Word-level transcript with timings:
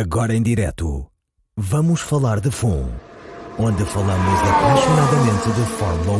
Agora 0.00 0.34
em 0.34 0.42
direto, 0.42 1.06
vamos 1.54 2.00
falar 2.00 2.40
de 2.40 2.50
FUN, 2.50 2.88
onde 3.58 3.84
falamos 3.84 4.40
apaixonadamente 4.48 5.52
de 5.52 5.60
Fórmula 5.76 6.16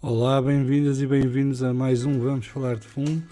1. 0.00 0.08
Olá, 0.08 0.40
bem-vindas 0.40 1.02
e 1.02 1.06
bem-vindos 1.06 1.62
a 1.62 1.74
mais 1.74 2.06
um 2.06 2.18
Vamos 2.18 2.46
Falar 2.46 2.76
de 2.76 2.86
Fundo. 2.86 3.22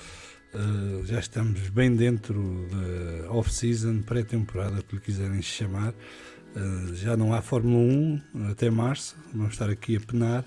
Uh, 0.54 1.06
já 1.06 1.20
estamos 1.20 1.70
bem 1.70 1.96
dentro 1.96 2.68
da 2.70 3.32
off-season, 3.32 4.02
pré-temporada, 4.02 4.82
que 4.82 4.96
lhe 4.96 5.00
quiserem 5.00 5.40
chamar. 5.40 5.94
Uh, 6.56 6.94
já 6.94 7.16
não 7.16 7.32
há 7.32 7.42
Fórmula 7.42 7.78
1 7.78 8.50
até 8.50 8.70
março, 8.70 9.16
vamos 9.34 9.52
estar 9.52 9.70
aqui 9.70 9.96
a 9.96 10.00
penar, 10.00 10.44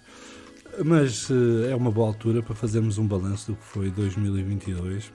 mas 0.84 1.30
uh, 1.30 1.66
é 1.70 1.76
uma 1.76 1.92
boa 1.92 2.08
altura 2.08 2.42
para 2.42 2.55
fazermos 2.55 2.98
um 2.98 3.08
balanço 3.08 3.52
do 3.52 3.58
que 3.58 3.64
foi 3.64 3.90
2022. 3.92 5.14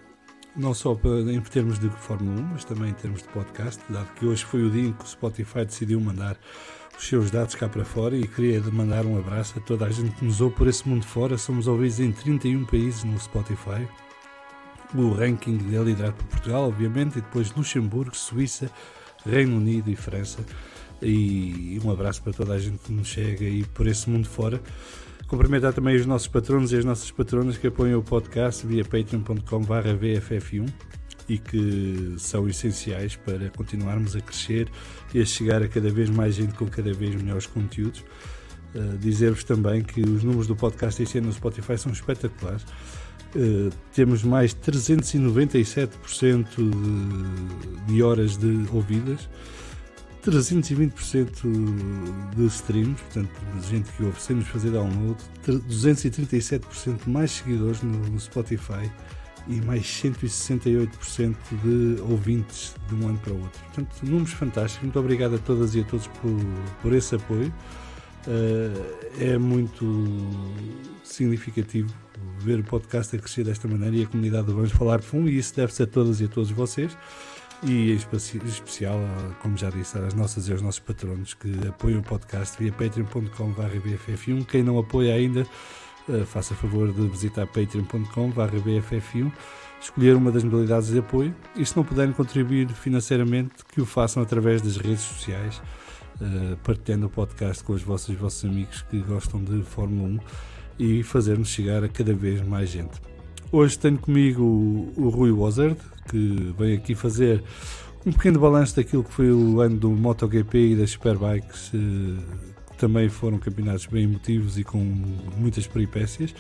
Não 0.57 0.73
só 0.73 0.99
em 1.31 1.41
termos 1.43 1.79
de 1.79 1.91
Fórmula 1.91 2.41
1, 2.41 2.43
mas 2.45 2.65
também 2.65 2.91
em 2.91 2.95
termos 2.95 3.23
de 3.23 3.29
podcast, 3.29 3.83
dado 3.91 4.11
que 4.15 4.25
hoje 4.25 4.43
foi 4.45 4.63
o 4.63 4.71
dia 4.71 4.89
em 4.89 4.93
que 4.93 5.05
o 5.05 5.07
Spotify 5.07 5.67
decidiu 5.67 6.01
mandar 6.01 6.39
os 6.99 7.07
seus 7.07 7.31
dados 7.31 7.55
cá 7.55 7.69
para 7.69 7.85
fora 7.85 8.17
e 8.17 8.27
queria 8.27 8.61
mandar 8.73 9.05
um 9.05 9.19
abraço 9.19 9.59
a 9.59 9.61
toda 9.61 9.85
a 9.85 9.91
gente 9.91 10.13
que 10.13 10.25
nos 10.25 10.41
ouve 10.41 10.57
por 10.57 10.67
esse 10.67 10.89
mundo 10.89 11.05
fora. 11.05 11.37
Somos 11.37 11.69
ouvidos 11.69 12.01
em 12.01 12.11
31 12.11 12.65
países 12.65 13.05
no 13.05 13.19
Spotify. 13.21 13.87
O 14.95 15.11
ranking 15.11 15.59
é 15.75 15.83
liderado 15.83 16.15
por 16.15 16.27
Portugal, 16.27 16.69
obviamente, 16.69 17.19
e 17.19 17.21
depois 17.21 17.53
Luxemburgo, 17.55 18.17
Suíça, 18.17 18.71
Reino 19.27 19.57
Unido 19.57 19.91
e 19.91 19.97
França. 19.97 20.45
E 21.03 21.81
um 21.85 21.91
abraço 21.91 22.23
para 22.23 22.33
toda 22.33 22.55
a 22.55 22.59
gente 22.59 22.79
que 22.79 22.93
nos 22.93 23.09
chega 23.09 23.45
aí 23.45 23.65
por 23.65 23.87
esse 23.87 24.09
mundo 24.09 24.29
fora. 24.29 24.61
Cumprimentar 25.29 25.73
também 25.73 25.97
os 25.97 26.07
nossos 26.07 26.29
patronos 26.29 26.73
e 26.73 26.77
as 26.77 26.85
nossas 26.85 27.11
patronas 27.11 27.59
que 27.59 27.67
apoiam 27.67 27.99
o 27.99 28.03
podcast 28.03 28.65
via 28.67 28.85
patreon.com/vff1 28.85 30.69
e 31.29 31.39
que 31.39 32.15
são 32.19 32.49
essenciais 32.49 33.17
para 33.17 33.51
continuarmos 33.51 34.15
a 34.15 34.21
crescer 34.21 34.69
e 35.13 35.21
a 35.21 35.25
chegar 35.25 35.63
a 35.63 35.69
cada 35.69 35.91
vez 35.91 36.09
mais 36.09 36.35
gente 36.37 36.55
com 36.55 36.67
cada 36.67 36.93
vez 36.93 37.15
melhores 37.15 37.47
conteúdos. 37.47 38.05
Uh, 38.75 38.97
Dizer-vos 38.99 39.43
também 39.43 39.83
que 39.83 40.01
os 40.01 40.23
números 40.23 40.47
do 40.47 40.55
podcast 40.55 41.03
este 41.03 41.19
ano 41.19 41.27
no 41.29 41.33
Spotify 41.33 41.77
são 41.77 41.91
espetaculares. 41.91 42.63
Uh, 43.35 43.71
temos 43.93 44.23
mais 44.23 44.55
397% 44.55 46.47
de, 46.57 47.93
de 47.93 48.03
horas 48.03 48.37
de 48.37 48.67
ouvidas, 48.73 49.29
320% 50.27 52.35
de 52.35 52.47
streams, 52.47 53.01
portanto, 53.03 53.31
de 53.61 53.69
gente 53.69 53.93
que 53.93 54.03
ouve 54.03 54.21
sem 54.21 54.37
nos 54.37 54.49
fazer 54.49 54.71
download, 54.71 55.17
237% 55.47 57.07
mais 57.07 57.31
seguidores 57.31 57.81
no, 57.83 58.19
Spotify 58.19 58.91
e 59.47 59.61
mais 59.61 59.85
168% 59.85 61.37
de 61.63 62.03
ouvintes 62.03 62.75
de 62.89 62.95
um 62.97 63.09
ano 63.09 63.19
para 63.19 63.33
o 63.33 63.41
outro. 63.41 63.61
Portanto, 63.67 63.97
números 64.03 64.33
fantásticos. 64.33 64.83
Muito 64.83 64.99
obrigado 64.99 65.37
a 65.37 65.39
todas 65.39 65.77
e 65.77 65.81
a 65.81 65.85
todos 65.85 66.09
por, 66.09 66.41
por 66.83 66.93
esse 66.93 67.15
apoio. 67.15 67.55
Uh, 68.27 69.21
é 69.21 69.39
muito 69.39 69.85
significativo 71.05 71.95
ver 72.41 72.59
o 72.59 72.65
podcast 72.65 73.15
a 73.15 73.19
crescer 73.21 73.45
desta 73.45 73.69
maneira 73.69 73.95
e 73.95 74.03
a 74.03 74.07
comunidade 74.07 74.49
do 74.49 74.55
Vamos 74.55 74.73
Falar 74.73 75.01
Fundo, 75.01 75.29
e 75.29 75.39
isso 75.39 75.55
deve-se 75.55 75.85
a 75.85 75.87
todas 75.87 76.21
e 76.21 76.25
a 76.25 76.29
todos 76.29 76.51
vocês. 76.51 76.97
E 77.63 77.93
em 77.93 77.95
especial, 77.95 78.99
como 79.41 79.57
já 79.57 79.71
disse, 79.71 79.99
às 79.99 80.15
nossas 80.15 80.49
e 80.49 80.53
aos 80.53 80.63
nossos 80.63 80.81
patronos 80.81 81.35
que 81.35 81.51
apoiam 81.67 82.01
o 82.01 82.03
podcast 82.03 82.57
via 82.63 82.73
patreon.com.br. 82.73 84.45
Quem 84.49 84.63
não 84.63 84.79
apoia 84.79 85.15
ainda, 85.15 85.47
Uh, 86.09 86.25
faça 86.25 86.55
favor 86.55 86.93
de 86.93 87.09
visitar 87.09 87.49
patreon.com.br 87.49 88.41
escolher 89.81 90.15
uma 90.15 90.31
das 90.31 90.45
modalidades 90.45 90.89
de 90.89 91.01
apoio 91.01 91.35
e 91.57 91.67
se 91.67 91.77
não 91.77 91.85
puderem 91.85 92.13
contribuir 92.13 92.69
financeiramente, 92.69 93.65
que 93.73 93.81
o 93.81 93.87
façam 93.87 94.23
através 94.23 94.63
das 94.63 94.77
redes 94.77 95.01
sociais, 95.01 95.61
uh, 96.21 96.57
partilhando 96.59 97.07
o 97.07 97.11
podcast 97.11 97.65
com 97.65 97.73
os 97.73 97.83
vossos, 97.83 98.11
os 98.11 98.17
vossos 98.17 98.45
amigos 98.45 98.83
que 98.83 99.01
gostam 99.01 99.43
de 99.43 99.63
Fórmula 99.63 100.09
1 100.09 100.19
e 100.79 101.03
fazer-nos 101.03 101.49
chegar 101.49 101.83
a 101.83 101.89
cada 101.89 102.15
vez 102.15 102.41
mais 102.41 102.71
gente. 102.71 103.01
Hoje 103.51 103.79
tenho 103.79 103.99
comigo 103.99 104.43
o, 104.43 104.93
o 104.97 105.09
Rui 105.09 105.33
Wozard, 105.33 105.79
que 106.09 106.55
vem 106.59 106.75
aqui 106.75 106.95
fazer 106.95 107.43
um 108.05 108.13
pequeno 108.13 108.39
balanço 108.39 108.77
daquilo 108.77 109.03
que 109.03 109.13
foi 109.13 109.31
o 109.33 109.61
ano 109.61 109.77
do 109.77 109.91
MotoGP 109.91 110.59
e 110.59 110.77
das 110.77 110.91
Superbikes 110.91 111.73
uh, 111.75 112.57
também 112.77 113.09
foram 113.09 113.39
campeonatos 113.39 113.87
bem 113.87 114.05
emotivos 114.05 114.59
e 114.59 114.65
com 114.65 114.79
muitas 115.37 115.67
peripécias. 115.67 116.35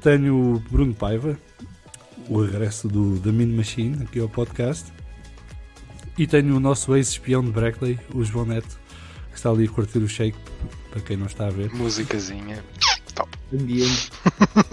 Tenho 0.00 0.54
o 0.54 0.58
Bruno 0.70 0.94
Paiva, 0.94 1.38
o 2.28 2.42
regresso 2.42 2.88
do 2.88 3.18
The 3.20 3.30
Mean 3.30 3.54
Machine 3.56 4.02
aqui 4.02 4.18
ao 4.18 4.28
podcast. 4.28 4.92
E 6.18 6.26
tenho 6.26 6.56
o 6.56 6.60
nosso 6.60 6.94
ex-espião 6.94 7.42
de 7.42 7.50
Brackley, 7.50 7.98
o 8.14 8.22
João 8.24 8.44
Neto, 8.44 8.78
que 9.30 9.36
está 9.36 9.50
ali 9.50 9.64
a 9.64 9.68
curtir 9.68 9.98
o 9.98 10.08
shake, 10.08 10.36
para 10.90 11.00
quem 11.00 11.16
não 11.16 11.26
está 11.26 11.46
a 11.46 11.50
ver. 11.50 11.72
Musicazinha. 11.72 12.62
Ambiente. 13.56 14.10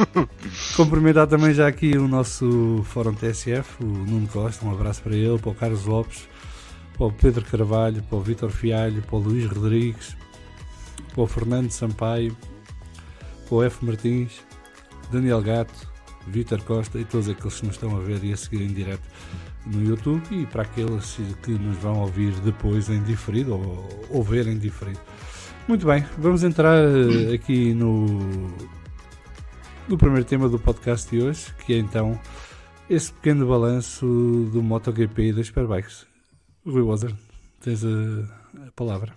Cumprimentar 0.75 1.27
também 1.27 1.53
já 1.53 1.67
aqui 1.67 1.97
o 1.97 2.07
nosso 2.07 2.81
Fórum 2.85 3.13
TSF, 3.13 3.83
o 3.83 3.85
Nuno 3.85 4.27
Costa, 4.27 4.65
um 4.65 4.71
abraço 4.71 5.01
para 5.01 5.15
ele, 5.15 5.37
para 5.37 5.49
o 5.49 5.55
Carlos 5.55 5.85
Lopes, 5.85 6.27
para 6.97 7.07
o 7.07 7.11
Pedro 7.11 7.43
Carvalho, 7.45 8.01
para 8.03 8.17
o 8.17 8.21
Vitor 8.21 8.49
Fialho, 8.49 9.01
para 9.01 9.15
o 9.15 9.19
Luís 9.19 9.45
Rodrigues, 9.45 10.15
para 11.13 11.23
o 11.23 11.27
Fernando 11.27 11.71
Sampaio, 11.71 12.35
para 13.47 13.55
o 13.55 13.63
F. 13.63 13.85
Martins, 13.85 14.41
Daniel 15.11 15.41
Gato, 15.41 15.89
Vítor 16.27 16.61
Costa 16.63 16.99
e 16.99 17.05
todos 17.05 17.27
aqueles 17.27 17.59
que 17.59 17.65
nos 17.65 17.75
estão 17.75 17.95
a 17.95 17.99
ver 17.99 18.23
e 18.23 18.31
a 18.31 18.37
seguir 18.37 18.61
em 18.61 18.73
direto 18.73 19.03
no 19.65 19.83
YouTube 19.83 20.23
e 20.31 20.45
para 20.45 20.63
aqueles 20.63 21.17
que 21.43 21.51
nos 21.51 21.77
vão 21.77 21.99
ouvir 21.99 22.31
depois 22.41 22.89
em 22.89 23.01
diferido 23.03 23.53
ou, 23.55 24.07
ou 24.09 24.23
ver 24.23 24.47
em 24.47 24.57
diferido. 24.57 24.99
Muito 25.69 25.85
bem, 25.85 26.03
vamos 26.17 26.41
entrar 26.41 26.79
eh, 26.79 27.35
aqui 27.35 27.75
no, 27.75 28.07
no 29.87 29.99
primeiro 29.99 30.25
tema 30.25 30.49
do 30.49 30.57
podcast 30.57 31.07
de 31.07 31.21
hoje, 31.21 31.53
que 31.63 31.75
é 31.75 31.77
então 31.77 32.19
esse 32.89 33.13
pequeno 33.13 33.47
balanço 33.47 34.49
do 34.51 34.63
MotoGP 34.63 35.27
e 35.27 35.31
das 35.31 35.45
Superbikes. 35.45 36.07
Rui 36.65 36.81
Wazer, 36.81 37.13
tens 37.61 37.85
a, 37.85 38.65
a 38.67 38.71
palavra. 38.75 39.13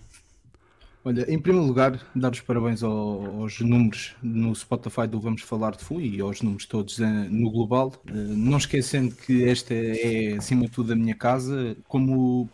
Olha, 1.05 1.29
em 1.29 1.37
primeiro 1.37 1.67
lugar, 1.67 2.01
dar 2.15 2.31
os 2.31 2.41
parabéns 2.41 2.81
aos 2.81 3.59
números 3.59 4.15
no 4.23 4.55
Spotify 4.55 5.05
do 5.09 5.19
Vamos 5.19 5.43
Falar 5.43 5.73
de 5.73 5.83
FUI 5.83 6.17
e 6.17 6.21
aos 6.21 6.43
números 6.43 6.65
todos 6.65 7.01
eh, 7.01 7.29
no 7.29 7.51
global. 7.51 7.93
Eh, 8.07 8.13
não 8.13 8.57
esquecendo 8.57 9.13
que 9.17 9.45
esta 9.49 9.75
é, 9.75 10.35
acima 10.39 10.67
de 10.67 10.71
tudo, 10.71 10.93
a 10.93 10.97
minha 10.97 11.17
casa, 11.17 11.77
como 11.89 12.49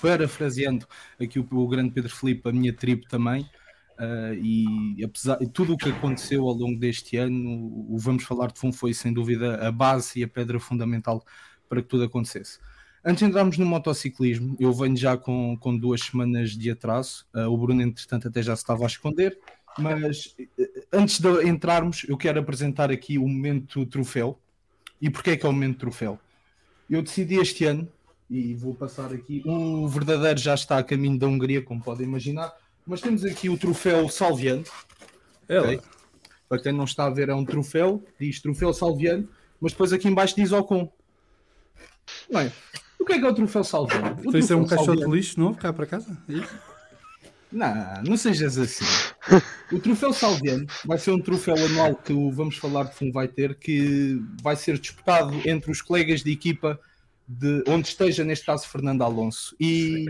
parafraseando 0.00 0.86
aqui 1.20 1.40
o, 1.40 1.68
grande 1.68 1.90
Pedro 1.90 2.14
Felipe, 2.14 2.48
a 2.48 2.52
minha 2.52 2.72
tribo 2.72 3.08
também. 3.08 3.42
Uh, 3.98 4.34
e 4.42 5.04
apesar 5.04 5.38
de 5.38 5.48
tudo 5.48 5.74
o 5.74 5.76
que 5.76 5.88
aconteceu 5.88 6.48
ao 6.48 6.54
longo 6.54 6.78
deste 6.78 7.16
ano, 7.16 7.86
o 7.88 7.98
Vamos 7.98 8.24
Falar 8.24 8.52
de 8.52 8.58
Fundo 8.58 8.76
foi 8.76 8.94
sem 8.94 9.12
dúvida 9.12 9.66
a 9.66 9.72
base 9.72 10.20
e 10.20 10.24
a 10.24 10.28
pedra 10.28 10.60
fundamental 10.60 11.24
para 11.68 11.82
que 11.82 11.88
tudo 11.88 12.04
acontecesse. 12.04 12.58
Antes 13.04 13.22
de 13.22 13.28
entrarmos 13.28 13.58
no 13.58 13.66
motociclismo, 13.66 14.56
eu 14.58 14.72
venho 14.72 14.96
já 14.96 15.16
com, 15.16 15.56
com 15.58 15.76
duas 15.76 16.00
semanas 16.00 16.52
de 16.52 16.70
atraso. 16.70 17.26
Uh, 17.34 17.50
o 17.50 17.58
Bruno, 17.58 17.82
entretanto, 17.82 18.28
até 18.28 18.42
já 18.42 18.56
se 18.56 18.62
estava 18.62 18.84
a 18.84 18.86
esconder. 18.86 19.38
Mas 19.78 20.34
uh, 20.58 20.86
antes 20.90 21.20
de 21.20 21.46
entrarmos, 21.46 22.06
eu 22.08 22.16
quero 22.16 22.40
apresentar 22.40 22.90
aqui 22.90 23.18
o 23.18 23.28
momento 23.28 23.84
troféu. 23.84 24.38
E 25.02 25.10
porquê 25.10 25.30
é 25.30 25.36
que 25.36 25.44
é 25.44 25.48
o 25.48 25.52
momento 25.52 25.80
troféu? 25.80 26.18
Eu 26.88 27.02
decidi 27.02 27.34
este 27.34 27.66
ano, 27.66 27.86
e 28.30 28.54
vou 28.54 28.74
passar 28.74 29.12
aqui, 29.12 29.42
o 29.44 29.86
verdadeiro 29.86 30.40
já 30.40 30.54
está 30.54 30.78
a 30.78 30.82
caminho 30.82 31.18
da 31.18 31.26
Hungria, 31.26 31.60
como 31.60 31.82
podem 31.82 32.06
imaginar. 32.06 32.54
Mas 32.86 33.02
temos 33.02 33.22
aqui 33.24 33.50
o 33.50 33.58
troféu 33.58 34.08
Salviano. 34.08 34.64
É 35.46 35.60
okay? 35.60 35.80
Para 36.48 36.62
quem 36.62 36.72
não 36.72 36.84
está 36.84 37.04
a 37.04 37.10
ver, 37.10 37.28
é 37.28 37.34
um 37.34 37.44
troféu, 37.44 38.02
diz 38.18 38.40
troféu 38.40 38.72
Salviano, 38.72 39.28
mas 39.60 39.72
depois 39.72 39.92
aqui 39.92 40.08
embaixo 40.08 40.36
diz 40.36 40.52
Ocon. 40.52 40.90
Não 42.30 42.40
é? 42.40 42.52
O 43.04 43.06
que 43.06 43.12
é 43.12 43.18
que 43.18 43.26
é 43.26 43.28
o 43.28 43.34
troféu 43.34 43.62
Salviano? 43.62 44.16
O 44.24 44.34
Isso 44.34 44.50
é 44.50 44.56
um 44.56 44.66
caixote 44.66 45.04
de 45.04 45.10
lixo 45.10 45.38
novo 45.38 45.58
cá 45.58 45.74
para 45.74 45.84
casa? 45.84 46.16
É 46.26 46.32
isso? 46.32 46.58
Não, 47.52 48.02
não 48.02 48.16
sejas 48.16 48.56
assim. 48.56 48.86
O 49.70 49.78
troféu 49.78 50.10
Salviano 50.14 50.66
vai 50.86 50.96
ser 50.96 51.10
um 51.10 51.20
troféu 51.20 51.54
anual 51.54 51.94
que 51.96 52.14
o 52.14 52.30
Vamos 52.32 52.56
Falar 52.56 52.84
de 52.84 52.94
Fundo 52.94 53.12
vai 53.12 53.28
ter, 53.28 53.56
que 53.56 54.18
vai 54.42 54.56
ser 54.56 54.78
disputado 54.78 55.38
entre 55.44 55.70
os 55.70 55.82
colegas 55.82 56.22
de 56.22 56.32
equipa 56.32 56.80
de 57.28 57.62
onde 57.68 57.88
esteja, 57.88 58.24
neste 58.24 58.46
caso, 58.46 58.66
Fernando 58.66 59.02
Alonso. 59.02 59.54
E 59.60 60.06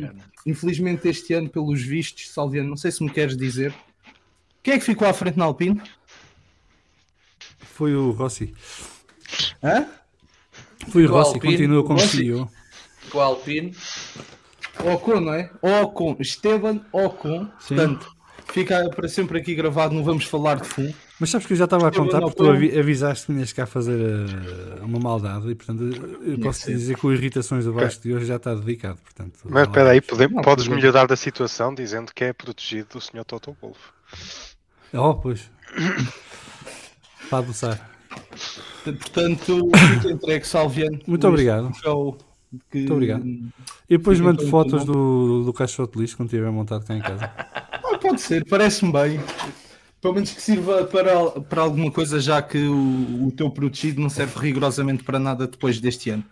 infelizmente 0.46 1.08
este 1.08 1.34
ano, 1.34 1.50
pelos 1.50 1.82
vistos, 1.82 2.30
Salviano, 2.30 2.68
não 2.68 2.76
sei 2.76 2.92
se 2.92 3.02
me 3.02 3.10
queres 3.10 3.36
dizer, 3.36 3.74
quem 4.62 4.74
é 4.74 4.78
que 4.78 4.84
ficou 4.84 5.08
à 5.08 5.12
frente 5.12 5.36
na 5.36 5.46
Alpine? 5.46 5.82
Foi 7.58 7.92
o 7.92 8.12
Rossi. 8.12 8.54
Hã? 9.60 9.84
Fui 10.90 11.04
Rossi, 11.06 11.40
continua 11.40 11.82
como 11.82 11.98
CEO. 11.98 12.48
Com 13.14 13.18
o 13.20 13.22
Alpine. 13.22 13.72
Ocon, 14.84 15.20
não 15.20 15.32
é? 15.34 15.50
Ocon, 15.62 16.16
Esteban 16.18 16.80
Ocon. 16.92 17.48
Sim. 17.60 17.76
Portanto, 17.76 18.10
fica 18.52 18.90
para 18.90 19.08
sempre 19.08 19.38
aqui 19.38 19.54
gravado, 19.54 19.94
não 19.94 20.02
vamos 20.02 20.24
falar 20.24 20.56
de 20.56 20.66
fundo. 20.66 20.92
Mas 21.20 21.30
sabes 21.30 21.46
que 21.46 21.52
eu 21.52 21.56
já 21.56 21.64
estava 21.64 21.86
a 21.86 21.92
contar 21.92 22.20
porque 22.20 22.36
tu 22.36 22.50
avisaste 22.50 23.26
que 23.26 23.32
vinhas 23.32 23.52
cá 23.52 23.66
fazer 23.66 23.96
eh, 24.00 24.80
uma 24.82 24.98
maldade 24.98 25.48
e 25.48 25.54
portanto 25.54 25.84
eu 26.26 26.38
posso 26.40 26.66
dizer 26.66 26.98
que 26.98 27.06
o 27.06 27.12
Irritações 27.12 27.64
do 27.64 27.72
Vasco 27.72 28.02
de 28.02 28.12
hoje 28.12 28.26
já 28.26 28.34
está 28.34 28.52
dedicado. 28.52 28.98
Portanto, 28.98 29.38
Mas 29.44 29.68
espera 29.68 29.90
aí, 29.90 30.00
pode- 30.00 30.26
Não, 30.34 30.42
podes 30.42 30.66
melhorar 30.66 31.06
da 31.06 31.14
situação 31.14 31.72
dizendo 31.72 32.12
que 32.12 32.24
é 32.24 32.32
protegido 32.32 32.88
do 32.94 33.00
Sr. 33.00 33.24
Toto 33.24 33.56
Wolff. 33.62 33.78
Oh, 34.92 35.14
pois. 35.14 35.48
Para 37.30 37.38
adoçar. 37.38 37.90
Portanto, 38.82 39.70
fica 39.94 40.10
entregue, 40.12 40.44
Salviano. 40.46 40.98
Muito 41.06 41.26
obrigado. 41.28 41.72
Show 41.76 42.18
que- 42.70 42.78
Muito 42.78 42.92
obrigado. 42.94 43.24
E 43.26 43.96
depois 43.98 44.18
mando 44.20 44.46
fotos 44.48 44.84
do, 44.84 45.44
do 45.44 45.52
caixote 45.52 45.94
de 45.94 46.00
lixo 46.00 46.16
quando 46.16 46.28
estiver 46.28 46.50
montado 46.50 46.84
cá 46.86 46.94
em 46.96 47.00
casa. 47.00 47.30
Ah, 47.94 47.98
pode 47.98 48.20
ser, 48.20 48.44
parece-me 48.46 48.92
bem. 48.92 49.20
Pelo 50.00 50.14
menos 50.14 50.30
que 50.32 50.42
sirva 50.42 50.84
para, 50.84 51.30
para 51.42 51.62
alguma 51.62 51.90
coisa, 51.90 52.18
já 52.20 52.42
que 52.42 52.58
o, 52.58 53.26
o 53.28 53.32
teu 53.32 53.48
protegido 53.50 54.00
não 54.02 54.10
serve 54.10 54.38
rigorosamente 54.38 55.02
para 55.04 55.18
nada 55.18 55.46
depois 55.46 55.80
deste 55.80 56.10
ano. 56.10 56.24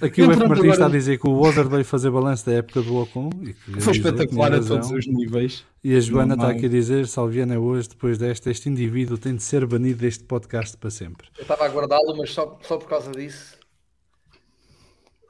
Aqui 0.00 0.22
o 0.22 0.24
F. 0.24 0.32
Entrando 0.32 0.48
Martins 0.48 0.58
agora- 0.64 0.72
está 0.72 0.86
a 0.86 0.88
dizer 0.88 1.18
que 1.20 1.28
o 1.28 1.32
Wozer 1.32 1.68
veio 1.68 1.84
fazer 1.84 2.10
balanço 2.10 2.46
da 2.46 2.52
época 2.54 2.80
do 2.80 2.96
Ocon 2.96 3.28
e 3.42 3.52
que 3.52 3.80
Foi 3.80 3.92
espetacular 3.92 4.54
a 4.54 4.60
todos 4.60 4.90
os 4.90 5.06
níveis. 5.06 5.62
E 5.84 5.94
a 5.94 6.00
Joana 6.00 6.32
está 6.34 6.44
Normal. 6.44 6.56
aqui 6.56 6.66
a 6.66 6.68
dizer: 6.70 7.06
Salviana, 7.06 7.58
hoje, 7.60 7.90
depois 7.90 8.16
desta, 8.18 8.50
este 8.50 8.68
indivíduo 8.70 9.18
tem 9.18 9.36
de 9.36 9.42
ser 9.42 9.66
banido 9.66 10.00
deste 10.00 10.24
podcast 10.24 10.76
para 10.78 10.90
sempre. 10.90 11.28
Eu 11.36 11.42
estava 11.42 11.66
a 11.66 11.68
guardá-lo, 11.68 12.16
mas 12.16 12.30
só, 12.32 12.58
só 12.62 12.78
por 12.78 12.88
causa 12.88 13.12
disso. 13.12 13.59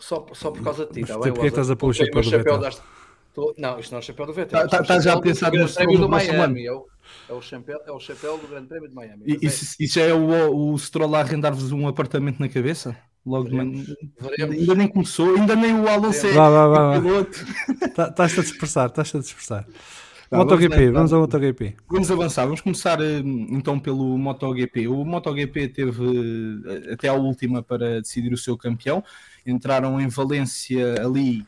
Só, 0.00 0.26
só 0.32 0.50
por 0.50 0.62
causa 0.62 0.86
de 0.86 0.92
ti, 0.94 1.00
tá 1.06 1.14
tu 1.14 1.20
bem? 1.20 1.32
porquê 1.32 1.46
estás 1.48 1.70
a 1.70 1.76
pôr 1.76 1.90
o 1.90 1.92
chapéu 1.94 2.22
do 2.22 2.30
Vettel? 2.30 2.58
das- 2.58 2.82
Tô- 3.32 3.54
Não, 3.56 3.78
isto 3.78 3.92
não 3.92 3.98
é 3.98 4.00
o 4.00 4.04
chapéu 4.04 4.26
do 4.26 4.32
Vettel. 4.32 4.58
Tá- 4.58 4.64
isto 4.64 4.74
é 4.74 4.78
tá- 4.78 4.82
o 4.84 4.86
tá 4.86 5.00
já 5.00 5.12
a 5.14 5.20
pensar 5.20 5.52
no 5.52 5.68
Prémio 5.72 5.98
do. 5.98 6.08
Miami. 6.08 6.66
É 6.66 6.72
o, 6.72 6.86
é, 7.28 7.32
o 7.32 7.40
chapéu, 7.40 7.78
é 7.86 7.92
o 7.92 8.00
chapéu 8.00 8.36
do 8.38 8.48
Grande 8.48 8.66
Prémio 8.66 8.88
de 8.88 8.94
Miami. 8.94 9.22
E, 9.24 9.34
é, 9.34 9.38
isso, 9.42 9.76
já 9.78 10.02
é 10.02 10.12
o, 10.12 10.72
o 10.72 10.76
Stroll 10.78 11.14
a 11.14 11.20
arrendar-vos 11.20 11.70
um 11.70 11.86
apartamento 11.86 12.40
na 12.40 12.48
cabeça? 12.48 12.96
Logo 13.24 13.48
de 13.48 13.54
manhã. 13.54 13.84
veremos. 14.18 14.56
Ainda 14.56 14.74
nem 14.74 14.88
começou, 14.88 15.36
ainda 15.36 15.54
nem 15.54 15.74
o 15.78 15.86
Alonso 15.88 16.26
é 16.26 16.32
Vá, 16.32 16.48
vá, 16.50 16.66
vá, 16.68 16.88
vá. 16.94 17.00
piloto. 17.00 17.38
Tá- 17.94 18.08
Estás-te 18.08 18.40
a 18.40 18.42
dispersar, 18.42 18.86
estás-te 18.88 19.16
a 19.16 19.20
dispersar. 19.20 19.66
Tá, 20.30 20.36
MotoGP, 20.36 20.76
vamos 20.76 20.92
vamos 20.92 21.12
ao 21.12 21.20
MotoGP. 21.22 21.74
Vamos 21.88 22.08
avançar, 22.08 22.44
vamos 22.44 22.60
começar 22.60 23.00
eh, 23.00 23.18
então 23.50 23.80
pelo 23.80 24.16
MotoGP. 24.16 24.86
O 24.86 25.04
MotoGP 25.04 25.66
teve 25.70 26.04
eh, 26.86 26.92
até 26.92 27.08
a 27.08 27.14
última 27.14 27.64
para 27.64 28.00
decidir 28.00 28.32
o 28.32 28.36
seu 28.36 28.56
campeão. 28.56 29.02
Entraram 29.44 30.00
em 30.00 30.06
Valência 30.06 31.04
ali, 31.04 31.44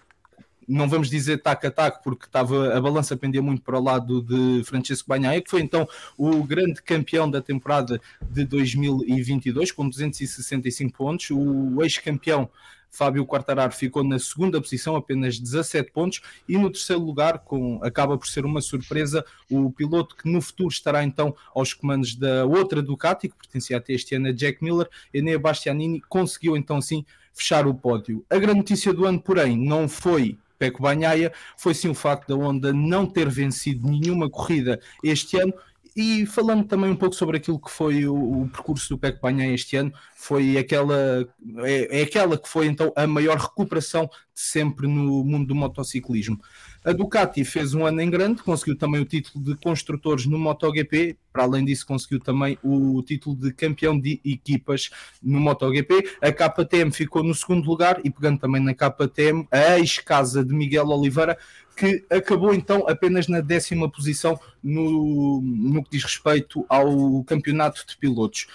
não 0.66 0.88
vamos 0.88 1.08
dizer 1.08 1.40
taco 1.40 1.64
a 1.64 1.70
taco, 1.70 2.02
porque 2.02 2.26
estava, 2.26 2.76
a 2.76 2.80
balança 2.80 3.16
pendia 3.16 3.40
muito 3.40 3.62
para 3.62 3.78
o 3.78 3.82
lado 3.84 4.20
de 4.20 4.64
Francesco 4.64 5.08
Bagnaia, 5.08 5.40
que 5.40 5.48
foi 5.48 5.60
então 5.60 5.88
o 6.18 6.42
grande 6.42 6.82
campeão 6.82 7.30
da 7.30 7.40
temporada 7.40 8.00
de 8.20 8.44
2022, 8.44 9.70
com 9.70 9.88
265 9.88 10.98
pontos. 10.98 11.30
O 11.30 11.80
ex-campeão 11.84 12.50
Fábio 12.92 13.24
Quartararo 13.24 13.72
ficou 13.72 14.04
na 14.04 14.18
segunda 14.18 14.60
posição, 14.60 14.94
apenas 14.94 15.38
17 15.38 15.90
pontos, 15.90 16.20
e 16.46 16.58
no 16.58 16.70
terceiro 16.70 17.02
lugar, 17.02 17.38
com, 17.38 17.80
acaba 17.82 18.18
por 18.18 18.28
ser 18.28 18.44
uma 18.44 18.60
surpresa, 18.60 19.24
o 19.50 19.70
piloto 19.72 20.14
que 20.14 20.30
no 20.30 20.42
futuro 20.42 20.68
estará 20.68 21.02
então 21.02 21.34
aos 21.54 21.72
comandos 21.72 22.14
da 22.14 22.44
outra 22.44 22.82
Ducati, 22.82 23.30
que 23.30 23.36
pertencia 23.36 23.78
até 23.78 23.94
este 23.94 24.14
ano 24.14 24.28
a 24.28 24.32
Jack 24.32 24.62
Miller, 24.62 24.88
Enea 25.12 25.38
Bastianini, 25.38 26.02
conseguiu 26.02 26.54
então 26.54 26.80
sim 26.82 27.04
fechar 27.32 27.66
o 27.66 27.74
pódio. 27.74 28.22
A 28.28 28.38
grande 28.38 28.58
notícia 28.58 28.92
do 28.92 29.06
ano, 29.06 29.20
porém, 29.20 29.56
não 29.56 29.88
foi 29.88 30.38
Peco 30.58 30.80
Banhaia, 30.80 31.32
foi 31.56 31.74
sim 31.74 31.88
o 31.88 31.94
facto 31.94 32.28
da 32.28 32.36
Honda 32.36 32.72
não 32.72 33.04
ter 33.04 33.28
vencido 33.28 33.88
nenhuma 33.88 34.30
corrida 34.30 34.78
este 35.02 35.36
ano, 35.40 35.52
e 35.94 36.24
falando 36.26 36.64
também 36.64 36.90
um 36.90 36.96
pouco 36.96 37.14
sobre 37.14 37.36
aquilo 37.36 37.60
que 37.60 37.70
foi 37.70 38.06
o, 38.06 38.42
o 38.42 38.48
percurso 38.48 38.88
do 38.90 38.98
Peco 38.98 39.20
Banhaia 39.20 39.52
este 39.52 39.76
ano, 39.76 39.92
foi 40.16 40.56
aquela, 40.56 41.28
é, 41.58 42.00
é 42.00 42.02
aquela 42.02 42.38
que 42.38 42.48
foi 42.48 42.66
então 42.66 42.92
a 42.96 43.06
maior 43.06 43.36
recuperação 43.36 44.06
de 44.06 44.40
sempre 44.40 44.86
no 44.86 45.24
mundo 45.24 45.48
do 45.48 45.54
motociclismo. 45.54 46.40
A 46.84 46.92
Ducati 46.92 47.44
fez 47.44 47.74
um 47.74 47.86
ano 47.86 48.00
em 48.00 48.10
grande, 48.10 48.42
conseguiu 48.42 48.76
também 48.76 49.00
o 49.00 49.04
título 49.04 49.44
de 49.44 49.54
construtores 49.54 50.26
no 50.26 50.36
MotoGP, 50.36 51.16
para 51.32 51.44
além 51.44 51.64
disso 51.64 51.86
conseguiu 51.86 52.18
também 52.18 52.58
o 52.60 53.00
título 53.02 53.36
de 53.36 53.52
campeão 53.52 53.98
de 53.98 54.20
equipas 54.24 54.90
no 55.22 55.38
MotoGP. 55.38 56.16
A 56.20 56.32
KTM 56.32 56.90
ficou 56.90 57.22
no 57.22 57.32
segundo 57.36 57.64
lugar 57.66 58.00
e 58.02 58.10
pegando 58.10 58.40
também 58.40 58.60
na 58.60 58.74
KTM, 58.74 59.46
a 59.48 59.78
ex-casa 59.78 60.44
de 60.44 60.52
Miguel 60.52 60.88
Oliveira, 60.88 61.38
que 61.76 62.04
acabou 62.10 62.52
então 62.52 62.84
apenas 62.88 63.28
na 63.28 63.40
décima 63.40 63.88
posição 63.88 64.38
no, 64.60 65.40
no 65.40 65.84
que 65.84 65.90
diz 65.92 66.02
respeito 66.02 66.66
ao 66.68 67.22
campeonato 67.22 67.86
de 67.86 67.96
pilotos. 67.96 68.48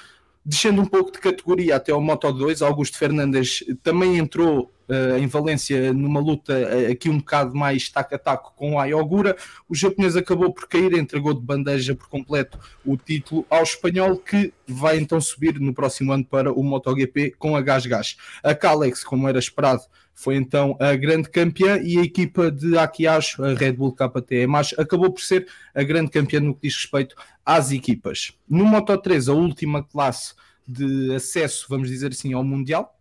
Descendo 0.46 0.82
um 0.82 0.86
pouco 0.86 1.14
de 1.14 1.20
categoria 1.20 1.78
até 1.78 1.94
ao 1.94 2.02
Moto 2.02 2.30
2, 2.32 2.62
Augusto 2.62 2.98
Fernandes 2.98 3.64
também 3.82 4.18
entrou 4.18 4.70
uh, 4.88 5.18
em 5.18 5.28
Valência 5.28 5.94
numa 5.94 6.20
luta 6.20 6.54
uh, 6.54 6.92
aqui 6.92 7.10
um 7.10 7.18
bocado 7.18 7.56
mais 7.56 7.90
taco 7.90 8.16
a 8.16 8.18
taco 8.18 8.54
com 8.56 8.76
o 8.76 8.80
Ayogura. 8.80 9.36
O 9.70 9.76
japonês 9.76 10.16
acabou 10.16 10.54
por 10.54 10.68
cair, 10.68 10.94
entregou 10.94 11.34
de 11.34 11.42
bandeja 11.42 11.96
por 11.96 12.08
completo 12.10 12.60
o 12.86 12.98
título 12.98 13.46
ao 13.50 13.64
espanhol, 13.64 14.18
que 14.18 14.54
vai 14.68 14.98
então 14.98 15.20
subir 15.20 15.60
no 15.60 15.74
próximo 15.74 16.12
ano 16.12 16.26
para 16.26 16.52
o 16.52 16.64
MotoGP 16.64 17.36
com 17.38 17.56
a 17.56 17.62
Gas 17.62 17.86
Gas. 17.86 18.18
A 18.44 18.54
Calex, 18.54 19.04
como 19.04 19.28
era 19.28 19.40
esperado, 19.40 19.82
foi 20.14 20.36
então 20.36 20.76
a 20.80 20.96
grande 20.96 21.30
campeã 21.30 21.78
e 21.78 22.00
a 22.00 22.02
equipa 22.02 22.52
de 22.52 22.76
Akiacho, 22.76 23.44
a 23.44 23.54
Red 23.54 23.74
Bull 23.74 23.94
KTM, 23.94 24.52
acabou 24.78 25.12
por 25.12 25.22
ser 25.22 25.48
a 25.76 25.84
grande 25.84 26.10
campeã 26.10 26.40
no 26.40 26.56
que 26.56 26.68
diz 26.68 26.76
respeito 26.76 27.16
às 27.46 27.72
equipas. 27.72 28.34
No 28.50 28.66
Moto 28.66 28.98
3, 28.98 29.30
a 29.30 29.34
última 29.34 29.84
classe 29.84 30.34
de 30.68 31.14
acesso, 31.14 31.68
vamos 31.70 31.88
dizer 31.88 32.12
assim, 32.12 32.34
ao 32.34 32.44
Mundial, 32.44 32.97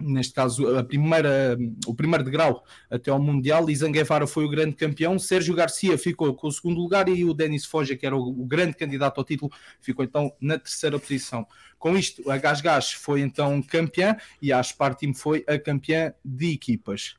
neste 0.00 0.34
caso 0.34 0.76
a 0.76 0.84
primeira, 0.84 1.58
o 1.86 1.94
primeiro 1.94 2.24
degrau 2.24 2.64
até 2.90 3.10
ao 3.10 3.20
Mundial, 3.20 3.68
e 3.68 3.76
Zanguevara 3.76 4.26
foi 4.26 4.44
o 4.44 4.48
grande 4.48 4.74
campeão, 4.74 5.18
Sérgio 5.18 5.54
Garcia 5.54 5.98
ficou 5.98 6.34
com 6.34 6.48
o 6.48 6.52
segundo 6.52 6.80
lugar 6.80 7.08
e 7.08 7.24
o 7.24 7.34
Denis 7.34 7.64
Foja, 7.64 7.96
que 7.96 8.06
era 8.06 8.16
o, 8.16 8.28
o 8.28 8.46
grande 8.46 8.74
candidato 8.74 9.18
ao 9.18 9.24
título, 9.24 9.52
ficou 9.80 10.04
então 10.04 10.32
na 10.40 10.58
terceira 10.58 10.98
posição. 10.98 11.46
Com 11.78 11.96
isto, 11.96 12.28
a 12.30 12.36
Gas 12.38 12.60
Gas 12.60 12.92
foi 12.92 13.20
então 13.20 13.62
campeã 13.62 14.16
e 14.42 14.52
a 14.52 14.58
Aspar 14.58 14.94
Team 14.94 15.14
foi 15.14 15.44
a 15.46 15.58
campeã 15.58 16.12
de 16.24 16.52
equipas. 16.52 17.17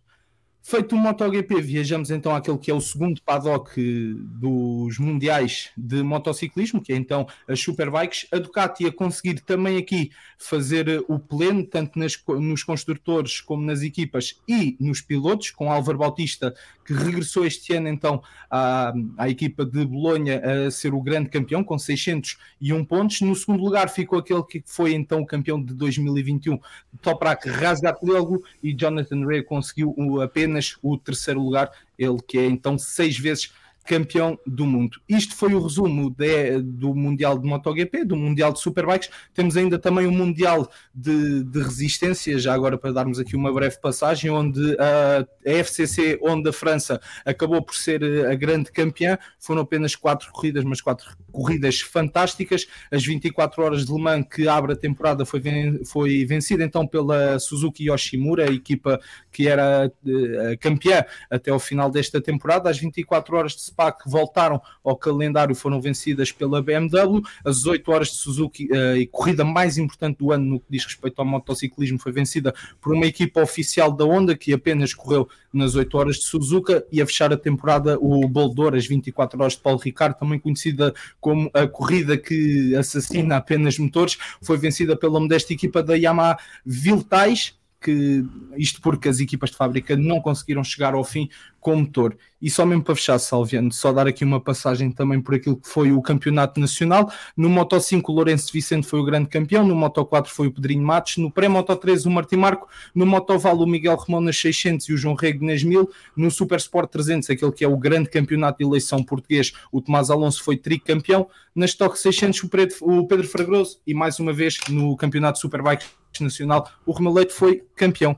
Feito 0.62 0.94
o 0.94 1.00
MotoGP, 1.00 1.62
viajamos 1.62 2.12
então 2.12 2.36
àquele 2.36 2.58
que 2.58 2.70
é 2.70 2.74
o 2.74 2.82
segundo 2.82 3.22
paddock 3.24 3.74
dos 3.80 5.00
mundiais 5.00 5.72
de 5.76 6.04
motociclismo, 6.04 6.82
que 6.82 6.92
é 6.92 6.96
então 6.96 7.26
as 7.48 7.60
Superbikes. 7.62 8.28
A 8.32 8.38
Ducati 8.38 8.86
a 8.86 8.92
conseguir 8.92 9.40
também 9.40 9.78
aqui 9.78 10.12
fazer 10.38 11.04
o 11.08 11.18
pleno, 11.18 11.66
tanto 11.66 11.98
nas, 11.98 12.22
nos 12.28 12.62
construtores 12.64 13.40
como 13.42 13.66
nas 13.66 13.82
equipas 13.82 14.40
e 14.48 14.76
nos 14.80 15.02
pilotos, 15.02 15.50
com 15.50 15.72
Álvaro 15.72 15.98
Bautista, 15.98 16.54
que 16.90 16.94
regressou 16.94 17.46
este 17.46 17.72
ano 17.76 17.88
então 17.88 18.24
à, 18.50 18.92
à 19.16 19.30
equipa 19.30 19.64
de 19.64 19.86
Bolonha 19.86 20.42
a 20.66 20.72
ser 20.72 20.92
o 20.92 21.02
grande 21.02 21.30
campeão, 21.30 21.64
com 21.64 21.78
601 21.78 22.84
pontos. 22.84 23.22
No 23.22 23.36
segundo 23.36 23.64
lugar 23.64 23.90
ficou 23.90 24.18
aquele 24.18 24.42
que 24.42 24.64
foi 24.66 24.94
então 24.94 25.22
o 25.22 25.26
campeão 25.26 25.64
de 25.64 25.76
2021, 25.76 26.60
Toprak 27.00 27.48
Razgatlioglu, 27.48 28.44
e 28.64 28.74
Jonathan 28.74 29.24
Ray 29.24 29.44
conseguiu 29.44 29.94
apenas 30.20 30.78
o 30.82 30.98
terceiro 30.98 31.40
lugar, 31.40 31.72
ele 31.98 32.18
que 32.28 32.40
é 32.40 32.48
então 32.48 32.76
seis 32.76 33.20
vezes 33.20 33.54
campeão 33.86 34.38
do 34.46 34.66
mundo. 34.66 35.00
Isto 35.10 35.36
foi 35.36 35.54
o 35.54 35.62
resumo 35.62 36.10
de, 36.12 36.62
do 36.62 36.94
Mundial 36.94 37.38
de 37.40 37.48
MotoGP, 37.48 38.06
do 38.06 38.16
Mundial 38.16 38.54
de 38.54 38.60
Superbikes. 38.60 39.10
Temos 39.34 39.58
ainda 39.58 39.80
também 39.80 40.06
o 40.06 40.12
Mundial 40.12 40.70
de, 40.94 41.44
de 41.44 41.60
Resistência, 41.60 42.38
já 42.38 42.54
agora 42.54 42.78
para 42.78 42.92
darmos 42.92 43.20
aqui 43.20 43.36
uma 43.36 43.52
breve 43.52 43.80
passagem, 43.80 44.30
onde 44.30 44.78
a, 44.80 45.26
a 45.46 45.52
FCC, 45.52 46.20
onde 46.22 46.50
a 46.50 46.54
França 46.54 47.02
acabou 47.26 47.64
por 47.64 47.76
ser 47.76 48.04
a 48.28 48.36
grande 48.36 48.72
campeã. 48.72 49.18
Foram 49.40 49.62
apenas 49.62 49.96
quatro 49.96 50.32
corridas, 50.32 50.64
mas 50.64 50.82
quatro 50.82 51.18
corridas 51.32 51.82
fantásticas. 51.82 52.68
As 52.92 53.04
24 53.04 53.64
horas 53.64 53.86
de 53.86 53.92
Le 53.92 54.02
Mans, 54.02 54.28
que 54.30 54.48
abre 54.48 54.74
a 54.74 54.76
temporada, 54.76 55.26
foi, 55.26 55.40
ven 55.40 55.84
foi 55.84 56.26
vencida 56.26 56.64
então 56.64 56.86
pela 56.86 57.40
Suzuki 57.40 57.90
Yoshimura, 57.90 58.50
a 58.50 58.54
equipa 58.54 59.00
que 59.32 59.48
era 59.48 59.86
a 59.86 60.58
campeã 60.58 61.04
até 61.30 61.52
ao 61.52 61.60
final 61.60 61.90
desta 61.90 62.22
temporada. 62.22 62.70
As 62.70 62.78
24 62.78 63.36
horas 63.36 63.56
de 63.56 63.62
Spa 63.70 63.92
que 63.92 64.10
voltaram 64.10 64.62
ao 64.84 64.96
calendário 64.96 65.56
foram 65.56 65.80
vencidas 65.80 66.32
pela 66.32 66.62
BMW. 66.62 67.22
As 67.46 67.66
8 67.66 67.92
horas 67.92 68.08
de 68.10 68.16
Suzuki, 68.16 68.68
a 68.72 69.08
corrida 69.12 69.46
mais 69.46 69.78
importante 69.78 70.18
do 70.18 70.32
ano 70.32 70.46
no 70.46 70.60
que 70.60 70.66
diz 70.70 70.84
respeito 70.86 71.20
ao 71.20 71.26
motociclismo, 71.26 72.00
foi 72.00 72.12
vencida 72.12 72.54
por 72.82 72.94
uma 72.94 73.06
equipa 73.06 73.42
oficial 73.42 73.92
da 73.92 74.06
Honda 74.06 74.36
que 74.36 74.54
apenas 74.54 74.94
correu 74.94 75.28
nas 75.54 75.76
8 75.76 75.98
horas 75.98 76.16
de 76.18 76.24
Suzuka 76.24 76.86
e 76.92 77.02
a 77.02 77.06
fechar 77.06 77.32
a 77.34 77.38
temporada 77.38 77.98
o 78.00 78.28
Boldor, 78.28 78.76
as 78.76 78.86
24 78.86 79.40
horas 79.42 79.54
de 79.54 79.60
Paulo 79.60 79.80
Ricardo, 79.80 80.18
também 80.18 80.40
conhecida 80.40 80.94
como 81.20 81.50
a 81.54 81.68
corrida 81.68 82.18
que 82.18 82.76
assassina 82.76 83.38
apenas 83.38 83.78
motores, 83.78 84.18
foi 84.42 84.58
vencida 84.58 84.96
pela 84.96 85.20
modesta 85.20 85.54
equipa 85.54 85.82
da 85.82 85.96
Yamaha 85.96 86.38
Viltais 86.66 87.59
que 87.80 88.26
isto 88.58 88.82
porque 88.82 89.08
as 89.08 89.20
equipas 89.20 89.52
de 89.52 89.58
fábrica 89.58 89.96
não 89.96 90.22
conseguiram 90.22 90.64
chegar 90.64 90.94
ao 90.94 91.04
fim 91.04 91.30
com 91.60 91.74
o 91.74 91.80
motor. 91.80 92.18
E 92.42 92.50
só 92.50 92.66
mesmo 92.66 92.84
para 92.84 92.96
fechar, 92.96 93.20
Salviano, 93.20 93.72
só 93.72 93.92
dar 93.92 94.08
aqui 94.08 94.24
uma 94.24 94.40
passagem 94.40 94.92
também 94.92 95.22
por 95.22 95.36
aquilo 95.36 95.58
que 95.58 95.68
foi 95.68 95.92
o 95.92 96.02
campeonato 96.02 96.60
nacional. 96.60 97.12
No 97.36 97.50
Moto 97.50 97.80
5, 97.80 98.12
o 98.12 98.16
Lourenço 98.16 98.52
Vicente 98.52 98.88
foi 98.88 99.00
o 99.00 99.04
grande 99.04 99.28
campeão, 99.28 99.68
no 99.68 99.76
Moto 99.76 100.06
4 100.06 100.32
foi 100.32 100.48
o 100.48 100.52
Pedrinho 100.52 100.82
Matos, 100.82 101.18
no 101.18 101.30
pré-Moto 101.30 101.76
3, 101.76 102.06
o 102.06 102.12
Martim 102.12 102.38
Marco, 102.38 102.68
no 102.96 103.06
Moto 103.06 103.38
Val, 103.38 103.58
o 103.58 103.68
Miguel 103.68 103.96
Romão 103.96 104.22
nas 104.22 104.38
600 104.38 104.88
e 104.88 104.94
o 104.94 104.98
João 104.98 105.16
Rego 105.16 105.46
nas 105.46 105.62
1000, 105.62 105.90
no 106.16 106.32
Super 106.32 106.58
Sport 106.60 106.90
300, 106.90 107.30
aquele 107.30 107.52
que 107.52 107.64
é 107.66 107.68
o 107.68 107.78
grande 107.78 108.10
campeonato 108.10 108.60
de 108.60 108.64
eleição 108.64 109.04
português, 109.04 109.52
o 109.72 109.82
Tomás 109.82 110.10
Alonso 110.10 110.42
foi 110.42 110.56
tricampeão, 110.56 111.28
na 111.54 111.66
Stock 111.66 112.00
600 112.00 112.42
o 112.44 112.50
Pedro, 112.50 112.76
o 112.82 113.08
Pedro 113.08 113.28
Fragroso 113.28 113.80
e 113.86 113.94
mais 113.94 114.18
uma 114.20 114.32
vez 114.32 114.60
no 114.70 114.96
campeonato 114.96 115.40
Superbike 115.40 115.86
nacional 116.22 116.70
o 116.86 116.92
Romeu 116.92 117.14
Leite 117.14 117.34
foi 117.34 117.64
campeão. 117.76 118.18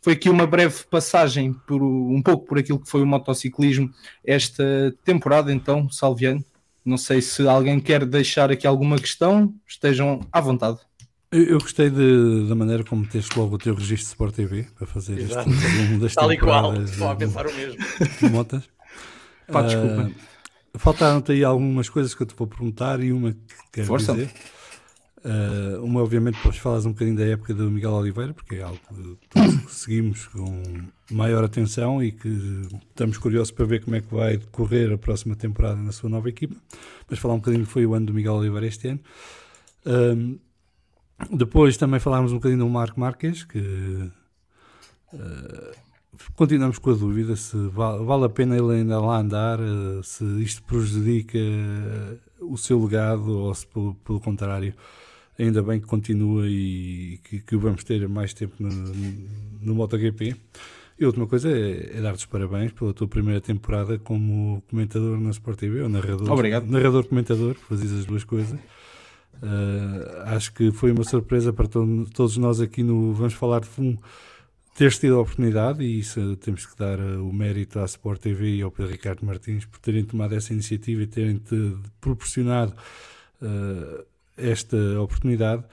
Foi 0.00 0.12
aqui 0.12 0.30
uma 0.30 0.46
breve 0.46 0.84
passagem 0.90 1.52
por 1.66 1.82
um 1.82 2.22
pouco 2.22 2.46
por 2.46 2.58
aquilo 2.58 2.78
que 2.78 2.88
foi 2.88 3.02
o 3.02 3.06
motociclismo 3.06 3.90
esta 4.24 4.94
temporada, 5.04 5.52
então, 5.52 5.90
Salviano. 5.90 6.44
Não 6.84 6.96
sei 6.96 7.20
se 7.20 7.46
alguém 7.46 7.80
quer 7.80 8.06
deixar 8.06 8.50
aqui 8.50 8.66
alguma 8.66 8.96
questão, 8.96 9.52
estejam 9.66 10.20
à 10.32 10.40
vontade. 10.40 10.78
Eu, 11.30 11.42
eu 11.44 11.58
gostei 11.58 11.90
de, 11.90 12.48
da 12.48 12.54
maneira 12.54 12.82
como 12.84 13.06
teste 13.06 13.38
logo 13.38 13.56
o 13.56 13.58
teu 13.58 13.74
registro 13.74 14.04
de 14.04 14.08
Sport 14.12 14.34
TV 14.34 14.66
para 14.76 14.86
fazer 14.86 15.18
Exato. 15.18 15.50
este 15.50 15.60
resumo 15.66 16.00
das 16.00 16.14
Tal 16.14 16.32
e 16.32 16.38
qual, 16.38 16.74
estou 16.82 17.08
a 17.10 17.16
pensar 17.16 17.46
o 17.46 17.54
mesmo. 17.54 17.76
de 18.20 18.28
motas. 18.30 18.62
Pá, 19.52 19.62
desculpa. 19.62 20.10
Ah, 20.74 20.78
Faltaram-te 20.78 21.32
aí 21.32 21.44
algumas 21.44 21.88
coisas 21.88 22.14
que 22.14 22.22
eu 22.22 22.26
te 22.26 22.34
vou 22.34 22.46
perguntar 22.46 23.02
e 23.02 23.12
uma 23.12 23.32
que 23.32 23.38
quero 23.72 23.86
Força. 23.88 24.12
dizer. 24.14 24.30
Ah, 25.30 25.80
uma, 25.82 26.00
obviamente, 26.00 26.36
depois 26.36 26.56
falas 26.56 26.86
um 26.86 26.92
bocadinho 26.92 27.16
da 27.18 27.26
época 27.26 27.52
do 27.52 27.70
Miguel 27.70 27.92
Oliveira, 27.92 28.32
porque 28.32 28.54
é 28.54 28.62
algo 28.62 28.78
que 29.28 29.70
seguimos 29.70 30.26
com 30.28 30.62
maior 31.10 31.44
atenção 31.44 32.02
e 32.02 32.12
que 32.12 32.28
estamos 32.88 33.18
curiosos 33.18 33.50
para 33.50 33.66
ver 33.66 33.84
como 33.84 33.94
é 33.96 34.00
que 34.00 34.14
vai 34.14 34.38
decorrer 34.38 34.90
a 34.92 34.96
próxima 34.96 35.36
temporada 35.36 35.76
na 35.82 35.92
sua 35.92 36.08
nova 36.08 36.28
equipa. 36.30 36.56
Mas 37.10 37.18
falar 37.18 37.34
um 37.34 37.38
bocadinho 37.38 37.66
que 37.66 37.70
foi 37.72 37.84
o 37.84 37.92
ano 37.94 38.06
do 38.06 38.14
Miguel 38.14 38.34
Oliveira 38.34 38.66
este 38.66 38.88
ano. 38.88 39.00
Ahm, 39.84 40.36
depois 41.30 41.76
também 41.76 42.00
falámos 42.00 42.32
um 42.32 42.36
bocadinho 42.36 42.60
do 42.60 42.68
Marco 42.70 42.98
Marques, 42.98 43.44
que 43.44 44.10
ah, 45.12 45.72
continuamos 46.36 46.78
com 46.78 46.90
a 46.90 46.94
dúvida 46.94 47.36
se 47.36 47.56
va- 47.68 47.98
vale 47.98 48.24
a 48.24 48.28
pena 48.30 48.56
ele 48.56 48.72
ainda 48.76 48.98
lá 49.00 49.18
andar, 49.18 49.58
eh, 49.60 50.00
se 50.02 50.24
isto 50.42 50.62
prejudica 50.62 51.38
o 52.40 52.56
seu 52.56 52.82
legado 52.82 53.28
ou 53.30 53.54
se 53.54 53.66
pelo, 53.66 53.94
pelo 53.96 54.20
contrário 54.20 54.74
ainda 55.38 55.62
bem 55.62 55.80
que 55.80 55.86
continua 55.86 56.46
e 56.48 57.18
que, 57.24 57.40
que 57.40 57.56
o 57.56 57.60
vamos 57.60 57.84
ter 57.84 58.08
mais 58.08 58.32
tempo 58.34 58.54
no, 58.58 58.70
no 59.62 59.74
MotoGP. 59.74 60.34
E 61.00 61.06
outra 61.06 61.24
coisa 61.26 61.48
é, 61.50 61.96
é 61.96 62.00
dar-te 62.00 62.18
os 62.18 62.26
parabéns 62.26 62.72
pela 62.72 62.92
tua 62.92 63.06
primeira 63.06 63.40
temporada 63.40 63.98
como 63.98 64.62
comentador 64.68 65.20
na 65.20 65.30
Sport 65.30 65.58
TV, 65.58 65.82
ou 65.82 65.88
narrador. 65.88 66.28
Obrigado. 66.30 66.66
Narrador-comentador, 66.66 67.54
fazes 67.54 67.92
as 67.92 68.04
duas 68.04 68.24
coisas. 68.24 68.58
Uh, 69.40 70.22
acho 70.34 70.52
que 70.52 70.72
foi 70.72 70.90
uma 70.90 71.04
surpresa 71.04 71.52
para 71.52 71.68
to- 71.68 72.06
todos 72.12 72.36
nós 72.36 72.60
aqui 72.60 72.82
no 72.82 73.12
Vamos 73.14 73.34
Falar 73.34 73.60
de 73.60 73.68
Fumo 73.68 74.02
teres 74.74 74.98
tido 74.98 75.14
a 75.16 75.20
oportunidade 75.20 75.82
e 75.84 76.00
isso 76.00 76.36
temos 76.36 76.66
que 76.66 76.76
dar 76.76 76.98
uh, 76.98 77.24
o 77.28 77.32
mérito 77.32 77.78
à 77.78 77.84
Sport 77.84 78.20
TV 78.20 78.56
e 78.56 78.62
ao 78.62 78.70
Pedro 78.72 78.90
Ricardo 78.90 79.24
Martins 79.24 79.64
por 79.64 79.78
terem 79.78 80.04
tomado 80.04 80.34
essa 80.34 80.52
iniciativa 80.52 81.02
e 81.02 81.06
terem-te 81.06 81.76
proporcionado 82.00 82.74
uh, 83.40 84.04
esta 84.38 85.00
oportunidade, 85.00 85.64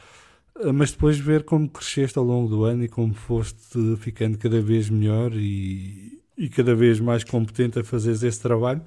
Uh, 0.57 0.72
mas 0.72 0.89
depois 0.91 1.19
ver 1.19 1.43
como 1.43 1.67
cresceste 1.67 2.17
ao 2.17 2.24
longo 2.24 2.48
do 2.48 2.63
ano 2.63 2.86
e 2.86 2.88
como 2.88 3.13
foste 3.13 3.98
ficando 3.98 4.38
cada 4.38 4.62
vez 4.62 4.89
melhor 4.89 5.34
e, 5.36 6.22
e 6.38 6.48
cada 6.48 6.74
vez 6.74 6.98
mais 6.98 7.25
competente 7.25 7.77
a 7.77 7.84
fazeres 7.84 8.24
esse 8.24 8.39
trabalho 8.39 8.81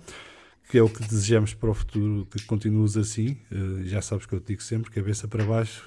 que 0.69 0.77
é 0.77 0.83
o 0.83 0.89
que 0.89 1.03
desejamos 1.03 1.55
para 1.55 1.71
o 1.71 1.75
futuro, 1.75 2.27
que 2.31 2.45
continues 2.45 2.97
assim. 2.97 3.39
Uh, 3.51 3.85
já 3.85 4.03
sabes 4.03 4.27
que 4.27 4.35
eu 4.35 4.41
te 4.41 4.49
digo 4.49 4.63
sempre, 4.63 4.91
cabeça 4.91 5.27
para 5.27 5.43
baixo, 5.45 5.83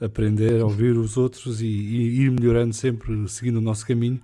aprender 0.00 0.60
a 0.60 0.64
ouvir 0.64 0.96
os 0.96 1.16
outros 1.16 1.62
e, 1.62 1.66
e 1.66 2.22
ir 2.22 2.30
melhorando 2.30 2.74
sempre, 2.74 3.28
seguindo 3.28 3.56
o 3.56 3.60
nosso 3.60 3.86
caminho. 3.86 4.20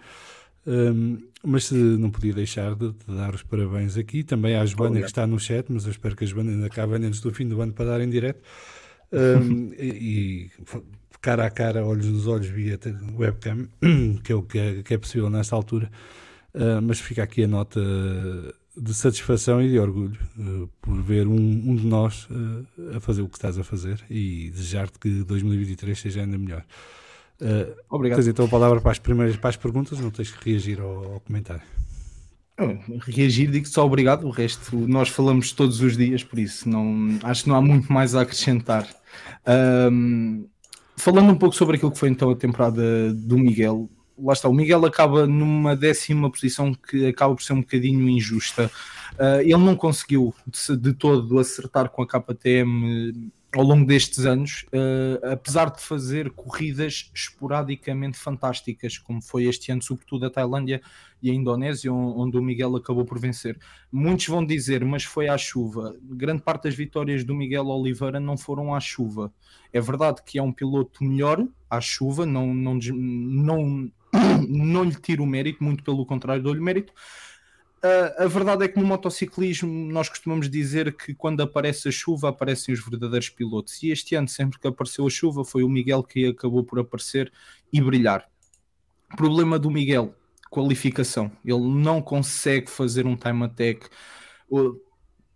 Um, 0.67 1.19
mas 1.45 1.67
se 1.67 1.75
não 1.75 2.11
podia 2.11 2.33
deixar 2.33 2.75
de, 2.75 2.91
de 2.91 3.17
dar 3.17 3.35
os 3.35 3.43
parabéns 3.43 3.97
aqui, 3.97 4.23
também 4.23 4.57
à 4.57 4.65
Joana 4.65 5.01
que 5.01 5.07
está 5.07 5.27
no 5.27 5.39
chat, 5.39 5.67
mas 5.71 5.85
eu 5.85 5.91
espero 5.91 6.17
que 6.17 6.25
a 6.25 6.27
Joana 6.27 6.51
ainda 6.51 6.67
acabe 6.67 6.95
antes 6.95 7.21
do 7.21 7.33
fim 7.33 7.49
do 7.49 7.61
ano 7.61 7.73
para 7.73 7.87
dar 7.87 8.01
em 8.01 8.11
direto. 8.11 8.41
Um, 9.13 9.73
e, 9.79 10.51
cara 11.23 11.47
a 11.47 11.51
cara, 11.51 11.87
olhos 11.87 12.07
nos 12.07 12.27
olhos 12.27 12.49
via 12.49 12.79
webcam, 13.17 13.69
que 14.25 14.33
é 14.33 14.35
o 14.35 14.43
que 14.43 14.59
é, 14.59 14.83
que 14.83 14.93
é 14.93 14.99
possível 14.99 15.31
nesta 15.31 15.55
altura. 15.55 15.91
Uh, 16.53 16.83
mas 16.83 17.01
fica 17.01 17.23
aqui 17.23 17.45
a 17.45 17.49
nota 17.49 17.81
de 18.77 18.93
satisfação 18.93 19.63
e 19.63 19.71
de 19.71 19.79
orgulho 19.79 20.19
uh, 20.39 20.69
por 20.83 21.01
ver 21.01 21.27
um, 21.27 21.35
um 21.35 21.77
de 21.77 21.87
nós 21.87 22.27
uh, 22.31 22.97
a 22.97 23.01
fazer 23.01 23.23
o 23.23 23.29
que 23.29 23.37
estás 23.37 23.59
a 23.59 23.65
fazer 23.65 24.03
e 24.11 24.51
desejar-te 24.51 24.99
que 24.99 25.23
2023 25.23 25.99
seja 25.99 26.21
ainda 26.21 26.37
melhor. 26.37 26.65
Obrigado. 27.91 28.19
tens 28.19 28.29
então 28.29 28.45
a 28.45 28.49
palavra 28.49 28.81
para 28.81 28.93
as 28.93 29.01
primeiras 29.01 29.35
para 29.37 29.51
as 29.51 29.57
perguntas, 29.57 29.99
não 29.99 30.13
tens 30.13 30.31
que 30.31 30.51
reagir 30.51 30.81
ao, 30.81 31.15
ao 31.15 31.21
comentário. 31.21 31.63
Reagir, 33.01 33.51
digo 33.51 33.67
só 33.67 33.85
obrigado. 33.85 34.27
O 34.27 34.31
resto 34.31 34.77
nós 34.77 35.09
falamos 35.09 35.51
todos 35.51 35.81
os 35.81 35.97
dias, 35.97 36.23
por 36.23 36.39
isso 36.39 36.69
não, 36.69 37.19
acho 37.25 37.43
que 37.45 37.49
não 37.49 37.57
há 37.57 37.61
muito 37.61 37.93
mais 37.93 38.15
a 38.15 38.21
acrescentar. 38.21 38.87
Ahm, 39.45 40.45
falando 40.97 41.33
um 41.33 41.39
pouco 41.39 41.55
sobre 41.55 41.77
aquilo 41.77 41.93
que 41.93 41.99
foi 41.99 42.09
então 42.09 42.31
a 42.31 42.37
temporada 42.37 43.13
do 43.13 43.39
Miguel, 43.39 43.89
lá 44.19 44.33
está, 44.33 44.49
o 44.49 44.55
Miguel 44.55 44.85
acaba 44.87 45.27
numa 45.27 45.75
décima 45.75 46.31
posição 46.31 46.75
que 46.75 47.07
acaba 47.07 47.35
por 47.35 47.43
ser 47.43 47.55
um 47.55 47.61
bocadinho 47.61 48.09
injusta. 48.09 48.71
Ah, 49.19 49.43
ele 49.43 49.57
não 49.57 49.77
conseguiu 49.77 50.35
de, 50.47 50.77
de 50.77 50.93
todo 50.95 51.39
acertar 51.39 51.89
com 51.89 52.03
a 52.03 52.07
KTM 52.07 53.31
ao 53.55 53.63
longo 53.63 53.87
destes 53.87 54.25
anos, 54.25 54.65
ah, 54.73 55.33
apesar 55.33 55.71
de 55.71 55.81
fazer 55.83 56.31
corridas 56.31 57.11
esporadicamente 57.15 58.17
fantásticas, 58.19 58.97
como 58.99 59.21
foi 59.23 59.45
este 59.45 59.71
ano, 59.71 59.83
sobretudo 59.83 60.27
a 60.27 60.31
Tailândia 60.31 60.81
e 61.23 61.31
a 61.31 61.35
Indonésia, 61.35 61.93
on- 61.93 62.19
onde 62.19 62.37
o 62.39 62.43
Miguel 62.43 62.75
acabou 62.77 63.05
por 63.05 63.19
vencer. 63.19 63.59
Muitos 63.91 64.27
vão 64.27 64.45
dizer, 64.45 64.85
mas 64.85 65.05
foi 65.05 65.29
à 65.29 65.37
chuva. 65.37 65.95
Grande 66.03 66.43
parte 66.43 66.65
das 66.65 66.75
vitórias 66.75 67.25
do 67.25 67.35
Miguel 67.35 67.67
Oliveira 67.67 68.19
não 68.19 68.37
foram 68.37 68.75
à 68.75 68.81
chuva. 68.81 69.33
É 69.73 69.81
verdade 69.81 70.23
que 70.25 70.39
é 70.39 70.43
um 70.43 70.53
piloto 70.53 71.05
melhor 71.05 71.47
à 71.69 71.81
chuva, 71.81 72.25
não, 72.27 72.53
não, 72.55 72.79
não, 72.79 73.91
não 74.49 74.85
lhe 74.85 74.95
tiro 74.95 75.23
o 75.23 75.27
mérito, 75.27 75.63
muito 75.63 75.83
pelo 75.85 76.05
contrário, 76.07 76.43
dou-lhe 76.43 76.61
mérito. 76.61 76.93
A 78.19 78.29
verdade 78.29 78.65
é 78.65 78.69
que 78.69 78.79
no 78.79 78.87
motociclismo 78.87 79.69
nós 79.91 80.09
costumamos 80.09 80.49
dizer 80.49 80.97
que 80.97 81.13
quando 81.15 81.41
aparece 81.43 81.89
a 81.89 81.91
chuva 81.91 82.29
aparecem 82.29 82.73
os 82.73 82.81
verdadeiros 82.81 83.29
pilotos. 83.29 83.83
E 83.83 83.91
este 83.91 84.15
ano, 84.15 84.29
sempre 84.29 84.61
que 84.61 84.69
apareceu 84.69 85.05
a 85.05 85.11
chuva, 85.11 85.45
foi 85.45 85.65
o 85.65 85.69
Miguel 85.69 86.05
que 86.05 86.27
acabou 86.27 86.63
por 86.63 86.79
aparecer 86.79 87.33
e 87.73 87.81
brilhar. 87.81 88.29
Problema 89.17 89.59
do 89.59 89.69
Miguel, 89.69 90.15
qualificação. 90.49 91.33
Ele 91.45 91.59
não 91.59 92.01
consegue 92.01 92.71
fazer 92.71 93.05
um 93.05 93.17
time 93.17 93.45
attack. 93.45 93.89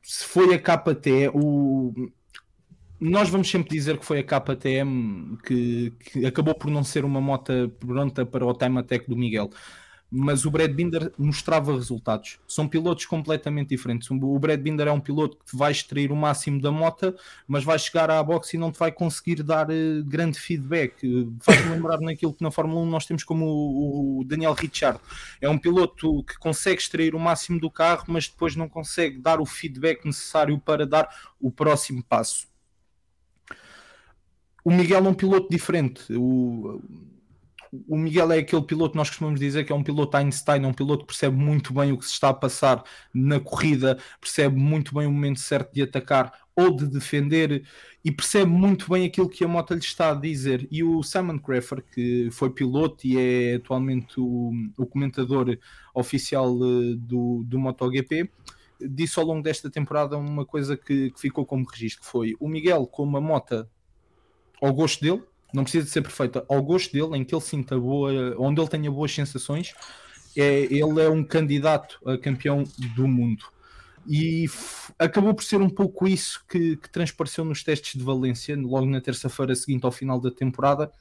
Se 0.00 0.24
foi 0.24 0.54
a 0.54 0.58
KT, 0.58 1.32
o... 1.34 1.92
nós 3.00 3.28
vamos 3.28 3.50
sempre 3.50 3.70
dizer 3.70 3.98
que 3.98 4.06
foi 4.06 4.20
a 4.20 4.22
KTM 4.22 5.36
que, 5.44 5.90
que 5.98 6.24
acabou 6.24 6.54
por 6.54 6.70
não 6.70 6.84
ser 6.84 7.04
uma 7.04 7.20
moto 7.20 7.52
pronta 7.80 8.24
para 8.24 8.46
o 8.46 8.54
time 8.54 8.78
attack 8.78 9.10
do 9.10 9.16
Miguel. 9.16 9.50
Mas 10.10 10.44
o 10.44 10.50
Brad 10.50 10.70
Binder 10.70 11.12
mostrava 11.18 11.74
resultados. 11.74 12.38
São 12.46 12.68
pilotos 12.68 13.06
completamente 13.06 13.70
diferentes. 13.70 14.08
O 14.10 14.38
Brad 14.38 14.60
Binder 14.60 14.86
é 14.86 14.92
um 14.92 15.00
piloto 15.00 15.36
que 15.44 15.56
vai 15.56 15.72
extrair 15.72 16.12
o 16.12 16.16
máximo 16.16 16.60
da 16.60 16.70
moto, 16.70 17.14
mas 17.46 17.64
vai 17.64 17.78
chegar 17.78 18.08
à 18.10 18.22
boxe 18.22 18.56
e 18.56 18.60
não 18.60 18.70
te 18.70 18.78
vai 18.78 18.92
conseguir 18.92 19.42
dar 19.42 19.68
eh, 19.68 20.02
grande 20.04 20.38
feedback. 20.38 21.28
Faz-me 21.40 21.70
lembrar 21.70 22.00
naquilo 22.00 22.32
que 22.32 22.42
na 22.42 22.52
Fórmula 22.52 22.80
1 22.82 22.86
nós 22.86 23.04
temos 23.04 23.24
como 23.24 23.46
o, 23.46 24.20
o 24.20 24.24
Daniel 24.24 24.52
Ricciardo. 24.52 25.00
É 25.40 25.48
um 25.48 25.58
piloto 25.58 26.22
que 26.22 26.38
consegue 26.38 26.80
extrair 26.80 27.14
o 27.14 27.18
máximo 27.18 27.58
do 27.58 27.70
carro, 27.70 28.04
mas 28.06 28.28
depois 28.28 28.54
não 28.54 28.68
consegue 28.68 29.18
dar 29.18 29.40
o 29.40 29.46
feedback 29.46 30.04
necessário 30.04 30.58
para 30.60 30.86
dar 30.86 31.08
o 31.40 31.50
próximo 31.50 32.02
passo. 32.04 32.46
O 34.64 34.70
Miguel 34.72 35.06
é 35.06 35.08
um 35.08 35.14
piloto 35.14 35.48
diferente. 35.48 36.12
O, 36.12 36.82
o 37.88 37.96
Miguel 37.96 38.32
é 38.32 38.38
aquele 38.38 38.62
piloto 38.62 38.92
que 38.92 38.98
nós 38.98 39.08
costumamos 39.08 39.40
dizer 39.40 39.64
que 39.64 39.72
é 39.72 39.74
um 39.74 39.82
piloto 39.82 40.16
Einstein, 40.16 40.64
é 40.64 40.66
um 40.66 40.72
piloto 40.72 41.00
que 41.00 41.08
percebe 41.08 41.36
muito 41.36 41.72
bem 41.72 41.92
o 41.92 41.98
que 41.98 42.04
se 42.04 42.12
está 42.12 42.30
a 42.30 42.34
passar 42.34 42.82
na 43.12 43.40
corrida, 43.40 43.98
percebe 44.20 44.56
muito 44.56 44.94
bem 44.94 45.06
o 45.06 45.12
momento 45.12 45.40
certo 45.40 45.72
de 45.72 45.82
atacar 45.82 46.32
ou 46.54 46.74
de 46.74 46.86
defender 46.86 47.66
e 48.04 48.10
percebe 48.10 48.50
muito 48.50 48.90
bem 48.90 49.04
aquilo 49.04 49.28
que 49.28 49.44
a 49.44 49.48
moto 49.48 49.74
lhe 49.74 49.80
está 49.80 50.10
a 50.10 50.14
dizer. 50.14 50.66
E 50.70 50.82
o 50.82 51.02
Simon 51.02 51.38
Craffer, 51.38 51.82
que 51.82 52.30
foi 52.32 52.50
piloto 52.50 53.06
e 53.06 53.18
é 53.18 53.54
atualmente 53.56 54.18
o, 54.18 54.52
o 54.78 54.86
comentador 54.86 55.58
oficial 55.94 56.54
eh, 56.54 56.94
do, 56.96 57.42
do 57.44 57.58
MotoGP, 57.58 58.30
disse 58.80 59.18
ao 59.18 59.26
longo 59.26 59.42
desta 59.42 59.70
temporada 59.70 60.16
uma 60.16 60.44
coisa 60.46 60.76
que, 60.76 61.10
que 61.10 61.20
ficou 61.20 61.44
como 61.44 61.66
registro, 61.68 62.04
que 62.04 62.10
foi 62.10 62.34
o 62.40 62.48
Miguel 62.48 62.86
com 62.86 63.02
uma 63.02 63.20
moto 63.20 63.68
ao 64.62 64.72
gosto 64.72 65.02
dele, 65.02 65.22
não 65.52 65.62
precisa 65.62 65.84
de 65.84 65.90
ser 65.90 66.02
perfeita, 66.02 66.44
ao 66.48 66.62
gosto 66.62 66.92
dele, 66.92 67.16
em 67.16 67.24
que 67.24 67.34
ele 67.34 67.42
sinta 67.42 67.78
boa, 67.78 68.34
onde 68.38 68.60
ele 68.60 68.68
tenha 68.68 68.90
boas 68.90 69.12
sensações, 69.12 69.74
é, 70.36 70.62
ele 70.64 71.00
é 71.00 71.08
um 71.08 71.24
candidato 71.24 71.98
a 72.04 72.18
campeão 72.18 72.64
do 72.94 73.08
mundo. 73.08 73.44
E 74.08 74.46
acabou 74.98 75.34
por 75.34 75.42
ser 75.42 75.60
um 75.60 75.68
pouco 75.68 76.06
isso 76.06 76.44
que, 76.48 76.76
que 76.76 76.90
transpareceu 76.90 77.44
nos 77.44 77.64
testes 77.64 77.98
de 77.98 78.04
Valência, 78.04 78.56
logo 78.56 78.86
na 78.86 79.00
terça-feira 79.00 79.54
seguinte 79.54 79.84
ao 79.84 79.90
final 79.90 80.20
da 80.20 80.30
temporada, 80.30 80.92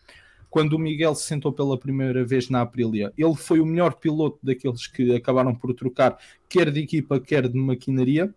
quando 0.50 0.74
o 0.74 0.80
Miguel 0.80 1.14
se 1.14 1.26
sentou 1.26 1.52
pela 1.52 1.78
primeira 1.78 2.26
vez 2.26 2.50
na 2.50 2.62
Aprilia. 2.62 3.14
Ele 3.18 3.36
foi 3.36 3.60
o 3.60 3.66
melhor 3.66 3.96
piloto 3.96 4.40
daqueles 4.42 4.88
que 4.88 5.14
acabaram 5.14 5.54
por 5.54 5.74
trocar, 5.74 6.18
quer 6.48 6.72
de 6.72 6.80
equipa, 6.80 7.20
quer 7.20 7.48
de 7.48 7.58
maquinaria. 7.58 8.34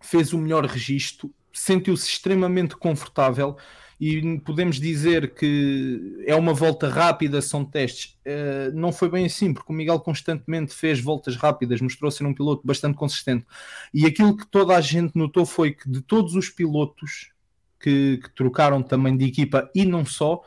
Fez 0.00 0.32
o 0.32 0.38
melhor 0.38 0.64
registro, 0.64 1.32
sentiu-se 1.52 2.08
extremamente 2.08 2.76
confortável 2.76 3.56
e 3.98 4.38
podemos 4.40 4.78
dizer 4.78 5.32
que 5.34 6.22
é 6.26 6.34
uma 6.34 6.52
volta 6.52 6.88
rápida, 6.88 7.40
são 7.40 7.64
testes. 7.64 8.18
Uh, 8.26 8.74
não 8.74 8.92
foi 8.92 9.08
bem 9.08 9.24
assim, 9.24 9.54
porque 9.54 9.72
o 9.72 9.74
Miguel 9.74 9.98
constantemente 10.00 10.74
fez 10.74 11.00
voltas 11.00 11.34
rápidas, 11.34 11.80
mostrou 11.80 12.10
ser 12.10 12.26
um 12.26 12.34
piloto 12.34 12.62
bastante 12.64 12.94
consistente. 12.94 13.46
E 13.94 14.04
aquilo 14.04 14.36
que 14.36 14.46
toda 14.46 14.76
a 14.76 14.80
gente 14.82 15.16
notou 15.16 15.46
foi 15.46 15.72
que 15.72 15.88
de 15.88 16.02
todos 16.02 16.34
os 16.34 16.50
pilotos 16.50 17.32
que, 17.80 18.18
que 18.22 18.34
trocaram 18.34 18.82
também 18.82 19.16
de 19.16 19.24
equipa 19.24 19.70
e 19.74 19.86
não 19.86 20.04
só, 20.04 20.42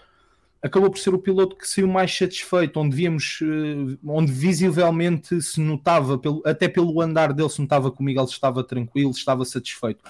acabou 0.62 0.92
por 0.92 1.00
ser 1.00 1.16
o 1.16 1.20
piloto 1.20 1.56
que 1.56 1.68
saiu 1.68 1.88
mais 1.88 2.16
satisfeito, 2.16 2.80
onde 2.80 2.96
víamos, 2.96 3.40
uh, 3.42 3.98
onde 4.06 4.32
visivelmente 4.32 5.42
se 5.42 5.60
notava, 5.60 6.20
pelo, 6.20 6.44
até 6.46 6.68
pelo 6.68 7.02
andar 7.02 7.34
dele, 7.34 7.50
se 7.50 7.62
notava 7.62 7.92
que 7.92 8.00
o 8.00 8.04
Miguel 8.04 8.26
estava 8.26 8.64
tranquilo, 8.64 9.10
estava 9.10 9.44
satisfeito 9.44 10.04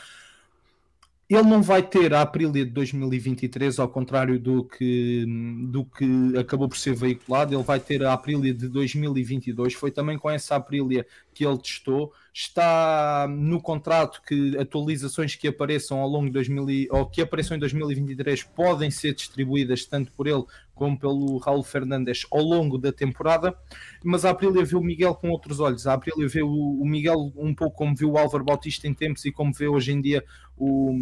ele 1.29 1.43
não 1.43 1.61
vai 1.61 1.83
ter 1.83 2.11
a 2.11 2.21
Aprilia 2.21 2.65
de 2.65 2.71
2023, 2.71 3.77
ao 3.77 3.87
contrário 3.87 4.39
do 4.39 4.63
que, 4.63 5.25
do 5.69 5.85
que 5.85 6.35
acabou 6.35 6.67
por 6.67 6.75
ser 6.75 6.95
veiculado, 6.95 7.53
ele 7.53 7.61
vai 7.61 7.79
ter 7.79 8.03
a 8.03 8.13
Aprilia 8.13 8.51
de 8.51 8.67
2022. 8.67 9.75
Foi 9.75 9.91
também 9.91 10.17
com 10.17 10.27
essa 10.27 10.55
Aprilia 10.55 11.05
que 11.31 11.45
ele 11.45 11.59
testou. 11.59 12.11
Está 12.33 13.27
no 13.29 13.61
contrato 13.61 14.23
que 14.27 14.57
atualizações 14.57 15.35
que 15.35 15.47
apareçam 15.47 15.99
ao 15.99 16.07
longo 16.07 16.25
de 16.25 16.31
2000 16.31 16.87
ou 16.89 17.05
que 17.05 17.21
apareçam 17.21 17.55
em 17.55 17.59
2023 17.59 18.43
podem 18.43 18.89
ser 18.89 19.13
distribuídas 19.13 19.85
tanto 19.85 20.11
por 20.13 20.25
ele 20.25 20.43
como 20.79 20.97
pelo 20.97 21.37
Raul 21.39 21.61
Fernandes 21.61 22.25
ao 22.31 22.41
longo 22.41 22.77
da 22.77 22.89
temporada, 22.89 23.53
mas 24.01 24.23
a 24.23 24.29
Aprilia 24.29 24.63
viu 24.63 24.79
o 24.79 24.83
Miguel 24.83 25.13
com 25.13 25.29
outros 25.29 25.59
olhos. 25.59 25.85
A 25.85 25.93
Aprilia 25.93 26.25
vê 26.29 26.41
o, 26.41 26.85
Miguel 26.85 27.33
um 27.35 27.53
pouco 27.53 27.75
como 27.75 27.93
viu 27.93 28.11
o 28.11 28.17
Álvaro 28.17 28.45
Bautista 28.45 28.87
em 28.87 28.93
tempos 28.93 29.25
e 29.25 29.31
como 29.31 29.53
vê 29.53 29.67
hoje 29.67 29.91
em 29.91 29.99
dia 29.99 30.23
o, 30.55 30.95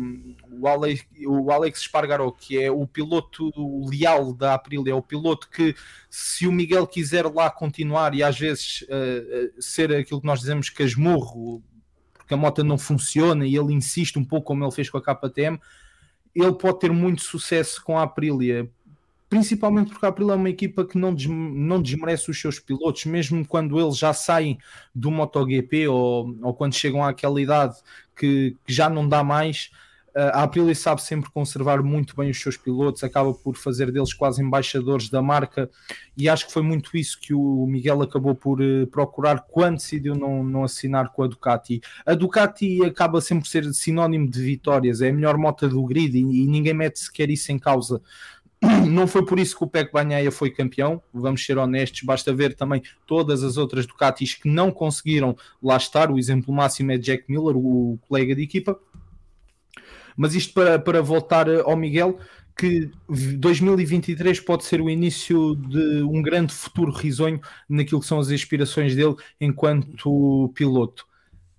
o, 0.59 0.67
Alex, 0.67 1.05
o 1.27 1.51
Alex 1.51 1.87
que 2.39 2.59
é 2.59 2.71
o 2.71 2.87
piloto 2.87 3.51
leal 3.87 4.33
da 4.33 4.55
Aprilia, 4.55 4.93
é 4.93 4.95
o 4.95 5.01
piloto 5.01 5.47
que, 5.47 5.75
se 6.09 6.47
o 6.47 6.51
Miguel 6.51 6.87
quiser 6.87 7.25
lá 7.27 7.51
continuar 7.51 8.15
e 8.15 8.23
às 8.23 8.37
vezes 8.37 8.81
uh, 8.81 9.61
ser 9.61 9.93
aquilo 9.93 10.21
que 10.21 10.27
nós 10.27 10.39
dizemos 10.39 10.71
casmurro, 10.71 11.63
porque 12.13 12.33
a 12.33 12.37
moto 12.37 12.63
não 12.63 12.79
funciona 12.79 13.45
e 13.45 13.55
ele 13.55 13.73
insiste 13.73 14.17
um 14.17 14.25
pouco 14.25 14.47
como 14.47 14.63
ele 14.63 14.71
fez 14.71 14.89
com 14.89 14.97
a 14.97 15.01
KTM, 15.01 15.59
ele 16.35 16.53
pode 16.53 16.79
ter 16.79 16.91
muito 16.91 17.23
sucesso 17.23 17.83
com 17.83 17.97
a 17.97 18.03
Aprilia, 18.03 18.69
principalmente 19.29 19.91
porque 19.91 20.05
a 20.05 20.09
Aprilia 20.09 20.33
é 20.33 20.35
uma 20.35 20.49
equipa 20.49 20.85
que 20.85 20.97
não, 20.97 21.13
des, 21.13 21.27
não 21.27 21.81
desmerece 21.81 22.29
os 22.31 22.39
seus 22.39 22.59
pilotos, 22.59 23.05
mesmo 23.05 23.45
quando 23.45 23.79
eles 23.79 23.97
já 23.97 24.13
saem 24.13 24.57
do 24.93 25.11
MotoGP 25.11 25.87
ou, 25.87 26.35
ou 26.41 26.53
quando 26.53 26.73
chegam 26.73 27.03
àquela 27.03 27.41
idade 27.41 27.75
que, 28.15 28.55
que 28.65 28.73
já 28.73 28.89
não 28.89 29.07
dá 29.07 29.23
mais. 29.23 29.69
A 30.17 30.41
Aprilia 30.41 30.73
sabe 30.73 30.99
sempre 30.99 31.29
conservar 31.29 31.83
muito 31.83 32.15
bem 32.15 32.31
os 32.31 32.41
seus 32.41 32.57
pilotos, 32.57 33.03
acaba 33.03 33.31
por 33.35 33.55
fazer 33.55 33.91
deles 33.91 34.15
quase 34.15 34.41
embaixadores 34.41 35.09
da 35.09 35.21
marca, 35.21 35.69
e 36.17 36.27
acho 36.27 36.47
que 36.47 36.51
foi 36.51 36.63
muito 36.63 36.97
isso 36.97 37.19
que 37.21 37.35
o 37.35 37.67
Miguel 37.67 38.01
acabou 38.01 38.33
por 38.33 38.59
uh, 38.59 38.87
procurar 38.87 39.45
quando 39.47 39.75
decidiu 39.75 40.15
não, 40.15 40.43
não 40.43 40.63
assinar 40.63 41.09
com 41.09 41.21
a 41.21 41.27
Ducati. 41.27 41.81
A 42.03 42.15
Ducati 42.15 42.83
acaba 42.83 43.21
sempre 43.21 43.43
por 43.43 43.49
ser 43.49 43.71
sinónimo 43.75 44.27
de 44.27 44.41
vitórias, 44.41 45.01
é 45.01 45.09
a 45.09 45.13
melhor 45.13 45.37
moto 45.37 45.69
do 45.69 45.83
grid 45.83 46.17
e, 46.17 46.21
e 46.21 46.47
ninguém 46.47 46.73
mete 46.73 46.99
sequer 46.99 47.29
isso 47.29 47.51
em 47.51 47.59
causa. 47.59 48.01
Não 48.89 49.07
foi 49.07 49.25
por 49.25 49.39
isso 49.39 49.55
que 49.57 49.63
o 49.63 49.67
Peco 49.67 49.93
Banhaia 49.93 50.31
foi 50.31 50.49
campeão, 50.49 51.01
vamos 51.13 51.45
ser 51.45 51.57
honestos, 51.57 52.01
basta 52.01 52.33
ver 52.33 52.55
também 52.55 52.81
todas 53.05 53.43
as 53.43 53.57
outras 53.57 53.85
Ducatis 53.85 54.33
que 54.33 54.49
não 54.49 54.71
conseguiram 54.71 55.35
lá 55.61 55.77
estar. 55.77 56.09
O 56.11 56.17
exemplo 56.17 56.53
máximo 56.53 56.91
é 56.91 56.97
Jack 56.97 57.25
Miller, 57.29 57.55
o 57.55 57.99
colega 58.07 58.35
de 58.35 58.41
equipa. 58.41 58.79
Mas 60.15 60.33
isto 60.33 60.53
para, 60.53 60.79
para 60.79 61.01
voltar 61.01 61.47
ao 61.47 61.77
Miguel, 61.77 62.17
que 62.57 62.89
2023 63.07 64.39
pode 64.39 64.65
ser 64.65 64.81
o 64.81 64.89
início 64.89 65.55
de 65.55 66.01
um 66.01 66.23
grande 66.23 66.53
futuro 66.53 66.91
risonho 66.91 67.39
naquilo 67.69 68.01
que 68.01 68.07
são 68.07 68.19
as 68.19 68.31
aspirações 68.31 68.95
dele 68.95 69.15
enquanto 69.39 70.51
piloto. 70.55 71.05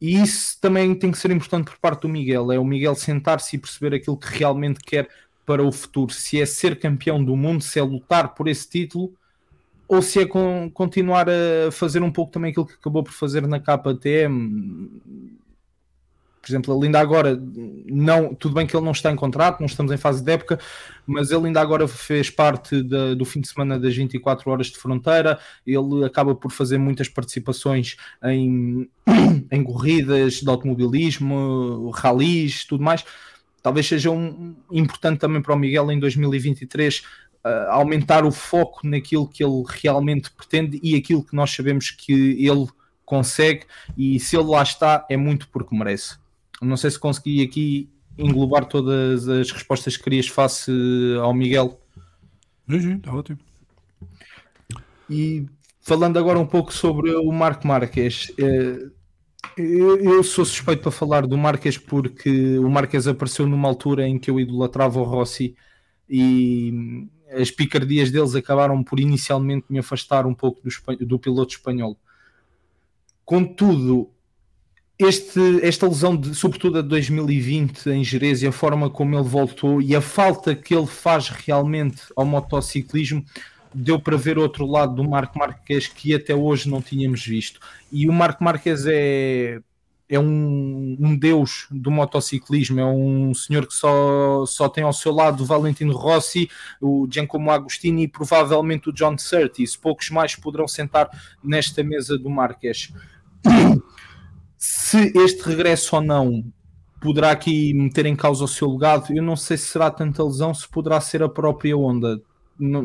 E 0.01 0.21
isso 0.21 0.61
também 0.61 0.95
tem 0.95 1.11
que 1.11 1.19
ser 1.19 1.31
importante 1.31 1.67
por 1.67 1.79
parte 1.79 2.03
do 2.03 2.09
Miguel, 2.09 2.53
é 2.53 2.59
o 2.59 2.65
Miguel 2.65 2.95
sentar-se 2.95 3.57
e 3.57 3.59
perceber 3.59 3.97
aquilo 3.97 4.17
que 4.17 4.39
realmente 4.39 4.81
quer 4.81 5.09
para 5.49 5.65
o 5.65 5.73
futuro, 5.73 6.13
se 6.13 6.39
é 6.39 6.45
ser 6.45 6.79
campeão 6.79 7.25
do 7.25 7.35
mundo, 7.35 7.65
se 7.65 7.79
é 7.79 7.83
lutar 7.83 8.35
por 8.35 8.49
esse 8.49 8.69
título, 8.69 9.15
ou 9.89 10.03
se 10.03 10.21
é 10.21 10.27
com, 10.27 10.71
continuar 10.75 11.27
a 11.27 11.71
fazer 11.71 12.03
um 12.03 12.13
pouco 12.13 12.31
também 12.31 12.51
aquilo 12.51 12.67
que 12.67 12.75
acabou 12.75 13.03
por 13.03 13.15
fazer 13.15 13.47
na 13.47 13.59
KTM. 13.59 14.91
Por 16.43 16.51
exemplo, 16.51 16.77
ele 16.77 16.85
ainda 16.85 17.01
agora, 17.01 17.41
não, 17.87 18.35
tudo 18.35 18.57
bem 18.57 18.67
que 18.67 18.77
ele 18.77 18.85
não 18.85 18.93
está 18.93 19.11
em 19.11 19.17
contrato, 19.17 19.61
não 19.61 19.67
estamos 19.67 19.91
em 19.91 19.97
fase 19.97 20.23
de 20.23 20.31
época, 20.31 20.61
mas 21.07 21.31
ele 21.31 21.47
ainda 21.47 21.63
agora 21.63 21.89
fez 21.89 22.29
parte 22.29 22.83
do 22.83 23.25
fim 23.25 23.41
de 23.41 23.49
semana 23.49 23.79
das 23.81 23.97
24 23.97 24.51
horas 24.51 24.67
de 24.67 24.77
fronteira. 24.77 25.39
Ele 25.67 26.05
acaba 26.05 26.35
por 26.35 26.53
fazer 26.53 26.77
muitas 26.77 27.09
participações 27.09 27.97
em, 28.23 28.87
em 29.51 29.65
corridas 29.65 30.35
de 30.35 30.49
automobilismo, 30.51 31.91
ralis, 31.95 32.67
tudo 32.67 32.85
mais 32.85 33.03
talvez 33.62 33.87
seja 33.87 34.11
um, 34.11 34.57
importante 34.71 35.18
também 35.18 35.42
para 35.42 35.55
o 35.55 35.59
Miguel 35.59 35.90
em 35.90 35.99
2023 35.99 37.03
uh, 37.44 37.71
aumentar 37.71 38.25
o 38.25 38.31
foco 38.31 38.87
naquilo 38.87 39.29
que 39.29 39.42
ele 39.42 39.64
realmente 39.68 40.31
pretende 40.31 40.81
e 40.83 40.94
aquilo 40.94 41.25
que 41.25 41.35
nós 41.35 41.51
sabemos 41.51 41.90
que 41.90 42.12
ele 42.44 42.66
consegue 43.05 43.64
e 43.97 44.21
se 44.21 44.37
ele 44.37 44.49
lá 44.49 44.62
está 44.62 45.07
é 45.09 45.16
muito 45.16 45.49
porque 45.49 45.77
merece. 45.77 46.16
Não 46.61 46.77
sei 46.77 46.90
se 46.90 46.99
consegui 46.99 47.42
aqui 47.42 47.88
englobar 48.18 48.64
todas 48.66 49.29
as 49.29 49.51
respostas 49.51 49.97
que 49.97 50.03
querias 50.03 50.27
face 50.27 50.71
ao 51.23 51.33
Miguel. 51.33 51.81
Sim, 52.68 52.97
está 52.97 53.14
ótimo. 53.14 53.38
E 55.09 55.47
falando 55.81 56.18
agora 56.18 56.38
um 56.38 56.47
pouco 56.47 56.73
sobre 56.73 57.14
o 57.14 57.33
Marco 57.33 57.66
Marques, 57.66 58.29
uh, 58.31 58.92
eu, 59.57 60.22
sou 60.22 60.44
suspeito 60.44 60.83
para 60.83 60.90
falar 60.90 61.27
do 61.27 61.37
Marques 61.37 61.79
porque 61.79 62.59
o 62.59 62.68
Marques 62.68 63.07
apareceu 63.07 63.46
numa 63.46 63.68
altura 63.68 64.07
em 64.07 64.18
que 64.18 64.31
eu 64.31 64.38
idolatrava 64.38 65.01
o 65.01 65.05
Rossi 65.05 65.57
e 66.09 67.07
as 67.31 67.51
picardias 67.51 68.11
deles 68.11 68.35
acabaram 68.35 68.83
por 68.83 68.98
inicialmente 68.98 69.66
me 69.68 69.79
afastar 69.79 70.27
um 70.27 70.35
pouco 70.35 70.61
do, 70.62 71.07
do 71.07 71.18
piloto 71.18 71.53
espanhol. 71.53 71.96
Contudo, 73.24 74.11
este, 74.98 75.40
esta 75.62 75.87
lesão, 75.87 76.16
de, 76.16 76.35
sobretudo 76.35 76.79
a 76.79 76.83
2020 76.83 77.90
em 77.90 78.03
Jerez, 78.03 78.42
e 78.42 78.46
a 78.46 78.53
forma 78.53 78.88
como 78.88 79.14
ele 79.14 79.29
voltou 79.29 79.83
e 79.83 79.94
a 79.94 80.01
falta 80.01 80.55
que 80.55 80.74
ele 80.74 80.87
faz 80.87 81.29
realmente 81.29 82.03
ao 82.16 82.24
motociclismo 82.24 83.24
deu 83.79 84.01
para 84.01 84.17
ver 84.17 84.38
outro 84.38 84.67
lado 84.67 84.95
do 84.95 85.09
Marco 85.09 85.38
Marques 85.38 85.87
que 85.87 86.14
até 86.14 86.35
hoje 86.35 86.69
não 86.69 86.83
tínhamos 86.83 87.25
visto. 87.25 87.61
E 87.93 88.09
o 88.09 88.12
Marco 88.12 88.43
Marques 88.43 88.85
é, 88.87 89.61
é 90.09 90.19
um, 90.19 90.97
um, 90.99 91.17
deus 91.17 91.69
do 91.71 91.91
motociclismo, 91.91 92.81
é 92.81 92.85
um 92.85 93.33
senhor 93.33 93.67
que 93.67 93.75
só, 93.75 94.45
só 94.47 94.69
tem 94.69 94.83
ao 94.83 94.93
seu 94.93 95.12
lado 95.12 95.43
o 95.43 95.47
Valentino 95.47 95.97
Rossi, 95.97 96.51
o 96.81 97.07
Giacomo 97.09 97.51
Agostini 97.51 98.03
e 98.03 98.09
provavelmente 98.09 98.88
o 98.88 98.93
John 98.93 99.17
Surtees. 99.17 99.77
Poucos 99.77 100.11
mais 100.11 100.35
poderão 100.35 100.67
sentar 100.67 101.09
nesta 101.43 101.83
mesa 101.85 102.19
do 102.19 102.29
Marques. 102.29 102.93
Se 104.57 105.12
este 105.17 105.43
regresso 105.43 105.95
ou 105.95 106.03
não 106.03 106.45
poderá 107.01 107.31
aqui 107.31 107.73
meter 107.75 108.07
em 108.07 108.17
causa 108.17 108.43
o 108.43 108.49
seu 108.49 108.69
legado, 108.73 109.14
eu 109.14 109.23
não 109.23 109.37
sei 109.37 109.57
se 109.57 109.67
será 109.67 109.88
tanta 109.88 110.25
lesão, 110.25 110.53
se 110.53 110.69
poderá 110.69 111.01
ser 111.01 111.23
a 111.23 111.29
própria 111.29 111.77
onda 111.77 112.21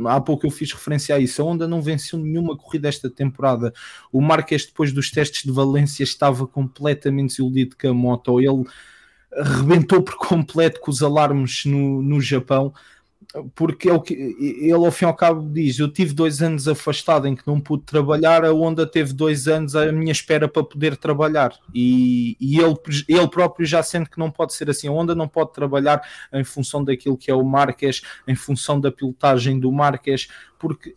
há 0.07 0.21
pouco 0.21 0.45
eu 0.45 0.51
fiz 0.51 0.71
referência 0.71 1.15
a 1.15 1.19
isso. 1.19 1.41
A 1.41 1.45
Honda 1.45 1.67
não 1.67 1.81
venceu 1.81 2.19
nenhuma 2.19 2.57
corrida 2.57 2.87
esta 2.87 3.09
temporada. 3.09 3.73
O 4.11 4.21
Marques, 4.21 4.65
depois 4.65 4.91
dos 4.91 5.11
testes 5.11 5.43
de 5.43 5.51
Valência, 5.51 6.03
estava 6.03 6.47
completamente 6.47 7.29
desiludido 7.29 7.75
com 7.79 7.89
a 7.89 7.93
moto. 7.93 8.39
Ele 8.39 8.63
rebentou 9.35 10.01
por 10.01 10.15
completo 10.15 10.79
com 10.79 10.91
os 10.91 11.01
alarmes 11.01 11.65
no, 11.65 12.01
no 12.01 12.21
Japão. 12.21 12.73
Porque 13.55 13.89
que 14.01 14.13
ele 14.13 14.73
ao 14.73 14.91
fim 14.91 15.05
e 15.05 15.07
ao 15.07 15.15
cabo 15.15 15.49
diz: 15.51 15.79
Eu 15.79 15.91
tive 15.91 16.13
dois 16.13 16.41
anos 16.41 16.67
afastado 16.67 17.27
em 17.27 17.35
que 17.35 17.45
não 17.47 17.59
pude 17.59 17.83
trabalhar, 17.83 18.45
a 18.45 18.53
Honda 18.53 18.85
teve 18.85 19.11
dois 19.11 19.47
anos 19.47 19.75
à 19.75 19.91
minha 19.91 20.11
espera 20.11 20.47
para 20.47 20.63
poder 20.63 20.95
trabalhar, 20.97 21.57
e, 21.73 22.37
e 22.39 22.59
ele, 22.59 22.75
ele 23.07 23.27
próprio 23.27 23.65
já 23.65 23.81
sente 23.81 24.09
que 24.09 24.19
não 24.19 24.29
pode 24.29 24.53
ser 24.53 24.69
assim. 24.69 24.87
A 24.87 24.91
Honda 24.91 25.15
não 25.15 25.27
pode 25.27 25.51
trabalhar 25.51 26.01
em 26.31 26.43
função 26.43 26.83
daquilo 26.83 27.17
que 27.17 27.31
é 27.31 27.33
o 27.33 27.43
Marques, 27.43 28.01
em 28.27 28.35
função 28.35 28.79
da 28.79 28.91
pilotagem 28.91 29.59
do 29.59 29.71
Marques, 29.71 30.27
porque 30.59 30.93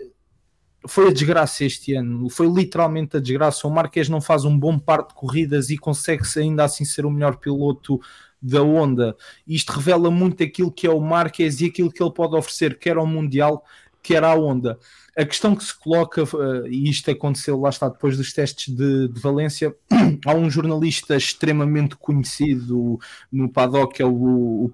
foi 0.87 1.09
a 1.09 1.13
desgraça 1.13 1.65
este 1.65 1.95
ano, 1.95 2.29
foi 2.29 2.49
literalmente 2.49 3.17
a 3.17 3.21
desgraça. 3.21 3.67
O 3.67 3.71
Marques 3.71 4.09
não 4.09 4.21
faz 4.21 4.45
um 4.45 4.57
bom 4.57 4.79
par 4.79 5.07
de 5.07 5.15
corridas 5.15 5.71
e 5.71 5.79
consegue 5.79 6.23
ainda 6.37 6.65
assim 6.65 6.85
ser 6.85 7.05
o 7.07 7.11
melhor 7.11 7.37
piloto 7.37 8.01
da 8.47 8.63
Honda. 8.63 9.17
Isto 9.47 9.73
revela 9.73 10.11
muito 10.11 10.43
aquilo 10.43 10.71
que 10.71 10.87
é 10.87 10.91
o 10.91 11.01
Marques 11.01 11.61
e 11.61 11.67
aquilo 11.67 11.91
que 11.91 12.03
ele 12.03 12.13
pode 12.13 12.37
oferecer, 12.37 12.79
quer 12.79 12.97
ao 12.97 13.07
Mundial, 13.07 13.65
quer 14.03 14.23
à 14.23 14.35
Honda. 14.35 14.79
A 15.17 15.25
questão 15.25 15.57
que 15.57 15.65
se 15.65 15.75
coloca, 15.77 16.23
eh, 16.23 16.69
e 16.69 16.89
isto 16.91 17.11
aconteceu 17.11 17.59
lá 17.59 17.71
está 17.71 17.89
depois 17.89 18.17
dos 18.17 18.33
testes 18.33 18.75
de, 18.75 19.09
de 19.09 19.21
Valência, 19.21 19.75
há 20.25 20.35
um 20.35 20.51
jornalista 20.51 21.17
extremamente 21.17 21.97
conhecido 21.97 23.01
no 23.33 23.49
paddock, 23.49 24.01
é 24.01 24.05
o, 24.05 24.65
o 24.65 24.71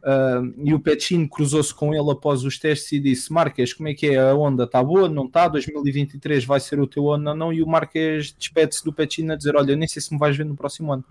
Uh, 0.00 0.54
e 0.64 0.72
o 0.72 0.78
Pecino 0.78 1.28
cruzou-se 1.28 1.74
com 1.74 1.92
ele 1.92 2.10
após 2.12 2.44
os 2.44 2.56
testes 2.56 2.92
e 2.92 3.00
disse: 3.00 3.32
Marques, 3.32 3.72
como 3.72 3.88
é 3.88 3.94
que 3.94 4.06
é? 4.06 4.16
A 4.16 4.34
onda 4.34 4.62
está 4.62 4.82
boa? 4.82 5.08
Não 5.08 5.26
está? 5.26 5.48
2023 5.48 6.44
vai 6.44 6.60
ser 6.60 6.78
o 6.78 6.86
teu 6.86 7.10
ano? 7.10 7.24
Não, 7.24 7.34
não. 7.34 7.52
E 7.52 7.62
o 7.62 7.66
Marques 7.66 8.32
despede-se 8.32 8.84
do 8.84 8.92
Pecino 8.92 9.32
a 9.32 9.36
dizer: 9.36 9.56
Olha, 9.56 9.74
nem 9.74 9.88
sei 9.88 10.00
se 10.00 10.12
me 10.12 10.18
vais 10.18 10.36
ver 10.36 10.46
no 10.46 10.54
próximo 10.54 10.92
ano. 10.92 11.04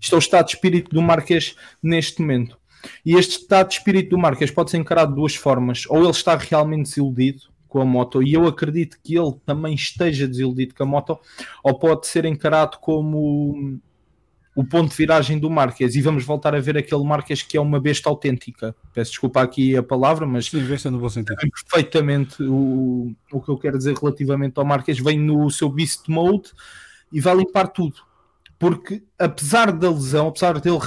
Isto 0.00 0.14
é 0.14 0.16
o 0.16 0.20
estado 0.20 0.46
de 0.46 0.54
espírito 0.54 0.90
do 0.90 1.02
Marques 1.02 1.56
neste 1.82 2.20
momento. 2.20 2.58
E 3.04 3.14
este 3.14 3.40
estado 3.40 3.68
de 3.68 3.74
espírito 3.74 4.10
do 4.10 4.18
Marques 4.18 4.50
pode 4.50 4.70
ser 4.70 4.78
encarado 4.78 5.10
de 5.12 5.16
duas 5.16 5.34
formas: 5.34 5.84
ou 5.88 5.98
ele 5.98 6.10
está 6.10 6.36
realmente 6.36 6.84
desiludido 6.84 7.42
com 7.66 7.80
a 7.80 7.84
moto, 7.84 8.22
e 8.22 8.32
eu 8.32 8.46
acredito 8.46 8.98
que 9.02 9.18
ele 9.18 9.34
também 9.44 9.74
esteja 9.74 10.26
desiludido 10.26 10.74
com 10.74 10.82
a 10.84 10.86
moto, 10.86 11.18
ou 11.62 11.78
pode 11.78 12.06
ser 12.06 12.24
encarado 12.24 12.78
como 12.78 13.78
o 14.58 14.64
ponto 14.64 14.90
de 14.90 14.96
viragem 14.96 15.38
do 15.38 15.48
Marques 15.48 15.94
e 15.94 16.02
vamos 16.02 16.24
voltar 16.24 16.52
a 16.52 16.58
ver 16.58 16.76
aquele 16.76 17.04
Marques 17.04 17.42
que 17.42 17.56
é 17.56 17.60
uma 17.60 17.78
besta 17.78 18.08
autêntica. 18.08 18.74
Peço 18.92 19.12
desculpa 19.12 19.40
aqui 19.40 19.76
a 19.76 19.84
palavra, 19.84 20.26
mas 20.26 20.46
Sim, 20.46 20.64
besta 20.64 20.90
no 20.90 20.98
bom 20.98 21.08
sentido. 21.08 21.36
perfeitamente 21.36 22.42
o, 22.42 23.14
o 23.30 23.40
que 23.40 23.48
eu 23.50 23.56
quero 23.56 23.78
dizer 23.78 23.94
relativamente 23.96 24.58
ao 24.58 24.64
Marques. 24.64 24.98
Vem 24.98 25.16
no 25.16 25.48
seu 25.48 25.68
beast 25.68 26.08
mode 26.08 26.50
e 27.12 27.20
vai 27.20 27.36
limpar 27.36 27.68
tudo. 27.68 28.07
Porque 28.58 29.04
apesar 29.18 29.70
da 29.70 29.88
lesão, 29.88 30.28
apesar 30.28 30.60
dele 30.60 30.78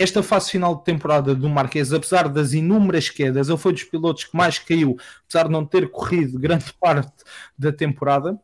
esta 0.00 0.22
fase 0.22 0.50
final 0.50 0.74
de 0.74 0.84
temporada 0.84 1.34
do 1.34 1.48
Marques, 1.48 1.92
apesar 1.92 2.28
das 2.28 2.52
inúmeras 2.52 3.08
quedas, 3.08 3.48
ele 3.48 3.58
foi 3.58 3.72
dos 3.72 3.84
pilotos 3.84 4.24
que 4.24 4.36
mais 4.36 4.58
caiu, 4.58 4.96
apesar 5.24 5.44
de 5.44 5.52
não 5.52 5.64
ter 5.64 5.88
corrido 5.90 6.38
grande 6.38 6.72
parte 6.80 7.22
da 7.56 7.72
temporada. 7.72 8.38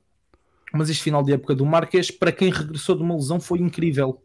Mas 0.72 0.88
este 0.88 1.02
final 1.02 1.24
de 1.24 1.33
época 1.33 1.54
do 1.54 1.66
Marques, 1.66 2.12
para 2.12 2.30
quem 2.30 2.50
regressou 2.50 2.94
de 2.94 3.02
uma 3.02 3.16
lesão, 3.16 3.40
foi 3.40 3.59
incrível 3.59 4.22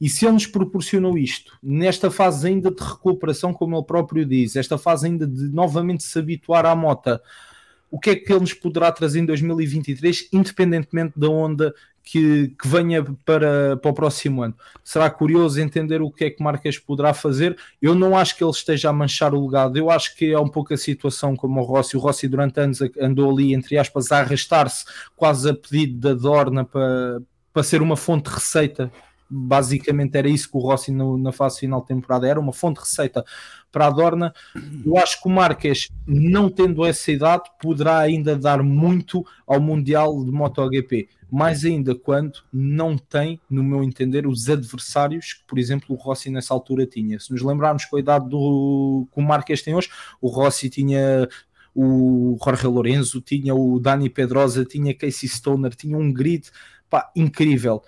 e 0.00 0.08
se 0.08 0.24
ele 0.24 0.34
nos 0.34 0.46
proporcionou 0.46 1.18
isto, 1.18 1.58
nesta 1.62 2.10
fase 2.10 2.46
ainda 2.46 2.70
de 2.70 2.82
recuperação, 2.82 3.52
como 3.52 3.76
ele 3.76 3.84
próprio 3.84 4.24
diz, 4.24 4.54
esta 4.54 4.78
fase 4.78 5.06
ainda 5.06 5.26
de 5.26 5.48
novamente 5.48 6.04
se 6.04 6.18
habituar 6.18 6.64
à 6.66 6.74
mota, 6.74 7.20
o 7.90 7.98
que 7.98 8.10
é 8.10 8.16
que 8.16 8.32
ele 8.32 8.40
nos 8.40 8.54
poderá 8.54 8.92
trazer 8.92 9.20
em 9.20 9.26
2023, 9.26 10.28
independentemente 10.32 11.18
da 11.18 11.28
onda 11.28 11.74
que, 12.10 12.48
que 12.60 12.66
venha 12.66 13.04
para, 13.24 13.76
para 13.76 13.90
o 13.90 13.94
próximo 13.94 14.42
ano? 14.42 14.54
Será 14.82 15.10
curioso 15.10 15.60
entender 15.60 16.00
o 16.00 16.10
que 16.10 16.24
é 16.24 16.30
que 16.30 16.42
Marques 16.42 16.78
poderá 16.78 17.12
fazer. 17.12 17.56
Eu 17.80 17.94
não 17.94 18.16
acho 18.16 18.36
que 18.36 18.42
ele 18.42 18.50
esteja 18.50 18.88
a 18.88 18.92
manchar 18.92 19.34
o 19.34 19.46
legado, 19.46 19.76
eu 19.76 19.90
acho 19.90 20.16
que 20.16 20.32
é 20.32 20.38
um 20.38 20.48
pouco 20.48 20.72
a 20.72 20.76
situação 20.76 21.36
como 21.36 21.60
o 21.60 21.64
Rossi. 21.64 21.96
O 21.96 22.00
Rossi, 22.00 22.26
durante 22.26 22.58
anos, 22.60 22.80
andou 23.00 23.30
ali, 23.30 23.52
entre 23.52 23.76
aspas, 23.76 24.10
a 24.10 24.20
arrastar-se, 24.20 24.84
quase 25.14 25.50
a 25.50 25.54
pedido 25.54 25.98
da 25.98 26.14
Dorna 26.14 26.64
para, 26.64 27.20
para 27.52 27.62
ser 27.62 27.82
uma 27.82 27.96
fonte 27.96 28.28
de 28.28 28.34
receita 28.34 28.90
basicamente 29.30 30.16
era 30.16 30.28
isso 30.28 30.50
que 30.50 30.56
o 30.56 30.60
Rossi 30.60 30.90
no, 30.90 31.18
na 31.18 31.32
fase 31.32 31.60
final 31.60 31.80
de 31.80 31.88
temporada 31.88 32.26
era, 32.26 32.40
uma 32.40 32.52
fonte 32.52 32.76
de 32.76 32.80
receita 32.80 33.24
para 33.70 33.86
a 33.86 33.90
Dorna. 33.90 34.32
Eu 34.84 34.96
acho 34.96 35.20
que 35.22 35.28
o 35.28 35.30
Marques, 35.30 35.88
não 36.06 36.48
tendo 36.48 36.84
essa 36.84 37.12
idade, 37.12 37.44
poderá 37.60 37.98
ainda 37.98 38.36
dar 38.36 38.62
muito 38.62 39.24
ao 39.46 39.60
Mundial 39.60 40.24
de 40.24 40.30
MotoGP. 40.30 41.08
Mais 41.30 41.64
ainda 41.64 41.94
quando 41.94 42.38
não 42.50 42.96
tem, 42.96 43.38
no 43.50 43.62
meu 43.62 43.84
entender, 43.84 44.26
os 44.26 44.48
adversários 44.48 45.34
que, 45.34 45.46
por 45.46 45.58
exemplo, 45.58 45.94
o 45.94 45.98
Rossi 45.98 46.30
nessa 46.30 46.54
altura 46.54 46.86
tinha. 46.86 47.20
Se 47.20 47.30
nos 47.30 47.42
lembrarmos 47.42 47.84
com 47.84 47.96
a 47.96 48.00
idade 48.00 48.28
do, 48.30 49.06
que 49.12 49.20
o 49.20 49.22
Marques 49.22 49.60
tem 49.60 49.74
hoje, 49.74 49.90
o 50.22 50.28
Rossi 50.28 50.70
tinha 50.70 51.28
o 51.74 52.38
Jorge 52.42 52.66
Lorenzo, 52.66 53.20
tinha 53.20 53.54
o 53.54 53.78
Dani 53.78 54.08
Pedrosa, 54.08 54.64
tinha 54.64 54.94
Casey 54.94 55.28
Stoner, 55.28 55.74
tinha 55.74 55.96
um 55.98 56.10
grid 56.10 56.50
pá, 56.88 57.10
incrível 57.14 57.82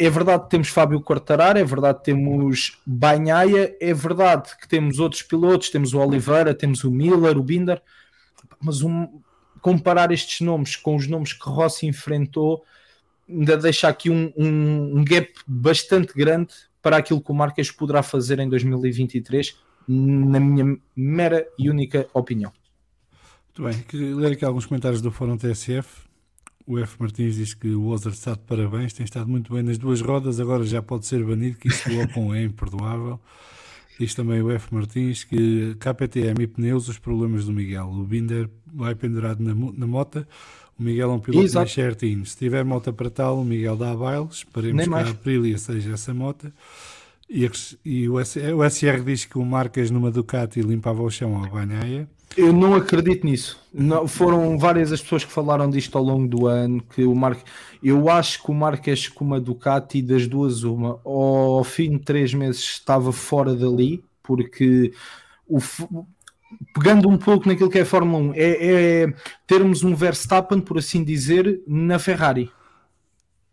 é 0.00 0.08
verdade 0.08 0.44
que 0.44 0.50
temos 0.50 0.68
Fábio 0.68 1.02
Quartararo, 1.02 1.58
é 1.58 1.64
verdade 1.64 1.98
que 1.98 2.04
temos 2.06 2.78
Banhaia, 2.86 3.76
é 3.78 3.92
verdade 3.92 4.56
que 4.58 4.66
temos 4.66 4.98
outros 4.98 5.20
pilotos, 5.20 5.68
temos 5.68 5.92
o 5.92 5.98
Oliveira, 5.98 6.54
temos 6.54 6.84
o 6.84 6.90
Miller, 6.90 7.36
o 7.36 7.42
Binder, 7.42 7.82
mas 8.58 8.80
um, 8.80 9.20
comparar 9.60 10.10
estes 10.10 10.40
nomes 10.40 10.74
com 10.74 10.96
os 10.96 11.06
nomes 11.06 11.34
que 11.34 11.46
Rossi 11.46 11.86
enfrentou 11.86 12.64
ainda 13.28 13.58
deixa 13.58 13.88
aqui 13.88 14.08
um, 14.08 14.32
um, 14.36 14.98
um, 14.98 15.04
gap 15.04 15.30
bastante 15.46 16.14
grande 16.14 16.54
para 16.80 16.96
aquilo 16.96 17.20
que 17.20 17.30
o 17.30 17.34
Marques 17.34 17.70
poderá 17.70 18.02
fazer 18.02 18.38
em 18.38 18.48
2023, 18.48 19.54
na 19.86 20.40
minha 20.40 20.78
mera 20.96 21.46
e 21.58 21.68
única 21.68 22.08
opinião. 22.14 22.52
Muito 23.48 23.70
bem, 23.70 23.82
queria 23.82 24.16
ler 24.16 24.32
aqui 24.32 24.46
alguns 24.46 24.64
comentários 24.64 25.02
do 25.02 25.12
Fórum 25.12 25.36
TSF. 25.36 26.09
O 26.66 26.78
F. 26.78 26.96
Martins 27.00 27.36
diz 27.36 27.54
que 27.54 27.68
o 27.68 27.86
Ozar 27.86 28.12
está 28.12 28.32
de 28.32 28.40
parabéns, 28.40 28.92
tem 28.92 29.04
estado 29.04 29.28
muito 29.28 29.52
bem 29.52 29.62
nas 29.62 29.78
duas 29.78 30.00
rodas, 30.00 30.38
agora 30.38 30.64
já 30.64 30.80
pode 30.80 31.06
ser 31.06 31.24
banido, 31.24 31.56
que 31.56 31.68
isso 31.68 31.88
Ocon 32.02 32.34
é 32.34 32.44
imperdoável. 32.44 33.18
Diz 33.98 34.14
também 34.14 34.40
o 34.40 34.50
F. 34.50 34.72
Martins 34.74 35.24
que 35.24 35.74
KPTM 35.78 36.44
e 36.44 36.46
pneus, 36.46 36.88
os 36.88 36.98
problemas 36.98 37.44
do 37.44 37.52
Miguel. 37.52 37.88
O 37.90 38.04
Binder 38.04 38.48
vai 38.72 38.94
pendurado 38.94 39.42
na, 39.42 39.54
na 39.54 39.86
mota, 39.86 40.26
o 40.78 40.82
Miguel 40.82 41.10
é 41.10 41.14
um 41.14 41.20
piloto 41.20 41.44
Exato. 41.44 41.64
mais 41.64 41.72
certinho. 41.72 42.24
Se 42.24 42.36
tiver 42.36 42.64
moto 42.64 42.90
para 42.92 43.10
tal, 43.10 43.40
o 43.40 43.44
Miguel 43.44 43.76
dá 43.76 43.90
a 43.90 43.96
baile, 43.96 44.28
esperemos 44.30 44.88
que 44.88 44.94
a 44.94 45.10
Aprilia 45.10 45.58
seja 45.58 45.92
essa 45.92 46.14
moto. 46.14 46.50
E, 47.30 47.48
e 47.84 48.08
o, 48.08 48.14
o, 48.16 48.70
SR 48.70 49.04
diz 49.04 49.24
que 49.24 49.38
o 49.38 49.44
Marcas 49.44 49.88
numa 49.88 50.10
Ducati 50.10 50.60
limpava 50.60 51.00
o 51.00 51.10
chão 51.10 51.42
à 51.42 51.48
banhaia. 51.48 52.08
Eu 52.36 52.52
não 52.52 52.74
acredito 52.74 53.24
nisso. 53.24 53.60
Não, 53.72 54.08
foram 54.08 54.58
várias 54.58 54.92
as 54.92 55.00
pessoas 55.00 55.24
que 55.24 55.32
falaram 55.32 55.70
disto 55.70 55.96
ao 55.96 56.02
longo 56.02 56.26
do 56.26 56.48
ano. 56.48 56.82
Que 56.82 57.04
o 57.04 57.14
Mar... 57.14 57.36
Eu 57.80 58.08
acho 58.10 58.42
que 58.42 58.50
o 58.50 58.54
Marques 58.54 59.08
com 59.08 59.24
uma 59.24 59.40
Ducati, 59.40 60.02
das 60.02 60.26
duas, 60.26 60.64
uma, 60.64 61.00
ao 61.04 61.62
fim 61.62 61.92
de 61.92 62.00
três 62.00 62.34
meses 62.34 62.62
estava 62.62 63.12
fora 63.12 63.54
dali, 63.54 64.02
porque 64.24 64.92
o, 65.46 65.58
pegando 66.74 67.08
um 67.08 67.16
pouco 67.16 67.48
naquilo 67.48 67.70
que 67.70 67.78
é 67.78 67.82
a 67.82 67.86
Fórmula 67.86 68.32
1, 68.32 68.34
é, 68.34 69.02
é 69.04 69.14
termos 69.46 69.84
um 69.84 69.94
Verstappen, 69.94 70.60
por 70.60 70.78
assim 70.78 71.04
dizer, 71.04 71.62
na 71.66 71.98
Ferrari. 71.98 72.50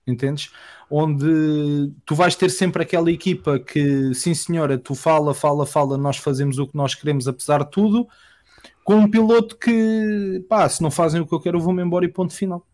Entendes? 0.05 0.51
Onde 0.89 1.91
tu 2.05 2.15
vais 2.15 2.35
ter 2.35 2.49
sempre 2.49 2.81
aquela 2.81 3.11
equipa 3.11 3.59
que, 3.59 4.13
sim 4.13 4.33
senhora, 4.33 4.77
tu 4.77 4.95
fala, 4.95 5.33
fala, 5.33 5.65
fala, 5.65 5.97
nós 5.97 6.17
fazemos 6.17 6.59
o 6.59 6.67
que 6.67 6.77
nós 6.77 6.95
queremos, 6.95 7.27
apesar 7.27 7.63
de 7.63 7.71
tudo 7.71 8.07
com 8.87 8.95
um 8.95 9.11
piloto 9.11 9.57
que, 9.57 10.45
pá, 10.47 10.69
se 10.69 10.81
não 10.81 10.89
fazem 10.89 11.19
o 11.19 11.27
que 11.27 11.33
eu 11.33 11.41
quero, 11.41 11.57
eu 11.57 11.61
vou-me 11.61 11.83
embora 11.83 12.05
e 12.05 12.07
ponto 12.07 12.33
final. 12.33 12.65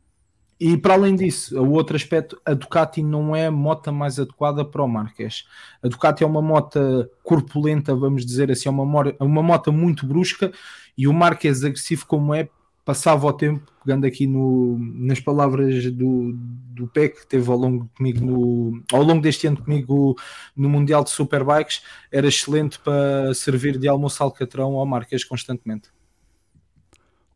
E 0.59 0.77
para 0.77 0.93
além 0.93 1.15
disso, 1.15 1.59
o 1.59 1.71
outro 1.71 1.95
aspecto, 1.95 2.39
a 2.45 2.53
Ducati 2.53 3.01
não 3.01 3.35
é 3.35 3.47
a 3.47 3.51
moto 3.51 3.91
mais 3.91 4.19
adequada 4.19 4.63
para 4.63 4.83
o 4.83 4.87
Marques. 4.87 5.45
A 5.81 5.87
Ducati 5.87 6.23
é 6.23 6.27
uma 6.27 6.39
moto 6.39 6.79
corpulenta, 7.23 7.95
vamos 7.95 8.27
dizer 8.27 8.51
assim, 8.51 8.69
é 8.69 8.71
uma, 8.71 9.43
moto 9.43 9.73
muito 9.73 10.05
brusca 10.05 10.51
e 10.95 11.07
o 11.07 11.13
Marques 11.13 11.63
agressivo 11.63 12.05
como 12.05 12.31
é, 12.31 12.47
passava 12.85 13.25
o 13.25 13.33
tempo, 13.33 13.71
pegando 13.83 14.05
aqui 14.05 14.27
no, 14.27 14.77
nas 14.79 15.19
palavras 15.19 15.91
do, 15.91 16.33
do 16.35 16.87
Pé 16.87 17.09
que 17.09 17.25
teve 17.25 17.49
ao 17.49 17.57
longo 17.57 17.89
comigo 17.95 18.25
no, 18.25 18.83
ao 18.91 19.03
longo 19.03 19.21
deste 19.21 19.47
ano 19.47 19.61
comigo 19.61 20.15
no 20.55 20.69
Mundial 20.69 21.03
de 21.03 21.09
Superbikes, 21.09 21.81
era 22.11 22.27
excelente 22.27 22.79
para 22.79 23.33
servir 23.33 23.77
de 23.77 23.87
almoço 23.87 24.21
alcatrão 24.21 24.73
ao 24.73 24.85
Marques 24.85 25.23
constantemente. 25.23 25.89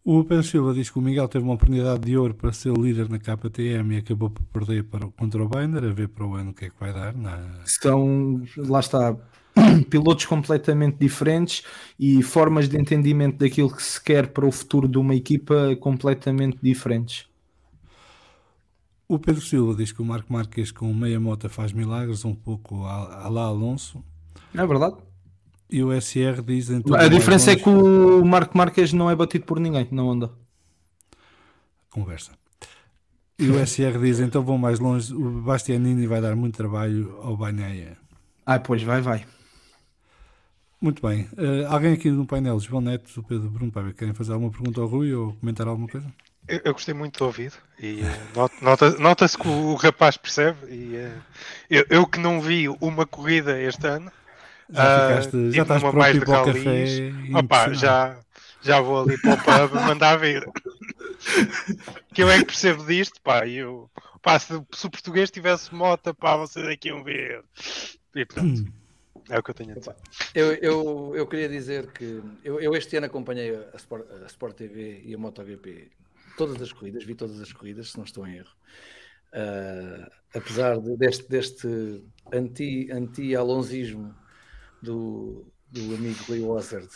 O 0.10 0.24
Pedro 0.24 0.44
Silva 0.44 0.74
diz 0.74 0.90
que 0.90 0.98
o 0.98 1.02
Miguel 1.02 1.28
teve 1.28 1.44
uma 1.44 1.56
oportunidade 1.56 2.06
de 2.06 2.18
ouro 2.18 2.34
para 2.34 2.54
ser 2.54 2.72
líder 2.72 3.10
na 3.10 3.20
KTM 3.20 3.94
e 3.94 3.98
acabou 3.98 4.30
por 4.30 4.42
perder 4.44 4.86
para, 4.86 5.06
contra 5.08 5.44
o 5.44 5.50
Binder, 5.50 5.84
a 5.84 5.94
ver 5.94 6.08
para 6.08 6.26
o 6.26 6.34
ano 6.34 6.52
o 6.52 6.54
que 6.54 6.64
é 6.64 6.70
que 6.70 6.80
vai 6.80 6.94
dar. 6.94 7.14
Na... 7.14 7.60
São, 7.66 8.42
lá 8.56 8.80
está, 8.80 9.18
pilotos 9.90 10.26
completamente 10.26 10.98
diferentes 10.98 11.64
e 12.00 12.22
formas 12.22 12.68
de 12.68 12.80
entendimento 12.80 13.38
daquilo 13.38 13.70
que 13.70 13.84
se 13.84 14.02
quer 14.02 14.28
para 14.28 14.46
o 14.46 14.52
futuro 14.52 14.88
de 14.88 14.98
uma 14.98 15.16
equipa 15.16 15.76
completamente 15.80 16.58
diferentes. 16.62 17.26
O 19.08 19.18
Pedro 19.18 19.42
Silva 19.42 19.74
diz 19.74 19.92
que 19.92 20.02
o 20.02 20.06
Marco 20.06 20.32
Marques 20.32 20.72
com 20.72 20.94
meia 20.94 21.20
mota 21.20 21.48
faz 21.48 21.72
milagres, 21.72 22.26
um 22.26 22.36
pouco 22.36 22.84
a, 22.86 23.30
lá 23.30 23.44
Alonso. 23.44 24.04
É 24.54 24.66
verdade. 24.66 24.98
E 25.70 25.82
o 25.82 25.92
SR 26.02 26.42
diz 26.46 26.70
então. 26.70 26.96
A 26.96 27.08
diferença 27.08 27.52
é 27.52 27.56
que 27.56 27.70
o 27.70 28.24
Marco 28.26 28.58
Marques 28.58 28.92
não 28.92 29.10
é 29.10 29.16
batido 29.16 29.46
por 29.46 29.60
ninguém, 29.60 29.88
não 29.92 30.12
anda. 30.12 30.32
Conversa. 31.90 32.32
E 33.40 33.50
o 33.50 33.66
SR 33.66 34.00
diz 34.02 34.20
então 34.20 34.44
vão 34.44 34.58
mais 34.58 34.80
longe. 34.80 35.14
O 35.14 35.42
Bastianini 35.42 36.08
vai 36.08 36.20
dar 36.20 36.36
muito 36.36 36.56
trabalho 36.56 37.18
ao 37.22 37.38
Banhaia. 37.38 37.98
Ah, 38.46 38.60
pois 38.60 38.82
vai, 38.82 39.02
vai. 39.02 39.26
Muito 40.80 41.06
bem. 41.06 41.28
Uh, 41.34 41.66
alguém 41.70 41.94
aqui 41.94 42.10
no 42.12 42.26
painel, 42.26 42.60
João 42.60 42.82
Neto, 42.82 43.20
o 43.20 43.24
Pedro 43.24 43.50
Bruno 43.50 43.72
Paiva, 43.72 43.94
querem 43.94 44.14
fazer 44.14 44.34
alguma 44.34 44.52
pergunta 44.52 44.80
ao 44.80 44.88
Rui 44.88 45.14
ou 45.14 45.34
comentar 45.34 45.68
alguma 45.68 45.88
coisa? 45.88 46.08
Eu, 46.48 46.62
eu 46.64 46.74
gostei 46.74 46.94
muito 46.94 47.18
do 47.18 47.26
ouvido 47.26 47.56
e 47.80 48.02
uh, 48.04 48.50
nota-se 48.62 49.02
nota 49.02 49.28
que 49.28 49.48
o, 49.48 49.72
o, 49.72 49.76
rapaz 49.76 50.18
percebe. 50.18 50.58
E, 50.70 50.96
uh, 50.96 51.22
eu, 51.70 51.86
eu, 51.90 52.08
que 52.08 52.20
não 52.20 52.40
vi 52.40 52.70
uma 52.80 53.06
corrida 53.06 53.60
este 53.60 53.86
ano, 53.88 54.12
já, 54.70 55.10
ficaste, 55.10 55.52
já 55.52 55.62
estás 55.64 55.82
pronto 55.82 56.26
para 56.26 56.42
o 56.42 56.46
café. 56.46 56.86
Opa, 57.34 57.74
já, 57.74 58.20
já 58.62 58.80
vou 58.80 59.02
ali 59.02 59.20
para 59.20 59.34
o 59.34 59.38
pub 59.38 59.74
mandar 59.82 60.18
vir. 60.18 60.48
que 62.14 62.22
eu 62.22 62.30
é 62.30 62.38
que 62.38 62.46
percebo 62.46 62.86
disto, 62.86 63.20
pá. 63.22 63.48
Eu, 63.48 63.90
pá, 64.22 64.38
se, 64.38 64.54
se 64.74 64.86
o 64.86 64.90
português 64.90 65.32
tivesse 65.32 65.74
moto, 65.74 66.14
pá, 66.14 66.38
vocês 66.38 66.66
aqui 66.68 66.90
iam 66.90 67.04
ver. 67.04 67.44
E 68.16 68.26
pronto. 68.26 68.66
É 69.30 69.38
o 69.38 69.44
que 69.44 69.52
eu 69.52 69.56
tenho 69.56 69.72
a 69.72 69.76
dizer. 69.76 69.96
Eu, 70.34 70.54
eu, 70.54 71.16
eu 71.16 71.28
queria 71.28 71.50
dizer 71.50 71.92
que 71.92 72.22
eu, 72.44 72.60
eu 72.60 72.76
este 72.76 72.96
ano 72.98 73.08
acompanhei 73.08 73.56
a 73.56 73.76
Sport, 73.76 74.06
a 74.24 74.26
Sport 74.26 74.56
TV 74.56 75.02
e 75.06 75.14
a 75.14 75.18
MotoGP 75.18 75.92
todas 76.38 76.62
as 76.62 76.72
corridas, 76.72 77.04
vi 77.04 77.16
todas 77.16 77.42
as 77.42 77.52
corridas, 77.52 77.92
se 77.92 77.98
não 77.98 78.06
estou 78.06 78.26
em 78.26 78.38
erro. 78.38 78.56
Uh, 79.34 80.10
apesar 80.34 80.80
de, 80.80 80.96
deste, 80.96 81.28
deste 81.28 82.06
anti-alonzismo 82.32 84.08
anti 84.08 84.16
do, 84.82 85.52
do 85.70 85.96
amigo 85.96 86.20
Lee 86.30 86.42
Wazard, 86.42 86.88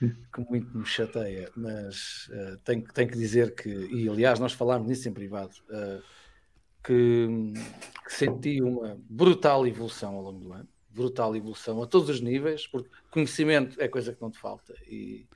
que 0.00 0.40
muito 0.48 0.76
me 0.78 0.86
chateia, 0.86 1.50
mas 1.54 2.28
uh, 2.28 2.56
tenho, 2.64 2.84
tenho 2.84 3.10
que 3.10 3.18
dizer 3.18 3.54
que, 3.54 3.68
e 3.68 4.08
aliás, 4.08 4.38
nós 4.38 4.52
falámos 4.52 4.88
nisso 4.88 5.08
em 5.08 5.12
privado, 5.12 5.54
uh, 5.68 6.02
que, 6.82 7.28
que, 8.04 8.12
senti 8.12 8.62
uma 8.62 8.96
brutal 9.08 9.66
evolução 9.66 10.14
ao 10.14 10.22
longo 10.22 10.40
do 10.40 10.52
ano, 10.52 10.68
brutal 10.94 11.34
evolução 11.34 11.82
a 11.82 11.86
todos 11.86 12.08
os 12.08 12.20
níveis, 12.20 12.66
porque 12.66 12.88
conhecimento 13.10 13.80
é 13.80 13.88
coisa 13.88 14.12
que 14.12 14.22
não 14.22 14.30
te 14.30 14.38
falta, 14.38 14.74
e, 14.86 15.26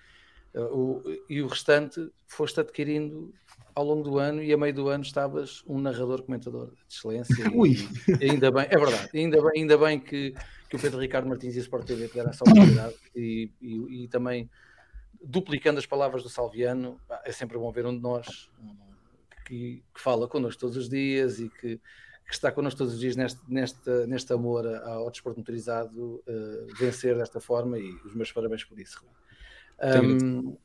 uh, 0.54 0.62
o, 0.62 1.02
e 1.28 1.42
o 1.42 1.46
restante 1.46 2.10
foste 2.26 2.60
adquirindo 2.60 3.32
ao 3.74 3.84
longo 3.84 4.02
do 4.02 4.18
ano 4.18 4.42
e 4.42 4.52
a 4.52 4.56
meio 4.56 4.74
do 4.74 4.88
ano 4.88 5.04
estavas 5.04 5.62
um 5.66 5.80
narrador 5.80 6.22
comentador 6.22 6.70
de 6.70 6.94
excelência. 6.94 7.34
E, 7.34 8.18
e 8.24 8.30
ainda 8.30 8.50
bem, 8.50 8.66
é 8.68 8.78
verdade, 8.78 9.10
ainda 9.14 9.42
bem, 9.42 9.62
ainda 9.62 9.78
bem 9.78 10.00
que 10.00 10.34
que 10.68 10.76
o 10.76 10.78
Pedro 10.78 11.00
Ricardo 11.00 11.28
Martins 11.28 11.54
e 11.56 11.58
a 11.58 11.62
Sport 11.62 11.86
TV 11.86 12.08
tiveram 12.08 12.30
essa 12.30 12.44
oportunidade 12.44 12.94
e, 13.16 13.50
e, 13.60 14.04
e, 14.04 14.08
também 14.08 14.50
duplicando 15.22 15.78
as 15.78 15.86
palavras 15.86 16.22
do 16.22 16.28
Salviano, 16.28 17.00
é 17.24 17.32
sempre 17.32 17.58
bom 17.58 17.72
ver 17.72 17.86
um 17.86 17.96
de 17.96 18.02
nós 18.02 18.50
que, 19.46 19.82
que 19.94 20.00
fala 20.00 20.28
connosco 20.28 20.60
todos 20.60 20.76
os 20.76 20.88
dias 20.88 21.40
e 21.40 21.48
que, 21.48 21.80
que 22.28 22.34
está 22.34 22.52
connosco 22.52 22.78
todos 22.78 22.92
os 22.92 23.00
dias 23.00 23.16
neste, 23.16 23.40
neste, 23.48 23.90
neste 24.06 24.32
amor 24.32 24.66
ao 24.84 25.10
desporto 25.10 25.40
motorizado 25.40 26.22
uh, 26.26 26.66
vencer 26.78 27.16
desta 27.16 27.40
forma 27.40 27.78
e 27.78 27.90
os 28.04 28.14
meus 28.14 28.30
parabéns 28.30 28.64
por 28.64 28.78
isso. 28.78 29.02
Um, 29.80 30.48
uh, 30.50 30.58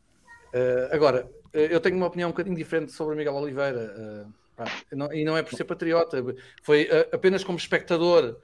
eh, 0.52 0.90
agora, 0.92 1.30
eu 1.54 1.80
tenho 1.80 1.96
uma 1.96 2.08
opinião 2.08 2.30
um 2.30 2.32
bocadinho 2.32 2.56
diferente 2.56 2.92
sobre 2.92 3.14
o 3.14 3.18
Miguel 3.18 3.34
Oliveira 3.36 4.26
uh, 4.28 4.34
pá, 4.56 4.66
não, 4.92 5.14
e 5.14 5.24
não 5.24 5.38
é 5.38 5.42
por 5.42 5.56
ser 5.56 5.64
patriota, 5.64 6.18
foi 6.62 6.90
apenas 7.12 7.44
como 7.44 7.58
espectador 7.58 8.38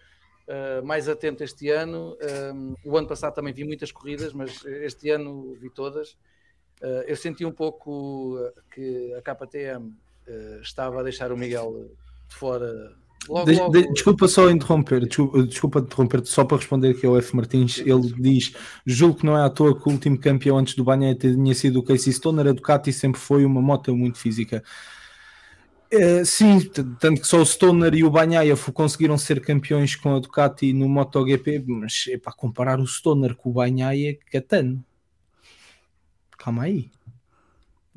mais 0.84 1.08
atento 1.08 1.44
este 1.44 1.70
ano. 1.70 2.18
Um, 2.56 2.74
o 2.84 2.98
ano 2.98 3.08
passado 3.08 3.36
também 3.36 3.54
vi 3.54 3.64
muitas 3.64 3.92
corridas, 3.92 4.34
mas 4.34 4.66
este 4.66 5.12
ano 5.12 5.54
vi 5.54 5.70
todas. 5.70 6.18
Eu 7.06 7.16
senti 7.16 7.46
um 7.46 7.52
pouco 7.52 8.36
que 8.72 9.14
a 9.14 9.22
KTM 9.22 9.94
eh, 10.30 10.60
estava 10.62 11.00
a 11.00 11.04
deixar 11.04 11.32
o 11.32 11.38
Miguel 11.38 11.90
de 12.28 12.36
fora. 12.36 12.96
Logo, 13.28 13.46
de, 13.46 13.58
logo... 13.58 13.72
De, 13.72 13.92
desculpa 13.94 14.28
só 14.28 14.50
interromper, 14.50 15.06
desculpa, 15.06 15.44
desculpa 15.44 15.80
interromper 15.80 16.26
só 16.26 16.46
para 16.46 16.58
responder 16.58 16.92
aqui 16.92 17.06
ao 17.06 17.18
F. 17.18 17.36
Martins. 17.36 17.80
Ele 17.80 18.14
diz: 18.18 18.54
julgo 18.86 19.20
que 19.20 19.26
não 19.26 19.38
é 19.38 19.44
à 19.44 19.50
toa 19.50 19.80
que 19.80 19.88
o 19.88 19.92
último 19.92 20.18
campeão 20.18 20.58
antes 20.58 20.76
do 20.76 20.84
Banha 20.84 21.14
tinha 21.16 21.56
sido 21.56 21.80
o 21.80 21.84
Casey 21.84 22.14
Stoner. 22.14 22.48
A 22.48 22.54
Ducati 22.54 22.94
sempre 22.94 23.20
foi 23.20 23.46
uma 23.46 23.62
moto 23.62 23.96
muito 23.96 24.18
física. 24.18 24.64
Uh, 25.92 26.24
sim, 26.24 26.60
tanto 27.00 27.22
que 27.22 27.28
só 27.28 27.42
o 27.42 27.46
Stoner 27.46 27.96
e 27.96 28.04
o 28.04 28.12
Banhaia 28.12 28.56
conseguiram 28.56 29.18
ser 29.18 29.42
campeões 29.42 29.96
com 29.96 30.16
a 30.16 30.20
Ducati 30.20 30.72
no 30.72 30.88
MotoGP, 30.88 31.64
mas 31.68 32.06
é 32.10 32.18
para 32.18 32.32
comparar 32.32 32.80
o 32.80 32.86
Stoner 32.86 33.36
com 33.36 33.50
o 33.50 33.54
Banhaia, 33.54 34.16
catano. 34.32 34.86
Calma 36.38 36.64
aí. 36.64 36.92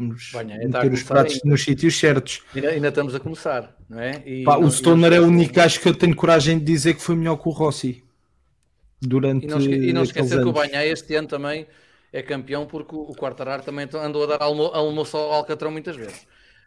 Vamos 0.08 0.30
Banhaia 0.32 0.68
meter 0.68 0.92
os 0.92 1.02
pratos 1.02 1.34
ainda. 1.34 1.48
nos 1.50 1.62
sítios 1.62 1.98
certos. 1.98 2.42
Ainda, 2.54 2.68
ainda, 2.68 2.88
estamos 2.88 3.14
a 3.14 3.20
começar, 3.20 3.76
não 3.88 4.00
é? 4.00 4.22
E 4.26 4.44
Pá, 4.44 4.58
não, 4.58 4.66
o 4.66 4.70
Stoner 4.70 5.12
é 5.12 5.20
o 5.20 5.26
único 5.26 5.60
acho 5.60 5.80
que 5.80 5.88
eu 5.88 5.94
tenho 5.94 6.14
coragem 6.14 6.58
de 6.58 6.64
dizer 6.64 6.94
que 6.94 7.02
foi 7.02 7.14
melhor 7.14 7.36
que 7.36 7.48
o 7.48 7.52
Rossi. 7.52 8.02
Durante 9.00 9.46
e 9.46 9.48
não, 9.48 9.58
esque 9.58 9.74
e 9.74 9.92
não 9.92 10.02
esquecer 10.04 10.34
anos. 10.34 10.44
que 10.44 10.50
o 10.50 10.52
Banhaia 10.52 10.92
este 10.92 11.14
ano 11.14 11.26
também 11.26 11.66
é 12.12 12.22
campeão 12.22 12.66
porque 12.66 12.94
o 12.94 13.14
Quartararo 13.14 13.62
também 13.62 13.88
andou 13.94 14.24
a 14.24 14.26
dar 14.26 14.42
almo 14.42 14.64
almoço 14.66 15.16
ao 15.16 15.32
Alcatrão 15.32 15.70
muitas 15.70 15.96
vezes. 15.96 16.26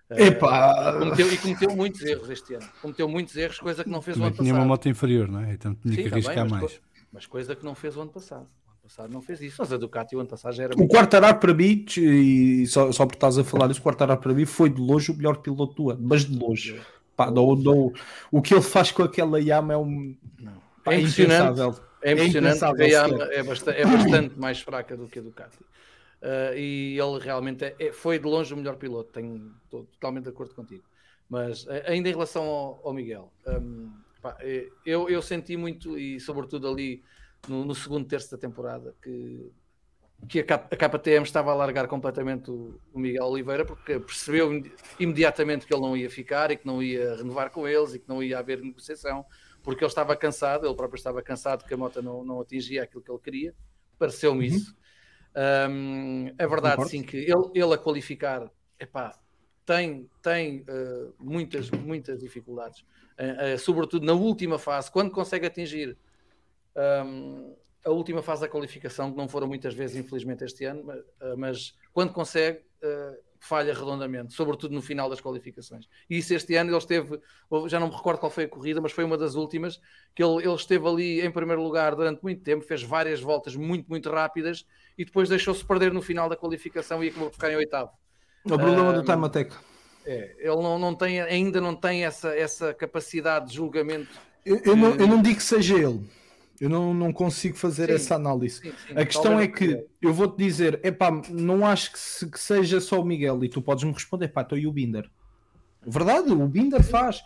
Epá. 0.09 0.93
Cometeu, 0.99 1.31
e 1.31 1.37
cometeu 1.37 1.75
muitos 1.75 2.01
erros 2.01 2.29
este 2.29 2.53
ano. 2.55 2.67
Cometeu 2.81 3.07
muitos 3.07 3.35
erros, 3.35 3.59
coisa 3.59 3.83
que 3.83 3.89
não 3.89 4.01
fez 4.01 4.17
Também 4.17 4.27
o 4.27 4.27
ano 4.27 4.35
tinha 4.35 4.49
passado. 4.49 4.61
uma 4.61 4.67
moto 4.67 4.89
inferior, 4.89 5.27
não 5.27 5.41
é? 5.41 5.53
Então 5.53 5.73
tinha 5.75 5.95
Sim, 5.95 6.03
que 6.03 6.09
arriscar 6.09 6.35
também, 6.35 6.51
mas, 6.51 6.61
mais. 6.61 6.81
Mas 7.11 7.25
coisa 7.25 7.55
que 7.55 7.65
não 7.65 7.73
fez 7.73 7.95
o 7.95 8.01
ano 8.01 8.11
passado. 8.11 8.47
Passado 8.85 9.11
não 9.11 9.19
fez 9.19 9.41
isso. 9.41 9.55
Mas 9.57 9.73
a 9.73 9.77
Ducati 9.77 10.15
o 10.15 10.19
ano 10.19 10.29
passado 10.29 10.53
já 10.53 10.65
era. 10.65 10.75
O 10.75 10.87
Quartararo 10.87 11.39
para 11.39 11.53
mim, 11.55 11.83
e 11.97 12.67
só, 12.67 12.91
só 12.91 13.03
por 13.07 13.15
estás 13.15 13.35
a 13.35 13.43
falar 13.43 13.71
isso, 13.71 13.79
o 13.79 13.83
Quartararo 13.83 14.21
para 14.21 14.31
mim 14.31 14.45
foi 14.45 14.69
de 14.69 14.79
longe 14.79 15.11
o 15.11 15.15
melhor 15.15 15.37
piloto 15.37 15.73
do 15.73 15.89
ano, 15.89 16.01
mas 16.03 16.23
de 16.23 16.37
longe. 16.37 16.79
Pá, 17.15 17.31
do, 17.31 17.55
do, 17.55 17.93
o 18.31 18.41
que 18.43 18.53
ele 18.53 18.61
faz 18.61 18.91
com 18.91 19.01
aquela 19.01 19.39
Yama 19.39 19.73
é 19.73 19.77
um. 19.77 20.15
Pá, 20.83 20.93
é 20.93 20.99
impressionante. 20.99 21.81
É 22.03 22.11
impressionante. 22.11 22.63
É, 22.63 22.67
a 22.67 22.85
Yama 22.85 23.23
é 23.23 23.41
bastante, 23.41 23.79
é 23.79 23.85
bastante 23.85 24.39
mais 24.39 24.61
fraca 24.61 24.95
do 24.95 25.07
que 25.07 25.17
a 25.17 25.21
Ducati. 25.23 25.57
Uh, 26.21 26.55
e 26.55 26.99
ele 26.99 27.19
realmente 27.19 27.65
é, 27.65 27.75
é, 27.79 27.91
foi 27.91 28.19
de 28.19 28.25
longe 28.25 28.53
o 28.53 28.57
melhor 28.57 28.75
piloto, 28.75 29.11
tenho, 29.11 29.51
estou 29.63 29.83
totalmente 29.85 30.25
de 30.25 30.29
acordo 30.29 30.53
contigo. 30.53 30.83
Mas 31.27 31.67
ainda 31.87 32.07
em 32.07 32.11
relação 32.11 32.43
ao, 32.43 32.81
ao 32.83 32.93
Miguel, 32.93 33.31
um, 33.47 33.91
pá, 34.21 34.37
eh, 34.41 34.69
eu, 34.85 35.09
eu, 35.09 35.21
senti 35.23 35.57
muito, 35.57 35.97
e 35.97 36.19
sobretudo 36.19 36.67
ali 36.67 37.03
no, 37.47 37.65
no, 37.65 37.75
segundo 37.75 38.07
terço 38.07 38.31
da 38.31 38.37
temporada, 38.37 38.95
que, 39.01 39.51
que 40.27 40.39
a, 40.39 40.57
KTM 40.57 41.23
estava 41.23 41.51
a 41.51 41.55
largar 41.55 41.87
completamente 41.87 42.49
o, 42.49 42.79
o, 42.93 42.99
Miguel 42.99 43.25
Oliveira, 43.25 43.65
porque 43.65 43.99
percebeu 43.99 44.63
imediatamente 44.99 45.65
que 45.65 45.73
ele 45.73 45.81
não 45.81 45.95
ia 45.95 46.09
ficar 46.09 46.51
e 46.51 46.57
que 46.57 46.65
não 46.65 46.81
ia 46.81 47.15
renovar 47.15 47.49
com 47.49 47.67
eles 47.67 47.93
e 47.93 47.99
que 47.99 48.07
não 48.07 48.21
ia 48.21 48.39
haver 48.39 48.61
negociação, 48.61 49.25
porque 49.63 49.83
ele 49.83 49.89
estava 49.89 50.15
cansado, 50.15 50.65
ele 50.65 50.75
próprio 50.75 50.97
estava 50.97 51.21
cansado 51.21 51.65
que 51.65 51.73
a 51.73 51.77
moto 51.77 52.01
não, 52.01 52.23
não 52.23 52.41
atingia 52.41 52.83
aquilo 52.83 53.01
que 53.01 53.11
ele 53.11 53.19
queria, 53.19 53.55
pareceu-me 53.97 54.47
uhum. 54.47 54.55
isso. 54.55 54.75
Um, 55.69 56.27
é 56.37 56.47
verdade, 56.47 56.77
Concordo. 56.77 56.91
sim, 56.91 57.03
que 57.03 57.17
ele, 57.17 57.51
ele 57.53 57.73
a 57.73 57.77
qualificar, 57.77 58.49
epá, 58.79 59.19
tem, 59.65 60.09
tem 60.21 60.61
uh, 60.61 61.13
muitas, 61.19 61.69
muitas 61.71 62.21
dificuldades, 62.21 62.81
uh, 62.81 63.55
uh, 63.55 63.59
sobretudo 63.59 64.05
na 64.05 64.13
última 64.13 64.57
fase, 64.57 64.89
quando 64.89 65.11
consegue 65.11 65.45
atingir 65.45 65.97
um, 66.75 67.55
a 67.83 67.91
última 67.91 68.21
fase 68.21 68.41
da 68.41 68.47
qualificação, 68.47 69.11
que 69.11 69.17
não 69.17 69.27
foram 69.27 69.47
muitas 69.47 69.73
vezes, 69.73 69.95
infelizmente, 69.95 70.43
este 70.43 70.65
ano, 70.65 70.83
mas, 70.83 71.03
mas 71.37 71.75
quando 71.93 72.11
consegue, 72.11 72.61
falha 73.45 73.73
redondamente, 73.73 74.33
sobretudo 74.33 74.73
no 74.73 74.81
final 74.81 75.09
das 75.09 75.21
qualificações. 75.21 75.87
E 76.09 76.17
isso 76.17 76.33
este 76.33 76.55
ano 76.55 76.71
ele 76.71 76.77
esteve, 76.77 77.19
já 77.67 77.79
não 77.79 77.87
me 77.87 77.95
recordo 77.95 78.19
qual 78.19 78.31
foi 78.31 78.45
a 78.45 78.49
corrida, 78.49 78.81
mas 78.81 78.91
foi 78.91 79.03
uma 79.03 79.17
das 79.17 79.35
últimas, 79.35 79.79
que 80.15 80.23
ele, 80.23 80.43
ele 80.43 80.55
esteve 80.55 80.87
ali 80.87 81.21
em 81.21 81.31
primeiro 81.31 81.61
lugar 81.61 81.95
durante 81.95 82.23
muito 82.23 82.41
tempo, 82.41 82.65
fez 82.65 82.81
várias 82.81 83.21
voltas 83.21 83.55
muito, 83.55 83.87
muito 83.87 84.09
rápidas 84.09 84.65
e 84.97 85.05
depois 85.05 85.29
deixou-se 85.29 85.63
perder 85.63 85.93
no 85.93 86.01
final 86.01 86.27
da 86.27 86.35
qualificação 86.35 87.03
e 87.03 87.09
acabou 87.09 87.29
por 87.29 87.35
ficar 87.35 87.51
em 87.51 87.55
oitavo. 87.55 87.91
O 88.43 88.49
problema 88.49 88.89
um, 88.89 88.93
do 88.93 89.03
Time 89.03 89.25
Attack. 89.25 89.55
É, 90.05 90.35
ele 90.39 90.55
não, 90.55 90.79
não 90.79 90.95
tem, 90.95 91.21
ainda 91.21 91.61
não 91.61 91.75
tem 91.75 92.05
essa, 92.05 92.35
essa 92.35 92.73
capacidade 92.73 93.49
de 93.49 93.55
julgamento. 93.55 94.19
Eu, 94.45 94.59
eu, 94.63 94.75
não, 94.75 94.95
eu 94.95 95.07
não 95.07 95.21
digo 95.21 95.37
que 95.37 95.43
seja 95.43 95.75
ele. 95.75 96.07
Eu 96.59 96.69
não, 96.69 96.93
não 96.93 97.11
consigo 97.11 97.57
fazer 97.57 97.87
sim, 97.87 97.93
essa 97.93 98.15
análise. 98.15 98.61
Sim, 98.61 98.71
sim, 98.87 98.93
a 98.95 99.05
questão 99.05 99.39
é 99.39 99.47
que 99.47 99.85
eu 100.01 100.13
vou-te 100.13 100.37
dizer, 100.37 100.79
epá, 100.83 101.11
não 101.29 101.65
acho 101.65 101.91
que, 101.91 101.99
se, 101.99 102.29
que, 102.29 102.39
seja 102.39 102.79
só 102.79 103.01
o 103.01 103.05
Miguel 103.05 103.43
e 103.43 103.49
tu 103.49 103.61
podes-me 103.61 103.91
responder, 103.91 104.29
pá, 104.29 104.41
estou 104.41 104.57
e 104.57 104.65
o 104.65 104.71
Binder. 104.71 105.09
Verdade, 105.85 106.31
o 106.31 106.47
Binder 106.47 106.81
faz. 106.81 107.21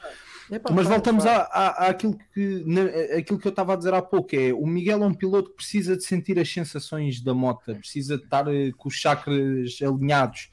Epá, 0.51 0.71
Mas 0.73 0.87
voltamos 0.87 1.27
à, 1.27 1.43
à, 1.43 1.89
àquilo, 1.89 2.17
que, 2.33 2.63
na, 2.65 3.17
àquilo 3.17 3.37
que 3.37 3.47
eu 3.47 3.51
estava 3.51 3.73
a 3.73 3.75
dizer 3.75 3.93
há 3.93 4.01
pouco: 4.01 4.35
é 4.35 4.51
o 4.51 4.65
Miguel 4.65 5.03
é 5.03 5.05
um 5.05 5.13
piloto 5.13 5.51
que 5.51 5.57
precisa 5.57 5.95
de 5.95 6.03
sentir 6.03 6.39
as 6.39 6.51
sensações 6.51 7.21
da 7.21 7.33
moto, 7.33 7.75
precisa 7.75 8.17
de 8.17 8.23
estar 8.23 8.47
uh, 8.47 8.75
com 8.75 8.89
os 8.89 8.95
chakras 8.95 9.77
alinhados. 9.81 10.49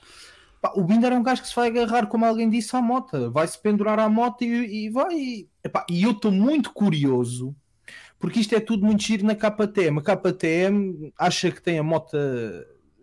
Pá, 0.61 0.73
o 0.77 0.85
Binder 0.85 1.13
é 1.13 1.17
um 1.17 1.23
gajo 1.23 1.43
que 1.43 1.49
se 1.49 1.57
vai 1.57 1.69
agarrar, 1.69 2.07
como 2.07 2.27
alguém 2.27 2.49
disse, 2.49 2.77
à 2.77 2.83
moto, 2.83 3.31
vai 3.31 3.49
se 3.49 3.61
pendurar 3.61 3.99
à 3.99 4.09
moto 4.09 4.43
e, 4.43 4.87
e 4.87 4.91
vai. 4.91 5.49
Epá, 5.65 5.87
e 5.91 6.03
eu 6.03 6.11
estou 6.11 6.31
muito 6.31 6.73
curioso 6.73 7.57
porque 8.19 8.41
isto 8.41 8.55
é 8.55 8.61
tudo 8.61 8.85
muito 8.85 9.03
giro 9.03 9.25
na 9.25 9.35
KTM. 9.35 9.99
A 9.99 10.17
KTM 10.17 11.13
acha 11.19 11.51
que 11.51 11.63
tem 11.63 11.79
a 11.79 11.83
moto, 11.83 12.17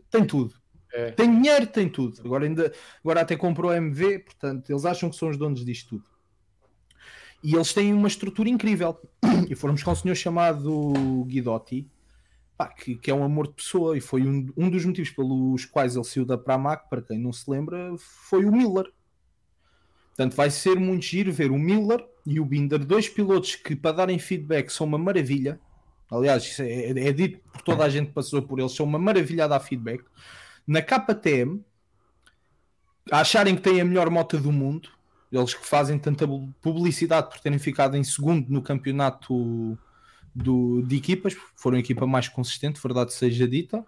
tem 0.10 0.26
tudo. 0.26 0.56
É. 0.93 1.12
Tem 1.12 1.30
dinheiro, 1.30 1.65
tem 1.67 1.89
tudo. 1.89 2.21
Agora, 2.23 2.45
ainda, 2.45 2.71
agora 3.04 3.21
até 3.21 3.36
comprou 3.36 3.71
a 3.71 3.78
MV, 3.78 4.19
portanto, 4.19 4.69
eles 4.69 4.86
acham 4.86 5.10
que 5.10 5.15
são 5.15 5.30
os 5.30 5.38
donos 5.38 5.65
disto 5.65 5.89
tudo. 5.89 6.06
E 7.43 7.56
eles 7.56 7.73
têm 7.73 7.93
uma 7.93 8.08
estrutura 8.08 8.49
incrível. 8.49 8.97
E 9.49 9.56
fomos 9.56 9.84
com 9.84 9.91
um 9.91 9.95
senhor 9.95 10.15
chamado 10.15 10.93
Guidotti, 11.28 11.91
pá, 12.56 12.67
que, 12.67 12.95
que, 12.95 13.12
é 13.12 13.13
um 13.13 13.26
amor 13.26 13.47
de 13.47 13.56
pessoa, 13.56 13.97
e 13.97 13.99
foi 13.99 14.26
um, 14.26 14.47
um 14.56 14.69
dos 14.69 14.86
motivos 14.86 15.12
pelos 15.12 15.65
quais 15.65 15.95
ele 15.95 16.06
saiu 16.06 16.26
da 16.26 16.38
Pramac, 16.38 16.89
para 16.89 17.02
quem 17.02 17.19
não 17.19 17.34
se 17.34 17.49
lembra, 17.52 17.93
foi 17.97 18.45
o 18.45 18.52
Miller. 18.52 18.86
Portanto, 20.08 20.36
vai 20.36 20.49
ser 20.49 20.80
muito 20.80 21.04
giro 21.04 21.32
ver 21.34 21.52
o 21.52 21.60
Miller 21.60 22.04
e 22.25 22.39
o 22.39 22.45
Binder, 22.45 22.79
dois 22.79 23.09
pilotos 23.09 23.55
que 23.55 23.75
para 23.75 23.91
darem 23.91 24.17
feedback 24.17 24.69
são 24.69 24.88
uma 24.88 24.97
maravilha. 24.97 25.59
Aliás, 26.09 26.59
é, 26.59 26.89
é, 26.91 27.12
dito 27.12 27.39
por 27.51 27.62
toda 27.62 27.83
a 27.83 27.89
gente 27.89 28.07
que 28.07 28.13
passou 28.13 28.41
por 28.41 28.59
eles, 28.59 28.71
são 28.71 28.86
uma 28.86 28.99
maravilha 28.99 29.45
a 29.45 29.47
dar 29.47 29.59
feedback. 29.59 30.03
Na 30.65 30.81
KTM, 30.81 31.63
acharem 33.12 33.55
que 33.55 33.62
têm 33.62 33.81
a 33.81 33.86
melhor 33.86 34.09
moto 34.09 34.38
do 34.38 34.51
mundo, 34.51 34.89
eles 35.31 35.53
que 35.53 35.65
fazem 35.65 35.97
tanta 35.97 36.27
publicidade 36.62 37.29
por 37.29 37.39
terem 37.39 37.59
ficado 37.59 37.97
em 37.97 38.03
segundo 38.03 38.47
no 38.49 38.62
campeonato 38.62 39.77
do, 40.33 40.81
de 40.83 40.95
equipas, 40.95 41.36
foram 41.55 41.77
a 41.77 41.79
equipa 41.79 42.05
mais 42.05 42.29
consistente, 42.29 42.81
verdade 42.81 43.13
seja 43.13 43.47
dita. 43.47 43.86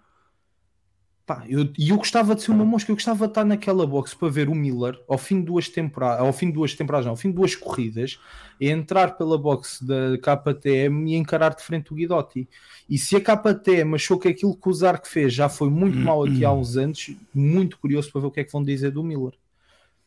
Pá, 1.26 1.44
eu, 1.48 1.68
e 1.76 1.90
eu 1.90 1.96
gostava 1.96 2.36
de 2.36 2.42
ser 2.42 2.52
uma 2.52 2.64
mosca, 2.64 2.92
eu 2.92 2.94
gostava 2.94 3.26
de 3.26 3.32
estar 3.32 3.44
naquela 3.44 3.84
box 3.84 4.14
para 4.14 4.28
ver 4.28 4.48
o 4.48 4.54
Miller 4.54 4.96
ao 5.08 5.18
fim 5.18 5.40
de 5.40 5.46
duas 5.46 5.68
temporadas, 5.68 6.24
ao 6.24 6.32
fim 6.32 6.46
de 6.46 6.52
duas 6.52 6.72
temporadas, 6.72 7.04
não, 7.04 7.14
ao 7.14 7.16
fim 7.16 7.30
de 7.30 7.34
duas 7.34 7.56
corridas, 7.56 8.20
entrar 8.60 9.18
pela 9.18 9.36
box 9.36 9.84
da 9.84 10.16
KTM 10.18 11.10
e 11.10 11.16
encarar 11.16 11.56
de 11.56 11.64
frente 11.64 11.92
o 11.92 11.96
Guidotti. 11.96 12.48
E 12.88 12.96
se 12.96 13.16
a 13.16 13.20
KTM 13.20 13.96
achou 13.96 14.20
que 14.20 14.28
aquilo 14.28 14.56
que 14.56 14.68
o 14.68 14.72
Zark 14.72 15.08
fez 15.08 15.34
já 15.34 15.48
foi 15.48 15.68
muito 15.68 15.98
mal 15.98 16.22
aqui 16.22 16.44
há 16.44 16.52
uns 16.52 16.76
anos, 16.76 17.10
muito 17.34 17.76
curioso 17.78 18.12
para 18.12 18.20
ver 18.20 18.26
o 18.28 18.30
que 18.30 18.40
é 18.40 18.44
que 18.44 18.52
vão 18.52 18.62
dizer 18.62 18.92
do 18.92 19.02
Miller. 19.02 19.32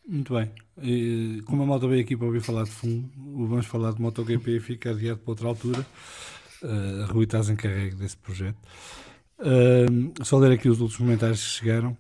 Muito 0.08 0.34
bem. 0.34 0.50
E, 0.82 1.44
como 1.46 1.64
a 1.64 1.66
malta 1.66 1.86
veio 1.86 2.02
aqui 2.02 2.16
para 2.16 2.28
ouvir 2.28 2.42
falar 2.42 2.64
de 2.64 2.72
fundo, 2.72 3.10
vamos 3.46 3.66
falar 3.66 3.92
de 3.92 4.02
MotoGP 4.02 4.52
e 4.56 4.60
fica 4.62 4.92
adiado 4.92 5.20
para 5.20 5.32
outra 5.32 5.48
altura. 5.50 5.86
Uh, 6.64 7.04
a 7.04 7.06
Rui 7.08 7.26
estás 7.26 7.50
encarregue 7.50 7.96
desse 7.96 8.16
projeto. 8.18 8.58
Uh, 9.40 10.24
só 10.24 10.38
ler 10.38 10.52
aqui 10.52 10.68
os 10.68 10.82
últimos 10.82 10.98
comentários 10.98 11.42
que 11.42 11.50
chegaram. 11.60 11.98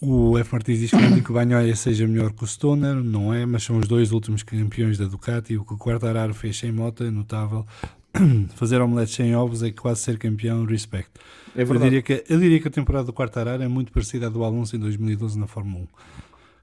O 0.00 0.36
F. 0.36 0.52
Martins 0.52 0.80
diz 0.80 0.90
que 0.90 1.30
o 1.30 1.34
Banhoia 1.34 1.74
seja 1.74 2.06
melhor 2.06 2.32
que 2.32 2.44
o 2.44 2.46
Stoner, 2.46 2.96
não 2.96 3.32
é, 3.32 3.46
mas 3.46 3.62
são 3.62 3.78
os 3.78 3.88
dois 3.88 4.12
últimos 4.12 4.42
campeões 4.42 4.98
da 4.98 5.06
Ducati. 5.06 5.56
O 5.56 5.64
que 5.64 5.72
o 5.72 5.78
Quartararo 5.78 6.34
fez 6.34 6.58
sem 6.58 6.70
moto 6.70 7.02
é 7.02 7.10
notável. 7.10 7.64
Fazer 8.56 8.80
omelete 8.80 9.12
sem 9.12 9.34
ovos 9.34 9.62
é 9.62 9.70
quase 9.70 10.00
ser 10.00 10.18
campeão, 10.18 10.64
respect. 10.66 11.10
É 11.54 11.62
eu, 11.62 11.78
diria 11.78 12.02
que, 12.02 12.24
eu 12.28 12.38
diria 12.38 12.60
que 12.60 12.68
a 12.68 12.70
temporada 12.70 13.06
do 13.06 13.12
Quartararo 13.12 13.62
é 13.62 13.68
muito 13.68 13.90
parecida 13.90 14.26
à 14.26 14.28
do 14.28 14.44
Alonso 14.44 14.76
em 14.76 14.78
2012 14.78 15.38
na 15.38 15.46
Fórmula 15.46 15.84
1 15.84 15.86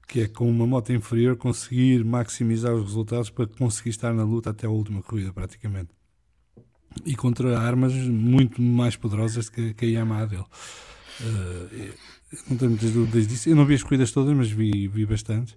que 0.06 0.20
é 0.20 0.28
com 0.28 0.48
uma 0.48 0.66
moto 0.66 0.92
inferior 0.92 1.34
conseguir 1.34 2.04
maximizar 2.04 2.74
os 2.74 2.84
resultados 2.84 3.30
para 3.30 3.46
conseguir 3.46 3.88
estar 3.90 4.12
na 4.12 4.22
luta 4.22 4.50
até 4.50 4.66
a 4.66 4.70
última 4.70 5.02
corrida, 5.02 5.32
praticamente 5.32 5.88
e 7.04 7.14
contra 7.14 7.58
armas 7.58 7.92
muito 7.94 8.60
mais 8.60 8.96
poderosas 8.96 9.48
que, 9.48 9.74
que 9.74 9.86
a 9.86 9.88
Yamaha 9.88 10.26
dele. 10.26 10.44
Uh, 11.20 11.92
não 12.48 12.56
tenho 12.56 12.70
muitas 12.70 12.90
dúvidas 12.90 13.26
disso. 13.26 13.48
Eu 13.48 13.56
não 13.56 13.64
vi 13.64 13.74
as 13.74 13.82
corridas 13.82 14.10
todas, 14.10 14.34
mas 14.36 14.50
vi, 14.50 14.88
vi 14.88 15.06
bastante. 15.06 15.56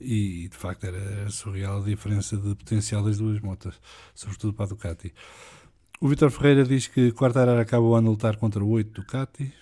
E 0.00 0.48
de 0.48 0.56
facto 0.56 0.84
era, 0.84 0.96
era 0.96 1.30
surreal 1.30 1.80
a 1.80 1.84
diferença 1.84 2.36
de 2.36 2.54
potencial 2.54 3.04
das 3.04 3.18
duas 3.18 3.40
motas, 3.40 3.74
sobretudo 4.14 4.52
para 4.52 4.64
a 4.64 4.68
Ducati. 4.68 5.14
O 6.00 6.08
Vitor 6.08 6.30
Ferreira 6.30 6.64
diz 6.64 6.88
que 6.88 7.12
Quartararo 7.12 7.60
acaba 7.60 7.84
o 7.84 7.94
ano 7.94 8.08
a 8.08 8.10
lutar 8.10 8.36
contra 8.36 8.64
oito 8.64 9.00
Ducati, 9.00 9.52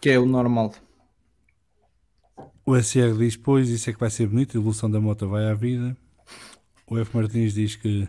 que 0.00 0.10
é 0.10 0.18
o 0.18 0.26
normal. 0.26 0.72
O 2.64 2.76
SR 2.76 3.16
diz: 3.18 3.36
Pois, 3.36 3.68
isso 3.68 3.90
é 3.90 3.92
que 3.92 3.98
vai 3.98 4.10
ser 4.10 4.28
bonito, 4.28 4.56
a 4.56 4.60
evolução 4.60 4.90
da 4.90 5.00
moto 5.00 5.28
vai 5.28 5.50
à 5.50 5.54
vida. 5.54 5.96
O 6.86 6.98
F. 6.98 7.16
Martins 7.16 7.54
diz 7.54 7.74
que 7.76 8.08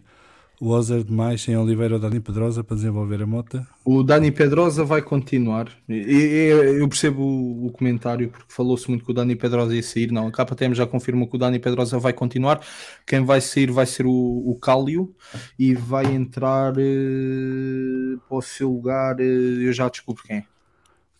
o 0.59 0.69
Ozer 0.69 1.03
demais 1.03 1.41
sem 1.41 1.55
Oliveira 1.55 1.93
ou 1.95 1.99
Dani 1.99 2.19
Pedrosa 2.19 2.63
para 2.63 2.75
desenvolver 2.75 3.21
a 3.21 3.25
moto? 3.25 3.65
O 3.85 4.03
Dani 4.03 4.29
Pedrosa 4.29 4.83
vai 4.83 5.01
continuar. 5.01 5.71
Eu 5.87 6.87
percebo 6.89 7.23
o 7.65 7.71
comentário 7.71 8.29
porque 8.29 8.53
falou-se 8.53 8.89
muito 8.89 9.05
que 9.05 9.11
o 9.11 9.13
Dani 9.13 9.35
Pedrosa 9.35 9.73
ia 9.73 9.81
sair. 9.81 10.11
Não, 10.11 10.27
a 10.27 10.31
KTM 10.31 10.75
já 10.75 10.85
confirmou 10.85 11.27
que 11.27 11.35
o 11.37 11.39
Dani 11.39 11.59
Pedrosa 11.59 11.97
vai 11.97 12.11
continuar. 12.11 12.59
Quem 13.07 13.23
vai 13.23 13.39
sair 13.39 13.71
vai 13.71 13.85
ser 13.85 14.05
o, 14.05 14.11
o 14.11 14.57
Cálio 14.59 15.15
e 15.57 15.73
vai 15.73 16.05
entrar 16.05 16.73
uh, 16.73 18.19
para 18.27 18.37
o 18.37 18.41
seu 18.41 18.69
lugar. 18.69 19.15
Uh, 19.15 19.61
eu 19.61 19.71
já 19.71 19.87
descubro 19.87 20.23
quem. 20.23 20.45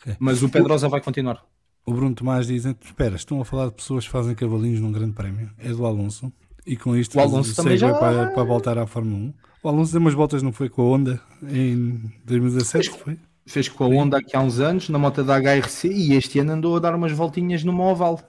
Okay. 0.01 0.15
Mas 0.19 0.43
o 0.43 0.49
Pedrosa 0.49 0.89
vai 0.89 0.99
continuar. 0.99 1.43
O 1.85 1.93
Bruno 1.93 2.13
Tomás 2.13 2.47
diz: 2.47 2.65
Espera, 2.65 3.15
estão 3.15 3.39
a 3.39 3.45
falar 3.45 3.67
de 3.67 3.73
pessoas 3.73 4.05
que 4.05 4.11
fazem 4.11 4.35
cavalinhos 4.35 4.81
num 4.81 4.91
grande 4.91 5.13
prémio. 5.13 5.49
É 5.57 5.69
do 5.69 5.85
Alonso. 5.85 6.31
E 6.65 6.75
com 6.77 6.95
isto 6.95 7.17
o 7.17 7.21
Alonso 7.21 7.55
também 7.55 7.77
já... 7.77 7.93
para, 7.93 8.27
para 8.27 8.43
voltar 8.43 8.77
à 8.77 8.85
Fórmula 8.85 9.17
1. 9.17 9.33
O 9.63 9.69
Alonso 9.69 9.91
deu 9.91 10.01
umas 10.01 10.13
voltas, 10.13 10.41
não 10.41 10.53
foi 10.53 10.69
com 10.69 10.81
a 10.81 10.85
Honda 10.85 11.21
em 11.43 12.11
2017? 12.25 12.89
Fez, 12.89 13.01
foi? 13.01 13.17
fez 13.45 13.67
com 13.67 13.83
a 13.83 13.87
Honda 13.87 14.17
aqui 14.17 14.35
há 14.35 14.39
uns 14.39 14.59
anos, 14.59 14.89
na 14.89 14.97
moto 14.97 15.23
da 15.23 15.37
HRC, 15.37 15.89
e 15.89 16.13
este 16.13 16.39
ano 16.39 16.53
andou 16.53 16.77
a 16.77 16.79
dar 16.79 16.95
umas 16.95 17.11
voltinhas 17.11 17.63
numa 17.63 17.83
oval. 17.83 18.21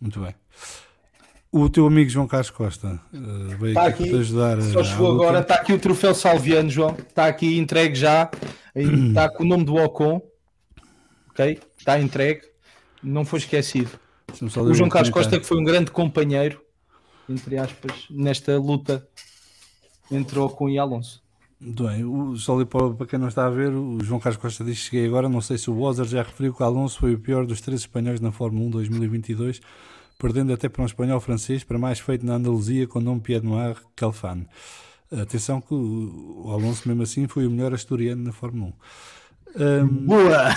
Muito 0.00 0.20
bem. 0.20 0.34
O 1.50 1.68
teu 1.68 1.86
amigo 1.86 2.10
João 2.10 2.26
Carlos 2.26 2.50
Costa 2.50 3.00
uh, 3.12 3.56
veio 3.58 3.74
tá 3.74 3.86
aqui, 3.86 4.12
ajudar. 4.12 4.60
Só 4.60 4.82
chegou 4.82 5.12
agora, 5.12 5.40
está 5.40 5.54
aqui 5.54 5.72
o 5.72 5.78
troféu 5.78 6.14
Salviano, 6.14 6.68
João. 6.68 6.96
Está 6.98 7.26
aqui 7.26 7.58
entregue 7.58 7.94
já. 7.94 8.28
Está 8.74 9.28
com 9.30 9.44
o 9.44 9.46
nome 9.46 9.64
do 9.64 9.76
Ocon. 9.76 10.20
Ok? 11.30 11.60
Está 11.78 12.00
entregue. 12.00 12.42
Não 13.02 13.24
foi 13.24 13.38
esquecido. 13.38 13.90
O 14.42 14.74
João 14.74 14.88
Carlos 14.88 15.10
Costa 15.10 15.38
que 15.38 15.46
foi 15.46 15.58
um 15.58 15.64
grande 15.64 15.90
companheiro, 15.90 16.60
entre 17.28 17.58
aspas, 17.58 18.06
nesta 18.10 18.58
luta 18.58 19.06
entre 20.10 20.38
Ocon 20.38 20.68
e 20.68 20.78
Alonso. 20.78 21.22
Muito 21.60 21.84
bem, 21.84 22.04
o, 22.04 22.36
só 22.36 22.54
ali 22.56 22.66
para, 22.66 22.90
para 22.90 23.06
quem 23.06 23.18
não 23.18 23.28
está 23.28 23.46
a 23.46 23.50
ver, 23.50 23.70
o 23.70 23.98
João 24.02 24.20
Carlos 24.20 24.40
Costa 24.40 24.62
diz 24.64 24.78
que 24.78 24.84
cheguei 24.90 25.06
agora, 25.06 25.28
não 25.28 25.40
sei 25.40 25.56
se 25.56 25.70
o 25.70 25.74
Wozer 25.74 26.04
já 26.04 26.22
referiu 26.22 26.52
que 26.52 26.62
Alonso 26.62 26.98
foi 26.98 27.14
o 27.14 27.18
pior 27.18 27.46
dos 27.46 27.60
três 27.60 27.80
espanhóis 27.80 28.20
na 28.20 28.30
Fórmula 28.30 28.66
1 28.66 28.70
2022, 28.70 29.60
perdendo 30.18 30.52
até 30.52 30.68
para 30.68 30.82
um 30.82 30.86
espanhol 30.86 31.20
francês, 31.20 31.64
para 31.64 31.78
mais 31.78 32.00
feito 32.00 32.26
na 32.26 32.34
Andaluzia 32.34 32.86
com 32.86 32.98
o 32.98 33.02
nome 33.02 33.20
Pierre 33.20 33.46
Noir 33.46 33.76
Calfan. 33.96 34.44
Atenção 35.10 35.60
que 35.60 35.72
o, 35.72 36.42
o 36.46 36.50
Alonso 36.50 36.86
mesmo 36.86 37.02
assim 37.02 37.26
foi 37.26 37.46
o 37.46 37.50
melhor 37.50 37.72
asturiano 37.72 38.22
na 38.22 38.32
Fórmula 38.32 38.72
1. 39.56 39.84
Um, 39.84 39.86
Boa! 39.86 40.50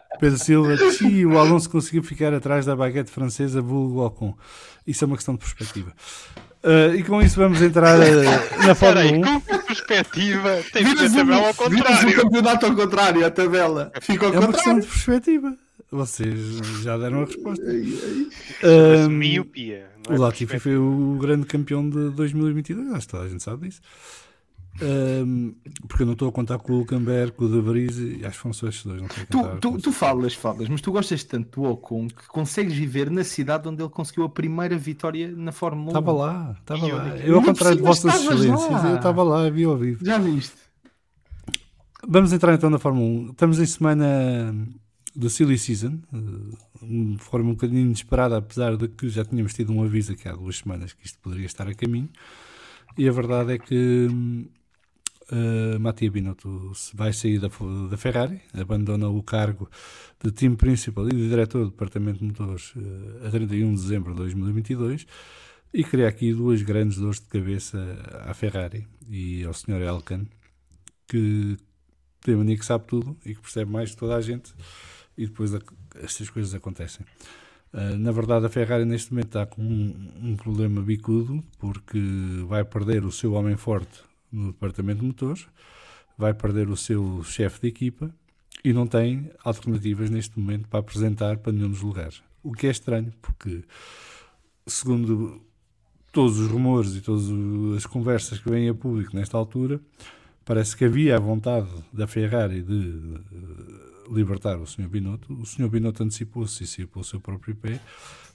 Pedro 0.18 0.38
Silva, 0.38 0.76
sim, 0.92 1.24
o 1.24 1.38
Alonso 1.38 1.68
conseguiu 1.68 2.02
ficar 2.02 2.32
atrás 2.34 2.66
da 2.66 2.74
baguete 2.74 3.10
francesa 3.10 3.60
vulgo 3.60 4.04
Ocon. 4.04 4.34
Isso 4.86 5.04
é 5.04 5.06
uma 5.06 5.16
questão 5.16 5.34
de 5.34 5.40
perspectiva. 5.40 5.92
Uh, 6.62 6.96
e 6.96 7.02
com 7.04 7.22
isso 7.22 7.36
vamos 7.36 7.62
entrar 7.62 7.98
uh, 7.98 8.66
na 8.66 8.74
Fórmula 8.74 9.06
1. 9.06 9.20
Com 9.20 9.40
que 9.40 9.58
perspectiva? 9.58 10.62
Tem 10.72 10.84
que 10.84 11.04
a 11.04 11.10
tabela 11.10 11.48
ao 11.48 11.54
contrário. 11.54 12.08
o 12.08 12.14
campeonato 12.14 12.66
ao 12.66 12.74
contrário, 12.74 13.26
a 13.26 13.30
tabela. 13.30 13.92
Fica 14.00 14.26
ao 14.26 14.32
é 14.32 14.34
contrário. 14.34 14.46
uma 14.46 14.52
questão 14.52 14.80
de 14.80 14.86
perspectiva. 14.86 15.56
Vocês 15.90 16.38
já 16.82 16.98
deram 16.98 17.22
a 17.22 17.24
resposta. 17.26 17.64
Uh, 17.64 19.08
miopia. 19.08 19.88
É 20.08 20.12
o 20.12 20.20
Latifi 20.20 20.58
foi 20.58 20.76
o 20.76 21.18
grande 21.20 21.46
campeão 21.46 21.88
de 21.88 22.10
2022, 22.10 22.92
acho 22.92 23.06
que 23.06 23.12
toda 23.12 23.24
a 23.24 23.28
gente 23.28 23.42
sabe 23.42 23.68
disso. 23.68 23.80
Um, 24.82 25.54
porque 25.88 26.02
eu 26.02 26.06
não 26.06 26.12
estou 26.12 26.28
a 26.28 26.32
contar 26.32 26.58
com 26.58 26.72
o 26.72 26.76
Hulkenberg, 26.78 27.32
com 27.32 27.44
o 27.44 27.48
De 27.48 27.60
Vries 27.60 27.98
e 27.98 28.26
acho 28.26 28.36
que 28.36 28.42
foram 28.42 28.52
só 28.52 28.68
estes 28.68 28.84
dois. 28.84 29.00
Não 29.00 29.08
tu, 29.08 29.58
tu, 29.60 29.78
tu, 29.78 29.92
falas, 29.92 30.34
falas, 30.34 30.68
mas 30.68 30.80
tu 30.80 30.92
gostas 30.92 31.24
tanto 31.24 31.62
do 31.62 31.68
Ocon 31.70 32.08
que 32.08 32.26
consegues 32.28 32.74
viver 32.74 33.10
na 33.10 33.24
cidade 33.24 33.68
onde 33.68 33.82
ele 33.82 33.90
conseguiu 33.90 34.24
a 34.24 34.28
primeira 34.28 34.76
vitória 34.76 35.32
na 35.34 35.52
Fórmula 35.52 35.86
1. 35.86 35.88
Estava 35.88 36.12
lá, 36.12 36.56
estava 36.58 36.86
lá. 36.86 37.16
Eu, 37.18 37.36
ao 37.36 37.42
contrário 37.42 37.76
de 37.76 37.82
vossas 37.82 38.14
excelências, 38.14 38.84
eu 38.84 38.96
estava 38.96 39.22
lá, 39.22 39.48
vi 39.48 39.64
ao 39.64 39.76
vivo. 39.76 40.04
Já 40.04 40.18
viste? 40.18 40.56
Vamos 42.06 42.32
entrar 42.32 42.54
então 42.54 42.70
na 42.70 42.78
Fórmula 42.78 43.06
1. 43.06 43.30
Estamos 43.30 43.58
em 43.58 43.66
semana 43.66 44.54
do 45.14 45.30
Silly 45.30 45.58
Season, 45.58 45.98
de 46.82 47.18
forma 47.18 47.50
um 47.50 47.54
bocadinho 47.54 47.80
inesperada, 47.80 48.36
apesar 48.36 48.76
de 48.76 48.86
que 48.88 49.08
já 49.08 49.24
tínhamos 49.24 49.54
tido 49.54 49.72
um 49.72 49.82
aviso 49.82 50.12
aqui 50.12 50.28
há 50.28 50.32
duas 50.32 50.58
semanas 50.58 50.92
que 50.92 51.06
isto 51.06 51.18
poderia 51.20 51.46
estar 51.46 51.66
a 51.66 51.74
caminho. 51.74 52.10
E 52.98 53.08
a 53.08 53.12
verdade 53.12 53.54
é 53.54 53.58
que 53.58 54.08
uh, 55.32 55.80
Mattia 55.80 56.10
Binotto 56.10 56.72
vai 56.94 57.12
sair 57.12 57.38
da, 57.38 57.48
da, 57.90 57.96
Ferrari, 57.96 58.40
abandona 58.54 59.08
o 59.08 59.22
cargo 59.22 59.68
de 60.22 60.30
team 60.30 60.56
principal 60.56 61.06
e 61.08 61.14
de 61.14 61.28
diretor 61.28 61.64
do 61.64 61.70
departamento 61.70 62.18
de 62.18 62.24
motores 62.24 62.74
uh, 62.76 63.26
a 63.26 63.30
31 63.30 63.74
de 63.74 63.82
dezembro 63.82 64.12
de 64.12 64.18
2022 64.18 65.06
e 65.72 65.84
cria 65.84 66.08
aqui 66.08 66.32
duas 66.32 66.62
grandes 66.62 66.98
dores 66.98 67.20
de 67.20 67.26
cabeça 67.26 67.78
à 68.24 68.34
Ferrari 68.34 68.86
e 69.08 69.44
ao 69.44 69.52
Sr. 69.52 69.82
Elkan, 69.82 70.26
que 71.06 71.56
tem 72.20 72.36
mania 72.36 72.56
que 72.56 72.64
sabe 72.64 72.86
tudo 72.86 73.16
e 73.24 73.34
que 73.34 73.40
percebe 73.40 73.70
mais 73.70 73.90
que 73.90 73.96
toda 73.96 74.16
a 74.16 74.20
gente 74.20 74.54
e 75.16 75.26
depois 75.26 75.54
a, 75.54 75.60
estas 75.96 76.30
coisas 76.30 76.54
acontecem. 76.54 77.04
Uh, 77.72 77.96
na 77.98 78.12
verdade, 78.12 78.46
a 78.46 78.48
Ferrari 78.48 78.84
neste 78.84 79.12
momento 79.12 79.26
está 79.26 79.46
com 79.46 79.60
um, 79.60 80.12
um, 80.22 80.36
problema 80.36 80.80
bicudo, 80.80 81.42
porque 81.58 81.98
vai 82.46 82.64
perder 82.64 83.04
o 83.04 83.12
seu 83.12 83.32
homem 83.32 83.56
forte 83.56 84.05
no 84.30 84.52
departamento 84.52 85.00
de 85.00 85.06
motores, 85.06 85.46
vai 86.16 86.32
perder 86.34 86.68
o 86.68 86.76
seu 86.76 87.22
chefe 87.24 87.60
de 87.62 87.68
equipa 87.68 88.14
e 88.64 88.72
não 88.72 88.86
tem 88.86 89.30
alternativas 89.44 90.10
neste 90.10 90.38
momento 90.38 90.68
para 90.68 90.80
apresentar 90.80 91.38
para 91.38 91.52
nenhum 91.52 91.70
dos 91.70 91.82
lugares. 91.82 92.22
O 92.42 92.52
que 92.52 92.66
é 92.66 92.70
estranho, 92.70 93.12
porque, 93.20 93.64
segundo 94.66 95.40
todos 96.12 96.38
os 96.38 96.48
rumores 96.48 96.96
e 96.96 97.00
todas 97.00 97.24
as 97.76 97.84
conversas 97.84 98.38
que 98.38 98.48
vêm 98.48 98.68
a 98.68 98.74
público 98.74 99.14
nesta 99.14 99.36
altura, 99.36 99.80
parece 100.44 100.76
que 100.76 100.84
havia 100.84 101.16
a 101.16 101.20
vontade 101.20 101.68
da 101.92 102.06
Ferrari 102.06 102.62
de 102.62 103.20
libertar 104.10 104.58
o 104.58 104.66
Sr. 104.66 104.88
Binotto. 104.88 105.34
O 105.34 105.44
Sr. 105.44 105.68
Binotto 105.68 106.02
antecipou-se 106.02 106.64
e 106.64 106.66
saiu 106.66 106.88
pelo 106.88 107.04
seu 107.04 107.20
próprio 107.20 107.54
pé, 107.54 107.80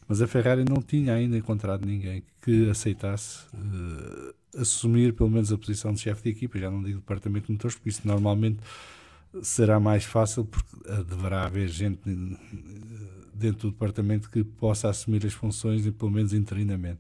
mas 0.08 0.22
a 0.22 0.28
Ferrari 0.28 0.64
não 0.64 0.82
tinha 0.82 1.14
ainda 1.14 1.38
encontrado 1.38 1.86
ninguém 1.86 2.24
que 2.42 2.70
aceitasse 2.70 3.46
uh, 3.54 4.34
assumir 4.58 5.14
pelo 5.14 5.30
menos 5.30 5.52
a 5.52 5.58
posição 5.58 5.94
de 5.94 6.00
chefe 6.00 6.24
de 6.24 6.30
equipa, 6.30 6.60
já 6.60 6.70
não 6.70 6.84
digo 6.84 7.00
departamento 7.00 7.48
de 7.48 7.54
motores, 7.54 7.76
porque 7.76 7.90
isso 7.90 8.02
normalmente 8.06 8.60
será 9.42 9.80
mais 9.80 10.04
fácil, 10.04 10.46
porque 10.46 10.76
deverá 11.08 11.46
haver 11.46 11.70
gente 11.70 12.00
dentro 13.34 13.70
do 13.70 13.72
departamento 13.72 14.30
que 14.30 14.44
possa 14.44 14.90
assumir 14.90 15.26
as 15.26 15.34
funções, 15.34 15.90
pelo 15.92 16.12
menos 16.12 16.34
interinamente. 16.34 17.00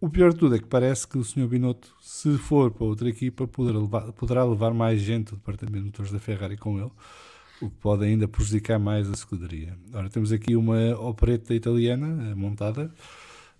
O 0.00 0.10
pior 0.10 0.32
de 0.32 0.38
tudo 0.38 0.56
é 0.56 0.58
que 0.58 0.66
parece 0.66 1.06
que 1.06 1.16
o 1.16 1.22
Sr. 1.22 1.46
Binotto, 1.46 1.94
se 2.00 2.36
for 2.36 2.72
para 2.72 2.84
outra 2.84 3.08
equipa, 3.08 3.46
poderá 3.46 3.78
levar, 3.78 4.12
poderá 4.12 4.44
levar 4.44 4.74
mais 4.74 5.00
gente 5.00 5.30
do 5.30 5.36
departamento 5.36 5.78
de 5.78 5.86
motores 5.86 6.10
da 6.10 6.18
Ferrari 6.18 6.56
com 6.56 6.76
ele, 6.76 6.90
o 7.60 7.70
que 7.70 7.76
pode 7.76 8.04
ainda 8.04 8.26
prejudicar 8.26 8.80
mais 8.80 9.08
a 9.08 9.12
escuderia. 9.12 9.78
Ora, 9.94 10.10
temos 10.10 10.32
aqui 10.32 10.56
uma 10.56 10.98
opereta 10.98 11.54
italiana 11.54 12.30
eh, 12.30 12.34
montada, 12.34 12.92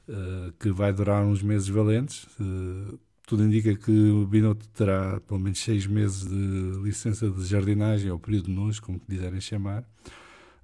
uh, 0.08 0.52
que 0.58 0.70
vai 0.70 0.92
durar 0.92 1.24
uns 1.24 1.42
meses 1.42 1.68
valentes. 1.68 2.24
Uh, 2.40 2.98
tudo 3.26 3.44
indica 3.44 3.74
que 3.74 3.90
o 3.90 4.26
Binotto 4.26 4.68
terá 4.70 5.20
pelo 5.20 5.40
menos 5.40 5.58
seis 5.58 5.86
meses 5.86 6.28
de 6.28 6.80
licença 6.82 7.30
de 7.30 7.44
jardinagem, 7.44 8.10
ou 8.10 8.18
período 8.18 8.50
nojo, 8.50 8.82
como 8.82 9.00
quiserem 9.00 9.40
chamar, 9.40 9.82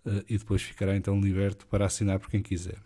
uh, 0.04 0.24
e 0.28 0.38
depois 0.38 0.62
ficará 0.62 0.96
então 0.96 1.20
liberto 1.20 1.66
para 1.66 1.86
assinar 1.86 2.18
por 2.18 2.30
quem 2.30 2.42
quiser. 2.42 2.78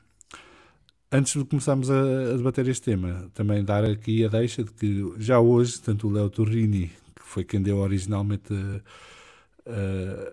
Antes 1.10 1.34
de 1.34 1.44
começarmos 1.44 1.90
a, 1.90 2.00
a, 2.00 2.36
debater 2.36 2.66
este 2.68 2.84
tema, 2.84 3.30
também 3.34 3.62
dar 3.62 3.84
aqui 3.84 4.24
a 4.24 4.28
deixa 4.28 4.64
de 4.64 4.72
que 4.72 5.12
já 5.18 5.38
hoje, 5.38 5.78
tanto 5.80 6.08
o 6.08 6.10
Leo 6.10 6.30
Torrini, 6.30 6.90
que 7.14 7.22
foi 7.22 7.44
quem 7.44 7.60
deu 7.60 7.78
originalmente 7.78 8.52
a, 8.54 9.70
a, 9.70 10.32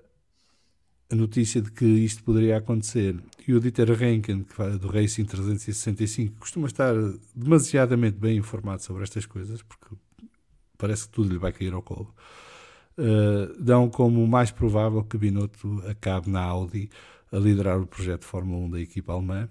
a 1.12 1.16
notícia 1.16 1.62
de 1.62 1.72
que 1.72 1.86
isto 1.86 2.24
poderia 2.24 2.58
acontecer, 2.58 3.16
e 3.48 3.54
o 3.54 3.60
Dieter 3.60 3.92
Renken, 3.92 4.44
que 4.44 4.78
do 4.78 4.88
Racing 4.88 5.26
365, 5.26 6.34
que 6.34 6.40
costuma 6.40 6.68
estar 6.68 6.94
demasiadamente 7.36 8.18
bem 8.18 8.38
informado 8.38 8.84
sobre 8.84 9.04
estas 9.04 9.26
coisas, 9.26 9.62
porque 9.64 9.96
parece 10.78 11.08
que 11.08 11.10
tudo 11.10 11.34
lhe 11.34 11.40
vai 11.40 11.52
cair 11.52 11.74
ao 11.74 11.82
colo, 11.82 12.14
uh, 12.98 13.62
dão 13.62 13.90
como 13.90 14.26
mais 14.28 14.52
provável 14.52 15.04
que 15.04 15.18
Binotto 15.18 15.84
acabe 15.88 16.30
na 16.30 16.42
Audi 16.42 16.90
a 17.32 17.38
liderar 17.38 17.80
o 17.80 17.88
projeto 17.88 18.22
de 18.22 18.28
Fórmula 18.28 18.66
1 18.66 18.70
da 18.70 18.80
equipa 18.80 19.14
alemã 19.14 19.50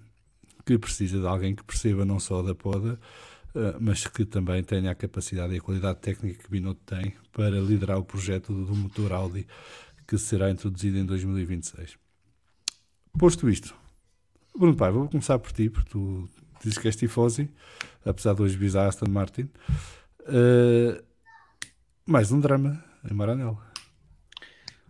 que 0.64 0.78
precisa 0.78 1.18
de 1.18 1.26
alguém 1.26 1.54
que 1.54 1.64
perceba 1.64 2.04
não 2.04 2.20
só 2.20 2.42
da 2.42 2.54
poda, 2.54 3.00
eh, 3.54 3.76
mas 3.80 4.06
que 4.06 4.26
também 4.26 4.62
tenha 4.62 4.90
a 4.90 4.94
capacidade 4.94 5.54
e 5.54 5.56
a 5.56 5.60
qualidade 5.62 5.98
técnica 6.00 6.42
que 6.42 6.50
Binotto 6.50 6.82
tem 6.84 7.14
para 7.32 7.58
liderar 7.58 7.98
o 7.98 8.04
projeto 8.04 8.52
do 8.52 8.76
motor 8.76 9.12
Audi 9.12 9.46
que 10.08 10.16
será 10.16 10.50
introduzido 10.50 10.96
em 10.96 11.04
2026. 11.04 11.98
Posto 13.18 13.48
isto, 13.50 13.74
Bruno 14.56 14.74
Pai, 14.74 14.90
vou 14.90 15.06
começar 15.06 15.38
por 15.38 15.52
ti, 15.52 15.68
porque 15.68 15.90
tu 15.90 16.26
dizes 16.62 16.78
que 16.78 16.88
és 16.88 16.96
tifosi, 16.96 17.50
apesar 18.06 18.34
de 18.34 18.40
hoje 18.40 18.56
visar 18.56 18.88
Aston 18.88 19.10
Martin. 19.10 19.50
Uh, 20.20 21.04
mais 22.06 22.32
um 22.32 22.40
drama 22.40 22.82
em 23.08 23.12
Maranello. 23.12 23.62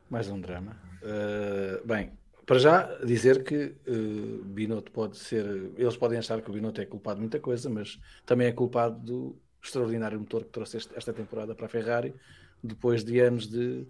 Mais 0.08 0.28
um 0.28 0.40
drama. 0.40 0.76
Uh, 1.02 1.84
bem, 1.84 2.12
para 2.46 2.60
já 2.60 3.04
dizer 3.04 3.42
que 3.42 3.74
uh, 3.88 4.44
Binotto 4.44 4.92
pode 4.92 5.16
ser. 5.16 5.44
Eles 5.76 5.96
podem 5.96 6.18
achar 6.20 6.40
que 6.40 6.48
o 6.48 6.52
Binotto 6.52 6.80
é 6.80 6.86
culpado 6.86 7.16
de 7.16 7.22
muita 7.22 7.40
coisa, 7.40 7.68
mas 7.68 7.98
também 8.24 8.46
é 8.46 8.52
culpado 8.52 9.00
do 9.00 9.36
extraordinário 9.60 10.18
motor 10.18 10.44
que 10.44 10.50
trouxe 10.50 10.76
este, 10.76 10.96
esta 10.96 11.12
temporada 11.12 11.56
para 11.56 11.66
a 11.66 11.68
Ferrari, 11.68 12.14
depois 12.62 13.02
de 13.02 13.18
anos 13.18 13.48
de 13.48 13.84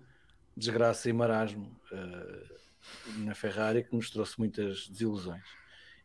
desgraça 0.58 1.08
e 1.08 1.12
marasmo 1.12 1.70
uh, 1.92 3.18
na 3.24 3.34
Ferrari, 3.34 3.84
que 3.84 3.94
nos 3.94 4.10
trouxe 4.10 4.38
muitas 4.38 4.88
desilusões. 4.88 5.44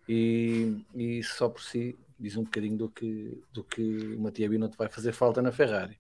E, 0.07 0.85
e 0.93 1.23
só 1.23 1.49
por 1.49 1.61
si 1.61 1.97
diz 2.19 2.37
um 2.37 2.43
bocadinho 2.43 2.77
do 2.77 2.89
que, 2.89 3.41
do 3.51 3.63
que 3.63 3.81
o 4.15 4.19
Matia 4.21 4.49
Binotto 4.49 4.77
vai 4.77 4.89
fazer 4.89 5.13
falta 5.13 5.41
na 5.41 5.51
Ferrari. 5.51 5.97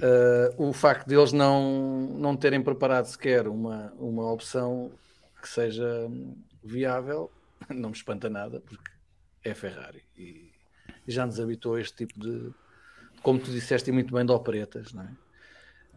Uh, 0.00 0.68
o 0.68 0.72
facto 0.72 1.06
de 1.06 1.14
eles 1.14 1.32
não, 1.32 2.08
não 2.18 2.36
terem 2.36 2.62
preparado 2.62 3.06
sequer 3.06 3.46
uma, 3.46 3.92
uma 3.98 4.30
opção 4.32 4.90
que 5.40 5.48
seja 5.48 6.08
viável, 6.62 7.30
não 7.68 7.90
me 7.90 7.96
espanta 7.96 8.28
nada, 8.30 8.60
porque 8.60 8.90
é 9.44 9.54
Ferrari 9.54 10.02
e, 10.16 10.50
já 11.06 11.26
nos 11.26 11.40
habitou 11.40 11.78
este 11.78 12.06
tipo 12.06 12.18
de, 12.18 12.52
como 13.22 13.38
tu 13.38 13.50
disseste 13.50 13.90
muito 13.90 14.14
bem, 14.14 14.24
de 14.24 14.32
operetas, 14.32 14.92
não 14.92 15.02
é? 15.02 15.10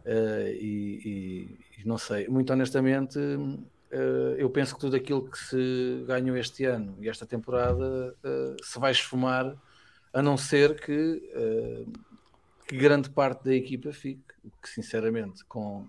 Uh, 0.06 0.54
e, 0.54 1.58
e, 1.78 1.84
não 1.84 1.98
sei, 1.98 2.28
muito 2.28 2.52
honestamente, 2.52 3.18
uh, 3.18 4.34
eu 4.38 4.48
penso 4.48 4.76
que 4.76 4.80
tudo 4.80 4.94
aquilo 4.94 5.28
que 5.28 5.36
se 5.36 6.04
ganhou 6.06 6.36
este 6.36 6.64
ano 6.64 6.96
e 7.00 7.08
esta 7.08 7.26
temporada 7.26 8.14
uh, 8.22 8.64
se 8.64 8.78
vai 8.78 8.92
esfumar, 8.92 9.56
a 10.12 10.22
não 10.22 10.36
ser 10.36 10.80
que, 10.80 11.22
que 12.66 12.74
grande 12.74 13.10
parte 13.10 13.44
da 13.44 13.54
equipa 13.54 13.92
fique, 13.92 14.22
que 14.62 14.68
sinceramente, 14.70 15.44
com 15.44 15.86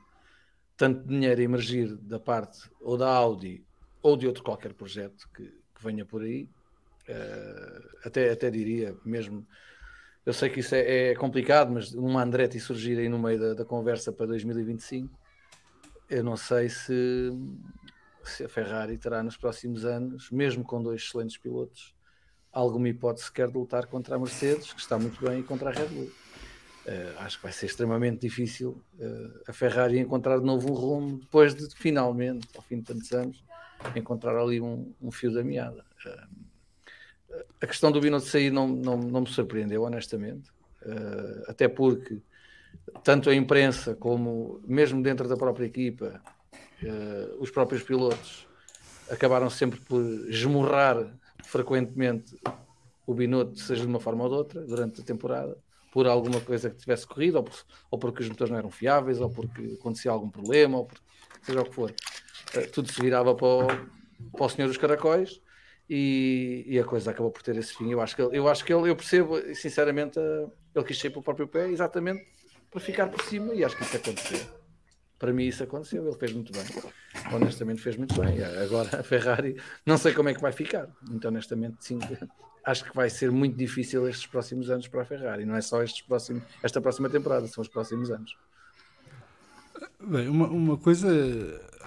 tanto 0.76 1.08
dinheiro 1.08 1.40
a 1.40 1.44
emergir 1.44 1.96
da 1.96 2.20
parte 2.20 2.70
ou 2.82 2.98
da 2.98 3.08
Audi 3.08 3.64
ou 4.02 4.18
de 4.18 4.28
outro 4.28 4.44
qualquer 4.44 4.74
projeto 4.74 5.30
que, 5.34 5.44
que 5.44 5.82
venha 5.82 6.04
por 6.04 6.24
aí, 6.24 6.50
até, 8.04 8.30
até 8.32 8.52
diria 8.52 8.98
mesmo. 9.06 9.48
Eu 10.28 10.34
sei 10.34 10.50
que 10.50 10.60
isso 10.60 10.76
é, 10.76 11.12
é 11.12 11.16
complicado, 11.16 11.72
mas 11.72 11.94
uma 11.94 12.22
Andretti 12.22 12.60
surgir 12.60 13.00
aí 13.00 13.08
no 13.08 13.18
meio 13.18 13.40
da, 13.40 13.54
da, 13.54 13.64
conversa 13.64 14.12
para 14.12 14.26
2025, 14.26 15.18
eu 16.10 16.22
não 16.22 16.36
sei 16.36 16.68
se, 16.68 17.32
se 18.26 18.44
a 18.44 18.50
Ferrari 18.50 18.98
terá 18.98 19.24
nos 19.24 19.38
próximos 19.38 19.86
anos, 19.86 20.30
mesmo 20.30 20.66
com 20.66 20.84
dois 20.84 21.02
excelentes 21.02 21.38
pilotos, 21.38 21.96
alguma 22.52 22.90
hipótese 22.90 23.28
sequer 23.28 23.48
de 23.48 23.58
lutar 23.58 23.86
contra 23.86 24.18
a 24.18 24.20
Mercedes, 24.20 24.74
que 24.74 24.82
está 24.82 25.00
muito 25.00 25.18
bem, 25.26 25.40
e 25.40 25.44
contra 25.44 25.70
a 25.70 25.72
Red 25.72 25.88
Bull. 25.88 26.12
Uh, 26.12 27.20
acho 27.20 27.38
que 27.38 27.44
vai 27.44 27.54
ser 27.54 27.68
extremamente 27.68 28.20
difícil 28.20 28.84
uh, 29.00 29.42
a 29.48 29.54
Ferrari 29.54 29.98
encontrar 29.98 30.40
de 30.40 30.46
novo 30.46 30.70
um 30.70 30.76
rumo 30.76 31.20
depois 31.20 31.56
de 31.56 31.74
finalmente, 31.74 32.50
ao 32.54 32.62
fim 32.62 32.80
de 32.80 32.84
tantos 32.84 33.14
anos, 33.14 33.42
encontrar 33.96 34.38
ali 34.38 34.60
um, 34.60 34.94
um 35.02 35.10
fio 35.10 35.34
da 35.34 35.42
meada. 35.42 35.86
Uh, 36.06 36.47
a 37.62 37.68
questão 37.68 37.92
do 37.92 38.00
Binotto 38.00 38.26
sair 38.26 38.52
não, 38.52 38.68
não, 38.68 38.98
não 38.98 39.22
me 39.22 39.28
surpreendeu, 39.28 39.84
honestamente, 39.84 40.50
até 41.48 41.68
porque 41.68 42.22
tanto 43.04 43.30
a 43.30 43.36
imprensa 43.36 43.96
como 43.96 44.62
mesmo 44.66 45.02
dentro 45.02 45.28
da 45.28 45.36
própria 45.36 45.66
equipa, 45.66 46.22
os 47.40 47.52
próprios 47.52 47.84
pilotos 47.84 48.48
acabaram 49.10 49.50
sempre 49.50 49.80
por 49.82 50.02
esmurrar 50.30 51.14
frequentemente 51.44 52.36
o 53.06 53.14
Binotto, 53.14 53.60
seja 53.60 53.82
de 53.82 53.88
uma 53.88 54.00
forma 54.00 54.24
ou 54.24 54.30
de 54.30 54.36
outra, 54.36 54.62
durante 54.62 55.02
a 55.02 55.04
temporada 55.04 55.58
por 55.92 56.06
alguma 56.06 56.42
coisa 56.42 56.70
que 56.70 56.76
tivesse 56.76 57.08
corrido, 57.08 57.38
ou, 57.38 57.44
por, 57.44 57.56
ou 57.90 57.98
porque 57.98 58.22
os 58.22 58.30
motores 58.30 58.52
não 58.52 58.60
eram 58.60 58.70
fiáveis, 58.70 59.22
ou 59.22 59.30
porque 59.30 59.78
acontecia 59.80 60.12
algum 60.12 60.30
problema, 60.30 60.78
ou 60.78 60.86
por, 60.86 61.00
seja 61.42 61.62
o 61.62 61.66
que 61.66 61.74
for. 61.74 61.92
Uh, 62.56 62.72
tudo 62.72 62.92
se 62.92 63.02
virava 63.02 63.34
para 63.34 63.48
o, 63.48 63.68
para 64.32 64.46
o 64.46 64.50
Senhor 64.50 64.68
dos 64.68 64.78
Caracóis 64.78 65.42
e, 65.90 66.66
e, 66.68 66.80
a 66.80 66.84
coisa 66.84 67.12
acabou 67.12 67.32
por 67.32 67.42
ter 67.42 67.56
esse 67.56 67.74
fim. 67.74 67.90
Eu 67.92 68.02
acho 68.02 68.16
que, 68.16 68.22
eu, 68.22 68.48
acho 68.48 68.66
que 68.66 68.74
ele, 68.74 68.90
eu 68.90 68.96
percebo, 68.96 69.38
sinceramente, 69.56 70.20
uh, 70.20 70.52
ele 70.76 70.86
quis 70.86 71.00
sair 71.00 71.10
para 71.10 71.20
o 71.20 71.24
próprio 71.24 71.48
pé 71.48 71.70
exatamente 71.70 72.28
para 72.70 72.80
ficar 72.80 73.08
por 73.08 73.22
cima 73.22 73.54
e 73.54 73.64
acho 73.64 73.76
que 73.78 73.84
isso 73.84 73.96
aconteceu. 73.96 74.40
Para 75.18 75.34
mim 75.34 75.46
isso 75.46 75.64
aconteceu, 75.64 76.06
ele 76.06 76.18
fez 76.18 76.34
muito 76.34 76.52
bem. 76.52 76.64
Honestamente 77.34 77.82
fez 77.82 77.96
muito 77.96 78.20
bem. 78.20 78.44
Agora 78.44 79.00
a 79.00 79.04
Ferrari, 79.04 79.60
não 79.86 79.98
sei 79.98 80.14
como 80.14 80.30
é 80.30 80.34
que 80.34 80.42
vai 80.42 80.52
ficar. 80.52 80.88
Muito 81.02 81.28
honestamente, 81.28 81.78
sim, 81.80 82.00
acho 82.64 82.84
que 82.84 82.96
vai 82.96 83.10
ser 83.10 83.32
muito 83.32 83.58
difícil 83.58 84.08
estes 84.08 84.28
próximos 84.28 84.70
anos 84.70 84.88
para 84.88 85.02
a 85.02 85.06
Ferrari. 85.06 85.46
Não 85.46 85.56
é 85.56 85.62
só 85.62 85.82
estes 85.82 86.02
próximos, 86.02 86.44
esta 86.62 86.82
próxima 86.82 87.10
temporada, 87.10 87.48
são 87.48 87.62
os 87.62 87.68
próximos 87.68 88.12
anos. 88.12 88.38
Bem, 90.00 90.28
uma, 90.28 90.48
uma 90.48 90.78
coisa 90.78 91.10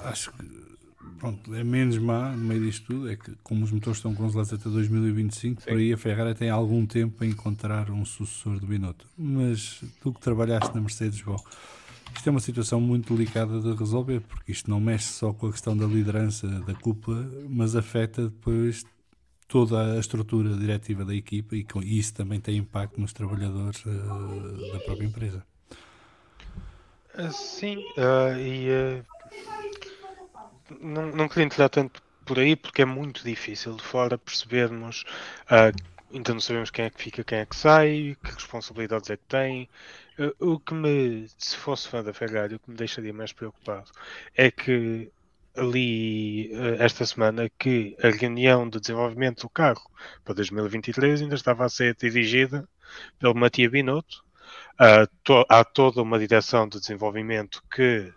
acho 0.04 0.32
que 0.32 0.69
pronto, 1.18 1.54
é 1.54 1.64
menos 1.64 1.98
má 1.98 2.30
no 2.30 2.44
meio 2.44 2.62
disto 2.62 2.86
tudo, 2.86 3.10
é 3.10 3.16
que 3.16 3.32
como 3.42 3.64
os 3.64 3.70
motores 3.70 3.98
estão 3.98 4.14
congelados 4.14 4.52
até 4.52 4.68
2025, 4.68 5.62
Sim. 5.62 5.68
por 5.68 5.78
aí 5.78 5.92
a 5.92 5.96
Ferrari 5.96 6.34
tem 6.34 6.50
algum 6.50 6.86
tempo 6.86 7.18
para 7.18 7.26
encontrar 7.26 7.90
um 7.90 8.04
sucessor 8.04 8.58
do 8.58 8.66
Binotto. 8.66 9.06
Mas 9.16 9.82
tu 10.02 10.12
que 10.12 10.20
trabalhaste 10.20 10.74
na 10.74 10.80
Mercedes, 10.80 11.20
bom, 11.22 11.36
isto 12.14 12.26
é 12.26 12.30
uma 12.30 12.40
situação 12.40 12.80
muito 12.80 13.14
delicada 13.14 13.60
de 13.60 13.72
resolver, 13.74 14.20
porque 14.20 14.52
isto 14.52 14.70
não 14.70 14.80
mexe 14.80 15.08
só 15.08 15.32
com 15.32 15.46
a 15.46 15.52
questão 15.52 15.76
da 15.76 15.86
liderança 15.86 16.46
da 16.46 16.74
cúpula, 16.74 17.28
mas 17.48 17.76
afeta 17.76 18.24
depois 18.24 18.84
toda 19.46 19.94
a 19.94 19.98
estrutura 19.98 20.54
diretiva 20.56 21.04
da 21.04 21.14
equipa 21.14 21.56
e, 21.56 21.64
com, 21.64 21.82
isso 21.82 22.14
também 22.14 22.40
tem 22.40 22.56
impacto 22.56 23.00
nos 23.00 23.12
trabalhadores 23.12 23.84
uh, 23.84 24.72
da 24.72 24.78
própria 24.80 25.06
empresa. 25.06 25.44
Uh, 27.18 27.32
sim, 27.32 27.78
uh, 27.96 28.38
e 28.38 29.02
não, 30.80 31.06
não 31.10 31.28
queria 31.28 31.44
entrar 31.44 31.68
tanto 31.68 32.02
por 32.24 32.38
aí 32.38 32.54
porque 32.54 32.82
é 32.82 32.84
muito 32.84 33.24
difícil 33.24 33.74
de 33.74 33.82
fora 33.82 34.16
percebermos 34.18 35.04
ainda 36.12 36.32
não 36.32 36.40
sabemos 36.40 36.70
quem 36.70 36.84
é 36.84 36.90
que 36.90 37.02
fica, 37.02 37.24
quem 37.24 37.38
é 37.38 37.46
que 37.46 37.56
sai, 37.56 38.16
que 38.22 38.32
responsabilidades 38.32 39.10
é 39.10 39.16
que 39.16 39.24
tem. 39.28 39.68
O 40.38 40.58
que 40.58 40.74
me, 40.74 41.26
se 41.38 41.56
fosse 41.56 41.88
fã 41.88 42.02
da 42.02 42.12
Ferrari, 42.12 42.56
o 42.56 42.58
que 42.58 42.70
me 42.70 42.76
deixaria 42.76 43.12
mais 43.12 43.32
preocupado 43.32 43.90
é 44.36 44.50
que 44.50 45.10
ali 45.56 46.52
eh, 46.52 46.76
esta 46.78 47.04
semana 47.06 47.50
que 47.58 47.96
a 48.02 48.08
reunião 48.08 48.68
de 48.68 48.80
desenvolvimento 48.80 49.42
do 49.42 49.48
carro 49.48 49.90
para 50.24 50.34
2023 50.34 51.22
ainda 51.22 51.34
estava 51.34 51.64
a 51.64 51.68
ser 51.68 51.96
dirigida 51.96 52.68
pelo 53.18 53.34
Matia 53.34 53.70
Binotto. 53.70 54.24
Uh, 54.80 55.06
to, 55.22 55.44
há 55.48 55.62
toda 55.62 56.02
uma 56.02 56.18
direção 56.18 56.66
de 56.66 56.80
desenvolvimento 56.80 57.62
que, 57.70 58.12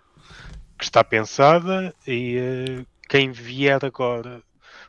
que 0.84 0.90
está 0.90 1.04
pensada 1.04 1.96
e 2.06 2.38
uh, 2.38 2.86
quem 3.08 3.32
vier 3.32 3.84
agora, 3.86 4.44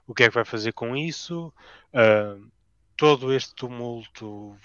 o 0.07 0.13
que 0.13 0.25
é 0.25 0.29
que 0.29 0.35
vai 0.35 0.45
fazer 0.45 0.73
com 0.73 0.97
isso? 0.97 1.53
Uh, 1.93 2.51
todo 2.97 3.33
este 3.33 3.55
tumulto 3.55 4.57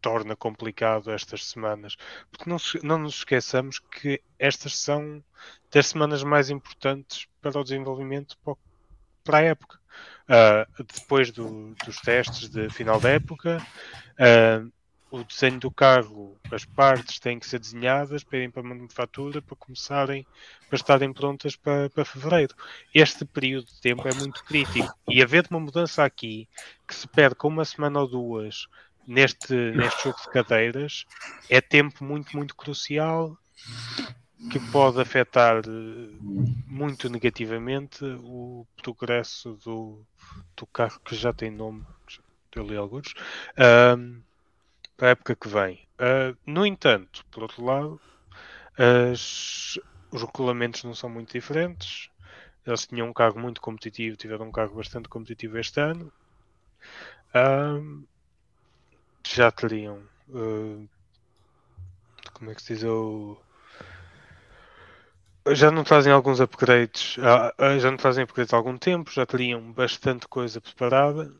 torna 0.00 0.34
complicado 0.34 1.12
estas 1.12 1.46
semanas, 1.46 1.96
porque 2.30 2.50
não, 2.50 2.56
não 2.82 2.98
nos 2.98 3.16
esqueçamos 3.18 3.78
que 3.78 4.20
estas 4.38 4.76
são 4.76 5.22
das 5.72 5.88
semanas 5.88 6.22
mais 6.24 6.50
importantes 6.50 7.26
para 7.40 7.58
o 7.58 7.64
desenvolvimento 7.64 8.36
para 9.24 9.38
a 9.38 9.42
época. 9.42 9.78
Uh, 10.24 10.84
depois 10.92 11.30
do, 11.30 11.74
dos 11.84 11.98
testes 11.98 12.48
de 12.48 12.68
final 12.68 12.98
da 13.00 13.10
época, 13.10 13.64
uh, 14.14 14.72
o 15.10 15.24
desenho 15.24 15.58
do 15.58 15.70
carro, 15.70 16.36
as 16.52 16.64
partes 16.64 17.18
têm 17.18 17.38
que 17.38 17.46
ser 17.46 17.58
desenhadas 17.58 18.22
para 18.22 18.38
irem 18.38 18.50
para 18.50 18.62
a 18.62 18.66
manufatura 18.66 19.40
para 19.40 19.56
começarem, 19.56 20.26
para 20.68 20.76
estarem 20.76 21.12
prontas 21.12 21.56
para, 21.56 21.88
para 21.90 22.04
fevereiro. 22.04 22.54
Este 22.94 23.24
período 23.24 23.66
de 23.66 23.80
tempo 23.80 24.06
é 24.06 24.14
muito 24.14 24.44
crítico 24.44 24.94
e 25.08 25.22
haver 25.22 25.46
uma 25.50 25.60
mudança 25.60 26.04
aqui 26.04 26.48
que 26.86 26.94
se 26.94 27.08
perca 27.08 27.46
uma 27.46 27.64
semana 27.64 28.00
ou 28.00 28.08
duas 28.08 28.66
neste, 29.06 29.54
neste 29.54 30.04
jogo 30.04 30.20
de 30.20 30.30
cadeiras 30.30 31.06
é 31.48 31.60
tempo 31.60 32.04
muito, 32.04 32.36
muito 32.36 32.54
crucial 32.54 33.36
que 34.52 34.60
pode 34.70 35.00
afetar 35.00 35.58
eh, 35.58 36.10
muito 36.66 37.08
negativamente 37.08 38.04
o 38.04 38.66
progresso 38.82 39.58
do, 39.64 40.04
do 40.56 40.66
carro 40.66 41.00
que 41.04 41.16
já 41.16 41.32
tem 41.32 41.50
nome, 41.50 41.84
eu 42.54 42.64
li 42.64 42.76
alguns, 42.76 43.14
um, 43.96 44.20
para 44.98 45.08
a 45.08 45.10
época 45.12 45.36
que 45.36 45.48
vem. 45.48 45.86
Uh, 45.94 46.36
no 46.44 46.66
entanto, 46.66 47.24
por 47.30 47.44
outro 47.44 47.64
lado, 47.64 48.00
as, 48.76 49.78
os 50.10 50.22
regulamentos 50.22 50.82
não 50.84 50.94
são 50.94 51.08
muito 51.08 51.32
diferentes. 51.32 52.10
Eles 52.66 52.86
tinham 52.86 53.08
um 53.08 53.12
carro 53.12 53.38
muito 53.38 53.60
competitivo, 53.60 54.16
tiveram 54.16 54.48
um 54.48 54.52
carro 54.52 54.74
bastante 54.74 55.08
competitivo 55.08 55.56
este 55.56 55.80
ano. 55.80 56.12
Um, 57.34 58.04
já 59.26 59.50
teriam. 59.52 60.02
Uh, 60.28 60.86
como 62.34 62.50
é 62.50 62.54
que 62.54 62.62
se 62.62 62.74
diz? 62.74 62.82
Já 65.54 65.70
não 65.70 65.84
trazem 65.84 66.12
alguns 66.12 66.40
upgrades, 66.40 67.14
já 67.14 67.90
não 67.90 67.96
trazem 67.96 68.24
upgrades 68.24 68.52
há 68.52 68.56
algum 68.56 68.76
tempo, 68.76 69.10
já 69.10 69.24
teriam 69.24 69.72
bastante 69.72 70.28
coisa 70.28 70.60
preparada, 70.60 71.32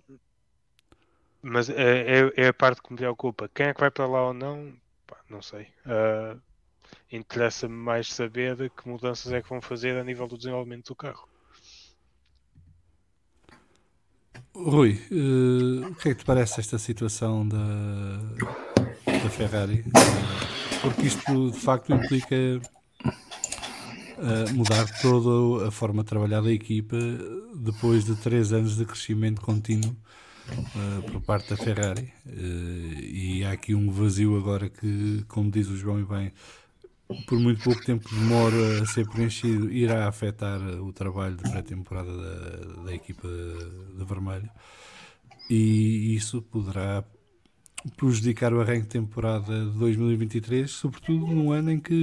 mas 1.42 1.70
é, 1.70 2.20
é, 2.20 2.32
é 2.36 2.48
a 2.48 2.52
parte 2.52 2.82
que 2.82 2.90
me 2.92 2.96
preocupa. 2.96 3.48
Quem 3.54 3.66
é 3.66 3.74
que 3.74 3.80
vai 3.80 3.90
para 3.90 4.06
lá 4.06 4.28
ou 4.28 4.34
não? 4.34 4.72
Pá, 5.06 5.16
não 5.28 5.40
sei. 5.40 5.68
Uh, 5.86 6.40
Interessa-me 7.10 7.74
mais 7.74 8.12
saber 8.12 8.70
que 8.70 8.88
mudanças 8.88 9.32
é 9.32 9.40
que 9.40 9.48
vão 9.48 9.60
fazer 9.60 9.96
a 9.96 10.04
nível 10.04 10.26
do 10.26 10.36
desenvolvimento 10.36 10.88
do 10.88 10.94
carro. 10.94 11.26
Rui, 14.54 15.00
uh, 15.10 15.86
o 15.90 15.94
que 15.94 16.10
é 16.10 16.14
que 16.14 16.20
te 16.20 16.24
parece 16.24 16.60
esta 16.60 16.78
situação 16.78 17.46
da, 17.48 17.56
da 19.06 19.30
Ferrari? 19.30 19.84
Porque 20.82 21.06
isto 21.06 21.50
de 21.50 21.58
facto 21.58 21.92
implica 21.92 22.36
uh, 23.04 24.54
mudar 24.54 24.86
toda 25.00 25.68
a 25.68 25.70
forma 25.70 26.02
de 26.02 26.08
trabalhar 26.08 26.42
da 26.42 26.52
equipa 26.52 26.96
depois 27.54 28.04
de 28.04 28.16
três 28.16 28.52
anos 28.52 28.76
de 28.76 28.84
crescimento 28.84 29.40
contínuo 29.40 29.96
uh, 30.52 31.02
por 31.10 31.20
parte 31.22 31.50
da 31.50 31.56
Ferrari. 31.56 32.12
e 32.26 33.44
há 33.44 33.52
aqui 33.52 33.74
um 33.74 33.90
vazio 33.90 34.36
agora 34.36 34.68
que, 34.68 35.24
como 35.28 35.50
diz 35.50 35.68
o 35.68 35.76
João 35.76 36.00
e 36.00 36.04
bem, 36.04 36.32
por 37.26 37.38
muito 37.38 37.62
pouco 37.62 37.82
tempo 37.84 38.08
demora 38.14 38.82
a 38.82 38.86
ser 38.86 39.08
preenchido, 39.08 39.72
irá 39.72 40.06
afetar 40.06 40.60
o 40.80 40.92
trabalho 40.92 41.36
de 41.36 41.50
pré-temporada 41.50 42.10
da, 42.10 42.82
da, 42.82 42.94
equipa 42.94 43.26
de 43.26 44.04
vermelho 44.04 44.50
e 45.48 46.14
isso 46.14 46.42
poderá 46.42 47.02
prejudicar 47.96 48.52
o 48.52 48.60
arranque 48.60 48.82
de 48.82 48.88
temporada 48.88 49.64
de 49.64 49.78
2023, 49.78 50.70
sobretudo 50.70 51.26
num 51.26 51.50
ano 51.52 51.70
em 51.70 51.80
que 51.80 52.02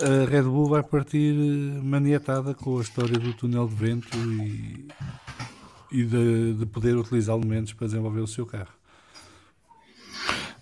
a 0.00 0.28
Red 0.28 0.42
Bull 0.42 0.68
vai 0.68 0.82
partir 0.82 1.34
maniatada 1.82 2.54
com 2.54 2.78
a 2.78 2.82
história 2.82 3.18
do 3.18 3.34
túnel 3.34 3.66
de 3.66 3.74
vento 3.74 4.16
e, 4.16 4.86
e 5.92 6.04
de, 6.04 6.54
de 6.54 6.66
poder 6.66 6.96
utilizá-lo 6.96 7.46
menos 7.46 7.72
para 7.72 7.86
desenvolver 7.86 8.20
o 8.20 8.26
seu 8.26 8.46
carro. 8.46 8.72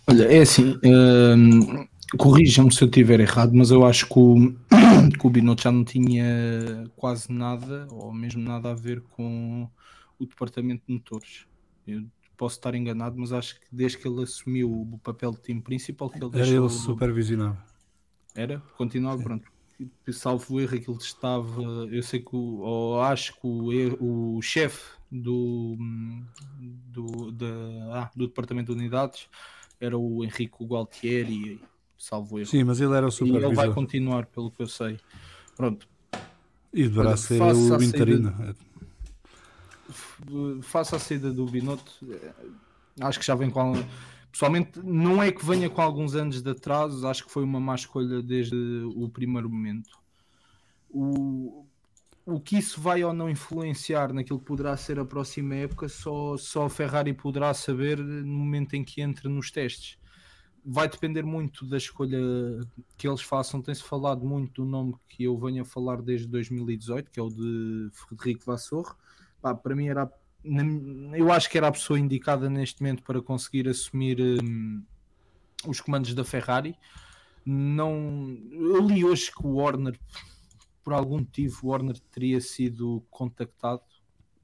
Olha, 0.06 0.24
é 0.24 0.40
assim, 0.40 0.78
hum, 0.84 1.86
Corrijam-me 2.18 2.72
se 2.72 2.82
eu 2.82 2.88
estiver 2.88 3.20
errado, 3.20 3.52
mas 3.54 3.70
eu 3.70 3.86
acho 3.86 4.06
que 4.06 4.18
o, 4.18 4.52
que 5.18 5.26
o 5.26 5.30
Binotto 5.30 5.62
já 5.62 5.70
não 5.70 5.84
tinha 5.84 6.90
quase 6.96 7.32
nada, 7.32 7.86
ou 7.90 8.12
mesmo 8.12 8.42
nada 8.42 8.72
a 8.72 8.74
ver 8.74 9.00
com 9.00 9.68
o 10.18 10.26
departamento 10.26 10.82
de 10.88 10.94
motores. 10.94 11.46
Eu 11.86 12.04
posso 12.36 12.56
estar 12.56 12.74
enganado, 12.74 13.16
mas 13.16 13.32
acho 13.32 13.60
que 13.60 13.66
desde 13.70 13.98
que 13.98 14.08
ele 14.08 14.22
assumiu 14.24 14.70
o 14.70 14.98
papel 14.98 15.30
de 15.30 15.40
time 15.40 15.60
principal, 15.60 16.10
que 16.10 16.18
ele 16.18 16.30
Era 16.34 16.48
ele 16.48 16.68
supervisionava. 16.68 17.64
Era? 18.34 18.60
Continuava, 18.76 19.22
pronto. 19.22 19.49
Salvo 20.12 20.60
erro, 20.60 20.76
aquilo 20.76 20.98
estava. 20.98 21.62
Eu 21.90 22.02
sei 22.02 22.20
que, 22.20 22.34
o, 22.34 22.60
ou 22.60 23.00
acho 23.00 23.32
que 23.34 23.46
o, 23.46 24.36
o 24.36 24.42
chefe 24.42 24.82
do, 25.10 25.76
do, 26.58 27.32
da, 27.32 27.46
ah, 27.92 28.10
do 28.14 28.26
departamento 28.26 28.72
de 28.72 28.78
unidades 28.78 29.28
era 29.80 29.96
o 29.96 30.24
Henrique 30.24 30.64
Gualtieri 30.64 31.60
salvo 31.96 32.38
erro. 32.38 32.48
Sim, 32.48 32.64
mas 32.64 32.80
ele 32.80 32.94
era 32.94 33.06
o 33.06 33.10
supervisor. 33.10 33.42
E 33.42 33.46
ele 33.46 33.54
vai 33.54 33.72
continuar, 33.72 34.26
pelo 34.26 34.50
que 34.50 34.62
eu 34.62 34.66
sei. 34.66 34.98
Pronto. 35.56 35.86
E 36.72 36.84
deverá 36.84 37.16
ser 37.16 37.40
o 37.40 37.82
interino. 37.82 38.30
Saída, 38.30 38.56
faça 40.62 40.96
a 40.96 40.98
saída 40.98 41.32
do 41.32 41.44
Binotto, 41.46 41.92
eh, 42.08 42.32
acho 43.00 43.18
que 43.18 43.26
já 43.26 43.34
vem 43.34 43.50
com. 43.50 43.72
Pessoalmente, 44.30 44.78
não 44.82 45.22
é 45.22 45.32
que 45.32 45.44
venha 45.44 45.68
com 45.68 45.82
alguns 45.82 46.14
anos 46.14 46.40
de 46.40 46.50
atraso, 46.50 47.06
acho 47.06 47.24
que 47.24 47.32
foi 47.32 47.42
uma 47.42 47.60
má 47.60 47.74
escolha 47.74 48.22
desde 48.22 48.56
o 48.94 49.08
primeiro 49.08 49.50
momento. 49.50 49.90
O, 50.88 51.66
o 52.24 52.40
que 52.40 52.58
isso 52.58 52.80
vai 52.80 53.02
ou 53.02 53.12
não 53.12 53.28
influenciar 53.28 54.12
naquilo 54.12 54.38
que 54.38 54.44
poderá 54.44 54.76
ser 54.76 54.98
a 54.98 55.04
próxima 55.04 55.54
época, 55.56 55.88
só, 55.88 56.36
só 56.36 56.66
a 56.66 56.70
Ferrari 56.70 57.12
poderá 57.12 57.52
saber 57.52 57.98
no 57.98 58.38
momento 58.38 58.74
em 58.74 58.84
que 58.84 59.00
entre 59.00 59.28
nos 59.28 59.50
testes 59.50 59.98
vai 60.64 60.88
depender 60.88 61.22
muito 61.22 61.66
da 61.66 61.76
escolha 61.76 62.18
que 62.96 63.08
eles 63.08 63.22
façam. 63.22 63.62
Tem-se 63.62 63.82
falado 63.82 64.24
muito 64.24 64.62
do 64.62 64.68
nome 64.68 64.94
que 65.08 65.24
eu 65.24 65.36
venho 65.38 65.62
a 65.62 65.64
falar 65.64 66.02
desde 66.02 66.26
2018, 66.28 67.10
que 67.10 67.18
é 67.18 67.22
o 67.22 67.30
de 67.30 67.90
Frederico 67.92 68.44
Vassor. 68.44 68.96
Para 69.40 69.74
mim 69.74 69.88
era 69.88 70.10
eu 71.14 71.30
acho 71.30 71.50
que 71.50 71.58
era 71.58 71.68
a 71.68 71.72
pessoa 71.72 71.98
indicada 71.98 72.48
neste 72.48 72.82
momento 72.82 73.02
para 73.02 73.20
conseguir 73.20 73.68
assumir 73.68 74.20
um, 74.20 74.82
os 75.66 75.80
comandos 75.80 76.14
da 76.14 76.24
Ferrari. 76.24 76.74
Não, 77.44 78.36
eu 78.52 78.86
li 78.86 79.04
hoje 79.04 79.30
que 79.30 79.46
o 79.46 79.54
Warner, 79.56 79.98
por 80.82 80.92
algum 80.92 81.18
motivo, 81.18 81.60
o 81.62 81.70
Warner 81.70 81.98
teria 82.10 82.40
sido 82.40 83.02
contactado 83.10 83.82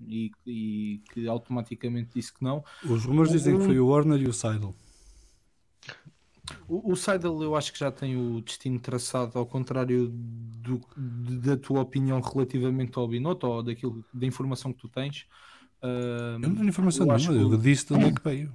e, 0.01 0.31
e 0.47 1.03
que 1.13 1.27
automaticamente 1.29 2.11
disse 2.15 2.33
que 2.33 2.43
não. 2.43 2.65
Os 2.85 3.05
rumores 3.05 3.33
dizem 3.33 3.59
que 3.59 3.65
foi 3.65 3.79
o 3.79 3.89
Warner 3.89 4.21
e 4.21 4.29
o 4.29 4.33
Seidel. 4.33 4.75
O, 6.69 6.93
o 6.93 6.97
Seidel 6.97 7.43
eu 7.43 7.57
acho 7.57 7.73
que 7.73 7.79
já 7.79 7.91
tem 7.91 8.17
o 8.17 8.41
destino 8.41 8.79
traçado, 8.79 9.39
ao 9.39 9.47
contrário 9.47 10.09
do, 10.09 10.81
da 10.97 11.57
tua 11.57 11.81
opinião 11.81 12.21
relativamente 12.21 12.99
ao 12.99 13.09
Binotto 13.09 13.47
ou 13.47 13.63
daquilo, 13.63 14.05
da 14.13 14.27
informação 14.27 14.73
que 14.73 14.81
tu 14.81 14.89
tens. 14.89 15.27
Uh, 15.87 16.35
eu 16.35 16.39
não 16.49 16.55
tenho 16.57 16.69
informação 16.69 17.07
nenhuma, 17.07 17.33
eu, 17.35 17.53
eu 17.53 17.59
disse 17.59 17.87
de 17.87 17.95
onde 17.95 18.05
é 18.07 18.13
que 18.13 18.23
veio. 18.25 18.53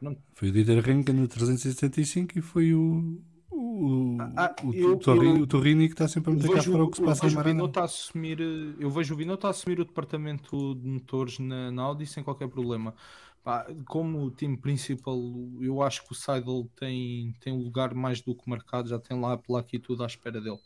Não. 0.00 0.16
Foi 0.34 0.48
o 0.48 0.52
Dieter 0.52 0.82
Renken 0.82 1.14
no 1.14 1.28
375 1.28 2.38
e 2.38 2.40
foi 2.42 2.72
o, 2.74 3.20
o 3.50 4.16
Ah, 4.36 4.54
o, 4.64 4.72
eu- 4.72 4.92
o, 4.92 4.98
Torrini, 4.98 5.36
eu- 5.38 5.42
o 5.42 5.46
Torrini 5.46 5.86
que 5.88 5.94
está 5.94 6.08
sempre 6.08 6.32
a 6.32 6.34
meter 6.34 6.50
cá 6.54 6.62
fora 6.62 6.84
o 6.84 6.90
que 6.90 6.96
se 6.96 7.02
eu 7.02 7.06
passa 7.06 7.26
em 7.26 7.28
vejo 7.28 7.34
o 7.34 7.44
Maranhão. 7.44 7.72
A 7.76 7.84
assumir, 7.84 8.40
eh, 8.40 8.74
eu 8.78 8.90
vejo 8.90 9.12
o 9.12 9.16
Binotto 9.16 9.46
a 9.46 9.50
assumir 9.50 9.78
o 9.78 9.84
departamento 9.84 10.74
de 10.74 10.88
motores 10.88 11.38
na, 11.38 11.70
na 11.70 11.82
Audi 11.82 12.06
sem 12.06 12.24
qualquer 12.24 12.48
problema. 12.48 12.94
Pá, 13.44 13.66
como 13.86 14.22
o 14.24 14.30
time 14.30 14.56
principal, 14.56 15.18
eu 15.60 15.82
acho 15.82 16.04
que 16.06 16.12
o 16.12 16.14
Seidel 16.14 16.68
tem, 16.76 17.34
tem 17.40 17.52
um 17.52 17.62
lugar 17.62 17.94
mais 17.94 18.20
do 18.22 18.34
que 18.34 18.48
marcado, 18.48 18.88
já 18.88 18.98
tem 18.98 19.18
lá 19.20 19.36
pela 19.36 19.60
aqui 19.60 19.78
tudo 19.78 20.02
à 20.02 20.06
espera 20.06 20.40
dele. 20.40 20.58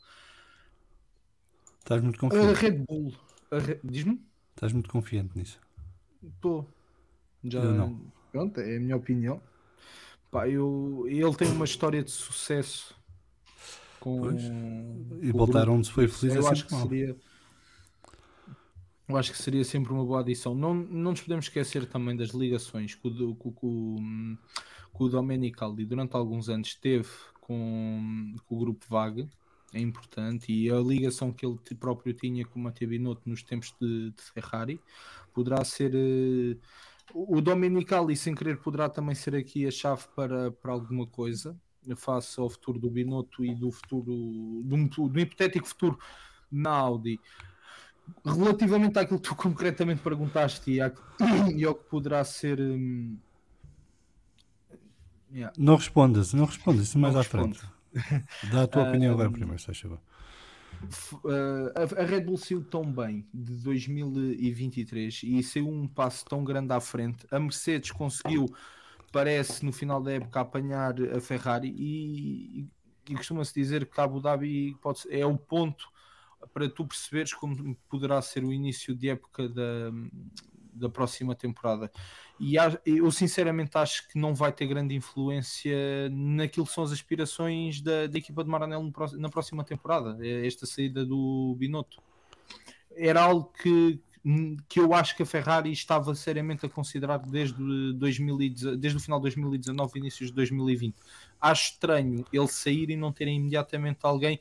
Estás 1.81 2.03
muito 2.03 2.17
A 2.17 2.21
confiante. 2.21 2.61
Red 2.61 2.85
Bull, 2.89 3.13
a 3.51 3.59
Re- 3.59 3.81
diz-me? 3.85 4.21
Estás 4.55 4.73
muito 4.73 4.89
confiante 4.91 5.37
nisso. 5.37 5.61
Estou. 6.23 6.69
Já, 7.43 7.61
Eu 7.63 7.75
não. 7.75 8.13
Pronto, 8.33 8.61
é 8.61 8.77
a 8.77 8.81
minha 8.81 8.97
opinião. 8.97 9.41
Pá, 10.31 10.49
eu, 10.49 11.05
ele 11.09 11.35
tem 11.37 11.49
uma 11.51 11.65
história 11.65 12.03
de 12.03 12.11
sucesso 12.11 12.95
com, 14.01 14.21
Pois. 14.21 14.43
com 14.43 15.19
E 15.23 15.31
o 15.31 15.33
voltar 15.33 15.69
onde 15.69 15.87
se 15.87 15.93
foi 15.93 16.09
feliz 16.09 16.35
é 16.35 16.39
eu 16.39 16.47
acho 16.49 16.63
sempre 16.63 16.67
que 16.67 16.73
mal. 16.73 16.83
seria 16.83 17.17
eu 19.07 19.17
acho 19.19 19.33
que 19.33 19.39
seria 19.39 19.65
sempre 19.65 19.93
uma 19.93 20.05
boa 20.05 20.21
adição. 20.21 20.55
Não, 20.55 20.73
não 20.75 21.11
nos 21.11 21.21
podemos 21.21 21.45
esquecer 21.47 21.87
também 21.87 22.17
das 22.17 22.31
ligações 22.31 22.95
que 22.95 23.07
o, 23.07 23.35
que 23.35 23.51
que 23.53 23.67
o, 23.67 23.97
que 24.97 25.03
o 25.03 25.09
Domenicali 25.09 25.85
durante 25.85 26.17
alguns 26.17 26.49
anos 26.49 26.75
teve 26.75 27.09
com, 27.41 28.35
com 28.47 28.55
o 28.57 28.59
grupo 28.59 28.85
Vague, 28.89 29.29
é 29.75 29.81
importante, 29.81 30.53
e 30.53 30.71
a 30.71 30.79
ligação 30.81 31.33
que 31.33 31.45
ele 31.45 31.59
próprio 31.79 32.15
tinha 32.15 32.47
com 32.47 32.61
o 32.61 32.63
Matteo 32.63 32.89
Binotto 32.89 33.29
nos 33.29 33.43
tempos 33.43 33.75
de, 33.81 34.11
de 34.13 34.23
Ferrari 34.33 34.81
poderá 35.33 35.65
ser 35.65 35.93
eh, 35.95 36.57
o 37.13 37.41
Domenicali 37.41 38.17
sem 38.17 38.35
querer 38.35 38.59
poderá 38.59 38.89
também 38.89 39.15
ser 39.17 39.35
aqui 39.35 39.67
a 39.67 39.71
chave 39.71 40.05
para, 40.15 40.53
para 40.53 40.73
alguma 40.73 41.07
coisa 41.07 41.59
face 41.97 42.39
ao 42.41 42.49
futuro 42.49 42.79
do 42.79 42.89
Binotto 42.89 43.45
e 43.45 43.55
do 43.55 43.71
futuro 43.71 44.63
do, 44.65 45.09
do 45.09 45.21
hipotético 45.21 45.67
futuro 45.67 45.99
na 46.51 46.71
Audi 46.71 47.21
relativamente 48.25 48.99
àquilo 48.99 49.19
que 49.21 49.29
tu 49.29 49.35
concretamente 49.35 50.03
perguntaste 50.03 50.71
e, 50.71 50.81
à- 50.81 50.93
e 51.55 51.65
ao 51.65 51.75
que 51.75 51.85
poderá 51.91 52.25
ser 52.25 52.61
hum, 52.61 53.19
yeah, 55.33 55.53
Não 55.59 55.75
respondas, 55.77 56.33
não 56.33 56.45
respondas, 56.45 56.83
isso 56.83 56.99
mais 56.99 57.15
Não 57.15 57.21
à 57.21 57.23
respondo. 57.25 57.55
frente. 57.57 57.74
Dá 58.43 58.63
a 58.63 58.69
tua 58.69 58.83
Ah, 58.83 58.85
opinião 58.85 59.13
agora 59.13 59.31
primeiro, 59.31 59.59
se 59.61 59.73
favor. 59.75 60.01
F- 60.91 61.15
uh, 61.25 61.73
a, 61.75 62.03
a 62.03 62.05
Red 62.05 62.21
Bull 62.23 62.37
saiu 62.37 62.63
tão 62.65 62.93
bem 62.93 63.27
de 63.33 63.57
2023 63.63 65.23
e 65.25 65.43
saiu 65.43 65.69
um 65.69 65.89
passo 65.89 66.27
tão 66.27 66.45
grande 66.45 66.73
à 66.73 66.81
frente. 66.81 67.27
A 67.31 67.39
Mercedes 67.41 67.91
conseguiu, 67.91 68.47
parece, 69.13 69.65
no 69.65 69.73
final 69.73 70.03
da 70.03 70.13
época, 70.13 70.41
apanhar 70.41 70.95
a 71.17 71.21
Ferrari 71.21 71.75
e, 71.77 72.69
e 73.09 73.15
costuma-se 73.17 73.55
dizer 73.55 73.87
que 73.91 74.01
Abu 74.01 74.21
Dhabi 74.21 74.75
pode 74.83 75.03
é 75.11 75.25
o 75.27 75.39
ponto 75.39 75.89
para 76.53 76.69
tu 76.69 76.87
perceberes 76.87 77.33
como 77.35 77.75
poderá 77.89 78.21
ser 78.23 78.45
o 78.45 78.53
início 78.53 78.95
de 78.95 79.09
época 79.11 79.49
da, 79.49 79.91
da 80.75 80.89
próxima 80.89 81.35
temporada. 81.35 81.91
E 82.39 82.57
eu 82.85 83.11
sinceramente 83.11 83.79
acho 83.79 84.09
que 84.09 84.19
não 84.19 84.35
vai 84.35 84.53
ter 84.53 84.67
grande 84.67 84.95
influência 84.95 86.09
naquilo 86.11 86.67
que 86.67 86.73
são 86.73 86.83
as 86.83 86.93
aspirações 86.93 87.81
da, 87.81 88.07
da 88.07 88.19
equipa 88.19 88.43
de 88.43 88.51
Maranello 88.51 88.93
na 89.17 89.29
próxima 89.29 89.63
temporada, 89.65 90.19
é 90.21 90.47
esta 90.47 90.67
saída 90.67 91.05
do 91.05 91.55
Binotto. 91.57 92.03
Era 92.97 93.23
algo 93.23 93.53
que, 93.63 94.01
que 94.69 94.81
eu 94.81 94.93
acho 94.95 95.17
que 95.17 95.23
a 95.23 95.27
Ferrari 95.27 95.71
estava 95.71 96.15
seriamente 96.15 96.67
a 96.67 96.69
considerar 96.69 97.19
desde, 97.19 97.93
2010 97.95 98.79
desde 98.79 98.97
o 98.97 99.01
final 99.01 99.19
de 99.21 99.25
2019 99.25 99.99
inícios 99.99 100.31
de 100.31 100.37
2020. 100.37 100.97
Acho 101.41 101.73
estranho 101.73 102.25
ele 102.33 102.49
sair 102.49 102.91
e 102.91 102.97
não 102.97 103.13
terem 103.13 103.37
imediatamente 103.37 103.99
alguém 104.03 104.41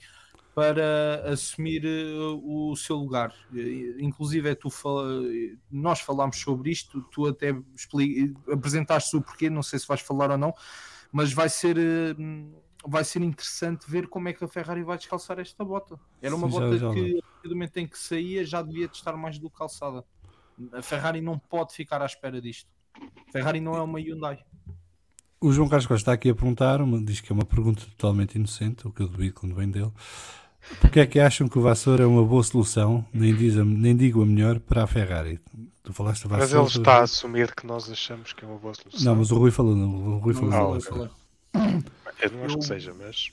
para 0.56 1.24
assumir 1.32 1.84
eh, 1.86 2.14
o 2.44 2.76
seu 2.76 2.96
lugar. 2.98 3.34
Eh, 3.56 3.96
Inclusive, 4.00 4.50
é 4.50 4.56
tu 4.56 4.70
fala- 4.70 5.22
nós 5.72 6.00
falámos 6.00 6.38
sobre 6.40 6.70
isto, 6.72 7.02
tu 7.12 7.26
até 7.26 7.56
apresentaste 8.52 9.16
o 9.16 9.22
porquê, 9.22 9.50
não 9.50 9.64
sei 9.64 9.80
se 9.80 9.88
vais 9.88 10.02
falar 10.02 10.30
ou 10.32 10.38
não, 10.38 10.54
mas 11.12 11.34
vai 11.34 11.50
ser, 11.50 11.78
eh, 11.78 12.16
vai 12.86 13.04
ser 13.04 13.22
interessante 13.24 13.90
ver 13.90 14.08
como 14.08 14.30
é 14.30 14.34
que 14.34 14.44
a 14.44 14.48
Ferrari 14.48 14.84
vai 14.84 14.98
descalçar 14.98 15.40
esta 15.40 15.64
bota. 15.66 16.00
Era 16.22 16.36
uma 16.36 16.48
Sim, 16.48 16.54
já- 16.54 16.60
bota 16.60 16.78
já 16.78 16.94
que, 16.94 17.20
a 17.20 17.22
partir 17.32 17.48
do 17.48 17.56
momento 17.56 17.78
em 17.78 17.88
que 17.88 17.98
saía, 17.98 18.46
já 18.46 18.62
devia 18.62 18.88
de 18.88 18.96
estar 18.96 19.16
mais 19.18 19.40
do 19.40 19.50
que 19.50 19.58
calçada. 19.58 20.04
A 20.72 20.82
Ferrari 20.84 21.20
não 21.20 21.40
pode 21.40 21.74
ficar 21.74 22.02
à 22.02 22.06
espera 22.06 22.40
disto. 22.40 22.70
A 23.28 23.32
Ferrari 23.32 23.60
não 23.60 23.76
é 23.76 23.82
uma 23.82 24.00
Hyundai. 24.00 24.38
O 25.42 25.52
João 25.52 25.68
Carlos 25.68 25.88
Costa 25.88 26.02
está 26.04 26.14
aqui 26.14 26.30
a 26.30 26.36
perguntar, 26.36 26.80
diz 27.04 27.20
que 27.20 27.30
é 27.30 27.34
uma 27.36 27.44
pergunta 27.44 27.82
totalmente 27.86 28.36
inocente, 28.36 28.88
o 28.88 28.92
que 28.92 29.02
eu 29.02 29.10
duvido 29.10 29.34
quando 29.34 29.54
vem 29.56 29.70
dele. 29.70 29.92
Porquê 30.80 31.02
é 31.02 31.06
que 31.06 31.20
acham 31.20 31.48
que 31.48 31.58
o 31.58 31.62
Vassoura 31.62 32.04
é 32.04 32.06
uma 32.08 32.24
boa 32.24 32.44
solução, 32.44 33.06
nem, 33.14 33.34
diz 33.36 33.58
a- 33.58 33.64
nem 33.66 33.96
digo 33.96 34.22
a 34.22 34.26
melhor, 34.26 34.60
para 34.60 34.84
a 34.84 34.88
Ferrari? 34.88 35.40
Tu 35.84 35.92
falaste 35.94 36.26
Mas 36.28 36.40
Vassoura. 36.52 36.62
ele 36.70 36.78
está 36.78 36.98
a 37.00 37.02
assumir 37.04 37.54
que 37.54 37.68
nós 37.68 37.90
achamos 37.92 38.32
que 38.34 38.46
é 38.46 38.48
uma 38.48 38.58
boa 38.58 38.74
solução. 38.74 39.04
Não, 39.06 39.16
mas 39.20 39.32
o 39.32 39.38
Rui 39.38 39.52
falou, 39.52 39.76
não, 39.76 39.90
o 40.16 40.18
Rui 40.20 40.34
falou. 40.34 40.50
Não, 40.50 40.72
ok. 40.72 40.82
falei. 40.82 41.10
Eu 42.22 42.32
não 42.32 42.44
acho 42.46 42.58
que 42.60 42.66
seja, 42.66 42.94
mas. 42.98 43.32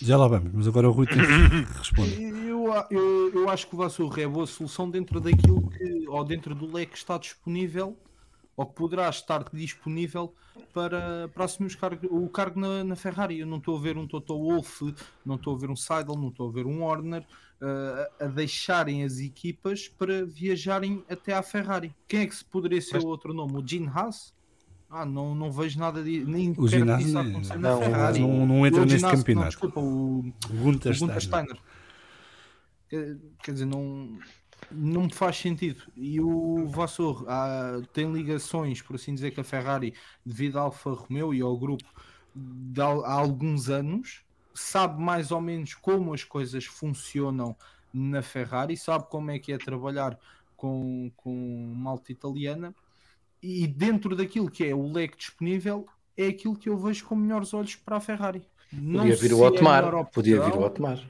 Já 0.00 0.16
lá 0.16 0.26
vamos, 0.28 0.50
mas 0.52 0.66
agora 0.68 0.88
o 0.88 0.92
Rui 0.92 1.06
tem 1.06 1.18
que 1.18 1.24
responder. 1.78 2.18
Eu, 2.46 2.66
eu, 2.90 3.30
eu 3.34 3.48
acho 3.48 3.66
que 3.68 3.74
o 3.74 3.78
Vassoura 3.78 4.20
é 4.20 4.24
a 4.24 4.28
boa 4.28 4.46
solução 4.46 4.90
dentro 4.90 5.20
daquilo 5.20 5.70
que, 5.70 6.06
ou 6.08 6.24
dentro 6.24 6.54
do 6.54 6.70
leque 6.70 6.92
que 6.92 6.98
está 6.98 7.16
disponível, 7.16 7.96
ou 8.56 8.66
que 8.66 8.74
poderá 8.74 9.08
estar 9.08 9.44
disponível 9.52 10.34
para, 10.74 11.28
para 11.34 11.44
assumir 11.44 11.68
os 11.68 11.74
cargo- 11.74 12.08
o 12.10 12.28
cargo 12.28 12.60
na, 12.60 12.84
na 12.84 12.96
Ferrari. 12.96 13.38
Eu 13.40 13.46
não 13.46 13.56
estou 13.58 13.76
a 13.76 13.80
ver 13.80 13.96
um 13.96 14.06
Toto 14.06 14.36
Wolff, 14.38 14.94
não 15.24 15.36
estou 15.36 15.54
a 15.54 15.58
ver 15.58 15.70
um 15.70 15.76
Seidel, 15.76 16.16
não 16.16 16.28
estou 16.28 16.48
a 16.48 16.52
ver 16.52 16.66
um 16.66 16.82
Horner 16.82 17.24
eh, 17.62 18.10
a 18.20 18.26
deixarem 18.26 19.04
as 19.04 19.18
equipas 19.18 19.88
para 19.88 20.26
viajarem 20.26 21.02
até 21.08 21.32
à 21.34 21.42
Ferrari. 21.42 21.94
Quem 22.06 22.20
é 22.20 22.26
que 22.26 22.34
se 22.36 22.44
poderia 22.44 22.80
ser 22.82 22.94
Mas- 22.96 23.04
o 23.04 23.08
outro 23.08 23.32
nome? 23.32 23.56
O 23.56 23.66
Gene 23.66 23.88
Haas? 23.88 24.34
Ah, 24.94 25.06
não, 25.06 25.34
não 25.34 25.50
vejo 25.50 25.78
nada 25.78 26.04
de 26.04 26.22
nem 26.22 26.52
O 26.54 26.68
ginásio 26.68 27.06
disso 27.06 27.18
acontecer 27.18 27.56
não, 27.58 27.80
na 27.80 27.86
Ferrari. 27.86 28.20
não, 28.20 28.46
não 28.46 28.66
entra 28.66 28.80
neste 28.82 28.96
ginásio- 28.98 29.16
não, 29.16 29.22
campeonato. 29.24 29.48
desculpa, 29.48 29.80
o, 29.80 30.18
O 30.18 30.62
Gunther 30.62 30.94
o 30.94 30.98
Gunther 30.98 31.20
Steiner. 31.22 31.58
Quer 33.42 33.52
dizer, 33.52 33.64
não, 33.64 34.18
não 34.70 35.02
me 35.02 35.12
faz 35.12 35.36
sentido. 35.36 35.82
E 35.96 36.20
o 36.20 36.66
Vassor 36.66 37.24
ah, 37.28 37.80
tem 37.92 38.12
ligações, 38.12 38.80
por 38.82 38.96
assim 38.96 39.14
dizer, 39.14 39.32
com 39.32 39.40
a 39.40 39.44
Ferrari 39.44 39.94
devido 40.24 40.58
à 40.58 40.62
Alfa 40.62 40.90
Romeo 40.90 41.34
e 41.34 41.40
ao 41.40 41.56
grupo 41.56 41.84
de, 42.34 42.80
há 42.80 43.12
alguns 43.12 43.68
anos, 43.68 44.24
sabe 44.54 45.02
mais 45.02 45.30
ou 45.30 45.40
menos 45.40 45.74
como 45.74 46.14
as 46.14 46.24
coisas 46.24 46.64
funcionam 46.64 47.56
na 47.92 48.22
Ferrari, 48.22 48.76
sabe 48.76 49.06
como 49.08 49.30
é 49.30 49.38
que 49.38 49.52
é 49.52 49.58
trabalhar 49.58 50.18
com, 50.56 51.10
com 51.16 51.74
malta 51.76 52.12
italiana 52.12 52.74
e 53.42 53.66
dentro 53.66 54.14
daquilo 54.14 54.50
que 54.50 54.64
é 54.64 54.74
o 54.74 54.90
leque 54.90 55.16
disponível 55.16 55.86
é 56.16 56.26
aquilo 56.26 56.56
que 56.56 56.68
eu 56.68 56.76
vejo 56.76 57.04
com 57.04 57.16
melhores 57.16 57.52
olhos 57.52 57.74
para 57.74 57.96
a 57.96 58.00
Ferrari. 58.00 58.42
Não 58.72 59.00
Podia 59.00 59.16
vir 59.16 59.28
se 59.28 59.34
o 59.34 59.44
é 59.44 59.48
Otmar. 59.48 60.04
Podia 60.06 60.40
vir 60.40 60.54
o 60.54 60.62
Otmar. 60.62 61.00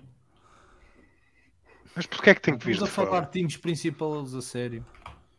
Mas 1.95 2.07
porquê 2.07 2.31
é 2.31 2.35
que 2.35 2.41
tem 2.41 2.57
que 2.57 2.65
vir 2.65 2.73
Estamos 2.73 2.95
de 2.95 3.01
a 3.01 3.05
falar 3.05 3.21
de 3.21 3.33
times 3.33 3.57
principais 3.57 4.35
a 4.35 4.43
sério. 4.43 4.85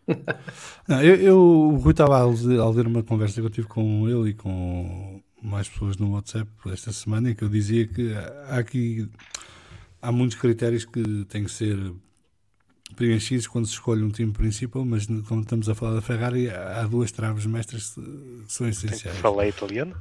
Não, 0.87 1.01
eu, 1.01 1.15
eu- 1.15 1.39
o 1.39 1.77
Rui 1.77 1.91
estava 1.91 2.19
a 2.19 2.25
ler, 2.69 2.87
uma 2.87 3.03
conversa 3.03 3.39
que 3.39 3.47
eu 3.47 3.49
tive 3.49 3.67
com 3.67 4.07
ele 4.09 4.31
e 4.31 4.33
com 4.33 5.21
mais 5.41 5.67
pessoas 5.67 5.97
no 5.97 6.11
WhatsApp 6.11 6.49
esta 6.67 6.91
semana 6.91 7.31
em 7.31 7.35
que 7.35 7.43
eu 7.43 7.49
dizia 7.49 7.87
que 7.87 8.13
há 8.47 8.57
aqui 8.59 9.09
há 10.01 10.11
muitos 10.11 10.37
critérios 10.37 10.85
que 10.85 11.25
têm 11.25 11.43
que 11.45 11.51
ser 11.51 11.77
preenchidos 12.95 13.47
quando 13.47 13.65
se 13.65 13.73
escolhe 13.73 14.03
um 14.03 14.09
time 14.09 14.31
principal, 14.31 14.85
mas 14.85 15.05
quando 15.05 15.43
estamos 15.43 15.67
a 15.67 15.75
falar 15.75 15.95
da 15.95 16.01
Ferrari 16.01 16.49
há 16.49 16.83
duas 16.83 17.11
traves 17.11 17.45
mestras 17.45 17.89
que 17.95 18.43
são 18.47 18.67
essenciais. 18.67 19.17
falar 19.17 19.47
italiano? 19.47 19.95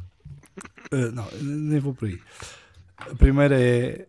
Uh, 0.92 1.10
não, 1.12 1.26
nem 1.40 1.80
vou 1.80 1.94
por 1.94 2.06
aí. 2.08 2.20
A 2.98 3.14
primeira 3.14 3.58
é 3.60 4.06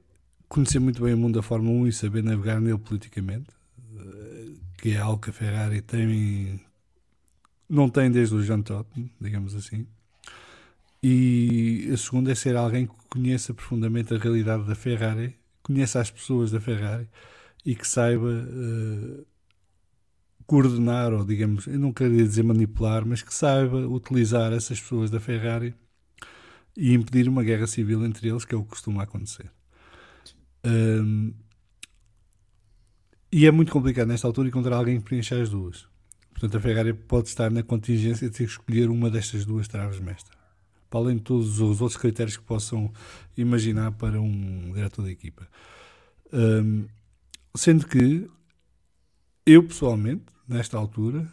conhecer 0.54 0.80
muito 0.80 1.02
bem 1.02 1.16
o 1.16 1.18
mundo 1.18 1.34
da 1.34 1.42
Fórmula 1.42 1.76
1 1.86 1.88
e 1.88 1.92
saber 1.92 2.24
navegar 2.24 2.62
nele 2.62 2.78
politicamente, 2.78 3.50
uh, 3.96 4.56
que 4.78 4.92
é 4.92 4.98
algo 4.98 5.20
que 5.20 5.32
a 5.32 5.34
Ferrari 5.34 5.82
tem, 5.82 6.62
não 7.68 7.90
tem 7.90 8.12
desde 8.12 8.36
o 8.36 8.44
Jean 8.44 8.62
Todt, 8.62 8.88
digamos 9.20 9.56
assim. 9.56 9.88
E 11.02 11.90
a 11.92 11.98
segunda 11.98 12.32
é 12.32 12.36
ser 12.36 12.56
alguém 12.56 12.86
que 12.86 12.94
conheça 13.10 13.52
profundamente 13.52 14.14
a 14.14 14.18
realidade 14.20 14.64
da 14.66 14.76
Ferrari, 14.76 15.36
conheça 15.64 16.00
as 16.00 16.12
pessoas 16.12 16.52
da 16.52 16.62
Ferrari 16.62 17.10
e 17.66 17.76
que 17.76 17.88
saiba 17.88 18.30
uh, 18.30 19.26
coordenar, 20.46 21.14
ou 21.14 21.26
digamos, 21.26 21.66
eu 21.66 21.80
não 21.80 21.92
queria 21.92 22.24
dizer 22.24 22.44
manipular, 22.44 23.04
mas 23.08 23.24
que 23.24 23.34
saiba 23.34 23.88
utilizar 23.88 24.54
essas 24.54 24.80
pessoas 24.80 25.10
da 25.10 25.20
Ferrari 25.20 25.74
e 26.78 26.94
impedir 26.94 27.28
uma 27.28 27.44
guerra 27.44 27.66
civil 27.66 28.06
entre 28.06 28.30
eles, 28.30 28.46
que 28.46 28.54
é 28.54 28.58
o 28.58 28.64
que 28.64 28.70
costuma 28.70 29.02
acontecer. 29.02 29.50
Hum, 30.66 31.34
e 33.32 33.48
é 33.48 33.52
muito 33.52 33.72
complicado 33.72 34.08
nesta 34.08 34.28
altura 34.28 34.48
encontrar 34.48 34.78
alguém 34.78 35.00
que 35.00 35.06
preencha 35.06 35.42
as 35.42 35.50
duas. 35.50 35.88
Portanto, 36.32 36.58
a 36.58 36.60
Ferrari 36.62 36.94
pode 36.94 37.30
estar 37.30 37.50
na 37.50 37.64
contingência 37.64 38.30
de 38.30 38.38
ter 38.38 38.46
que 38.46 38.52
escolher 38.52 38.90
uma 38.90 39.10
destas 39.10 39.46
duas 39.46 39.68
traves 39.68 40.00
mestras. 40.00 40.38
para 40.90 41.00
além 41.00 41.18
de 41.18 41.24
todos 41.24 41.60
os 41.60 41.82
outros 41.82 42.00
critérios 42.00 42.38
que 42.38 42.44
possam 42.44 42.94
imaginar 43.36 43.92
para 43.94 44.22
um 44.22 44.72
diretor 44.74 45.02
da 45.02 45.12
equipa. 45.12 45.48
Um, 46.32 46.86
sendo 47.56 47.88
que 47.88 48.30
eu 49.46 49.64
pessoalmente, 49.64 50.26
nesta 50.48 50.78
altura, 50.78 51.28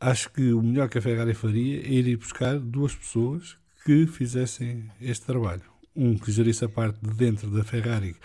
acho 0.00 0.30
que 0.30 0.52
o 0.52 0.60
melhor 0.60 0.88
que 0.88 0.98
a 0.98 1.02
Ferrari 1.02 1.34
faria 1.34 1.80
é 1.80 1.92
ir 1.92 2.16
buscar 2.16 2.58
duas 2.58 2.94
pessoas 2.94 3.56
que 3.84 4.06
fizessem 4.06 4.90
este 5.00 5.24
trabalho. 5.24 5.71
Um 5.94 6.16
que 6.16 6.32
gerisse 6.32 6.64
a 6.64 6.68
parte 6.68 6.98
de 7.00 7.14
dentro 7.14 7.50
da 7.50 7.62
Ferrari, 7.62 8.16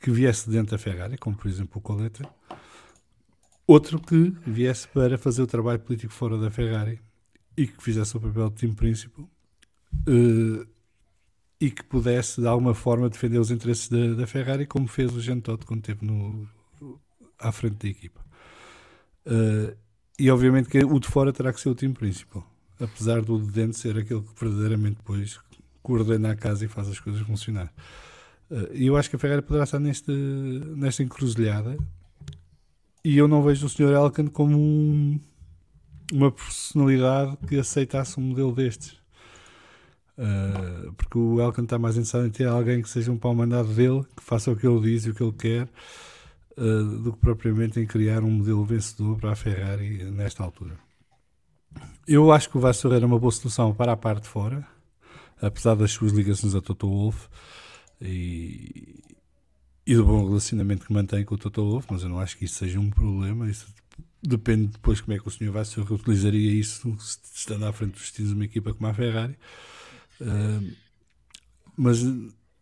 que 0.00 0.10
viesse 0.10 0.50
dentro 0.50 0.72
da 0.72 0.78
Ferrari, 0.78 1.16
como 1.16 1.36
por 1.36 1.48
exemplo 1.48 1.78
o 1.78 1.80
Coletta. 1.80 2.28
Outro 3.66 3.98
que 4.00 4.34
viesse 4.46 4.86
para 4.88 5.18
fazer 5.18 5.42
o 5.42 5.46
trabalho 5.46 5.80
político 5.80 6.12
fora 6.12 6.38
da 6.38 6.50
Ferrari 6.50 7.00
e 7.56 7.66
que 7.66 7.82
fizesse 7.82 8.16
o 8.16 8.20
papel 8.20 8.50
de 8.50 8.56
time 8.56 8.74
principal 8.74 9.28
uh, 10.08 10.66
e 11.60 11.70
que 11.70 11.82
pudesse 11.82 12.40
de 12.40 12.46
alguma 12.46 12.74
forma 12.74 13.08
defender 13.08 13.38
os 13.38 13.50
interesses 13.50 13.88
da, 13.88 14.14
da 14.14 14.26
Ferrari, 14.26 14.66
como 14.66 14.86
fez 14.86 15.12
o 15.14 15.20
Jean 15.20 15.40
Todt 15.40 15.64
quando 15.64 15.80
esteve 15.80 16.04
no, 16.04 16.48
à 17.38 17.50
frente 17.50 17.76
da 17.76 17.88
equipa. 17.88 18.24
Uh, 19.26 19.76
e 20.18 20.30
obviamente 20.30 20.68
que 20.68 20.84
o 20.84 20.98
de 21.00 21.08
fora 21.08 21.32
terá 21.32 21.52
que 21.52 21.60
ser 21.60 21.68
o 21.68 21.74
time 21.74 21.94
principal, 21.94 22.48
apesar 22.78 23.22
do 23.22 23.40
de 23.40 23.50
dentro 23.50 23.78
ser 23.78 23.98
aquele 23.98 24.22
que 24.22 24.44
verdadeiramente 24.44 24.96
depois 24.96 25.38
coordena 25.86 26.32
a 26.32 26.36
casa 26.36 26.64
e 26.64 26.68
faz 26.68 26.88
as 26.88 26.98
coisas 26.98 27.22
funcionar. 27.22 27.72
E 28.72 28.86
eu 28.86 28.96
acho 28.96 29.08
que 29.08 29.16
a 29.16 29.18
Ferrari 29.18 29.42
poderá 29.42 29.64
estar 29.64 29.78
neste, 29.78 30.10
nesta 30.10 31.02
encruzilhada. 31.02 31.76
E 33.04 33.16
eu 33.16 33.28
não 33.28 33.40
vejo 33.40 33.66
o 33.66 33.68
Sr. 33.68 33.92
Elkan 33.92 34.26
como 34.26 34.58
um, 34.58 35.20
uma 36.12 36.30
personalidade 36.32 37.36
que 37.46 37.56
aceitasse 37.56 38.18
um 38.18 38.24
modelo 38.24 38.52
destes. 38.52 38.96
Uh, 40.18 40.92
porque 40.94 41.16
o 41.16 41.40
Elkan 41.40 41.62
está 41.62 41.78
mais 41.78 41.96
interessado 41.96 42.26
em 42.26 42.30
ter 42.30 42.48
alguém 42.48 42.82
que 42.82 42.88
seja 42.88 43.12
um 43.12 43.16
pau 43.16 43.32
mandado 43.32 43.68
dele, 43.68 44.04
que 44.16 44.24
faça 44.24 44.50
o 44.50 44.56
que 44.56 44.66
ele 44.66 44.80
diz 44.80 45.04
e 45.04 45.10
o 45.10 45.14
que 45.14 45.22
ele 45.22 45.32
quer, 45.32 45.68
uh, 46.56 47.02
do 47.02 47.12
que 47.12 47.18
propriamente 47.20 47.78
em 47.78 47.86
criar 47.86 48.24
um 48.24 48.30
modelo 48.30 48.64
vencedor 48.64 49.16
para 49.18 49.32
a 49.32 49.36
Ferrari 49.36 50.02
nesta 50.10 50.42
altura. 50.42 50.74
Eu 52.08 52.32
acho 52.32 52.48
que 52.48 52.56
o 52.56 52.60
Vassour 52.60 52.94
era 52.94 53.06
uma 53.06 53.18
boa 53.18 53.32
solução 53.32 53.74
para 53.74 53.92
a 53.92 53.96
parte 53.96 54.22
de 54.22 54.28
fora, 54.28 54.66
apesar 55.40 55.74
das 55.74 55.92
suas 55.92 56.12
ligações 56.12 56.54
a 56.54 56.60
Toto 56.60 56.88
Wolff 56.88 57.28
e, 58.00 59.02
e 59.86 59.94
do 59.94 60.04
bom 60.04 60.26
relacionamento 60.26 60.86
que 60.86 60.92
mantém 60.92 61.24
com 61.24 61.34
o 61.34 61.38
Toto 61.38 61.62
Wolff, 61.62 61.86
mas 61.90 62.02
eu 62.02 62.08
não 62.08 62.18
acho 62.18 62.36
que 62.36 62.44
isso 62.44 62.56
seja 62.56 62.80
um 62.80 62.90
problema. 62.90 63.48
Isso 63.48 63.66
depende 64.22 64.68
depois 64.68 65.00
como 65.00 65.16
é 65.16 65.18
que 65.18 65.28
o 65.28 65.30
senhor 65.30 65.52
Vassour 65.52 65.84
reutilizaria 65.84 66.52
isso 66.52 66.96
estando 67.34 67.66
à 67.66 67.72
frente 67.72 67.92
dos 67.92 68.02
destinos 68.02 68.30
de 68.30 68.34
uma 68.34 68.44
equipa 68.44 68.74
como 68.74 68.88
a 68.88 68.94
Ferrari. 68.94 69.36
Uh, 70.20 70.72
mas 71.76 71.98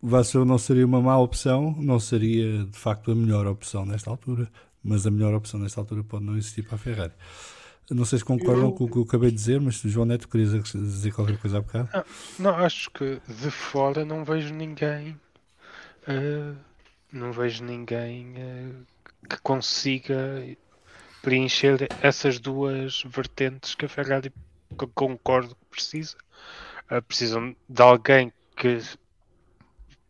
Vassour 0.03 0.45
não 0.45 0.59
seria 0.59 0.85
uma 0.85 1.01
má 1.01 1.17
opção, 1.19 1.75
não 1.79 1.99
seria 1.99 2.65
de 2.65 2.79
facto 2.79 3.11
a 3.11 3.15
melhor 3.15 3.47
opção 3.47 3.87
nesta 3.87 4.11
altura, 4.11 4.51
mas 4.83 5.07
a 5.07 5.11
melhor 5.11 5.33
opção 5.35 5.59
nesta 5.59 5.81
altura 5.81 6.05
pode 6.05 6.25
não 6.25 6.37
existir 6.37 6.63
para 6.63 6.75
a 6.75 6.79
Ferrari. 6.79 7.15
Não 7.91 8.05
sei 8.05 8.19
se 8.19 8.25
concordam 8.25 8.67
eu... 8.67 8.73
com 8.73 8.85
o 8.85 8.91
que 8.91 8.97
eu 8.97 9.03
acabei 9.03 9.31
de 9.31 9.37
dizer, 9.37 9.61
mas 9.61 9.77
João 9.77 10.07
Neto 10.07 10.29
querias 10.29 10.53
dizer 10.73 11.13
qualquer 11.13 11.39
coisa 11.39 11.59
há 11.59 11.61
bocado? 11.61 11.89
Ah, 11.93 12.05
não, 12.39 12.55
acho 12.57 12.91
que 12.91 13.21
de 13.29 13.51
fora 13.51 14.05
não 14.05 14.25
vejo 14.25 14.55
ninguém. 14.55 15.21
Uh, 16.09 16.57
não 17.13 17.33
vejo 17.33 17.65
ninguém 17.65 18.35
uh, 18.37 18.87
que 19.29 19.41
consiga 19.43 20.17
preencher 21.23 21.89
essas 22.03 22.39
duas 22.39 23.03
vertentes 23.07 23.75
que 23.75 23.87
a 23.87 23.89
Ferrari 23.89 24.33
que 24.79 24.87
concordo 24.95 25.55
que 25.55 25.67
precisa. 25.71 26.17
Uh, 26.91 27.03
precisam 27.03 27.55
de 27.69 27.83
alguém 27.83 28.33
que 28.57 28.81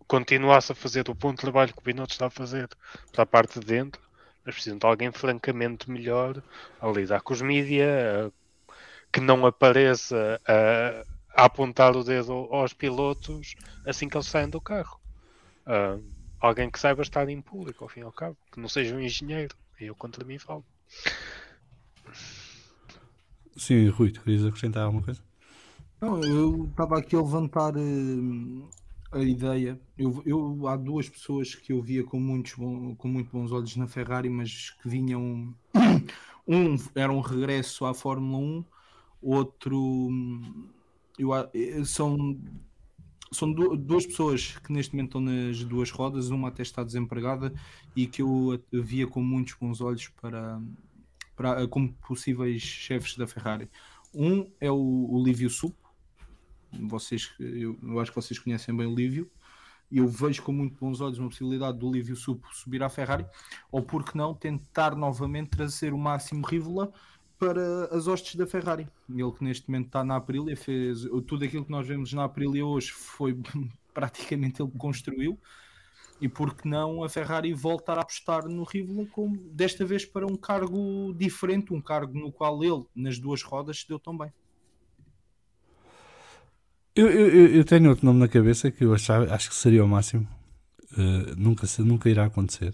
continuasse 0.07 0.73
a 0.73 0.75
fazer 0.75 1.09
o 1.09 1.15
bom 1.15 1.35
trabalho 1.35 1.73
que 1.73 1.79
o 1.79 1.83
Binotto 1.83 2.13
está 2.13 2.27
a 2.27 2.31
fazer 2.31 2.69
para 3.13 3.23
a 3.23 3.27
parte 3.27 3.59
de 3.59 3.67
dentro, 3.67 4.01
mas 4.45 4.55
precisam 4.55 4.79
de 4.79 4.87
alguém 4.87 5.11
francamente 5.11 5.91
melhor 5.91 6.43
a 6.81 6.89
lidar 6.89 7.21
com 7.23 7.33
os 7.33 7.41
mídia, 7.41 8.33
que 9.13 9.21
não 9.21 9.47
apareça 9.47 10.41
a, 10.47 11.43
a, 11.43 11.45
apontar 11.47 11.97
o 11.97 12.05
dedo 12.05 12.33
aos 12.51 12.73
pilotos 12.73 13.55
assim 13.87 14.09
que 14.09 14.17
eles 14.17 14.27
saem 14.27 14.49
do 14.49 14.61
carro. 14.61 15.01
Uh, 15.67 16.05
alguém 16.41 16.71
que 16.71 16.79
saiba 16.79 17.03
estar 17.03 17.29
em 17.29 17.41
público, 17.41 17.85
ao 17.85 17.89
fim 17.89 18.01
e 18.01 18.03
ao 18.03 18.13
cabo, 18.13 18.37
que 18.53 18.61
não 18.61 18.69
seja 18.69 18.95
um 18.95 19.01
engenheiro. 19.01 19.57
Eu 19.81 19.95
contra 19.95 20.25
mim 20.25 20.39
falo. 20.39 20.65
Sim, 23.57 23.89
Rui, 23.89 24.11
tu 24.11 24.21
querias 24.21 24.45
acrescentar 24.45 24.85
alguma 24.85 25.03
coisa? 25.03 25.23
Não, 26.01 26.23
eu 26.23 26.67
estava 26.71 26.99
aqui 26.99 27.17
a 27.17 27.21
levantar 27.21 27.75
uh, 27.77 28.69
a 29.15 29.23
ideia. 29.23 29.81
Eu, 29.97 30.23
eu, 30.27 30.67
há 30.69 30.77
duas 30.77 31.09
pessoas 31.09 31.55
que 31.55 31.73
eu 31.73 31.81
via 31.81 32.05
com, 32.05 32.19
muitos 32.21 32.55
bom, 32.55 32.95
com 32.97 33.09
muito 33.09 33.31
bons 33.31 33.53
olhos 33.53 33.77
na 33.77 33.87
Ferrari, 33.87 34.29
mas 34.29 34.71
que 34.71 34.89
vinham. 34.89 35.55
Um 36.47 36.77
era 36.95 37.11
um 37.11 37.21
regresso 37.21 37.87
à 37.87 37.95
Fórmula 37.95 38.37
1, 38.37 38.65
outro. 39.23 40.11
Eu, 41.19 41.31
são 41.87 42.39
são 43.35 43.53
duas 43.53 44.07
pessoas 44.07 44.59
que 44.59 44.73
neste 44.73 44.95
momento 44.95 45.19
estão 45.19 45.21
nas 45.21 45.65
duas 45.65 45.91
rodas, 45.91 46.31
uma 46.31 46.49
até 46.49 46.63
está 46.63 46.85
desempregada 46.85 47.53
e 47.95 48.07
que 48.07 48.23
eu 48.23 48.63
via 48.73 49.07
com 49.07 49.23
muitos 49.23 49.55
bons 49.55 49.81
olhos 49.81 50.09
para, 50.09 50.61
para 51.37 51.67
como 51.69 51.93
possíveis 52.07 52.63
chefes 52.63 53.17
da 53.17 53.27
Ferrari. 53.27 53.69
Um 54.15 54.49
é 54.61 54.71
o, 54.71 54.77
o 55.11 55.23
Lívio 55.23 55.51
Sup, 55.51 55.75
vocês, 56.81 57.33
eu, 57.39 57.79
eu, 57.83 58.01
acho 58.01 58.11
que 58.11 58.17
vocês 58.17 58.39
conhecem 58.39 58.77
bem 58.77 58.87
o 58.87 58.95
Lívio, 58.95 59.31
eu 59.91 60.09
vejo 60.09 60.43
com 60.43 60.53
muito 60.53 60.77
bons 60.79 61.01
olhos 61.01 61.19
uma 61.19 61.29
possibilidade 61.29 61.79
do 61.79 61.91
Lívio 61.91 62.17
Supo 62.17 62.49
subir 62.53 62.83
à 62.83 62.89
Ferrari, 62.89 63.27
ou 63.71 63.83
por 63.83 64.05
que 64.05 64.17
não 64.17 64.35
tentar 64.35 64.97
novamente 64.97 65.51
trazer 65.51 65.93
o 65.93 65.99
máximo 65.99 66.47
Rivola 66.47 66.93
para 67.39 67.87
as 67.95 68.07
hostes 68.07 68.35
da 68.37 68.47
Ferrari. 68.47 68.89
Ele 69.09 69.33
que 69.33 69.45
neste 69.45 69.69
momento 69.69 69.87
está 69.87 70.05
na 70.05 70.17
Aprilia, 70.17 70.57
fez 70.57 71.03
tudo 71.27 71.45
aquilo 71.45 71.65
que 71.65 71.71
nós 71.71 71.87
vemos 71.87 72.13
na 72.13 72.25
Aprilia 72.25 72.65
hoje 72.65 72.91
foi 72.91 73.39
praticamente 73.93 74.63
ele 74.63 74.71
que 74.71 74.79
construiu. 74.79 75.39
E 76.21 76.29
por 76.29 76.55
que 76.55 76.67
não 76.67 77.03
a 77.03 77.09
Ferrari 77.09 77.53
voltar 77.53 77.99
a 77.99 78.03
apostar 78.03 78.49
no 78.49 78.63
Rivola, 78.63 79.07
como, 79.09 79.37
desta 79.51 79.85
vez 79.85 80.05
para 80.05 80.27
um 80.27 80.37
cargo 80.37 81.13
diferente, 81.13 81.75
um 81.75 81.81
cargo 81.81 82.19
no 82.19 82.33
qual 82.33 82.63
ele, 82.63 82.85
nas 82.95 83.19
duas 83.19 83.43
rodas, 83.43 83.81
se 83.81 83.89
deu 83.89 83.99
tão 83.99 84.17
bem. 84.17 84.33
Eu, 86.97 87.11
eu, 87.11 87.47
eu, 87.57 87.65
tenho 87.65 87.91
outro 87.91 88.07
nome 88.07 88.21
na 88.21 88.29
cabeça 88.29 88.71
que 88.71 88.85
eu 88.85 88.95
achava, 88.95 89.35
acho 89.35 89.49
que 89.49 89.57
seria 89.57 89.85
o 89.85 89.89
máximo. 89.89 90.29
Uh, 90.93 91.35
nunca, 91.37 91.67
nunca 91.81 92.09
irá 92.09 92.27
acontecer. 92.27 92.73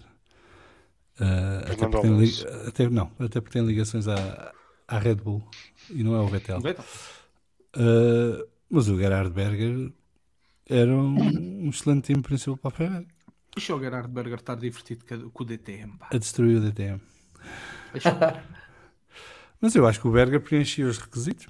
Uh, 1.19 1.71
até, 1.71 1.87
porque 1.87 2.07
tem, 2.07 2.67
até, 2.67 2.89
não, 2.89 3.11
até 3.19 3.41
porque 3.41 3.57
tem 3.57 3.65
ligações 3.65 4.07
à, 4.07 4.53
à 4.87 4.99
Red 4.99 5.15
Bull 5.15 5.43
e 5.89 6.03
não 6.03 6.15
é 6.15 6.19
o 6.19 6.27
Vettel. 6.27 6.59
Uh, 6.59 8.47
mas 8.69 8.87
o 8.87 8.97
Gerhard 8.97 9.31
Berger 9.31 9.91
era 10.67 10.91
um, 10.91 11.65
um 11.65 11.69
excelente 11.69 12.13
time 12.13 12.21
principal 12.21 12.57
para 12.57 12.69
a 12.69 12.71
Ferrari. 12.71 13.07
Deixa 13.55 13.75
o 13.75 13.79
Gerhard 13.79 14.07
Berger 14.07 14.39
estar 14.39 14.55
divertido 14.55 15.31
com 15.31 15.43
o 15.43 15.45
DTM. 15.45 15.97
Pá. 15.97 16.09
A 16.11 16.17
destruir 16.17 16.57
o 16.57 16.61
DTM. 16.61 17.01
mas 19.59 19.75
eu 19.75 19.85
acho 19.85 19.99
que 19.99 20.07
o 20.07 20.11
Berger 20.11 20.39
preenchia 20.39 20.85
os 20.85 20.97
requisitos. 20.99 21.47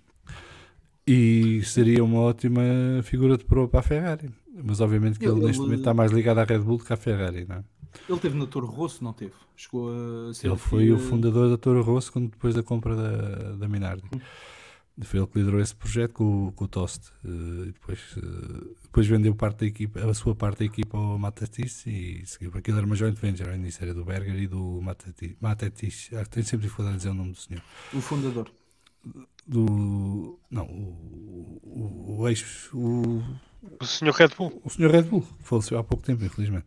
E 1.06 1.62
seria 1.64 2.04
uma 2.04 2.20
ótima 2.20 2.62
figura 3.04 3.38
de 3.38 3.43
proa 3.43 3.68
para 3.68 3.80
a 3.80 3.84
Ferrari. 3.84 4.30
Mas 4.64 4.80
obviamente 4.82 5.18
que 5.18 5.26
ele, 5.26 5.36
ele 5.36 5.45
neste 5.47 5.62
momento 5.62 5.80
está 5.80 5.93
mais 5.93 6.12
ligado 6.12 6.39
à 6.39 6.43
Red 6.43 6.60
Bull 6.60 6.78
do 6.78 6.84
que 6.84 6.93
à 6.93 6.97
Ferrari, 6.97 7.45
não 7.47 7.58
é? 7.58 7.64
Ele 8.08 8.20
teve 8.20 8.38
na 8.38 8.45
Toro 8.45 8.68
Rosso, 8.68 9.04
não 9.04 9.14
teve? 9.14 9.34
Chegou 9.56 9.89
a 10.30 10.34
ser. 10.34 10.47
Ele 10.47 10.58
foi 10.58 10.91
o 10.91 10.99
fundador 10.99 11.49
da 11.49 11.58
Toro 11.58 11.82
Rosso 11.82 12.12
quando, 12.12 12.30
depois 12.30 12.56
da 12.56 12.64
compra 12.64 12.95
da, 12.95 13.52
da 13.54 13.68
Minardi. 13.68 14.04
Hum. 14.14 14.20
Foi 15.04 15.20
ele 15.20 15.28
que 15.28 15.39
liderou 15.39 15.60
esse 15.60 15.76
projeto 15.76 16.14
com, 16.14 16.52
com 16.52 16.66
o 16.66 16.68
Tost. 16.68 17.10
Uh, 17.24 17.64
e 17.64 17.72
depois, 17.72 17.99
uh, 18.18 18.76
depois 18.84 19.08
vendeu 19.08 19.34
parte 19.34 19.60
da 19.60 19.66
equipa, 19.66 19.99
a 19.99 20.14
sua 20.14 20.36
parte 20.36 20.60
da 20.60 20.66
equipa 20.66 20.97
ao 20.97 21.18
Matatis 21.18 21.86
e 21.88 22.22
seguiu. 22.26 22.52
Aquilo 22.54 22.78
era 22.78 22.86
uma 22.86 22.95
joint 22.95 23.18
venture, 23.20 23.49
ao 23.49 23.56
início 23.56 23.84
era 23.84 23.93
do 23.93 24.06
Berger 24.06 24.36
e 24.36 24.47
do 24.47 24.80
Matatis. 24.82 25.36
Matatis. 25.39 26.10
Tenho 26.30 26.45
sempre 26.45 26.66
dificuldade 26.66 26.95
a 26.95 26.97
dizer 26.97 27.10
o 27.10 27.14
nome 27.14 27.32
do 27.32 27.38
senhor. 27.38 27.64
O 27.93 28.02
fundador 28.02 28.52
do. 29.47 30.39
Não, 30.49 30.66
o, 30.66 31.60
o, 31.64 32.22
o 32.22 32.30
ex. 32.30 32.70
O, 32.74 33.22
o 33.80 33.86
senhor 33.86 34.14
Red 34.14 34.30
Bull. 34.38 34.62
O 34.64 34.70
senhor 34.70 34.91
Red 34.91 35.04
Bull, 35.04 35.26
faleceu 35.41 35.78
há 35.78 35.84
pouco 35.84 36.04
tempo, 36.04 36.24
infelizmente. 36.24 36.66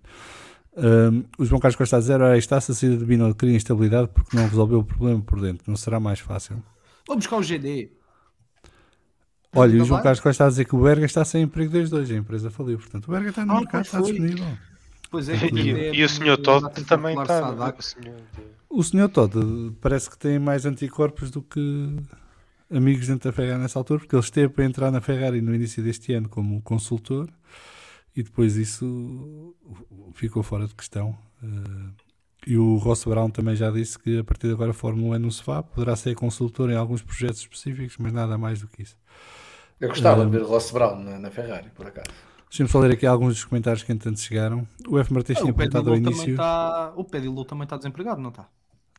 Um, 0.77 1.25
o 1.39 1.45
João 1.45 1.61
Carlos 1.61 1.77
Costa 1.77 1.97
a 1.97 2.01
dizer: 2.01 2.21
está-se 2.37 2.73
a 2.73 2.75
saída 2.75 2.97
de 2.97 3.05
Bino 3.05 3.33
cria 3.35 3.55
instabilidade 3.55 4.09
porque 4.09 4.37
não 4.37 4.49
resolveu 4.49 4.81
o 4.81 4.85
problema 4.85 5.21
por 5.23 5.41
dentro. 5.41 5.65
Não 5.69 5.77
será 5.77 6.01
mais 6.01 6.21
fácil. 6.21 6.63
Vamos 7.07 7.27
buscar 7.27 7.37
o 7.37 7.43
GD. 7.43 7.91
Olha, 9.57 9.81
o 9.81 9.85
João 9.85 10.03
Carlos 10.03 10.19
Costa 10.19 10.31
está 10.31 10.47
a 10.47 10.49
dizer 10.49 10.65
que 10.65 10.75
o 10.75 10.83
Berga 10.83 11.07
está 11.07 11.25
sem 11.25 11.43
emprego 11.43 11.71
desde 11.71 11.95
hoje. 11.95 12.15
A 12.15 12.19
empresa 12.19 12.51
faliu. 12.51 12.77
Portanto, 12.77 13.07
o 13.07 13.11
Berga 13.13 13.31
está 13.31 13.47
no 13.47 13.53
ah, 13.53 13.61
mercado, 13.61 13.85
está 13.85 14.01
disponível. 14.01 14.47
Pois 15.11 15.29
é, 15.29 15.37
e, 15.37 15.61
e, 15.61 15.95
e 15.95 16.05
o 16.05 16.09
senhor 16.09 16.37
Todd 16.39 16.69
também 16.85 17.17
está. 17.17 17.55
O 18.69 18.83
senhor 18.83 19.09
Todd 19.09 19.33
parece 19.81 20.11
que 20.11 20.19
tem 20.19 20.41
mais 20.41 20.67
anticorpos 20.67 21.31
do 21.31 21.41
que 21.41 21.97
amigos 22.71 23.07
dentro 23.07 23.31
da 23.31 23.33
Ferrari 23.33 23.61
nessa 23.61 23.79
altura, 23.79 24.01
porque 24.01 24.15
ele 24.15 24.23
esteve 24.23 24.53
para 24.53 24.65
entrar 24.65 24.91
na 24.91 25.01
Ferrari 25.01 25.41
no 25.41 25.55
início 25.55 25.83
deste 25.83 26.13
ano 26.13 26.29
como 26.29 26.61
consultor 26.63 27.29
e 28.17 28.23
depois 28.23 28.57
isso 28.57 29.55
ficou 30.15 30.43
fora 30.43 30.67
de 30.67 30.75
questão. 30.75 31.17
Uh, 31.43 31.93
e 32.47 32.57
o 32.57 32.77
Ross 32.77 33.05
Brown 33.05 33.31
também 33.31 33.57
já 33.57 33.71
disse 33.71 33.99
que 33.99 34.19
a 34.19 34.25
partir 34.25 34.49
de 34.49 34.53
agora 34.53 34.71
a 34.71 34.75
Fórmula 34.75 35.11
1 35.11 35.15
é 35.15 35.19
no 35.19 35.33
sofá, 35.33 35.63
poderá 35.63 35.97
ser 35.97 36.15
consultor 36.15 36.71
em 36.71 36.77
alguns 36.77 37.03
projetos 37.03 37.41
específicos, 37.41 37.97
mas 37.99 38.13
nada 38.13 38.37
mais 38.37 38.61
do 38.61 38.69
que 38.69 38.83
isso. 38.83 38.97
Eu 39.81 39.89
gostava 39.89 40.23
uh, 40.23 40.25
de 40.27 40.31
ver 40.31 40.43
o 40.43 40.47
Ross 40.47 40.71
Brown 40.71 41.03
na, 41.03 41.19
na 41.19 41.31
Ferrari, 41.31 41.71
por 41.75 41.87
acaso. 41.87 42.11
Deixa-me 42.49 42.69
só 42.69 42.79
ler 42.79 42.93
aqui 42.93 43.05
alguns 43.05 43.35
dos 43.35 43.45
comentários 43.45 43.83
que 43.83 43.93
entanto 43.93 44.21
chegaram. 44.21 44.67
O 44.87 44.97
F. 44.99 45.13
Martins 45.13 45.39
ah, 45.39 45.41
tinha 45.41 45.53
perguntado 45.53 45.91
ao 45.91 45.97
início. 45.97 46.37
Tá... 46.37 46.93
O 46.95 47.03
Pedilu 47.03 47.45
também 47.45 47.65
está 47.65 47.77
desempregado, 47.77 48.21
não 48.21 48.29
está? 48.31 48.49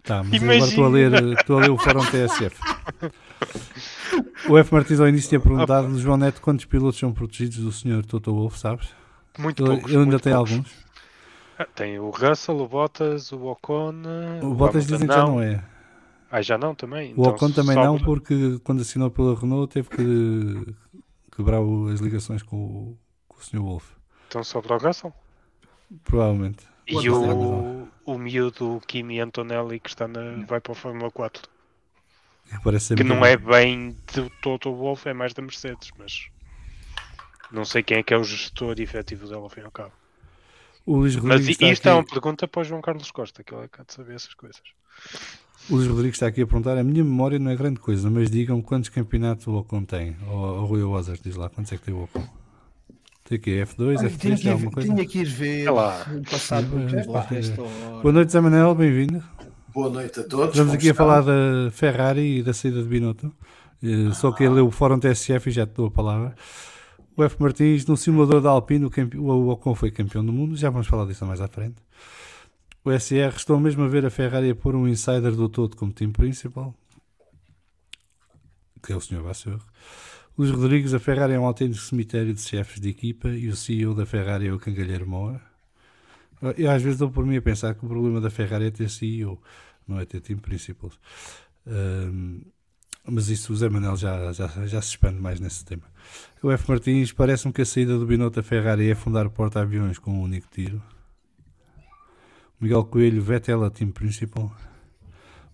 Tá, 0.05 0.23
mas 0.23 0.41
Imagina. 0.41 0.53
agora 0.53 0.69
estou 0.69 0.85
a 0.85 0.89
ler, 0.89 1.33
estou 1.33 1.57
a 1.57 1.61
ler 1.61 1.71
o 1.71 1.77
fórum 1.77 2.05
TSF. 2.05 2.55
O 4.47 4.57
F. 4.57 4.73
Martins 4.73 4.99
ao 4.99 5.07
início 5.07 5.29
tinha 5.29 5.39
perguntado, 5.39 5.97
João 5.97 6.17
Neto, 6.17 6.39
quantos 6.41 6.65
pilotos 6.65 6.99
são 6.99 7.11
protegidos 7.11 7.57
do 7.57 7.71
Sr. 7.71 8.05
Toto 8.05 8.33
Wolff, 8.33 8.59
sabes? 8.59 8.89
Muito 9.39 9.63
ele, 9.63 9.71
poucos. 9.71 9.91
Ele 9.91 10.03
ainda 10.03 10.19
tem 10.19 10.33
poucos. 10.33 10.51
alguns. 10.51 10.85
Ah, 11.57 11.65
tem 11.73 11.99
o 11.99 12.09
Russell, 12.09 12.57
o 12.57 12.67
Bottas, 12.67 13.31
o 13.31 13.43
Ocon. 13.45 13.95
O, 14.43 14.47
o 14.47 14.53
Bottas 14.53 14.85
dizem 14.85 15.07
que 15.07 15.13
já 15.13 15.25
não 15.25 15.41
é. 15.41 15.63
Ah, 16.29 16.41
já 16.41 16.57
não 16.57 16.75
também? 16.75 17.13
O 17.15 17.21
então, 17.21 17.33
Ocon 17.33 17.51
também 17.51 17.75
não, 17.75 17.97
porque 17.97 18.59
quando 18.63 18.81
assinou 18.81 19.09
pela 19.09 19.39
Renault 19.39 19.73
teve 19.73 19.89
que 19.89 20.75
quebrar 21.35 21.61
as 21.93 21.99
ligações 21.99 22.43
com 22.43 22.57
o, 22.57 22.97
com 23.27 23.39
o 23.39 23.43
Sr. 23.43 23.59
Wolff. 23.59 23.87
Então 24.27 24.43
sobra 24.43 24.75
o 24.75 24.77
Russell? 24.77 25.13
Provavelmente. 26.03 26.74
E 26.87 27.09
o, 27.09 27.87
o 28.05 28.17
miúdo 28.17 28.81
Kimi 28.87 29.19
Antonelli 29.19 29.79
que 29.79 29.89
está 29.89 30.07
na, 30.07 30.45
vai 30.45 30.59
para 30.59 30.73
a 30.73 30.75
Fórmula 30.75 31.09
4. 31.11 31.49
Parece 32.63 32.95
que 32.95 33.03
não 33.03 33.25
é 33.25 33.35
bem 33.35 33.97
do 34.13 34.29
Toto 34.41 34.73
Wolff, 34.73 35.09
é 35.09 35.13
mais 35.13 35.33
da 35.33 35.41
Mercedes, 35.41 35.89
mas 35.97 36.27
não 37.51 37.65
sei 37.65 37.81
quem 37.81 37.97
é 37.97 38.03
que 38.03 38.13
é 38.13 38.17
o 38.17 38.23
gestor 38.23 38.75
efetivo 38.79 39.27
dela 39.27 39.41
ao 39.41 39.49
fim 39.49 39.61
e 39.61 39.63
ao 39.63 39.71
cabo. 39.71 39.93
O 40.85 40.97
Luís 40.97 41.15
Rodrigues 41.15 41.47
mas 41.47 41.49
isto 41.49 41.87
aqui... 41.87 41.89
é 41.89 41.93
uma 41.93 42.05
pergunta 42.05 42.47
para 42.47 42.61
o 42.61 42.63
João 42.63 42.81
Carlos 42.81 43.09
Costa, 43.09 43.43
que 43.43 43.53
ele 43.53 43.65
é 43.65 43.67
cá 43.67 43.83
de 43.83 43.93
saber 43.93 44.13
essas 44.13 44.35
coisas. 44.35 44.61
O 45.67 45.75
Luís 45.75 45.87
Rodrigues 45.87 46.15
está 46.15 46.27
aqui 46.27 46.43
a 46.43 46.45
perguntar: 46.45 46.77
a 46.77 46.83
minha 46.83 47.03
memória 47.03 47.39
não 47.39 47.49
é 47.49 47.55
grande 47.55 47.79
coisa, 47.79 48.07
mas 48.09 48.29
digam 48.29 48.61
quantos 48.61 48.89
campeonatos 48.89 49.47
o 49.47 49.55
Ocon 49.55 49.83
tem. 49.83 50.15
Ou 50.27 50.59
o 50.59 50.65
Rui 50.65 50.83
Wazard 50.83 51.19
diz 51.23 51.35
lá 51.35 51.49
quantos 51.49 51.71
é 51.71 51.77
que 51.77 51.85
tem 51.85 51.93
o 51.93 52.03
Ocon. 52.03 52.27
Tem 53.27 53.37
aqui 53.39 53.51
F2, 53.53 53.97
Ai, 54.01 54.07
F3, 54.07 54.39
tem 54.39 54.51
alguma 54.51 54.71
coisa? 54.71 54.93
Tinha 54.93 55.07
que 55.07 55.17
ir 55.17 55.25
ver 55.25 55.71
lá. 55.71 56.05
o 56.15 56.21
passado. 56.29 56.67
É, 56.95 57.03
Boa 57.99 58.13
noite, 58.13 58.31
Zé 58.31 58.39
Manel, 58.39 58.75
bem-vindo. 58.75 59.23
Boa 59.73 59.89
noite 59.89 60.19
a 60.19 60.23
todos. 60.23 60.49
Estamos 60.49 60.75
aqui 60.75 60.89
estão? 60.89 61.07
a 61.07 61.09
falar 61.09 61.21
da 61.21 61.71
Ferrari 61.71 62.37
e 62.37 62.43
da 62.43 62.53
saída 62.53 62.83
de 62.83 62.87
Binotto. 62.87 63.33
Ah. 63.83 64.13
Só 64.13 64.31
que 64.31 64.43
ele 64.43 64.53
leu 64.53 64.67
o 64.67 64.71
fórum 64.71 64.99
TSF 64.99 65.49
e 65.49 65.51
já 65.51 65.65
te 65.65 65.73
dou 65.73 65.87
a 65.87 65.91
palavra. 65.91 66.35
O 67.17 67.23
F. 67.23 67.41
Martins, 67.41 67.83
no 67.87 67.97
simulador 67.97 68.41
da 68.41 68.51
Alpine, 68.51 68.85
o, 68.85 68.91
campe... 68.91 69.17
o 69.17 69.47
Ocon 69.49 69.73
foi 69.73 69.89
campeão 69.89 70.23
do 70.23 70.31
mundo. 70.31 70.55
Já 70.55 70.69
vamos 70.69 70.85
falar 70.85 71.07
disso 71.07 71.25
mais 71.25 71.41
à 71.41 71.47
frente. 71.47 71.81
O 72.83 72.91
SR 72.91 73.35
estou 73.35 73.59
mesmo 73.59 73.85
a 73.85 73.87
ver 73.87 74.05
a 74.05 74.11
Ferrari 74.11 74.51
a 74.51 74.55
pôr 74.55 74.75
um 74.75 74.87
insider 74.87 75.31
do 75.31 75.49
todo 75.49 75.75
como 75.75 75.91
team 75.91 76.11
principal, 76.11 76.75
que 78.83 78.93
é 78.93 78.95
o 78.95 79.01
Sr. 79.01 79.23
Vasseur. 79.23 79.59
Luís 80.37 80.51
Rodrigues, 80.51 80.93
a 80.93 80.99
Ferrari 80.99 81.33
é 81.33 81.39
um 81.39 81.45
autêntico 81.45 81.81
cemitério 81.81 82.33
de 82.33 82.41
chefes 82.41 82.81
de 82.81 82.89
equipa 82.89 83.29
e 83.29 83.47
o 83.47 83.55
CEO 83.55 83.95
da 83.95 84.05
Ferrari 84.05 84.47
é 84.47 84.53
o 84.53 84.59
Cangalheiro 84.59 85.07
Moura. 85.07 85.41
Eu 86.57 86.69
às 86.69 86.81
vezes 86.81 86.99
dou 86.99 87.09
por 87.09 87.25
mim 87.25 87.37
a 87.37 87.41
pensar 87.41 87.73
que 87.73 87.85
o 87.85 87.87
problema 87.87 88.19
da 88.19 88.29
Ferrari 88.29 88.65
é 88.65 88.71
ter 88.71 88.89
CEO, 88.89 89.41
não 89.87 89.97
é 89.97 90.05
ter 90.05 90.19
time 90.19 90.41
principal. 90.41 90.91
Um, 91.65 92.41
mas 93.07 93.29
isso 93.29 93.53
o 93.53 93.55
Zé 93.55 93.69
Manel 93.69 93.95
já, 93.95 94.33
já, 94.33 94.47
já 94.47 94.81
se 94.81 94.89
expande 94.89 95.21
mais 95.21 95.39
nesse 95.39 95.63
tema. 95.63 95.83
O 96.43 96.51
F. 96.51 96.69
Martins, 96.69 97.13
parece-me 97.13 97.53
que 97.53 97.61
a 97.61 97.65
saída 97.65 97.97
do 97.97 98.05
Binotto 98.05 98.35
da 98.35 98.43
Ferrari 98.43 98.89
é 98.89 98.91
afundar 98.91 99.25
o 99.25 99.31
porta-aviões 99.31 99.99
com 99.99 100.11
um 100.11 100.21
único 100.21 100.47
tiro. 100.51 100.81
Miguel 102.59 102.83
Coelho, 102.83 103.21
Vettel 103.21 103.63
a 103.63 103.69
time 103.69 103.93
principal. 103.93 104.53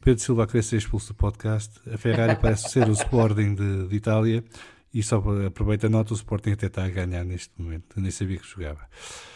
Pedro 0.02 0.24
Silva 0.24 0.46
a 0.46 0.48
querer 0.48 0.64
ser 0.64 0.78
expulso 0.78 1.14
do 1.14 1.16
podcast. 1.16 1.80
A 1.88 1.98
Ferrari 1.98 2.36
parece 2.42 2.70
ser 2.70 2.90
o 2.90 2.92
Sporting 2.94 3.54
de, 3.54 3.88
de 3.88 3.96
Itália. 3.96 4.44
E 4.94 5.02
só 5.02 5.24
aproveita 5.48 5.88
a 5.88 5.90
nota, 5.90 6.14
o 6.14 6.16
Sporting 6.16 6.52
até 6.52 6.68
está 6.68 6.84
a 6.84 6.90
ganhar 6.90 7.24
neste 7.24 7.52
momento. 7.58 7.86
Eu 7.96 8.02
nem 8.02 8.12
sabia 8.12 8.38
que 8.38 8.48
jogava. 8.48 8.82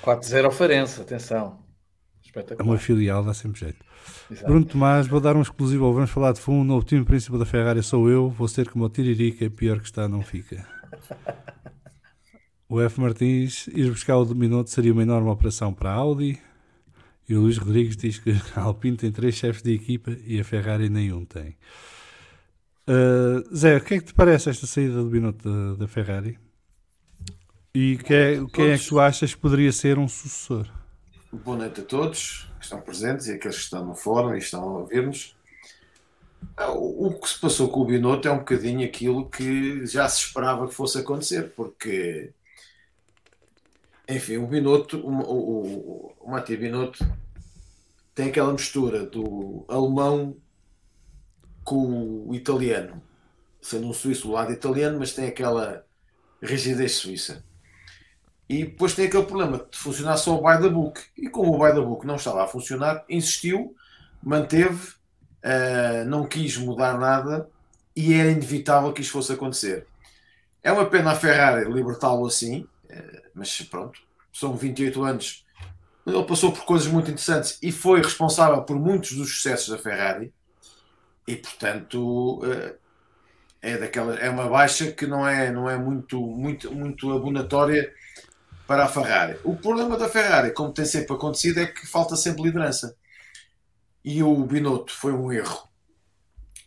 4-0 0.03 0.45
ao 0.45 0.51
Farense, 0.51 1.01
atenção. 1.01 1.63
É 2.57 2.63
uma 2.63 2.77
filial, 2.77 3.23
dá 3.23 3.33
sempre 3.33 3.61
jeito. 3.61 3.79
Exato. 4.29 4.47
Bruno 4.47 4.65
Tomás, 4.65 5.07
vou 5.07 5.21
dar 5.21 5.37
um 5.37 5.41
exclusivo. 5.41 5.93
Vamos 5.93 6.09
falar 6.09 6.33
de 6.33 6.41
fundo. 6.41 6.61
O 6.61 6.63
novo 6.65 6.85
time 6.85 7.05
principal 7.05 7.39
da 7.39 7.45
Ferrari 7.45 7.81
sou 7.81 8.09
eu. 8.09 8.29
Vou 8.29 8.49
ser 8.49 8.69
como 8.69 8.83
o 8.83 8.89
Tiririca. 8.89 9.49
Pior 9.49 9.79
que 9.79 9.85
está, 9.85 10.07
não 10.07 10.21
fica. 10.21 10.67
O 12.67 12.81
F. 12.81 12.99
Martins, 12.99 13.67
ir 13.67 13.91
buscar 13.91 14.17
o 14.17 14.25
Minuto 14.33 14.71
seria 14.71 14.91
uma 14.91 15.03
enorme 15.03 15.29
operação 15.29 15.71
para 15.71 15.91
a 15.91 15.93
Audi. 15.93 16.39
E 17.29 17.35
o 17.35 17.41
Luís 17.41 17.59
Rodrigues 17.59 17.95
diz 17.95 18.17
que 18.17 18.31
a 18.55 18.61
Alpine 18.61 18.97
tem 18.97 19.11
três 19.11 19.35
chefes 19.35 19.61
de 19.61 19.71
equipa 19.71 20.17
e 20.25 20.39
a 20.39 20.43
Ferrari 20.43 20.89
nenhum 20.89 21.23
tem. 21.23 21.55
Uh, 22.87 23.55
Zé, 23.55 23.77
o 23.77 23.81
que 23.83 23.95
é 23.95 23.99
que 23.99 24.05
te 24.05 24.13
parece 24.13 24.49
esta 24.49 24.67
saída 24.67 24.95
do 24.95 25.09
Binotto 25.09 25.49
da, 25.49 25.73
da 25.75 25.87
Ferrari? 25.87 26.37
E 27.73 27.97
que 27.97 28.13
é, 28.13 28.45
quem 28.53 28.71
é 28.71 28.77
que 28.77 28.87
tu 28.87 28.99
achas 28.99 29.33
que 29.33 29.41
poderia 29.41 29.71
ser 29.71 29.97
um 29.97 30.07
sucessor? 30.07 30.71
Boa 31.31 31.57
noite 31.57 31.81
a 31.81 31.83
todos 31.83 32.47
que 32.59 32.63
estão 32.63 32.79
presentes 32.79 33.27
e 33.27 33.33
aqueles 33.33 33.57
que 33.57 33.63
estão 33.63 33.83
no 33.83 33.95
fórum 33.95 34.35
e 34.35 34.37
estão 34.37 34.61
a 34.61 34.77
ouvir-nos. 34.79 35.35
Ah, 36.55 36.71
o 36.71 37.11
que 37.19 37.27
se 37.27 37.39
passou 37.39 37.69
com 37.69 37.81
o 37.81 37.85
Binotto 37.85 38.27
é 38.27 38.31
um 38.31 38.37
bocadinho 38.37 38.85
aquilo 38.85 39.29
que 39.29 39.85
já 39.85 40.07
se 40.07 40.21
esperava 40.21 40.67
que 40.67 40.73
fosse 40.73 40.99
acontecer, 40.99 41.53
porque 41.55 42.31
enfim, 44.07 44.37
o 44.37 44.47
Binotto, 44.47 44.97
o, 44.97 45.21
o, 45.21 46.15
o 46.19 46.31
Mati 46.31 46.55
Binotto 46.55 47.05
tem 48.13 48.29
aquela 48.29 48.53
mistura 48.53 49.05
do 49.05 49.65
alemão 49.67 50.37
com 51.65 52.25
o 52.27 52.35
italiano, 52.35 53.01
sendo 53.61 53.87
um 53.87 53.93
suíço 53.93 54.27
do 54.27 54.33
lado 54.33 54.53
italiano, 54.53 54.99
mas 54.99 55.13
tem 55.13 55.27
aquela 55.27 55.83
rigidez 56.41 56.93
suíça. 56.93 57.43
E 58.47 58.63
depois 58.65 58.93
tem 58.93 59.07
aquele 59.07 59.25
problema 59.25 59.57
de 59.69 59.77
funcionar 59.77 60.17
só 60.17 60.37
o 60.37 60.41
by 60.41 60.61
the 60.61 60.69
book. 60.69 61.01
E 61.17 61.27
como 61.27 61.55
o 61.55 61.57
by 61.57 61.73
the 61.73 61.81
book 61.81 62.05
não 62.05 62.15
estava 62.15 62.43
a 62.43 62.47
funcionar, 62.47 63.03
insistiu, 63.09 63.75
manteve, 64.21 64.93
uh, 65.43 66.05
não 66.07 66.27
quis 66.27 66.55
mudar 66.55 66.97
nada 66.99 67.49
e 67.95 68.13
era 68.13 68.29
inevitável 68.29 68.93
que 68.93 69.01
isto 69.01 69.13
fosse 69.13 69.33
acontecer. 69.33 69.87
É 70.61 70.71
uma 70.71 70.85
pena 70.85 71.11
a 71.11 71.15
Ferrari 71.15 71.71
libertá-lo 71.71 72.27
assim, 72.27 72.61
uh, 72.61 73.21
mas 73.33 73.59
pronto, 73.63 73.99
são 74.31 74.55
28 74.55 75.03
anos. 75.03 75.43
Ele 76.05 76.23
passou 76.23 76.51
por 76.51 76.65
coisas 76.65 76.87
muito 76.87 77.09
interessantes 77.09 77.57
e 77.63 77.71
foi 77.71 77.99
responsável 77.99 78.61
por 78.61 78.79
muitos 78.79 79.13
dos 79.13 79.33
sucessos 79.33 79.69
da 79.69 79.77
Ferrari. 79.79 80.31
E 81.27 81.35
portanto 81.35 82.41
eh, 82.45 82.75
é 83.61 83.77
daquela 83.77 84.15
é 84.15 84.29
uma 84.29 84.47
baixa 84.47 84.91
que 84.91 85.07
não 85.07 85.27
é 85.27 85.51
não 85.51 85.69
é 85.69 85.77
muito 85.77 86.21
muito 86.21 86.71
muito 86.73 87.11
abonatória 87.11 87.91
para 88.67 88.85
a 88.85 88.87
Ferrari. 88.87 89.39
O 89.43 89.55
problema 89.55 89.97
da 89.97 90.09
Ferrari, 90.09 90.51
como 90.51 90.73
tem 90.73 90.85
sempre 90.85 91.15
acontecido, 91.15 91.59
é 91.59 91.67
que 91.67 91.85
falta 91.85 92.15
sempre 92.15 92.43
liderança. 92.43 92.95
E 94.03 94.21
o 94.23 94.35
Binotto 94.45 94.93
foi 94.93 95.13
um 95.13 95.31
erro. 95.31 95.67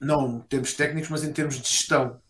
Não 0.00 0.38
em 0.38 0.40
termos 0.42 0.74
técnicos, 0.74 1.10
mas 1.10 1.24
em 1.24 1.32
termos 1.32 1.60
de 1.60 1.68
gestão. 1.68 2.20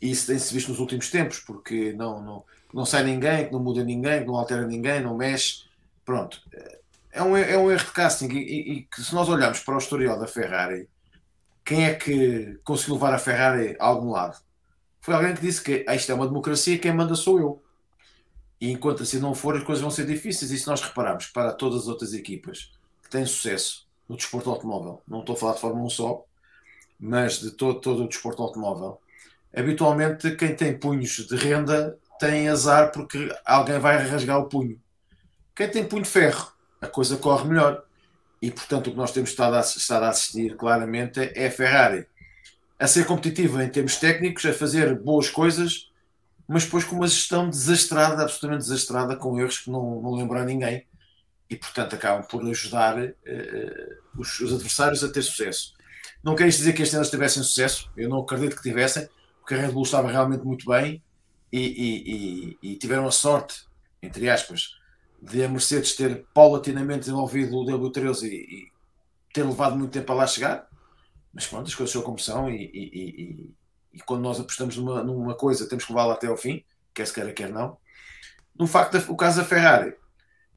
E 0.00 0.10
isso 0.10 0.26
tem-se 0.26 0.52
visto 0.52 0.68
nos 0.68 0.80
últimos 0.80 1.10
tempos, 1.10 1.38
porque 1.40 1.92
não, 1.92 2.20
não, 2.22 2.44
não 2.72 2.84
sai 2.84 3.04
ninguém, 3.04 3.46
que 3.46 3.52
não 3.52 3.60
muda 3.60 3.84
ninguém, 3.84 4.20
que 4.20 4.26
não 4.26 4.36
altera 4.36 4.66
ninguém, 4.66 5.00
não 5.00 5.16
mexe. 5.16 5.64
Pronto. 6.04 6.40
É 7.12 7.22
um, 7.22 7.36
é 7.36 7.56
um 7.56 7.70
erro 7.70 7.84
de 7.84 7.92
casting. 7.92 8.28
E, 8.28 8.38
e, 8.38 8.72
e 8.72 8.82
que 8.82 9.02
se 9.02 9.14
nós 9.14 9.28
olharmos 9.28 9.60
para 9.60 9.74
o 9.74 9.78
historial 9.78 10.18
da 10.18 10.26
Ferrari, 10.26 10.88
quem 11.64 11.86
é 11.86 11.94
que 11.94 12.58
conseguiu 12.62 12.94
levar 12.94 13.14
a 13.14 13.18
Ferrari 13.18 13.76
a 13.80 13.86
algum 13.86 14.10
lado? 14.10 14.38
Foi 15.00 15.14
alguém 15.14 15.34
que 15.34 15.40
disse 15.40 15.62
que 15.62 15.84
isto 15.94 16.12
é 16.12 16.14
uma 16.14 16.26
democracia, 16.26 16.78
quem 16.78 16.92
manda 16.92 17.14
sou 17.14 17.38
eu. 17.38 17.62
E 18.60 18.70
enquanto 18.70 19.02
assim 19.02 19.18
não 19.18 19.34
for, 19.34 19.56
as 19.56 19.64
coisas 19.64 19.82
vão 19.82 19.90
ser 19.90 20.06
difíceis. 20.06 20.50
E 20.50 20.58
se 20.58 20.66
nós 20.66 20.80
repararmos 20.80 21.26
para 21.26 21.52
todas 21.52 21.82
as 21.82 21.88
outras 21.88 22.14
equipas 22.14 22.72
que 23.02 23.10
têm 23.10 23.26
sucesso 23.26 23.86
no 24.08 24.16
desporto 24.16 24.50
automóvel, 24.50 25.02
não 25.06 25.20
estou 25.20 25.34
a 25.34 25.38
falar 25.38 25.54
de 25.54 25.60
Fórmula 25.60 25.86
1 25.86 25.90
só, 25.90 26.24
mas 26.98 27.38
de 27.40 27.50
todo, 27.50 27.80
todo 27.80 28.04
o 28.04 28.08
desporto 28.08 28.42
automóvel, 28.42 29.00
habitualmente 29.54 30.36
quem 30.36 30.54
tem 30.54 30.78
punhos 30.78 31.26
de 31.26 31.36
renda 31.36 31.98
tem 32.18 32.48
azar 32.48 32.92
porque 32.92 33.34
alguém 33.44 33.78
vai 33.78 33.98
rasgar 33.98 34.38
o 34.38 34.48
punho. 34.48 34.80
Quem 35.54 35.70
tem 35.70 35.86
punho 35.86 36.02
de 36.02 36.08
ferro, 36.08 36.52
a 36.80 36.86
coisa 36.86 37.16
corre 37.16 37.48
melhor. 37.48 37.84
E 38.40 38.50
portanto 38.50 38.88
o 38.88 38.90
que 38.90 38.96
nós 38.96 39.12
temos 39.12 39.30
estado 39.30 39.56
a, 39.56 39.60
estado 39.60 40.04
a 40.04 40.08
assistir 40.10 40.56
claramente 40.56 41.20
é 41.34 41.46
a 41.46 41.50
Ferrari 41.50 42.06
a 42.78 42.86
ser 42.86 43.06
competitiva 43.06 43.64
em 43.64 43.68
termos 43.68 43.96
técnicos, 43.96 44.44
a 44.44 44.52
fazer 44.52 44.98
boas 44.98 45.30
coisas, 45.30 45.90
mas 46.46 46.64
depois 46.64 46.84
com 46.84 46.96
uma 46.96 47.06
gestão 47.06 47.48
desastrada, 47.48 48.22
absolutamente 48.22 48.64
desastrada, 48.64 49.16
com 49.16 49.38
erros 49.38 49.58
que 49.58 49.70
não, 49.70 50.02
não 50.02 50.14
lembram 50.14 50.40
a 50.42 50.44
ninguém. 50.44 50.86
E 51.48 51.56
portanto 51.56 51.94
acabam 51.94 52.26
por 52.26 52.42
ajudar 52.46 52.98
uh, 52.98 53.10
os, 54.18 54.40
os 54.40 54.52
adversários 54.52 55.04
a 55.04 55.10
ter 55.10 55.22
sucesso. 55.22 55.74
Não 56.22 56.34
quer 56.34 56.48
dizer 56.48 56.72
que 56.72 56.82
ano 56.82 56.96
eles 56.96 57.10
tivessem 57.10 57.42
sucesso, 57.42 57.90
eu 57.96 58.08
não 58.08 58.20
acredito 58.20 58.56
que 58.56 58.62
tivessem, 58.62 59.08
porque 59.40 59.54
a 59.54 59.58
Red 59.58 59.72
Bull 59.72 59.82
estava 59.84 60.10
realmente 60.10 60.44
muito 60.44 60.66
bem 60.66 61.02
e, 61.52 61.60
e, 61.60 62.58
e, 62.62 62.72
e 62.72 62.76
tiveram 62.76 63.06
a 63.06 63.10
sorte, 63.10 63.64
entre 64.02 64.28
aspas, 64.28 64.74
de 65.24 65.44
a 65.44 65.48
Mercedes 65.48 65.96
ter 65.96 66.24
paulatinamente 66.34 67.00
desenvolvido 67.00 67.56
o 67.56 67.64
W13 67.64 68.28
e, 68.28 68.72
ter 69.32 69.44
levado 69.44 69.76
muito 69.76 69.90
tempo 69.90 70.12
a 70.12 70.14
lá 70.14 70.26
chegar. 70.26 70.68
Mas 71.32 71.46
pronto, 71.46 71.66
as 71.66 71.74
coisas 71.74 71.92
são 71.92 72.02
como 72.02 72.18
são 72.18 72.48
e, 72.48 73.50
e 73.92 74.00
quando 74.06 74.22
nós 74.22 74.38
apostamos 74.38 74.76
numa, 74.76 75.02
numa 75.02 75.34
coisa 75.34 75.68
temos 75.68 75.84
que 75.84 75.92
levá-la 75.92 76.14
até 76.14 76.28
ao 76.28 76.36
fim, 76.36 76.64
quer 76.92 77.06
se 77.06 77.12
queira, 77.12 77.32
quer 77.32 77.50
não. 77.50 77.76
No 78.56 78.66
facto, 78.66 78.96
o 79.08 79.16
caso 79.16 79.40
da 79.40 79.44
Ferrari 79.44 79.94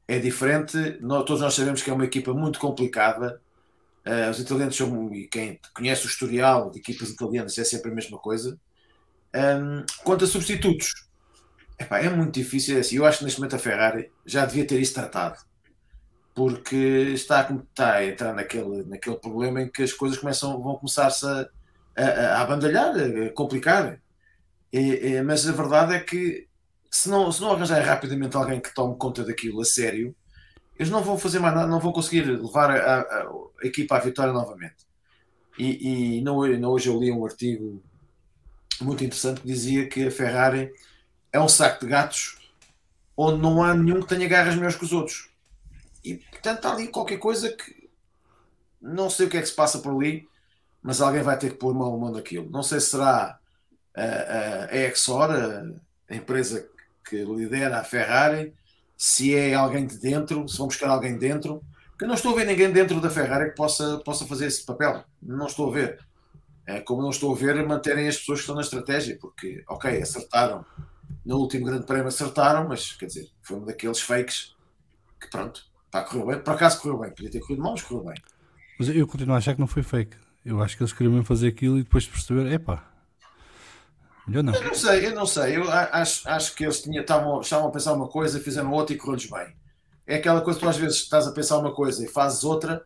é 0.06 0.18
diferente, 0.18 0.76
nós, 1.00 1.24
todos 1.24 1.42
nós 1.42 1.54
sabemos 1.54 1.82
que 1.82 1.90
é 1.90 1.92
uma 1.92 2.04
equipa 2.04 2.32
muito 2.32 2.60
complicada, 2.60 3.40
Uh, 4.08 4.30
os 4.30 4.38
italianos 4.38 4.74
são, 4.74 5.12
e 5.12 5.28
quem 5.28 5.60
conhece 5.74 6.06
o 6.06 6.08
historial 6.08 6.70
de 6.70 6.78
equipas 6.78 7.10
italianas 7.10 7.58
é 7.58 7.64
sempre 7.64 7.90
a 7.90 7.94
mesma 7.94 8.16
coisa. 8.16 8.58
Um, 9.34 9.84
quanto 10.02 10.24
a 10.24 10.26
substitutos, 10.26 10.94
epá, 11.78 12.00
é 12.00 12.08
muito 12.08 12.32
difícil. 12.32 12.76
É 12.76 12.80
assim, 12.80 12.96
eu 12.96 13.06
acho 13.06 13.18
que 13.18 13.24
neste 13.24 13.40
momento 13.40 13.56
a 13.56 13.58
Ferrari 13.58 14.10
já 14.26 14.44
devia 14.44 14.66
ter 14.66 14.80
isso 14.80 14.94
tratado, 14.94 15.38
porque 16.34 16.76
está, 17.14 17.48
está 17.72 17.94
a 17.94 18.06
entrar 18.06 18.34
naquele, 18.34 18.84
naquele 18.84 19.16
problema 19.16 19.62
em 19.62 19.70
que 19.70 19.82
as 19.82 19.92
coisas 19.92 20.18
começam, 20.18 20.60
vão 20.62 20.76
começar-se 20.76 21.26
a, 21.26 21.48
a, 21.96 22.04
a 22.36 22.40
abandalhar, 22.42 22.94
a 22.96 23.32
complicar. 23.32 24.00
Mas 25.24 25.48
a 25.48 25.52
verdade 25.52 25.94
é 25.94 26.00
que 26.00 26.48
se 26.90 27.08
não, 27.08 27.30
se 27.30 27.40
não 27.40 27.52
arranjar 27.52 27.82
rapidamente 27.82 28.36
alguém 28.36 28.60
que 28.60 28.74
tome 28.74 28.96
conta 28.96 29.24
daquilo 29.24 29.60
a 29.60 29.64
sério, 29.64 30.14
eles 30.78 30.90
não 30.90 31.02
vão 31.02 31.18
fazer 31.18 31.38
mais 31.38 31.54
nada, 31.54 31.66
não 31.66 31.80
vão 31.80 31.92
conseguir 31.92 32.22
levar 32.24 32.70
a, 32.70 33.00
a, 33.00 33.22
a 33.62 33.66
equipa 33.66 33.96
à 33.96 34.00
vitória 34.00 34.32
novamente. 34.32 34.86
E, 35.58 36.18
e 36.18 36.22
não, 36.22 36.46
não, 36.46 36.70
hoje 36.70 36.88
eu 36.88 36.98
li 36.98 37.10
um 37.10 37.24
artigo 37.24 37.82
muito 38.80 39.02
interessante 39.02 39.40
que 39.40 39.46
dizia 39.46 39.88
que 39.88 40.06
a 40.06 40.10
Ferrari 40.10 40.70
é 41.32 41.40
um 41.40 41.48
saco 41.48 41.84
de 41.84 41.90
gatos 41.90 42.38
onde 43.16 43.40
não 43.42 43.62
há 43.62 43.74
nenhum 43.74 44.00
que 44.00 44.08
tenha 44.08 44.28
garras 44.28 44.54
melhores 44.54 44.76
que 44.76 44.84
os 44.84 44.92
outros. 44.92 45.28
E 46.04 46.14
portanto 46.14 46.64
há 46.66 46.72
ali 46.72 46.88
qualquer 46.88 47.18
coisa 47.18 47.50
que 47.50 47.88
não 48.80 49.10
sei 49.10 49.26
o 49.26 49.28
que 49.28 49.36
é 49.36 49.40
que 49.40 49.48
se 49.48 49.54
passa 49.54 49.80
por 49.80 49.94
ali, 49.94 50.28
mas 50.82 51.00
alguém 51.00 51.22
vai 51.22 51.36
ter 51.36 51.50
que 51.50 51.56
pôr 51.56 51.74
mão, 51.74 51.98
mão 51.98 52.12
naquilo. 52.12 52.48
Não 52.48 52.62
sei 52.62 52.80
se 52.80 52.90
será 52.90 53.38
a, 53.94 54.02
a, 54.02 54.64
a 54.66 54.76
Exor, 54.76 55.30
a, 55.30 55.64
a 56.08 56.16
empresa 56.16 56.68
que 57.04 57.16
lidera 57.24 57.78
a 57.78 57.84
Ferrari, 57.84 58.54
se 58.96 59.34
é 59.34 59.54
alguém 59.54 59.86
de 59.86 59.98
dentro, 59.98 60.48
se 60.48 60.58
vão 60.58 60.68
buscar 60.68 60.88
alguém 60.88 61.18
dentro, 61.18 61.62
que 61.98 62.06
não 62.06 62.14
estou 62.14 62.32
a 62.32 62.36
ver 62.36 62.46
ninguém 62.46 62.70
dentro 62.70 63.00
da 63.00 63.10
Ferrari 63.10 63.50
que 63.50 63.56
possa, 63.56 63.98
possa 63.98 64.24
fazer 64.26 64.46
esse 64.46 64.64
papel. 64.64 65.04
Não 65.20 65.46
estou 65.46 65.68
a 65.68 65.72
ver. 65.72 65.98
É, 66.66 66.80
como 66.80 67.02
não 67.02 67.10
estou 67.10 67.34
a 67.34 67.36
ver 67.36 67.66
manterem 67.66 68.06
as 68.06 68.18
pessoas 68.18 68.38
que 68.38 68.42
estão 68.42 68.54
na 68.54 68.60
estratégia, 68.60 69.18
porque, 69.20 69.64
ok, 69.68 70.00
acertaram. 70.02 70.64
No 71.28 71.36
último 71.36 71.66
grande 71.66 71.84
prémio 71.84 72.08
acertaram, 72.08 72.66
mas 72.66 72.92
quer 72.92 73.04
dizer, 73.04 73.28
foi 73.42 73.58
um 73.58 73.64
daqueles 73.66 74.00
fakes 74.00 74.56
que 75.20 75.28
pronto, 75.28 75.62
pá, 75.90 76.02
correu 76.02 76.26
bem. 76.26 76.38
Por 76.38 76.54
acaso 76.54 76.80
correu 76.80 77.00
bem, 77.00 77.10
podia 77.10 77.30
ter 77.30 77.40
corrido 77.40 77.62
mal, 77.62 77.72
mas 77.72 77.82
correu 77.82 78.02
bem. 78.02 78.14
Mas 78.78 78.88
eu 78.88 79.06
continuo 79.06 79.34
a 79.34 79.36
achar 79.38 79.52
que 79.52 79.60
não 79.60 79.66
foi 79.66 79.82
fake. 79.82 80.16
Eu 80.42 80.62
acho 80.62 80.74
que 80.74 80.82
eles 80.82 80.92
queriam 80.94 81.12
mesmo 81.12 81.26
fazer 81.26 81.48
aquilo 81.48 81.78
e 81.78 81.82
depois 81.82 82.06
perceber, 82.06 82.50
epá, 82.50 82.82
eu 84.32 84.42
não. 84.42 84.54
Eu 84.54 84.64
não 84.64 84.74
sei, 84.74 85.06
eu 85.06 85.14
não 85.14 85.26
sei. 85.26 85.56
Eu 85.58 85.70
acho, 85.70 86.26
acho 86.26 86.54
que 86.54 86.64
eles 86.64 86.80
tinham, 86.80 87.02
estavam, 87.02 87.42
estavam 87.42 87.68
a 87.68 87.70
pensar 87.72 87.92
uma 87.92 88.08
coisa, 88.08 88.40
fizeram 88.40 88.72
outra 88.72 88.96
e 88.96 88.98
correu-lhes 88.98 89.28
bem. 89.28 89.54
É 90.06 90.16
aquela 90.16 90.40
coisa 90.40 90.58
que 90.58 90.64
tu 90.64 90.70
às 90.70 90.78
vezes 90.78 90.96
estás 90.96 91.26
a 91.26 91.32
pensar 91.32 91.58
uma 91.58 91.74
coisa 91.74 92.02
e 92.02 92.08
fazes 92.08 92.42
outra. 92.42 92.82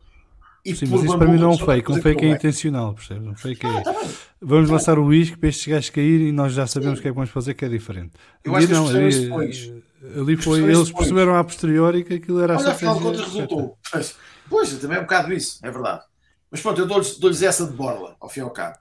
E 0.65 0.75
Sim, 0.75 0.87
mas 0.87 1.05
isso 1.05 1.17
para 1.17 1.29
mim 1.29 1.39
não 1.39 1.53
é 1.53 1.55
um 1.55 1.59
fake, 1.59 1.93
um 1.93 2.03
fake 2.03 2.25
é 2.25 2.29
intencional, 2.29 2.93
percebes? 2.93 3.29
Um 3.29 3.37
fake 3.37 3.65
ah, 3.65 3.79
é. 3.79 3.83
Tá 3.83 3.95
vamos 4.43 4.69
lançar 4.69 4.99
o 4.99 5.07
whisky 5.07 5.37
para 5.37 5.49
estes 5.49 5.67
gajos 5.67 5.91
caírem 5.91 6.29
e 6.29 6.33
nós 6.33 6.53
já 6.53 6.67
sabemos 6.67 6.99
o 6.99 7.03
que 7.03 7.09
é 7.09 7.11
que 7.11 7.15
vamos 7.15 7.31
fazer, 7.31 7.55
que 7.55 7.65
é 7.65 7.69
diferente. 7.69 8.13
Eu 8.45 8.55
acho 8.57 8.67
que 8.67 8.75
ali, 8.75 9.85
ali 10.17 10.37
foi, 10.37 10.63
eles 10.63 10.91
perceberam 10.91 11.37
a 11.37 11.45
posteriori 11.45 12.05
que 12.05 12.15
aquilo 12.15 12.41
era 12.41 12.57
Olha, 12.57 12.73
afinal 12.73 12.97
de 12.97 13.03
contas 13.03 13.21
resultou. 13.21 13.79
Pois, 13.91 14.17
pois, 14.49 14.79
também 14.79 14.97
é 14.97 15.01
um 15.01 15.05
bocado 15.05 15.33
isso, 15.33 15.59
é 15.65 15.71
verdade. 15.71 16.03
Mas 16.51 16.61
pronto, 16.61 16.81
eu 16.81 16.87
dou-lhes 16.87 17.19
dou 17.19 17.31
essa 17.31 17.67
de 17.67 17.73
borla, 17.73 18.17
ao 18.21 18.29
fim 18.29 18.41
e 18.41 18.43
ao 18.43 18.51
cabo. 18.51 18.77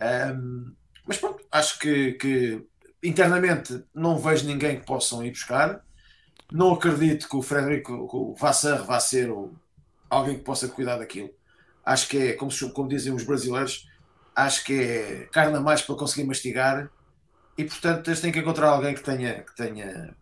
Um, 0.00 0.72
mas 1.06 1.18
pronto, 1.18 1.44
acho 1.50 1.78
que, 1.78 2.12
que, 2.12 2.64
internamente 3.02 3.84
não 3.94 4.18
vejo 4.18 4.46
ninguém 4.46 4.78
que 4.78 4.86
possam 4.86 5.24
ir 5.24 5.30
buscar. 5.30 5.82
Não 6.50 6.72
acredito 6.72 7.28
que 7.28 7.36
o 7.36 7.42
Frederico 7.42 8.08
que 8.08 8.16
o 8.16 8.34
Vassar 8.34 8.84
vá 8.84 9.00
ser 9.00 9.30
o, 9.30 9.52
alguém 10.08 10.36
que 10.36 10.44
possa 10.44 10.68
cuidar 10.68 10.98
daquilo. 10.98 11.30
Acho 11.84 12.08
que 12.08 12.18
é, 12.18 12.32
como, 12.34 12.52
como 12.72 12.88
dizem 12.88 13.12
os 13.12 13.24
brasileiros, 13.24 13.88
acho 14.34 14.64
que 14.64 14.72
é 14.80 15.28
carne 15.32 15.56
a 15.56 15.60
mais 15.60 15.82
para 15.82 15.94
conseguir 15.94 16.26
mastigar. 16.26 16.90
E 17.56 17.64
portanto, 17.64 18.08
eles 18.08 18.20
têm 18.20 18.32
que 18.32 18.38
encontrar 18.38 18.68
alguém 18.68 18.94
que 18.94 19.02
tenha, 19.02 19.42
que 19.42 19.54
tenha 19.54 20.16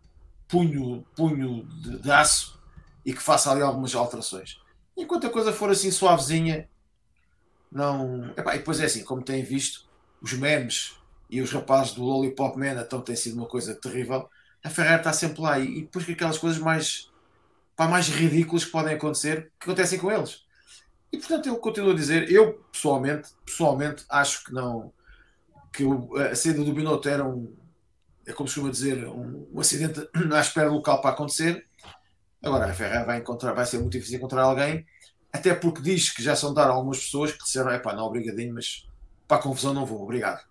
punho, 0.49 1.07
punho 1.15 1.65
de, 1.65 1.99
de 1.99 2.11
aço 2.11 2.61
e 3.05 3.13
que 3.13 3.23
faça 3.23 3.51
ali 3.51 3.63
algumas 3.63 3.95
alterações. 3.95 4.61
Enquanto 4.97 5.27
a 5.27 5.31
coisa 5.31 5.53
for 5.53 5.71
assim 5.71 5.91
suavezinha, 5.91 6.69
não. 7.71 8.31
Epá, 8.37 8.55
e 8.55 8.59
depois 8.59 8.81
é 8.81 8.87
assim, 8.87 9.05
como 9.05 9.23
têm 9.23 9.45
visto, 9.45 9.89
os 10.21 10.33
memes 10.33 10.97
e 11.31 11.41
os 11.41 11.53
rapazes 11.53 11.93
do 11.95 12.03
Lollipop 12.03 12.59
Man 12.59 12.81
então 12.81 13.01
tem 13.01 13.15
sido 13.15 13.37
uma 13.37 13.47
coisa 13.47 13.75
terrível, 13.75 14.29
a 14.63 14.69
Ferrari 14.69 14.99
está 14.99 15.13
sempre 15.13 15.41
lá. 15.41 15.59
E, 15.59 15.79
e 15.79 15.83
depois 15.83 16.05
que 16.05 16.13
aquelas 16.13 16.39
coisas 16.39 16.61
mais, 16.61 17.11
pá, 17.77 17.87
mais 17.87 18.09
ridículas 18.09 18.65
que 18.65 18.73
podem 18.73 18.95
acontecer, 18.95 19.51
que 19.59 19.65
acontecem 19.65 19.99
com 19.99 20.11
eles. 20.11 20.45
E 21.13 21.19
portanto 21.19 21.47
eu 21.47 21.57
continuo 21.57 21.91
a 21.91 21.95
dizer, 21.95 22.31
eu 22.31 22.55
pessoalmente, 22.73 23.31
pessoalmente 23.45 24.05
acho 24.09 24.45
que 24.45 24.53
não 24.53 24.93
que 25.73 25.85
a 26.19 26.35
saída 26.35 26.65
do 26.65 26.73
Binotto 26.73 27.09
era 27.09 27.25
um 27.25 27.57
é 28.27 28.33
como 28.33 28.49
se 28.49 28.55
costuma 28.55 28.71
dizer, 28.71 29.07
um, 29.07 29.49
um 29.53 29.61
acidente 29.61 30.09
à 30.33 30.41
espera 30.41 30.69
do 30.69 30.77
local 30.77 31.01
para 31.01 31.11
acontecer. 31.11 31.67
Agora 32.43 32.67
a 32.67 32.73
Ferrari 32.73 33.07
vai 33.07 33.19
encontrar, 33.19 33.53
vai 33.53 33.67
ser 33.67 33.79
muito 33.79 33.93
difícil 33.93 34.17
encontrar 34.17 34.43
alguém, 34.43 34.87
até 35.33 35.55
porque 35.55 35.83
diz 35.83 36.11
que 36.11 36.23
já 36.23 36.35
são 36.35 36.55
dar 36.55 36.69
algumas 36.69 36.99
pessoas 36.99 37.33
que 37.33 37.43
disseram, 37.45 37.71
é 37.71 37.79
pá, 37.79 37.95
não, 37.95 38.05
obrigadinho, 38.05 38.55
mas 38.55 38.89
para 39.29 39.39
a 39.39 39.43
confusão 39.43 39.75
não 39.75 39.85
vou, 39.85 40.03
obrigado. 40.03 40.45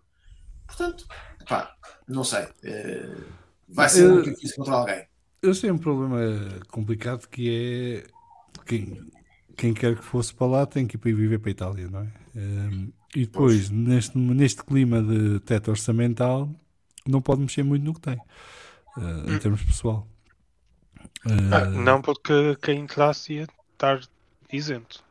Portanto, 0.67 1.07
pá, 1.47 1.75
não 2.07 2.23
sei. 2.23 2.47
É, 2.63 3.15
vai 3.67 3.89
ser 3.89 4.07
muito 4.07 4.29
difícil 4.29 4.55
encontrar 4.55 4.75
alguém. 4.75 5.07
Eu 5.41 5.55
sei 5.55 5.71
um 5.71 5.77
problema 5.77 6.19
complicado 6.69 7.27
que 7.27 8.03
é 8.05 8.63
quem, 8.65 9.09
quem 9.59 9.73
quer 9.73 9.97
que 9.97 10.03
fosse 10.03 10.33
para 10.33 10.47
lá 10.47 10.65
tem 10.65 10.87
que 10.87 10.95
ir 10.95 10.99
para 10.99 11.11
viver 11.11 11.37
para 11.37 11.49
a 11.49 11.51
Itália, 11.51 11.89
não 11.89 11.99
é? 11.99 12.07
Um, 12.35 12.91
e 13.13 13.25
depois, 13.25 13.69
neste, 13.69 14.17
neste 14.17 14.63
clima 14.63 15.01
de 15.01 15.41
teto 15.41 15.69
orçamental, 15.69 16.49
não 17.05 17.21
pode 17.21 17.41
mexer 17.41 17.63
muito 17.63 17.83
no 17.83 17.93
que 17.93 17.99
tem, 17.99 18.15
uh, 18.15 19.29
em 19.29 19.35
hum. 19.35 19.39
termos 19.39 19.61
pessoal. 19.61 20.07
Uh, 21.25 21.53
ah, 21.53 21.65
não, 21.65 22.01
porque 22.01 22.55
quem 22.61 22.87
classe 22.87 23.33
ia 23.33 23.47
estar 23.73 23.99
isento. 24.51 25.03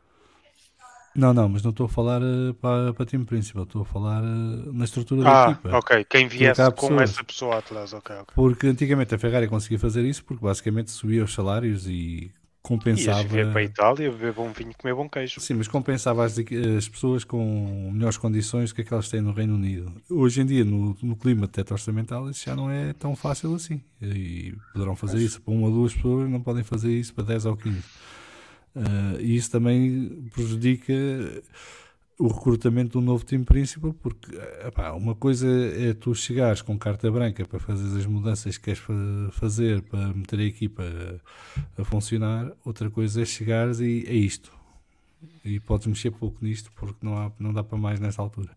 Não, 1.13 1.33
não, 1.33 1.49
mas 1.49 1.61
não 1.61 1.69
estou 1.69 1.85
a 1.85 1.89
falar 1.89 2.21
uh, 2.21 2.53
para, 2.55 2.93
para 2.93 3.05
time 3.05 3.25
principal, 3.25 3.63
estou 3.63 3.83
a 3.83 3.85
falar 3.85 4.23
uh, 4.23 4.73
na 4.73 4.85
estrutura 4.85 5.29
ah, 5.29 5.45
da 5.45 5.51
equipa. 5.51 5.77
ok, 5.77 6.05
quem 6.05 6.27
viesse 6.27 6.63
com 6.71 6.87
pessoas. 6.87 7.01
essa 7.01 7.23
pessoa 7.23 7.57
atrás, 7.59 7.93
ok, 7.93 8.15
ok. 8.15 8.33
Porque 8.33 8.65
antigamente 8.65 9.13
a 9.13 9.19
Ferrari 9.19 9.47
conseguia 9.47 9.77
fazer 9.77 10.03
isso 10.05 10.23
porque 10.23 10.43
basicamente 10.43 10.89
subia 10.89 11.23
os 11.23 11.33
salários 11.33 11.85
e 11.87 12.31
compensava. 12.69 13.17
Ias 13.17 13.31
viver 13.31 13.51
para 13.51 13.61
a 13.61 13.63
Itália, 13.63 14.11
beber 14.11 14.31
bom 14.31 14.51
vinho 14.51 14.71
comer 14.77 14.93
bom 14.93 15.09
queijo. 15.09 15.39
Sim, 15.39 15.55
mas 15.55 15.67
compensava 15.67 16.23
as, 16.23 16.37
as, 16.37 16.87
pessoas 16.87 17.23
com 17.23 17.89
melhores 17.91 18.15
condições 18.15 18.71
que 18.71 18.81
aquelas 18.81 19.09
têm 19.09 19.21
no 19.21 19.31
Reino 19.31 19.55
Unido. 19.55 19.91
Hoje 20.07 20.41
em 20.41 20.45
dia, 20.45 20.63
no, 20.63 20.95
no 21.01 21.15
clima 21.15 21.47
de 21.47 21.53
teto 21.53 21.71
orçamental, 21.71 22.29
isso 22.29 22.45
já 22.45 22.55
não 22.55 22.69
é 22.69 22.93
tão 22.93 23.15
fácil 23.15 23.55
assim. 23.55 23.81
E 23.99 24.53
poderão 24.71 24.95
fazer 24.95 25.15
mas... 25.15 25.23
isso 25.23 25.41
para 25.41 25.51
uma 25.51 25.67
ou 25.67 25.73
duas 25.73 25.95
pessoas, 25.95 26.29
não 26.29 26.39
podem 26.39 26.63
fazer 26.63 26.91
isso 26.91 27.11
para 27.15 27.23
10 27.23 27.45
ou 27.47 27.57
15. 27.57 27.77
Uh, 27.77 27.81
e 29.19 29.35
isso 29.35 29.49
também 29.49 30.29
prejudica 30.31 30.93
o 32.19 32.27
recrutamento 32.27 32.99
do 32.99 33.05
novo 33.05 33.23
time 33.23 33.45
principal, 33.45 33.93
porque 33.93 34.35
epá, 34.67 34.91
uma 34.91 35.15
coisa 35.15 35.47
é 35.47 35.93
tu 35.93 36.13
chegares 36.13 36.61
com 36.61 36.77
carta 36.77 37.09
branca 37.09 37.45
para 37.45 37.59
fazer 37.59 37.97
as 37.97 38.05
mudanças 38.05 38.57
que 38.57 38.65
queres 38.65 38.81
fazer 39.31 39.81
para 39.83 40.13
meter 40.13 40.39
a 40.39 40.43
equipa 40.43 40.83
a, 40.83 41.81
a 41.81 41.85
funcionar, 41.85 42.51
outra 42.65 42.89
coisa 42.89 43.21
é 43.21 43.25
chegares 43.25 43.79
e 43.79 44.03
é 44.05 44.13
isto. 44.13 44.51
E 45.45 45.61
podes 45.61 45.87
mexer 45.87 46.11
pouco 46.11 46.43
nisto 46.43 46.69
porque 46.75 46.99
não, 47.01 47.17
há, 47.17 47.31
não 47.39 47.53
dá 47.53 47.63
para 47.63 47.77
mais 47.77 48.01
nessa 48.01 48.21
altura. 48.21 48.51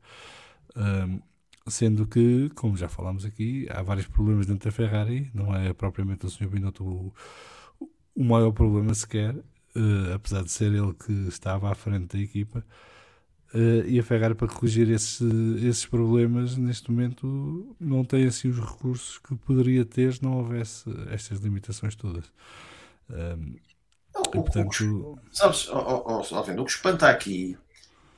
Um, 0.76 1.20
sendo 1.68 2.04
que, 2.04 2.50
como 2.56 2.76
já 2.76 2.88
falámos 2.88 3.24
aqui, 3.24 3.68
há 3.70 3.80
vários 3.80 4.08
problemas 4.08 4.46
dentro 4.46 4.68
da 4.68 4.74
Ferrari, 4.74 5.30
não 5.32 5.54
é 5.54 5.72
propriamente 5.72 6.26
o 6.26 6.30
Sr. 6.30 6.48
Binotto 6.48 6.84
o, 6.84 7.14
o 8.16 8.24
maior 8.24 8.50
problema 8.50 8.92
sequer, 8.92 9.36
uh, 9.36 10.14
apesar 10.16 10.42
de 10.42 10.50
ser 10.50 10.72
ele 10.72 10.92
que 10.94 11.12
estava 11.28 11.70
à 11.70 11.74
frente 11.76 12.16
da 12.16 12.22
equipa, 12.22 12.64
uh, 13.54 13.86
e 13.86 13.98
a 13.98 14.02
Ferrari 14.02 14.34
para 14.34 14.48
corrigir 14.48 14.90
esses, 14.90 15.20
esses 15.62 15.86
problemas 15.86 16.56
neste 16.56 16.90
momento 16.90 17.74
não 17.80 18.04
tem 18.04 18.26
assim 18.26 18.48
os 18.48 18.58
recursos 18.58 19.18
que 19.18 19.34
poderia 19.34 19.84
ter 19.84 20.12
se 20.12 20.22
não 20.22 20.38
houvesse 20.38 20.84
estas 21.10 21.40
limitações 21.40 21.94
todas. 21.94 22.24
Um, 23.10 23.56
e, 24.18 24.32
portanto... 24.32 24.84
o, 24.84 25.18
sabes, 25.30 25.68
oh, 25.68 26.04
oh, 26.06 26.22
oh, 26.30 26.60
o 26.60 26.64
que 26.64 26.70
espanta 26.70 27.08
aqui 27.08 27.56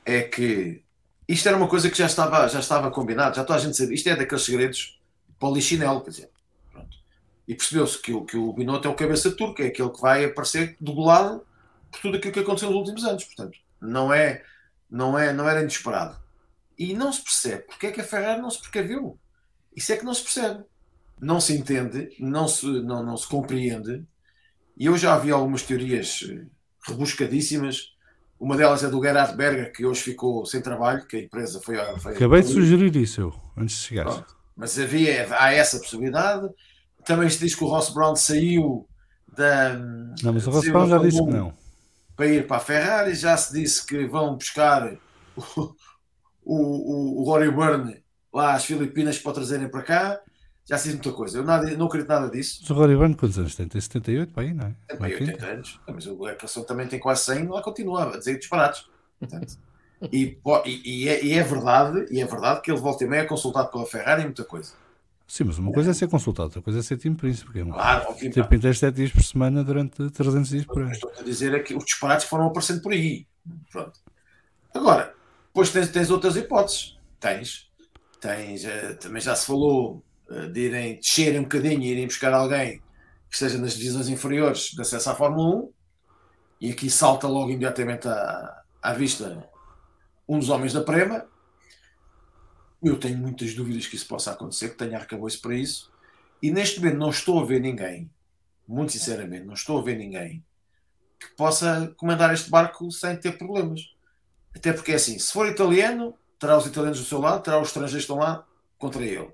é 0.05 0.21
que 0.21 0.83
isto 1.27 1.47
era 1.47 1.57
uma 1.57 1.67
coisa 1.67 1.89
que 1.89 1.97
já 1.97 2.05
estava, 2.05 2.47
já 2.47 2.59
estava 2.59 2.91
combinado, 2.91 3.35
já 3.35 3.43
toda 3.43 3.57
a 3.57 3.61
gente 3.61 3.75
sabia. 3.75 3.95
Isto 3.95 4.09
é 4.09 4.15
daqueles 4.15 4.43
segredos 4.43 4.99
para 5.39 5.49
o 5.49 5.53
Lichinelo, 5.53 6.01
quer 6.01 6.09
dizer. 6.11 6.29
Pronto. 6.71 6.97
E 7.47 7.55
percebeu-se 7.55 7.99
que 7.99 8.13
o, 8.13 8.23
que 8.23 8.37
o 8.37 8.53
Binotto 8.53 8.87
é 8.87 8.91
o 8.91 8.95
cabeça 8.95 9.31
turca, 9.31 9.63
é 9.63 9.67
aquele 9.67 9.89
que 9.89 10.01
vai 10.01 10.25
aparecer 10.25 10.77
dublado 10.79 11.43
por 11.91 12.01
tudo 12.01 12.17
aquilo 12.17 12.33
que 12.33 12.39
aconteceu 12.39 12.69
nos 12.69 12.79
últimos 12.79 13.03
anos. 13.03 13.23
Portanto, 13.23 13.57
não, 13.81 14.13
é, 14.13 14.43
não, 14.95 15.19
é, 15.19 15.33
não 15.33 15.47
era 15.47 15.61
inesperado. 15.61 16.17
E 16.79 16.93
não 16.93 17.11
se 17.11 17.21
percebe 17.21 17.63
porque 17.63 17.87
é 17.87 17.91
que 17.91 17.99
a 17.99 18.03
Ferrari 18.03 18.41
não 18.41 18.49
se 18.49 18.61
precaviu. 18.61 19.19
Isso 19.75 19.91
é 19.91 19.97
que 19.97 20.05
não 20.05 20.13
se 20.13 20.23
percebe. 20.23 20.63
Não 21.19 21.41
se 21.41 21.53
entende, 21.53 22.09
não 22.17 22.47
se, 22.47 22.65
não, 22.65 23.03
não 23.03 23.17
se 23.17 23.27
compreende. 23.27 24.05
E 24.77 24.85
eu 24.85 24.97
já 24.97 25.17
vi 25.17 25.31
algumas 25.31 25.63
teorias 25.63 26.25
eh, 26.29 26.45
rebuscadíssimas. 26.87 27.93
Uma 28.39 28.55
delas 28.57 28.83
é 28.83 28.89
do 28.89 29.01
Gerhard 29.01 29.35
Berger, 29.35 29.71
que 29.71 29.85
hoje 29.85 30.01
ficou 30.01 30.45
sem 30.45 30.61
trabalho, 30.61 31.05
que 31.05 31.17
a 31.17 31.21
empresa 31.21 31.61
foi. 31.61 31.75
foi 31.99 32.15
Acabei 32.15 32.41
de 32.41 32.49
sugerir 32.49 32.95
isso 32.95 33.21
eu, 33.21 33.33
antes 33.57 33.75
de 33.75 33.81
chegar. 33.81 34.05
Pronto. 34.05 34.35
Mas 34.55 34.77
havia, 34.79 35.27
há 35.37 35.53
essa 35.53 35.77
possibilidade. 35.77 36.49
Também 37.05 37.29
se 37.29 37.39
diz 37.39 37.55
que 37.55 37.63
o 37.63 37.67
Ross 37.67 37.89
Brown 37.93 38.15
saiu 38.15 38.87
da. 39.33 39.73
Não, 40.23 40.33
mas 40.33 40.47
o 40.47 40.51
Ross 40.51 40.67
Brown 40.67 40.87
já 40.87 40.97
disse 40.97 41.23
que 41.23 41.31
não. 41.31 41.64
Para 42.15 42.27
ir 42.27 42.47
para 42.47 42.57
a 42.57 42.59
Ferrari, 42.61 43.13
já 43.13 43.35
se 43.35 43.53
disse 43.53 43.85
que 43.85 44.05
vão 44.05 44.35
buscar 44.35 44.97
o, 45.35 45.75
o, 46.43 47.21
o 47.21 47.23
Rory 47.23 47.51
Byrne 47.51 48.03
lá 48.33 48.53
às 48.53 48.65
Filipinas 48.65 49.17
para 49.19 49.31
o 49.31 49.33
trazerem 49.33 49.69
para 49.69 49.81
cá. 49.81 50.21
Já 50.67 50.77
se 50.77 50.85
diz 50.85 50.95
muita 50.95 51.11
coisa. 51.11 51.37
Eu 51.37 51.43
nada, 51.43 51.69
não 51.77 51.85
acredito 51.85 52.09
nada 52.09 52.29
disso. 52.29 52.59
Mas 52.61 52.69
o 52.69 52.73
Rory 52.73 52.95
Byrne 52.95 53.15
quantos 53.15 53.37
anos 53.37 53.55
tem? 53.55 53.67
Tem 53.67 53.79
78 53.79 54.33
para 54.33 54.43
aí, 54.43 54.53
não 54.53 54.67
é? 54.67 54.75
Tem 54.87 54.97
para 54.97 55.07
aí 55.07 55.13
80 55.13 55.45
anos. 55.45 55.79
Mas 55.87 56.07
o 56.07 56.27
Eccleston 56.27 56.63
também 56.63 56.87
tem 56.87 56.99
quase 56.99 57.23
100 57.25 57.47
lá 57.47 57.61
continua 57.61 58.13
a 58.13 58.17
dizer 58.17 58.39
disparates. 58.39 58.85
Portanto, 59.19 59.57
e, 60.11 60.39
e, 60.65 61.09
é, 61.09 61.23
e, 61.23 61.33
é, 61.33 61.43
verdade, 61.43 62.05
e 62.09 62.19
é 62.19 62.25
verdade 62.25 62.61
que 62.61 62.71
ele 62.71 62.79
volta 62.79 63.03
e 63.03 63.07
meia 63.07 63.21
é 63.21 63.25
consultado 63.25 63.69
pela 63.69 63.85
Ferrari 63.85 64.21
em 64.21 64.25
muita 64.25 64.43
coisa. 64.43 64.73
Sim, 65.27 65.45
mas 65.45 65.57
uma 65.57 65.71
coisa 65.71 65.91
é 65.91 65.93
ser 65.93 66.07
consultado, 66.07 66.45
outra 66.45 66.61
coisa 66.61 66.79
é 66.79 66.81
ser 66.83 66.97
time 66.97 67.15
príncipe. 67.15 67.59
É 67.59 67.63
claro, 67.63 68.15
Ter 68.15 68.47
pintar 68.47 68.75
7 68.75 68.95
dias 68.95 69.11
por 69.11 69.23
semana 69.23 69.63
durante 69.63 70.09
300 70.11 70.49
dias 70.49 70.65
por 70.65 70.83
ano. 70.83 70.91
Estou 70.91 71.11
a 71.19 71.23
dizer 71.23 71.53
é 71.53 71.59
que 71.59 71.75
os 71.75 71.83
disparates 71.83 72.27
foram 72.27 72.47
aparecendo 72.47 72.81
por 72.81 72.91
aí. 72.91 73.25
Pronto. 73.71 73.99
Agora, 74.73 75.15
depois 75.47 75.71
tens, 75.71 75.89
tens 75.89 76.11
outras 76.11 76.35
hipóteses. 76.35 76.97
Tens, 77.19 77.71
tens 78.19 78.65
uh, 78.65 78.95
também 78.99 79.21
já 79.21 79.35
se 79.35 79.47
falou 79.47 80.03
uh, 80.29 80.47
de 80.47 80.59
irem 80.59 80.95
descerem 80.97 81.39
um 81.39 81.43
bocadinho 81.43 81.81
e 81.81 81.87
irem 81.87 82.05
buscar 82.05 82.33
alguém 82.33 82.81
que 83.29 83.35
esteja 83.35 83.57
nas 83.57 83.73
divisões 83.73 84.07
inferiores 84.09 84.71
de 84.71 84.81
acesso 84.81 85.09
à 85.09 85.15
Fórmula 85.15 85.55
1 85.55 85.69
e 86.61 86.71
aqui 86.71 86.89
salta 86.89 87.27
logo 87.27 87.49
imediatamente 87.49 88.07
à, 88.07 88.61
à 88.81 88.93
vista 88.93 89.49
um 90.27 90.39
dos 90.39 90.49
homens 90.49 90.73
da 90.73 90.81
Prema. 90.81 91.25
Eu 92.85 92.99
tenho 92.99 93.17
muitas 93.17 93.55
dúvidas 93.55 93.87
que 93.87 93.95
isso 93.95 94.07
possa 94.07 94.31
acontecer, 94.31 94.69
que 94.69 94.77
tenha 94.77 94.95
arcabouço 94.95 95.41
para 95.41 95.55
isso. 95.55 95.91
E 96.39 96.51
neste 96.51 96.79
momento 96.79 96.97
não 96.99 97.09
estou 97.09 97.39
a 97.39 97.43
ver 97.43 97.59
ninguém, 97.59 98.07
muito 98.67 98.91
sinceramente, 98.91 99.43
não 99.43 99.55
estou 99.55 99.79
a 99.79 99.81
ver 99.81 99.97
ninguém 99.97 100.43
que 101.19 101.27
possa 101.35 101.91
comandar 101.97 102.31
este 102.31 102.47
barco 102.47 102.91
sem 102.91 103.17
ter 103.17 103.39
problemas. 103.39 103.91
Até 104.55 104.71
porque 104.71 104.91
é 104.91 104.95
assim, 104.95 105.17
se 105.17 105.33
for 105.33 105.47
italiano, 105.47 106.13
terá 106.37 106.55
os 106.55 106.67
italianos 106.67 106.99
do 106.99 107.05
seu 107.05 107.19
lado, 107.19 107.41
terá 107.41 107.59
os 107.59 107.69
estrangeiros 107.69 108.05
que 108.05 108.11
estão 108.11 108.17
lá 108.17 108.45
contra 108.77 109.03
ele. 109.03 109.33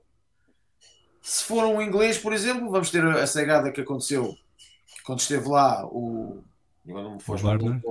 Se 1.22 1.44
for 1.44 1.66
um 1.66 1.82
inglês, 1.82 2.18
por 2.18 2.32
exemplo, 2.32 2.72
vamos 2.72 2.90
ter 2.90 3.06
a 3.06 3.28
cegada 3.28 3.70
que 3.70 3.82
aconteceu 3.82 4.34
quando 5.04 5.20
esteve 5.20 5.50
lá 5.50 5.86
o. 5.86 6.42
Não 6.86 7.18
me 7.18 7.18
o 7.28 7.38
Barner. 7.38 7.82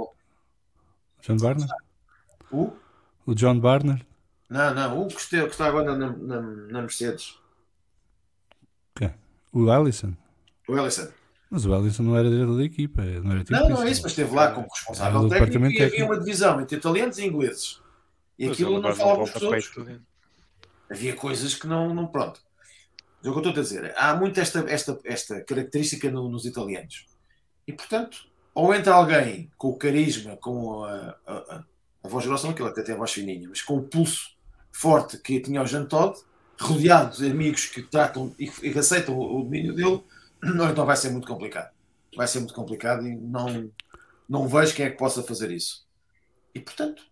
John 1.21 1.37
Barner? 1.37 1.69
O? 2.51 2.73
O 3.27 3.35
John 3.35 3.61
Barner? 3.61 4.10
Não, 4.51 4.75
não, 4.75 5.03
o 5.03 5.09
que, 5.09 5.21
esteve, 5.21 5.45
que 5.47 5.53
está 5.53 5.67
agora 5.67 5.97
na, 5.97 6.11
na, 6.11 6.41
na 6.41 6.81
Mercedes. 6.83 7.41
O 9.53 9.73
Ellison? 9.73 10.15
O 10.69 10.79
Ellison. 10.79 11.09
Mas 11.51 11.67
o 11.67 11.75
Ellison 11.75 12.03
não 12.05 12.17
era 12.17 12.31
diretor 12.31 12.57
da 12.57 12.65
equipa. 12.65 13.03
Não, 13.03 13.33
era 13.33 13.45
tipo 13.45 13.53
não, 13.59 13.69
não 13.69 13.83
é 13.83 13.91
isso, 13.91 14.03
mas 14.03 14.13
esteve 14.13 14.35
lá 14.35 14.53
como 14.53 14.69
responsável 14.69 15.29
técnico 15.29 15.67
e 15.67 15.83
havia 15.83 16.05
uma 16.05 16.19
divisão 16.19 16.61
entre 16.61 16.77
italianos 16.77 17.19
e 17.19 17.27
ingleses. 17.27 17.81
E 18.39 18.47
mas 18.47 18.55
aquilo 18.55 18.81
não 18.81 18.95
falava 18.95 19.25
os 19.25 19.43
outros. 19.43 19.73
Havia 20.89 21.15
coisas 21.15 21.55
que 21.55 21.67
não, 21.67 21.93
não 21.93 22.07
pronto. 22.07 22.41
Mas 23.19 23.27
é 23.27 23.29
o 23.29 23.33
que 23.33 23.39
eu 23.39 23.51
estou 23.51 23.61
a 23.61 23.65
dizer. 23.65 23.95
Há 23.97 24.15
muito 24.15 24.39
esta, 24.39 24.61
esta, 24.69 24.99
esta 25.05 25.41
característica 25.43 26.11
no, 26.11 26.29
nos 26.29 26.45
italianos. 26.45 27.07
E, 27.67 27.73
portanto, 27.73 28.29
ou 28.55 28.73
entra 28.75 28.95
alguém 28.95 29.51
com 29.59 29.69
o 29.69 29.77
carisma, 29.77 30.37
com 30.37 30.85
a, 30.85 31.17
a, 31.27 31.65
a 32.05 32.09
voz 32.09 32.27
grossa 32.27 32.47
não, 32.47 32.55
que 32.55 32.63
ele 32.63 32.71
até 32.71 32.83
tem 32.83 32.95
a 32.95 32.99
voz 32.99 33.13
fininha, 33.13 33.49
mas 33.49 33.61
com 33.61 33.77
o 33.77 33.83
pulso 33.83 34.37
forte 34.73 35.19
que 35.19 35.41
tinha 35.41 35.63
o 35.63 35.67
Jean 35.67 35.87
Todt, 35.87 36.23
rodeado 36.61 37.17
de 37.17 37.31
amigos 37.31 37.67
que 37.67 37.83
tratam 37.83 38.35
e, 38.39 38.51
e 38.63 38.79
aceitam 38.79 39.19
o, 39.19 39.43
domínio 39.43 39.75
dele, 39.75 40.03
então 40.71 40.85
vai 40.87 40.97
ser 40.97 41.11
muito 41.11 41.27
complicado. 41.27 41.71
Vai 42.17 42.27
ser 42.27 42.41
muito 42.41 42.55
complicado 42.55 43.07
e 43.07 43.17
não, 43.17 43.71
não 44.29 44.49
vejo 44.49 44.75
quem 44.75 44.87
é 44.87 44.91
que 44.91 44.99
possa 44.99 45.23
fazer 45.23 45.51
isso. 45.51 45.87
E 46.55 46.61
portanto, 46.61 47.03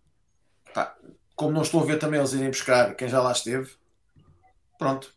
pá, 0.73 0.95
como 1.35 1.53
não 1.53 1.61
estou 1.61 1.81
a 1.81 1.85
ver 1.85 1.97
também 1.97 2.19
eles 2.19 2.33
irem 2.33 2.49
buscar 2.49 2.95
quem 2.95 3.07
já 3.07 3.21
lá 3.21 3.31
esteve, 3.31 3.71
pronto. 4.77 5.13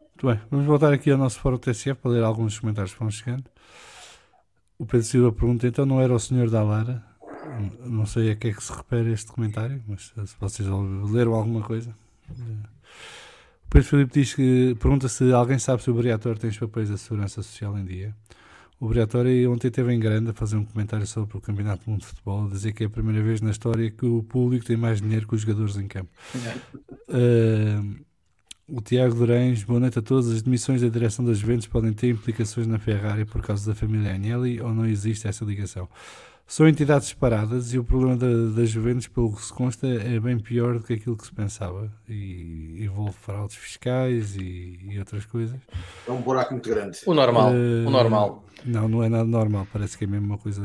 Muito 0.00 0.26
bem, 0.26 0.48
vamos 0.50 0.66
voltar 0.66 0.92
aqui 0.92 1.10
ao 1.10 1.18
nosso 1.18 1.38
fórum 1.38 1.58
TSF 1.58 1.94
para 1.94 2.10
ler 2.10 2.24
alguns 2.24 2.58
comentários 2.58 2.92
que 2.92 2.98
vão 2.98 3.10
chegando. 3.10 3.44
O 4.78 4.86
Pedro 4.86 5.06
Silva 5.06 5.32
pergunta: 5.32 5.66
então 5.66 5.84
não 5.84 6.00
era 6.00 6.14
o 6.14 6.18
senhor 6.18 6.48
da 6.48 6.62
Lara? 6.62 7.04
Não 7.84 8.06
sei 8.06 8.30
a 8.30 8.36
que 8.36 8.48
é 8.48 8.52
que 8.52 8.62
se 8.62 8.72
refere 8.72 9.12
este 9.12 9.30
comentário, 9.32 9.82
mas 9.86 10.12
se 10.26 10.36
vocês 10.40 10.68
leram 11.10 11.34
alguma 11.34 11.62
coisa. 11.62 11.94
O 12.30 13.70
Pedro 13.70 13.88
Filipe 13.88 14.12
diz 14.14 14.34
que 14.34 14.76
pergunta 14.80 15.08
se 15.08 15.32
alguém 15.32 15.58
sabe 15.58 15.82
se 15.82 15.90
o 15.90 15.94
Briator 15.94 16.38
tem 16.38 16.50
os 16.50 16.58
papéis 16.58 16.88
da 16.88 16.96
segurança 16.96 17.42
social 17.42 17.78
em 17.78 17.84
dia. 17.84 18.14
O 18.80 18.88
Briatore 18.88 19.46
ontem 19.48 19.68
esteve 19.68 19.92
em 19.92 19.98
grande 19.98 20.30
a 20.30 20.32
fazer 20.32 20.56
um 20.56 20.64
comentário 20.64 21.06
sobre 21.06 21.36
o 21.36 21.40
Campeonato 21.40 21.84
do 21.84 21.90
Mundo 21.90 22.00
de 22.00 22.06
Futebol, 22.06 22.46
a 22.46 22.48
dizer 22.48 22.72
que 22.72 22.84
é 22.84 22.86
a 22.86 22.90
primeira 22.90 23.20
vez 23.22 23.40
na 23.40 23.50
história 23.50 23.90
que 23.90 24.06
o 24.06 24.22
público 24.22 24.64
tem 24.64 24.76
mais 24.76 25.00
dinheiro 25.00 25.26
que 25.26 25.34
os 25.34 25.40
jogadores 25.40 25.76
em 25.76 25.88
campo. 25.88 26.10
Uh, 27.08 27.96
o 28.68 28.80
Tiago 28.80 29.14
Durães, 29.14 29.64
boa 29.64 29.80
noite 29.80 29.98
a 29.98 30.02
todos. 30.02 30.30
As 30.30 30.42
demissões 30.42 30.80
da 30.80 30.88
direção 30.88 31.24
das 31.24 31.38
Juventus 31.38 31.66
podem 31.66 31.92
ter 31.92 32.10
implicações 32.10 32.66
na 32.66 32.78
Ferrari 32.78 33.24
por 33.24 33.42
causa 33.42 33.66
da 33.66 33.74
família 33.74 34.14
Agnelli 34.14 34.60
ou 34.60 34.72
não 34.72 34.86
existe 34.86 35.26
essa 35.26 35.44
ligação? 35.44 35.88
São 36.50 36.66
entidades 36.66 37.08
separadas 37.08 37.74
e 37.74 37.78
o 37.78 37.84
problema 37.84 38.16
da, 38.16 38.26
da 38.26 38.64
Juventus, 38.64 39.06
pelo 39.06 39.36
que 39.36 39.42
se 39.42 39.52
consta, 39.52 39.86
é 39.86 40.18
bem 40.18 40.38
pior 40.38 40.78
do 40.78 40.82
que 40.82 40.94
aquilo 40.94 41.14
que 41.14 41.26
se 41.26 41.32
pensava. 41.32 41.92
E 42.08 42.78
envolve 42.80 43.12
fraudes 43.12 43.54
fiscais 43.54 44.34
e, 44.34 44.78
e 44.82 44.98
outras 44.98 45.26
coisas. 45.26 45.60
É 46.08 46.10
um 46.10 46.22
buraco 46.22 46.54
muito 46.54 46.66
grande. 46.70 47.00
O 47.04 47.12
normal. 47.12 47.50
Uh, 47.52 47.86
o 47.86 47.90
normal. 47.90 48.44
Não, 48.64 48.88
não 48.88 49.04
é 49.04 49.10
nada 49.10 49.26
normal. 49.26 49.66
Parece 49.70 49.98
que 49.98 50.04
é 50.04 50.06
mesmo 50.06 50.24
uma 50.24 50.38
coisa 50.38 50.62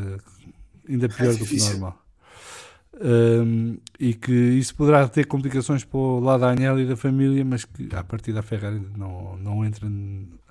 ainda 0.87 1.09
pior 1.09 1.33
é 1.33 1.35
do 1.35 1.45
que 1.45 1.59
normal. 1.59 1.99
Um, 3.01 3.77
e 3.99 4.13
que 4.13 4.31
isso 4.31 4.73
poderá 4.75 5.05
ter 5.09 5.25
complicações 5.25 5.83
para 5.83 5.97
o 5.97 6.21
lado 6.21 6.41
da 6.41 6.51
Agnelli 6.51 6.83
e 6.83 6.87
da 6.87 6.95
família, 6.95 7.43
mas 7.43 7.65
que 7.65 7.93
a 7.93 8.05
partir 8.05 8.31
da 8.31 8.41
Ferrari 8.41 8.81
não, 8.97 9.35
não 9.35 9.65
entra, 9.65 9.85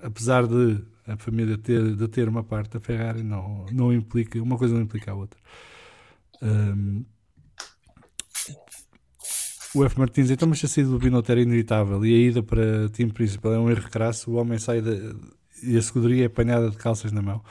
apesar 0.03 0.47
de 0.47 0.79
a 1.07 1.16
família 1.16 1.59
ter, 1.59 1.97
de 1.97 2.09
ter 2.09 2.29
uma 2.29 2.45
parte 2.45 2.73
da 2.73 2.81
Ferrari 2.81 3.23
não, 3.23 3.66
não 3.73 3.93
implica, 3.93 4.41
uma 4.41 4.57
coisa 4.57 4.74
não 4.74 4.83
implica 4.83 5.11
a 5.11 5.15
outra. 5.15 5.41
Um, 6.41 7.05
o 9.74 9.85
F. 9.85 9.99
Martins, 9.99 10.31
então, 10.31 10.47
mas 10.49 10.62
a 10.62 10.69
saída 10.69 10.91
do 10.91 10.99
Binotto 10.99 11.33
era 11.33 11.41
inevitável 11.41 12.05
e 12.05 12.12
a 12.12 12.19
ida 12.29 12.43
para 12.43 12.89
time 12.91 13.11
principal 13.11 13.55
é 13.55 13.59
um 13.59 13.70
erro 13.70 13.89
crasso. 13.91 14.31
O 14.31 14.35
homem 14.35 14.59
sai 14.59 14.83
de, 14.83 15.15
e 15.62 15.77
a 15.77 15.79
escuderia 15.79 16.24
é 16.24 16.27
apanhada 16.27 16.70
de 16.70 16.77
calças 16.77 17.11
na 17.11 17.23
mão. 17.23 17.43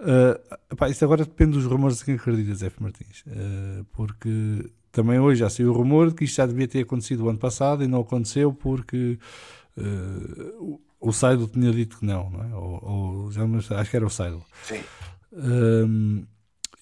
Uh, 0.00 0.76
pá, 0.76 0.88
isto 0.88 1.04
agora 1.04 1.24
depende 1.24 1.52
dos 1.52 1.66
rumores 1.66 1.98
de 1.98 2.06
quem 2.06 2.14
acreditas, 2.14 2.62
F. 2.62 2.82
Martins, 2.82 3.22
uh, 3.26 3.84
porque 3.92 4.70
também 4.90 5.18
hoje 5.18 5.40
já 5.40 5.50
saiu 5.50 5.70
o 5.70 5.74
rumor 5.74 6.08
de 6.08 6.14
que 6.14 6.24
isto 6.24 6.36
já 6.36 6.46
devia 6.46 6.66
ter 6.66 6.80
acontecido 6.80 7.24
o 7.24 7.28
ano 7.28 7.38
passado 7.38 7.84
e 7.84 7.86
não 7.86 8.00
aconteceu 8.00 8.52
porque 8.54 9.18
uh, 9.76 10.80
o 11.00 11.12
Seidel 11.12 11.48
tinha 11.48 11.72
dito 11.72 11.98
que 11.98 12.04
não, 12.04 12.30
não 12.30 12.44
é? 12.44 12.54
Ou, 12.54 12.80
ou 12.82 13.32
já 13.32 13.46
não, 13.46 13.58
acho 13.58 13.90
que 13.90 13.96
era 13.96 14.06
o 14.06 14.10
Seidel. 14.10 14.42
Sim. 14.64 14.80
Um, 15.32 16.24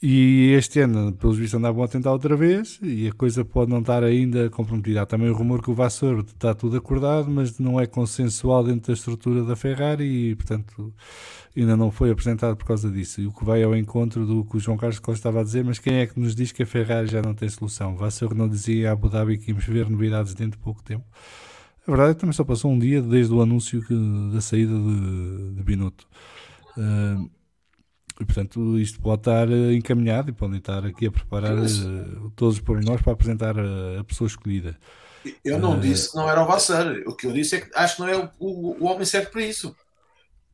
e 0.01 0.53
este 0.53 0.78
ano, 0.81 1.12
pelos 1.12 1.36
vistos, 1.36 1.59
andavam 1.59 1.82
a 1.82 1.89
tentar 1.89 2.12
outra 2.12 2.36
vez 2.36 2.78
e 2.81 3.09
a 3.09 3.12
coisa 3.12 3.45
pode 3.45 3.69
não 3.69 3.81
estar 3.81 4.05
ainda 4.05 4.49
comprometida. 4.49 5.03
Há 5.03 5.07
também 5.07 5.28
o 5.28 5.35
rumor 5.35 5.61
que 5.61 5.70
o 5.70 5.74
Vassour 5.74 6.20
está 6.20 6.55
tudo 6.55 6.77
acordado, 6.77 7.28
mas 7.28 7.59
não 7.59 7.81
é 7.81 7.86
consensual 7.86 8.62
dentro 8.62 8.89
da 8.89 8.93
estrutura 8.93 9.43
da 9.43 9.57
Ferrari 9.57 10.05
e, 10.05 10.36
portanto, 10.36 10.95
ainda 11.57 11.77
não 11.77 11.90
foi 11.90 12.12
apresentado 12.12 12.57
por 12.57 12.65
causa 12.65 12.89
disso. 12.89 13.20
E 13.20 13.27
o 13.27 13.32
que 13.32 13.45
vai 13.45 13.61
ao 13.65 13.77
encontro 13.77 14.24
do 14.24 14.45
que 14.45 14.57
o 14.57 14.61
João 14.61 14.77
Carlos 14.77 15.01
Costa 15.01 15.19
estava 15.19 15.40
a 15.40 15.45
dizer, 15.45 15.65
mas 15.65 15.81
quem 15.81 15.97
é 15.97 16.07
que 16.07 16.19
nos 16.20 16.32
diz 16.32 16.53
que 16.53 16.62
a 16.62 16.66
Ferrari 16.66 17.09
já 17.09 17.20
não 17.20 17.35
tem 17.35 17.49
solução? 17.49 17.97
Vassour 17.97 18.36
não 18.36 18.49
dizia 18.49 18.90
a 18.90 18.93
Abu 18.93 19.09
Dhabi 19.09 19.36
que 19.36 19.51
íamos 19.51 19.65
ver 19.65 19.90
novidades 19.90 20.32
dentro 20.32 20.59
de 20.59 20.65
pouco 20.65 20.81
tempo. 20.81 21.05
A 21.89 21.93
verdade 21.93 22.12
é 22.12 22.15
que 22.15 22.20
também 22.20 22.35
só 22.35 22.44
passou 22.44 22.70
um 22.73 22.78
dia 22.78 23.02
desde 23.02 23.35
o 23.35 23.43
anúncio 23.43 23.82
que, 23.86 23.94
da 24.35 24.40
saída 24.43 24.74
de, 24.74 25.55
de 25.56 25.65
Binotto. 25.65 26.06
Uh, 26.77 27.31
E 28.20 28.24
portanto 28.27 28.78
isto 28.81 29.01
pode 29.01 29.20
estar 29.23 29.51
eh, 29.51 29.74
encaminhado 29.74 30.31
e 30.31 30.35
podem 30.35 30.59
estar 30.59 30.85
aqui 30.86 31.06
a 31.06 31.12
preparar 31.12 31.56
eh, 31.59 32.31
todos 32.36 32.56
os 32.56 32.60
pormenores 32.60 33.02
para 33.02 33.12
apresentar 33.15 33.59
a, 33.59 34.01
a 34.01 34.05
pessoa 34.05 34.28
escolhida. 34.28 34.78
Eu 35.44 35.59
não 35.59 35.78
Eh, 35.78 35.81
disse 35.81 36.10
que 36.10 36.16
não 36.16 36.31
era 36.31 36.43
o 36.43 36.47
Vassar. 36.47 36.86
O 37.06 37.15
que 37.15 37.27
eu 37.27 37.32
disse 37.32 37.56
é 37.56 37.60
que 37.60 37.70
acho 37.77 37.97
que 37.97 38.02
não 38.02 38.09
é 38.09 38.16
o, 38.16 38.31
o, 38.39 38.85
o 38.85 38.86
homem 38.86 39.05
certo 39.05 39.31
para 39.32 39.43
isso. 39.43 39.74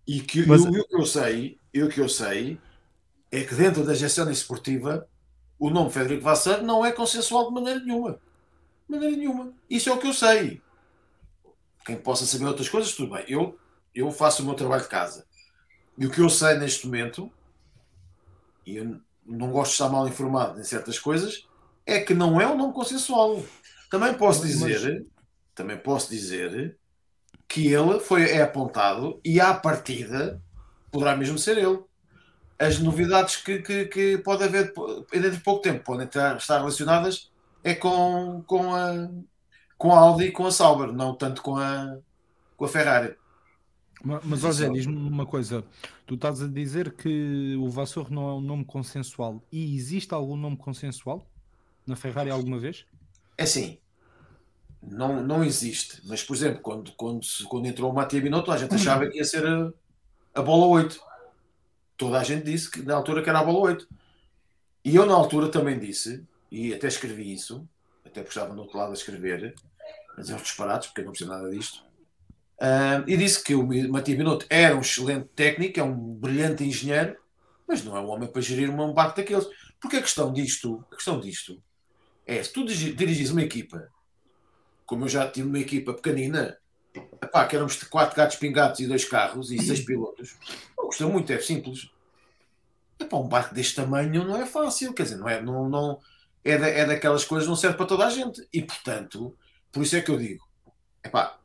E 0.07 0.21
que 0.23 0.41
Mas- 0.45 0.65
e 0.73 0.79
o, 0.79 0.79
e 0.79 0.81
o 0.81 0.89
que 0.89 0.97
eu 0.97 1.07
sei, 1.07 1.61
e 1.75 1.83
o 1.85 1.91
que 1.91 2.01
eu 2.01 2.09
sei 2.11 2.63
é 3.33 3.45
que 3.45 3.55
dentro 3.57 3.85
da 3.87 3.95
gestão 3.95 4.31
esportiva 4.31 5.09
o 5.59 5.71
nome 5.71 5.91
Frederico 5.93 6.25
Vassar 6.25 6.63
não 6.65 6.85
é 6.87 6.93
consensual 6.93 7.49
de 7.49 7.55
maneira 7.55 7.81
nenhuma. 7.81 8.15
De 8.89 8.97
maneira 8.97 9.17
nenhuma. 9.17 9.55
Isso 9.71 9.91
é 9.91 9.95
o 9.95 10.01
que 10.01 10.09
eu 10.09 10.15
sei. 10.15 10.64
Quem 11.85 11.97
possa 11.97 12.25
saber 12.25 12.47
outras 12.47 12.69
coisas, 12.69 12.93
tudo 12.95 13.15
bem. 13.15 13.25
Eu, 13.29 13.59
eu 13.95 14.11
faço 14.11 14.43
o 14.43 14.47
meu 14.47 14.55
trabalho 14.55 14.83
de 14.83 14.89
casa. 14.89 15.27
E 15.97 16.07
o 16.07 16.11
que 16.11 16.21
eu 16.21 16.29
sei 16.29 16.55
neste 16.55 16.87
momento, 16.87 17.31
e 18.67 18.77
eu 18.77 19.01
não 19.25 19.51
gosto 19.51 19.71
de 19.71 19.75
estar 19.75 19.89
mal 19.89 20.07
informado 20.09 20.61
em 20.61 20.65
certas 20.65 20.99
coisas, 20.99 21.47
é 21.87 22.01
que 22.01 22.15
não 22.15 22.41
é 22.41 22.47
um 22.47 22.57
nome 22.57 22.73
consensual. 22.73 23.43
Também 23.91 24.15
posso 24.15 24.41
Mas- 24.41 24.49
dizer, 24.51 25.07
também 25.55 25.77
posso 25.77 26.11
dizer 26.11 26.77
que 27.47 27.73
ele 27.73 28.01
foi, 28.01 28.31
é 28.31 28.43
apontado 28.43 29.21
e 29.25 29.41
à 29.41 29.55
partida 29.55 30.43
poderá 30.91 31.17
mesmo 31.17 31.39
ser 31.39 31.59
ele. 31.59 31.79
As 32.59 32.79
novidades 32.79 33.37
que, 33.37 33.61
que, 33.61 33.85
que 33.87 34.19
pode 34.19 34.45
haver 34.45 34.73
dentro 35.13 35.31
de 35.33 35.41
pouco 35.41 35.61
tempo 35.61 35.85
podem 35.85 36.07
estar, 36.07 36.37
estar 36.37 36.59
relacionadas 36.59 37.31
é 37.63 37.75
com, 37.75 38.43
com, 38.47 38.75
a, 38.75 39.09
com 39.77 39.93
a 39.93 39.99
Audi 39.99 40.25
e 40.27 40.33
com 40.33 40.47
a 40.47 40.51
Sauber, 40.51 40.93
não 40.93 41.15
tanto 41.15 41.43
com 41.43 41.57
a, 41.57 41.99
com 42.57 42.65
a 42.65 42.69
Ferrari. 42.69 43.15
Ma- 44.03 44.21
Mas, 44.25 44.41
Zé, 44.41 44.69
diz-me 44.69 44.95
uma 44.97 45.27
coisa. 45.27 45.65
Tu 46.07 46.15
estás 46.15 46.43
a 46.43 46.47
dizer 46.49 46.93
que 46.93 47.57
o 47.57 47.69
Vassour 47.69 48.11
não 48.11 48.29
é 48.29 48.35
um 48.35 48.41
nome 48.41 48.65
consensual. 48.65 49.43
E 49.51 49.75
existe 49.75 50.13
algum 50.13 50.37
nome 50.37 50.57
consensual 50.57 51.27
na 51.87 51.97
Ferrari 51.97 52.31
alguma 52.31 52.59
vez? 52.59 52.85
É 53.39 53.45
assim, 53.45 53.79
não, 54.83 55.23
não 55.23 55.43
existe. 55.43 56.01
Mas, 56.05 56.23
por 56.23 56.37
exemplo, 56.37 56.61
quando, 56.61 56.93
quando, 56.93 57.21
quando 57.49 57.67
entrou 57.67 57.91
o 57.91 57.95
Matia 57.95 58.21
Binotto, 58.21 58.53
a 58.53 58.57
gente 58.59 58.75
achava 58.75 59.07
que 59.09 59.17
ia 59.17 59.25
ser 59.25 59.47
a, 59.47 59.73
a 60.35 60.43
bola 60.43 60.67
8. 60.67 61.01
Toda 61.97 62.19
a 62.21 62.25
gente 62.25 62.45
disse 62.45 62.71
que 62.71 62.83
na 62.83 62.95
altura 62.95 63.23
que 63.23 63.29
era 63.31 63.41
a 63.41 63.45
bola 63.45 63.59
8. 63.61 63.89
E 64.85 64.95
eu 64.97 65.07
na 65.07 65.15
altura 65.15 65.49
também 65.49 65.79
disse, 65.79 66.23
e 66.51 66.75
até 66.75 66.87
escrevi 66.89 67.33
isso, 67.33 67.67
até 68.15 68.23
porque 68.23 68.39
estava 68.39 68.55
no 68.55 68.63
outro 68.63 68.79
lado 68.79 68.91
a 68.91 68.95
escrever, 68.95 69.57
mas 70.17 70.31
é 70.31 70.37
uns 70.37 70.43
disparados, 70.43 70.87
porque 70.87 71.01
eu 71.01 71.07
não 71.07 71.13
percebo 71.13 71.33
nada 71.33 71.51
disto. 71.51 71.85
Ah, 72.61 73.03
e 73.09 73.17
disse 73.17 73.43
que 73.43 73.57
o 73.57 73.67
Matia 73.91 74.17
Binotto 74.17 74.47
era 74.49 74.77
um 74.77 74.81
excelente 74.81 75.29
técnico, 75.35 75.81
é 75.81 75.83
um 75.83 76.15
brilhante 76.15 76.63
engenheiro, 76.63 77.19
mas 77.67 77.83
não 77.83 77.97
é 77.97 78.01
um 78.01 78.09
homem 78.09 78.29
para 78.31 78.41
gerir 78.41 78.71
um 78.71 78.93
barco 78.93 79.17
daqueles. 79.17 79.49
Porque 79.81 79.97
a 79.97 80.01
questão 80.01 80.33
disto, 80.33 80.85
a 80.93 80.95
questão 80.95 81.19
disto 81.19 81.61
é, 82.25 82.41
se 82.41 82.53
tu 82.53 82.65
dirigi- 82.65 82.95
dirigis 82.95 83.31
uma 83.33 83.43
equipa, 83.43 83.89
como 84.87 85.05
eu 85.05 85.09
já 85.09 85.29
tive 85.29 85.49
uma 85.49 85.59
equipa 85.59 85.93
pequenina, 85.93 86.57
epá, 87.21 87.45
que 87.47 87.57
éramos 87.57 87.83
quatro 87.83 88.17
gatos 88.17 88.37
pingados 88.37 88.79
e 88.79 88.87
dois 88.87 89.05
carros 89.05 89.51
e 89.51 89.59
seis 89.59 89.81
pilotos, 89.81 90.37
não 90.79 90.87
custa 90.87 91.07
muito, 91.09 91.33
é 91.33 91.41
simples. 91.41 91.91
Epá, 93.01 93.17
um 93.17 93.27
barco 93.27 93.53
deste 93.53 93.75
tamanho 93.75 94.25
não 94.25 94.41
é 94.41 94.47
fácil, 94.47 94.95
quer 94.95 95.03
dizer, 95.03 95.17
não 95.17 95.29
é, 95.29 95.43
não, 95.43 95.69
não, 95.69 96.01
é, 96.45 96.59
da- 96.59 96.69
é 96.69 96.85
daquelas 96.85 97.25
coisas 97.25 97.47
que 97.47 97.51
não 97.51 97.57
serve 97.57 97.77
para 97.77 97.87
toda 97.87 98.07
a 98.07 98.11
gente. 98.11 98.47
E, 98.53 98.63
portanto, 98.63 99.37
por 99.73 99.83
isso 99.83 99.97
é 99.97 100.01
que 100.01 100.11
eu 100.11 100.19
digo, 100.19 100.45
epá, 101.05 101.39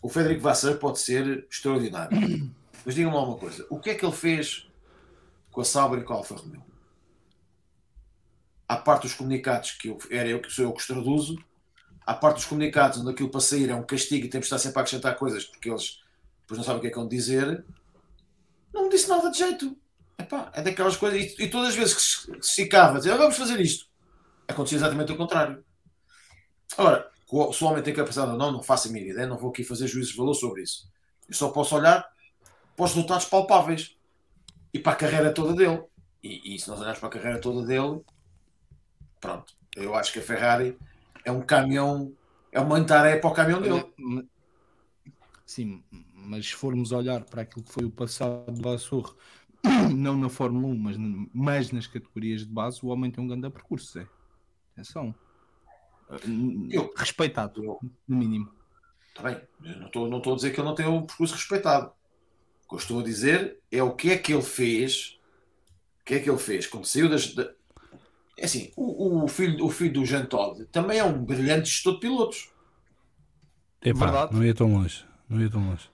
o 0.00 0.08
Frederico 0.08 0.42
Vassar 0.42 0.76
pode 0.76 0.98
ser 1.00 1.46
extraordinário. 1.50 2.16
Mas 2.84 2.94
diga-me 2.96 3.14
lá 3.14 3.22
uma 3.24 3.38
coisa, 3.38 3.64
o 3.70 3.78
que 3.78 3.90
é 3.90 3.94
que 3.94 4.04
ele 4.04 4.14
fez 4.14 4.68
com 5.52 5.60
a 5.60 5.64
Sauber 5.64 6.00
e 6.00 6.04
com 6.04 6.12
a 6.14 6.16
Alfa 6.16 6.34
Romeo? 6.34 6.64
à 8.68 8.76
parte 8.76 9.02
dos 9.02 9.14
comunicados 9.14 9.72
que 9.72 9.88
eu, 9.88 9.98
era 10.10 10.28
eu 10.28 10.40
que 10.40 10.50
sou 10.50 10.64
eu 10.64 10.72
que 10.72 10.80
os 10.80 10.86
traduzo, 10.86 11.36
à 12.06 12.14
parte 12.14 12.36
dos 12.36 12.46
comunicados 12.46 12.98
onde 13.00 13.10
aquilo 13.10 13.28
para 13.28 13.40
sair 13.40 13.68
é 13.68 13.74
um 13.74 13.82
castigo 13.84 14.24
e 14.24 14.30
temos 14.30 14.46
de 14.48 14.54
estar 14.54 14.58
sempre 14.58 14.78
a 14.78 14.82
acrescentar 14.82 15.14
coisas 15.16 15.44
porque 15.44 15.68
eles 15.70 16.00
depois 16.40 16.56
não 16.58 16.64
sabem 16.64 16.78
o 16.78 16.80
que 16.80 16.86
é 16.86 16.90
que 16.90 16.96
vão 16.96 17.06
dizer, 17.06 17.64
não 18.72 18.84
me 18.84 18.88
disse 18.88 19.08
nada 19.08 19.30
de 19.30 19.36
jeito. 19.38 19.76
Epá, 20.18 20.50
é 20.54 20.62
daquelas 20.62 20.96
coisas, 20.96 21.20
e, 21.20 21.44
e 21.44 21.50
todas 21.50 21.68
as 21.70 21.74
vezes 21.74 21.94
que 21.94 22.02
se, 22.02 22.32
que 22.40 22.46
se 22.46 22.62
ficava 22.62 22.94
a 22.94 22.98
dizer 22.98 23.12
"Ah, 23.12 23.16
vamos 23.16 23.36
fazer 23.36 23.60
isto, 23.60 23.86
acontecia 24.52 24.78
exatamente 24.78 25.12
o 25.12 25.16
contrário. 25.16 25.64
Ora, 26.78 27.10
se 27.52 27.64
o 27.64 27.66
homem 27.66 27.82
tem 27.82 27.94
capacidade 27.94 28.32
ou 28.32 28.38
não, 28.38 28.52
não 28.52 28.62
faço 28.62 28.88
a 28.88 28.92
minha 28.92 29.10
ideia, 29.10 29.26
não 29.26 29.38
vou 29.38 29.50
aqui 29.50 29.64
fazer 29.64 29.86
juízos 29.86 30.12
de 30.12 30.18
valor 30.18 30.34
sobre 30.34 30.62
isso. 30.62 30.90
Eu 31.28 31.34
só 31.34 31.50
posso 31.50 31.74
olhar 31.76 32.06
para 32.76 32.84
os 32.84 32.94
resultados 32.94 33.26
palpáveis 33.26 33.96
e 34.72 34.78
para 34.78 34.92
a 34.92 34.96
carreira 34.96 35.32
toda 35.32 35.54
dele. 35.54 35.82
E, 36.22 36.54
e 36.54 36.58
se 36.58 36.68
nós 36.68 36.80
olharmos 36.80 37.00
para 37.00 37.08
a 37.08 37.12
carreira 37.12 37.40
toda 37.40 37.66
dele, 37.66 38.00
pronto, 39.20 39.54
eu 39.76 39.94
acho 39.94 40.12
que 40.12 40.18
a 40.18 40.22
Ferrari 40.22 40.76
é 41.24 41.32
um 41.32 41.40
caminhão, 41.40 42.12
é 42.50 42.60
uma 42.60 42.76
antaré 42.76 43.16
para 43.16 43.30
o 43.30 43.34
caminhão 43.34 43.60
dele. 43.60 44.28
Sim, 45.44 45.82
mas 46.14 46.46
se 46.46 46.54
formos 46.54 46.92
olhar 46.92 47.24
para 47.24 47.42
aquilo 47.42 47.64
que 47.64 47.72
foi 47.72 47.84
o 47.84 47.90
passado 47.90 48.50
do 48.52 48.62
Vassour, 48.62 49.16
não 49.94 50.16
na 50.16 50.28
Fórmula 50.28 50.66
1, 50.68 50.78
mas, 50.78 50.96
mas 51.32 51.72
nas 51.72 51.86
categorias 51.86 52.42
de 52.42 52.52
base, 52.52 52.80
o 52.82 52.88
homem 52.88 53.10
tem 53.10 53.22
um 53.22 53.28
grande 53.28 53.50
percurso, 53.50 53.92
Zé. 53.92 54.06
Atenção. 54.72 55.14
Eu- 56.70 56.92
Respeitado, 56.96 57.64
eu- 57.64 57.80
no 58.08 58.16
mínimo. 58.16 58.52
Está 59.08 59.22
bem, 59.22 59.40
eu 59.64 59.76
não 59.78 59.86
estou, 59.86 60.08
não 60.08 60.18
estou 60.18 60.32
a 60.32 60.36
dizer 60.36 60.50
que 60.52 60.60
ele 60.60 60.68
não 60.68 60.74
tem 60.74 60.86
um 60.86 61.06
percurso 61.06 61.34
respeitado. 61.34 61.92
O 62.64 62.68
que 62.68 62.74
eu 62.74 62.78
estou 62.78 63.00
a 63.00 63.02
dizer 63.02 63.58
é 63.70 63.82
o 63.82 63.94
que 63.94 64.10
é 64.10 64.18
que 64.18 64.32
ele 64.32 64.42
fez, 64.42 65.18
o 66.00 66.04
que 66.04 66.14
é 66.14 66.20
que 66.20 66.28
ele 66.30 66.38
fez 66.38 66.66
quando 66.66 66.86
saiu 66.86 67.08
das. 67.08 67.34
da- 67.34 67.50
É 68.38 68.46
assim, 68.46 68.72
o, 68.76 69.24
o 69.24 69.28
filho, 69.28 69.64
o 69.64 69.70
filho 69.70 69.92
do 69.92 70.06
Jean 70.06 70.24
Todt 70.24 70.64
também 70.66 70.98
é 70.98 71.04
um 71.04 71.22
brilhante 71.22 71.68
gestor 71.68 71.94
de 71.94 72.00
pilotos. 72.00 72.50
Epá, 73.82 74.06
Verdade. 74.06 74.34
não 74.34 74.44
ia 74.44 74.54
tão 74.54 74.72
longe. 74.72 75.04
Não 75.28 75.40
ia 75.40 75.50
tão 75.50 75.68
longe. 75.68 75.90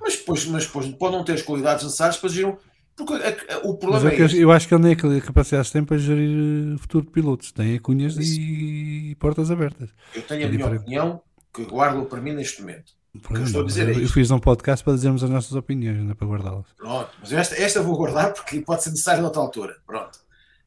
Mas 0.00 0.16
depois, 0.16 0.44
mas 0.46 0.66
depois 0.66 0.88
pode 0.94 1.16
não 1.16 1.24
ter 1.24 1.34
as 1.34 1.42
qualidades 1.42 1.84
necessárias 1.84 2.16
para 2.16 2.28
gerir 2.30 2.48
um. 2.48 2.56
Porque 3.06 3.22
a- 3.24 3.56
a- 3.56 3.58
o 3.60 3.70
Mas 3.72 3.78
problema 3.80 4.10
é 4.10 4.12
é 4.12 4.16
que 4.16 4.22
eu, 4.36 4.40
eu 4.42 4.52
acho 4.52 4.68
que 4.68 4.74
ele 4.74 4.82
nem 4.82 5.18
a 5.18 5.20
capacidade 5.20 5.70
tem 5.72 5.84
para 5.84 5.98
gerir 5.98 6.74
eh, 6.74 6.78
futuro 6.78 7.04
de 7.06 7.10
pilotos. 7.12 7.52
Tem 7.52 7.78
cunhas 7.78 8.16
e 8.18 9.16
portas 9.18 9.50
abertas. 9.50 9.90
Eu 10.14 10.22
tenho 10.22 10.40
a 10.42 10.44
é 10.44 10.48
minha 10.48 10.58
diferente. 10.58 10.80
opinião 10.82 11.22
que 11.52 11.64
guardo 11.64 12.04
para 12.06 12.20
mim 12.20 12.32
neste 12.32 12.60
momento. 12.60 12.92
que 13.12 13.34
eu 13.34 13.42
estou 13.44 13.62
a 13.62 13.64
dizer 13.66 13.88
é 13.88 13.92
eu, 13.92 13.94
eu 13.98 14.02
isto. 14.04 14.14
fiz 14.14 14.30
um 14.30 14.38
podcast 14.38 14.84
para 14.84 14.94
dizermos 14.94 15.24
as 15.24 15.30
nossas 15.30 15.52
opiniões, 15.52 16.02
não 16.02 16.12
é 16.12 16.14
para 16.14 16.26
guardá-las. 16.28 16.66
Pronto, 16.76 17.10
mas 17.20 17.32
esta, 17.32 17.54
esta 17.56 17.82
vou 17.82 17.96
guardar 17.96 18.32
porque 18.32 18.60
pode 18.60 18.82
ser 18.84 18.90
necessário 18.90 19.22
noutra 19.22 19.40
altura. 19.40 19.76
Pronto. 19.86 20.18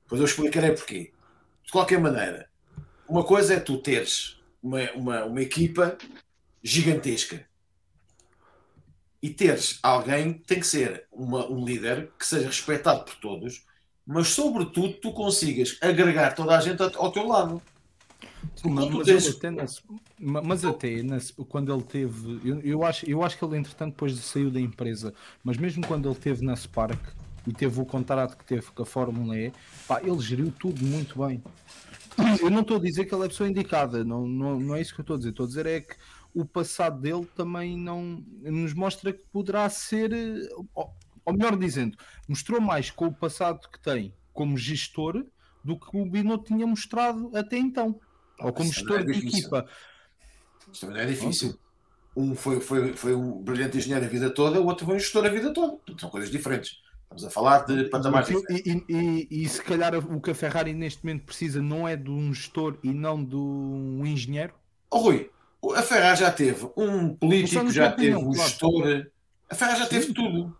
Depois 0.04 0.20
eu 0.20 0.26
explicarei 0.28 0.72
porquê. 0.72 1.12
De 1.66 1.72
qualquer 1.72 2.00
maneira, 2.00 2.48
uma 3.08 3.24
coisa 3.24 3.54
é 3.54 3.60
tu 3.60 3.78
teres 3.78 4.38
uma, 4.62 4.82
uma, 4.96 5.24
uma 5.26 5.42
equipa 5.42 5.98
gigantesca 6.64 7.46
e 9.24 9.32
teres 9.32 9.80
alguém 9.84 10.34
que 10.36 10.42
tem 10.48 10.60
que 10.62 10.68
ser 10.68 11.08
uma- 11.12 11.48
um 11.50 11.66
líder 11.66 12.12
que 12.20 12.28
seja 12.28 12.48
respeitado 12.48 13.06
por 13.06 13.16
todos, 13.18 13.66
mas 14.06 14.30
sobretudo 14.30 14.94
tu 14.96 15.14
consigas 15.14 15.78
agregar 15.82 16.36
toda 16.36 16.58
a 16.58 16.62
gente 16.62 16.84
ao, 16.84 17.12
teu 17.12 17.28
lado. 17.28 17.62
Mas, 18.64 18.90
mas 18.90 19.06
tens- 19.06 19.40
mas 20.20 21.32
quando 21.50 21.74
ele 21.74 21.84
teve, 21.84 22.42
eu, 22.48 22.60
eu 22.62 22.84
acho, 22.84 23.10
eu 23.10 23.24
acho 23.24 23.38
que 23.38 23.46
ele 23.46 23.58
entretanto 23.58 23.92
depois 23.94 24.18
saiu 24.20 24.52
da 24.52 24.60
empresa, 24.60 25.14
mas 25.44 25.58
mesmo 25.58 25.86
quando 25.88 26.10
ele 26.10 26.18
teve 26.20 26.46
na 26.46 26.56
Spark 26.56 27.00
e 27.48 27.54
teve 27.54 27.80
o 27.82 27.86
contrato 27.86 28.38
que 28.38 28.46
teve 28.46 28.68
com 28.72 28.84
a 28.84 28.86
Fórmula 28.86 29.38
E, 29.38 29.52
pá, 29.88 30.02
ele 30.04 30.20
geriu 30.20 30.52
tudo 30.60 30.86
muito 30.86 31.26
bem. 31.26 31.44
Eu 32.42 32.50
não 32.50 32.62
estou 32.62 32.78
a 32.78 32.80
dizer 32.80 33.06
que 33.06 33.14
ele 33.16 33.24
é 33.24 33.26
a 33.26 33.30
pessoa 33.30 33.50
indicada, 33.50 34.04
não, 34.04 34.28
não, 34.28 34.60
não 34.60 34.76
é 34.76 34.82
isso 34.82 34.94
que 34.94 35.02
eu 35.02 35.04
estou 35.04 35.16
a 35.16 35.18
dizer. 35.18 35.32
Estou 35.32 35.46
a 35.46 35.48
dizer 35.50 35.66
é 35.66 35.82
que 35.82 35.96
o 36.34 36.46
passado 36.46 37.00
dele 37.02 37.26
também 37.36 37.78
não 37.78 38.24
nos 38.42 38.74
mostra 38.74 39.14
que 39.14 39.24
poderá 39.32 39.70
ser, 39.70 40.12
eh, 40.14 40.48
ou, 40.74 40.94
ou 41.26 41.34
melhor 41.34 41.58
dizendo, 41.58 41.98
mostrou 42.28 42.60
mais 42.60 42.90
com 42.92 43.06
o 43.08 43.14
passado 43.14 43.68
que 43.70 43.80
tem 43.80 44.14
como 44.34 44.58
gestor 44.58 45.26
do 45.64 45.80
que 45.80 45.96
o 45.96 46.06
Binotto 46.06 46.46
tinha 46.46 46.66
mostrado 46.68 47.32
até 47.36 47.58
então. 47.58 48.00
Ou 48.40 48.52
como 48.52 48.70
Isso 48.70 48.84
não 48.86 48.96
é 48.96 48.98
gestor 49.00 49.14
de 49.14 49.28
equipa. 49.28 49.66
Isto 50.72 50.82
também 50.88 50.96
não 50.98 51.04
é 51.04 51.06
difícil. 51.06 51.58
Um 52.16 52.36
foi, 52.36 52.60
foi, 52.60 52.94
foi 52.94 53.16
um 53.16 53.42
brilhante 53.42 53.78
engenheiro 53.78 54.06
a 54.06 54.10
vida 54.10 54.30
toda, 54.30 54.62
o 54.62 54.66
outro 54.66 54.86
foi 54.86 54.96
um 54.96 55.00
gestor 55.00 55.26
a 55.26 55.30
vida 55.30 55.54
toda. 55.54 55.78
São 56.00 56.10
coisas 56.10 56.30
diferentes. 56.30 56.82
Estamos 57.04 57.26
a 57.26 57.30
falar 57.30 57.66
de 57.66 57.86
patamares 57.90 58.30
E, 58.30 58.34
diferentes. 58.36 58.86
e- 58.90 58.94
e- 59.30 59.44
e 59.44 59.50
se 59.50 59.62
calhar 59.62 59.96
o 59.96 60.20
que 60.20 60.32
a 60.32 60.36
Ferrari 60.36 60.74
neste 60.74 61.04
momento 61.04 61.26
precisa 61.26 61.62
não 61.62 61.88
é 61.88 61.96
de 61.96 62.10
um 62.10 62.34
gestor 62.34 62.78
e 62.84 62.92
não 62.92 63.24
de 63.24 63.36
um 63.36 64.04
engenheiro. 64.06 64.54
Oh, 64.92 64.98
Rui, 65.00 65.30
a 65.72 65.82
Ferrari 65.82 66.20
já 66.20 66.32
teve 66.32 66.70
um 66.76 67.16
político, 67.16 67.72
já 67.72 67.92
teve 67.92 68.16
um 68.16 68.32
claro. 68.34 68.50
gestor. 68.50 69.08
A 69.50 69.56
Ferrari 69.56 69.80
já 69.80 69.88
teve 69.88 70.14
tudo. 70.14 70.56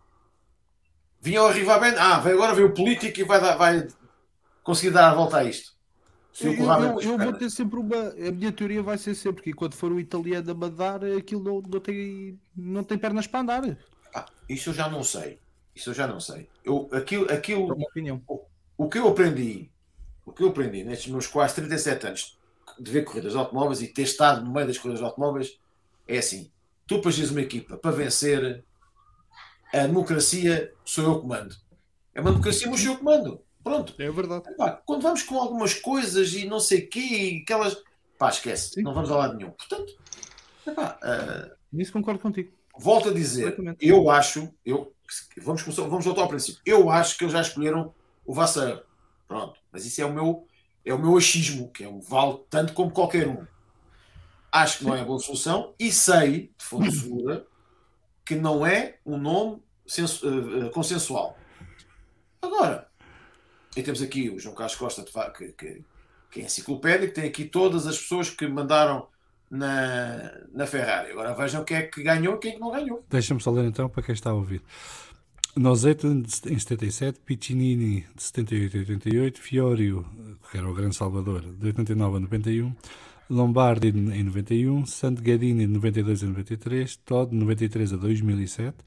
Vinha 1.20 1.40
ao 1.40 1.52
bem. 1.52 1.94
Ah, 1.98 2.16
agora 2.16 2.54
veio 2.54 2.68
o 2.68 2.74
político 2.74 3.20
e 3.20 3.24
vai, 3.24 3.40
dar, 3.40 3.56
vai 3.56 3.86
conseguir 4.62 4.90
dar 4.92 5.10
a 5.10 5.14
volta 5.14 5.38
a 5.38 5.44
isto. 5.44 5.74
Eu, 6.40 6.52
o 6.52 6.54
eu- 6.54 6.98
as 6.98 7.04
eu 7.04 7.18
vou 7.18 7.32
ter 7.32 7.50
sempre 7.50 7.78
uma. 7.78 8.08
A 8.08 8.32
minha 8.32 8.52
teoria 8.52 8.82
vai 8.82 8.98
ser 8.98 9.14
sempre 9.14 9.42
que 9.42 9.50
enquanto 9.50 9.76
for 9.76 9.92
o 9.92 10.00
italiano 10.00 10.50
a 10.50 10.54
mandar, 10.54 11.04
aquilo 11.04 11.42
não, 11.42 11.62
não, 11.62 11.80
tem, 11.80 12.38
não 12.56 12.82
tem 12.82 12.98
pernas 12.98 13.26
para 13.26 13.40
andar. 13.40 13.78
Ah, 14.14 14.26
isso 14.48 14.70
eu 14.70 14.74
já 14.74 14.88
não 14.88 15.02
sei. 15.02 15.38
Isso 15.74 15.90
eu 15.90 15.94
já 15.94 16.06
não 16.06 16.20
sei. 16.20 16.48
Eu, 16.64 16.88
aquilo, 16.92 17.30
aquilo, 17.32 17.72
É 17.72 17.84
opinião. 17.86 18.22
o 18.76 18.88
que 18.88 18.98
eu 18.98 19.08
aprendi, 19.08 19.70
o 20.24 20.32
que 20.32 20.42
eu 20.42 20.48
aprendi 20.48 20.84
nestes 20.84 21.10
meus 21.10 21.26
quase 21.26 21.54
37 21.54 22.06
anos 22.06 22.38
de 22.78 22.90
ver 22.90 23.04
corridas 23.04 23.32
de 23.32 23.38
automóveis 23.38 23.82
e 23.82 23.88
ter 23.88 24.02
estado 24.02 24.44
no 24.44 24.52
meio 24.52 24.66
das 24.66 24.78
corridas 24.78 25.00
de 25.00 25.06
automóveis 25.06 25.58
é 26.06 26.18
assim: 26.18 26.50
tu 26.86 27.00
geres 27.10 27.30
uma 27.30 27.40
equipa 27.40 27.76
para 27.76 27.90
vencer, 27.90 28.64
a 29.72 29.86
democracia 29.86 30.72
sou 30.84 31.04
eu 31.04 31.20
que 31.20 31.26
mando. 31.26 31.54
É 32.14 32.20
uma 32.20 32.30
democracia, 32.30 32.68
mas 32.70 32.80
sou 32.80 32.92
eu 32.92 32.98
que 32.98 33.04
mando. 33.04 33.40
Pronto. 33.62 33.94
É 33.98 34.10
verdade. 34.10 34.48
Epá, 34.50 34.82
quando 34.84 35.02
vamos 35.02 35.22
com 35.22 35.38
algumas 35.38 35.74
coisas 35.74 36.34
e 36.34 36.46
não 36.46 36.60
sei 36.60 36.80
o 36.80 36.88
quê, 36.88 37.00
e 37.00 37.42
aquelas. 37.42 37.82
Pá, 38.18 38.28
esquece, 38.28 38.74
Sim. 38.74 38.82
não 38.82 38.94
vamos 38.94 39.10
a 39.10 39.16
lado 39.16 39.36
nenhum. 39.36 39.50
Portanto, 39.50 39.92
epá, 40.66 40.98
ah, 41.02 41.50
Nisso 41.72 41.92
concordo 41.92 42.20
contigo. 42.20 42.52
volto 42.78 43.08
a 43.08 43.12
dizer, 43.12 43.56
eu 43.80 44.08
acho, 44.08 44.48
eu, 44.64 44.94
vamos, 45.38 45.62
começar, 45.62 45.82
vamos 45.82 46.04
voltar 46.04 46.22
ao 46.22 46.28
princípio. 46.28 46.60
Eu 46.64 46.88
acho 46.88 47.18
que 47.18 47.24
eles 47.24 47.32
já 47.32 47.40
escolheram 47.40 47.92
o 48.24 48.32
Vassaur. 48.32 48.84
Pronto, 49.26 49.58
mas 49.72 49.84
isso 49.84 50.00
é 50.00 50.04
o 50.04 50.12
meu, 50.12 50.46
é 50.84 50.92
o 50.92 50.98
meu 50.98 51.16
achismo, 51.16 51.70
que 51.70 51.84
é 51.84 51.88
um 51.88 52.00
vale 52.00 52.38
tanto 52.50 52.72
como 52.72 52.90
qualquer 52.90 53.26
um. 53.26 53.46
Acho 54.52 54.78
que 54.78 54.84
não 54.84 54.94
é 54.94 55.00
a 55.00 55.04
boa 55.04 55.18
solução 55.18 55.74
e 55.78 55.90
sei, 55.90 56.52
de 56.56 56.64
fonte 56.64 56.92
segura, 56.92 57.46
que 58.24 58.34
não 58.34 58.66
é 58.66 58.98
um 59.04 59.16
nome 59.16 59.62
eh, 59.86 60.02
eh, 60.02 60.68
consensual. 60.70 61.36
Agora, 62.40 62.88
e 63.76 63.82
temos 63.82 64.00
aqui 64.00 64.30
o 64.30 64.38
João 64.38 64.54
Carlos 64.54 64.76
Costa, 64.76 65.04
que, 65.36 65.52
que, 65.52 65.84
que 66.30 66.40
é 66.40 66.44
enciclopédico, 66.44 67.14
tem 67.14 67.24
aqui 67.24 67.44
todas 67.44 67.86
as 67.86 67.98
pessoas 67.98 68.30
que 68.30 68.46
mandaram 68.46 69.08
na, 69.50 70.32
na 70.52 70.66
Ferrari. 70.66 71.10
Agora 71.10 71.34
vejam 71.34 71.64
quem 71.64 71.78
é 71.78 71.82
que 71.82 72.02
ganhou 72.02 72.36
e 72.36 72.38
quem 72.38 72.50
é 72.52 72.54
que 72.54 72.60
não 72.60 72.70
ganhou. 72.70 73.04
Deixa-me 73.08 73.40
só 73.40 73.50
ler 73.50 73.64
então 73.64 73.88
para 73.88 74.02
quem 74.02 74.12
está 74.12 74.30
a 74.30 74.34
ouvir. 74.34 74.62
Nozeto 75.56 76.08
em 76.08 76.58
77, 76.58 77.20
Piccinini 77.20 78.04
de 78.16 78.22
78 78.22 78.76
a 78.76 78.80
88, 78.80 79.40
Fiorio, 79.40 80.04
que 80.50 80.58
era 80.58 80.68
o 80.68 80.74
grande 80.74 80.96
salvador, 80.96 81.42
de 81.42 81.66
89 81.66 82.16
a 82.16 82.20
91, 82.20 82.74
Lombardi 83.30 83.88
em 83.88 84.24
91, 84.24 84.84
Santgadini 84.84 85.64
de 85.64 85.72
92 85.72 86.24
a 86.24 86.26
93, 86.26 86.96
Todd 86.96 87.30
de 87.30 87.36
93 87.36 87.92
a 87.92 87.96
2007, 87.96 88.78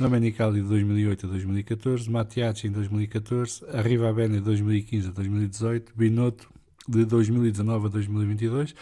Domenicali 0.00 0.62
de 0.62 0.68
2008 0.68 1.26
a 1.26 1.28
2014, 1.28 2.10
Mattiacci 2.10 2.66
em 2.66 2.72
2014, 2.72 3.64
Arriva 3.72 4.12
Bene 4.12 4.38
de 4.38 4.40
2015 4.40 5.08
a 5.08 5.12
2018, 5.12 5.92
Binotto 5.94 6.48
de 6.88 7.04
2019 7.04 7.86
a 7.86 7.88
2022 7.88 8.74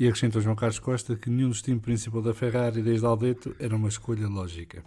e 0.00 0.06
acrescenta 0.06 0.40
João 0.40 0.56
Carlos 0.56 0.78
Costa 0.78 1.14
que 1.14 1.28
nenhum 1.28 1.50
dos 1.50 1.60
times 1.60 1.82
principal 1.82 2.22
da 2.22 2.32
Ferrari 2.32 2.80
desde 2.80 3.04
Aldeto 3.04 3.54
era 3.58 3.76
uma 3.76 3.88
escolha 3.88 4.26
lógica. 4.28 4.82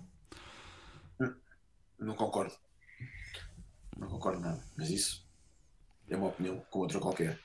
Não 2.00 2.16
concordo. 2.16 2.54
Não 3.98 4.08
concordo 4.08 4.40
nada. 4.40 4.64
Mas 4.78 4.90
isso 4.90 5.26
é 6.10 6.16
uma 6.16 6.28
opinião 6.28 6.62
com 6.70 6.80
outra 6.80 7.00
qualquer. 7.00 7.40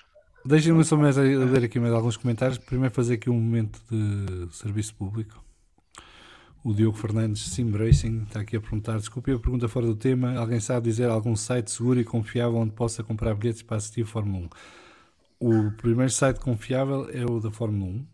Deixem-me 0.45 0.85
só 0.85 0.97
mais 0.97 1.17
ler 1.17 1.65
aqui 1.65 1.81
mais 1.81 1.93
alguns 1.93 2.17
comentários. 2.17 2.59
Primeiro 2.59 2.95
fazer 2.95 3.15
aqui 3.15 3.31
um 3.31 3.41
momento 3.41 3.81
de 3.91 4.55
serviço 4.55 4.95
público. 4.95 5.43
O 6.63 6.73
Diogo 6.73 6.97
Fernandes, 6.97 7.43
Sim 7.43 7.71
Racing, 7.73 8.23
está 8.23 8.41
aqui 8.41 8.57
a 8.57 8.61
perguntar. 8.61 8.97
Desculpe 8.99 9.33
a 9.33 9.39
pergunta 9.39 9.69
fora 9.69 9.87
do 9.87 9.97
tema. 9.97 10.37
Alguém 10.37 10.61
sabe 10.61 10.89
dizer 10.89 11.09
algum 11.09 11.35
site 11.35 11.71
seguro 11.71 12.01
e 12.01 12.05
confiável 12.05 12.57
onde 12.57 12.73
possa 12.73 13.03
comprar 13.03 13.35
bilhetes 13.35 13.63
para 13.63 13.77
assistir 13.77 14.05
Fórmula 14.05 14.49
1? 15.41 15.67
O 15.69 15.73
primeiro 15.73 16.11
site 16.11 16.41
confiável 16.41 17.09
é 17.11 17.25
o 17.25 17.41
da 17.41 17.51
Fórmula 17.51 17.91
1. 17.91 18.07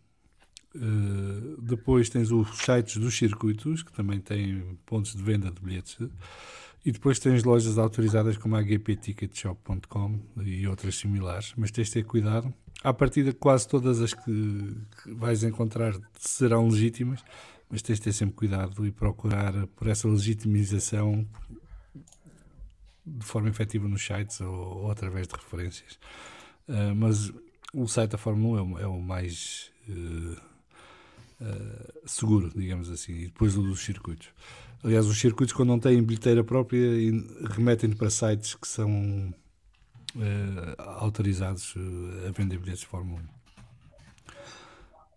Uh, 0.75 1.61
depois 1.61 2.09
tens 2.09 2.31
os 2.31 2.59
sites 2.59 2.97
dos 2.97 3.17
circuitos, 3.17 3.83
que 3.83 3.93
também 3.93 4.21
têm 4.21 4.79
pontos 4.87 5.15
de 5.15 5.23
venda 5.23 5.51
de 5.51 5.61
bilhetes. 5.61 5.99
E 6.85 6.93
depois 6.93 7.19
tens 7.19 7.45
lojas 7.45 7.77
autorizadas 7.77 8.37
como 8.39 8.57
a 8.57 8.63
gpticketshop.com 8.63 10.19
e 10.43 10.67
outras 10.67 10.97
similares, 10.97 11.53
mas 11.57 11.71
tens 11.71 11.89
de 11.89 11.95
ter 11.95 12.05
cuidado. 12.05 12.53
À 12.83 12.93
partida, 12.95 13.33
quase 13.35 13.69
todas 13.69 14.01
as 14.01 14.15
que, 14.15 14.77
que 15.03 15.13
vais 15.13 15.43
encontrar 15.43 15.95
serão 16.19 16.69
legítimas, 16.69 17.23
mas 17.69 17.83
tens 17.83 17.97
de 17.99 18.05
ter 18.05 18.13
sempre 18.13 18.35
cuidado 18.35 18.87
e 18.87 18.91
procurar 18.91 19.67
por 19.77 19.89
essa 19.89 20.09
legitimização 20.09 21.27
de 23.05 23.27
forma 23.27 23.49
efetiva 23.49 23.87
nos 23.87 24.05
sites 24.05 24.41
ou, 24.41 24.85
ou 24.85 24.91
através 24.91 25.27
de 25.27 25.35
referências. 25.35 25.99
Uh, 26.67 26.95
mas 26.97 27.31
o 27.75 27.87
site 27.87 28.13
da 28.13 28.19
Fórmula 28.19 28.63
1 28.63 28.69
é 28.69 28.73
o, 28.73 28.79
é 28.79 28.87
o 28.87 29.01
mais 29.01 29.71
uh, 29.89 30.50
uh, 31.41 32.01
seguro, 32.07 32.51
digamos 32.55 32.91
assim, 32.91 33.13
e 33.13 33.25
depois 33.27 33.57
o 33.57 33.63
dos 33.63 33.81
circuitos. 33.81 34.29
Aliás, 34.83 35.07
os 35.07 35.19
circuitos, 35.19 35.55
quando 35.55 35.69
não 35.69 35.79
têm 35.79 36.03
bilheteira 36.03 36.43
própria, 36.43 36.81
remetem 37.51 37.91
para 37.91 38.09
sites 38.09 38.55
que 38.55 38.67
são 38.67 39.35
autorizados 40.79 41.75
a 42.27 42.31
vender 42.33 42.59
bilhetes 42.59 42.81
de 42.81 42.87
Fórmula 42.87 43.21
1. 43.21 43.41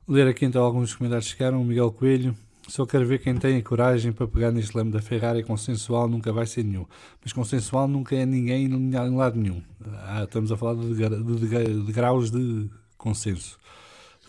Ler 0.05 0.27
aqui 0.27 0.45
então 0.45 0.63
alguns 0.63 0.93
comentários 0.93 1.27
chegaram. 1.27 1.61
O 1.61 1.65
Miguel 1.65 1.91
Coelho. 1.91 2.35
Só 2.67 2.85
quero 2.85 3.05
ver 3.05 3.19
quem 3.19 3.35
tem 3.35 3.57
a 3.57 3.61
coragem 3.61 4.11
para 4.11 4.27
pegar 4.27 4.51
neste 4.51 4.75
leme 4.75 4.91
da 4.91 5.01
Ferrari. 5.01 5.43
Consensual 5.43 6.07
nunca 6.07 6.31
vai 6.31 6.45
ser 6.45 6.63
nenhum. 6.63 6.85
Mas 7.21 7.33
consensual 7.33 7.87
nunca 7.87 8.15
é 8.15 8.25
ninguém 8.25 8.65
em 8.65 9.15
lado 9.15 9.37
nenhum. 9.37 9.61
Ah, 10.05 10.23
estamos 10.23 10.51
a 10.51 10.57
falar 10.57 10.75
de, 10.75 10.93
de, 10.93 11.47
de, 11.47 11.85
de 11.85 11.91
graus 11.91 12.31
de 12.31 12.69
consenso. 12.97 13.57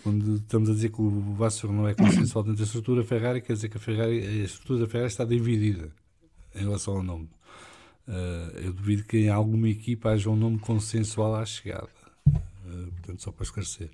Quando 0.04 0.36
estamos 0.36 0.68
a 0.68 0.74
dizer 0.74 0.90
que 0.90 1.00
o 1.00 1.34
Vasseur 1.34 1.72
não 1.72 1.88
é 1.88 1.94
consensual 1.94 2.44
dentro 2.44 2.58
da 2.58 2.64
estrutura 2.64 3.02
Ferrari, 3.02 3.40
quer 3.40 3.54
dizer 3.54 3.70
que 3.70 3.78
a, 3.78 3.80
Ferrari, 3.80 4.18
a 4.18 4.44
estrutura 4.44 4.80
da 4.80 4.86
Ferrari 4.86 5.08
está 5.10 5.24
dividida 5.24 5.90
em 6.54 6.60
relação 6.60 6.98
ao 6.98 7.02
nome. 7.02 7.30
Uh, 8.06 8.58
eu 8.62 8.72
duvido 8.74 9.04
que 9.04 9.16
em 9.16 9.30
alguma 9.30 9.66
equipa 9.66 10.10
haja 10.10 10.28
um 10.28 10.36
nome 10.36 10.58
consensual 10.58 11.34
à 11.36 11.46
chegada. 11.46 11.88
Uh, 12.26 12.92
portanto, 12.92 13.22
só 13.22 13.32
para 13.32 13.44
esclarecer. 13.44 13.88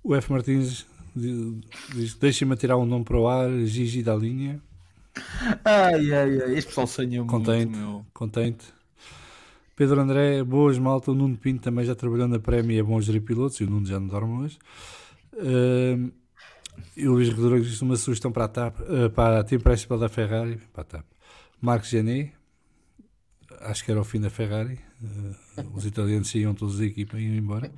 O 0.00 0.14
F. 0.14 0.30
Martins 0.30 0.86
diz: 1.16 2.14
deixem-me 2.14 2.54
tirar 2.54 2.76
um 2.76 2.86
nome 2.86 3.04
para 3.04 3.18
o 3.18 3.26
ar, 3.26 3.50
Gigi 3.64 4.04
da 4.04 4.14
linha. 4.14 4.62
Ai, 5.64 6.12
ai, 6.12 6.40
ai, 6.40 6.56
este 6.56 6.68
pessoal 6.68 6.86
sonha 6.86 7.24
contente, 7.24 7.70
muito, 7.70 7.78
meu. 7.78 8.06
Contente. 8.14 8.64
Pedro 9.74 10.00
André, 10.00 10.44
boas 10.44 10.78
malta. 10.78 11.10
O 11.10 11.14
Nuno 11.14 11.36
Pinto 11.36 11.62
também 11.62 11.84
já 11.84 11.96
trabalhou 11.96 12.28
na 12.28 12.38
Prémio 12.38 12.72
e 12.72 12.78
é 12.78 12.82
bom 12.82 13.00
gerir 13.00 13.22
pilotos. 13.22 13.58
E 13.60 13.64
o 13.64 13.70
Nuno 13.70 13.86
já 13.86 13.98
não 13.98 14.06
dorme 14.06 14.44
hoje. 14.44 14.58
Uh, 15.36 16.12
e 16.96 17.08
o 17.08 17.12
Luís 17.12 17.28
Rodrigues 17.32 17.80
uma 17.82 17.96
sugestão 17.96 18.32
para 18.32 18.44
a 18.44 18.48
TAP, 18.48 18.80
uh, 18.80 19.10
para 19.10 19.40
a 19.40 19.44
team 19.44 19.60
principal 19.60 19.98
da 19.98 20.08
Ferrari, 20.08 20.60
para 20.72 20.82
a 20.82 20.84
TAP. 20.84 21.04
Marcos 21.60 21.90
Janet, 21.90 22.32
acho 23.60 23.84
que 23.84 23.90
era 23.90 24.00
o 24.00 24.04
fim 24.04 24.20
da 24.20 24.30
Ferrari. 24.30 24.78
Uh, 25.02 25.62
os 25.74 25.84
italianos 25.86 26.34
iam 26.34 26.54
todos 26.54 26.78
da 26.78 26.86
equipa 26.86 27.18
iam 27.18 27.34
embora. 27.34 27.70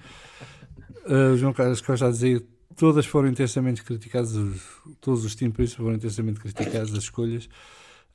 Uh, 1.05 1.37
João 1.37 1.53
Carlos 1.53 1.81
Costa 1.81 2.07
a 2.07 2.11
dizer 2.11 2.45
todas 2.77 3.07
foram 3.07 3.29
intensamente 3.29 3.83
criticadas, 3.83 4.35
os, 4.35 4.63
todos 5.01 5.25
os 5.25 5.35
times 5.35 5.75
foram 5.75 5.95
intensamente 5.95 6.39
criticados 6.39 6.93
as 6.93 7.05
escolhas 7.05 7.49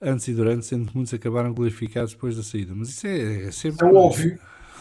antes 0.02 0.28
e 0.28 0.34
durante, 0.34 0.66
sendo 0.66 0.90
que 0.90 0.96
muitos 0.96 1.14
acabaram 1.14 1.54
glorificados 1.54 2.14
depois 2.14 2.36
da 2.36 2.44
saída. 2.44 2.74
Mas 2.76 2.90
isso 2.90 3.08
é, 3.08 3.46
é 3.46 3.52
sempre. 3.52 3.86
É 3.86 3.92
óbvio. 3.92 4.40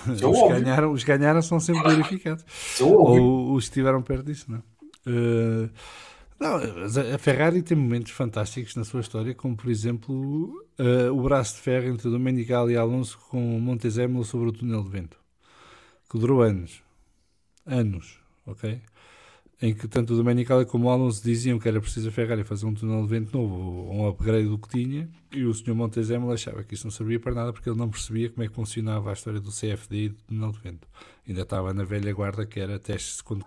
Os, 0.08 0.22
é 0.22 0.26
óbvio. 0.26 0.60
Ganharam, 0.60 0.92
os 0.92 1.04
ganharam 1.04 1.42
são 1.42 1.60
sempre 1.60 1.82
glorificados. 1.82 2.44
É. 2.80 2.84
Ou 2.84 3.54
os 3.54 3.64
que 3.64 3.70
estiveram 3.70 4.02
perto 4.02 4.24
disso, 4.24 4.50
não? 4.50 4.62
Uh, 5.06 5.70
não, 6.38 6.56
a 7.14 7.18
Ferrari 7.18 7.62
tem 7.62 7.76
momentos 7.76 8.10
fantásticos 8.10 8.74
na 8.74 8.84
sua 8.84 9.00
história, 9.00 9.32
como 9.32 9.56
por 9.56 9.70
exemplo 9.70 10.66
uh, 10.78 11.12
o 11.12 11.22
braço 11.22 11.54
de 11.54 11.60
ferro 11.60 11.86
entre 11.86 12.10
Domenicali 12.10 12.72
e 12.72 12.76
Alonso 12.76 13.16
com 13.30 13.40
Montezemolo 13.60 14.24
sobre 14.24 14.48
o 14.48 14.52
túnel 14.52 14.82
de 14.82 14.90
vento, 14.90 15.16
que 16.10 16.18
durou 16.18 16.42
anos, 16.42 16.82
anos, 17.64 18.18
ok? 18.44 18.80
Em 19.62 19.72
que 19.72 19.86
tanto 19.86 20.12
o 20.12 20.16
Domenicali 20.16 20.66
como 20.66 20.88
o 20.88 20.90
Alonso 20.90 21.22
diziam 21.22 21.56
que 21.56 21.68
era 21.68 21.80
preciso 21.80 22.08
a 22.08 22.12
Ferrari 22.12 22.42
fazer 22.42 22.66
um 22.66 22.74
túnel 22.74 23.02
de 23.02 23.08
vento 23.08 23.38
novo, 23.38 23.88
um 23.92 24.08
upgrade 24.08 24.48
do 24.48 24.58
que 24.58 24.68
tinha, 24.68 25.08
e 25.30 25.44
o 25.44 25.54
Sr. 25.54 25.72
Montezemolo 25.72 26.32
achava 26.32 26.64
que 26.64 26.74
isso 26.74 26.84
não 26.84 26.90
servia 26.90 27.20
para 27.20 27.32
nada 27.32 27.52
porque 27.52 27.70
ele 27.70 27.78
não 27.78 27.88
percebia 27.88 28.28
como 28.28 28.42
é 28.42 28.48
que 28.48 28.54
funcionava 28.54 29.10
a 29.10 29.12
história 29.12 29.40
do 29.40 29.52
CFD 29.52 29.96
e 29.96 30.08
do 30.08 30.16
túnel 30.24 30.50
de 30.50 30.58
vento. 30.58 30.88
Ainda 31.28 31.42
estava 31.42 31.72
na 31.72 31.84
velha 31.84 32.12
guarda 32.12 32.44
que 32.44 32.58
era 32.58 32.76
testes 32.80 33.20
quando, 33.20 33.46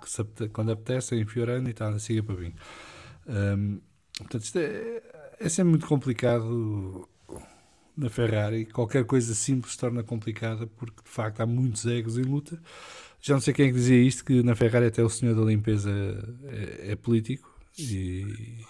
quando 0.53 0.71
apetece, 0.71 1.19
enfiorando 1.19 1.69
e 1.69 1.73
tal, 1.73 1.99
siga 1.99 2.23
para 2.23 2.35
vir. 2.35 2.53
Um, 3.27 3.81
portanto, 4.17 4.43
isto 4.43 4.57
é, 4.57 5.03
é 5.37 5.49
sempre 5.49 5.71
muito 5.71 5.85
complicado 5.85 7.09
na 7.97 8.09
Ferrari. 8.09 8.65
Qualquer 8.65 9.05
coisa 9.05 9.33
simples 9.33 9.73
se 9.73 9.79
torna 9.79 10.03
complicada 10.03 10.67
porque 10.67 11.03
de 11.03 11.09
facto 11.09 11.41
há 11.41 11.45
muitos 11.45 11.85
egos 11.85 12.17
em 12.17 12.23
luta. 12.23 12.57
Já 13.25 13.33
não 13.33 13.41
sei 13.41 13.55
quem 13.55 13.65
é 13.65 13.69
que 13.69 13.73
dizia 13.73 13.99
isto, 14.03 14.23
que 14.23 14.43
na 14.43 14.55
Ferrari 14.55 14.85
até 14.85 15.03
o 15.03 15.09
senhor 15.09 15.33
da 15.33 15.41
limpeza 15.41 15.89
é, 16.43 16.91
é 16.91 16.95
político 16.95 17.59
e, 17.75 18.63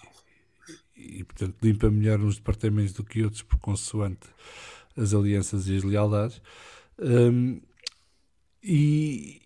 e, 0.95 1.25
portanto, 1.25 1.57
limpa 1.61 1.91
melhor 1.91 2.21
uns 2.21 2.37
departamentos 2.37 2.93
do 2.93 3.03
que 3.03 3.21
outros 3.21 3.41
por 3.41 3.59
consoante 3.59 4.29
as 4.95 5.13
alianças 5.13 5.67
e 5.67 5.75
as 5.75 5.83
lealdades. 5.83 6.41
Um, 6.97 7.59
e 8.63 9.41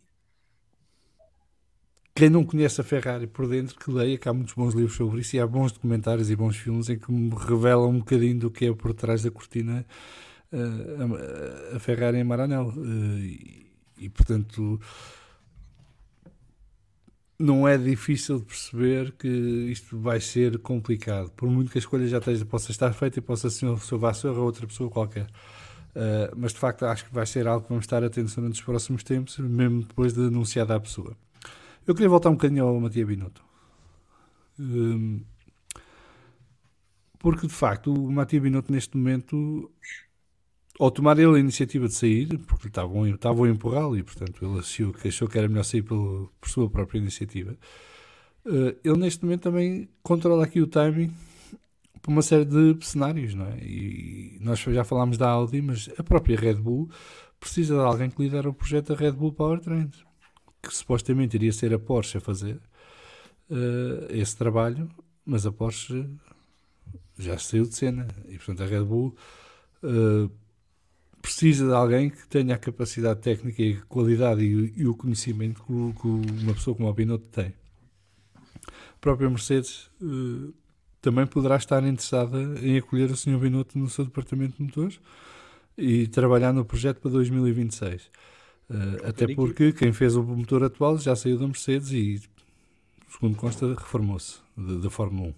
quem 2.13 2.29
não 2.29 2.45
conhece 2.45 2.79
a 2.79 2.83
Ferrari 2.83 3.25
por 3.25 3.47
dentro, 3.47 3.79
que 3.79 3.89
leia, 3.89 4.15
que 4.15 4.29
há 4.29 4.33
muitos 4.33 4.53
bons 4.53 4.75
livros 4.75 4.95
sobre 4.95 5.21
isso 5.21 5.35
e 5.35 5.39
há 5.39 5.47
bons 5.47 5.71
documentários 5.71 6.29
e 6.29 6.35
bons 6.35 6.55
filmes 6.55 6.87
em 6.87 6.99
que 6.99 7.11
me 7.11 7.33
revelam 7.33 7.89
um 7.89 7.97
bocadinho 7.97 8.37
do 8.37 8.51
que 8.51 8.65
é 8.67 8.73
por 8.75 8.93
trás 8.93 9.23
da 9.23 9.31
cortina 9.31 9.83
uh, 10.53 11.73
a, 11.73 11.77
a, 11.77 11.79
Ferrari 11.79 12.19
em 12.19 12.23
Maranello. 12.23 12.75
Uh, 12.77 13.68
e, 13.99 14.09
portanto, 14.09 14.79
não 17.39 17.65
é 17.67 17.77
difícil 17.77 18.39
de 18.39 18.45
perceber 18.45 19.13
que 19.13 19.27
isto 19.27 19.97
vai 19.97 20.19
ser 20.19 20.59
complicado, 20.59 21.31
por 21.31 21.49
muito 21.49 21.71
que 21.71 21.77
a 21.77 21.79
escolha 21.79 22.05
já 22.05 22.17
esteja, 22.17 22.45
possa 22.45 22.71
estar 22.71 22.91
feita 22.93 23.19
e 23.19 23.21
possa 23.21 23.49
ser 23.49 23.65
o 23.65 23.77
seu 23.77 23.97
Vassoura 23.97 24.37
ou 24.37 24.45
outra 24.45 24.67
pessoa 24.67 24.89
qualquer. 24.89 25.27
Uh, 25.89 26.35
mas 26.35 26.53
de 26.53 26.59
facto 26.59 26.85
acho 26.85 27.05
que 27.05 27.13
vai 27.13 27.25
ser 27.25 27.47
algo 27.47 27.63
que 27.63 27.69
vamos 27.69 27.85
estar 27.85 28.03
atentos 28.03 28.35
durante 28.35 28.55
os 28.55 28.61
próximos 28.61 29.03
tempos, 29.03 29.37
mesmo 29.39 29.83
depois 29.83 30.13
de 30.13 30.21
anunciada 30.21 30.75
a 30.75 30.79
pessoa. 30.79 31.15
Eu 31.87 31.95
queria 31.95 32.09
voltar 32.09 32.29
um 32.29 32.33
bocadinho 32.33 32.65
ao 32.65 32.79
Matia 32.79 33.05
Binotto. 33.05 33.41
Um, 34.59 35.21
porque 37.17 37.47
de 37.47 37.53
facto 37.53 37.93
o 37.93 38.11
Matia 38.11 38.39
Binotto 38.39 38.71
neste 38.71 38.95
momento, 38.97 39.71
ao 40.79 40.89
tomar 40.89 41.19
ele 41.19 41.35
a 41.35 41.39
iniciativa 41.39 41.87
de 41.87 41.93
sair, 41.93 42.37
porque 42.47 42.69
estavam, 42.69 43.05
estavam 43.05 43.43
a 43.43 43.49
empurrá-lo 43.49 43.97
e 43.97 44.03
portanto 44.03 44.43
ele 44.43 44.59
achou 44.59 44.93
que, 44.93 45.09
achou 45.09 45.27
que 45.27 45.37
era 45.37 45.47
melhor 45.47 45.63
sair 45.63 45.81
por, 45.81 46.31
por 46.39 46.49
sua 46.49 46.69
própria 46.69 46.97
iniciativa, 46.97 47.51
uh, 48.45 48.75
ele 48.83 48.97
neste 48.97 49.23
momento 49.23 49.41
também 49.41 49.89
controla 50.01 50.45
aqui 50.45 50.61
o 50.61 50.67
timing 50.67 51.13
por 52.01 52.11
uma 52.11 52.21
série 52.21 52.45
de 52.45 52.77
cenários, 52.81 53.35
não 53.35 53.45
é? 53.45 53.57
E 53.59 54.37
nós 54.39 54.57
já 54.59 54.85
falámos 54.85 55.17
da 55.17 55.29
Audi, 55.29 55.61
mas 55.61 55.89
a 55.97 56.03
própria 56.03 56.39
Red 56.39 56.55
Bull 56.55 56.89
precisa 57.39 57.75
de 57.75 57.81
alguém 57.81 58.09
que 58.09 58.21
lidera 58.21 58.49
o 58.49 58.53
projeto 58.53 58.93
da 58.93 58.95
Red 58.95 59.11
Bull 59.11 59.33
Powertrains 59.33 60.09
que 60.61 60.75
supostamente 60.75 61.35
iria 61.35 61.51
ser 61.51 61.73
a 61.73 61.79
Porsche 61.79 62.17
a 62.17 62.21
fazer 62.21 62.59
uh, 63.49 64.07
esse 64.09 64.35
trabalho, 64.35 64.89
mas 65.25 65.45
a 65.45 65.51
Porsche 65.51 66.09
já 67.17 67.37
saiu 67.37 67.65
de 67.65 67.75
cena 67.75 68.07
e 68.27 68.37
portanto 68.37 68.63
a 68.63 68.65
Red 68.65 68.83
Bull 68.83 69.15
uh, 69.83 70.29
precisa 71.21 71.67
de 71.67 71.73
alguém 71.73 72.09
que 72.09 72.27
tenha 72.27 72.55
a 72.55 72.57
capacidade 72.57 73.21
técnica 73.21 73.61
e 73.61 73.73
a 73.73 73.81
qualidade 73.85 74.41
e, 74.43 74.73
e 74.75 74.87
o 74.87 74.95
conhecimento 74.95 75.61
que, 75.63 76.01
que, 76.01 76.07
uma 76.07 76.53
pessoa 76.53 76.75
como 76.75 76.89
o 76.89 76.93
Binotto 76.93 77.27
tem. 77.27 77.53
A 78.67 79.01
própria 79.01 79.29
Mercedes 79.29 79.89
uh, 80.01 80.53
também 81.01 81.25
poderá 81.25 81.55
estar 81.55 81.83
interessada 81.83 82.37
em 82.61 82.77
acolher 82.77 83.09
o 83.11 83.15
Sr. 83.15 83.37
Binotto 83.37 83.77
no 83.77 83.89
seu 83.89 84.05
departamento 84.05 84.57
de 84.57 84.63
motores 84.63 84.99
e 85.77 86.07
trabalhar 86.07 86.53
no 86.53 86.65
projeto 86.65 86.99
para 86.99 87.11
2026. 87.11 88.09
Uh, 88.69 89.07
até 89.07 89.33
porque 89.33 89.71
quem 89.71 89.91
fez 89.91 90.15
o 90.15 90.23
motor 90.23 90.63
atual 90.63 90.97
já 90.97 91.15
saiu 91.15 91.37
da 91.37 91.47
Mercedes 91.47 91.91
e, 91.91 92.21
segundo 93.09 93.35
consta, 93.35 93.67
reformou-se 93.67 94.37
da 94.57 94.89
Fórmula 94.89 95.33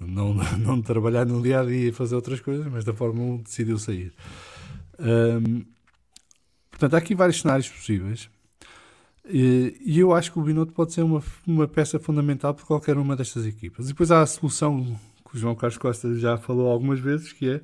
1. 0.00 0.06
Não, 0.06 0.34
não 0.58 0.78
de 0.78 0.86
trabalhar 0.86 1.24
no 1.24 1.42
dia 1.42 1.60
a 1.60 1.64
dia 1.64 1.88
e 1.88 1.92
fazer 1.92 2.14
outras 2.14 2.40
coisas, 2.40 2.66
mas 2.66 2.84
da 2.84 2.92
Fórmula 2.92 3.34
1 3.34 3.36
decidiu 3.38 3.78
sair. 3.78 4.12
Um, 4.98 5.64
portanto, 6.70 6.94
há 6.94 6.98
aqui 6.98 7.14
vários 7.14 7.40
cenários 7.40 7.68
possíveis. 7.68 8.28
E, 9.28 9.98
eu 9.98 10.12
acho 10.12 10.32
que 10.32 10.38
o 10.38 10.42
Binotto 10.42 10.72
pode 10.72 10.92
ser 10.92 11.02
uma, 11.02 11.22
uma 11.46 11.66
peça 11.66 11.98
fundamental 11.98 12.54
para 12.54 12.64
qualquer 12.64 12.96
uma 12.96 13.16
destas 13.16 13.44
equipas. 13.44 13.86
E 13.86 13.88
depois 13.88 14.10
há 14.10 14.22
a 14.22 14.26
solução 14.26 14.98
que 15.28 15.36
o 15.36 15.38
João 15.38 15.56
Carlos 15.56 15.78
Costa 15.78 16.14
já 16.14 16.36
falou 16.36 16.70
algumas 16.70 17.00
vezes, 17.00 17.32
que 17.32 17.50
é 17.50 17.60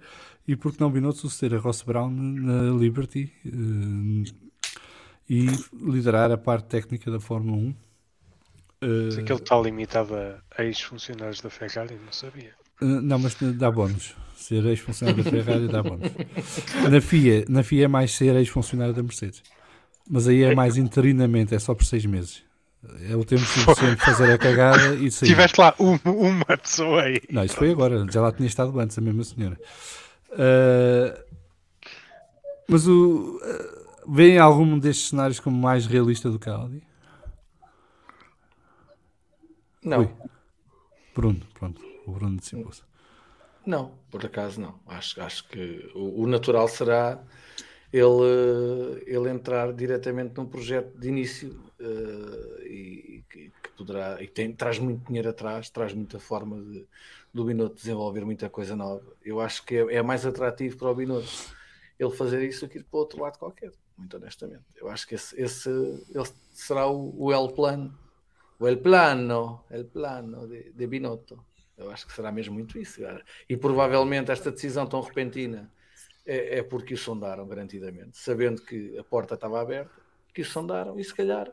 e 0.47 0.57
por 0.57 0.73
que 0.73 0.81
não 0.81 0.91
Binotto 0.91 1.19
suceder 1.21 1.59
a 1.59 1.63
Ross 1.63 1.83
Brown 1.83 2.11
na 2.11 2.77
Liberty? 2.77 3.33
Uh, 3.47 4.25
e 5.31 5.47
liderar 5.73 6.31
a 6.33 6.37
parte 6.37 6.67
técnica 6.67 7.11
da 7.11 7.21
Fórmula 7.21 7.57
1. 7.57 7.75
Mas 9.07 9.19
aquele 9.19 9.39
está 9.39 9.59
limitado 9.61 10.15
a 10.17 10.65
ex-funcionários 10.65 11.41
da 11.41 11.49
Ferrari, 11.49 11.97
não 12.05 12.13
sabia. 12.13 12.53
Uh, 12.81 13.01
não, 13.01 13.21
mas 13.21 13.37
dá 13.57 13.71
bónus. 13.71 14.17
Ser 14.43 14.65
ex-funcionário 14.67 15.23
da 15.23 15.31
Ferrari 15.31 15.69
dá 15.69 15.83
bónus. 15.83 16.11
Na 16.91 17.01
FIA, 17.01 17.45
na 17.49 17.63
FIA 17.63 17.85
é 17.85 17.89
mais 17.89 18.13
ser 18.13 18.35
ex-funcionário 18.35 18.93
da 18.93 19.03
Mercedes. 19.03 19.43
Mas 20.11 20.27
aí 20.27 20.43
é 20.43 20.55
mais 20.55 20.77
interinamente, 20.77 21.55
é 21.55 21.59
só 21.59 21.75
por 21.75 21.85
seis 21.85 22.05
meses. 22.05 22.43
É 23.09 23.15
o 23.15 23.25
tempo 23.25 23.43
suficiente 23.43 23.97
de 23.97 24.05
fazer 24.05 24.33
a 24.33 24.39
cagada 24.39 24.97
e 24.97 25.11
sair. 25.11 25.29
Tiveste 25.29 25.61
lá 25.61 25.73
uma, 25.79 26.01
uma 26.05 26.57
pessoa 26.59 27.03
aí. 27.03 27.21
Não, 27.31 27.45
isso 27.45 27.55
foi 27.55 27.71
agora. 27.71 28.05
Já 28.11 28.21
lá 28.21 28.33
tinha 28.33 28.47
estado 28.49 28.79
antes, 28.81 28.99
a 28.99 29.01
mesma 29.01 29.23
senhora. 29.23 29.59
Uh, 30.33 31.23
mas 32.69 32.89
o. 32.89 33.39
Uh, 33.41 33.83
Vêem 34.07 34.39
algum 34.39 34.79
destes 34.79 35.11
cenários 35.11 35.39
como 35.39 35.57
mais 35.57 35.87
realista 35.87 36.29
do 36.29 36.39
que 36.39 36.51
a 36.51 36.55
Audi? 36.55 36.83
Não. 39.85 40.01
Ui. 40.01 40.09
Bruno, 41.15 41.41
pronto. 41.55 41.81
O 42.07 42.13
Bruno 42.13 42.37
dissipou-se. 42.37 42.83
Não, 43.67 43.93
por 44.11 44.25
acaso 44.25 44.61
não. 44.61 44.81
Acho, 44.87 45.21
acho 45.23 45.49
que 45.49 45.91
o, 45.95 46.23
o, 46.23 46.27
natural 46.27 46.67
será 46.69 47.23
ele, 47.93 49.03
ele 49.07 49.31
entrar 49.31 49.73
diretamente 49.73 50.37
num 50.37 50.47
projeto 50.47 50.99
de 50.99 51.09
início 51.09 51.61
uh, 51.81 52.63
e 52.63 53.25
que, 53.31 53.53
que, 53.63 53.69
poderá 53.77 54.23
e 54.23 54.27
tem, 54.27 54.53
traz 54.53 54.79
muito 54.79 55.07
dinheiro 55.07 55.29
atrás, 55.29 55.71
traz 55.71 55.95
muita 55.95 56.19
forma 56.19 56.61
de, 56.61 56.87
do 57.33 57.45
Binotto 57.45 57.77
desenvolver 57.77 58.25
muita 58.25 58.51
coisa 58.51 58.75
nova. 58.75 59.05
Eu 59.25 59.41
acho 59.41 59.65
que 59.65 59.77
é, 59.77 59.97
é 59.97 60.03
mais 60.03 60.27
atrativo 60.27 60.77
para 60.77 60.91
o 60.91 60.95
Binotto 60.95 61.55
ele 61.99 62.11
fazer 62.11 62.43
isso 62.43 62.67
do 62.67 62.71
que 62.71 62.79
ir 62.79 62.85
para 62.85 62.97
o 62.97 63.01
outro 63.01 63.21
lado 63.21 63.39
qualquer 63.39 63.73
muito 63.97 64.17
honestamente. 64.17 64.65
Eu 64.77 64.89
acho 64.89 65.07
que 65.07 65.15
esse, 65.15 65.41
esse, 65.41 65.71
será 66.53 66.87
o, 66.89 67.15
o 67.17 67.33
El 67.33 67.53
Plano, 67.53 67.97
o 68.59 68.67
El 68.67 68.79
Plano, 68.79 69.65
El 69.71 69.87
Plano 69.87 70.49
de, 70.49 70.73
de 70.73 70.87
Binotto. 70.87 71.45
Eu 71.83 71.91
acho 71.91 72.07
que 72.07 72.13
será 72.13 72.33
mesmo 72.33 72.55
muito 72.55 72.79
isso. 72.79 73.01
Cara. 73.01 73.23
E 73.49 73.57
provavelmente 73.57 74.31
esta 74.31 74.51
decisão 74.51 74.87
tão 74.87 75.01
repentina 75.01 75.71
é, 76.25 76.59
é, 76.59 76.63
porque 76.63 76.95
o 76.95 76.99
sondaram 76.99 77.47
garantidamente, 77.47 78.17
sabendo 78.17 78.63
que 78.63 78.97
a 78.99 79.05
porta 79.05 79.35
estava 79.35 79.61
aberta, 79.61 79.91
que 80.33 80.43
o 80.43 80.45
sondaram 80.45 80.99
e 80.99 81.05
se 81.05 81.15
calhar 81.15 81.49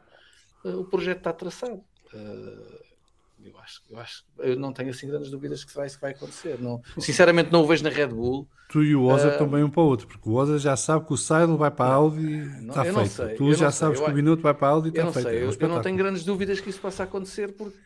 uh, 0.64 0.80
o 0.80 0.85
projeto 0.85 1.19
está 1.19 1.34
traçado. 1.34 1.84
Uh, 2.14 2.89
eu 3.43 3.57
acho, 3.57 3.81
eu 3.89 3.97
acho, 3.97 4.26
eu 4.39 4.56
não 4.57 4.73
tenho 4.73 4.89
assim 4.89 5.07
grandes 5.07 5.31
dúvidas 5.31 5.64
que 5.64 5.72
isso 5.72 5.99
vai 5.99 6.11
acontecer. 6.11 6.60
Não, 6.60 6.81
sinceramente, 6.97 7.51
não 7.51 7.64
o 7.64 7.68
vejo 7.68 7.84
na 7.84 7.89
Red 7.89 8.07
Bull. 8.07 8.47
Tu 8.69 8.84
e 8.84 8.95
o 8.95 9.06
Oza 9.06 9.35
uh, 9.35 9.38
também 9.38 9.64
um 9.64 9.69
para 9.69 9.81
o 9.81 9.85
outro, 9.85 10.07
porque 10.07 10.30
o 10.30 10.34
Oza 10.34 10.60
já 10.60 10.76
sabe 10.76 11.06
que 11.06 11.14
o 11.14 11.18
Seidel 11.18 11.57
vai 11.57 11.72
para 11.72 11.85
a 11.85 11.95
Audi 11.95 12.22
e 12.22 12.68
está 12.68 12.84
feito. 12.84 13.07
Sei, 13.07 13.35
tu 13.35 13.53
já 13.53 13.72
sabes 13.72 13.97
sei. 13.97 14.06
que 14.06 14.11
o 14.11 14.15
Minuto 14.15 14.41
vai 14.41 14.53
para 14.53 14.68
a 14.68 14.72
Audi 14.72 14.89
e 14.89 14.91
está 14.91 15.11
feito. 15.11 15.30
Sei. 15.30 15.38
É 15.38 15.45
um 15.45 15.51
eu, 15.51 15.57
eu, 15.60 15.69
não 15.69 15.81
tenho 15.81 15.97
grandes 15.97 16.23
dúvidas 16.23 16.60
que 16.60 16.69
isso 16.69 16.80
possa 16.80 17.03
acontecer 17.03 17.53
porque 17.53 17.80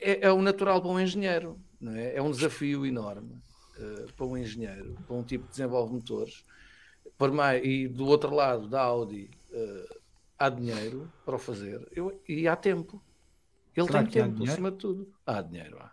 é, 0.00 0.26
é 0.26 0.32
o 0.32 0.40
natural 0.42 0.80
para 0.80 0.90
um 0.90 1.00
engenheiro, 1.00 1.58
não 1.80 1.92
é? 1.92 2.16
É 2.16 2.22
um 2.22 2.30
desafio 2.30 2.86
enorme 2.86 3.40
uh, 3.78 4.12
para 4.14 4.26
um 4.26 4.36
engenheiro, 4.36 4.96
para 5.06 5.16
um 5.16 5.22
tipo 5.22 5.44
que 5.44 5.50
desenvolve 5.50 5.92
motores. 5.92 6.44
Por 7.16 7.32
mais, 7.32 7.64
e 7.64 7.88
do 7.88 8.06
outro 8.06 8.34
lado 8.34 8.68
da 8.68 8.80
Audi 8.80 9.30
uh, 9.50 9.98
há 10.38 10.48
dinheiro 10.48 11.10
para 11.24 11.36
o 11.36 11.38
fazer 11.38 11.86
eu, 11.94 12.20
e 12.28 12.46
há 12.46 12.54
tempo. 12.54 13.02
Ele 13.76 13.86
Será 13.86 14.02
tem 14.02 14.10
tempo, 14.10 14.44
acima 14.44 14.70
de 14.70 14.76
tudo. 14.76 15.12
Há 15.26 15.40
dinheiro, 15.40 15.78
há. 15.80 15.92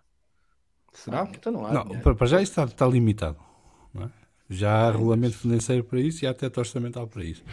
Será? 0.93 1.23
Ah, 1.23 1.31
então 1.31 1.51
não 1.51 1.65
há 1.65 1.73
não. 1.73 1.99
Para 1.99 2.25
já 2.25 2.41
isso 2.41 2.51
está, 2.51 2.63
está 2.63 2.87
limitado. 2.87 3.37
É? 3.95 4.09
Já 4.49 4.87
há 4.87 4.91
regulamento 4.91 5.37
financeiro 5.37 5.83
para 5.83 5.99
isso 5.99 6.23
e 6.23 6.27
há 6.27 6.33
teto 6.33 6.57
orçamental 6.57 7.07
para 7.07 7.23
isso. 7.23 7.43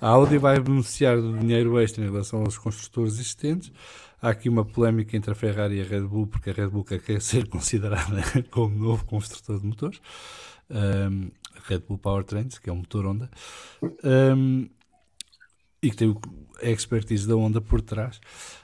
A 0.00 0.08
Audi 0.08 0.38
vai 0.38 0.60
beneficiar 0.60 1.20
de 1.20 1.38
dinheiro 1.38 1.78
extra 1.78 2.04
em 2.04 2.10
relação 2.10 2.40
aos 2.40 2.58
construtores 2.58 3.14
existentes. 3.14 3.72
Há 4.24 4.30
aqui 4.30 4.48
uma 4.48 4.64
polémica 4.64 5.14
entre 5.18 5.32
a 5.32 5.34
Ferrari 5.34 5.76
e 5.76 5.82
a 5.82 5.84
Red 5.84 6.00
Bull, 6.00 6.26
porque 6.26 6.48
a 6.48 6.52
Red 6.54 6.68
Bull 6.68 6.82
quer 6.82 7.20
ser 7.20 7.46
considerada 7.50 8.22
como 8.50 8.74
novo 8.74 9.04
construtor 9.04 9.60
de 9.60 9.66
motores. 9.66 10.00
Um, 10.70 11.30
Red 11.68 11.80
Bull 11.80 11.98
Powertrains, 11.98 12.56
que 12.56 12.70
é 12.70 12.72
um 12.72 12.76
motor 12.76 13.04
Honda. 13.04 13.30
Um, 14.02 14.66
e 15.82 15.90
que 15.90 15.96
tem 15.96 16.16
a 16.62 16.70
expertise 16.70 17.28
da 17.28 17.36
Honda 17.36 17.60
por 17.60 17.82
trás. 17.82 18.18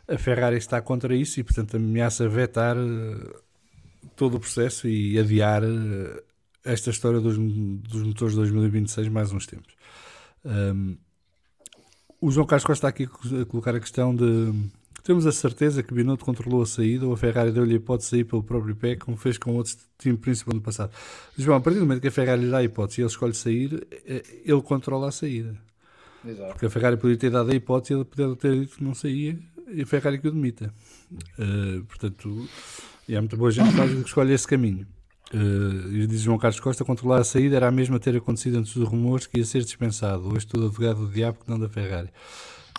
A 0.09 0.17
Ferrari 0.17 0.57
está 0.57 0.81
contra 0.81 1.15
isso 1.15 1.39
e, 1.39 1.45
portanto, 1.45 1.77
ameaça 1.77 2.27
vetar 2.27 2.79
eh, 2.79 3.41
todo 4.17 4.39
o 4.39 4.41
processo 4.41 4.89
e 4.89 5.19
adiar 5.19 5.63
eh, 5.63 6.23
esta 6.65 6.89
história 6.89 7.21
dos, 7.21 7.37
dos 7.37 8.03
motores 8.03 8.33
de 8.33 8.39
2026 8.39 9.09
mais 9.09 9.31
uns 9.31 9.47
tempos. 9.47 9.75
Um, 10.43 10.97
o 12.19 12.31
João 12.31 12.47
Carlos 12.47 12.65
Costa 12.65 12.89
está 12.89 12.89
aqui 12.89 13.05
a 13.43 13.45
colocar 13.45 13.75
a 13.75 13.81
questão 13.81 14.17
de 14.17 14.71
temos 15.03 15.27
a 15.27 15.33
certeza 15.33 15.83
que 15.83 15.95
Binotto 15.95 16.25
controlou 16.25 16.63
a 16.63 16.67
saída 16.67 17.07
ou 17.07 17.13
a 17.13 17.17
Ferrari 17.17 17.53
deu-lhe 17.53 17.73
a 17.73 17.77
hipótese 17.77 18.11
de 18.11 18.17
sair 18.17 18.25
pelo 18.25 18.43
próprio 18.43 18.75
pé, 18.77 18.97
como 18.97 19.17
fez 19.17 19.39
com 19.39 19.55
outros 19.57 19.79
time 19.99 20.17
principal 20.17 20.55
no 20.55 20.61
passado. 20.61 20.93
João, 21.37 21.59
a 21.59 21.61
partir 21.61 21.79
do 21.79 21.87
momento 21.87 22.01
que 22.01 22.09
a 22.09 22.13
Ferrari 22.13 22.43
lhe 22.43 22.51
dá 22.51 22.59
a 22.59 22.65
hipótese 22.65 23.01
e 23.01 23.03
ele 23.03 23.11
escolhe 23.11 23.35
sair, 23.35 23.87
eh, 24.07 24.23
ele 24.45 24.63
controla 24.63 25.09
a 25.09 25.13
saída. 25.13 25.57
Exato. 26.25 26.53
Porque 26.53 26.67
a 26.67 26.71
Ferrari 26.71 26.97
podia 26.97 27.17
ter 27.17 27.31
dado 27.31 27.51
a 27.51 27.55
hipótese, 27.55 27.95
ele 27.95 28.05
podia 28.05 28.35
ter 28.37 28.61
dito 28.61 28.77
que 28.77 28.85
não 28.85 28.95
saía 28.95 29.39
e 29.73 29.83
a 29.83 29.87
Ferrari 29.87 30.19
que 30.19 30.29
o 30.29 30.31
demita. 30.31 30.73
Uh, 31.39 31.85
portanto, 31.85 32.49
e 33.09 33.17
há 33.17 33.21
muita 33.21 33.37
boa 33.37 33.51
gente 33.51 33.73
que 33.73 34.07
escolhe 34.07 34.33
esse 34.33 34.47
caminho. 34.47 34.87
Uh, 35.33 35.93
e 35.93 36.07
diz 36.07 36.21
João 36.21 36.39
Carlos 36.39 36.61
Costa: 36.61 36.85
controlar 36.85 37.21
a 37.21 37.25
saída 37.25 37.57
era 37.57 37.69
a 37.69 37.71
mesma 37.71 38.01
ter 38.01 38.17
acontecido 38.17 38.59
antes 38.59 38.75
dos 38.75 38.89
rumores 38.89 39.27
que 39.27 39.39
ia 39.39 39.45
ser 39.45 39.63
dispensado. 39.63 40.33
Hoje, 40.33 40.47
tudo 40.47 40.67
advogado 40.67 41.07
do 41.07 41.13
diabo 41.13 41.39
que 41.45 41.51
não 41.51 41.59
da 41.59 41.69
Ferrari. 41.69 42.11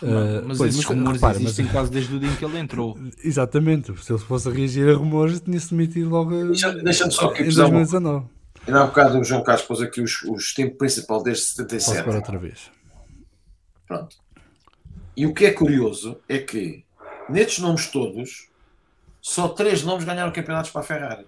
Uh, 0.02 0.42
mas 0.46 0.58
pois, 0.58 0.74
esses 0.74 0.84
mas, 0.86 0.96
rumores 0.96 1.20
repara, 1.20 1.38
existem 1.38 1.64
mas- 1.64 1.72
quase 1.74 1.90
desde 1.90 2.16
o 2.16 2.18
dia 2.20 2.28
em 2.28 2.36
que 2.36 2.44
ele 2.44 2.58
entrou. 2.58 2.98
Exatamente, 3.22 3.96
se 4.02 4.12
ele 4.12 4.18
fosse 4.20 4.48
a 4.48 4.52
reagir 4.52 4.88
a 4.88 4.96
rumores, 4.96 5.40
tinha-se 5.40 5.70
demitido 5.70 6.10
logo 6.10 6.30
Deixa- 6.46 6.72
deixa-me 6.72 7.12
só 7.12 7.26
aqui 7.28 7.42
em 7.42 7.46
pesar 7.46 7.66
uma 7.66 7.84
2019. 7.84 8.26
Ainda 8.66 8.80
há 8.80 8.84
um 8.84 8.86
bocado 8.88 9.18
o 9.18 9.24
João 9.24 9.42
Carlos 9.42 9.64
pôs 9.64 9.80
aqui 9.80 10.00
os, 10.00 10.22
os 10.22 10.54
tempos 10.54 10.76
principal 10.78 11.22
desde 11.22 11.42
Posso 11.44 11.56
77. 11.56 12.04
para 12.04 12.16
outra 12.16 12.38
vez. 12.38 12.70
Pronto. 13.86 14.16
E 15.16 15.26
o 15.26 15.34
que 15.34 15.46
é 15.46 15.50
curioso 15.52 16.18
é 16.28 16.38
que 16.38 16.84
nestes 17.28 17.58
nomes 17.58 17.86
todos, 17.88 18.48
só 19.20 19.48
três 19.48 19.82
nomes 19.82 20.04
ganharam 20.04 20.32
campeonatos 20.32 20.70
para 20.70 20.80
a 20.80 20.84
Ferrari. 20.84 21.26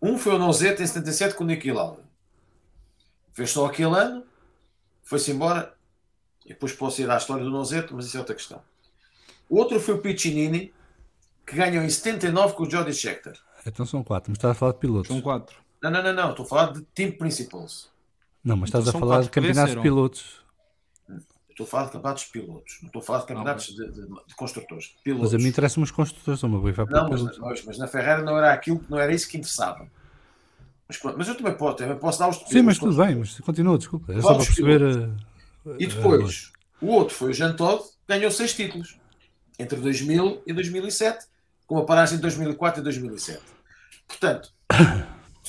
Um 0.00 0.16
foi 0.16 0.34
o 0.34 0.38
Nozeta 0.38 0.82
em 0.82 0.86
77 0.86 1.34
com 1.34 1.44
o 1.44 1.46
Niki 1.46 1.72
Lauda. 1.72 2.02
Fez 3.32 3.50
só 3.50 3.66
aquele 3.66 3.94
ano, 3.96 4.22
foi-se 5.02 5.30
embora. 5.30 5.74
E 6.50 6.52
depois 6.52 6.72
posso 6.72 7.00
ir 7.00 7.08
à 7.08 7.16
história 7.16 7.44
do 7.44 7.50
Nozeta, 7.50 7.94
mas 7.94 8.06
isso 8.06 8.16
é 8.16 8.20
outra 8.20 8.34
questão. 8.34 8.60
O 9.48 9.56
outro 9.56 9.78
foi 9.78 9.94
o 9.94 9.98
Piccinini, 9.98 10.74
que 11.46 11.54
ganhou 11.54 11.84
em 11.84 11.88
79 11.88 12.54
com 12.54 12.64
o 12.64 12.70
Jody 12.70 12.92
Scheckter. 12.92 13.38
Então 13.64 13.86
são 13.86 14.02
quatro, 14.02 14.32
mas 14.32 14.38
estás 14.38 14.50
a 14.50 14.54
falar 14.58 14.72
de 14.72 14.78
pilotos. 14.80 15.06
São 15.06 15.20
quatro. 15.20 15.56
Não, 15.80 15.92
não, 15.92 16.02
não, 16.02 16.12
não. 16.12 16.30
Estou 16.30 16.44
a 16.44 16.48
falar 16.48 16.72
de 16.72 16.82
Team 16.92 17.12
Principals. 17.12 17.88
Não, 18.42 18.56
mas 18.56 18.68
estás 18.68 18.84
Então 18.88 18.98
a 18.98 19.00
falar 19.00 19.22
de 19.22 19.30
campeonatos 19.30 19.76
de 19.76 19.80
pilotos. 19.80 20.40
Estou 21.50 21.64
a 21.64 21.68
falar 21.68 21.84
de 21.84 21.92
campeonatos 21.92 22.24
de 22.24 22.30
pilotos. 22.30 22.78
Não 22.82 22.86
estou 22.88 23.00
a 23.00 23.04
falar 23.04 23.18
de 23.20 23.26
campeonatos 23.26 23.66
de, 23.66 23.92
de- 23.92 24.06
de 24.26 24.34
construtores. 24.34 24.84
De 24.86 25.02
pilotos. 25.04 25.32
Mas 25.32 25.40
a 25.40 25.44
mim 25.44 25.48
interessam 25.50 25.82
os 25.84 25.90
construtores, 25.92 26.42
uma 26.42 26.60
para 26.72 26.84
Não, 26.86 27.08
mas, 27.10 27.20
pilotos. 27.20 27.38
mas- 27.38 27.64
mas 27.64 27.78
na 27.78 27.86
Ferrari 27.86 28.24
não 28.24 28.36
era 28.36 28.52
aquilo, 28.52 28.84
não 28.88 28.98
era 28.98 29.14
isso 29.14 29.28
que 29.28 29.36
interessava. 29.36 29.86
Mas, 30.88 30.98
mas 31.16 31.28
eu 31.28 31.36
também 31.36 31.54
posso, 31.56 31.76
também 31.76 31.96
posso 31.96 32.18
dar 32.18 32.28
os 32.28 32.36
Sim, 32.38 32.62
mas 32.62 32.76
tudo 32.76 32.96
bem, 32.96 33.14
mas 33.14 33.38
continua, 33.38 33.78
desculpa. 33.78 34.12
É 34.12 34.20
só 34.20 34.34
para 34.34 34.44
perceber. 34.44 34.82
a- 34.82 35.29
E 35.78 35.84
a- 35.84 35.88
depois, 35.88 36.52
o 36.80 36.86
outro 36.88 37.14
foi 37.14 37.30
o 37.30 37.34
Jean 37.34 37.54
Todt, 37.54 37.90
ganhou 38.08 38.30
seis 38.30 38.54
títulos 38.54 38.98
entre 39.58 39.78
2000 39.80 40.42
e 40.46 40.52
2007, 40.52 41.26
com 41.66 41.74
uma 41.76 41.84
paragem 41.86 42.18
em 42.18 42.20
2004 42.20 42.80
e 42.80 42.84
2007. 42.84 43.40
Portanto, 44.08 44.52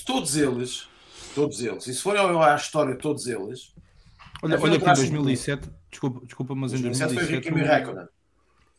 todos 0.06 0.36
eles, 0.36 0.88
todos 1.34 1.62
eles, 1.62 1.88
e 1.88 1.94
se 1.94 2.02
forem 2.02 2.22
à 2.22 2.56
história 2.56 2.94
de 2.94 3.00
todos 3.02 3.26
eles, 3.28 3.74
Olha, 4.44 4.60
olha 4.60 4.72
um 4.72 4.72
que 4.72 4.78
em 4.78 4.80
traço 4.80 5.02
2007, 5.02 5.70
desculpa, 5.90 6.26
desculpa, 6.26 6.56
mas 6.56 6.74
em 6.74 6.82
2007 6.82 7.14
foi 7.14 7.24
2007. 7.24 7.48
Kimi 7.54 7.62
o- 7.62 7.68
Raikkonen. 7.68 8.08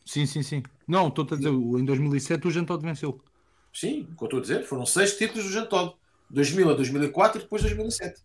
Sim, 0.04 0.26
sim, 0.26 0.42
sim. 0.42 0.62
Não, 0.88 1.06
estou 1.08 1.24
a 1.30 1.36
dizer, 1.36 1.48
o- 1.50 1.78
em 1.78 1.84
2007 1.84 2.48
o 2.48 2.50
Jean 2.50 2.64
Todt 2.64 2.84
venceu. 2.84 3.20
Sim, 3.72 4.08
o 4.12 4.16
que 4.16 4.22
eu 4.24 4.26
estou 4.26 4.38
a 4.38 4.42
dizer, 4.42 4.64
foram 4.64 4.84
seis 4.84 5.16
títulos 5.16 5.44
do 5.44 5.50
Jean 5.52 5.64
Todt. 5.66 5.96
2000 6.28 6.70
a 6.70 6.74
2004 6.74 7.38
e 7.40 7.42
depois 7.44 7.62
2007. 7.62 8.20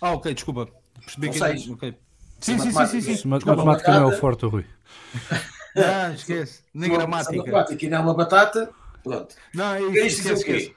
Ah, 0.00 0.12
ok, 0.12 0.32
desculpa. 0.32 0.66
Percebi 1.00 1.26
São 1.26 1.32
que 1.32 1.38
seis. 1.58 1.68
ok. 1.70 1.94
Sim, 2.42 2.58
sim, 2.58 2.72
sim, 2.72 3.00
sim, 3.00 3.16
sim. 3.16 3.28
Matemática 3.28 3.92
não 3.92 4.10
é 4.10 4.14
o 4.14 4.18
forte, 4.18 4.44
Rui. 4.44 4.66
Ah, 5.74 6.12
esquece. 6.12 6.62
Nem 6.74 6.90
gramática. 6.90 7.34
matemática 7.34 7.86
e 7.86 7.88
não 7.88 7.96
é 7.96 8.00
uma 8.02 8.12
batata. 8.12 8.70
Pronto. 9.02 9.34
Não, 9.54 9.72
é 9.72 9.80
isso, 9.80 10.20
esquece, 10.20 10.42
o 10.42 10.44
quê? 10.44 10.52
esquece. 10.52 10.76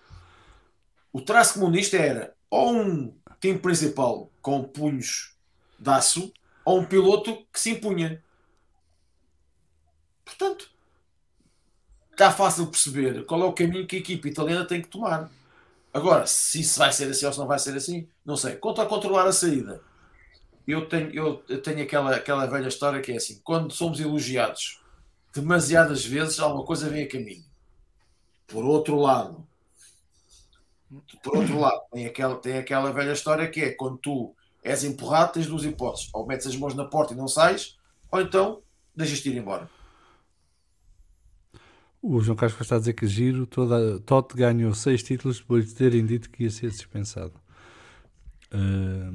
O 1.11 1.19
traço 1.19 1.55
comunista 1.55 1.97
era 1.97 2.33
ou 2.49 2.73
um 2.73 3.13
time 3.41 3.59
principal 3.59 4.31
com 4.41 4.63
punhos 4.63 5.35
de 5.77 5.89
aço 5.89 6.31
ou 6.63 6.79
um 6.79 6.85
piloto 6.85 7.45
que 7.51 7.59
se 7.59 7.71
impunha. 7.71 8.23
Portanto, 10.23 10.69
está 12.11 12.31
fácil 12.31 12.67
perceber 12.67 13.25
qual 13.25 13.41
é 13.41 13.45
o 13.45 13.53
caminho 13.53 13.85
que 13.85 13.97
a 13.97 13.99
equipe 13.99 14.29
italiana 14.29 14.65
tem 14.65 14.81
que 14.81 14.87
tomar. 14.87 15.29
Agora, 15.93 16.25
se 16.25 16.61
isso 16.61 16.79
vai 16.79 16.93
ser 16.93 17.09
assim 17.09 17.25
ou 17.25 17.33
se 17.33 17.39
não 17.39 17.47
vai 17.47 17.59
ser 17.59 17.75
assim, 17.75 18.07
não 18.25 18.37
sei. 18.37 18.55
Quanto 18.55 18.81
a 18.81 18.85
controlar 18.85 19.27
a 19.27 19.33
saída, 19.33 19.81
eu 20.71 20.87
tenho, 20.87 21.43
eu 21.47 21.61
tenho 21.61 21.83
aquela, 21.83 22.15
aquela 22.15 22.45
velha 22.45 22.67
história 22.67 23.01
que 23.01 23.11
é 23.11 23.17
assim: 23.17 23.39
quando 23.43 23.71
somos 23.71 23.99
elogiados 23.99 24.81
demasiadas 25.33 26.05
vezes, 26.05 26.39
alguma 26.39 26.65
coisa 26.65 26.89
vem 26.89 27.03
a 27.03 27.09
caminho. 27.09 27.43
Por 28.47 28.63
outro 28.63 28.97
lado, 28.97 29.45
por 31.23 31.37
outro 31.37 31.59
lado, 31.59 31.81
tem 31.91 32.05
aquela, 32.05 32.35
tem 32.35 32.57
aquela 32.57 32.91
velha 32.91 33.11
história 33.11 33.49
que 33.49 33.61
é 33.61 33.71
quando 33.71 33.97
tu 33.97 34.35
és 34.63 34.83
empurrado, 34.83 35.33
tens 35.33 35.47
duas 35.47 35.63
hipóteses: 35.63 36.09
ou 36.13 36.25
metes 36.25 36.47
as 36.47 36.55
mãos 36.55 36.73
na 36.73 36.85
porta 36.85 37.13
e 37.13 37.17
não 37.17 37.27
sais, 37.27 37.77
ou 38.11 38.21
então 38.21 38.61
deixas-te 38.95 39.29
ir 39.29 39.37
embora. 39.37 39.69
O 42.01 42.21
João 42.21 42.35
Carlos 42.35 42.59
está 42.61 42.75
a 42.75 42.79
dizer 42.79 42.93
que 42.93 43.07
giro, 43.07 43.47
toda, 43.47 43.99
Totti 44.01 44.35
ganhou 44.35 44.73
seis 44.75 45.01
títulos 45.01 45.39
depois 45.39 45.67
de 45.67 45.73
terem 45.73 46.05
dito 46.05 46.29
que 46.29 46.43
ia 46.43 46.51
ser 46.51 46.69
dispensado. 46.69 47.33
Ah, 48.51 49.11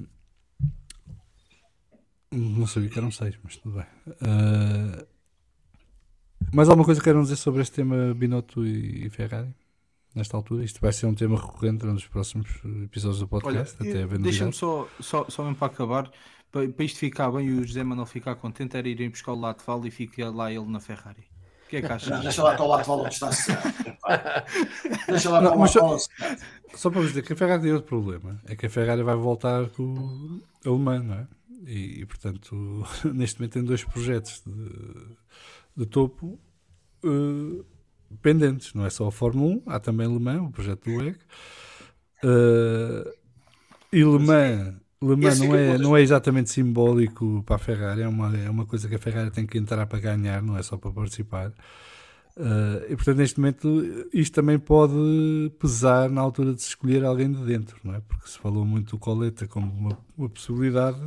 não 2.32 2.66
sabia 2.66 2.88
que 2.88 2.98
eram 2.98 3.10
seis, 3.10 3.36
mas 3.42 3.56
tudo 3.56 3.76
bem. 3.76 3.86
Ah, 4.20 5.04
mais 6.52 6.68
alguma 6.68 6.84
coisa 6.84 7.00
que 7.00 7.04
queiram 7.04 7.22
dizer 7.22 7.36
sobre 7.36 7.62
este 7.62 7.76
tema 7.76 8.14
Binotto 8.14 8.64
e, 8.64 9.06
e 9.06 9.10
Ferrari? 9.10 9.54
Nesta 10.14 10.36
altura, 10.36 10.64
isto 10.64 10.80
vai 10.80 10.92
ser 10.92 11.06
um 11.06 11.14
tema 11.14 11.36
recorrente 11.36 11.86
nos 11.86 12.06
próximos 12.06 12.48
episódios 12.84 13.20
do 13.20 13.28
Olha, 13.30 13.42
podcast, 13.42 13.76
até 13.80 14.02
haver 14.02 14.18
deixa-me 14.18 14.52
só, 14.52 14.88
só, 14.98 15.24
só 15.28 15.44
mesmo 15.44 15.56
para 15.56 15.72
acabar, 15.72 16.10
para, 16.50 16.68
para 16.68 16.84
isto 16.84 16.98
ficar 16.98 17.30
bem 17.30 17.46
e 17.46 17.52
o 17.52 17.64
José 17.64 17.84
Manuel 17.84 18.06
ficar 18.06 18.34
contente, 18.34 18.76
era 18.76 18.88
irem 18.88 19.08
buscar 19.08 19.32
o 19.32 19.40
Latval 19.40 19.86
e 19.86 19.90
fica 19.90 20.28
lá 20.28 20.52
ele 20.52 20.66
na 20.66 20.80
Ferrari. 20.80 21.28
O 21.66 21.68
que 21.70 21.76
é 21.76 21.82
que 21.82 21.86
achas? 21.92 22.08
Não, 22.08 22.20
deixa 22.22 22.42
lá 22.42 22.54
para 22.56 22.64
o 22.64 22.68
lado 22.68 22.90
onde 22.90 23.14
está. 23.14 23.30
Deixa 25.06 25.30
lá 25.30 25.40
Não, 25.40 25.50
para 25.50 25.58
o 25.58 25.60
lado 25.60 25.70
só-. 25.70 25.98
Só 26.74 26.90
para 26.90 27.00
vos 27.00 27.10
dizer 27.10 27.22
que 27.22 27.32
a 27.32 27.36
Ferrari 27.36 27.62
tem 27.62 27.72
outro 27.72 27.88
problema, 27.88 28.40
é 28.46 28.56
que 28.56 28.66
a 28.66 28.70
Ferrari 28.70 29.04
vai 29.04 29.14
voltar 29.14 29.68
com 29.70 30.42
o 30.64 30.68
alemão, 30.68 31.02
não 31.04 31.14
é? 31.14 31.28
E, 31.66 32.00
e, 32.00 32.06
portanto, 32.06 32.84
neste 33.12 33.38
momento 33.38 33.52
tem 33.52 33.64
dois 33.64 33.84
projetos 33.84 34.42
de, 34.46 35.16
de 35.76 35.86
topo 35.86 36.38
eh, 37.04 37.64
pendentes, 38.22 38.74
não 38.74 38.84
é 38.84 38.90
só 38.90 39.06
a 39.06 39.12
Fórmula 39.12 39.56
1, 39.56 39.62
há 39.66 39.80
também 39.80 40.06
Le 40.06 40.18
Mans, 40.18 40.48
o 40.48 40.50
projeto 40.50 40.90
do 40.90 40.96
WEG. 40.96 41.16
Eh, 42.24 43.14
e 43.92 44.04
Le 44.04 44.18
Mans, 44.18 44.74
Le 45.02 45.16
Mans 45.16 45.38
não, 45.40 45.54
é, 45.54 45.78
não 45.78 45.96
é 45.96 46.02
exatamente 46.02 46.50
simbólico 46.50 47.42
para 47.44 47.56
a 47.56 47.58
Ferrari, 47.58 48.02
é 48.02 48.08
uma, 48.08 48.36
é 48.36 48.50
uma 48.50 48.66
coisa 48.66 48.88
que 48.88 48.94
a 48.94 48.98
Ferrari 48.98 49.30
tem 49.30 49.46
que 49.46 49.58
entrar 49.58 49.86
para 49.86 49.98
ganhar, 49.98 50.42
não 50.42 50.56
é 50.56 50.62
só 50.62 50.76
para 50.76 50.90
participar. 50.92 51.52
Uh, 52.40 52.90
e 52.90 52.96
portanto, 52.96 53.18
neste 53.18 53.38
momento, 53.38 54.08
isto 54.14 54.32
também 54.32 54.58
pode 54.58 54.94
pesar 55.58 56.08
na 56.08 56.22
altura 56.22 56.54
de 56.54 56.62
se 56.62 56.68
escolher 56.68 57.04
alguém 57.04 57.30
de 57.30 57.44
dentro, 57.44 57.78
não 57.84 57.94
é? 57.94 58.00
Porque 58.00 58.30
se 58.30 58.38
falou 58.38 58.64
muito 58.64 58.92
do 58.92 58.98
Coleta 58.98 59.46
como 59.46 59.70
uma, 59.70 59.98
uma 60.16 60.28
possibilidade, 60.30 60.98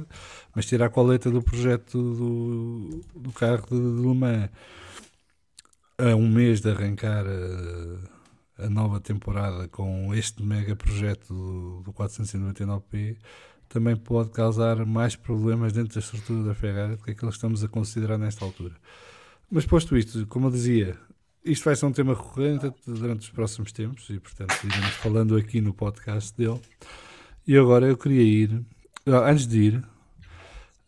mas 0.56 0.68
tirar 0.68 0.86
a 0.86 0.90
Coleta 0.92 1.32
do 1.32 1.42
projeto 1.42 1.98
do, 1.98 3.02
do 3.16 3.32
carro 3.32 3.66
de, 3.68 3.80
de 3.80 4.08
Le 4.08 4.14
Mans 4.14 4.50
a 5.98 6.16
um 6.16 6.30
mês 6.30 6.62
de 6.62 6.70
arrancar 6.70 7.26
a, 7.26 8.66
a 8.66 8.70
nova 8.70 9.00
temporada 9.00 9.68
com 9.70 10.14
este 10.14 10.44
mega 10.44 10.76
projeto 10.76 11.34
do, 11.34 11.82
do 11.82 11.94
499p 11.94 13.18
também 13.70 13.96
pode 13.96 14.30
causar 14.30 14.86
mais 14.86 15.16
problemas 15.16 15.74
dentro 15.74 15.96
da 15.96 16.00
estrutura 16.00 16.44
da 16.44 16.54
Ferrari 16.54 16.96
do 16.96 17.04
que 17.04 17.10
aqueles 17.10 17.34
que 17.34 17.38
estamos 17.38 17.64
a 17.64 17.68
considerar 17.68 18.20
nesta 18.20 18.46
altura. 18.46 18.76
Mas 19.50 19.66
posto 19.66 19.98
isto, 19.98 20.28
como 20.28 20.46
eu 20.46 20.52
dizia, 20.52 20.96
isto 21.46 21.64
vai 21.66 21.76
ser 21.76 21.86
um 21.86 21.92
tema 21.92 22.14
recorrente 22.14 22.72
durante 22.86 23.22
os 23.22 23.30
próximos 23.30 23.72
tempos 23.72 24.10
e, 24.10 24.20
portanto, 24.20 24.56
iremos 24.64 24.92
falando 24.96 25.36
aqui 25.36 25.60
no 25.62 25.74
podcast 25.74 26.36
dele. 26.38 26.60
E 27.48 27.58
agora 27.58 27.86
eu 27.88 27.98
queria 27.98 28.22
ir, 28.22 28.62
ah, 29.08 29.30
antes 29.30 29.46
de 29.48 29.60
ir, 29.60 29.84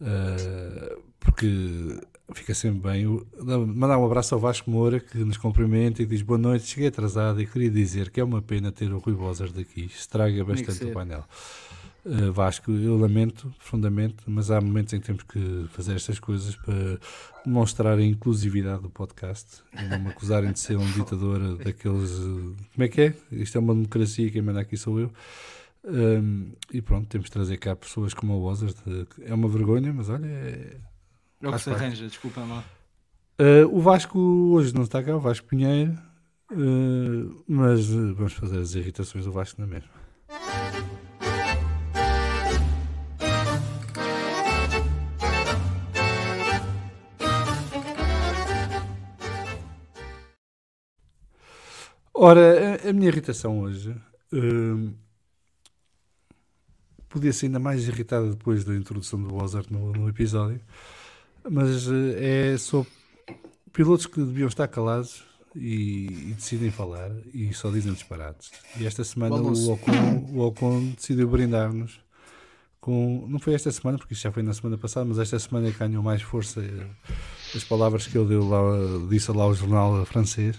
ah, 0.01 0.95
porque 1.19 1.99
fica 2.33 2.53
sempre 2.53 2.79
bem, 2.91 3.03
eu- 3.03 3.25
mandar 3.67 3.97
um 3.97 4.05
abraço 4.05 4.33
ao 4.35 4.41
Vasco 4.41 4.69
Moura 4.69 4.99
que 4.99 5.17
nos 5.19 5.37
cumprimenta 5.37 6.01
e 6.01 6.05
diz 6.05 6.21
boa 6.21 6.37
noite, 6.39 6.65
cheguei 6.65 6.87
atrasado 6.87 7.41
e 7.41 7.45
queria 7.45 7.69
dizer 7.69 8.09
que 8.09 8.19
é 8.19 8.23
uma 8.23 8.41
pena 8.41 8.71
ter 8.71 8.91
o 8.91 8.97
Rui 8.99 9.13
Bozar 9.15 9.49
daqui, 9.49 9.85
estraga 9.85 10.43
bastante 10.43 10.71
o 10.85 10.93
painel. 10.93 11.23
Uh, 12.05 12.31
Vasco, 12.31 12.71
eu 12.71 12.99
lamento 12.99 13.51
profundamente, 13.57 14.17
mas 14.27 14.51
há 14.51 14.61
momentos 14.61 14.93
em 14.93 14.99
que 14.99 15.07
temos 15.07 15.23
que 15.23 15.65
fazer 15.69 15.95
estas 15.95 16.19
coisas 16.19 16.55
para 16.55 16.99
demonstrar 17.43 17.97
a 17.97 18.03
inclusividade 18.03 18.83
do 18.83 18.91
podcast 18.91 19.63
e 19.73 19.83
não 19.87 19.99
me 19.99 20.09
acusarem 20.09 20.51
de 20.51 20.59
ser 20.59 20.77
um 20.77 20.91
ditador 20.91 21.57
daqueles. 21.57 22.11
uh, 22.19 22.55
Como 22.73 22.83
é 22.83 22.87
que 22.87 23.01
é? 23.01 23.13
Isto 23.31 23.57
é 23.57 23.59
uma 23.59 23.73
democracia, 23.73 24.29
quem 24.29 24.39
manda 24.43 24.61
aqui 24.61 24.77
sou 24.77 24.99
eu. 24.99 25.11
Um, 25.83 26.51
e 26.71 26.79
pronto, 26.79 27.07
temos 27.07 27.25
de 27.25 27.31
trazer 27.31 27.57
cá 27.57 27.75
pessoas 27.75 28.13
como 28.13 28.33
o 28.33 28.41
Wozard. 28.41 28.75
É 29.21 29.33
uma 29.33 29.47
vergonha, 29.47 29.91
mas 29.91 30.07
olha. 30.07 30.27
É... 30.27 30.77
É 31.41 31.49
o 31.49 31.53
que 31.53 31.59
se 31.59 31.71
arranja, 31.71 32.07
desculpa 32.07 32.41
lá. 32.41 32.63
Uh, 33.39 33.67
o 33.75 33.81
Vasco 33.81 34.19
hoje 34.19 34.75
não 34.75 34.83
está 34.83 35.01
cá, 35.01 35.15
o 35.15 35.19
Vasco 35.19 35.47
Pinheiro, 35.47 35.97
mas 37.47 37.89
vamos 37.89 38.33
fazer 38.33 38.59
as 38.59 38.75
irritações 38.75 39.25
do 39.25 39.31
Vasco 39.31 39.59
na 39.59 39.65
mesma. 39.67 39.89
Ora, 52.17 52.79
a, 52.85 52.89
a 52.89 52.93
minha 52.93 53.09
irritação 53.09 53.59
hoje 53.59 53.93
hum, 54.31 54.93
podia 57.09 57.33
ser 57.33 57.47
ainda 57.47 57.59
mais 57.59 57.85
irritada 57.89 58.29
depois 58.29 58.63
da 58.63 58.73
introdução 58.73 59.21
do 59.21 59.33
Mozart 59.33 59.69
no, 59.69 59.91
no 59.91 60.07
episódio. 60.07 60.61
Mas 61.49 61.87
eh, 61.91 62.53
é 62.53 62.57
só 62.57 62.85
pilotos 63.73 64.05
que 64.05 64.21
deviam 64.21 64.47
estar 64.47 64.65
calados 64.69 65.25
e, 65.53 66.05
e 66.29 66.33
decidem 66.33 66.71
falar 66.71 67.11
e 67.33 67.53
só 67.53 67.69
dizem 67.69 67.91
disparates. 67.91 68.49
E 68.79 68.85
esta 68.85 69.03
semana 69.03 69.35
o 69.35 69.73
Ocon, 69.73 70.25
o 70.33 70.39
Ocon 70.39 70.91
decidiu 70.91 71.27
brindar-nos 71.27 71.99
com. 72.79 73.25
Não 73.27 73.39
foi 73.39 73.55
esta 73.55 73.69
semana, 73.73 73.97
porque 73.97 74.13
isto 74.13 74.23
já 74.23 74.31
foi 74.31 74.41
na 74.41 74.53
semana 74.53 74.77
passada, 74.77 75.05
mas 75.05 75.19
esta 75.19 75.37
semana 75.37 75.67
é 75.67 75.71
ganhou 75.71 76.01
mais 76.01 76.21
força 76.21 76.61
eh, 76.61 76.87
as 77.53 77.63
palavras 77.65 78.07
que 78.07 78.17
ele 78.17 78.29
deu 78.29 78.47
lá, 78.47 78.61
disse 79.09 79.29
lá 79.33 79.43
ao 79.43 79.53
jornal 79.53 80.05
francês. 80.05 80.55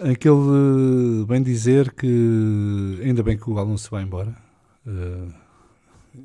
Aquele 0.00 1.26
bem 1.28 1.42
dizer 1.42 1.92
que 1.92 2.98
ainda 3.04 3.22
bem 3.22 3.36
que 3.36 3.50
o 3.50 3.58
Alonso 3.58 3.90
vai 3.90 4.02
embora 4.02 4.34
eh, 4.86 5.28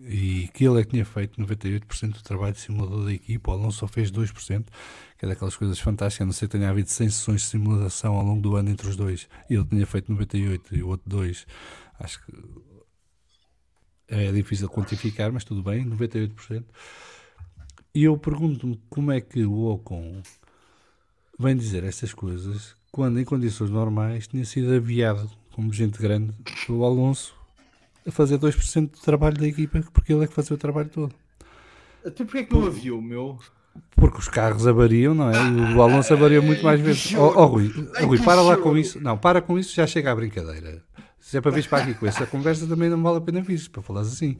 e 0.07 0.49
que 0.53 0.63
ele 0.63 0.79
é 0.79 0.83
que 0.83 0.91
tinha 0.91 1.03
feito 1.03 1.41
98% 1.41 2.13
do 2.13 2.23
trabalho 2.23 2.53
de 2.53 2.61
simulador 2.61 3.03
da 3.03 3.11
equipa, 3.11 3.51
o 3.51 3.53
Alonso 3.53 3.79
só 3.79 3.87
fez 3.87 4.09
2%, 4.09 4.65
que 5.17 5.25
é 5.25 5.27
daquelas 5.27 5.57
coisas 5.57 5.77
fantásticas, 5.77 6.23
a 6.23 6.25
não 6.25 6.31
ser 6.31 6.47
que 6.47 6.57
tenha 6.57 6.69
havido 6.69 6.89
100 6.89 7.09
sessões 7.09 7.41
de 7.41 7.47
simulação 7.47 8.15
ao 8.15 8.23
longo 8.23 8.41
do 8.41 8.55
ano 8.55 8.69
entre 8.69 8.87
os 8.87 8.95
dois, 8.95 9.27
e 9.49 9.55
ele 9.55 9.65
tinha 9.65 9.85
feito 9.85 10.09
98% 10.13 10.61
e 10.71 10.81
o 10.81 10.87
outro 10.87 11.09
2%, 11.09 11.45
acho 11.99 12.25
que 12.25 12.33
é 14.07 14.31
difícil 14.31 14.69
quantificar, 14.69 15.33
mas 15.33 15.43
tudo 15.43 15.61
bem, 15.61 15.85
98%. 15.85 16.63
E 17.93 18.05
eu 18.05 18.17
pergunto-me 18.17 18.81
como 18.89 19.11
é 19.11 19.19
que 19.19 19.45
o 19.45 19.65
Ocon 19.65 20.21
vem 21.37 21.57
dizer 21.57 21.83
estas 21.83 22.13
coisas 22.13 22.75
quando 22.95 23.19
em 23.19 23.25
condições 23.25 23.69
normais 23.69 24.25
tinha 24.25 24.45
sido 24.45 24.73
aviado 24.73 25.29
como 25.51 25.73
gente 25.73 26.01
grande 26.01 26.31
pelo 26.65 26.85
Alonso 26.85 27.35
a 28.07 28.09
fazer 28.09 28.37
2% 28.39 28.89
do 28.89 28.99
trabalho 29.01 29.37
da 29.37 29.45
equipa, 29.45 29.83
porque 29.91 30.13
ele 30.13 30.23
é 30.23 30.27
que 30.27 30.33
fazia 30.33 30.55
o 30.55 30.57
trabalho 30.57 30.87
todo. 30.87 31.13
Até 32.05 32.23
porque 32.23 32.37
é 32.37 32.43
que 32.45 32.53
não 32.53 32.65
aviou, 32.65 33.01
meu? 33.01 33.37
Porque 33.97 34.17
os 34.17 34.29
carros 34.29 34.65
avariam, 34.65 35.13
não 35.13 35.29
é? 35.29 35.33
E 35.33 35.73
o 35.73 35.81
Alonso 35.81 36.13
avaria 36.13 36.41
muito 36.41 36.63
mais 36.63 36.79
vezes. 36.79 37.13
Ó 37.15 37.33
oh, 37.35 37.45
Rui, 37.47 37.69
oh, 38.01 38.05
Rui, 38.05 38.17
para 38.17 38.41
lá 38.41 38.55
com 38.55 38.77
isso. 38.77 38.97
Não, 39.01 39.17
para 39.17 39.41
com 39.41 39.59
isso, 39.59 39.75
já 39.75 39.85
chega 39.85 40.13
à 40.13 40.15
brincadeira. 40.15 40.81
Se 41.19 41.35
é 41.35 41.41
para 41.41 41.51
vir 41.51 41.67
para 41.67 41.83
aqui 41.83 41.95
com 41.95 42.05
essa 42.05 42.25
conversa, 42.25 42.65
também 42.65 42.89
não 42.89 43.03
vale 43.03 43.17
a 43.17 43.21
pena 43.21 43.41
vir, 43.41 43.69
para 43.71 43.81
falares 43.81 44.13
assim. 44.13 44.37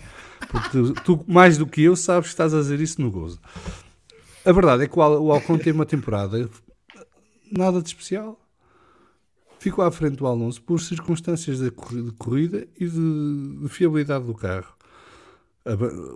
Porque 0.50 0.70
tu, 0.70 0.94
tu, 0.94 1.26
mais 1.28 1.58
do 1.58 1.68
que 1.68 1.84
eu, 1.84 1.98
sabes 1.98 2.30
que 2.30 2.34
estás 2.34 2.54
a 2.54 2.60
dizer 2.60 2.80
isso 2.80 3.02
no 3.02 3.12
gozo. 3.12 3.38
A 4.46 4.52
verdade 4.54 4.86
é 4.86 4.88
que 4.88 4.98
o 4.98 5.02
Alcon 5.34 5.58
tem 5.58 5.74
uma 5.74 5.86
temporada 5.86 6.50
nada 7.52 7.82
de 7.82 7.90
especial. 7.90 8.40
Ficou 9.66 9.84
à 9.84 9.90
frente 9.90 10.18
do 10.18 10.28
Alonso 10.28 10.62
por 10.62 10.80
circunstâncias 10.80 11.58
de 11.58 11.72
corrida 11.72 12.68
e 12.80 12.86
de, 12.88 13.62
de 13.64 13.68
fiabilidade 13.68 14.24
do 14.24 14.36
carro. 14.36 14.72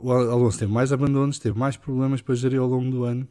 O 0.03 0.11
Alonso 0.11 0.59
teve 0.59 0.71
mais 0.71 0.93
abandonos, 0.93 1.39
teve 1.39 1.57
mais 1.57 1.75
problemas 1.75 2.21
para 2.21 2.35
gerir 2.35 2.59
ao 2.59 2.67
longo 2.67 2.91
do 2.91 3.05
ano. 3.05 3.27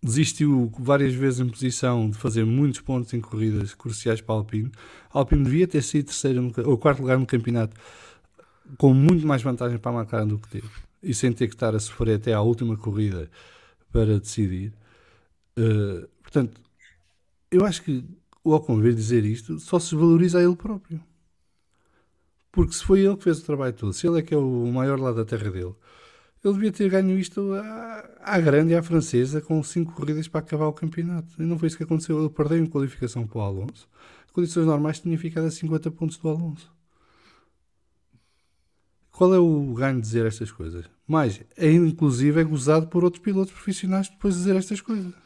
Desistiu 0.00 0.70
várias 0.78 1.12
vezes 1.12 1.40
em 1.40 1.48
posição 1.48 2.08
de 2.08 2.16
fazer 2.16 2.44
muitos 2.46 2.82
pontos 2.82 3.12
em 3.12 3.20
corridas 3.20 3.74
cruciais 3.74 4.20
para 4.20 4.36
a 4.36 4.38
Alpine. 4.38 4.70
A 5.12 5.18
Alpine 5.18 5.42
devia 5.42 5.66
ter 5.66 5.82
sido 5.82 6.06
terceiro 6.06 6.40
no, 6.40 6.52
ou 6.64 6.78
quarto 6.78 7.00
lugar 7.00 7.18
no 7.18 7.26
campeonato 7.26 7.76
com 8.78 8.94
muito 8.94 9.26
mais 9.26 9.42
vantagem 9.42 9.76
para 9.76 9.90
a 9.90 10.02
McLaren 10.02 10.28
do 10.28 10.38
que 10.38 10.48
teve. 10.48 10.70
E 11.02 11.12
sem 11.12 11.32
ter 11.32 11.48
que 11.48 11.54
estar 11.56 11.74
a 11.74 11.80
sofrer 11.80 12.14
até 12.14 12.32
à 12.32 12.40
última 12.40 12.76
corrida 12.76 13.28
para 13.90 14.20
decidir. 14.20 14.72
Uh, 15.58 16.06
portanto, 16.22 16.60
eu 17.50 17.64
acho 17.64 17.82
que 17.82 18.04
o 18.44 18.52
Ocon 18.54 18.78
vir 18.78 18.94
dizer 18.94 19.24
isto 19.24 19.58
só 19.58 19.78
se 19.78 19.96
valoriza 19.96 20.38
a 20.38 20.42
ele 20.42 20.54
próprio. 20.54 21.02
Porque 22.52 22.74
se 22.74 22.84
foi 22.84 23.00
ele 23.00 23.16
que 23.16 23.24
fez 23.24 23.40
o 23.40 23.44
trabalho 23.44 23.72
todo, 23.72 23.92
se 23.92 24.06
ele 24.06 24.20
é 24.20 24.22
que 24.22 24.34
é 24.34 24.36
o 24.36 24.70
maior 24.70 25.00
lá 25.00 25.10
da 25.10 25.24
terra 25.24 25.50
dele, 25.50 25.74
ele 26.44 26.54
devia 26.54 26.70
ter 26.70 26.90
ganho 26.90 27.18
isto 27.18 27.54
à, 27.54 28.10
à 28.20 28.38
grande 28.38 28.72
e 28.72 28.76
à 28.76 28.82
francesa 28.82 29.40
com 29.40 29.62
5 29.62 29.92
corridas 29.92 30.28
para 30.28 30.40
acabar 30.40 30.66
o 30.66 30.72
campeonato. 30.72 31.42
E 31.42 31.46
não 31.46 31.58
foi 31.58 31.68
isso 31.68 31.76
que 31.76 31.82
aconteceu. 31.82 32.20
Ele 32.20 32.28
perdeu 32.28 32.58
em 32.58 32.66
qualificação 32.66 33.26
para 33.26 33.38
o 33.38 33.40
Alonso. 33.40 33.88
Condições 34.32 34.66
normais 34.66 35.00
tinha 35.00 35.16
ficado 35.16 35.46
a 35.46 35.50
50 35.50 35.90
pontos 35.90 36.18
do 36.18 36.28
Alonso. 36.28 36.70
Qual 39.10 39.32
é 39.32 39.38
o 39.38 39.72
ganho 39.74 39.96
de 39.96 40.02
dizer 40.02 40.26
estas 40.26 40.52
coisas? 40.52 40.84
Mais, 41.06 41.40
é, 41.56 41.72
inclusive 41.72 42.40
é 42.40 42.44
gozado 42.44 42.88
por 42.88 43.04
outros 43.04 43.22
pilotos 43.22 43.52
profissionais 43.52 44.08
depois 44.08 44.34
de 44.34 44.40
dizer 44.40 44.56
estas 44.56 44.80
coisas. 44.80 45.23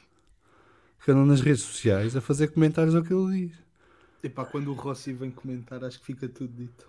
Que 1.09 1.12
andam 1.12 1.24
nas 1.24 1.40
redes 1.40 1.62
sociais 1.62 2.14
a 2.16 2.20
fazer 2.20 2.48
comentários 2.48 2.94
ao 2.94 3.02
que 3.02 3.14
ele 3.14 3.47
diz. 3.47 3.56
Epá, 4.22 4.44
quando 4.44 4.68
o 4.70 4.74
Rossi 4.74 5.14
vem 5.14 5.30
comentar, 5.30 5.82
acho 5.82 5.98
que 6.01 6.05
fica 6.05 6.28
tudo 6.28 6.52
dito. 6.55 6.86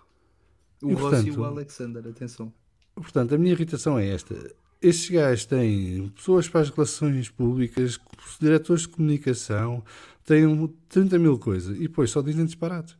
O 0.82 0.90
E, 0.90 0.92
Rossi 0.92 1.00
portanto, 1.08 1.26
e 1.26 1.30
o 1.38 1.44
Alexander, 1.46 2.06
atenção. 2.06 2.52
Portanto, 2.94 3.34
a 3.34 3.38
minha 3.38 3.52
irritação 3.54 3.98
é 3.98 4.06
esta. 4.10 4.34
Estes 4.82 5.08
gajos 5.08 5.46
têm 5.46 6.06
pessoas 6.10 6.46
para 6.50 6.60
as 6.60 6.68
relações 6.68 7.30
públicas, 7.30 7.98
diretores 8.38 8.82
de 8.82 8.88
comunicação, 8.88 9.82
têm 10.26 10.46
um- 10.46 10.68
30 10.90 11.18
mil 11.18 11.38
coisas 11.38 11.74
e 11.78 11.84
depois 11.88 12.10
só 12.10 12.20
dizem 12.20 12.44
disparates. 12.44 12.98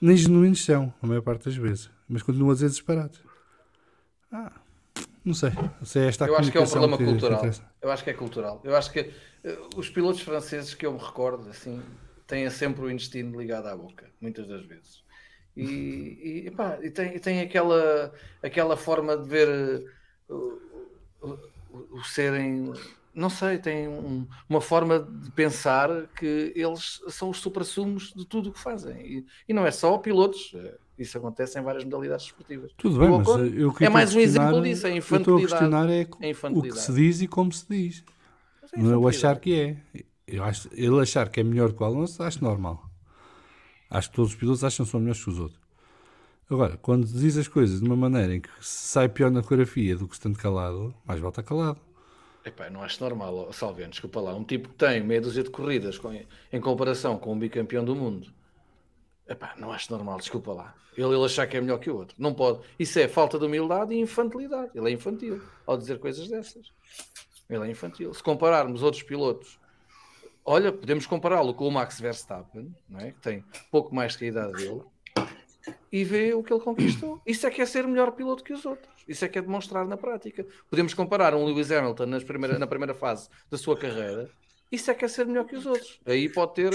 Nem 0.00 0.16
genuínos 0.16 0.64
são, 0.64 0.94
a 1.02 1.06
maior 1.08 1.22
parte 1.22 1.46
das 1.46 1.56
vezes, 1.56 1.90
mas 2.08 2.22
continuam 2.22 2.52
a 2.52 2.54
dizer 2.54 2.68
disparates. 2.68 3.20
Ah, 4.30 4.52
não 5.24 5.34
sei. 5.34 5.50
Se 5.82 5.98
é 5.98 6.06
esta 6.06 6.26
a 6.26 6.28
Eu 6.28 6.36
acho 6.38 6.52
que 6.52 6.58
é 6.58 6.60
um 6.60 6.68
problema 6.68 6.96
cultural. 6.96 7.38
interessa. 7.38 7.68
Eu 7.82 7.90
acho 7.90 8.04
que 8.04 8.10
é 8.10 8.14
cultural. 8.14 8.60
Eu 8.62 8.76
acho 8.76 8.92
que 8.92 9.10
os 9.76 9.88
pilotos 9.88 10.20
franceses 10.20 10.74
que 10.74 10.86
eu 10.86 10.92
me 10.92 10.98
recordo, 10.98 11.48
assim, 11.50 11.82
têm 12.26 12.48
sempre 12.50 12.82
o 12.84 12.90
intestino 12.90 13.38
ligado 13.38 13.66
à 13.66 13.76
boca, 13.76 14.10
muitas 14.20 14.46
das 14.48 14.64
vezes. 14.66 15.02
E, 15.56 16.46
e, 16.48 16.86
e 16.86 16.90
tem, 16.90 17.16
e 17.16 17.20
tem 17.20 17.40
aquela, 17.40 18.12
aquela 18.42 18.76
forma 18.76 19.16
de 19.16 19.28
ver 19.28 19.48
eh, 19.48 20.32
o, 20.32 20.58
o- 21.22 21.98
o 21.98 22.04
serem, 22.04 22.72
não 23.14 23.28
sei, 23.28 23.58
tem 23.58 23.88
um- 23.88 24.26
uma 24.48 24.60
forma 24.60 25.00
de 25.00 25.30
pensar 25.32 25.88
que 26.16 26.52
eles 26.54 27.00
são 27.08 27.30
os 27.30 27.38
suprassumos 27.38 28.12
de 28.14 28.24
tudo 28.24 28.50
o 28.50 28.52
que 28.52 28.60
fazem. 28.60 28.96
E, 29.18 29.26
e 29.48 29.52
não 29.52 29.66
é 29.66 29.70
só 29.70 29.98
pilotos, 29.98 30.52
eh, 30.54 30.78
isso 30.98 31.18
acontece 31.18 31.58
em 31.58 31.62
várias 31.62 31.84
modalidades 31.84 32.26
esportivas. 32.26 32.72
Tudo 32.76 32.98
bem, 33.00 33.08
mas 33.10 33.26
eu 33.28 33.74
é 33.80 33.88
mais 33.88 34.14
um 34.14 34.20
exemplo 34.20 34.62
disso, 34.62 34.86
é 34.86 34.90
Eu 34.90 34.94
estou 34.98 35.16
a 35.16 35.18
infantilidade. 35.18 35.48
questionar 35.48 35.88
é 35.90 36.00
É 36.00 36.04
o 36.04 36.06
que 36.18 36.26
infantilidade. 36.28 36.80
se 36.80 36.92
diz 36.92 37.20
e 37.22 37.26
como 37.28 37.52
se 37.52 37.66
diz. 37.68 38.04
É 38.72 38.80
Não 38.80 38.92
é 38.92 38.96
o 38.96 39.08
achar 39.08 39.38
que 39.40 39.54
é. 39.60 40.04
Eu 40.26 40.44
acho, 40.44 40.68
ele 40.72 41.00
achar 41.00 41.28
que 41.30 41.40
é 41.40 41.42
melhor 41.42 41.72
que 41.72 41.82
o 41.82 41.86
Alonso, 41.86 42.22
acho 42.22 42.42
normal. 42.44 42.84
Acho 43.88 44.10
que 44.10 44.16
todos 44.16 44.32
os 44.32 44.36
pilotos 44.36 44.62
acham 44.62 44.84
que 44.84 44.92
são 44.92 45.00
melhores 45.00 45.22
que 45.24 45.30
os 45.30 45.38
outros. 45.38 45.60
Agora, 46.50 46.76
quando 46.78 47.06
diz 47.06 47.36
as 47.36 47.48
coisas 47.48 47.80
de 47.80 47.86
uma 47.86 47.96
maneira 47.96 48.34
em 48.34 48.40
que 48.40 48.48
sai 48.60 49.08
pior 49.08 49.30
na 49.30 49.42
coreografia 49.42 49.96
do 49.96 50.06
que 50.08 50.14
estando 50.14 50.38
calado, 50.38 50.94
mais 51.04 51.22
estar 51.22 51.42
calado. 51.42 51.80
Epá, 52.44 52.70
não 52.70 52.82
acho 52.82 53.02
normal, 53.02 53.48
ó, 53.48 53.52
Salviano, 53.52 53.90
desculpa 53.90 54.20
lá. 54.20 54.34
Um 54.34 54.44
tipo 54.44 54.68
que 54.70 54.74
tem 54.76 55.02
meia 55.02 55.20
dúzia 55.20 55.42
de 55.42 55.50
corridas 55.50 55.98
com- 55.98 56.12
em 56.52 56.60
comparação 56.60 57.18
com 57.18 57.32
um 57.34 57.38
bicampeão 57.38 57.84
do 57.84 57.94
mundo. 57.94 58.28
Epá, 59.28 59.54
não 59.58 59.70
acho 59.72 59.92
normal, 59.92 60.18
desculpa 60.18 60.52
lá. 60.52 60.74
Ele, 60.96 61.06
ele 61.14 61.24
achar 61.24 61.46
que 61.46 61.56
é 61.56 61.60
melhor 61.60 61.78
que 61.78 61.90
o 61.90 61.96
outro. 61.96 62.16
Não 62.18 62.32
pode. 62.32 62.60
Isso 62.78 62.98
é 62.98 63.06
falta 63.06 63.38
de 63.38 63.44
humildade 63.44 63.92
e 63.94 64.00
infantilidade. 64.00 64.70
Ele 64.74 64.88
é 64.88 64.92
infantil 64.92 65.40
ao 65.66 65.76
dizer 65.76 65.98
coisas 65.98 66.28
dessas. 66.28 66.72
Ele 67.48 67.66
é 67.66 67.70
infantil. 67.70 68.12
Se 68.12 68.22
compararmos 68.22 68.82
outros 68.82 69.02
pilotos, 69.02 69.58
olha, 70.44 70.72
podemos 70.72 71.06
compará-lo 71.06 71.54
com 71.54 71.66
o 71.66 71.70
Max 71.70 72.00
Verstappen, 72.00 72.74
não 72.88 73.00
é? 73.00 73.12
que 73.12 73.20
tem 73.20 73.44
pouco 73.70 73.94
mais 73.94 74.16
que 74.16 74.24
a 74.24 74.28
idade 74.28 74.52
dele, 74.52 74.82
e 75.90 76.04
vê 76.04 76.34
o 76.34 76.42
que 76.42 76.52
ele 76.52 76.62
conquistou. 76.62 77.20
Isso 77.26 77.46
é 77.46 77.50
que 77.50 77.60
é 77.60 77.66
ser 77.66 77.86
melhor 77.86 78.12
piloto 78.12 78.44
que 78.44 78.52
os 78.52 78.64
outros. 78.64 78.92
Isso 79.06 79.24
é 79.24 79.28
que 79.28 79.38
é 79.38 79.42
demonstrar 79.42 79.86
na 79.86 79.96
prática. 79.96 80.46
Podemos 80.68 80.92
comparar 80.94 81.34
um 81.34 81.44
Lewis 81.44 81.70
Hamilton 81.70 82.06
nas 82.06 82.24
primeira, 82.24 82.58
na 82.58 82.66
primeira 82.66 82.94
fase 82.94 83.28
da 83.50 83.56
sua 83.56 83.76
carreira. 83.76 84.30
Isso 84.70 84.90
é 84.90 84.94
que 84.94 85.04
é 85.04 85.08
ser 85.08 85.26
melhor 85.26 85.46
que 85.46 85.56
os 85.56 85.64
outros. 85.64 85.98
Aí 86.04 86.28
pode 86.28 86.54
ter 86.54 86.72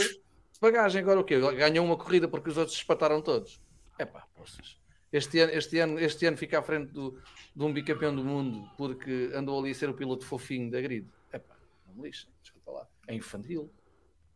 bagagem. 0.60 1.02
Agora 1.02 1.20
o 1.20 1.24
quê? 1.24 1.40
Ganhou 1.40 1.86
uma 1.86 1.98
corrida 1.98 2.28
porque 2.28 2.50
os 2.50 2.58
outros 2.58 2.76
se 2.76 2.82
espataram 2.82 3.22
todos. 3.22 3.62
É 4.00 4.06
pá, 4.06 4.26
poças. 4.36 4.82
Este 5.14 5.40
ano, 5.40 5.52
este, 5.54 5.80
ano, 5.80 6.00
este 6.00 6.26
ano 6.26 6.36
fica 6.36 6.58
à 6.60 6.64
frente 6.64 6.92
do, 6.92 7.18
de 7.56 7.64
um 7.64 7.72
bicampeão 7.72 8.16
do 8.16 8.24
mundo 8.24 8.68
porque 8.76 9.30
andou 9.36 9.60
ali 9.60 9.70
a 9.72 9.76
ser 9.76 9.88
o 9.88 9.94
piloto 9.94 10.26
fofinho 10.26 10.72
da 10.72 10.82
grid. 10.82 11.08
É 11.32 11.38
pá, 11.38 11.56
não 11.88 12.02
me 12.02 12.08
lixem, 12.08 12.28
desculpa 12.42 12.72
lá. 12.72 12.88
É 13.08 13.14
infantil. 13.14 13.72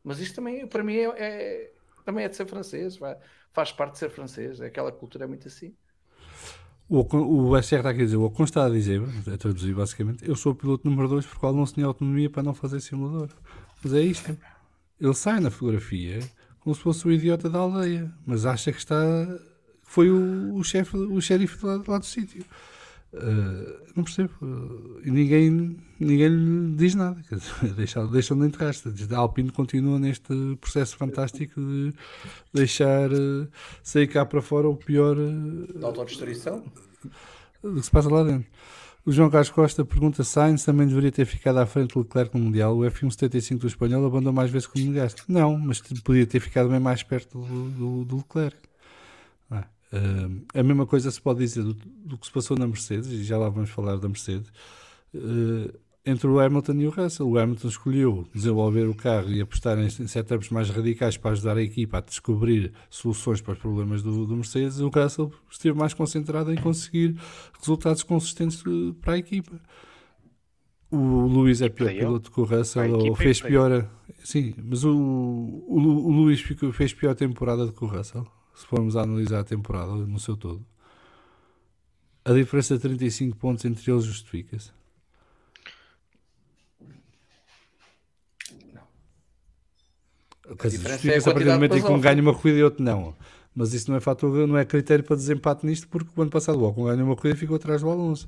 Mas 0.04 0.20
isto 0.20 0.36
também, 0.36 0.68
para 0.68 0.84
mim, 0.84 0.96
é, 0.96 1.06
é- 1.18 1.74
também 2.06 2.24
é 2.26 2.30
de 2.30 2.36
ser 2.36 2.46
francês. 2.46 2.96
vai- 2.98 3.18
faz 3.52 3.72
parte 3.72 3.94
de 3.94 3.98
ser 4.00 4.12
francês. 4.12 4.62
É 4.62 4.68
aquela 4.68 4.92
cultura 4.92 5.26
é 5.26 5.28
muito 5.28 5.48
assim. 5.48 5.74
O, 6.88 7.00
o 7.50 7.58
SR 7.58 7.80
está 7.80 7.90
aqui 7.90 8.02
a 8.02 8.06
dizer, 8.06 8.16
o 8.16 8.24
Ocon 8.24 8.44
está 8.46 8.66
a 8.66 8.70
dizer, 8.70 9.02
a 9.34 9.38
traduzir 9.38 9.74
basicamente, 9.74 10.26
eu 10.26 10.36
sou 10.38 10.54
o 10.54 10.56
piloto 10.56 10.88
número 10.90 11.10
2 11.10 11.26
porque 11.26 11.46
o 11.46 11.50
Alonso 11.50 11.74
tinha 11.74 11.86
autonomia 11.86 12.30
para 12.30 12.44
não 12.44 12.54
fazer 12.54 12.80
simulador. 12.80 13.30
Mas 13.84 13.94
é 13.94 14.02
isto. 14.02 14.38
Ele 15.02 15.14
sai 15.14 15.40
na 15.40 15.50
fotografia 15.52 16.20
como 16.60 16.76
se 16.76 16.82
fosse 16.82 17.06
o 17.08 17.12
idiota 17.12 17.50
da 17.50 17.60
aldeia, 17.60 18.14
mas 18.26 18.46
acha 18.46 18.72
que 18.72 18.78
está. 18.78 18.96
Foi 19.88 20.12
o, 20.12 20.56
o 20.56 20.64
chefe, 20.64 20.96
o 20.96 21.20
xerife 21.20 21.66
lá, 21.66 21.82
lá 21.88 21.98
do 21.98 22.06
sítio. 22.06 22.46
Uh, 23.14 23.80
não 23.96 24.04
percebo. 24.04 24.34
Uh, 24.42 25.02
e 25.04 25.10
ninguém, 25.10 25.78
ninguém 25.98 26.28
lhe 26.28 26.76
diz 26.76 26.94
nada. 26.94 27.20
Deixam, 27.76 28.12
deixam 28.12 28.38
de 28.38 28.46
enterrar. 28.46 28.74
A 29.12 29.18
Alpine 29.18 29.50
continua 29.50 29.98
neste 29.98 30.58
processo 30.60 30.98
fantástico 30.98 31.60
de 31.60 31.94
deixar 32.54 33.12
uh, 33.12 33.48
sair 33.82 34.08
cá 34.08 34.26
para 34.26 34.42
fora 34.42 34.68
o 34.68 34.76
pior 34.76 35.18
uh, 35.18 35.80
Da 35.80 35.88
autodestruição? 35.88 36.64
do 37.64 37.76
que 37.76 37.82
se 37.82 37.92
passa 37.92 38.10
lá 38.10 38.24
dentro. 38.24 38.48
O 39.06 39.12
João 39.12 39.30
Carlos 39.30 39.50
Costa 39.50 39.86
pergunta: 39.86 40.22
Sainz 40.24 40.66
também 40.66 40.86
deveria 40.86 41.12
ter 41.12 41.26
ficado 41.26 41.58
à 41.60 41.66
frente 41.66 41.94
do 41.94 42.00
Leclerc 42.00 42.38
no 42.38 42.44
Mundial. 42.44 42.78
O 42.78 42.82
F1 42.82 43.10
75 43.10 43.62
do 43.62 43.68
espanhol 43.68 44.06
abandonou 44.06 44.34
mais 44.34 44.52
vezes 44.52 44.68
que 44.68 44.80
o 44.80 44.84
Monegasco. 44.84 45.22
Não, 45.30 45.58
mas 45.58 45.82
podia 46.04 46.28
ter 46.28 46.42
ficado 46.42 46.70
bem 46.70 46.80
mais 46.80 47.04
perto 47.04 47.40
do, 47.40 47.70
do, 47.70 48.06
do 48.06 48.18
Leclerc. 48.18 48.67
Uh, 49.92 50.46
a 50.54 50.64
mesma 50.64 50.86
coisa 50.86 51.10
se 51.10 51.22
pode 51.22 51.40
dizer 51.40 51.64
do, 51.64 51.74
do, 51.74 52.18
que 52.18 52.26
se 52.26 52.32
passou 52.32 52.58
na 52.58 52.68
Mercedes, 52.68 53.10
e 53.12 53.24
já 53.24 53.38
lá 53.38 53.50
vamos 53.50 53.70
falar 53.70 53.98
da 53.98 54.08
Mercedes. 54.08 54.52
Uh, 55.14 55.72
entre 56.08 56.26
o 56.28 56.40
Hamilton 56.40 56.74
e 56.74 56.88
o 56.88 56.90
Russell. 56.90 57.28
O 57.28 57.38
Hamilton 57.38 57.68
escolheu 57.68 58.28
desenvolver 58.34 58.88
o 58.88 58.96
carro 58.96 59.30
e 59.30 59.42
apostar 59.42 59.78
em 59.78 59.90
setups 59.90 60.50
mais 60.50 60.70
radicais 60.70 61.18
para 61.18 61.32
ajudar 61.32 61.58
a 61.58 61.62
equipa 61.62 61.98
a 61.98 62.02
descobrir 62.02 62.72
soluções 62.90 63.42
para 63.42 63.54
os 63.54 63.60
problemas 63.60 64.02
do, 64.02 64.26
do 64.26 64.36
Mercedes. 64.36 64.80
O 64.80 64.88
Russell 64.88 65.32
esteve 65.52 65.78
mais 65.78 65.94
concentrado 65.94 66.52
em 66.54 66.56
conseguir 66.56 67.16
resultados 67.60 68.04
consistentes 68.04 68.64
para 69.02 69.14
a 69.14 69.18
equipa. 69.18 69.60
O 70.90 71.26
Luís 71.28 71.62
é 71.62 71.68
pior 71.68 71.90
piloto 71.90 72.32
que 72.32 72.40
o 72.40 72.46
Russell, 72.46 72.98
ou 72.98 73.14
fez 73.14 73.42
pior. 73.42 73.90
Sim, 74.24 74.54
mas 74.64 74.86
o, 74.86 74.96
o, 74.96 75.78
o 75.78 76.12
Luís 76.12 76.40
fez 76.72 76.94
pior 76.94 77.14
temporada 77.14 77.66
do 77.66 77.74
que 77.74 77.84
o 77.84 77.88
Russell. 77.88 78.26
Se 78.58 78.66
formos 78.66 78.98
a 78.98 79.04
analisar 79.04 79.42
a 79.42 79.44
temporada 79.44 79.92
no 79.92 80.20
seu 80.20 80.36
todo, 80.36 80.66
a 82.26 82.34
diferença 82.34 82.74
de 82.74 82.82
35 82.82 83.38
pontos 83.38 83.64
entre 83.66 83.92
eles 83.92 84.04
justifica-se. 84.04 84.72
Justifica-se 90.60 91.10
é 91.12 91.18
a 91.20 91.22
partir 91.22 91.44
do 91.44 91.52
momento 91.52 91.78
em 91.78 91.84
que 91.84 91.92
um 91.92 92.02
ganha 92.02 92.20
uma 92.20 92.34
corrida 92.34 92.58
e 92.58 92.64
outro 92.64 92.84
não. 92.84 93.16
Mas 93.54 93.76
isso 93.76 93.92
não 93.92 93.98
é 93.98 94.00
fator, 94.00 94.48
não 94.48 94.58
é 94.58 94.66
critério 94.66 95.06
para 95.06 95.16
desempate 95.16 95.64
nisto, 95.64 95.88
porque 95.88 96.10
o 96.16 96.22
ano 96.24 96.32
passado 96.32 96.58
o 96.58 96.64
Ocon 96.68 96.86
ganhou 96.86 97.06
uma 97.06 97.16
corrida 97.16 97.38
e 97.38 97.40
ficou 97.40 97.58
atrás 97.58 97.82
do 97.82 97.90
Alonso, 97.92 98.28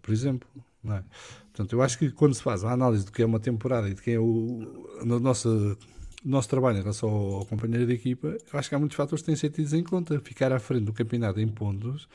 por 0.00 0.14
exemplo. 0.14 0.48
Não 0.82 0.96
é? 0.96 1.04
Portanto, 1.52 1.74
eu 1.74 1.82
acho 1.82 1.98
que 1.98 2.10
quando 2.10 2.32
se 2.32 2.42
faz 2.42 2.64
a 2.64 2.72
análise 2.72 3.04
do 3.04 3.12
que 3.12 3.22
é 3.22 3.26
uma 3.26 3.38
temporada 3.38 3.86
e 3.90 3.92
de 3.92 4.00
quem 4.00 4.14
é 4.14 4.18
o, 4.18 4.88
no 5.04 5.20
nosso, 5.20 5.76
o 6.24 6.28
nosso 6.28 6.48
trabalho 6.48 6.78
em 6.78 6.80
relação 6.80 7.08
ao, 7.08 7.46
companheiro 7.46 7.86
de 7.86 7.92
equipa, 7.92 8.36
acho 8.52 8.68
que 8.68 8.74
há 8.74 8.78
muitos 8.78 8.96
fatores 8.96 9.22
que 9.22 9.26
têm 9.26 9.36
sentido 9.36 9.74
em 9.76 9.82
conta. 9.82 10.20
Ficar 10.20 10.52
à 10.52 10.58
frente 10.58 10.84
do 10.84 10.92
campeonato 10.92 11.40
em 11.40 11.48
pontos 11.48 12.08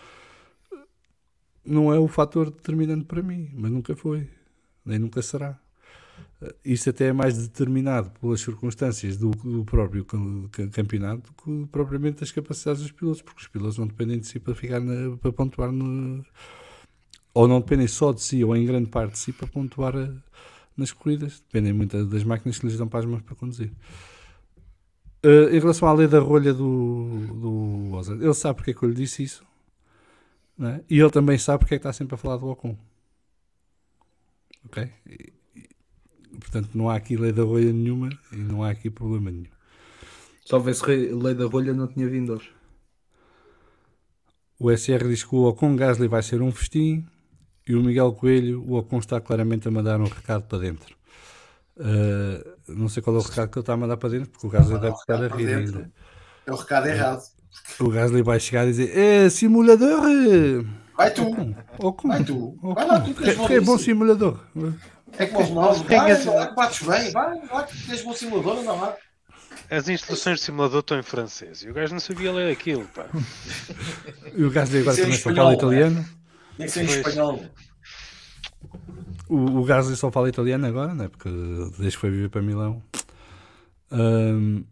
não 1.66 1.94
é 1.94 2.00
o 2.00 2.08
fator 2.08 2.50
determinante 2.50 3.06
para 3.06 3.22
mim, 3.22 3.50
mas 3.54 3.72
nunca 3.72 3.96
foi, 3.96 4.30
nem 4.86 4.98
nunca 4.98 5.22
será. 5.22 5.60
Isso 6.64 6.90
até 6.90 7.08
é 7.08 7.14
mais 7.14 7.38
determinado 7.38 8.12
pelas 8.20 8.42
circunstâncias 8.42 9.18
do, 9.18 9.32
do 9.32 9.66
próprio 9.66 10.06
campeonato 10.72 11.32
do 11.32 11.34
que 11.34 11.72
propriamente 11.72 12.20
das 12.20 12.32
capacidades 12.32 12.82
dos 12.82 12.92
pilotos, 12.92 13.22
porque 13.22 13.42
os 13.42 13.48
pilotos 13.48 13.78
não 13.78 13.88
dependem 13.88 14.20
de 14.20 14.28
si 14.28 14.40
para 14.40 14.54
ficar 14.56 14.80
na, 14.80 15.18
para 15.18 15.32
pontuar 15.34 15.72
no, 15.72 16.24
ou 17.34 17.48
não 17.48 17.60
dependem 17.60 17.88
só 17.88 18.14
de 18.14 18.22
si 18.22 18.44
ou 18.44 18.56
em 18.56 18.66
grande 18.66 18.90
parte 18.90 19.14
de 19.14 19.20
si 19.20 19.34
para 19.34 19.48
pontuar 19.48 19.96
a, 19.96 20.12
nas 20.78 20.92
corridas, 20.92 21.40
dependem 21.40 21.74
muito 21.74 22.06
das 22.06 22.24
máquinas 22.24 22.60
que 22.60 22.68
lhes 22.68 22.78
dão 22.78 22.88
para 22.88 23.00
as 23.00 23.06
mãos 23.06 23.22
para 23.22 23.36
conduzir. 23.36 23.72
Uh, 25.26 25.50
em 25.50 25.60
relação 25.60 25.88
à 25.88 25.94
lei 25.94 26.08
da 26.08 26.20
rolha 26.20 26.54
do, 26.54 27.28
do 27.34 27.96
Ozan, 27.96 28.16
ele 28.16 28.34
sabe 28.34 28.58
porque 28.58 28.72
é 28.72 28.74
que 28.74 28.84
eu 28.84 28.90
lhe 28.90 28.96
disse 28.96 29.24
isso 29.24 29.44
é? 30.60 30.82
e 30.90 31.00
ele 31.00 31.10
também 31.10 31.38
sabe 31.38 31.60
porque 31.60 31.76
é 31.76 31.78
que 31.78 31.82
está 31.82 31.92
sempre 31.92 32.16
a 32.16 32.18
falar 32.18 32.38
do 32.38 32.48
Ocon. 32.48 32.78
Ok? 34.66 34.92
Portanto, 36.40 36.70
não 36.76 36.90
há 36.90 36.96
aqui 36.96 37.18
lei 37.18 37.32
da 37.32 37.44
rolha 37.44 37.74
nenhuma 37.74 38.10
e 38.32 38.38
não 38.38 38.64
há 38.64 38.70
aqui 38.70 38.90
problema 38.90 39.32
nenhum. 39.32 39.46
Houvesse 40.52 40.86
lei 40.86 41.34
da 41.34 41.46
rolha, 41.46 41.74
não 41.74 41.88
tinha 41.88 42.08
vindo 42.08 42.34
hoje. 42.34 42.52
O 44.60 44.76
SR 44.76 45.08
diz 45.08 45.24
que 45.24 45.36
o 45.36 45.44
Ocon 45.44 45.76
Gasly 45.76 46.08
vai 46.08 46.24
ser 46.24 46.42
um 46.42 46.52
festim 46.52 47.06
e 47.68 47.76
o 47.76 47.84
Miguel 47.84 48.14
Coelho, 48.14 48.64
o 48.66 48.78
Ocon 48.78 49.00
está 49.00 49.20
claramente 49.20 49.68
a 49.68 49.72
mandar 49.72 50.00
um 50.00 50.06
recado 50.06 50.44
para 50.44 50.60
dentro. 50.60 50.96
Uh, 51.76 52.58
não 52.68 52.90
sei 52.90 53.04
qual 53.04 53.16
é 53.16 53.20
o 53.20 53.22
recado 53.22 53.50
que 53.50 53.58
ele 53.58 53.64
está 53.64 53.74
a 53.74 53.78
mandar 53.78 53.98
para 53.98 54.10
dentro, 54.10 54.30
porque 54.30 54.48
o 54.48 54.50
Gasly 54.50 54.80
deve 54.80 54.96
estar 54.96 55.24
a 55.24 55.28
rir 55.28 55.54
ainda. 55.54 55.92
É 56.46 56.52
o 56.52 56.56
recado 56.56 56.88
errado. 56.88 57.22
O 57.80 57.90
Gasly 57.90 58.24
vai 58.24 58.40
chegar 58.40 58.64
e 58.66 58.70
dizer: 58.70 58.98
É 58.98 59.30
simulador! 59.30 60.66
Vai 60.96 61.12
tu! 61.12 61.28
Ocon, 61.28 61.56
Ocon, 61.78 62.08
vai 62.08 62.24
tu! 62.24 62.58
Vai 62.62 62.88
lá, 62.88 63.00
tu 63.02 63.14
que 63.14 63.54
é 63.54 63.62
bom 63.62 63.78
simulador. 63.78 64.40
É 65.18 65.26
como 65.28 65.44
os 65.44 65.50
novos. 65.52 65.82
Vai, 65.82 66.16
vai, 66.16 66.56
bates 66.56 66.88
bem, 66.88 67.12
vai, 67.12 67.40
vai, 67.48 67.68
tens 67.88 68.02
bom 68.02 68.14
simulador, 68.14 68.60
anda 68.60 68.74
lá. 68.74 68.96
As 69.70 69.90
instruções 69.90 70.40
de 70.40 70.46
simulador 70.46 70.80
estão 70.80 70.98
em 70.98 71.04
francês 71.04 71.62
e 71.62 71.70
o 71.70 71.74
gajo 71.74 71.94
não 71.94 72.00
sabia 72.00 72.32
ler 72.32 72.52
aquilo, 72.52 72.86
pá. 72.96 73.06
e 74.34 74.44
o 74.44 74.50
gajo 74.50 74.78
agora 74.78 74.96
também 74.96 75.18
só 75.18 75.34
fala 75.34 75.54
italiano. 75.54 76.17
Nem 76.58 76.68
sei 76.68 76.84
em 76.84 76.88
espanhol. 76.88 77.44
O, 79.30 79.36
o 79.36 79.64
Gasly 79.66 79.96
só 79.96 80.12
fala 80.12 80.30
italiano 80.30 80.66
agora, 80.66 80.94
né? 80.94 81.08
porque 81.08 81.30
desde 81.78 81.92
que 81.92 81.98
foi 81.98 82.10
viver 82.10 82.30
para 82.30 82.42
Milão. 82.42 82.82
Um, 83.92 84.64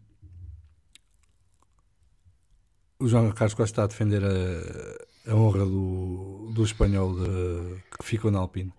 o 2.98 3.06
João 3.06 3.30
Carlos 3.32 3.54
Costa 3.54 3.72
está 3.72 3.84
a 3.84 3.86
defender 3.86 4.22
a, 4.24 5.30
a 5.30 5.34
honra 5.34 5.64
do, 5.64 6.50
do 6.54 6.64
espanhol 6.64 7.14
de, 7.14 7.82
que 7.98 8.04
ficou 8.04 8.30
na 8.30 8.38
Alpine 8.38 8.72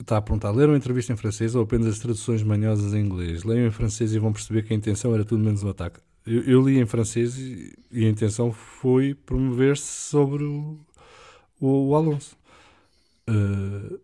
está 0.00 0.16
a 0.16 0.22
perguntar: 0.22 0.50
leram 0.50 0.74
a 0.74 0.76
entrevista 0.76 1.12
em 1.12 1.16
francês 1.16 1.54
ou 1.54 1.62
apenas 1.62 1.86
as 1.86 1.98
traduções 1.98 2.42
manhosas 2.42 2.92
em 2.94 3.00
inglês? 3.00 3.44
Leiam 3.44 3.66
em 3.66 3.70
francês 3.70 4.12
e 4.12 4.18
vão 4.18 4.32
perceber 4.32 4.62
que 4.62 4.72
a 4.72 4.76
intenção 4.76 5.14
era 5.14 5.24
tudo 5.24 5.44
menos 5.44 5.62
um 5.62 5.68
ataque. 5.68 6.00
Eu, 6.26 6.42
eu 6.42 6.62
li 6.62 6.78
em 6.78 6.86
francês 6.86 7.38
e, 7.38 7.72
e, 7.90 8.04
a 8.04 8.08
intenção 8.08 8.52
foi 8.52 9.14
promover-se 9.14 9.86
sobre 9.86 10.44
o, 10.44 10.78
o, 11.60 11.88
o 11.88 11.94
Alonso. 11.94 12.36
Uh, 13.28 14.00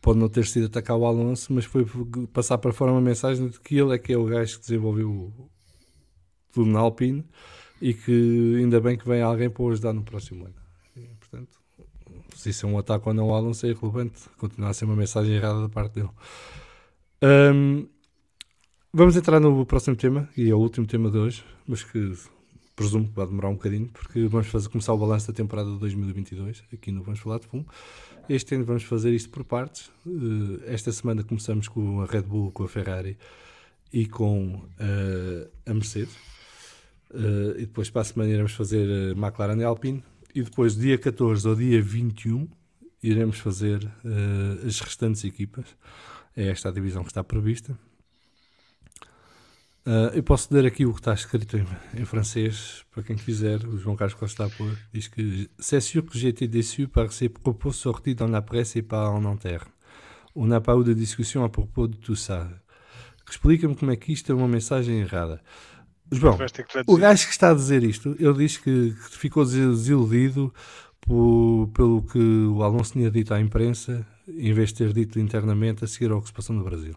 pode 0.00 0.18
não 0.18 0.28
ter 0.28 0.46
sido 0.46 0.66
atacar 0.66 0.96
o 0.96 1.04
Alonso, 1.04 1.52
mas 1.52 1.64
foi 1.64 1.86
passar 2.32 2.58
para 2.58 2.72
fora 2.72 2.92
uma 2.92 3.00
mensagem 3.00 3.48
de 3.48 3.60
que 3.60 3.76
ele 3.76 3.94
é 3.94 3.98
que 3.98 4.12
é 4.12 4.16
o 4.16 4.24
gajo 4.24 4.56
que 4.56 4.62
desenvolveu 4.62 5.32
tudo 6.52 6.70
na 6.70 6.80
Alpine 6.80 7.24
e 7.80 7.94
que 7.94 8.56
ainda 8.58 8.80
bem 8.80 8.96
que 8.96 9.06
vem 9.06 9.22
alguém 9.22 9.48
para 9.48 9.62
o 9.62 9.70
ajudar 9.70 9.92
no 9.92 10.02
próximo 10.02 10.44
ano. 10.44 10.54
E, 10.96 11.06
portanto, 11.18 11.60
se 12.34 12.50
isso 12.50 12.66
é 12.66 12.68
um 12.68 12.78
ataque 12.78 13.08
ou 13.08 13.14
não 13.14 13.24
ao 13.24 13.36
Alonso 13.36 13.66
é 13.66 13.70
irrelevante, 13.70 14.28
continua 14.38 14.70
a 14.70 14.74
ser 14.74 14.84
uma 14.86 14.96
mensagem 14.96 15.34
errada 15.34 15.60
da 15.60 15.68
parte 15.68 15.94
dele. 15.94 16.10
Um, 17.22 17.86
vamos 18.92 19.16
entrar 19.16 19.40
no 19.40 19.64
próximo 19.66 19.96
tema, 19.96 20.28
e 20.36 20.48
é 20.50 20.54
o 20.54 20.58
último 20.58 20.86
tema 20.86 21.10
de 21.10 21.18
hoje, 21.18 21.44
mas 21.66 21.82
que 21.84 22.12
presumo 22.80 23.06
que 23.06 23.14
vai 23.14 23.26
demorar 23.26 23.50
um 23.50 23.56
bocadinho, 23.56 23.88
porque 23.88 24.26
vamos 24.26 24.46
fazer, 24.46 24.70
começar 24.70 24.94
o 24.94 24.96
balanço 24.96 25.26
da 25.26 25.34
temporada 25.34 25.70
de 25.70 25.78
2022, 25.78 26.64
aqui 26.72 26.90
no 26.90 27.02
Vamos 27.02 27.20
Falar 27.20 27.38
de 27.38 27.46
Fumo. 27.46 27.66
Este 28.26 28.54
ano 28.54 28.64
vamos 28.64 28.84
fazer 28.84 29.12
isto 29.12 29.28
por 29.28 29.44
partes. 29.44 29.90
Uh, 30.06 30.62
esta 30.64 30.90
semana 30.90 31.22
começamos 31.22 31.68
com 31.68 32.00
a 32.00 32.06
Red 32.06 32.22
Bull, 32.22 32.50
com 32.50 32.64
a 32.64 32.68
Ferrari 32.68 33.18
e 33.92 34.06
com 34.06 34.54
uh, 34.54 35.50
a 35.66 35.74
Mercedes. 35.74 36.16
Uh, 37.10 37.52
e 37.58 37.66
depois 37.66 37.90
para 37.90 38.00
a 38.00 38.04
semana 38.04 38.30
iremos 38.30 38.52
fazer 38.52 39.14
McLaren 39.14 39.60
e 39.60 39.64
Alpine 39.64 40.02
e 40.34 40.42
depois, 40.42 40.74
dia 40.74 40.96
14 40.96 41.46
ao 41.46 41.54
dia 41.54 41.82
21, 41.82 42.48
iremos 43.02 43.38
fazer 43.40 43.86
as 44.66 44.80
restantes 44.80 45.24
equipas. 45.24 45.66
É 46.34 46.46
esta 46.48 46.70
a 46.70 46.72
divisão 46.72 47.02
que 47.02 47.10
está 47.10 47.22
prevista. 47.22 47.76
Uh, 49.86 50.14
eu 50.14 50.22
posso 50.22 50.52
ler 50.52 50.66
aqui 50.66 50.84
o 50.84 50.92
que 50.92 51.00
está 51.00 51.14
escrito 51.14 51.56
em, 51.56 51.66
em, 51.94 52.04
francês, 52.04 52.84
para 52.90 53.02
quem 53.02 53.16
quiser. 53.16 53.66
O 53.66 53.78
João 53.78 53.96
Carlos 53.96 54.14
Costa 54.14 54.44
a 54.44 54.50
pôr. 54.50 54.76
Diz 54.92 55.08
que 55.08 55.48
C'est 55.58 55.80
sûr 55.80 56.04
que 56.04 56.26
été 56.26 56.46
déçu 56.46 56.86
par 56.86 57.10
ces 57.12 57.28
propos 57.30 57.72
sortis 57.72 58.14
dans 58.14 58.30
la 58.30 58.42
presse 58.42 58.76
et 58.76 58.82
pas 58.82 59.08
en 59.08 59.24
interne. 59.24 59.70
On 60.34 60.46
n'a 60.46 60.60
pas 60.60 60.74
eu 60.74 60.84
de 60.84 60.94
discussion 60.94 61.44
à 61.44 61.48
propos 61.48 61.88
de 61.88 61.96
tout 61.96 62.16
ça. 62.16 62.46
Explica-me 63.28 63.74
como 63.74 63.90
é 63.90 63.96
que 63.96 64.12
isto 64.12 64.30
é 64.30 64.34
uma 64.34 64.48
mensagem 64.48 65.00
errada. 65.00 65.40
João, 66.12 66.36
o 66.86 66.96
gajo 66.96 67.26
que 67.26 67.32
está 67.32 67.50
a 67.50 67.54
dizer 67.54 67.84
isto, 67.84 68.16
ele 68.18 68.34
diz 68.34 68.58
que, 68.58 68.90
que 68.92 69.16
ficou 69.16 69.44
desiludido 69.44 70.52
por, 71.00 71.68
pelo 71.72 72.02
que 72.02 72.18
o 72.18 72.62
Alonso 72.62 72.92
tinha 72.92 73.10
dito 73.10 73.32
à 73.32 73.40
imprensa, 73.40 74.04
em 74.28 74.52
vez 74.52 74.70
de 74.70 74.74
ter 74.76 74.92
dito 74.92 75.20
internamente 75.20 75.84
a 75.84 75.86
seguir 75.86 76.10
ao 76.10 76.20
que 76.20 76.26
se 76.26 76.32
passou 76.32 76.54
no 76.54 76.64
Brasil. 76.64 76.96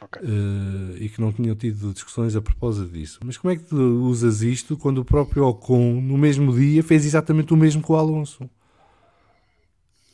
Okay. 0.00 0.22
Uh, 0.22 0.96
e 0.96 1.08
que 1.08 1.20
não 1.20 1.32
tinham 1.32 1.56
tido 1.56 1.92
discussões 1.92 2.36
a 2.36 2.40
propósito 2.40 2.88
disso. 2.92 3.18
Mas 3.24 3.36
como 3.36 3.52
é 3.52 3.56
que 3.56 3.64
tu 3.64 3.76
usas 3.76 4.42
isto 4.42 4.76
quando 4.76 4.98
o 4.98 5.04
próprio 5.04 5.44
Ocon, 5.44 6.00
no 6.00 6.16
mesmo 6.16 6.54
dia, 6.54 6.82
fez 6.82 7.04
exatamente 7.04 7.52
o 7.52 7.56
mesmo 7.56 7.82
com 7.82 7.94
o 7.94 7.96
Alonso? 7.96 8.48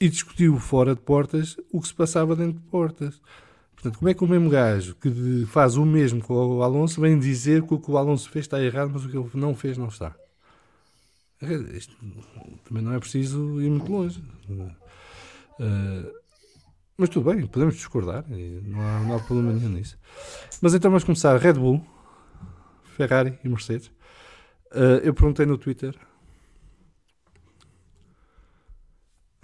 E 0.01 0.09
discutiu 0.09 0.59
fora 0.59 0.95
de 0.95 1.01
portas 1.01 1.57
o 1.71 1.81
que 1.81 1.89
se 1.89 1.95
passava 1.95 2.35
dentro 2.35 2.61
de 2.61 2.67
portas. 2.69 3.21
Portanto, 3.75 3.99
como 3.99 4.09
é 4.09 4.15
que 4.15 4.25
o 4.25 4.27
mesmo 4.27 4.49
gajo 4.49 4.95
que 4.95 5.45
faz 5.47 5.77
o 5.77 5.85
mesmo 5.85 6.23
com 6.23 6.35
o 6.35 6.63
Alonso 6.63 7.01
vem 7.01 7.19
dizer 7.19 7.63
que 7.63 7.75
o 7.75 7.79
que 7.79 7.91
o 7.91 7.99
Alonso 7.99 8.31
fez 8.31 8.47
está 8.47 8.63
errado, 8.63 8.91
mas 8.95 9.05
o 9.05 9.09
que 9.09 9.17
ele 9.17 9.29
não 9.35 9.55
fez 9.55 9.77
não 9.77 9.89
está? 9.89 10.17
Isto 11.75 11.95
também 12.67 12.83
não 12.83 12.95
é 12.95 12.99
preciso 12.99 13.61
ir 13.61 13.69
muito 13.69 13.93
longe. 13.93 14.23
Uh, 14.49 16.24
mas 16.97 17.09
tudo 17.09 17.33
bem, 17.33 17.47
podemos 17.47 17.75
discordar, 17.75 18.25
não 18.29 18.81
há, 18.81 19.01
não 19.01 19.17
há 19.17 19.21
problema 19.21 19.53
nenhum 19.53 19.71
nisso. 19.71 19.99
Mas 20.61 20.75
então 20.75 20.91
vamos 20.91 21.05
começar. 21.05 21.37
Red 21.39 21.55
Bull, 21.55 21.85
Ferrari 22.85 23.39
e 23.43 23.49
Mercedes. 23.49 23.89
Uh, 24.71 24.99
eu 25.03 25.15
perguntei 25.15 25.47
no 25.47 25.59
Twitter 25.59 25.95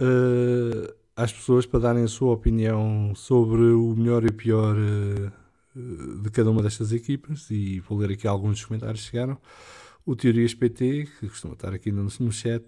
uh, 0.01 0.93
às 1.15 1.31
pessoas 1.31 1.65
para 1.65 1.79
darem 1.79 2.03
a 2.03 2.07
sua 2.07 2.33
opinião 2.33 3.13
sobre 3.15 3.61
o 3.61 3.95
melhor 3.95 4.23
e 4.23 4.27
o 4.27 4.33
pior 4.33 4.75
uh, 4.75 6.21
de 6.21 6.29
cada 6.31 6.51
uma 6.51 6.61
destas 6.61 6.91
equipas 6.91 7.49
e 7.49 7.79
vou 7.79 7.97
ler 7.97 8.11
aqui 8.11 8.27
alguns 8.27 8.57
dos 8.57 8.65
comentários 8.65 9.01
que 9.05 9.11
chegaram. 9.11 9.37
O 10.05 10.15
Teorias 10.15 10.53
PT, 10.53 11.07
que 11.19 11.29
costuma 11.29 11.53
estar 11.53 11.73
aqui 11.73 11.91
no, 11.91 12.03
no 12.03 12.31
chat, 12.31 12.65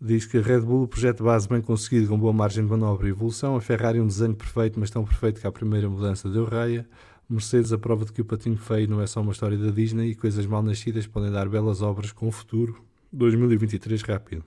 diz 0.00 0.24
que 0.24 0.38
a 0.38 0.40
Red 0.40 0.60
Bull, 0.60 0.84
o 0.84 0.88
projeto 0.88 1.22
base 1.22 1.48
bem 1.48 1.60
conseguido, 1.60 2.08
com 2.08 2.18
boa 2.18 2.32
margem 2.32 2.64
de 2.64 2.70
manobra 2.70 3.06
e 3.06 3.10
evolução. 3.10 3.56
A 3.56 3.60
Ferrari, 3.60 4.00
um 4.00 4.06
desenho 4.06 4.34
perfeito, 4.34 4.80
mas 4.80 4.90
tão 4.90 5.04
perfeito 5.04 5.40
que 5.40 5.46
a 5.46 5.52
primeira 5.52 5.88
mudança 5.88 6.28
deu 6.28 6.44
raia. 6.44 6.88
Mercedes, 7.28 7.72
a 7.72 7.78
prova 7.78 8.04
de 8.04 8.12
que 8.12 8.20
o 8.20 8.24
patinho 8.24 8.56
feio 8.56 8.88
não 8.88 9.00
é 9.00 9.06
só 9.06 9.20
uma 9.20 9.32
história 9.32 9.56
da 9.56 9.70
Disney 9.70 10.10
e 10.10 10.14
coisas 10.14 10.44
mal 10.46 10.62
nascidas 10.62 11.06
podem 11.06 11.30
dar 11.30 11.48
belas 11.48 11.82
obras 11.82 12.10
com 12.10 12.26
o 12.26 12.32
futuro. 12.32 12.82
2023 13.12 14.02
rápido. 14.02 14.44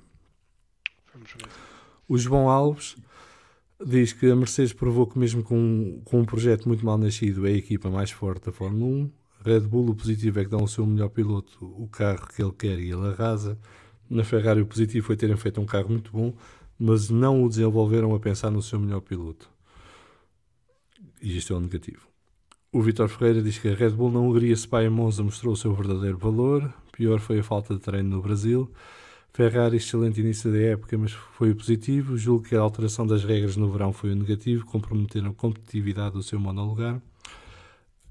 O 2.07 2.17
João 2.17 2.49
Alves 2.49 2.97
diz 3.85 4.11
que 4.11 4.29
a 4.29 4.35
Mercedes 4.35 4.73
provou 4.73 5.07
que 5.07 5.17
mesmo 5.17 5.43
com, 5.43 6.01
com 6.03 6.21
um 6.21 6.25
projeto 6.25 6.67
muito 6.67 6.85
mal 6.85 6.97
nascido 6.97 7.47
é 7.47 7.51
a 7.51 7.57
equipa 7.57 7.89
mais 7.89 8.11
forte 8.11 8.45
da 8.45 8.51
Fórmula 8.51 8.85
1. 8.85 9.11
Red 9.45 9.61
Bull, 9.61 9.89
o 9.89 9.95
positivo 9.95 10.39
é 10.39 10.43
que 10.43 10.49
dão 10.49 10.61
ao 10.61 10.67
seu 10.67 10.85
melhor 10.85 11.09
piloto 11.09 11.57
o 11.61 11.87
carro 11.87 12.27
que 12.27 12.41
ele 12.41 12.53
quer 12.53 12.79
e 12.79 12.91
ele 12.91 13.07
arrasa. 13.07 13.57
Na 14.13 14.23
Ferrari, 14.23 14.61
o 14.61 14.65
positivo 14.67 15.07
foi 15.07 15.17
terem 15.17 15.35
feito 15.35 15.59
um 15.59 15.65
carro 15.65 15.89
muito 15.89 16.11
bom, 16.11 16.31
mas 16.77 17.09
não 17.09 17.43
o 17.43 17.49
desenvolveram 17.49 18.13
a 18.13 18.19
pensar 18.19 18.51
no 18.51 18.61
seu 18.61 18.79
melhor 18.79 19.01
piloto. 19.01 19.49
E 21.19 21.35
isto 21.35 21.51
é 21.51 21.55
o 21.55 21.59
negativo. 21.59 22.07
O 22.71 22.79
Vitor 22.79 23.09
Ferreira 23.09 23.41
diz 23.41 23.57
que 23.57 23.69
a 23.69 23.73
Red 23.73 23.89
Bull 23.89 24.11
na 24.11 24.19
Hungria, 24.19 24.55
Spa 24.55 24.83
e 24.83 24.89
Monza 24.89 25.23
mostrou 25.23 25.55
o 25.55 25.57
seu 25.57 25.73
verdadeiro 25.73 26.19
valor. 26.19 26.71
Pior 26.91 27.19
foi 27.19 27.39
a 27.39 27.43
falta 27.43 27.73
de 27.73 27.79
treino 27.79 28.17
no 28.17 28.21
Brasil. 28.21 28.71
Ferrari, 29.33 29.77
excelente 29.77 30.21
início 30.21 30.51
da 30.51 30.59
época, 30.59 30.95
mas 30.95 31.11
foi 31.11 31.49
o 31.49 31.55
positivo. 31.55 32.15
Julgo 32.15 32.45
que 32.45 32.55
a 32.55 32.61
alteração 32.61 33.07
das 33.07 33.23
regras 33.23 33.57
no 33.57 33.71
verão 33.71 33.91
foi 33.91 34.11
o 34.11 34.15
negativo, 34.15 34.63
comprometeram 34.63 35.31
a 35.31 35.33
competitividade 35.33 36.13
do 36.13 36.21
seu 36.21 36.39
monolugar 36.39 37.01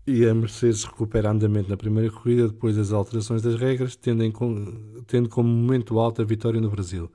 e 0.06 0.26
a 0.26 0.34
Mercedes 0.34 0.84
recupera 0.84 1.30
andamento 1.30 1.70
na 1.70 1.76
primeira 1.76 2.10
corrida 2.10 2.48
depois 2.48 2.76
das 2.76 2.92
alterações 2.92 3.40
das 3.40 3.54
regras, 3.54 3.94
tendo, 3.94 4.24
tendo 5.06 5.28
como 5.28 5.48
momento 5.48 5.98
alto 5.98 6.22
a 6.22 6.24
vitória 6.24 6.60
no 6.60 6.70
Brasil. 6.70 7.10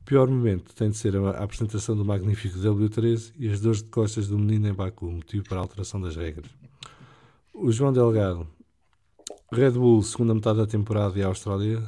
O 0.00 0.04
pior 0.04 0.28
momento 0.28 0.74
tem 0.74 0.90
de 0.90 0.96
ser 0.96 1.16
a, 1.16 1.30
a 1.30 1.44
apresentação 1.44 1.96
do 1.96 2.04
magnífico 2.04 2.58
W13 2.58 3.32
e 3.38 3.48
as 3.48 3.60
dores 3.60 3.82
de 3.82 3.90
costas 3.90 4.28
do 4.28 4.38
menino 4.38 4.68
em 4.68 4.72
Baku, 4.72 5.10
motivo 5.10 5.44
para 5.48 5.58
a 5.58 5.60
alteração 5.60 6.00
das 6.00 6.16
regras. 6.16 6.50
O 7.52 7.70
João 7.70 7.92
Delgado, 7.92 8.46
Red 9.52 9.72
Bull, 9.72 10.02
segunda 10.02 10.34
metade 10.34 10.58
da 10.58 10.66
temporada 10.66 11.18
e 11.18 11.22
a 11.22 11.26
Austrália, 11.26 11.82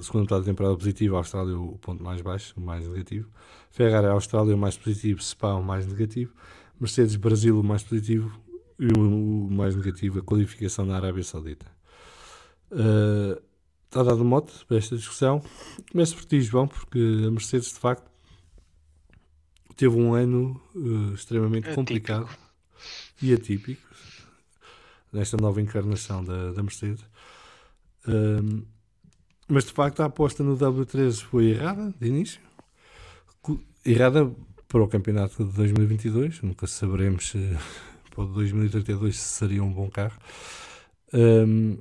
segunda 0.00 0.22
metade 0.22 0.40
da 0.40 0.46
temporada 0.46 0.76
positiva, 0.76 1.16
a 1.16 1.18
Austrália 1.18 1.58
o 1.58 1.78
ponto 1.78 2.02
mais 2.02 2.20
baixo, 2.22 2.54
o 2.56 2.60
mais 2.60 2.88
negativo. 2.88 3.28
Ferrari, 3.70 4.06
a 4.06 4.12
Austrália 4.12 4.54
o 4.54 4.58
mais 4.58 4.76
positivo, 4.76 5.22
Spa 5.22 5.54
o 5.54 5.62
mais 5.62 5.86
negativo. 5.86 6.32
Mercedes, 6.80 7.16
Brasil 7.16 7.58
o 7.58 7.62
mais 7.62 7.82
positivo, 7.82 8.32
e 8.78 8.88
o, 8.98 9.48
mais 9.50 9.76
negativo, 9.76 10.18
a 10.18 10.22
qualificação 10.22 10.84
na 10.84 10.96
Arábia 10.96 11.22
Saudita. 11.22 11.66
Uh, 12.70 13.40
está 13.86 14.02
dado 14.02 14.24
mote 14.24 14.64
para 14.66 14.76
esta 14.76 14.96
discussão. 14.96 15.42
Começo 15.92 16.16
por 16.16 16.24
ti, 16.24 16.40
João, 16.40 16.66
porque 16.66 16.98
a 17.26 17.30
Mercedes, 17.30 17.68
de 17.68 17.78
facto, 17.78 18.10
teve 19.76 19.94
um 19.94 20.14
ano 20.14 20.60
uh, 20.74 21.14
extremamente 21.14 21.66
atípico. 21.66 21.74
complicado 21.76 22.28
e 23.22 23.32
atípico 23.32 23.82
nesta 25.12 25.36
nova 25.36 25.60
encarnação 25.60 26.24
da, 26.24 26.52
da 26.52 26.62
Mercedes. 26.62 27.04
Uh, 28.06 28.66
mas 29.46 29.64
de 29.64 29.72
facto 29.72 30.00
a 30.00 30.06
aposta 30.06 30.42
no 30.42 30.56
W13 30.56 31.22
foi 31.22 31.50
errada 31.50 31.94
de 32.00 32.08
início. 32.08 32.40
Errada 33.84 34.34
para 34.66 34.82
o 34.82 34.88
campeonato 34.88 35.44
de 35.44 35.52
2022. 35.52 36.42
Nunca 36.42 36.66
saberemos 36.66 37.28
se 37.28 37.56
para 38.14 38.24
o 38.24 38.28
2032 38.28 39.18
seria 39.18 39.62
um 39.62 39.72
bom 39.72 39.90
carro. 39.90 40.18
Um, 41.12 41.78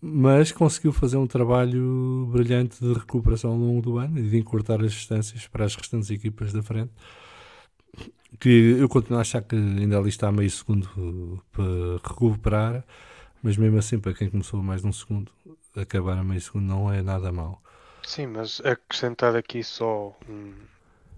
mas 0.00 0.52
conseguiu 0.52 0.92
fazer 0.92 1.16
um 1.16 1.26
trabalho 1.26 2.28
brilhante 2.30 2.78
de 2.80 2.92
recuperação 2.92 3.50
ao 3.50 3.58
longo 3.58 3.82
do 3.82 3.98
ano 3.98 4.18
e 4.18 4.28
de 4.28 4.38
encurtar 4.38 4.80
as 4.80 4.92
distâncias 4.92 5.46
para 5.48 5.64
as 5.64 5.74
restantes 5.74 6.10
equipas 6.10 6.52
da 6.52 6.62
frente. 6.62 6.92
Que 8.38 8.76
eu 8.78 8.88
continuo 8.88 9.18
a 9.18 9.22
achar 9.22 9.42
que 9.42 9.56
ainda 9.56 9.98
ali 9.98 10.10
está 10.10 10.30
meio 10.30 10.50
segundo 10.50 11.42
para 11.50 11.64
recuperar, 12.08 12.84
mas 13.42 13.56
mesmo 13.56 13.78
assim, 13.78 13.98
para 13.98 14.14
quem 14.14 14.30
começou 14.30 14.62
mais 14.62 14.82
de 14.82 14.86
um 14.86 14.92
segundo, 14.92 15.32
acabar 15.74 16.16
a 16.16 16.22
meio 16.22 16.40
segundo 16.40 16.66
não 16.66 16.92
é 16.92 17.02
nada 17.02 17.32
mal. 17.32 17.60
Sim, 18.04 18.28
mas 18.28 18.60
acrescentar 18.64 19.34
aqui 19.34 19.64
só 19.64 20.16
um, 20.28 20.52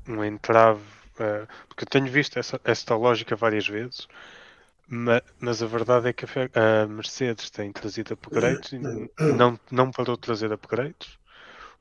um 0.08 0.24
entrave 0.24 0.99
Uh, 1.20 1.46
porque 1.68 1.84
eu 1.84 1.88
tenho 1.88 2.06
visto 2.06 2.38
essa, 2.38 2.58
esta 2.64 2.96
lógica 2.96 3.36
várias 3.36 3.68
vezes, 3.68 4.08
mas, 4.88 5.20
mas 5.38 5.62
a 5.62 5.66
verdade 5.66 6.08
é 6.08 6.12
que 6.14 6.24
a, 6.24 6.82
a, 6.82 6.86
Mercedes 6.86 7.50
tem 7.50 7.70
trazido 7.70 8.14
upgrades 8.14 8.72
e 8.72 8.78
não, 9.36 9.60
não 9.70 9.90
parou 9.90 10.16
de 10.16 10.22
trazer 10.22 10.50
upgrades. 10.50 11.18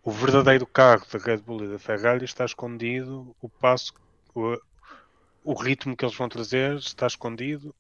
O 0.03 0.11
verdadeiro 0.11 0.67
carro 0.67 1.05
da 1.11 1.19
Red 1.19 1.37
Bull 1.37 1.63
e 1.63 1.67
da 1.69 1.79
Ferrari 1.79 2.25
está 2.25 2.43
escondido, 2.43 3.35
o 3.41 3.47
passo, 3.47 3.93
o, 4.35 4.57
o 5.43 5.53
ritmo 5.53 5.95
que 5.95 6.03
eles 6.03 6.15
vão 6.15 6.27
trazer 6.27 6.75
está 6.75 7.07
escondido. 7.07 7.73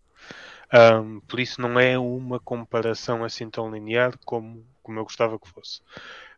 Um, 0.73 1.19
por 1.21 1.39
isso 1.39 1.59
não 1.61 1.79
é 1.79 1.97
uma 1.97 2.39
comparação 2.39 3.23
assim 3.23 3.49
tão 3.49 3.69
linear 3.71 4.17
como, 4.25 4.65
como 4.81 4.99
eu 4.99 5.03
gostava 5.03 5.37
que 5.37 5.49
fosse. 5.49 5.81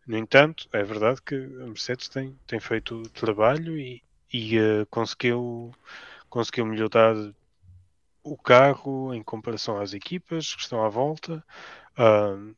No 0.06 0.18
entanto, 0.18 0.68
é 0.74 0.84
verdade 0.84 1.22
que 1.22 1.36
a 1.36 1.68
Mercedes 1.68 2.10
tem, 2.10 2.36
tem 2.48 2.60
feito 2.60 3.04
trabalho 3.10 3.78
e, 3.78 4.04
e 4.32 4.60
uh, 4.60 4.86
conseguiu, 4.90 5.74
conseguiu 6.30 6.66
melhorar 6.66 7.16
o 8.24 8.38
carro 8.38 9.14
em 9.14 9.24
comparação 9.24 9.80
às 9.80 9.94
equipas 9.94 10.56
que 10.56 10.62
estão 10.62 10.84
à 10.84 10.90
volta, 10.90 11.44
uh, 11.98 12.56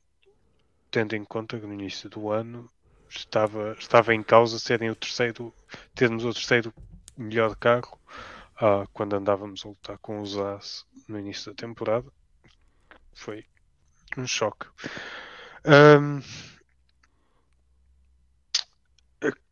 tendo 0.91 1.15
em 1.15 1.23
conta 1.23 1.59
que 1.59 1.65
no 1.65 1.73
início 1.73 2.09
do 2.09 2.29
ano 2.29 2.69
estava, 3.09 3.75
estava 3.79 4.13
em 4.13 4.21
causa 4.21 4.59
serem 4.59 4.89
o 4.89 4.95
terceiro, 4.95 5.53
termos 5.95 6.25
o 6.25 6.33
terceiro 6.33 6.73
melhor 7.17 7.55
carro 7.55 7.99
uh, 8.57 8.87
quando 8.91 9.15
andávamos 9.15 9.65
a 9.65 9.69
lutar 9.69 9.97
com 9.99 10.21
os 10.21 10.37
As 10.37 10.85
no 11.07 11.19
início 11.19 11.51
da 11.51 11.55
temporada. 11.55 12.07
Foi 13.13 13.45
um 14.17 14.27
choque. 14.27 14.67
Um, 15.65 16.21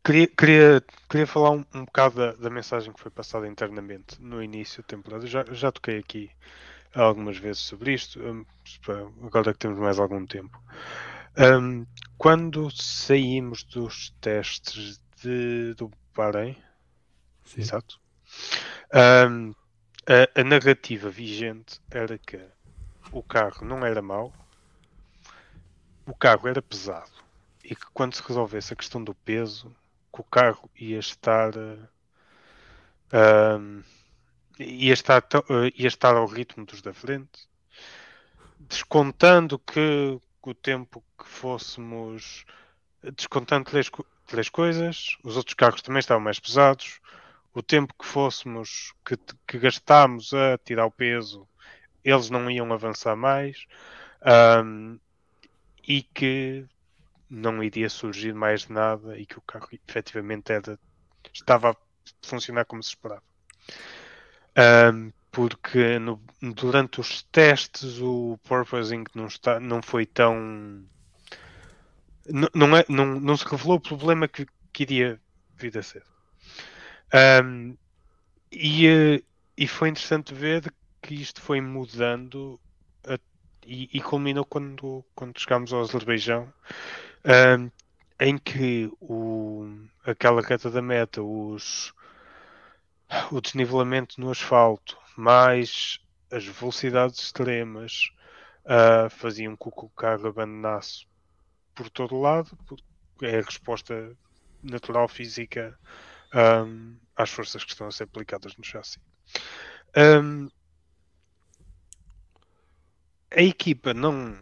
Queria, 0.04 0.26
queria, 0.26 0.84
queria 1.08 1.26
falar 1.26 1.52
um, 1.52 1.64
um 1.74 1.84
bocado 1.84 2.16
da, 2.16 2.32
da, 2.32 2.50
mensagem 2.50 2.92
que 2.92 3.00
foi 3.00 3.10
passada 3.10 3.46
internamente 3.46 4.20
no 4.20 4.42
início 4.42 4.82
da 4.82 4.88
temporada. 4.88 5.26
Já, 5.26 5.44
já 5.50 5.72
toquei 5.72 5.98
aqui 5.98 6.30
algumas 6.94 7.38
vezes 7.38 7.62
sobre 7.62 7.94
isto, 7.94 8.20
um, 8.20 8.44
agora 9.24 9.52
que 9.52 9.58
temos 9.60 9.78
mais 9.78 9.98
algum 9.98 10.26
tempo. 10.26 10.60
Um, 11.38 11.86
quando 12.18 12.70
saímos 12.70 13.64
dos 13.64 14.10
testes 14.20 15.00
de, 15.22 15.72
do 15.74 15.90
Bahrein, 16.14 16.56
Sim. 17.44 17.60
exato, 17.62 17.98
um, 19.30 19.54
a, 20.06 20.40
a 20.40 20.44
narrativa 20.44 21.08
vigente 21.08 21.80
era 21.90 22.18
que 22.18 22.38
o 23.10 23.22
carro 23.22 23.64
não 23.64 23.86
era 23.86 24.02
mau, 24.02 24.32
o 26.06 26.14
carro 26.14 26.48
era 26.48 26.60
pesado 26.60 27.21
e 27.62 27.74
que 27.74 27.86
quando 27.92 28.14
se 28.14 28.22
resolvesse 28.22 28.72
a 28.72 28.76
questão 28.76 29.02
do 29.02 29.14
peso, 29.14 29.74
que 30.14 30.20
o 30.20 30.24
carro 30.24 30.70
ia 30.76 30.98
estar 30.98 31.56
uh, 31.56 31.88
ia, 34.58 34.92
estar 34.92 35.22
uh, 35.22 35.72
ia 35.74 35.88
estar 35.88 36.14
ao 36.16 36.26
ritmo 36.26 36.66
dos 36.66 36.82
da 36.82 36.92
frente, 36.92 37.48
descontando 38.58 39.58
que 39.58 40.18
o 40.42 40.54
tempo 40.54 41.02
que 41.18 41.26
fôssemos 41.26 42.44
descontando 43.14 43.64
três, 43.64 43.90
três 44.26 44.48
coisas, 44.48 45.16
os 45.22 45.36
outros 45.36 45.54
carros 45.54 45.82
também 45.82 46.00
estavam 46.00 46.22
mais 46.22 46.38
pesados, 46.38 47.00
o 47.54 47.62
tempo 47.62 47.94
que 47.98 48.06
fôssemos 48.06 48.94
que, 49.04 49.16
que 49.46 49.58
gastámos 49.58 50.32
a 50.32 50.56
tirar 50.58 50.86
o 50.86 50.90
peso, 50.90 51.46
eles 52.04 52.30
não 52.30 52.50
iam 52.50 52.72
avançar 52.72 53.16
mais. 53.16 53.66
Um, 54.64 54.98
e 55.86 56.02
que 56.02 56.64
não 57.32 57.64
iria 57.64 57.88
surgir 57.88 58.34
mais 58.34 58.68
nada 58.68 59.18
e 59.18 59.24
que 59.24 59.38
o 59.38 59.42
carro 59.42 59.68
efetivamente 59.88 60.52
era, 60.52 60.78
estava 61.32 61.70
a 61.70 61.76
funcionar 62.22 62.66
como 62.66 62.82
se 62.82 62.90
esperava. 62.90 63.22
Um, 64.92 65.10
porque 65.30 65.98
no, 65.98 66.22
durante 66.54 67.00
os 67.00 67.22
testes 67.22 67.98
o 68.00 68.38
porpoising 68.44 69.04
não, 69.14 69.26
está, 69.26 69.58
não 69.58 69.80
foi 69.80 70.04
tão. 70.04 70.84
Não, 72.54 72.76
é, 72.76 72.84
não, 72.86 73.18
não 73.18 73.36
se 73.36 73.48
revelou 73.48 73.78
o 73.78 73.80
problema 73.80 74.28
que, 74.28 74.46
que 74.70 74.82
iria 74.82 75.18
vir 75.56 75.76
a 75.78 75.82
ser. 75.82 76.04
Um, 77.42 77.74
e, 78.52 79.24
e 79.56 79.66
foi 79.66 79.88
interessante 79.88 80.34
ver 80.34 80.72
que 81.00 81.14
isto 81.14 81.40
foi 81.40 81.62
mudando 81.62 82.60
a, 83.06 83.18
e, 83.66 83.88
e 83.90 84.00
culminou 84.02 84.44
quando, 84.44 85.02
quando 85.14 85.40
chegámos 85.40 85.72
ao 85.72 85.80
Azerbaijão 85.80 86.52
um, 87.24 87.70
em 88.20 88.38
que 88.38 88.90
o, 89.00 89.66
aquela 90.04 90.42
reta 90.42 90.70
da 90.70 90.82
meta, 90.82 91.22
os, 91.22 91.92
o 93.30 93.40
desnivelamento 93.40 94.20
no 94.20 94.30
asfalto, 94.30 94.96
mais 95.16 95.98
as 96.30 96.44
velocidades 96.44 97.20
extremas, 97.20 98.10
uh, 98.64 99.10
faziam 99.10 99.56
com 99.56 99.70
que 99.70 99.84
o 99.84 99.90
carro 99.90 100.28
abandonasse 100.28 101.06
por 101.74 101.90
todo 101.90 102.20
lado, 102.20 102.56
é 103.22 103.38
a 103.38 103.42
resposta 103.42 104.16
natural 104.62 105.08
física 105.08 105.78
um, 106.34 106.96
às 107.16 107.30
forças 107.30 107.64
que 107.64 107.72
estão 107.72 107.86
a 107.86 107.92
ser 107.92 108.04
aplicadas 108.04 108.56
no 108.56 108.64
chassi. 108.64 108.98
Um, 109.96 110.48
a 113.30 113.42
equipa 113.42 113.94
não. 113.94 114.38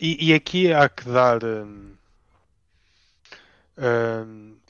E, 0.00 0.30
e, 0.30 0.34
aqui 0.34 0.72
há 0.72 0.88
que 0.88 1.04
dar. 1.08 1.42
Um, 1.44 1.96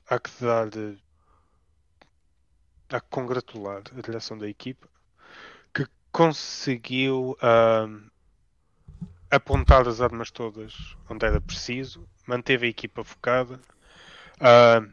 há 0.09 0.19
que 0.19 0.31
dar. 0.41 0.69
Há 2.91 3.01
que 3.01 3.09
congratular 3.11 3.83
a 3.97 4.01
direção 4.01 4.39
da 4.39 4.49
equipa 4.49 4.89
que 5.75 5.87
conseguiu 6.11 7.37
apontar 9.31 9.87
as 9.87 10.01
armas 10.01 10.31
todas 10.31 10.97
onde 11.09 11.27
era 11.27 11.41
preciso, 11.41 12.09
manteve 12.27 12.67
a 12.67 12.71
equipa 12.71 13.05
focada 13.05 13.61
uh, 14.41 14.91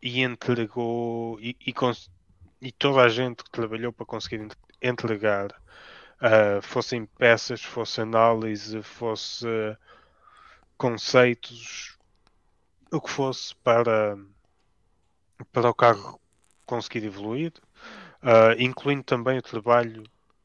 e 0.00 0.22
entregou 0.22 1.40
e, 1.40 1.56
e, 1.66 1.74
e, 2.60 2.72
toda 2.72 3.02
a 3.02 3.08
gente 3.08 3.42
que 3.42 3.50
trabalhou 3.50 3.92
para 3.92 4.06
conseguir 4.06 4.46
entregar 4.80 5.52
uh, 6.24 6.62
fossem 6.62 7.04
peças, 7.04 7.62
fosse 7.62 8.00
análise, 8.00 8.82
fosse 8.82 9.46
conceitos, 10.76 11.98
o 12.90 13.00
que 13.00 13.10
fosse 13.10 13.54
para, 13.56 14.16
para 15.52 15.70
o 15.70 15.74
carro 15.74 16.20
conseguir 16.64 17.04
evoluir, 17.04 17.52
uh, 18.22 18.58
incluindo 18.58 19.04
também 19.04 19.38
o 19.38 19.42
trabalho 19.42 20.02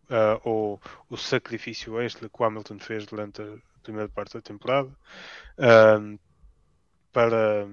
uh, 0.10 0.40
ou 0.44 0.82
o 1.10 1.18
sacrifício 1.18 2.00
extra 2.00 2.30
que 2.30 2.42
o 2.42 2.46
Hamilton 2.46 2.80
fez 2.80 3.06
durante 3.06 3.42
a 3.42 3.58
primeira 3.82 4.10
parte 4.10 4.34
da 4.34 4.42
temporada 4.42 4.90
uh, 4.90 6.20
para, 7.12 7.68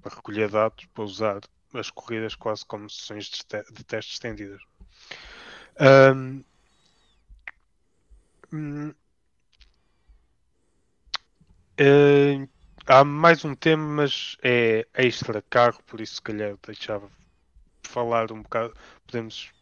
para 0.00 0.14
recolher 0.14 0.50
dados, 0.50 0.86
para 0.86 1.04
usar 1.04 1.40
as 1.74 1.90
corridas 1.90 2.34
quase 2.34 2.64
como 2.64 2.88
sessões 2.88 3.26
de, 3.26 3.44
te 3.44 3.62
de 3.72 3.84
testes 3.84 4.14
estendidas. 4.14 4.62
Um, 5.80 6.42
uh, 8.52 8.94
há 12.86 13.04
mais 13.04 13.44
um 13.44 13.54
tema, 13.54 13.84
mas 13.84 14.36
é 14.42 14.86
extra 14.94 15.42
carro, 15.42 15.82
por 15.86 16.00
isso 16.00 16.16
se 16.16 16.22
calhar 16.22 16.56
deixava 16.66 17.10
falar 17.82 18.32
um 18.32 18.42
bocado. 18.42 18.74
Podemos 19.06 19.52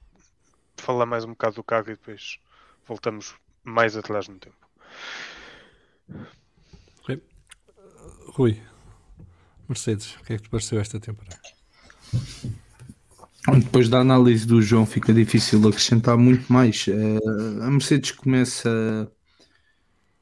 falar 0.77 1.07
mais 1.07 1.25
um 1.25 1.31
bocado 1.31 1.57
do 1.57 1.65
carro 1.65 1.89
e 1.89 1.97
depois 1.97 2.39
voltamos 2.87 3.35
mais 3.65 3.97
atrás 3.97 4.29
no 4.29 4.39
tempo. 4.39 4.57
Okay. 7.03 7.23
Rui, 8.29 8.63
Mercedes, 9.69 10.15
o 10.17 10.25
que 10.25 10.35
é 10.35 10.37
que 10.37 10.45
te 10.45 10.49
pareceu 10.49 10.81
esta 10.81 11.01
temporada? 11.01 11.41
Depois 13.55 13.89
da 13.89 14.01
análise 14.01 14.47
do 14.47 14.60
João 14.60 14.85
fica 14.85 15.14
difícil 15.14 15.66
acrescentar 15.68 16.16
muito 16.16 16.52
mais. 16.52 16.86
Uh, 16.89 17.62
a 17.62 17.70
Mercedes 17.70 18.10
começa, 18.10 19.10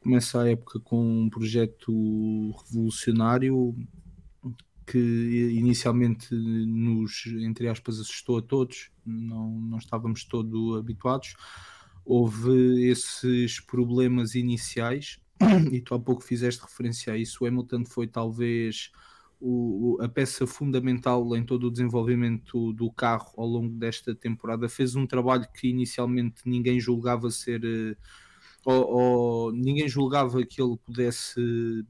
começa 0.01 0.43
a 0.43 0.51
época 0.51 0.79
com 0.81 1.23
um 1.23 1.31
projeto 1.31 2.53
revolucionário 2.67 3.75
que 4.87 4.99
inicialmente 4.99 6.35
nos, 6.35 7.25
entre 7.41 7.69
aspas, 7.69 7.99
assustou 7.99 8.39
a 8.39 8.43
todos, 8.43 8.91
não, 9.05 9.51
não 9.59 9.79
estávamos 9.79 10.25
todos 10.25 10.77
habituados. 10.77 11.35
Houve 12.05 12.91
esses 12.91 13.59
problemas 13.61 14.35
iniciais, 14.35 15.19
e 15.73 15.81
tu 15.81 15.95
há 15.95 15.99
pouco 15.99 16.23
fizeste 16.23 16.63
referência 16.63 17.15
a 17.15 17.17
isso. 17.17 17.43
O 17.43 17.47
Hamilton 17.47 17.87
foi 17.87 18.07
talvez 18.07 18.91
o, 19.41 19.99
a 20.01 20.09
peça 20.09 20.47
fundamental 20.47 21.37
em 21.37 21.45
todo 21.45 21.69
o 21.69 21.71
desenvolvimento 21.71 22.73
do 22.73 22.91
carro 22.91 23.33
ao 23.37 23.47
longo 23.47 23.75
desta 23.77 24.15
temporada. 24.15 24.69
Fez 24.69 24.95
um 24.95 25.07
trabalho 25.07 25.47
que 25.53 25.69
inicialmente 25.69 26.43
ninguém 26.47 26.81
julgava 26.81 27.31
ser. 27.31 27.65
Uh, 27.65 27.97
ou, 28.65 28.87
ou, 28.87 29.53
ninguém 29.53 29.87
julgava 29.87 30.43
que 30.45 30.61
ele 30.63 30.77
pudesse 30.79 31.39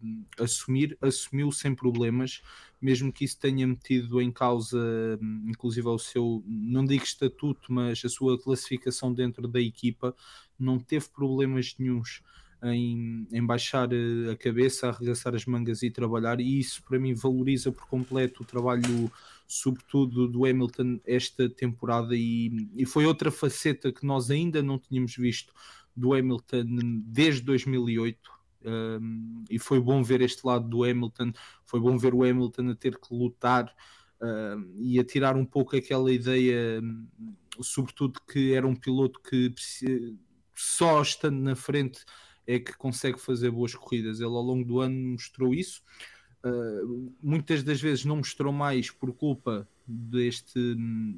hum, 0.03 0.25
assumir, 0.39 0.99
assumiu 1.01 1.53
sem 1.53 1.73
problemas, 1.73 2.43
mesmo 2.83 3.13
que 3.13 3.25
isso 3.25 3.39
tenha 3.39 3.65
metido 3.67 4.21
em 4.21 4.33
causa, 4.33 4.77
hum, 5.23 5.47
inclusive 5.49 5.87
o 5.87 5.99
seu, 5.99 6.43
não 6.47 6.85
digo 6.85 7.05
estatuto, 7.05 7.73
mas 7.73 8.03
a 8.05 8.09
sua 8.09 8.37
classificação 8.41 9.15
dentro 9.15 9.47
da 9.47 9.61
equipa, 9.61 10.17
não 10.59 10.79
teve 10.81 11.09
problemas 11.11 11.77
nenhums 11.79 12.23
em, 12.65 13.27
em 13.31 13.45
baixar 13.45 13.89
a 14.31 14.37
cabeça, 14.37 14.89
arregaçar 14.89 15.35
as 15.35 15.45
mangas 15.45 15.83
e 15.83 15.91
trabalhar, 15.91 16.41
e 16.41 16.59
isso 16.59 16.83
para 16.83 16.99
mim 16.99 17.15
valoriza 17.15 17.71
por 17.71 17.87
completo 17.87 18.43
o 18.43 18.47
trabalho, 18.47 19.11
sobretudo 19.47 20.29
do 20.29 20.47
Hamilton 20.47 21.01
esta 21.05 21.49
temporada, 21.49 22.15
e, 22.15 22.69
e 22.77 22.87
foi 22.87 23.07
outra 23.07 23.31
faceta 23.31 23.93
que 23.93 24.07
nós 24.07 24.31
ainda 24.31 24.63
não 24.63 24.79
tínhamos 24.79 25.17
visto 25.17 25.53
do 25.95 26.15
Hamilton 26.15 26.65
desde 27.07 27.43
2008. 27.43 28.35
Um, 28.67 29.45
e 29.51 29.59
foi 29.59 29.79
bom 29.79 30.03
ver 30.03 30.23
este 30.23 30.47
lado 30.47 30.67
do 30.67 30.85
Hamilton, 30.85 31.33
foi 31.65 31.79
bom 31.79 31.99
ver 31.99 32.15
o 32.15 32.23
Hamilton 32.25 32.71
a 32.71 32.75
ter 32.75 32.99
que 32.99 33.15
lutar 33.15 33.75
e 34.79 34.99
a 34.99 35.05
tirar 35.05 35.37
um 35.37 35.45
pouco 35.45 35.77
aquela 35.77 36.11
ideia, 36.11 36.81
sobretudo 37.61 38.21
que 38.27 38.55
era 38.55 38.67
um 38.67 38.75
piloto 38.75 39.21
que 39.21 39.53
só 40.55 41.03
estando 41.03 41.41
na 41.41 41.55
frente 41.55 42.05
é 42.47 42.59
que 42.59 42.77
consegue 42.77 43.19
fazer 43.19 43.51
boas 43.51 43.75
corridas. 43.75 44.21
Ele 44.21 44.27
ao 44.27 44.43
longo 44.43 44.65
do 44.65 44.81
ano 44.81 45.13
mostrou 45.13 45.55
isso. 45.55 45.83
Uh, 46.45 47.13
muitas 47.23 47.63
das 47.63 47.81
vezes 47.81 48.05
não 48.05 48.17
mostrou 48.17 48.53
mais 48.53 48.91
por 48.91 49.13
culpa 49.15 49.69
deste, 49.87 50.75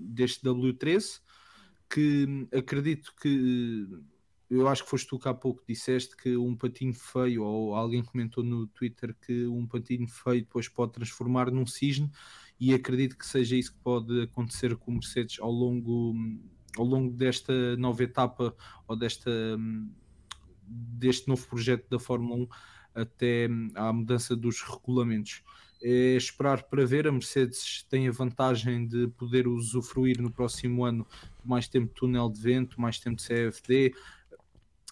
deste 0.09 0.44
W13, 0.44 1.20
que 1.90 2.47
acredito 2.53 3.12
que 3.20 3.89
eu 4.48 4.69
acho 4.69 4.85
que 4.85 4.90
foste 4.90 5.09
tu 5.09 5.19
que 5.19 5.28
há 5.28 5.35
pouco 5.35 5.62
disseste 5.69 6.16
que 6.16 6.36
um 6.36 6.55
patinho 6.55 6.94
feio, 6.94 7.43
ou 7.43 7.74
alguém 7.74 8.03
comentou 8.03 8.44
no 8.44 8.66
Twitter 8.69 9.15
que 9.27 9.47
um 9.47 9.66
patinho 9.66 10.07
feio 10.07 10.43
depois 10.43 10.69
pode 10.69 10.93
transformar 10.93 11.51
num 11.51 11.66
cisne, 11.66 12.11
e 12.59 12.73
acredito 12.73 13.19
que 13.19 13.27
seja 13.27 13.57
isso 13.57 13.73
que 13.73 13.81
pode 13.81 14.23
acontecer 14.23 14.77
com 14.77 14.93
o 14.93 14.94
Mercedes 14.94 15.39
ao 15.40 15.51
longo, 15.51 16.15
ao 16.77 16.85
longo 16.85 17.12
desta 17.12 17.77
nova 17.77 18.03
etapa 18.03 18.55
ou 18.86 18.97
desta, 18.97 19.31
deste 20.66 21.28
novo 21.28 21.47
projeto 21.47 21.88
da 21.88 21.98
Fórmula 21.98 22.43
1 22.43 22.48
até 22.94 23.48
à 23.74 23.93
mudança 23.93 24.34
dos 24.34 24.62
regulamentos. 24.62 25.43
É 25.82 26.16
esperar 26.16 26.62
para 26.64 26.86
ver. 26.86 27.06
A 27.06 27.12
Mercedes 27.12 27.84
tem 27.88 28.09
a 28.09 28.12
vantagem 28.12 28.86
de 28.86 29.09
poder 29.09 29.47
usufruir 29.47 30.20
no 30.20 30.30
próximo 30.30 30.84
ano 30.84 31.06
mais 31.44 31.68
tempo 31.68 31.88
de 31.88 31.94
túnel 31.94 32.30
de 32.30 32.40
vento, 32.40 32.80
mais 32.80 32.98
tempo 32.98 33.16
de 33.16 33.26
CFD, 33.26 33.94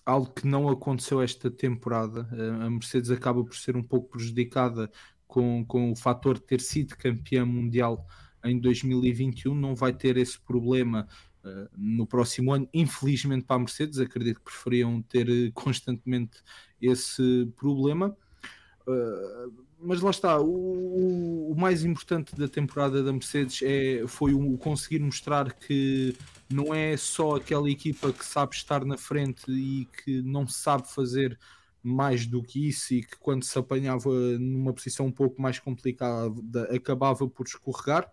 algo 0.05 0.30
que 0.32 0.46
não 0.46 0.68
aconteceu 0.68 1.22
esta 1.22 1.51
temporada. 1.51 2.28
A 2.62 2.70
Mercedes 2.70 3.10
acaba 3.10 3.42
por 3.42 3.56
ser 3.56 3.76
um 3.76 3.82
pouco 3.82 4.10
prejudicada 4.10 4.90
com, 5.26 5.64
com 5.64 5.90
o 5.90 5.96
fator 5.96 6.34
de 6.34 6.44
ter 6.44 6.60
sido 6.60 6.96
campeã 6.96 7.44
mundial 7.44 8.06
em 8.44 8.59
2021, 8.60 9.55
não 9.55 9.74
vai 9.74 9.92
ter 9.92 10.16
esse 10.16 10.38
problema 10.38 11.09
no 11.77 12.07
próximo 12.07 12.53
ano. 12.53 12.69
Infelizmente 12.73 13.45
para 13.45 13.57
a 13.57 13.59
Mercedes, 13.59 13.99
acredito 13.99 14.39
que 14.39 14.45
preferiam 14.45 15.03
ter 15.03 15.29
eh, 15.29 15.51
constantemente 15.55 16.39
esse 16.81 17.47
problema. 17.57 18.16
Uh, 18.87 19.65
mas 19.79 20.01
lá 20.01 20.11
está, 20.11 20.41
o, 20.41 21.51
o, 21.51 21.55
mais 21.57 21.85
importante 21.85 22.35
da 22.35 22.49
temporada 22.49 23.03
da 23.03 23.12
Mercedes 23.12 23.61
é, 23.62 24.05
foi 24.07 24.33
o 24.33 24.57
conseguir 24.57 24.99
mostrar 24.99 25.53
que 25.53 26.16
não 26.51 26.75
é 26.75 26.97
só 26.97 27.37
aquela 27.37 27.71
equipa 27.71 28.12
que 28.12 28.25
sabe 28.25 28.55
estar 28.55 28.85
na 28.85 28.97
frente 28.97 29.45
e 29.51 29.87
que 30.03 30.23
não 30.23 30.47
sabe 30.47 30.91
fazer 30.91 31.39
mais 31.85 32.27
do 32.27 32.43
que 32.43 32.66
isso 32.66 32.94
e 32.94 33.02
que 33.02 33.19
quando 33.19 33.44
se 33.44 33.59
apanhava 33.59 34.09
numa 34.39 34.73
posição 34.73 35.05
um 35.05 35.12
pouco 35.12 35.40
mais 35.43 35.59
complicada 35.59 36.32
acabava 36.74 37.28
por 37.28 37.47
escorregar. 37.47 38.11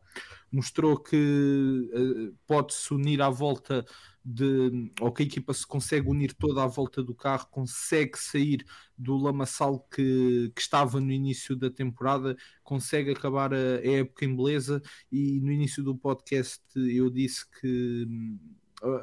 Mostrou 0.52 0.98
que 0.98 1.15
uh, 1.15 2.38
pode-se 2.45 2.93
unir 2.93 3.22
à 3.22 3.30
volta 3.30 3.85
de 4.23 4.91
ou 4.99 5.10
que 5.14 5.23
a 5.23 5.26
equipa 5.26 5.53
se 5.53 5.65
consegue 5.65 6.10
unir 6.10 6.34
toda 6.34 6.61
à 6.61 6.68
volta 6.68 7.02
do 7.02 7.15
carro, 7.15 7.48
consegue 7.49 8.18
sair 8.18 8.65
do 8.98 9.15
lamaçal 9.15 9.80
que, 9.80 10.52
que 10.53 10.61
estava 10.61 10.99
no 10.99 11.11
início 11.11 11.56
da 11.56 11.72
temporada, 11.72 12.35
consegue 12.64 13.11
acabar 13.11 13.53
a, 13.53 13.57
a 13.57 13.88
época 13.88 14.26
em 14.26 14.35
beleza. 14.35 14.81
E 15.10 15.39
no 15.39 15.49
início 15.49 15.81
do 15.81 15.95
podcast 15.95 16.61
eu 16.76 17.10
disse 17.10 17.49
que 17.61 18.06
hum, 18.06 18.38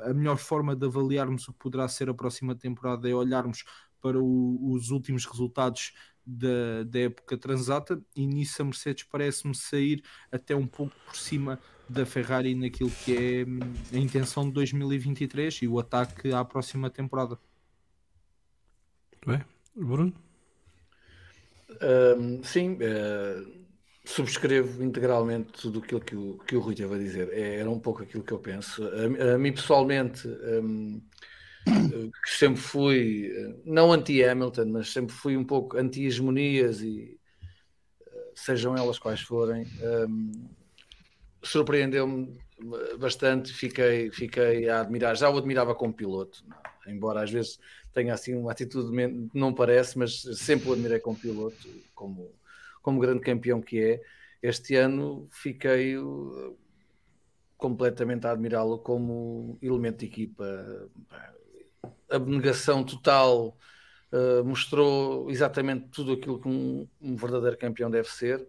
a 0.05 0.13
melhor 0.13 0.37
forma 0.37 0.75
de 0.75 0.87
avaliarmos 0.87 1.47
o 1.49 1.53
que 1.53 1.59
poderá 1.59 1.89
ser 1.89 2.09
a 2.09 2.15
próxima 2.15 2.55
temporada 2.55 3.09
é 3.09 3.15
olharmos 3.15 3.65
para 4.01 4.19
o, 4.19 4.73
os 4.73 4.91
últimos 4.91 5.25
resultados 5.25 5.93
da, 6.25 6.85
da 6.85 7.01
época 7.01 7.39
transata 7.39 8.01
e 8.15 8.27
nisso 8.27 8.61
a 8.61 8.65
Mercedes 8.65 9.05
parece-me 9.05 9.55
sair 9.55 10.03
até 10.31 10.55
um 10.55 10.67
pouco 10.67 10.95
por 11.07 11.17
cima 11.17 11.59
da 11.89 12.05
Ferrari 12.05 12.55
naquilo 12.55 12.91
que 12.91 13.17
é 13.17 13.45
hum, 13.45 13.59
a 13.93 13.97
intenção 13.97 14.47
de 14.47 14.53
2023 14.53 15.63
e 15.63 15.69
o 15.69 15.79
ataque 15.79 16.33
à 16.33 16.45
próxima 16.45 16.91
temporada. 16.91 17.39
Bem, 19.27 19.43
Bruno? 19.75 20.13
Um, 22.19 22.43
sim, 22.43 22.75
uh, 22.75 23.59
subscrevo 24.05 24.83
integralmente 24.83 25.53
tudo 25.53 25.79
aquilo 25.81 26.01
que 26.01 26.17
o, 26.17 26.39
que 26.47 26.57
o 26.57 26.61
Rui 26.61 26.75
teve 26.75 26.95
a 26.95 26.99
dizer. 26.99 27.31
É, 27.33 27.57
era 27.61 27.71
um 27.71 27.79
pouco 27.79 28.03
aquilo 28.03 28.23
que 28.23 28.33
eu 28.33 28.39
penso. 28.39 28.83
A, 28.85 29.35
a 29.35 29.39
mim, 29.39 29.53
pessoalmente, 29.53 30.29
um, 30.29 31.01
que 32.23 32.31
sempre 32.31 32.61
fui, 32.61 33.31
não 33.65 33.93
anti-Hamilton, 33.93 34.67
mas 34.67 34.93
sempre 34.93 35.15
fui 35.15 35.37
um 35.37 35.45
pouco 35.45 35.77
anti-hegemonias 35.77 36.81
e 36.81 37.19
sejam 38.35 38.77
elas 38.77 38.99
quais 38.99 39.21
forem, 39.21 39.67
um, 40.09 40.49
surpreendeu-me 41.43 42.39
bastante. 42.99 43.53
Fiquei, 43.53 44.11
fiquei 44.11 44.69
a 44.69 44.81
admirar, 44.81 45.17
já 45.17 45.29
o 45.29 45.37
admirava 45.37 45.75
como 45.75 45.93
piloto, 45.93 46.45
embora 46.87 47.23
às 47.23 47.31
vezes 47.31 47.59
tenha 47.93 48.15
assim 48.15 48.35
uma 48.35 48.53
atitude, 48.53 48.91
não 49.35 49.53
parece, 49.53 49.99
mas 49.99 50.23
sempre 50.37 50.69
o 50.69 50.73
admirei 50.73 51.01
como 51.01 51.19
piloto, 51.19 51.69
como 51.95 52.33
como 52.89 53.01
grande 53.01 53.21
campeão 53.21 53.61
que 53.61 53.79
é, 53.81 54.01
este 54.43 54.77
ano 54.77 55.29
fiquei 55.31 55.99
uh, 55.99 56.57
completamente 57.57 58.27
a 58.27 58.31
admirá-lo 58.31 58.79
como 58.79 59.59
elemento 59.61 59.99
de 59.99 60.07
equipa. 60.07 60.89
Abnegação 62.11 62.85
total, 62.85 63.57
uh, 64.13 64.45
mostrou 64.45 65.31
exatamente 65.31 65.89
tudo 65.89 66.13
aquilo 66.13 66.41
que 66.41 66.49
um, 66.49 66.89
um 67.01 67.17
verdadeiro 67.17 67.59
campeão 67.59 67.91
deve 67.91 68.09
ser. 68.09 68.41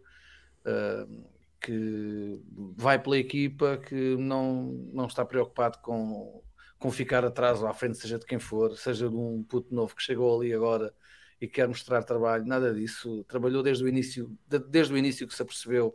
Uh, 0.65 1.39
que 1.61 2.39
vai 2.77 3.01
pela 3.01 3.17
equipa, 3.17 3.77
que 3.77 4.15
não, 4.17 4.63
não 4.93 5.07
está 5.07 5.25
preocupado 5.25 5.79
com, 5.79 6.41
com 6.77 6.91
ficar 6.91 7.25
atrás 7.25 7.61
ou 7.61 7.67
à 7.67 7.73
frente, 7.73 7.97
seja 7.97 8.17
de 8.17 8.25
quem 8.25 8.39
for, 8.39 8.75
seja 8.77 9.09
de 9.09 9.15
um 9.15 9.43
puto 9.43 9.73
novo 9.73 9.95
que 9.95 10.01
chegou 10.01 10.39
ali 10.39 10.53
agora 10.53 10.93
e 11.41 11.47
quer 11.47 11.67
mostrar 11.67 12.03
trabalho, 12.03 12.45
nada 12.45 12.73
disso. 12.73 13.23
Trabalhou 13.25 13.63
desde 13.63 13.83
o 13.83 13.87
início, 13.87 14.37
desde 14.69 14.93
o 14.93 14.97
início 14.97 15.27
que 15.27 15.33
se 15.33 15.41
apercebeu 15.41 15.93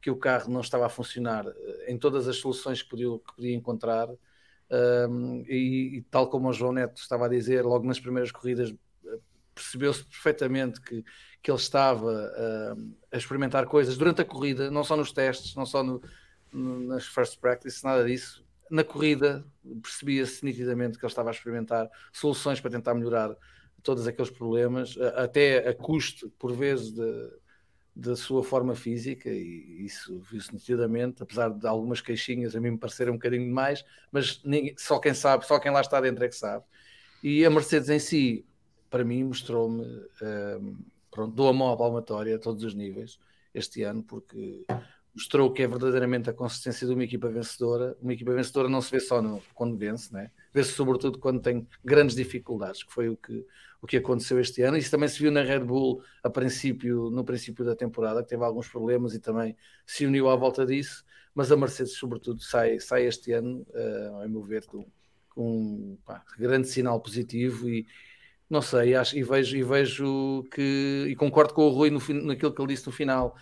que 0.00 0.10
o 0.10 0.16
carro 0.16 0.50
não 0.52 0.60
estava 0.60 0.86
a 0.86 0.88
funcionar 0.88 1.46
eh, 1.46 1.92
em 1.92 1.98
todas 1.98 2.28
as 2.28 2.36
soluções 2.36 2.82
que 2.82 2.88
podia, 2.88 3.08
que 3.18 3.34
podia 3.34 3.54
encontrar. 3.54 4.08
Um, 4.68 5.44
e, 5.46 5.98
e, 5.98 6.02
tal 6.10 6.28
como 6.28 6.48
o 6.48 6.52
João 6.52 6.72
Neto 6.72 7.00
estava 7.00 7.26
a 7.26 7.28
dizer, 7.28 7.64
logo 7.64 7.86
nas 7.86 8.00
primeiras 8.00 8.32
corridas 8.32 8.74
eh, 9.04 9.18
percebeu-se 9.54 10.04
perfeitamente 10.04 10.80
que, 10.80 11.04
que 11.40 11.50
ele 11.50 11.58
estava 11.58 12.10
a 13.12 13.16
experimentar 13.16 13.66
coisas 13.66 13.96
durante 13.96 14.22
a 14.22 14.24
corrida, 14.24 14.70
não 14.70 14.82
só 14.82 14.96
nos 14.96 15.12
testes, 15.12 15.54
não 15.54 15.64
só 15.64 15.84
no, 15.84 16.02
no, 16.52 16.80
nas 16.80 17.06
first 17.06 17.38
practice, 17.38 17.84
nada 17.84 18.04
disso. 18.04 18.44
Na 18.68 18.82
corrida 18.82 19.46
percebia-se 19.80 20.44
nitidamente 20.44 20.98
que 20.98 21.04
ele 21.04 21.12
estava 21.12 21.30
a 21.30 21.32
experimentar 21.32 21.88
soluções 22.12 22.60
para 22.60 22.72
tentar 22.72 22.94
melhorar 22.94 23.36
todos 23.84 24.08
aqueles 24.08 24.30
problemas, 24.30 24.98
até 25.14 25.68
a 25.68 25.72
custo, 25.72 26.28
por 26.30 26.52
vezes, 26.52 26.92
da 27.98 28.14
sua 28.14 28.44
forma 28.44 28.74
física, 28.74 29.30
e 29.30 29.86
isso 29.86 30.20
viu-se 30.30 30.52
nitidamente, 30.52 31.22
apesar 31.22 31.48
de 31.48 31.66
algumas 31.66 32.02
queixinhas 32.02 32.54
a 32.54 32.60
mim 32.60 32.72
me 32.72 32.78
parecerem 32.78 33.10
um 33.10 33.16
bocadinho 33.16 33.44
demais, 33.46 33.82
mas 34.12 34.42
só 34.76 34.98
quem 34.98 35.14
sabe, 35.14 35.46
só 35.46 35.58
quem 35.58 35.72
lá 35.72 35.80
está 35.80 35.98
dentro 35.98 36.22
é 36.22 36.28
que 36.28 36.36
sabe. 36.36 36.62
E 37.22 37.42
a 37.42 37.48
Mercedes 37.48 37.88
em 37.88 37.98
si, 37.98 38.44
para 38.90 39.02
mim, 39.02 39.24
mostrou-me, 39.24 39.82
um, 39.82 40.76
pronto, 41.10 41.34
dou 41.34 41.48
a 41.48 41.54
mão 41.54 41.72
à 41.72 41.76
palmatória 41.76 42.36
a 42.36 42.38
todos 42.38 42.62
os 42.62 42.74
níveis 42.74 43.18
este 43.54 43.82
ano, 43.82 44.02
porque 44.02 44.66
mostrou 45.14 45.50
que 45.50 45.62
é 45.62 45.66
verdadeiramente 45.66 46.28
a 46.28 46.34
consistência 46.34 46.86
de 46.86 46.92
uma 46.92 47.02
equipa 47.02 47.30
vencedora. 47.30 47.96
Uma 48.02 48.12
equipa 48.12 48.34
vencedora 48.34 48.68
não 48.68 48.82
se 48.82 48.90
vê 48.90 49.00
só 49.00 49.22
no, 49.22 49.42
quando 49.54 49.74
vence, 49.74 50.12
né? 50.12 50.30
vê-se 50.52 50.72
sobretudo 50.72 51.18
quando 51.18 51.40
tem 51.40 51.66
grandes 51.82 52.14
dificuldades, 52.14 52.82
que 52.82 52.92
foi 52.92 53.08
o 53.08 53.16
que, 53.16 53.42
o 53.80 53.86
que 53.86 53.96
aconteceu 53.96 54.40
este 54.40 54.62
ano. 54.62 54.76
Isso 54.76 54.90
também 54.90 55.08
se 55.08 55.18
viu 55.18 55.30
na 55.30 55.42
Red 55.42 55.60
Bull 55.60 56.02
a 56.22 56.30
princípio, 56.30 57.10
no 57.10 57.24
princípio 57.24 57.64
da 57.64 57.74
temporada, 57.74 58.22
que 58.22 58.28
teve 58.28 58.44
alguns 58.44 58.68
problemas 58.68 59.14
e 59.14 59.18
também 59.18 59.56
se 59.86 60.06
uniu 60.06 60.28
à 60.28 60.36
volta 60.36 60.64
disso. 60.64 61.04
Mas 61.34 61.52
a 61.52 61.56
Mercedes, 61.56 61.94
sobretudo, 61.94 62.42
sai, 62.42 62.80
sai 62.80 63.04
este 63.06 63.32
ano, 63.32 63.66
uh, 63.70 64.22
a 64.22 64.28
meu 64.28 64.42
ver, 64.42 64.64
com 64.66 64.86
um 65.36 65.98
pá, 66.04 66.24
grande 66.38 66.66
sinal 66.68 67.00
positivo 67.00 67.68
e 67.68 67.86
não 68.48 68.62
sei, 68.62 68.94
acho, 68.94 69.18
e 69.18 69.22
vejo, 69.22 69.56
e 69.56 69.62
vejo 69.62 70.44
que 70.52 71.06
e 71.08 71.16
concordo 71.16 71.52
com 71.52 71.62
o 71.62 71.70
Rui 71.70 71.90
no, 71.90 72.00
naquilo 72.24 72.54
que 72.54 72.60
ele 72.62 72.68
disse 72.68 72.86
no 72.86 72.92
final. 72.92 73.36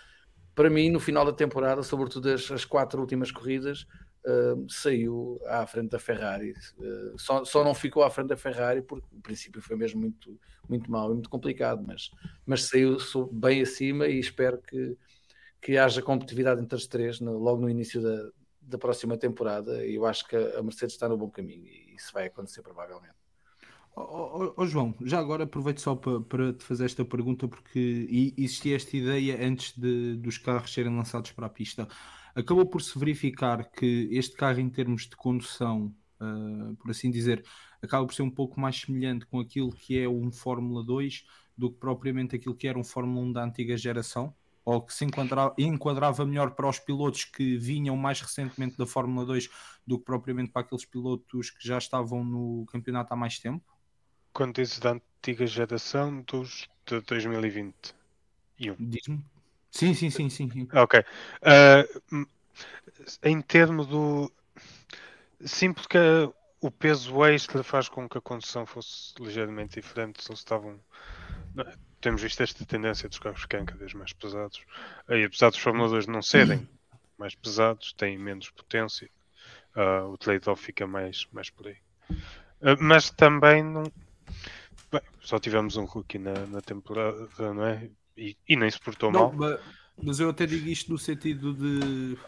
Para 0.54 0.70
mim, 0.70 0.90
no 0.90 0.98
final 0.98 1.24
da 1.24 1.32
temporada, 1.32 1.82
sobretudo 1.82 2.30
as, 2.30 2.50
as 2.50 2.64
quatro 2.64 3.00
últimas 3.00 3.30
corridas, 3.30 3.86
saiu 4.68 5.38
à 5.46 5.66
frente 5.66 5.90
da 5.90 5.98
Ferrari. 5.98 6.52
Uh, 6.78 7.18
só, 7.18 7.44
só 7.44 7.62
não 7.62 7.74
ficou 7.74 8.02
à 8.02 8.10
frente 8.10 8.28
da 8.28 8.36
Ferrari 8.36 8.82
porque 8.82 9.06
o 9.12 9.20
princípio 9.20 9.60
foi 9.60 9.76
mesmo 9.76 10.00
muito, 10.00 10.38
muito 10.68 10.90
mau 10.90 11.10
e 11.10 11.14
muito 11.14 11.28
complicado, 11.28 11.84
mas, 11.86 12.10
mas 12.46 12.64
saiu 12.64 12.96
bem 13.30 13.60
acima 13.60 14.06
e 14.06 14.18
espero 14.18 14.58
que, 14.58 14.96
que 15.60 15.76
haja 15.76 16.02
competitividade 16.02 16.60
entre 16.60 16.76
as 16.76 16.86
três 16.86 17.20
no, 17.20 17.38
logo 17.38 17.60
no 17.60 17.68
início 17.68 18.02
da, 18.02 18.30
da 18.62 18.78
próxima 18.78 19.16
temporada. 19.16 19.84
E 19.84 19.94
eu 19.94 20.06
acho 20.06 20.26
que 20.26 20.36
a 20.36 20.62
Mercedes 20.62 20.94
está 20.94 21.08
no 21.08 21.16
bom 21.16 21.28
caminho 21.28 21.66
e 21.66 21.94
isso 21.94 22.12
vai 22.12 22.26
acontecer 22.26 22.62
provavelmente. 22.62 23.14
Oh, 23.96 24.02
oh, 24.02 24.54
oh, 24.56 24.66
João, 24.66 24.92
já 25.02 25.20
agora 25.20 25.44
aproveito 25.44 25.80
só 25.80 25.94
para, 25.94 26.20
para, 26.22 26.52
te 26.52 26.64
fazer 26.64 26.84
esta 26.84 27.04
pergunta 27.04 27.46
porque 27.46 28.34
existia 28.36 28.74
esta 28.74 28.96
ideia 28.96 29.46
antes 29.46 29.78
de, 29.78 30.16
dos 30.16 30.36
carros 30.36 30.72
serem 30.74 30.96
lançados 30.96 31.30
para 31.30 31.46
a 31.46 31.48
pista 31.48 31.86
acabou 32.34 32.66
por 32.66 32.82
se 32.82 32.98
verificar 32.98 33.70
que 33.70 34.08
este 34.10 34.36
carro, 34.36 34.60
em 34.60 34.68
termos 34.68 35.02
de 35.08 35.16
condução, 35.16 35.94
uh, 36.20 36.74
por 36.76 36.90
assim 36.90 37.10
dizer, 37.10 37.44
acaba 37.82 38.06
por 38.06 38.14
ser 38.14 38.22
um 38.22 38.30
pouco 38.30 38.58
mais 38.58 38.80
semelhante 38.80 39.26
com 39.26 39.40
aquilo 39.40 39.70
que 39.70 39.98
é 39.98 40.08
um 40.08 40.32
Fórmula 40.32 40.82
2 40.84 41.24
do 41.56 41.70
que 41.70 41.78
propriamente 41.78 42.34
aquilo 42.34 42.54
que 42.54 42.66
era 42.66 42.78
um 42.78 42.84
Fórmula 42.84 43.26
1 43.26 43.32
da 43.32 43.44
antiga 43.44 43.76
geração, 43.76 44.34
ou 44.64 44.80
que 44.80 44.92
se 44.92 45.04
enquadrava, 45.04 45.54
enquadrava 45.58 46.24
melhor 46.24 46.52
para 46.52 46.68
os 46.68 46.78
pilotos 46.78 47.24
que 47.24 47.56
vinham 47.58 47.96
mais 47.96 48.20
recentemente 48.20 48.76
da 48.76 48.86
Fórmula 48.86 49.26
2 49.26 49.48
do 49.86 49.98
que 49.98 50.04
propriamente 50.04 50.50
para 50.50 50.62
aqueles 50.62 50.84
pilotos 50.84 51.50
que 51.50 51.66
já 51.66 51.78
estavam 51.78 52.24
no 52.24 52.64
campeonato 52.66 53.12
há 53.12 53.16
mais 53.16 53.38
tempo? 53.38 53.64
Quando 54.32 54.54
dizes 54.54 54.80
da 54.80 54.92
antiga 54.92 55.46
geração, 55.46 56.22
dos 56.22 56.68
de 56.86 57.00
2021. 57.00 57.72
Diz-me 58.78 59.24
Sim, 59.74 59.92
sim, 59.92 60.08
sim, 60.08 60.30
sim. 60.30 60.68
Ok. 60.72 61.00
Uh, 61.42 62.26
em 63.24 63.40
termos 63.40 63.88
do. 63.88 64.30
Sim, 65.44 65.72
porque 65.72 65.98
o 66.60 66.70
peso 66.70 67.24
extra 67.24 67.64
faz 67.64 67.88
com 67.88 68.08
que 68.08 68.16
a 68.16 68.20
condução 68.20 68.64
fosse 68.64 69.12
ligeiramente 69.18 69.80
diferente. 69.80 70.22
Se 70.22 70.30
eles 70.30 70.38
estavam. 70.38 70.78
Temos 72.00 72.22
visto 72.22 72.40
esta 72.40 72.64
tendência 72.64 73.08
dos 73.08 73.18
carros 73.18 73.40
ficarem 73.40 73.66
cada 73.66 73.80
vez 73.80 73.92
mais 73.94 74.12
pesados. 74.12 74.62
E 75.08 75.24
apesar 75.24 75.50
dos 75.50 75.58
Fórmula 75.58 75.88
2 75.88 76.06
não 76.06 76.22
serem 76.22 76.68
mais 77.18 77.34
pesados, 77.34 77.92
têm 77.94 78.16
menos 78.16 78.50
potência. 78.50 79.10
Uh, 79.74 80.06
o 80.10 80.16
trade-off 80.16 80.62
fica 80.62 80.86
mais, 80.86 81.26
mais 81.32 81.50
por 81.50 81.66
aí. 81.66 81.78
Uh, 82.60 82.78
mas 82.78 83.10
também 83.10 83.64
não. 83.64 83.82
Bem, 84.92 85.02
só 85.20 85.40
tivemos 85.40 85.76
um 85.76 85.84
rookie 85.84 86.18
na, 86.18 86.46
na 86.46 86.60
temporada, 86.60 87.28
não 87.52 87.66
é? 87.66 87.90
E, 88.16 88.36
e 88.48 88.56
nem 88.56 88.70
se 88.70 88.80
portou 88.80 89.10
não, 89.10 89.20
mal. 89.20 89.32
Mas, 89.32 89.60
mas 90.02 90.20
eu 90.20 90.30
até 90.30 90.46
digo 90.46 90.68
isto 90.68 90.90
no 90.90 90.98
sentido 90.98 91.54
de 91.54 92.18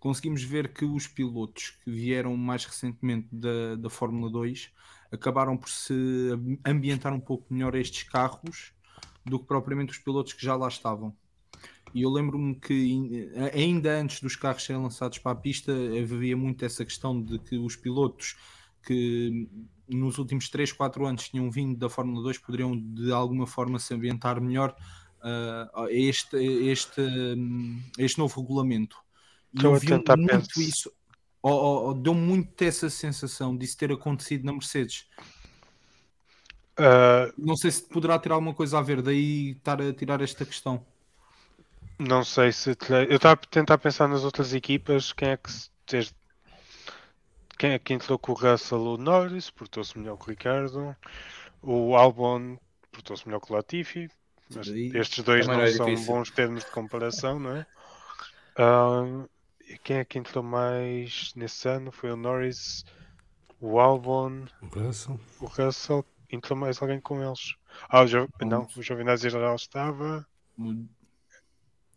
conseguimos 0.00 0.42
ver 0.42 0.72
que 0.72 0.84
os 0.84 1.06
pilotos 1.06 1.70
que 1.82 1.90
vieram 1.90 2.36
mais 2.36 2.64
recentemente 2.64 3.28
da, 3.32 3.74
da 3.76 3.90
Fórmula 3.90 4.30
2 4.30 4.70
acabaram 5.10 5.56
por 5.56 5.68
se 5.68 5.94
ambientar 6.64 7.12
um 7.12 7.20
pouco 7.20 7.52
melhor 7.52 7.74
estes 7.74 8.04
carros 8.04 8.72
do 9.24 9.38
que 9.38 9.46
propriamente 9.46 9.92
os 9.92 9.98
pilotos 9.98 10.32
que 10.32 10.44
já 10.44 10.54
lá 10.54 10.68
estavam. 10.68 11.14
E 11.94 12.02
eu 12.02 12.10
lembro-me 12.10 12.54
que 12.54 13.30
ainda 13.52 13.98
antes 13.98 14.20
dos 14.20 14.36
carros 14.36 14.64
serem 14.64 14.82
lançados 14.82 15.18
para 15.18 15.32
a 15.32 15.40
pista 15.40 15.72
havia 15.72 16.36
muito 16.36 16.64
essa 16.64 16.84
questão 16.84 17.20
de 17.20 17.38
que 17.38 17.56
os 17.56 17.74
pilotos 17.74 18.36
que 18.84 19.48
nos 19.88 20.18
últimos 20.18 20.48
3, 20.48 20.72
4 20.72 21.06
anos 21.06 21.28
tinham 21.28 21.50
vindo 21.50 21.78
da 21.78 21.88
Fórmula 21.88 22.22
2 22.22 22.38
poderiam 22.38 22.76
de 22.76 23.12
alguma 23.12 23.46
forma 23.46 23.78
se 23.78 23.94
ambientar 23.94 24.40
melhor 24.40 24.76
uh, 25.20 25.82
a 25.82 25.92
este, 25.92 26.36
este, 26.36 27.02
este 27.98 28.18
novo 28.18 28.40
regulamento. 28.40 28.96
E 29.52 29.64
eu 29.64 29.74
vi 29.76 29.88
muito 29.90 30.04
pensar. 30.04 30.60
isso, 30.60 30.92
ou, 31.42 31.52
ou, 31.52 31.84
ou, 31.86 31.94
deu 31.94 32.14
muito 32.14 32.60
essa 32.62 32.90
sensação 32.90 33.56
disso 33.56 33.76
ter 33.76 33.92
acontecido 33.92 34.44
na 34.44 34.52
Mercedes. 34.52 35.06
Uh, 36.78 37.32
não 37.38 37.56
sei 37.56 37.70
se 37.70 37.82
poderá 37.82 38.18
ter 38.18 38.32
alguma 38.32 38.52
coisa 38.52 38.78
a 38.78 38.82
ver, 38.82 39.00
daí 39.00 39.52
estar 39.52 39.80
a 39.80 39.92
tirar 39.92 40.20
esta 40.20 40.44
questão. 40.44 40.84
Não 41.98 42.22
sei 42.22 42.52
se. 42.52 42.76
Eu 43.08 43.16
estava 43.16 43.34
a 43.34 43.46
tentar 43.46 43.78
pensar 43.78 44.06
nas 44.08 44.24
outras 44.24 44.52
equipas, 44.52 45.12
quem 45.12 45.30
é 45.30 45.36
que 45.38 45.50
desde 45.90 46.12
quem 47.58 47.70
é 47.72 47.78
que 47.78 47.94
entrou 47.94 48.18
com 48.18 48.32
o 48.32 48.34
Russell? 48.34 48.78
O 48.80 48.96
Norris, 48.96 49.50
portou-se 49.50 49.98
melhor 49.98 50.16
que 50.16 50.24
o 50.26 50.30
Ricardo. 50.30 50.96
O 51.62 51.96
Albon 51.96 52.58
portou-se 52.92 53.26
melhor 53.26 53.40
que 53.40 53.52
o 53.52 53.56
Latifi. 53.56 54.10
Mas 54.54 54.68
estes 54.68 55.24
dois 55.24 55.44
também 55.46 55.58
não 55.60 55.64
é 55.64 55.72
são 55.72 55.86
difícil. 55.86 56.14
bons 56.14 56.30
termos 56.30 56.64
de 56.64 56.70
comparação, 56.70 57.38
não 57.38 57.56
é? 57.56 57.66
Ah, 58.56 59.26
e 59.68 59.76
quem 59.78 59.96
é 59.98 60.04
que 60.04 60.18
entrou 60.18 60.44
mais 60.44 61.32
nesse 61.34 61.68
ano? 61.68 61.90
Foi 61.90 62.10
o 62.12 62.16
Norris, 62.16 62.84
o 63.60 63.80
Albon, 63.80 64.44
O 64.62 64.66
Russell. 64.66 65.20
o 65.40 65.46
Russell. 65.46 66.04
Entrou 66.30 66.58
mais 66.58 66.80
alguém 66.82 67.00
com 67.00 67.22
eles. 67.22 67.54
Ah, 67.88 68.02
o 68.02 68.06
jo... 68.06 68.28
não, 68.40 68.66
o 68.76 68.82
Giovinazzi 68.82 69.30
já 69.30 69.54
estava. 69.54 70.26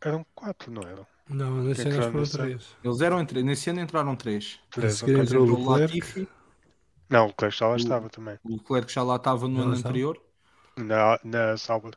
Eram 0.02 0.26
quatro, 0.36 0.72
não 0.72 0.84
eram? 0.84 1.08
Não, 1.30 1.62
nesse 1.64 1.88
ano 1.88 2.12
foram 2.12 2.26
três. 2.26 2.76
Eles 2.84 3.02
eram 3.02 3.20
entre... 3.22 3.44
Nesse 3.44 3.70
ano 3.70 3.82
entraram 3.82 4.16
três. 4.16 4.60
Entrou 4.76 4.90
o 5.20 5.22
Entrou 5.24 5.44
o 5.48 5.74
Leclerc. 5.76 6.00
Latifi, 6.00 6.28
Não, 7.10 7.26
o 7.26 7.28
Leclerc 7.28 7.58
já 7.58 7.68
lá 7.68 7.74
O- 7.74 7.78
estava 7.78 8.10
também. 8.10 8.40
o 8.44 8.54
Leclerc 8.54 8.92
já 8.92 9.04
lá 9.04 9.16
estava 9.18 9.48
no 9.48 9.58
Já 9.58 9.64
ano 9.64 9.74
anterior. 9.76 10.22
Na, 10.78 11.20
na 11.24 11.58
Sauber. 11.58 11.94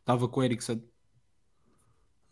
Estava 0.00 0.28
com 0.28 0.40
o 0.40 0.42
Ericsson. 0.44 0.80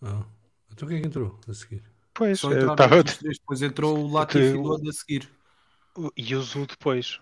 Ah. 0.02 0.24
Então 0.72 0.88
quem 0.88 0.98
é 0.98 1.00
que 1.00 1.06
entrou 1.06 1.38
a 1.48 1.54
seguir? 1.54 1.82
Pois, 2.12 2.40
Só 2.40 2.52
eh, 2.52 2.58
estes 2.98 3.18
três. 3.18 3.38
Depois 3.38 3.62
entrou 3.62 3.98
o 3.98 4.12
Latifi 4.12 4.54
o- 4.56 4.62
do 4.62 4.72
ano 4.74 4.88
a 4.88 4.92
seguir. 4.92 5.28
E 6.16 6.34
o 6.34 6.42
Zu 6.42 6.66
depois, 6.66 7.20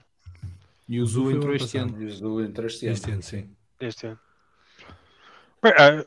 E 0.88 0.98
o 1.00 1.04
O 1.04 1.06
Zu 1.06 1.12
Zu 1.12 1.24
o 1.26 1.30
entrou 1.30 1.54
este 1.54 1.76
ano. 1.78 2.02
E 2.02 2.06
os 2.06 2.20
do 2.20 2.40
entre 2.42 2.66
este 2.66 2.86
ano. 2.86 2.94
Este 2.94 3.10
ano, 3.10 3.22
sim. 3.22 3.56
este 3.80 4.06
ano. 4.06 4.18
Bem, 5.62 5.72
ah, 5.78 6.06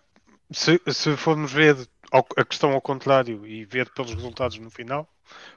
se, 0.52 0.80
se 0.94 1.18
formos 1.18 1.52
ver 1.52 1.76
ao- 2.12 2.28
a 2.38 2.46
questão 2.46 2.72
ao 2.74 2.82
contrário 2.82 3.46
e 3.46 3.66
ver 3.66 3.90
pelos 3.92 4.14
resultados 4.14 4.58
no 4.60 4.70
final, 4.72 5.08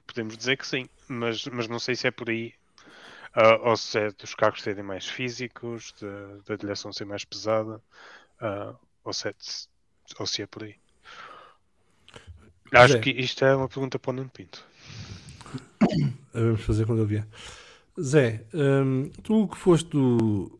podemos 0.06 0.36
dizer 0.36 0.56
que 0.56 0.66
sim, 0.66 0.88
mas, 1.08 1.44
mas 1.46 1.68
não 1.68 1.78
sei 1.78 1.94
se 1.96 2.06
é 2.06 2.10
por 2.10 2.28
aí. 2.30 2.54
ah, 3.34 3.56
ou 3.70 3.76
se 3.76 3.98
é 3.98 4.10
dos 4.12 4.34
carros 4.34 4.62
serem 4.62 4.82
mais 4.84 5.06
físicos, 5.08 5.94
de- 6.00 6.42
da 6.46 6.56
direção 6.56 6.92
ser 6.92 7.04
mais 7.06 7.24
pesada, 7.24 7.82
ah, 8.40 8.74
ou, 9.04 9.12
se 9.12 9.28
é, 9.28 9.32
de- 9.32 9.68
ou 10.20 10.26
se 10.26 10.42
é 10.42 10.46
por 10.46 10.64
aí. 10.64 10.76
Acho 12.72 12.94
Zé. 12.94 13.00
que 13.00 13.10
isto 13.10 13.44
é 13.44 13.54
uma 13.54 13.68
pergunta 13.68 13.98
para 13.98 14.10
o 14.10 14.14
Nuno 14.14 14.30
Pinto. 14.30 14.64
Ah, 16.34 16.40
Vamos 16.40 16.62
fazer 16.62 16.86
quando 16.86 17.00
eu 17.00 17.06
vier. 17.06 17.26
Zé, 18.00 18.44
hum, 18.54 19.10
tu 19.22 19.48
que 19.48 19.56
foste 19.56 19.90
do. 19.90 20.57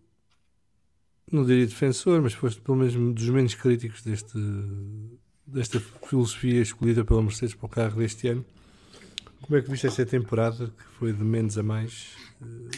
Não 1.30 1.44
diria 1.44 1.66
defensor, 1.66 2.22
mas 2.22 2.32
foste 2.32 2.60
pelo 2.60 2.78
menos 2.78 2.94
dos 3.14 3.28
menos 3.28 3.55
críticos 3.55 4.02
deste, 4.02 4.38
desta 5.46 5.78
filosofia 6.09 6.62
escolhida 6.62 7.05
pela 7.05 7.22
Mercedes 7.22 7.55
para 7.55 7.66
o 7.66 7.68
carro 7.68 7.98
deste 7.98 8.28
ano. 8.28 8.44
Como 9.42 9.56
é 9.56 9.62
que 9.62 9.70
viste 9.70 9.86
esta 9.86 10.05
temporada 10.05 10.66
que 10.66 10.84
foi 10.98 11.12
de 11.12 11.22
menos 11.22 11.56
a 11.59 11.62
mais 11.62 12.16
eh, 12.42 12.76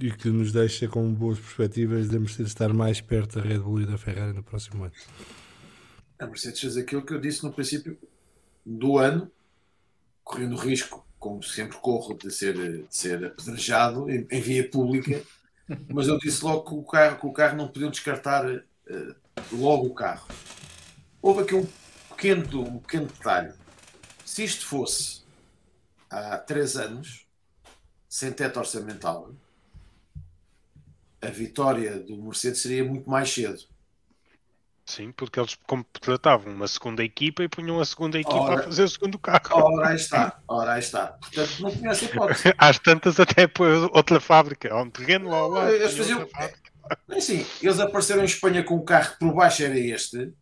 e 0.00 0.10
que 0.10 0.28
nos 0.28 0.52
deixa 0.52 0.86
com 0.86 1.12
boas 1.12 1.38
perspectivas 1.38 2.08
da 2.08 2.18
Mercedes 2.18 2.52
estar 2.52 2.72
mais 2.72 3.00
perto 3.00 3.38
da 3.38 3.44
Red 3.44 3.60
Bull 3.60 3.80
e 3.82 3.86
da 3.86 3.96
Ferrari 3.96 4.32
no 4.32 4.42
próximo 4.42 4.84
ano? 4.84 4.92
A 6.18 6.26
Mercedes 6.26 6.60
fez 6.60 6.76
aquilo 6.76 7.02
que 7.02 7.14
eu 7.14 7.20
disse 7.20 7.44
no 7.44 7.52
princípio 7.52 7.96
do 8.66 8.98
ano, 8.98 9.30
correndo 10.22 10.56
risco, 10.56 11.06
como 11.18 11.42
sempre 11.42 11.78
corro, 11.78 12.14
de 12.14 12.30
ser, 12.30 12.54
de 12.54 12.84
ser 12.90 13.24
apedrejado 13.24 14.10
em, 14.10 14.26
em 14.30 14.40
via 14.40 14.68
pública, 14.68 15.22
mas 15.92 16.08
eu 16.08 16.18
disse 16.18 16.44
logo 16.44 16.62
que 16.62 16.74
o 16.74 16.82
carro, 16.82 17.18
que 17.18 17.26
o 17.26 17.32
carro 17.32 17.56
não 17.56 17.68
podiam 17.68 17.90
descartar 17.90 18.44
eh, 18.48 19.14
logo 19.52 19.86
o 19.86 19.94
carro. 19.94 20.28
Houve 21.20 21.42
aqui 21.42 21.54
um 21.54 21.66
pequeno, 22.10 22.62
um 22.62 22.78
pequeno 22.78 23.06
detalhe. 23.06 23.52
Se 24.24 24.44
isto 24.44 24.66
fosse 24.66 25.22
há 26.10 26.38
três 26.38 26.76
anos, 26.76 27.26
sem 28.08 28.32
teto 28.32 28.58
orçamental, 28.58 29.32
a 31.20 31.26
vitória 31.26 31.98
do 31.98 32.16
Mercedes 32.16 32.62
seria 32.62 32.84
muito 32.84 33.08
mais 33.10 33.32
cedo. 33.32 33.64
Sim, 34.88 35.12
porque 35.12 35.38
eles 35.38 35.54
contratavam 35.66 36.50
uma 36.50 36.66
segunda 36.66 37.04
equipa 37.04 37.42
e 37.42 37.48
punham 37.48 37.78
a 37.78 37.84
segunda 37.84 38.18
equipa 38.18 38.38
Ora. 38.40 38.60
a 38.60 38.64
fazer 38.64 38.84
o 38.84 38.88
segundo 38.88 39.18
carro. 39.18 39.42
Ora 39.52 39.88
aí 39.90 39.96
está, 39.96 40.40
ora 40.48 40.72
aí 40.72 40.80
está. 40.80 41.08
Portanto, 41.08 41.60
não 41.60 41.70
tinha 41.70 41.90
essa 41.90 42.06
hipótese. 42.06 42.54
Às 42.56 42.78
tantas 42.78 43.20
até 43.20 43.46
outra 43.92 44.18
fábrica, 44.18 44.72
há 44.72 44.80
um 44.80 44.88
terreno 44.88 45.28
lá 45.28 45.46
lado. 45.46 45.70
Eles 45.72 45.94
faziam- 45.94 46.26
fábrica. 46.26 46.70
Assim, 47.10 47.46
eles 47.60 47.78
apareceram 47.78 48.22
em 48.22 48.24
Espanha 48.24 48.64
com 48.64 48.76
um 48.76 48.84
carro 48.84 49.12
que 49.12 49.18
por 49.18 49.34
baixo 49.34 49.62
era 49.62 49.78
este, 49.78 50.32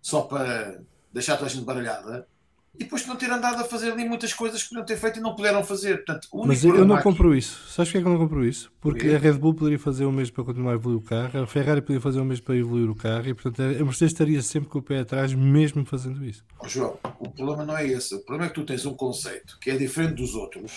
só 0.00 0.22
para 0.22 0.80
deixar 1.12 1.36
toda 1.36 1.50
a 1.50 1.52
gente 1.52 1.64
baralhada, 1.64 2.28
e 2.74 2.84
depois 2.84 3.02
de 3.02 3.08
não 3.08 3.16
ter 3.16 3.30
andado 3.30 3.60
a 3.60 3.64
fazer 3.64 3.92
ali 3.92 4.04
muitas 4.08 4.32
coisas 4.32 4.62
que 4.62 4.68
podiam 4.70 4.86
ter 4.86 4.96
feito 4.96 5.18
e 5.18 5.22
não 5.22 5.34
puderam 5.34 5.62
fazer. 5.64 5.96
Portanto, 6.04 6.28
o 6.32 6.36
único 6.38 6.48
Mas 6.48 6.64
eu 6.64 6.84
não 6.84 6.94
aqui- 6.94 7.02
compro 7.04 7.34
isso. 7.34 7.58
Sabes 7.68 7.90
porquê 7.90 7.98
é 7.98 8.00
que 8.00 8.06
eu 8.06 8.12
não 8.12 8.18
compro 8.18 8.44
isso? 8.44 8.72
Porque 8.80 9.00
Porquê? 9.00 9.16
a 9.16 9.18
Red 9.18 9.38
Bull 9.38 9.54
poderia 9.54 9.78
fazer 9.78 10.04
o 10.04 10.12
mesmo 10.12 10.34
para 10.34 10.44
continuar 10.44 10.72
a 10.72 10.74
evoluir 10.76 10.98
o 10.98 11.02
carro, 11.04 11.42
a 11.42 11.46
Ferrari 11.46 11.80
poderia 11.82 12.00
fazer 12.00 12.20
o 12.20 12.24
mesmo 12.24 12.44
para 12.44 12.56
evoluir 12.56 12.88
o 12.88 12.94
carro 12.94 13.28
e, 13.28 13.34
portanto, 13.34 13.60
a 13.60 13.84
Mercedes 13.84 14.12
estaria 14.12 14.40
sempre 14.40 14.70
com 14.70 14.78
o 14.78 14.82
pé 14.82 15.00
atrás, 15.00 15.34
mesmo 15.34 15.84
fazendo 15.84 16.24
isso. 16.24 16.44
Ó, 16.58 16.68
João, 16.68 16.96
o 17.18 17.28
problema 17.30 17.64
não 17.66 17.76
é 17.76 17.86
esse. 17.86 18.14
O 18.14 18.20
problema 18.20 18.46
é 18.46 18.48
que 18.48 18.54
tu 18.54 18.64
tens 18.64 18.86
um 18.86 18.94
conceito 18.94 19.58
que 19.60 19.70
é 19.70 19.76
diferente 19.76 20.14
dos 20.14 20.34
outros, 20.34 20.72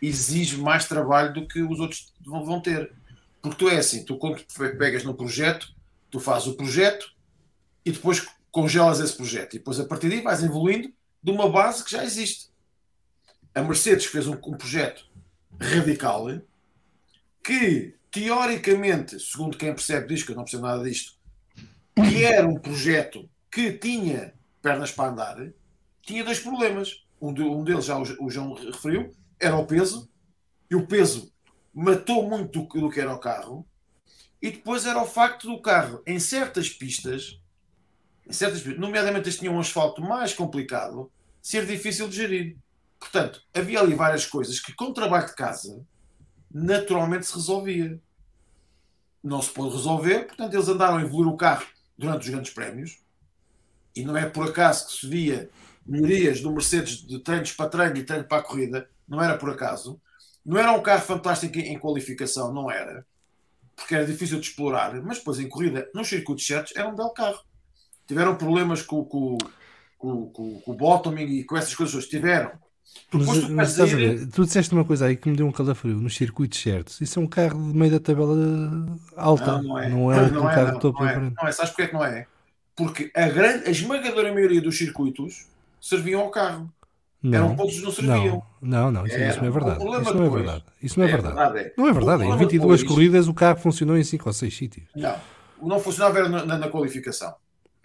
exige 0.00 0.58
mais 0.58 0.86
trabalho 0.86 1.32
do 1.32 1.48
que 1.48 1.62
os 1.62 1.80
outros 1.80 2.12
vão 2.24 2.60
ter. 2.60 2.92
Porque 3.42 3.56
tu 3.56 3.68
é 3.68 3.78
assim, 3.78 4.04
tu 4.04 4.16
quando 4.18 4.36
pe- 4.56 4.76
pegas 4.76 5.04
no 5.04 5.14
projeto, 5.14 5.68
tu 6.10 6.20
fazes 6.20 6.46
o 6.48 6.54
projeto 6.54 7.06
e 7.84 7.90
depois 7.90 8.26
congelas 8.50 9.00
esse 9.00 9.16
projeto. 9.16 9.54
E 9.54 9.58
depois 9.58 9.80
a 9.80 9.84
partir 9.84 10.08
daí 10.08 10.20
vais 10.20 10.42
evoluindo 10.44 10.90
de 11.24 11.30
uma 11.30 11.48
base 11.50 11.82
que 11.82 11.90
já 11.90 12.04
existe. 12.04 12.50
A 13.54 13.62
Mercedes 13.62 14.04
fez 14.04 14.26
um, 14.26 14.34
um 14.34 14.56
projeto 14.58 15.08
radical 15.58 16.26
que, 17.42 17.94
teoricamente, 18.10 19.18
segundo 19.18 19.56
quem 19.56 19.72
percebe 19.72 20.08
disto, 20.08 20.26
que 20.26 20.32
eu 20.32 20.36
não 20.36 20.44
percebo 20.44 20.66
nada 20.66 20.84
disto, 20.84 21.14
que 21.94 22.24
era 22.24 22.46
um 22.46 22.58
projeto 22.60 23.28
que 23.50 23.72
tinha 23.72 24.34
pernas 24.60 24.90
para 24.92 25.10
andar, 25.10 25.36
tinha 26.02 26.22
dois 26.22 26.38
problemas. 26.38 27.02
Um, 27.20 27.32
de- 27.32 27.42
um 27.42 27.64
deles, 27.64 27.86
já 27.86 27.96
o, 27.96 28.02
o 28.02 28.30
João 28.30 28.52
referiu, 28.52 29.14
era 29.40 29.56
o 29.56 29.64
peso, 29.66 30.10
e 30.70 30.74
o 30.74 30.86
peso 30.86 31.32
matou 31.72 32.28
muito 32.28 32.60
do, 32.66 32.80
do 32.80 32.90
que 32.90 33.00
era 33.00 33.14
o 33.14 33.18
carro, 33.18 33.66
e 34.42 34.50
depois 34.50 34.84
era 34.84 35.00
o 35.00 35.06
facto 35.06 35.46
do 35.48 35.62
carro, 35.62 36.02
em 36.06 36.18
certas 36.18 36.68
pistas, 36.68 37.40
certas 38.30 38.64
nomeadamente 38.78 39.28
as 39.28 39.36
tinham 39.36 39.54
um 39.54 39.60
asfalto 39.60 40.00
mais 40.02 40.32
complicado, 40.32 41.10
ser 41.42 41.66
difícil 41.66 42.08
de 42.08 42.16
gerir. 42.16 42.56
Portanto, 42.98 43.42
havia 43.52 43.80
ali 43.80 43.94
várias 43.94 44.24
coisas 44.24 44.58
que, 44.58 44.74
com 44.74 44.86
o 44.86 44.94
trabalho 44.94 45.26
de 45.26 45.34
casa, 45.34 45.84
naturalmente 46.50 47.26
se 47.26 47.34
resolvia. 47.34 48.00
Não 49.22 49.42
se 49.42 49.50
pôde 49.50 49.74
resolver, 49.74 50.26
portanto, 50.26 50.54
eles 50.54 50.68
andaram 50.68 50.98
a 50.98 51.02
evoluir 51.02 51.28
o 51.28 51.36
carro 51.36 51.66
durante 51.96 52.22
os 52.22 52.28
grandes 52.28 52.52
prémios, 52.52 52.98
e 53.94 54.04
não 54.04 54.16
é 54.16 54.28
por 54.28 54.48
acaso 54.48 54.86
que 54.86 54.92
se 54.92 55.08
via 55.08 55.48
melhorias 55.86 56.40
do 56.40 56.50
Mercedes 56.50 57.06
de 57.06 57.18
treinos 57.20 57.52
para 57.52 57.70
treino 57.70 57.96
e 57.96 58.04
treino 58.04 58.24
para 58.24 58.38
a 58.38 58.42
corrida, 58.42 58.88
não 59.06 59.22
era 59.22 59.36
por 59.36 59.50
acaso. 59.50 60.00
Não 60.44 60.58
era 60.58 60.72
um 60.72 60.82
carro 60.82 61.02
fantástico 61.02 61.58
em 61.58 61.78
qualificação, 61.78 62.52
não 62.52 62.70
era, 62.70 63.06
porque 63.74 63.94
era 63.94 64.04
difícil 64.04 64.38
de 64.40 64.48
explorar, 64.48 64.94
mas 65.02 65.18
depois 65.18 65.38
em 65.38 65.48
corrida, 65.48 65.88
nos 65.94 66.08
circuitos 66.08 66.46
certos, 66.46 66.74
era 66.76 66.88
um 66.88 66.94
belo 66.94 67.12
carro. 67.12 67.42
Tiveram 68.06 68.34
problemas 68.36 68.82
com, 68.82 69.04
com, 69.04 69.38
com, 69.98 70.26
com, 70.30 70.60
com 70.60 70.70
o 70.70 70.74
bottoming 70.74 71.24
e 71.26 71.44
com 71.44 71.56
essas 71.56 71.74
coisas, 71.74 72.06
tiveram. 72.06 72.50
Mas, 73.12 73.48
mas 73.48 73.70
estás 73.70 73.92
a 73.92 73.96
ver, 73.96 74.26
tu 74.28 74.44
disseste 74.44 74.72
uma 74.72 74.84
coisa 74.84 75.06
aí 75.06 75.16
que 75.16 75.28
me 75.28 75.36
deu 75.36 75.46
um 75.46 75.52
calafrio 75.52 75.96
nos 75.96 76.14
circuitos 76.16 76.60
certos. 76.60 77.00
Isso 77.00 77.18
é 77.18 77.22
um 77.22 77.26
carro 77.26 77.58
de 77.72 77.76
meio 77.76 77.90
da 77.92 77.98
tabela 78.00 78.36
alta, 79.16 79.52
Não, 79.52 79.62
não 79.62 79.68
não 79.90 80.12
é, 80.12 80.18
é. 80.18 80.22
um 80.22 80.30
Não 80.32 80.50
é, 80.50 80.54
carro 80.54 80.66
não, 80.68 80.74
de 80.74 80.80
topo 80.80 81.02
não 81.02 81.08
é. 81.08 81.18
Não 81.20 81.48
é, 81.48 81.52
sabes 81.52 81.70
porque 81.70 81.82
é 81.82 81.86
que 81.88 81.94
não 81.94 82.04
é? 82.04 82.26
Porque 82.76 83.10
a, 83.14 83.28
grande, 83.28 83.66
a 83.66 83.70
esmagadora 83.70 84.32
maioria 84.32 84.60
dos 84.60 84.76
circuitos 84.76 85.46
serviam 85.80 86.20
ao 86.22 86.30
carro. 86.30 86.70
Eram 87.24 87.48
Não, 87.48 87.56
poucos 87.56 87.76
que 87.76 87.82
não 87.82 87.90
serviam. 87.92 88.42
não, 88.60 88.82
não, 88.84 88.92
não, 88.92 89.06
isso, 89.06 89.16
isso 89.16 89.38
não 89.38 89.46
é 89.46 89.50
O 89.50 89.52
verdade. 89.52 89.76
Isso 89.78 89.86
não 89.88 89.94
é 89.94 89.98
depois- 90.24 90.32
verdade. 90.32 90.64
Isso 90.82 90.98
não 91.00 91.06
é 91.06 91.10
verdade. 91.10 91.58
é. 91.58 91.72
Não 91.78 91.88
é 91.88 91.92
verdade. 91.92 92.22
Em 92.22 92.26
problema 92.26 92.36
22 92.36 92.80
depois- 92.80 92.82
corridas 92.82 93.28
o 93.28 93.34
carro 93.34 93.58
funcionou 93.58 93.96
em 93.96 94.04
5 94.04 94.28
ou 94.28 94.32
6 94.32 94.54
sítios. 94.56 94.86
Não, 94.94 95.16
não 95.62 95.80
funcionava 95.80 96.18
era 96.18 96.28
na, 96.28 96.44
na- 96.44 96.58
na 96.58 96.68
qualificação. 96.68 97.34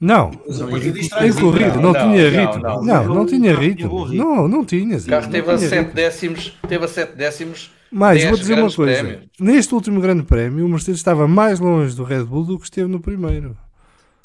Não, 0.02 0.28
a 0.28 0.30
Não, 0.30 0.32
não, 0.32 0.70
não, 0.70 1.82
não, 1.82 1.94
tinha 1.94 2.32
não, 2.32 2.40
ritmo. 2.46 2.64
não. 2.64 2.84
Não, 2.84 3.14
não, 3.16 3.26
tinha 3.26 3.54
Não, 3.54 3.60
ritmo. 3.60 3.90
tinha 3.90 4.06
ritmo. 4.08 4.14
Não, 4.14 4.48
não 4.48 4.66
tinhas. 4.66 5.06
O 5.06 5.10
carro 5.10 5.24
não 5.24 5.32
teve 5.32 5.52
a 5.52 5.58
tinha 5.58 5.70
7 5.70 5.80
ritmo. 5.80 5.94
décimos, 5.96 6.58
teve 6.68 6.86
a 6.86 6.88
7 6.88 7.16
décimos. 7.16 7.72
Mas 7.92 8.20
vou 8.22 8.28
10 8.32 8.40
dizer 8.40 8.54
uma 8.60 8.72
coisa: 8.72 9.04
prémios. 9.04 9.26
neste 9.40 9.74
último 9.74 10.00
grande 10.00 10.24
prémio, 10.24 10.66
o 10.66 10.70
Mercedes 10.70 11.00
estava 11.00 11.28
mais 11.28 11.60
longe 11.60 11.96
do 11.96 12.04
Red 12.04 12.24
Bull 12.24 12.46
do 12.46 12.58
que 12.60 12.66
esteve 12.66 12.88
no 12.90 13.00
primeiro. 13.00 13.58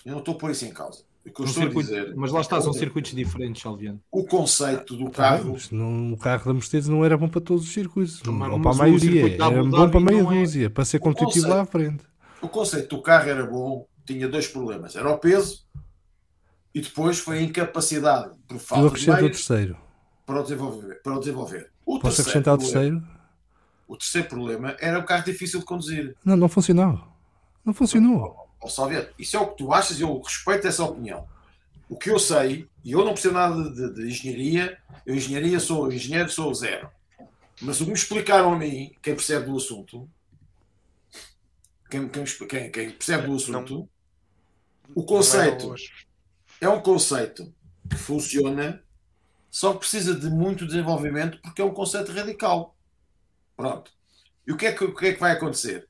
Eu 0.04 0.12
não 0.12 0.18
estou 0.20 0.34
a 0.34 0.38
pôr 0.38 0.50
isso 0.50 0.64
em 0.66 0.70
causa. 0.70 1.00
O 1.26 1.30
que 1.32 1.40
eu 1.42 1.46
São 1.46 1.64
estou 1.64 1.80
a 1.80 1.82
circuitos- 1.84 1.90
dizer. 1.90 2.12
Mas 2.14 2.30
lá 2.30 2.40
está, 2.42 2.60
são 2.60 2.72
circuitos 2.74 3.14
diferentes, 3.14 3.62
Salviano. 3.62 3.98
O 4.12 4.24
conceito 4.24 4.94
do 4.94 5.06
Tá 5.06 5.38
carro. 5.38 5.56
não- 5.72 6.12
o 6.12 6.18
carro 6.18 6.44
da 6.44 6.52
Mercedes 6.52 6.86
não 6.86 7.02
era 7.02 7.16
bom 7.16 7.26
para 7.28 7.40
todos 7.40 7.64
os 7.64 7.72
circuitos, 7.72 8.20
Mas- 8.26 8.52
ou 8.52 8.58
mas 8.58 8.62
para 8.62 8.70
a 8.70 8.74
maioria, 8.74 9.10
circuito 9.22 9.42
era 9.42 9.64
bom 9.64 9.88
para 9.88 10.00
meia 10.00 10.22
não 10.22 10.32
é- 10.32 10.38
dúzia, 10.40 10.68
para 10.70 10.84
ser 10.84 10.98
competitivo 10.98 11.46
conceito- 11.46 11.48
lá 11.56 11.62
à 11.62 11.64
frente. 11.64 12.04
O 12.42 12.48
conceito 12.48 12.94
do 12.94 13.00
carro 13.02 13.30
era 13.30 13.46
bom, 13.46 13.86
tinha 14.06 14.28
dois 14.28 14.46
problemas. 14.48 14.96
Era 14.96 15.10
o 15.10 15.18
peso 15.18 15.64
e 16.74 16.80
depois 16.80 17.18
foi 17.18 17.38
a 17.38 17.42
incapacidade 17.42 18.34
por 18.48 18.58
falta 18.58 18.82
de 18.82 18.88
acrescento 18.88 19.12
o 19.18 19.22
meios 19.22 19.46
terceiro. 19.46 19.76
para 20.26 20.40
o 20.40 20.42
desenvolver. 20.42 21.02
Para 21.02 21.14
o 21.16 21.18
desenvolver. 21.20 21.70
O 21.86 21.98
Posso 21.98 22.16
terceiro 22.16 22.30
acrescentar 22.30 22.54
o 22.54 22.58
problema- 22.58 22.80
terceiro? 22.80 23.14
O 23.86 23.92
o 23.94 23.96
terceiro 23.98 24.28
problema 24.28 24.76
era 24.80 24.98
o 24.98 25.04
carro 25.04 25.24
difícil 25.24 25.60
de 25.60 25.66
conduzir. 25.66 26.16
Não, 26.24 26.36
não 26.36 26.48
funcionou. 26.48 27.00
Não 27.64 27.74
funcionou. 27.74 28.48
Ó 28.60 28.68
Salviano, 28.68 29.08
isso 29.18 29.36
é 29.36 29.40
o 29.40 29.48
que 29.48 29.58
tu 29.58 29.72
achas 29.72 29.98
e 29.98 30.02
eu 30.02 30.20
respeito 30.20 30.66
essa 30.66 30.82
opinião. 30.84 31.26
O 31.88 31.96
que 31.98 32.08
eu 32.10 32.18
sei, 32.18 32.66
e 32.82 32.92
eu 32.92 33.04
não 33.04 33.12
percebo 33.12 33.34
nada 33.34 33.70
de, 33.70 33.94
de 33.94 34.06
engenharia, 34.08 34.78
eu 35.04 35.14
engenharia 35.14 35.60
sou 35.60 35.92
engenheiro, 35.92 36.30
sou 36.30 36.52
zero. 36.54 36.88
Mas 37.60 37.78
o 37.80 37.84
que 37.84 37.90
me 37.90 37.96
explicaram 37.96 38.54
a 38.54 38.58
mim, 38.58 38.90
quem 39.02 39.14
percebe 39.14 39.46
do 39.46 39.56
assunto, 39.56 40.08
quem, 41.90 42.08
quem, 42.08 42.24
quem- 42.24 42.70
quem 42.70 42.90
percebe 42.90 43.26
do 43.26 43.34
assunto, 43.36 43.88
o 44.94 45.04
conceito 45.04 45.74
é 46.60 46.68
um 46.68 46.80
conceito 46.80 47.54
que 47.88 47.96
funciona, 47.96 48.82
só 49.50 49.72
que 49.72 49.80
precisa 49.80 50.14
de 50.14 50.28
muito 50.28 50.66
desenvolvimento 50.66 51.40
porque 51.40 51.62
é 51.62 51.64
um 51.64 51.74
conceito 51.74 52.12
radical. 52.12 52.74
Pronto. 53.56 53.92
E 54.46 54.52
o 54.52 54.56
que 54.56 54.66
é 54.66 54.72
que, 54.72 54.84
o 54.84 54.94
que, 54.94 55.06
é 55.06 55.12
que 55.12 55.20
vai 55.20 55.32
acontecer? 55.32 55.88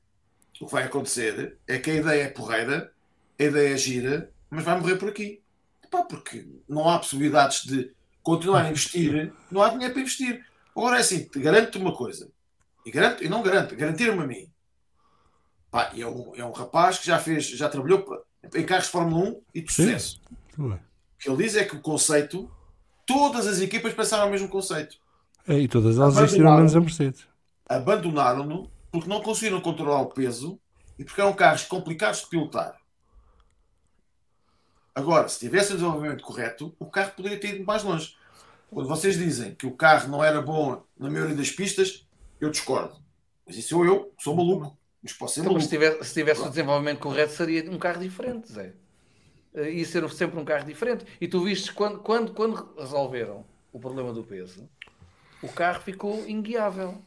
O 0.61 0.67
que 0.67 0.71
vai 0.71 0.83
acontecer 0.83 1.57
é 1.67 1.79
que 1.79 1.91
a 1.91 1.95
ideia 1.95 2.23
é 2.23 2.29
porreira, 2.29 2.93
a 3.39 3.43
ideia 3.43 3.73
é 3.73 3.77
gira, 3.77 4.31
mas 4.49 4.63
vai 4.63 4.79
morrer 4.79 4.97
por 4.97 5.09
aqui. 5.09 5.41
Epá, 5.83 6.03
porque 6.03 6.47
não 6.67 6.87
há 6.89 6.99
possibilidades 6.99 7.65
de 7.65 7.91
continuar 8.23 8.65
a 8.65 8.69
investir, 8.69 9.33
não 9.51 9.61
há 9.61 9.69
dinheiro 9.69 9.93
para 9.93 10.01
investir. 10.01 10.45
Agora 10.75 10.97
é 10.97 10.99
assim, 10.99 11.27
te 11.27 11.39
garanto-te 11.39 11.77
uma 11.77 11.95
coisa, 11.95 12.31
e, 12.85 12.91
garanto, 12.91 13.23
e 13.23 13.29
não 13.29 13.41
garanto, 13.41 13.75
garantir-me 13.75 14.21
a 14.21 14.27
mim. 14.27 14.51
Pá, 15.71 15.91
é, 15.95 16.05
um, 16.05 16.35
é 16.35 16.45
um 16.45 16.51
rapaz 16.51 16.99
que 16.99 17.05
já 17.05 17.19
fez, 17.19 17.47
já 17.47 17.67
trabalhou 17.67 18.03
pa- 18.03 18.21
em 18.53 18.65
carros 18.65 18.85
de 18.85 18.91
Fórmula 18.91 19.29
1 19.29 19.41
e 19.53 19.61
de 19.61 19.73
sucesso. 19.73 20.21
O 20.57 20.77
que 21.17 21.29
ele 21.29 21.43
diz 21.43 21.55
é 21.55 21.63
que 21.63 21.75
o 21.75 21.81
conceito, 21.81 22.49
todas 23.05 23.47
as 23.47 23.59
equipas 23.59 23.93
pensaram 23.93 24.27
o 24.27 24.31
mesmo 24.31 24.47
conceito. 24.47 24.97
É, 25.47 25.57
e 25.59 25.67
todas 25.67 25.97
elas 25.97 26.17
existiram 26.17 26.55
menos 26.55 26.75
a 26.75 26.79
Mercedes. 26.79 27.27
Abandonaram-no 27.67 28.69
porque 28.91 29.09
não 29.09 29.21
conseguiram 29.21 29.61
controlar 29.61 30.01
o 30.01 30.07
peso 30.07 30.59
e 30.97 31.03
porque 31.03 31.21
eram 31.21 31.33
carros 31.33 31.63
complicados 31.63 32.21
de 32.21 32.27
pilotar. 32.27 32.77
Agora, 34.93 35.27
se 35.27 35.39
tivesse 35.39 35.73
o 35.73 35.75
desenvolvimento 35.75 36.23
correto, 36.23 36.73
o 36.79 36.85
carro 36.85 37.11
poderia 37.11 37.39
ter 37.39 37.55
ido 37.55 37.65
mais 37.65 37.83
longe. 37.83 38.15
Quando 38.69 38.87
vocês 38.87 39.17
dizem 39.17 39.53
que 39.53 39.67
o 39.67 39.75
carro 39.75 40.07
não 40.09 40.23
era 40.23 40.41
bom 40.41 40.83
na 40.97 41.09
maioria 41.09 41.35
das 41.35 41.51
pistas, 41.51 42.07
eu 42.39 42.49
discordo. 42.49 42.95
Mas 43.45 43.57
isso 43.57 43.69
sou 43.69 43.85
eu, 43.85 44.13
sou 44.17 44.35
maluco. 44.35 44.77
Mas 45.05 45.13
posso 45.13 45.35
ser 45.35 45.41
Então, 45.41 45.59
se 45.59 45.69
tivesse, 45.69 46.03
se 46.03 46.13
tivesse 46.15 46.41
o 46.41 46.49
desenvolvimento 46.49 46.99
correto, 46.99 47.31
seria 47.33 47.69
um 47.69 47.77
carro 47.77 48.01
diferente, 48.01 48.51
Zé. 48.51 48.73
Eh, 49.53 49.71
Ia 49.73 49.85
ser 49.85 50.09
sempre 50.09 50.39
um 50.39 50.43
carro 50.45 50.65
diferente. 50.65 51.05
E 51.21 51.27
tu 51.27 51.43
viste 51.43 51.71
quando, 51.71 51.99
quando, 51.99 52.33
quando 52.33 52.73
resolveram 52.75 53.45
o 53.71 53.79
problema 53.79 54.11
do 54.11 54.23
peso, 54.23 54.67
o 55.43 55.47
carro 55.49 55.81
ficou 55.83 56.27
inguiável. 56.27 57.05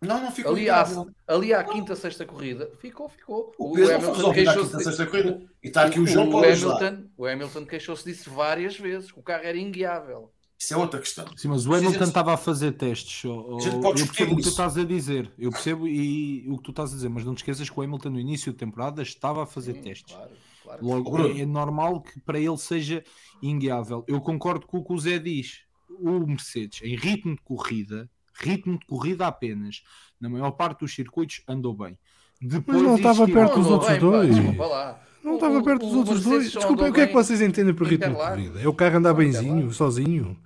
Não, 0.00 0.20
não 0.20 0.32
ficou 0.32 0.56
Ali 0.56 0.68
à, 0.68 0.84
ali 1.28 1.54
à 1.54 1.62
quinta, 1.62 1.94
sexta 1.94 2.26
corrida, 2.26 2.72
ficou, 2.80 3.08
ficou. 3.08 3.54
O 3.56 3.72
peso 3.72 3.92
não 3.92 4.00
foi 4.00 4.14
resolvido 4.14 4.44
na 4.44 4.56
quinta, 4.56 4.80
sexta 4.80 5.06
corrida. 5.06 5.40
E 5.62 5.68
está 5.68 5.84
aqui 5.84 6.00
o 6.00 6.06
João 6.06 6.28
o 6.28 6.32
para 6.32 6.48
ajudar. 6.48 6.82
Hamilton, 6.86 7.08
o 7.16 7.26
Hamilton 7.26 7.66
queixou-se 7.66 8.04
disso 8.04 8.30
várias 8.32 8.76
vezes. 8.76 9.12
O 9.12 9.22
carro 9.22 9.44
era 9.44 9.56
inguiável. 9.58 10.32
Isso 10.58 10.74
é 10.74 10.76
outra 10.76 10.98
questão. 10.98 11.24
Sim, 11.36 11.48
mas 11.48 11.66
o 11.66 11.72
Hamilton 11.74 12.04
estava 12.04 12.34
a 12.34 12.36
fazer 12.36 12.72
testes. 12.72 13.24
ó, 13.24 13.58
A 13.58 13.80
pode 13.80 14.00
eu 14.00 14.06
percebo 14.08 14.32
o 14.32 14.36
que 14.36 14.42
tu 14.42 14.48
estás 14.48 14.76
a 14.76 14.84
dizer. 14.84 15.30
Eu 15.38 15.50
percebo 15.52 15.86
e 15.86 16.44
o 16.48 16.56
que 16.56 16.64
tu 16.64 16.70
estás 16.70 16.90
a 16.92 16.94
dizer, 16.96 17.08
mas 17.08 17.24
não 17.24 17.32
te 17.34 17.38
esqueças 17.38 17.70
que 17.70 17.78
o 17.78 17.82
Hamilton 17.82 18.10
no 18.10 18.18
início 18.20 18.52
da 18.52 18.58
temporada 18.58 19.00
estava 19.00 19.44
a 19.44 19.46
fazer 19.46 19.74
Sim, 19.74 19.82
testes. 19.82 20.12
Claro, 20.14 20.30
claro. 20.64 20.84
Logo, 20.86 21.18
é, 21.28 21.40
é 21.42 21.46
normal 21.46 22.00
que 22.02 22.18
para 22.20 22.40
ele 22.40 22.56
seja 22.58 23.04
inguiável. 23.40 24.04
Eu 24.08 24.20
concordo 24.20 24.66
com 24.66 24.78
o 24.78 24.84
que 24.84 24.92
o 24.92 24.98
Zé 24.98 25.18
diz. 25.18 25.60
O 26.00 26.26
Mercedes, 26.26 26.80
em 26.82 26.94
ritmo 26.96 27.34
de 27.34 27.42
corrida, 27.42 28.08
ritmo 28.34 28.78
de 28.78 28.86
corrida 28.86 29.26
apenas, 29.26 29.82
na 30.20 30.28
maior 30.28 30.50
parte 30.52 30.80
dos 30.80 30.94
circuitos 30.94 31.42
andou 31.48 31.72
bem. 31.74 31.96
Depois 32.40 32.80
não 32.82 32.94
estava 32.96 33.22
existiu- 33.24 33.34
perto 33.34 33.54
dos 33.58 33.66
outros 33.68 33.90
bem, 33.90 34.00
pá, 34.00 34.06
dois. 34.06 34.34
desculpa 34.36 34.66
lá. 34.66 35.00
Não 35.24 35.34
estava 35.34 35.62
perto 35.62 35.86
dos 35.86 35.94
outros 35.94 36.24
Mercedes 36.26 36.52
dois. 36.52 36.64
andou 36.64 36.88
o 36.88 36.92
que 36.92 37.00
é 37.00 37.06
que 37.08 37.12
vocês 37.12 37.40
entendem 37.40 37.74
por 37.74 37.86
ritmo 37.88 38.10
de 38.10 38.14
corrida? 38.16 38.60
É 38.60 38.68
o 38.68 38.74
carro 38.74 38.96
andar 38.98 39.12
benzinho, 39.14 39.72
sozinho. 39.72 40.36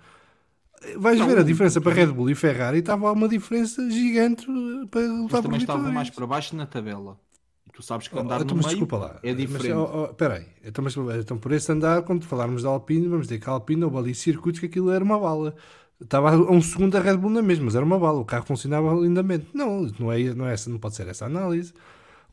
Vais 0.97 1.21
ver 1.21 1.39
a 1.39 1.43
diferença 1.43 1.81
para 1.81 1.93
Red 1.95 2.07
Bull 2.09 2.31
e 2.31 2.35
Ferrari, 2.35 2.79
estava 2.79 3.13
uma 3.13 3.29
diferença 3.29 3.89
gigante 3.91 4.47
para 4.91 5.03
Mas 5.03 5.21
lutar 5.21 5.43
por 5.43 5.43
também 5.43 5.59
estava 5.59 5.91
mais 5.91 6.11
para 6.11 6.27
baixo 6.27 6.57
na 6.57 6.67
tabela. 6.67 7.19
E 7.67 7.71
tu 7.73 7.83
sabes 7.83 8.09
que 8.09 8.17
Oh, 8.17 8.21
andar 8.21 8.41
então, 8.43 8.57
no 8.57 8.57
mas 8.57 8.67
meio 8.67 8.77
desculpa 8.77 8.97
lá. 8.97 9.21
é 9.23 9.33
diferente. 9.35 9.75
Mas, 9.75 9.91
oh, 9.91 10.03
oh, 10.09 10.11
Espera 10.11 10.35
aí. 10.35 10.47
Então, 10.65 10.85
mas, 10.85 10.97
então, 11.21 11.39
por 11.39 11.53
esse 11.53 11.71
andar, 11.73 12.03
quando 12.03 12.25
falarmos 12.27 12.63
da 12.63 12.69
Alpine, 12.71 13.09
vamos 13.09 13.27
dizer 13.29 13.41
que 13.41 13.49
a 13.49 13.53
Alpine 13.53 13.85
houve 13.85 13.97
ali 13.99 14.15
circuitos 14.15 14.61
que 14.61 14.67
aquilo 14.67 14.91
era 14.91 15.03
uma 15.05 15.19
bala. 15.19 15.55
Estava 16.01 16.31
a 16.33 16.51
um 16.51 16.61
segundo 16.61 16.97
a 16.97 17.01
Red 17.01 17.17
Bull 17.17 17.31
na 17.31 17.43
mesma, 17.43 17.67
mas 17.67 17.75
era 17.77 17.85
uma 17.85 17.99
bala. 17.99 18.19
O 18.21 18.25
carro 18.25 18.45
funcionava 18.47 18.93
lindamente. 18.95 19.47
Não, 19.55 19.83
não, 19.99 20.13
é, 20.13 20.35
não, 20.35 20.47
é 20.47 20.53
essa, 20.55 20.69
não 20.69 20.79
pode 20.79 20.97
ser 20.97 21.07
essa 21.09 21.27
análise. 21.27 21.73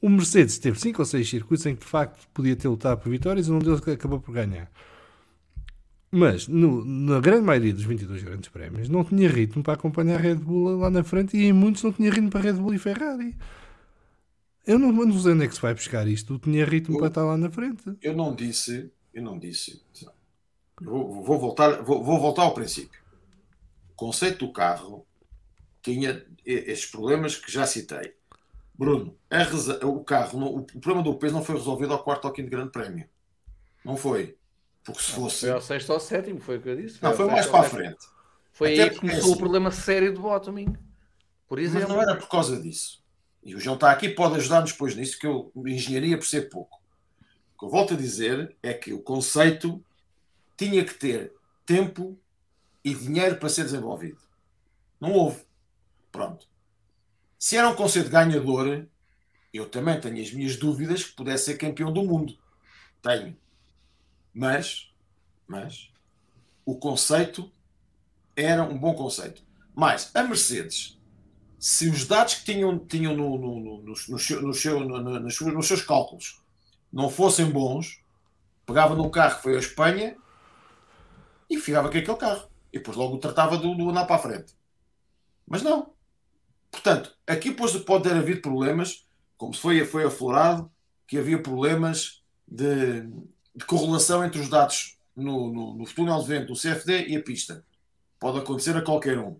O 0.01 0.09
Mercedes 0.09 0.57
teve 0.57 0.79
5 0.79 1.01
ou 1.01 1.05
6 1.05 1.29
circuitos 1.29 1.65
em 1.65 1.75
que 1.75 1.81
de 1.85 1.91
facto 1.91 2.27
podia 2.33 2.55
ter 2.55 2.67
lutado 2.67 2.99
por 2.99 3.09
vitórias 3.09 3.47
e 3.47 3.51
um 3.51 3.59
deles 3.59 3.85
acabou 3.87 4.19
por 4.19 4.33
ganhar. 4.33 4.71
Mas 6.11 6.47
no- 6.47 6.83
na 6.83 7.19
grande 7.19 7.43
maioria 7.45 7.73
dos 7.73 7.83
22 7.83 8.23
grandes 8.23 8.49
prémios 8.49 8.89
não 8.89 9.03
tinha 9.03 9.29
ritmo 9.29 9.61
para 9.61 9.73
acompanhar 9.73 10.15
a 10.15 10.21
Red 10.21 10.35
Bull 10.35 10.77
lá 10.77 10.89
na 10.89 11.03
frente 11.03 11.37
e 11.37 11.45
em 11.45 11.53
muitos 11.53 11.83
não 11.83 11.91
tinha 11.93 12.09
ritmo 12.09 12.29
para 12.31 12.41
Red 12.41 12.53
Bull 12.53 12.73
e 12.73 12.79
Ferrari. 12.79 13.35
Eu 14.65 14.77
não, 14.79 14.91
não 14.91 15.19
sei 15.19 15.33
onde 15.33 15.45
é 15.45 15.47
que 15.47 15.55
se 15.55 15.61
vai 15.61 15.73
buscar 15.73 16.07
isto. 16.07 16.37
Tinha 16.39 16.65
ritmo 16.65 16.95
Eu- 16.95 16.99
para 16.99 17.07
estar 17.09 17.23
lá 17.23 17.37
na 17.37 17.49
frente. 17.49 17.83
Eu 18.01 18.15
não 18.15 18.33
disse, 18.35 18.91
eu 19.13 19.21
não 19.21 19.37
disse. 19.37 19.81
Vou, 20.81 21.23
vou 21.23 21.39
voltar, 21.39 21.81
vou, 21.83 22.03
vou 22.03 22.19
voltar 22.19 22.43
ao 22.43 22.53
princípio. 22.53 22.99
O 23.91 23.95
conceito 23.95 24.45
do 24.45 24.53
carro 24.53 25.05
tinha 25.81 26.25
estes 26.45 26.89
problemas 26.89 27.35
que 27.35 27.51
já 27.51 27.65
citei. 27.67 28.13
Bruno, 28.73 29.15
a 29.29 29.85
o 29.85 30.03
carro, 30.03 30.39
o 30.57 30.63
problema 30.63 31.03
do 31.03 31.15
peso 31.15 31.33
não 31.35 31.43
foi 31.43 31.55
resolvido 31.55 31.93
ao 31.93 32.03
quarto 32.03 32.25
ou 32.25 32.31
quinto 32.31 32.49
grande 32.49 32.71
prémio. 32.71 33.05
Não 33.83 33.97
foi. 33.97 34.37
Porque 34.83 35.01
se 35.01 35.11
fosse. 35.11 35.39
Foi 35.41 35.51
ao 35.51 35.61
sexto 35.61 35.93
ou 35.93 35.99
sétimo, 35.99 36.39
foi 36.39 36.57
o 36.57 36.61
que 36.61 36.69
eu 36.69 36.75
disse. 36.75 37.01
Não, 37.01 37.11
ao 37.11 37.15
foi 37.15 37.27
mais 37.27 37.45
para 37.45 37.59
a 37.59 37.63
frente. 37.63 38.05
Foi 38.51 38.73
Até 38.73 38.83
aí 38.83 38.89
que 38.89 38.95
porque, 38.95 39.07
começou 39.07 39.29
o 39.29 39.31
assim, 39.33 39.39
problema 39.39 39.71
sério 39.71 40.13
do 40.13 40.21
bottoming. 40.21 40.75
Por 41.47 41.59
Mas 41.59 41.69
exemplo, 41.69 41.89
não 41.89 42.01
era 42.01 42.15
por 42.15 42.29
causa 42.29 42.59
disso. 42.61 43.03
E 43.43 43.55
o 43.55 43.59
João 43.59 43.75
está 43.75 43.91
aqui, 43.91 44.09
pode 44.09 44.35
ajudar-nos 44.35 44.71
depois 44.71 44.95
nisso, 44.95 45.17
que 45.17 45.25
eu, 45.25 45.51
engenharia, 45.65 46.17
percebo 46.17 46.49
pouco. 46.49 46.81
O 47.55 47.59
que 47.59 47.65
eu 47.65 47.69
volto 47.69 47.93
a 47.93 47.97
dizer 47.97 48.55
é 48.61 48.73
que 48.73 48.93
o 48.93 49.01
conceito 49.01 49.83
tinha 50.57 50.83
que 50.83 50.93
ter 50.93 51.33
tempo 51.65 52.19
e 52.83 52.93
dinheiro 52.93 53.37
para 53.37 53.49
ser 53.49 53.63
desenvolvido. 53.63 54.19
Não 54.99 55.13
houve. 55.13 55.41
Pronto. 56.11 56.47
Se 57.37 57.55
era 57.55 57.69
um 57.69 57.75
conceito 57.75 58.09
ganhador, 58.09 58.85
eu 59.53 59.69
também 59.69 59.99
tenho 59.99 60.21
as 60.21 60.31
minhas 60.33 60.57
dúvidas 60.57 61.03
que 61.03 61.13
pudesse 61.13 61.45
ser 61.45 61.57
campeão 61.57 61.91
do 61.91 62.03
mundo. 62.03 62.37
Tenho. 63.01 63.37
Mas, 64.33 64.91
mas, 65.47 65.91
o 66.65 66.77
conceito 66.77 67.51
era 68.35 68.63
um 68.63 68.77
bom 68.77 68.93
conceito. 68.93 69.43
Mas 69.75 70.11
a 70.15 70.23
Mercedes, 70.23 70.99
se 71.59 71.89
os 71.89 72.05
dados 72.07 72.35
que 72.35 72.45
tinham, 72.53 72.79
tinham 72.79 73.15
no, 73.15 73.37
no, 73.37 73.59
no, 73.59 73.77
no, 73.81 73.83
no 73.83 73.93
no 74.41 74.53
seu- 74.53 74.79
no- 74.81 75.01
no- 75.01 75.19
nos 75.19 75.35
seus- 75.37 75.53
nos 75.53 75.67
seus 75.67 75.81
cálculos 75.81 76.41
não 76.91 77.09
fossem 77.09 77.49
bons, 77.49 78.01
pegava 78.65 78.95
num 78.95 79.09
carro 79.09 79.37
que 79.37 79.43
foi 79.43 79.55
à 79.55 79.59
Espanha 79.59 80.17
e 81.49 81.57
ficava 81.59 81.89
com 81.89 81.97
aquele 81.97 82.17
carro. 82.17 82.49
E 82.71 82.77
depois 82.77 82.95
logo 82.97 83.17
tratava 83.17 83.57
do, 83.57 83.71
andar 83.89 84.05
para 84.05 84.15
a 84.15 84.19
frente. 84.19 84.53
Mas 85.47 85.61
não. 85.63 85.93
Portanto, 86.71 87.15
aqui 87.27 87.49
depois 87.51 87.75
pode 87.77 88.03
ter 88.03 88.13
havido 88.15 88.41
problemas, 88.41 89.07
como 89.37 89.53
foi, 89.53 89.85
foi 89.85 90.05
aflorado, 90.05 90.71
que 91.07 91.17
havia 91.17 91.41
problemas 91.41 92.23
de, 92.47 93.03
de 93.59 93.65
correlação 93.65 94.23
entre 94.23 94.39
os 94.39 94.47
dados 94.47 94.97
no, 95.13 95.51
no, 95.51 95.73
no 95.73 95.85
túnel 95.85 96.17
de 96.21 96.27
vento, 96.27 96.53
do 96.53 96.59
CFD 96.59 97.07
e 97.09 97.17
a 97.17 97.21
pista. 97.21 97.65
Pode 98.17 98.39
acontecer 98.39 98.75
a 98.77 98.81
qualquer 98.81 99.19
um. 99.19 99.37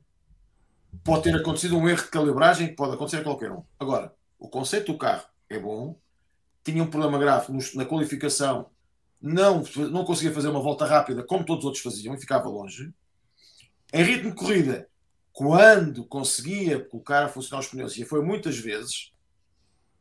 Pode 1.05 1.23
ter 1.23 1.35
acontecido 1.35 1.77
um 1.77 1.87
erro 1.87 2.03
de 2.03 2.09
calibragem, 2.09 2.75
pode 2.75 2.95
acontecer 2.95 3.17
a 3.17 3.23
qualquer 3.23 3.49
um. 3.49 3.63
Agora, 3.79 4.13
o 4.37 4.49
conceito 4.49 4.91
do 4.91 4.97
carro 4.97 5.23
é 5.49 5.57
bom, 5.57 5.97
tinha 6.65 6.83
um 6.83 6.89
problema 6.89 7.17
grave 7.17 7.53
na 7.75 7.85
qualificação, 7.85 8.69
não, 9.21 9.63
não 9.89 10.03
conseguia 10.03 10.33
fazer 10.33 10.49
uma 10.49 10.61
volta 10.61 10.85
rápida 10.85 11.23
como 11.23 11.45
todos 11.45 11.63
os 11.63 11.67
outros 11.67 11.83
faziam 11.83 12.13
e 12.13 12.19
ficava 12.19 12.49
longe. 12.49 12.93
Em 13.93 14.03
ritmo 14.03 14.31
de 14.31 14.35
corrida, 14.35 14.89
quando 15.31 16.03
conseguia 16.03 16.83
colocar 16.83 17.23
a 17.23 17.29
funcionar 17.29 17.61
os 17.61 17.69
pneus, 17.69 17.97
e 17.97 18.03
foi 18.03 18.21
muitas 18.21 18.57
vezes, 18.57 19.13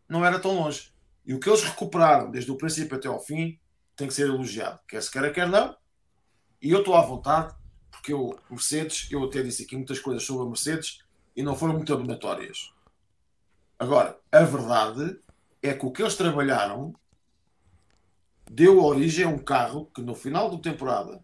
não 0.09 0.25
era 0.25 0.41
tão 0.41 0.57
longe. 0.57 0.93
E 1.25 1.35
o 1.35 1.39
que 1.39 1.49
eles 1.49 1.63
recuperaram 1.63 2.33
desde 2.33 2.51
o 2.51 2.57
princípio 2.57 2.97
até 2.97 3.07
ao 3.07 3.21
fim 3.21 3.61
tem 3.99 4.07
que 4.07 4.15
ser 4.15 4.29
elogiado, 4.29 4.79
quer 4.87 5.03
se 5.03 5.11
queira, 5.11 5.33
quer 5.33 5.49
não. 5.49 5.77
E 6.63 6.71
eu 6.71 6.79
estou 6.79 6.95
à 6.95 7.03
vontade, 7.03 7.53
porque 7.91 8.13
eu, 8.13 8.39
Mercedes, 8.49 9.11
eu 9.11 9.25
até 9.25 9.43
disse 9.43 9.65
aqui 9.65 9.75
muitas 9.75 9.99
coisas 9.99 10.23
sobre 10.23 10.45
a 10.45 10.47
Mercedes 10.47 11.01
e 11.35 11.43
não 11.43 11.57
foram 11.57 11.75
muito 11.75 11.93
abonatórias. 11.93 12.73
Agora, 13.77 14.17
a 14.31 14.43
verdade 14.45 15.19
é 15.61 15.75
que 15.75 15.85
o 15.85 15.91
que 15.91 16.01
eles 16.01 16.15
trabalharam 16.15 16.95
deu 18.49 18.83
origem 18.85 19.25
a 19.25 19.29
um 19.29 19.39
carro 19.39 19.87
que 19.87 20.01
no 20.01 20.15
final 20.15 20.49
da 20.49 20.59
temporada, 20.59 21.23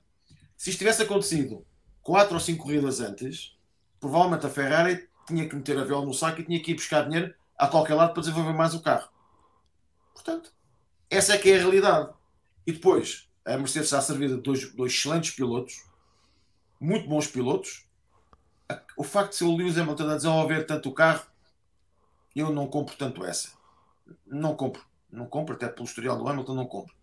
se 0.57 0.71
isto 0.71 0.81
tivesse 0.81 1.03
acontecido 1.03 1.65
quatro 2.03 2.35
ou 2.35 2.41
cinco 2.41 2.65
corridas 2.65 3.01
antes, 3.01 3.57
provavelmente 4.01 4.47
a 4.47 4.51
Ferrari 4.51 5.09
tinha 5.29 5.49
que 5.49 5.55
meter 5.55 5.79
a 5.79 5.85
vela 5.85 6.05
no 6.05 6.13
saco 6.13 6.41
e 6.41 6.45
tinha 6.45 6.61
que 6.61 6.73
ir 6.73 6.75
buscar 6.75 7.05
dinheiro 7.05 7.33
a 7.57 7.69
qualquer 7.69 7.95
lado 7.95 8.13
para 8.13 8.23
desenvolver 8.23 8.53
mais 8.53 8.75
o 8.75 8.83
carro. 8.83 9.09
Portanto, 10.13 10.53
essa 11.09 11.35
é 11.35 11.39
que 11.39 11.53
é 11.53 11.57
a 11.57 11.61
realidade. 11.61 12.13
E 12.67 12.73
depois, 12.73 13.29
a 13.45 13.57
Mercedes 13.57 13.89
está 13.89 14.01
servida 14.01 14.37
de 14.37 14.43
dois, 14.43 14.73
dois 14.73 14.93
excelentes 14.93 15.33
pilotos, 15.33 15.85
muito 16.81 17.09
bons 17.09 17.27
pilotos. 17.27 17.87
O 18.97 19.05
facto 19.05 19.31
de 19.31 19.37
ser 19.37 19.45
o 19.45 19.55
Lewis 19.55 19.77
Hamilton 19.77 20.09
a 20.09 20.17
desenvolver 20.17 20.65
tanto 20.65 20.89
o 20.89 20.95
carro, 20.95 21.27
eu 22.35 22.51
não 22.51 22.67
compro 22.67 22.97
tanto 22.97 23.25
essa. 23.25 23.53
Não 24.27 24.57
compro. 24.57 24.83
Não 25.11 25.27
compro, 25.27 25.55
até 25.55 25.69
pelo 25.69 25.85
historial 25.85 26.19
do 26.19 26.29
Hamilton, 26.29 26.55
não 26.55 26.67
compro. 26.67 26.95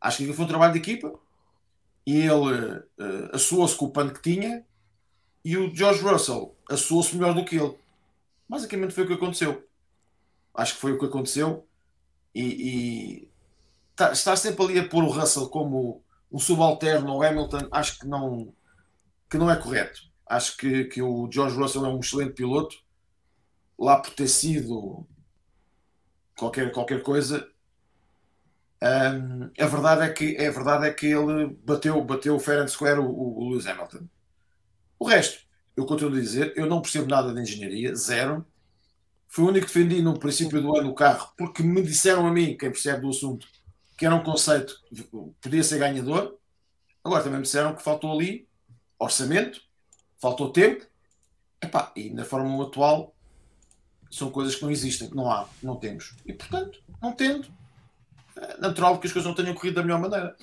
Acho 0.00 0.18
que 0.18 0.32
foi 0.32 0.44
um 0.44 0.48
trabalho 0.48 0.72
de 0.72 0.78
equipa 0.78 1.12
e 2.06 2.22
ele 2.22 2.32
uh, 2.32 3.30
assoou-se 3.34 3.76
com 3.76 3.84
o 3.84 3.90
pano 3.90 4.12
que 4.12 4.22
tinha 4.22 4.64
e 5.44 5.56
o 5.56 5.74
George 5.74 6.02
Russell 6.02 6.56
assoou-se 6.68 7.14
melhor 7.14 7.34
do 7.34 7.44
que 7.44 7.56
ele. 7.56 7.78
Basicamente 8.48 8.94
foi 8.94 9.04
o 9.04 9.06
que 9.06 9.12
aconteceu. 9.14 9.68
Acho 10.54 10.74
que 10.74 10.80
foi 10.80 10.92
o 10.92 10.98
que 10.98 11.04
aconteceu 11.04 11.66
e, 12.34 12.42
e 12.42 13.29
tá, 14.00 14.12
estar 14.12 14.36
sempre 14.36 14.64
ali 14.64 14.78
a 14.78 14.88
pôr 14.88 15.04
o 15.04 15.10
Russell 15.10 15.48
como 15.48 16.02
um 16.32 16.38
subalterno 16.38 17.12
ao 17.12 17.22
Hamilton, 17.22 17.68
acho 17.70 17.98
que 17.98 18.06
não, 18.06 18.54
que 19.28 19.36
não 19.36 19.50
é 19.50 19.56
correto. 19.56 20.00
Acho 20.26 20.56
que, 20.56 20.84
que 20.84 21.02
o 21.02 21.28
George 21.30 21.56
Russell 21.56 21.84
é 21.84 21.88
um 21.88 22.00
excelente 22.00 22.32
piloto, 22.32 22.76
lá 23.78 23.98
por 23.98 24.14
ter 24.14 24.28
sido 24.28 25.06
qualquer, 26.36 26.72
qualquer 26.72 27.02
coisa. 27.02 27.46
Um, 28.82 29.50
a 29.62 29.66
verdade 29.66 30.02
é 30.02 30.08
que 30.08 30.38
a 30.38 30.50
verdade 30.50 30.86
é 30.86 30.92
que 30.92 31.06
ele 31.06 31.48
bateu 31.62 32.02
bateu 32.02 32.36
o 32.36 32.40
fair 32.40 32.62
and 32.62 32.68
square 32.68 32.98
o, 32.98 33.06
o 33.06 33.50
Lewis 33.50 33.66
Hamilton. 33.66 34.08
O 34.98 35.06
resto, 35.06 35.44
eu 35.76 35.84
continuo 35.84 36.16
a 36.16 36.20
dizer, 36.20 36.54
eu 36.56 36.66
não 36.66 36.80
percebo 36.80 37.08
nada 37.08 37.34
de 37.34 37.40
engenharia, 37.40 37.94
zero. 37.94 38.46
Fui 39.28 39.44
o 39.44 39.48
único 39.48 39.66
que 39.66 39.74
defendi 39.74 40.00
no 40.00 40.18
princípio 40.18 40.62
do 40.62 40.76
ano 40.76 40.90
o 40.90 40.94
carro, 40.94 41.32
porque 41.36 41.62
me 41.62 41.82
disseram 41.82 42.26
a 42.26 42.32
mim, 42.32 42.56
quem 42.56 42.70
percebe 42.70 43.02
do 43.02 43.10
assunto, 43.10 43.46
que 44.00 44.06
era 44.06 44.14
um 44.14 44.22
conceito 44.22 44.80
que 44.88 45.06
podia 45.42 45.62
ser 45.62 45.78
ganhador. 45.78 46.38
Agora 47.04 47.22
também 47.22 47.36
me 47.36 47.44
disseram 47.44 47.74
que 47.74 47.82
faltou 47.82 48.10
ali 48.10 48.48
orçamento, 48.98 49.60
faltou 50.18 50.50
tempo. 50.50 50.86
Epá, 51.60 51.92
e 51.94 52.08
na 52.08 52.24
Fórmula 52.24 52.66
atual 52.66 53.14
são 54.10 54.30
coisas 54.30 54.54
que 54.54 54.62
não 54.62 54.70
existem, 54.70 55.10
que 55.10 55.14
não 55.14 55.30
há, 55.30 55.46
não 55.62 55.76
temos. 55.76 56.16
E 56.24 56.32
portanto, 56.32 56.82
não 57.02 57.12
tendo, 57.12 57.46
é 58.36 58.56
natural 58.56 58.98
que 58.98 59.06
as 59.06 59.12
coisas 59.12 59.28
não 59.28 59.34
tenham 59.34 59.54
corrido 59.54 59.74
da 59.74 59.82
melhor 59.82 60.00
maneira. 60.00 60.34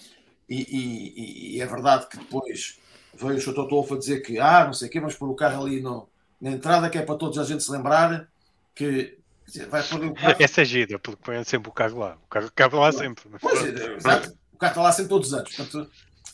E, 0.47 0.61
e, 0.61 1.55
e 1.55 1.59
é 1.59 1.65
verdade 1.65 2.07
que 2.09 2.17
depois 2.17 2.79
veio 3.15 3.37
o 3.37 3.41
Sr. 3.41 3.55
Totolfo 3.55 3.95
a 3.95 3.97
dizer 3.97 4.19
que, 4.19 4.37
ah, 4.37 4.65
não 4.65 4.73
sei 4.73 4.87
o 4.87 4.91
quê, 4.91 4.99
vamos 4.99 5.15
pôr 5.15 5.29
o 5.29 5.35
carro 5.35 5.65
ali 5.65 5.81
no, 5.81 6.07
na 6.39 6.51
entrada, 6.51 6.91
que 6.91 6.99
é 6.99 7.01
para 7.01 7.15
todos 7.17 7.39
a 7.39 7.43
gente 7.43 7.63
se 7.63 7.71
lembrar 7.71 8.29
que 8.75 9.17
vai 9.69 9.83
pôr 9.83 10.05
o 10.05 10.13
carro. 10.13 10.35
Essa 10.39 10.61
é 10.61 10.65
gira, 10.65 10.99
porque 10.99 11.19
põe 11.23 11.43
sempre 11.43 11.69
o 11.69 11.73
carro 11.73 11.99
lá. 11.99 12.17
O 12.25 12.29
carro 12.29 12.51
cabe 12.55 12.75
lá 12.75 12.91
sempre. 12.91 13.23
Pois, 13.39 13.63
é, 13.63 13.95
exato. 13.95 14.37
O 14.53 14.57
carro 14.57 14.71
está 14.71 14.81
lá 14.81 14.91
sempre 14.91 15.09
todos 15.09 15.27
os 15.27 15.33
anos. 15.33 15.55
Portanto, 15.55 15.89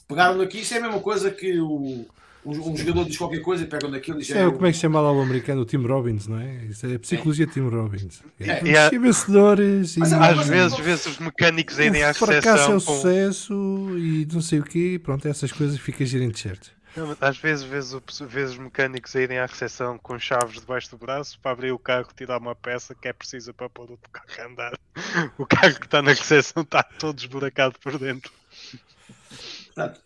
pegaram 0.08 0.42
aqui, 0.42 0.62
isso 0.62 0.74
é 0.74 0.78
a 0.78 0.82
mesma 0.82 1.00
coisa 1.00 1.30
que 1.30 1.60
o, 1.60 2.06
um, 2.46 2.76
jogador 2.76 3.06
diz 3.06 3.18
qualquer 3.18 3.40
coisa 3.40 3.64
e 3.64 3.68
pegam 3.68 3.90
naquilo 3.90 4.20
e 4.20 4.24
já 4.24 4.40
é, 4.40 4.52
como 4.52 4.66
é 4.66 4.70
que 4.70 4.76
se 4.76 4.82
chama 4.82 5.00
lá 5.00 5.12
o 5.12 5.22
americano, 5.22 5.62
o 5.62 5.66
Tim 5.66 5.78
Robbins, 5.78 6.28
não 6.28 6.40
é? 6.40 6.66
Isso 6.66 6.86
é 6.86 6.96
a 6.96 7.00
psicologia 7.00 7.46
de 7.46 7.54
Tim 7.54 7.62
Robbins. 7.62 8.22
É, 8.40 8.50
É, 8.50 8.72
é, 8.72 8.94
e 8.94 9.00
vencedores 9.00 9.96
e 9.96 10.00
Mas 10.00 10.14
Às 10.14 10.48
vezes 10.48 10.78
vês 10.78 11.06
os 11.06 11.20
mecânicos 11.20 11.80
a 11.80 11.86
irem 11.86 12.04
à 12.04 12.12
o 12.12 12.14
fracasso 12.14 12.72
é 12.72 12.76
o 12.76 12.82
com... 12.82 12.96
sucesso 12.96 13.54
e 13.98 14.28
não 14.32 14.42
sei 14.42 14.60
o 14.60 14.64
quê. 14.64 15.00
Pronto, 15.02 15.28
essas 15.28 15.52
coisas 15.52 15.78
fica 15.80 16.06
girando 16.06 16.34
de 16.34 16.40
certo. 16.40 16.72
Não, 16.96 17.18
Às 17.20 17.38
vezes 17.38 17.64
vês, 17.64 17.94
os 17.94 18.58
mecânicos 18.58 19.16
a 19.16 19.22
irem 19.22 19.40
à 19.40 19.46
recepção 19.46 19.98
com 19.98 20.20
chaves 20.20 20.60
debaixo 20.60 20.92
do 20.92 20.98
braço 20.98 21.40
para 21.40 21.52
abrir 21.52 21.72
o 21.72 21.80
carro, 21.80 22.08
tirar 22.16 22.38
uma 22.38 22.56
peça 22.56 22.94
que 22.94 23.08
é 23.08 23.14
precisa 23.14 23.54
para 23.54 23.70
pôr 23.70 23.92
o 23.92 24.00
carro 24.12 24.28
a 24.40 24.46
andar. 24.46 24.74
O 25.38 25.46
carro 25.46 25.80
que 25.80 25.86
está 25.86 26.02
na 26.02 26.12
recepção 26.12 26.64
está 26.64 26.84
todo 26.84 27.18
esburacado 27.18 27.80
por 27.80 27.98
dentro. 27.98 28.32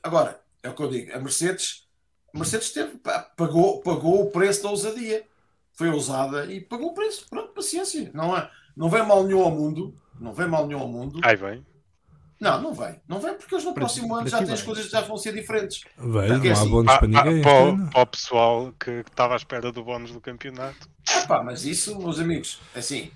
Agora, 0.02 0.40
é 0.64 0.70
o 0.70 0.74
que 0.74 0.82
eu 0.82 0.90
digo, 0.90 1.14
a 1.14 1.20
Mercedes, 1.20 1.86
a 2.34 2.38
Mercedes 2.38 2.72
teve, 2.72 2.98
pagou, 3.36 3.82
pagou 3.82 4.24
o 4.24 4.32
preço 4.32 4.64
da 4.64 4.70
ousadia. 4.70 5.26
Foi 5.74 5.90
ousada 5.90 6.46
e 6.52 6.60
pagou 6.60 6.90
o 6.90 6.94
preço. 6.94 7.28
Pronto, 7.30 7.54
paciência. 7.54 8.10
Não, 8.14 8.36
é, 8.36 8.50
não 8.76 8.90
vem 8.90 9.06
mal 9.06 9.24
nenhum 9.24 9.44
ao 9.44 9.52
mundo. 9.52 9.94
Não 10.20 10.34
vem 10.34 10.48
mal 10.48 10.66
nenhum 10.66 10.80
ao 10.80 10.88
mundo. 10.88 11.20
Aí 11.24 11.36
vem. 11.36 11.64
Não, 12.40 12.62
não 12.62 12.74
vem. 12.74 12.96
Não 13.08 13.20
vem 13.20 13.34
porque 13.34 13.56
eles 13.56 13.66
no 13.66 13.74
próximo 13.74 14.14
ano 14.16 14.28
já 14.28 14.38
têm 14.44 14.54
as 14.54 14.62
coisas 14.62 14.86
que 14.86 14.92
já 14.92 15.02
vão 15.02 15.18
ser 15.18 15.34
diferentes. 15.34 15.82
Porque 15.96 16.08
não 16.08 16.50
há 16.50 16.54
assim, 16.54 16.70
bónus 16.70 16.94
Ah, 16.94 16.98
para 17.00 17.08
ah, 17.20 17.24
ninguém. 17.26 17.42
para, 17.42 17.52
o, 17.64 17.68
ano. 17.70 17.90
para 17.90 18.02
o 18.02 18.06
pessoal 18.08 18.74
que 18.80 18.92
estava 18.92 19.34
à 19.34 19.38
espera 19.38 19.72
do 19.72 19.84
bónus 19.84 20.12
do 20.12 20.22
campeonato. 20.22 20.88
Epá, 21.24 21.42
mas 21.44 21.66
isso, 21.66 21.98
meus 21.98 22.20
amigos, 22.20 22.60
assim, 22.76 23.10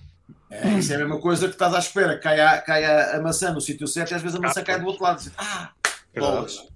é, 0.49 0.69
isso 0.73 0.91
é 0.91 0.95
a 0.95 0.99
mesma 0.99 1.19
coisa 1.19 1.48
que 1.48 1.53
estás 1.53 1.73
à 1.76 1.80
espera, 1.80 2.18
cai 2.18 2.39
a, 2.39 2.60
cai 2.61 2.84
a, 2.84 3.18
a 3.18 3.22
maçã 3.22 3.53
no 3.53 3.61
sítio 3.61 3.85
certo 3.88 4.11
e 4.11 4.15
às 4.15 4.22
vezes 4.23 4.35
a 4.38 4.39
maçã 4.41 4.61
Ah, 4.61 4.64
cai 4.64 4.80
do 4.80 4.88
outro 4.88 5.03
lado. 5.03 5.19
Diz, 5.19 5.31
Ah, 5.38 5.72
bolas. 6.18 6.68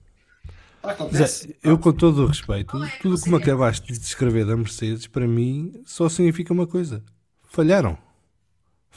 Acontece. 0.83 1.55
eu, 1.63 1.79
com 1.79 1.91
todo 1.91 2.23
o 2.23 2.27
respeito, 2.27 2.77
tudo 3.01 3.15
o 3.15 3.21
que 3.21 3.27
me 3.29 3.37
acabaste 3.37 3.91
de 3.91 3.97
descrever 3.97 4.45
da 4.45 4.55
Mercedes, 4.55 5.07
para 5.07 5.27
mim, 5.27 5.81
só 5.83 6.07
significa 6.07 6.53
uma 6.53 6.67
coisa: 6.67 7.03
falharam. 7.49 7.97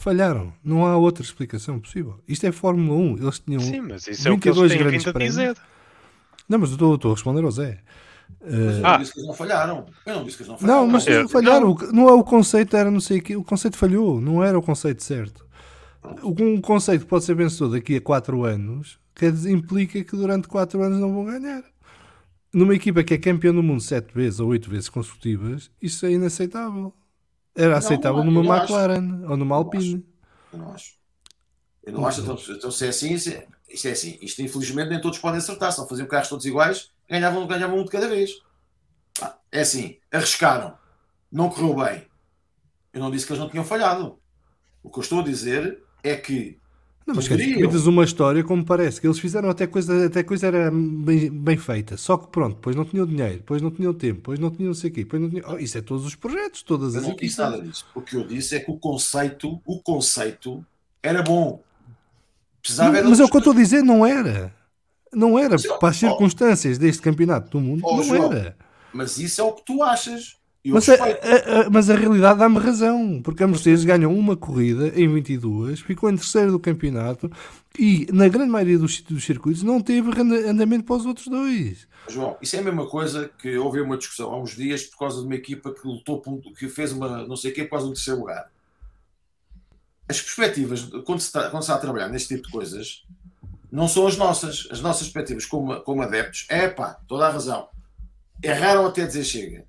Falharam. 0.00 0.52
Não 0.62 0.86
há 0.86 0.96
outra 0.96 1.24
explicação 1.24 1.80
possível. 1.80 2.20
Isto 2.28 2.46
é 2.46 2.52
Fórmula 2.52 2.96
1. 2.96 3.16
Eles 3.18 3.38
tinham. 3.40 3.60
Sim, 3.60 3.80
mas 3.80 4.06
isso 4.06 4.28
é 4.28 4.30
o 4.30 4.38
que 4.38 4.48
eles 4.48 4.56
22 4.60 4.70
têm 4.70 4.78
grandes 4.78 5.02
vindo 5.04 5.10
a 5.10 5.12
prémios. 5.12 5.34
dizer. 5.36 5.56
Não, 6.48 6.58
mas 6.60 6.68
eu 6.70 6.74
estou, 6.74 6.94
estou 6.94 7.10
a 7.10 7.14
responder 7.14 7.44
ao 7.44 7.50
Zé. 7.50 7.80
Mas 8.40 8.54
eu 8.78 8.86
Ah. 8.86 8.92
não 8.92 8.98
disse 9.00 9.12
que 9.12 9.18
eles 9.18 9.28
não 9.28 9.34
falharam. 9.34 9.86
Eu 10.06 10.14
não 10.14 10.24
disse 10.24 10.36
que 10.36 10.42
eles 10.44 10.50
não 10.52 10.58
falharam. 10.58 10.80
Não, 10.82 10.86
mas 10.92 11.06
Eu- 11.08 11.22
não 11.22 11.28
falharam. 11.28 11.70
O- 11.72 11.92
Não 11.92 12.08
é 12.08 12.12
o 12.12 12.22
conceito, 12.22 12.76
era 12.76 12.90
não 12.92 13.00
sei 13.00 13.18
o 13.18 13.22
quê. 13.22 13.36
O 13.36 13.42
conceito 13.42 13.76
falhou. 13.76 14.20
Não 14.20 14.42
era 14.44 14.56
o 14.56 14.62
conceito 14.62 15.02
certo. 15.02 15.44
Um 16.22 16.60
conceito 16.60 17.02
que 17.02 17.08
pode 17.08 17.24
ser 17.24 17.34
vencedor 17.34 17.70
daqui 17.70 17.96
a 17.96 18.00
4 18.00 18.44
anos 18.44 19.00
quer 19.16 19.32
dizer, 19.32 19.50
implica 19.50 20.02
que 20.04 20.16
durante 20.16 20.46
4 20.46 20.80
anos 20.80 21.00
não 21.00 21.12
vão 21.12 21.24
ganhar. 21.24 21.64
Numa 22.54 22.72
equipa 22.74 23.02
que 23.02 23.14
é 23.14 23.18
campeão 23.18 23.52
do 23.52 23.62
mundo 23.64 23.80
7 23.82 24.14
vezes 24.14 24.38
ou 24.38 24.48
8 24.48 24.70
vezes 24.70 24.88
consecutivas, 24.88 25.70
isso 25.82 26.06
é 26.06 26.12
inaceitável. 26.12 26.94
Era 27.58 27.76
aceitável 27.76 28.22
não, 28.22 28.30
numa 28.30 28.54
acho. 28.54 28.72
McLaren 28.72 29.28
ou 29.28 29.36
numa 29.36 29.56
Eu 29.56 29.58
Alpine. 29.58 30.06
Eu 30.52 30.58
não 30.60 30.72
acho. 30.72 30.94
Eu 31.82 31.92
não 31.92 32.06
acho. 32.06 32.20
Então, 32.20 32.38
então 32.50 32.70
se 32.70 32.86
é 32.86 32.88
assim, 32.88 33.14
é, 33.14 33.46
isto 33.68 33.88
é 33.88 33.90
assim. 33.90 34.16
Isto 34.22 34.42
infelizmente 34.42 34.90
nem 34.90 35.00
todos 35.00 35.18
podem 35.18 35.38
acertar. 35.38 35.72
Se 35.72 35.78
não 35.80 35.88
faziam 35.88 36.06
carros 36.06 36.28
todos 36.28 36.46
iguais, 36.46 36.92
ganhavam, 37.10 37.44
ganhavam 37.48 37.80
um 37.80 37.84
de 37.84 37.90
cada 37.90 38.08
vez. 38.08 38.30
É 39.50 39.62
assim, 39.62 39.98
arriscaram. 40.12 40.78
Não 41.32 41.50
correu 41.50 41.74
bem. 41.74 42.06
Eu 42.92 43.00
não 43.00 43.10
disse 43.10 43.26
que 43.26 43.32
eles 43.32 43.42
não 43.42 43.50
tinham 43.50 43.64
falhado. 43.64 44.20
O 44.80 44.88
que 44.88 44.98
eu 44.98 45.02
estou 45.02 45.20
a 45.20 45.24
dizer 45.24 45.82
é 46.04 46.14
que 46.14 46.56
Não, 47.08 47.14
mas 47.14 47.26
contas 47.26 47.86
uma 47.86 48.04
história 48.04 48.44
como 48.44 48.62
parece 48.62 49.00
que 49.00 49.06
eles 49.06 49.18
fizeram 49.18 49.48
até 49.48 49.66
coisa, 49.66 50.04
até 50.04 50.22
coisa 50.22 50.46
era 50.46 50.70
bem, 50.70 51.30
bem 51.30 51.56
feita. 51.56 51.96
Só 51.96 52.18
que 52.18 52.28
pronto, 52.28 52.56
depois 52.56 52.76
não 52.76 52.84
tinham 52.84 53.06
dinheiro, 53.06 53.38
depois 53.38 53.62
não 53.62 53.70
tinham 53.70 53.94
tempo, 53.94 54.16
depois 54.16 54.38
não 54.38 54.50
tinham 54.50 54.66
não 54.66 54.74
sei 54.74 54.90
o 54.90 54.92
quê, 54.92 55.04
depois 55.04 55.22
não 55.22 55.30
tinham... 55.30 55.50
Oh, 55.50 55.56
isso 55.56 55.78
é 55.78 55.80
todos 55.80 56.04
os 56.04 56.14
projetos, 56.14 56.62
todas 56.62 56.92
eu 56.92 57.00
as 57.00 57.06
não 57.06 57.16
disse 57.16 57.38
nada 57.38 57.62
disso. 57.62 57.86
O 57.94 58.02
que 58.02 58.14
eu 58.14 58.26
disse 58.26 58.56
é 58.56 58.60
que 58.60 58.70
o 58.70 58.76
conceito, 58.76 59.58
o 59.64 59.80
conceito 59.80 60.62
era 61.02 61.22
bom. 61.22 61.62
Precisava 62.60 62.90
Não, 62.90 62.98
era 62.98 63.08
mas 63.08 63.20
é 63.20 63.24
o 63.24 63.28
que 63.30 63.36
eu 63.36 63.38
estou 63.38 63.54
a 63.54 63.56
dizer, 63.56 63.82
não 63.82 64.04
era. 64.04 64.54
Não 65.10 65.38
era. 65.38 65.56
Ó, 65.56 65.78
Para 65.78 65.88
as 65.88 65.96
ó. 65.96 66.08
circunstâncias 66.10 66.76
deste 66.76 67.00
campeonato 67.00 67.48
do 67.52 67.60
mundo, 67.60 67.80
Ó, 67.86 67.96
não 67.96 68.04
João, 68.04 68.32
era. 68.34 68.54
Mas 68.92 69.16
isso 69.18 69.40
é 69.40 69.44
o 69.44 69.52
que 69.52 69.64
tu 69.64 69.82
achas. 69.82 70.36
Mas 70.64 70.88
a, 70.88 70.94
a- 70.94 71.60
a- 71.66 71.70
mas 71.70 71.88
a 71.88 71.94
realidade 71.94 72.38
dá-me 72.40 72.58
razão, 72.58 73.22
porque 73.22 73.42
a 73.42 73.48
Mercedes 73.48 73.84
ganhou 73.84 74.12
uma 74.14 74.36
corrida 74.36 74.88
em 75.00 75.08
22, 75.12 75.80
ficou 75.80 76.10
em 76.10 76.16
terceiro 76.16 76.50
do 76.52 76.58
campeonato 76.58 77.30
e, 77.78 78.06
na 78.12 78.28
grande 78.28 78.50
maioria 78.50 78.78
dos, 78.78 79.00
dos 79.02 79.24
circuitos, 79.24 79.62
não 79.62 79.80
teve 79.80 80.10
anda- 80.20 80.50
andamento 80.50 80.84
para 80.84 80.96
os 80.96 81.06
outros 81.06 81.28
dois. 81.28 81.86
João, 82.08 82.36
isso 82.42 82.56
é 82.56 82.58
a 82.58 82.62
mesma 82.62 82.86
coisa 82.86 83.30
que 83.38 83.56
houve 83.56 83.80
uma 83.80 83.96
discussão 83.96 84.32
há 84.32 84.40
uns 84.40 84.56
dias 84.56 84.82
por 84.82 84.98
causa 84.98 85.20
de 85.20 85.26
uma 85.26 85.34
equipa 85.36 85.72
que 85.72 85.86
lutou, 85.86 86.20
por 86.20 86.40
que 86.40 86.68
fez 86.68 86.92
uma 86.92 87.26
não 87.26 87.36
sei 87.36 87.50
o 87.52 87.54
quê, 87.54 87.64
por 87.64 87.70
causa 87.70 87.86
um 87.86 87.92
terceiro 87.92 88.20
lugar. 88.20 88.50
As 90.08 90.20
perspectivas, 90.20 90.82
quando 91.04 91.20
se, 91.20 91.26
está, 91.26 91.50
quando 91.50 91.62
se 91.62 91.66
está 91.66 91.74
a 91.74 91.78
trabalhar 91.78 92.08
neste 92.08 92.34
tipo 92.34 92.46
de 92.46 92.52
coisas, 92.52 93.04
não 93.70 93.86
são 93.86 94.06
as 94.06 94.16
nossas. 94.16 94.66
As 94.70 94.80
nossas 94.80 95.02
perspectivas 95.08 95.44
como, 95.46 95.78
como 95.82 96.02
adeptos, 96.02 96.46
é 96.48 96.66
pá, 96.68 96.98
toda 97.06 97.26
a 97.26 97.30
razão. 97.30 97.68
Erraram 98.42 98.86
até 98.86 99.04
dizer 99.06 99.24
chega. 99.24 99.64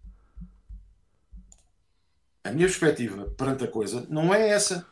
A 2.43 2.51
minha 2.51 2.67
perspectiva 2.67 3.25
perante 3.37 3.63
a 3.63 3.67
coisa 3.67 4.05
não 4.09 4.33
é 4.33 4.49
essa. 4.49 4.87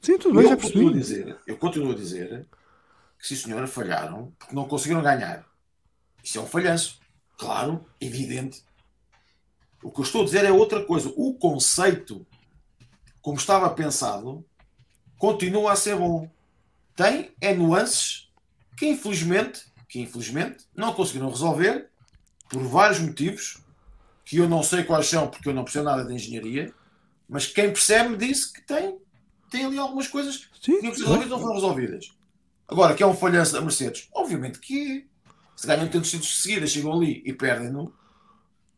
Sim, 0.00 0.18
tudo 0.18 0.34
bem, 0.34 0.44
eu 0.44 0.50
já 0.50 0.56
continuo 0.56 0.90
a 0.90 0.92
dizer, 0.92 1.38
eu 1.46 1.56
continuo 1.56 1.92
a 1.92 1.94
dizer 1.94 2.46
que 3.18 3.26
sim 3.26 3.36
senhora 3.36 3.66
falharam 3.66 4.32
porque 4.38 4.54
não 4.54 4.66
conseguiram 4.66 5.02
ganhar. 5.02 5.44
Isso 6.22 6.38
é 6.38 6.40
um 6.40 6.46
falhanço, 6.46 7.00
claro, 7.36 7.84
evidente. 8.00 8.62
O 9.82 9.90
que 9.90 10.00
eu 10.00 10.04
estou 10.04 10.22
a 10.22 10.24
dizer 10.24 10.44
é 10.44 10.52
outra 10.52 10.84
coisa. 10.84 11.12
O 11.16 11.34
conceito, 11.34 12.26
como 13.20 13.38
estava 13.38 13.70
pensado, 13.70 14.44
continua 15.16 15.72
a 15.72 15.76
ser 15.76 15.96
bom. 15.96 16.30
Tem 16.94 17.32
é 17.40 17.54
nuances 17.54 18.28
que 18.76 18.86
infelizmente, 18.86 19.62
que 19.88 20.00
infelizmente 20.00 20.66
não 20.74 20.92
conseguiram 20.92 21.30
resolver 21.30 21.88
por 22.48 22.62
vários 22.62 23.00
motivos 23.00 23.58
que 24.24 24.36
eu 24.36 24.48
não 24.48 24.62
sei 24.62 24.84
quais 24.84 25.06
são 25.06 25.28
porque 25.28 25.48
eu 25.48 25.54
não 25.54 25.64
percebo 25.64 25.86
nada 25.86 26.04
de 26.04 26.14
engenharia 26.14 26.72
Mas 27.28 27.46
quem 27.46 27.72
percebe 27.72 28.16
disse 28.16 28.52
que 28.52 28.62
tem, 28.62 28.98
tem 29.50 29.64
ali 29.64 29.78
algumas 29.78 30.08
coisas 30.08 30.36
que 30.36 30.48
Sim, 30.60 30.80
que 30.80 31.00
não 31.28 31.38
foram 31.38 31.54
resolvidas. 31.54 32.12
Agora, 32.66 32.94
que 32.94 33.02
é 33.02 33.06
um 33.06 33.14
falhanço 33.14 33.52
da 33.52 33.60
Mercedes? 33.60 34.08
Obviamente 34.12 34.58
que 34.58 35.04
é. 35.04 35.18
Se 35.56 35.66
ganham 35.66 35.88
tantos 35.88 36.10
títulos 36.10 36.32
de 36.32 36.40
seguida, 36.40 36.66
chegam 36.68 36.92
ali 36.92 37.20
e 37.26 37.32
perdem-no, 37.32 37.92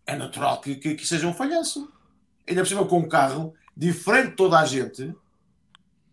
é 0.06 0.16
natural 0.16 0.62
que, 0.62 0.76
que, 0.76 0.94
que 0.94 1.06
seja 1.06 1.26
um 1.26 1.34
falhanço. 1.34 1.92
Ainda 2.48 2.62
por 2.62 2.68
cima 2.68 2.86
com 2.86 3.00
um 3.00 3.08
carro 3.08 3.54
diferente 3.76 4.30
de 4.30 4.36
toda 4.36 4.58
a 4.58 4.64
gente, 4.64 5.14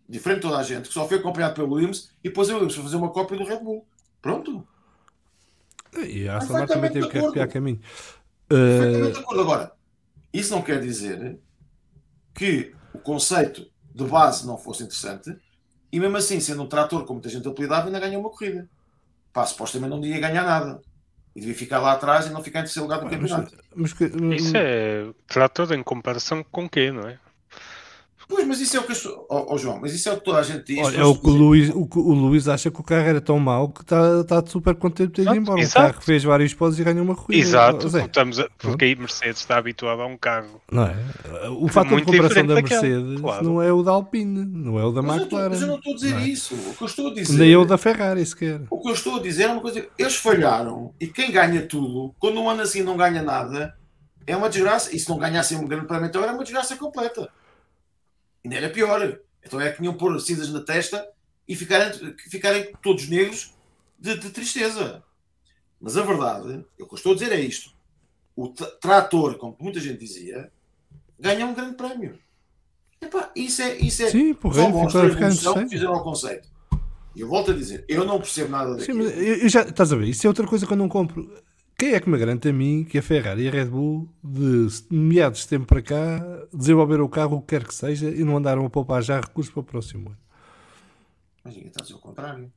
diferente 0.06 0.40
de 0.40 0.42
toda 0.42 0.58
a 0.58 0.62
gente, 0.62 0.88
que 0.88 0.94
só 0.94 1.08
foi 1.08 1.16
acompanhado 1.16 1.54
pelo 1.54 1.72
Williams 1.72 2.10
e 2.22 2.28
depois 2.28 2.50
o 2.50 2.52
Williams 2.52 2.74
foi 2.74 2.84
fazer 2.84 2.96
uma 2.96 3.10
cópia 3.10 3.38
do 3.38 3.44
Red 3.44 3.60
Bull. 3.60 3.86
Pronto. 4.20 4.66
E 5.96 6.28
a 6.28 6.36
Aston 6.36 6.52
Martin 6.52 6.74
também 6.74 6.92
teve 6.92 7.08
que 7.08 7.18
arrepiar 7.18 7.48
caminho. 7.48 7.80
Perfeitamente 8.46 9.08
Uh, 9.08 9.12
de 9.12 9.18
acordo. 9.20 9.40
Agora, 9.40 9.72
isso 10.32 10.54
não 10.54 10.60
quer 10.60 10.80
dizer 10.80 11.38
que 12.38 12.72
o 12.94 12.98
conceito 12.98 13.66
de 13.94 14.04
base 14.04 14.46
não 14.46 14.56
fosse 14.56 14.82
interessante 14.84 15.36
e 15.90 15.98
mesmo 15.98 16.16
assim, 16.16 16.38
sendo 16.40 16.62
um 16.62 16.66
trator 16.68 17.00
como 17.02 17.14
muita 17.14 17.28
gente 17.28 17.48
apelidava, 17.48 17.86
ainda 17.86 17.98
ganhou 17.98 18.20
uma 18.20 18.30
corrida. 18.30 18.68
Pá, 19.32 19.44
supostamente 19.44 19.90
não 19.90 20.04
ia 20.04 20.20
ganhar 20.20 20.44
nada. 20.44 20.80
E 21.34 21.40
devia 21.40 21.54
ficar 21.54 21.78
lá 21.80 21.92
atrás 21.92 22.26
e 22.26 22.30
não 22.30 22.42
ficar 22.42 22.60
em 22.60 22.62
terceiro 22.62 22.84
lugar 22.88 23.00
do 23.00 23.06
mas, 23.06 23.14
campeonato. 23.14 23.56
mas 23.74 23.92
que- 23.92 24.04
Isso 24.36 24.56
é 24.56 25.06
trator 25.26 25.72
em 25.72 25.82
comparação 25.82 26.42
com 26.44 26.64
o 26.64 26.68
quê, 26.68 26.90
não 26.90 27.08
é? 27.08 27.18
Pois, 28.28 28.46
mas 28.46 28.60
isso 28.60 28.76
é 28.76 28.80
o 28.80 28.82
que 28.82 28.92
as 28.92 28.98
pessoas- 28.98 29.24
ó, 29.30 29.54
ó, 29.54 29.56
João, 29.56 29.78
mas 29.80 29.94
isso 29.94 30.06
é 30.08 30.12
o 30.12 30.18
que 30.18 30.24
toda 30.24 30.38
a 30.38 30.42
gente 30.42 30.62
diz. 30.74 30.86
Olha, 30.86 30.98
é 30.98 31.04
o 31.04 31.14
que 31.16 31.26
o 31.28 31.32
Luís, 31.32 31.70
o, 31.74 31.86
que 31.86 31.98
o 31.98 32.12
Luís 32.12 32.46
acha 32.46 32.70
que 32.70 32.78
o 32.78 32.84
carro 32.84 33.06
era 33.08 33.20
tão 33.22 33.38
mau 33.38 33.70
que 33.70 33.80
está 33.80 34.22
tá 34.24 34.44
super 34.46 34.74
contente 34.74 35.08
de 35.08 35.12
ter 35.14 35.22
ido 35.22 35.30
Exato, 35.30 35.40
embora. 35.40 35.58
O 35.58 35.62
exato. 35.62 35.92
carro 35.92 36.02
fez 36.04 36.24
vários 36.24 36.52
pódios 36.52 36.78
e 36.78 36.84
ganhou 36.84 37.04
uma 37.04 37.14
corrida. 37.16 37.40
Exato, 37.42 37.88
porque, 37.88 37.98
estamos 38.06 38.38
a- 38.38 38.48
porque 38.58 38.84
aí 38.84 38.94
Mercedes 38.94 39.40
está 39.40 39.56
habituado 39.56 40.02
a 40.02 40.06
um 40.06 40.18
carro. 40.18 40.60
não 40.70 40.82
é? 40.84 40.94
O 41.58 41.68
fator 41.68 41.88
de 42.00 42.04
muito 42.04 42.12
comparação 42.12 42.46
da 42.46 42.54
Mercedes 42.56 43.20
claro. 43.20 43.44
não 43.44 43.62
é 43.62 43.72
o 43.72 43.82
da 43.82 43.92
Alpine, 43.92 44.44
não 44.44 44.78
é 44.78 44.84
o 44.84 44.92
da 44.92 45.00
Mas 45.00 45.22
eu, 45.22 45.26
tô- 45.26 45.36
McLaren. 45.36 45.48
mas 45.50 45.60
eu 45.62 45.66
não 45.68 45.76
estou 45.76 45.92
a 45.92 45.96
dizer 45.96 46.14
é? 46.16 46.20
isso. 46.28 46.54
O 46.54 46.74
que 46.74 46.82
eu 46.82 46.86
estou 46.86 47.06
a 47.08 47.14
dizer. 47.14 47.38
Nem 47.38 47.48
eu 47.48 47.64
da 47.64 47.78
Ferrari 47.78 48.26
sequer. 48.26 48.60
O 48.68 48.78
que 48.82 48.88
eu 48.90 48.94
estou 48.94 49.16
a 49.16 49.22
dizer 49.22 49.44
é 49.44 49.48
uma 49.48 49.62
coisa. 49.62 49.86
Eles 49.98 50.16
falharam 50.16 50.92
e 51.00 51.06
quem 51.06 51.32
ganha 51.32 51.62
tudo, 51.66 52.14
quando 52.18 52.38
um 52.40 52.50
ano 52.50 52.60
assim 52.60 52.82
não 52.82 52.94
ganha 52.96 53.22
nada, 53.22 53.74
é 54.26 54.36
uma 54.36 54.50
desgraça. 54.50 54.94
E 54.94 54.98
se 54.98 55.08
não 55.08 55.16
ganhassem 55.16 55.56
um 55.56 55.66
grande 55.66 55.86
prémio, 55.86 56.06
então 56.08 56.22
era 56.22 56.32
uma 56.34 56.42
desgraça 56.42 56.76
completa. 56.76 57.26
Ainda 58.44 58.56
era 58.56 58.70
pior. 58.70 59.18
Então 59.44 59.60
é 59.60 59.70
que 59.70 59.78
tinham 59.78 59.94
pôr 59.94 60.18
cinzas 60.20 60.50
na 60.52 60.60
testa 60.60 61.06
e 61.46 61.54
ficarem, 61.56 62.14
ficarem 62.28 62.72
todos 62.82 63.08
negros 63.08 63.54
de, 63.98 64.16
de 64.18 64.30
tristeza. 64.30 65.02
Mas 65.80 65.96
a 65.96 66.02
verdade, 66.02 66.64
o 66.78 66.86
que 66.86 66.94
eu 66.94 66.96
estou 66.96 67.12
a 67.12 67.14
dizer 67.14 67.32
é 67.32 67.40
isto: 67.40 67.70
o 68.36 68.48
tra- 68.48 68.70
trator, 68.80 69.36
como 69.36 69.56
muita 69.60 69.80
gente 69.80 69.98
dizia, 69.98 70.50
ganha 71.18 71.46
um 71.46 71.54
grande 71.54 71.76
prémio. 71.76 72.18
Epá, 73.00 73.30
isso 73.36 73.62
é, 73.62 73.76
isso 73.76 74.02
é 74.02 74.10
Sim, 74.10 74.32
só 74.34 74.40
porreiro, 74.40 74.70
mostra 74.72 75.02
a 75.02 75.06
evolução 75.06 75.54
que 75.54 75.68
fizeram 75.70 75.94
ao 75.94 76.02
conceito. 76.02 76.48
E 77.14 77.20
eu 77.20 77.28
volto 77.28 77.52
a 77.52 77.54
dizer, 77.54 77.84
eu 77.88 78.04
não 78.04 78.18
percebo 78.18 78.50
nada 78.50 78.72
Sim, 78.72 78.78
daquilo. 78.78 79.04
mas 79.04 79.12
eu, 79.16 79.36
eu 79.36 79.48
já, 79.48 79.62
estás 79.62 79.92
a 79.92 79.96
ver, 79.96 80.08
isso 80.08 80.26
é 80.26 80.28
outra 80.28 80.46
coisa 80.46 80.66
que 80.66 80.72
eu 80.72 80.76
não 80.76 80.88
compro. 80.88 81.32
Quem 81.78 81.94
é 81.94 82.00
que 82.00 82.08
me 82.10 82.18
garante 82.18 82.48
a 82.48 82.52
mim 82.52 82.84
que 82.84 82.98
a 82.98 83.02
Ferrari 83.02 83.44
e 83.44 83.48
a 83.48 83.52
Red 83.52 83.66
Bull, 83.66 84.08
de 84.22 84.68
meados 84.90 85.42
de 85.42 85.48
tempo 85.48 85.64
para 85.66 85.80
cá, 85.80 86.18
desenvolveram 86.52 87.04
o 87.04 87.08
carro 87.08 87.36
o 87.36 87.40
que 87.40 87.46
quer 87.48 87.64
que 87.64 87.72
seja 87.74 88.10
e 88.10 88.24
não 88.24 88.36
andaram 88.36 88.66
a 88.66 88.70
poupar 88.70 89.00
já 89.00 89.20
recursos 89.20 89.52
para 89.52 89.60
o 89.60 89.64
próximo 89.64 90.08
ano? 90.08 90.18
Mas 91.44 91.56
está 91.56 91.80
a 91.80 91.82
dizer 91.84 91.94
o 91.94 91.98
contrário. 92.00 92.52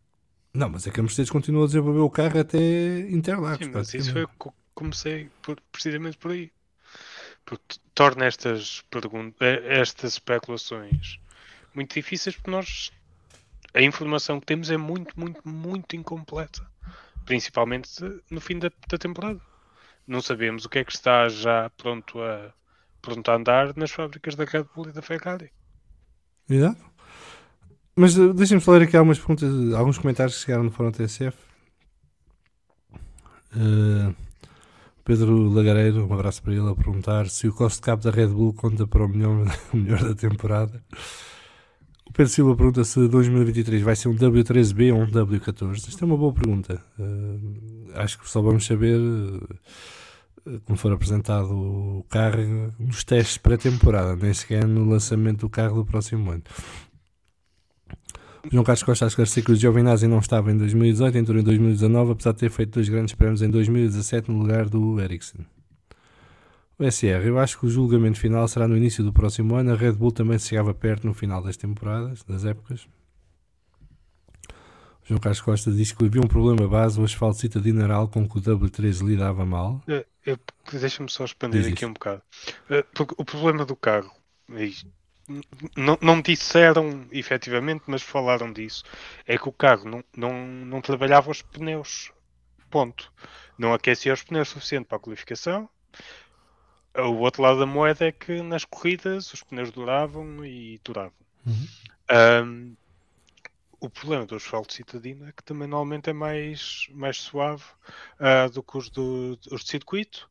Não, 0.54 0.70
mas 0.70 0.88
é 0.88 0.92
que 0.92 1.00
a 1.00 1.04
Mercedes 1.04 1.30
continua 1.30 1.64
a 1.64 1.68
desenvolver 1.68 2.00
o 2.00 2.10
carro 2.10 2.40
até 2.40 3.00
Interlagos. 3.12 3.64
Sim, 3.66 3.72
mas 3.74 3.94
isso 3.94 4.12
foi 4.12 4.28
comecei 4.74 5.30
por- 5.44 5.62
precisamente 5.72 6.18
por 6.18 6.32
aí. 6.32 6.52
Porque 7.46 7.78
torna 7.94 8.26
estas 8.26 8.82
perguntas, 8.90 9.60
estas 9.66 10.14
especulações 10.14 11.20
muito 11.76 11.94
difíceis 11.94 12.36
porque 12.36 12.52
nós 12.52 12.92
a 13.74 13.82
informação 13.82 14.40
que 14.40 14.46
temos 14.48 14.72
é 14.72 14.78
muito, 14.78 15.18
muito, 15.20 15.48
muito 15.48 15.96
incompleta. 15.96 16.71
Principalmente 17.32 17.90
no 18.30 18.42
fim 18.42 18.60
da, 18.60 18.70
da 18.90 18.98
temporada. 18.98 19.40
Não 20.06 20.22
sabemos 20.22 20.66
o 20.66 20.70
que 20.70 20.80
é 20.80 20.84
que 20.84 20.92
está 20.92 21.30
já 21.30 21.70
pronto 21.78 22.22
a, 22.22 22.54
pronto 23.02 23.32
a 23.32 23.36
andar 23.36 23.74
nas 23.78 23.90
fábricas 23.90 24.36
da 24.36 24.44
Red 24.44 24.66
Bull 24.76 24.90
e 24.90 24.92
da 24.92 25.02
Ferrari. 25.02 25.50
Exato. 26.50 26.84
Mas 27.96 28.18
uh, 28.18 28.34
deixem-me 28.34 28.62
ler 28.68 28.82
aqui 28.82 28.98
algumas 28.98 29.18
perguntas, 29.18 29.74
alguns 29.74 29.98
comentários 29.98 30.36
que 30.40 30.44
chegaram 30.44 30.66
no 30.66 30.72
Fórum 30.72 30.92
TSF. 30.92 31.38
Uh, 33.56 34.14
Pedro 35.06 35.54
Lagareiro, 35.54 36.06
um 36.06 36.14
abraço 36.14 36.44
para 36.44 36.52
ele, 36.52 36.70
a 36.70 36.76
perguntar 36.76 37.30
se 37.30 37.48
o 37.48 37.54
costo 37.54 37.78
de 37.78 37.84
cabo 37.84 38.04
da 38.04 38.12
Red 38.12 38.28
Bull 38.28 38.54
conta 38.54 38.86
para 38.86 39.06
o 39.06 39.08
melhor, 39.08 39.46
o 39.74 39.78
melhor 39.78 40.04
da 40.04 40.14
temporada. 40.14 40.84
O 42.12 42.14
Pedro 42.14 42.34
Silva 42.34 42.58
pergunta 42.58 42.84
se 42.84 43.08
2023 43.08 43.82
vai 43.84 43.96
ser 43.96 44.10
um 44.10 44.16
W13B 44.16 44.94
ou 44.94 45.04
um 45.04 45.08
W14. 45.08 45.88
Isto 45.88 46.04
é 46.04 46.06
uma 46.06 46.18
boa 46.18 46.34
pergunta. 46.34 46.84
Uh, 47.00 47.90
acho 47.96 48.20
que 48.20 48.30
só 48.30 48.42
vamos 48.42 48.66
saber 48.66 49.00
uh, 49.00 50.60
quando 50.66 50.78
for 50.78 50.92
apresentado 50.92 51.54
o 51.54 52.06
carro 52.10 52.74
nos 52.78 53.06
testes 53.06 53.38
pré-temporada, 53.38 54.14
nem 54.18 54.34
sequer 54.34 54.68
no 54.68 54.84
lançamento 54.84 55.40
do 55.40 55.50
carro 55.50 55.76
do 55.76 55.86
próximo 55.86 56.32
ano. 56.32 56.44
João 58.52 58.66
Carlos 58.66 58.84
Costa 58.84 59.06
a 59.06 59.08
esclarecer 59.08 59.46
que 59.46 59.54
o 59.54 59.56
Giovinazzi 59.56 60.06
não 60.06 60.20
estava 60.20 60.52
em 60.52 60.58
2018, 60.58 61.18
entrou 61.18 61.40
em 61.40 61.44
2019, 61.44 62.12
apesar 62.12 62.34
de 62.34 62.40
ter 62.40 62.52
feito 62.52 62.74
dois 62.74 62.90
grandes 62.90 63.16
prémios 63.16 63.42
em 63.42 63.50
2017 63.50 64.30
no 64.30 64.38
lugar 64.38 64.68
do 64.68 65.00
Ericsson. 65.00 65.46
O 66.82 66.84
SR, 66.84 67.28
eu 67.28 67.38
acho 67.38 67.60
que 67.60 67.68
o 67.68 67.70
julgamento 67.70 68.20
final 68.20 68.48
será 68.48 68.68
no 68.68 68.76
início 68.76 69.04
do 69.04 69.14
próximo 69.14 69.54
ano. 69.56 69.72
A 69.72 69.76
Red 69.76 69.92
Bull 69.92 70.12
também 70.12 70.40
se 70.40 70.48
chegava 70.50 70.74
perto 70.74 71.06
no 71.06 71.14
final 71.14 71.40
das 71.40 71.56
temporadas, 71.56 72.24
das 72.24 72.44
épocas. 72.44 72.88
O 74.50 75.08
João 75.08 75.20
Carlos 75.20 75.42
Costa 75.42 75.72
diz 75.72 75.92
que 75.92 76.04
havia 76.04 76.20
um 76.20 76.28
problema 76.28 76.68
base, 76.68 77.00
o 77.00 77.04
asfalto 77.04 77.38
algo 77.92 78.12
com 78.12 78.28
que 78.28 78.40
o 78.40 78.42
W13 78.42 79.06
lidava 79.06 79.46
mal. 79.46 79.80
Eh, 79.88 80.04
eu- 80.26 80.40
Deixa-me 80.72 81.08
só 81.12 81.24
expandir 81.24 81.62
Diz 81.62 81.68
aqui 81.68 81.82
isso. 81.82 81.88
um 81.88 81.94
bocado. 81.94 82.24
Eh, 82.72 82.84
porque 82.96 83.14
o 83.16 83.24
problema 83.24 83.64
do 83.64 83.76
carro, 83.76 84.12
não, 85.78 86.00
não 86.02 86.20
disseram 86.20 87.06
efetivamente, 87.12 87.84
mas 87.86 88.02
falaram 88.02 88.52
disso, 88.52 88.84
é 89.28 89.38
que 89.38 89.48
o 89.48 89.52
carro 89.52 89.88
não, 89.88 90.04
não, 90.18 90.48
não 90.66 90.82
trabalhava 90.82 91.30
os 91.30 91.44
pneus. 91.44 92.12
Ponto. 92.72 93.14
Não 93.56 93.72
aquecia 93.72 94.14
os 94.14 94.24
pneus 94.24 94.50
suficiente 94.50 94.86
para 94.88 94.98
a 94.98 95.00
qualificação. 95.00 95.70
O 96.98 97.20
outro 97.20 97.42
lado 97.42 97.60
da 97.60 97.66
moeda 97.66 98.06
é 98.06 98.12
que 98.12 98.42
nas 98.42 98.66
corridas 98.66 99.32
os 99.34 99.44
pneus 99.44 99.72
duravam 99.72 100.44
e 100.46 100.80
duravam. 100.84 101.14
Uhum. 101.46 101.68
Ahm, 102.10 102.74
o 103.80 103.90
problema 103.90 104.26
do 104.26 104.36
asfalto 104.36 104.74
citadino 104.74 105.28
é 105.28 105.32
que 105.32 105.44
também 105.44 105.68
normalmente 105.68 106.10
é 106.10 106.14
mais, 106.14 106.88
mais 106.92 107.18
suave 107.18 107.64
ah, 108.20 108.48
do 108.48 108.62
que 108.62 108.78
os, 108.78 108.90
do, 108.90 109.40
os 109.52 109.64
de 109.64 109.70
circuito. 109.72 110.30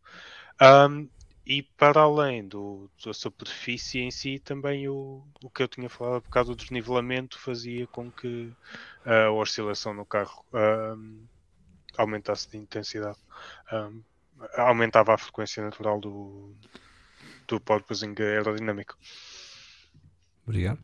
Ahm, 0.60 1.08
e 1.46 1.62
para 1.62 2.02
além 2.02 2.46
do, 2.46 2.90
da 3.04 3.12
superfície 3.12 4.00
em 4.00 4.10
si, 4.10 4.38
também 4.38 4.86
o, 4.86 5.26
o 5.42 5.50
que 5.50 5.62
eu 5.62 5.68
tinha 5.68 5.88
falado 5.88 6.16
há 6.16 6.20
bocado, 6.20 6.52
o 6.52 6.56
desnivelamento 6.56 7.38
fazia 7.38 7.86
com 7.86 8.12
que 8.12 8.52
ah, 9.04 9.24
a 9.26 9.32
oscilação 9.32 9.94
no 9.94 10.04
carro 10.04 10.44
ahm, 10.52 11.24
aumentasse 11.96 12.48
de 12.50 12.58
intensidade. 12.58 13.18
Aumentava 14.56 15.14
a 15.14 15.18
frequência 15.18 15.62
natural 15.62 16.00
do, 16.00 16.54
do 17.48 17.60
porpoising 17.60 18.14
aerodinâmico. 18.18 18.96
Obrigado. 20.46 20.80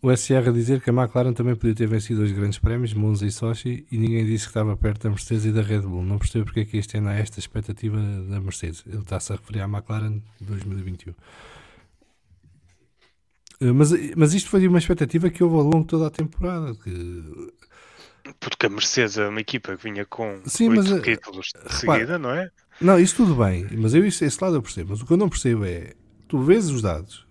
O 0.00 0.10
SR 0.16 0.48
a 0.48 0.52
dizer 0.52 0.80
que 0.80 0.90
a 0.90 0.92
McLaren 0.92 1.32
também 1.32 1.56
podia 1.56 1.74
ter 1.74 1.88
vencido 1.88 2.22
os 2.22 2.30
grandes 2.30 2.58
prémios, 2.58 2.94
Monza 2.94 3.26
e 3.26 3.32
Sochi, 3.32 3.84
e 3.90 3.98
ninguém 3.98 4.24
disse 4.24 4.44
que 4.44 4.50
estava 4.50 4.76
perto 4.76 5.02
da 5.04 5.10
Mercedes 5.10 5.44
e 5.46 5.52
da 5.52 5.60
Red 5.62 5.80
Bull. 5.80 6.04
Não 6.04 6.18
percebo 6.18 6.44
porque 6.44 6.60
é 6.60 6.64
que 6.64 6.76
este 6.76 6.98
ano 6.98 7.08
há 7.08 7.14
esta 7.14 7.40
expectativa 7.40 7.96
da 8.00 8.40
Mercedes. 8.40 8.84
Ele 8.86 8.98
está-se 8.98 9.32
a 9.32 9.36
referir 9.36 9.60
à 9.60 9.64
McLaren 9.64 10.22
de 10.40 10.46
2021. 10.46 11.14
Eh, 13.60 13.72
Mas, 13.72 13.90
mas 14.16 14.34
isto 14.34 14.50
foi 14.50 14.66
uma 14.68 14.78
expectativa 14.78 15.30
que 15.30 15.42
houve 15.42 15.56
ao 15.56 15.62
longo 15.62 15.80
de 15.80 15.86
toda 15.88 16.06
a 16.06 16.10
temporada. 16.10 16.74
Que, 16.76 17.52
Porque 18.40 18.66
a 18.66 18.70
Mercedes 18.70 19.18
é 19.18 19.28
uma 19.28 19.40
equipa 19.40 19.76
que 19.76 19.82
vinha 19.82 20.04
com 20.06 20.42
Sim, 20.44 20.68
oito 20.68 20.76
mas, 20.76 20.90
eh, 20.92 21.00
títulos 21.00 21.52
de 21.54 21.68
repara, 21.68 22.06
seguida, 22.06 22.18
não 22.18 22.30
é? 22.30 22.50
Não, 22.80 22.98
isso 22.98 23.16
tudo 23.16 23.34
bem, 23.34 23.66
mas 23.76 23.94
eu, 23.94 24.06
isso, 24.06 24.24
esse 24.24 24.42
lado 24.42 24.56
eu 24.56 24.62
percebo. 24.62 24.90
Mas 24.90 25.00
o 25.00 25.06
que 25.06 25.12
eu 25.12 25.16
não 25.16 25.28
percebo 25.28 25.64
é: 25.64 25.94
tu 26.26 26.40
vês 26.42 26.70
os 26.70 26.82
dados 26.82 27.26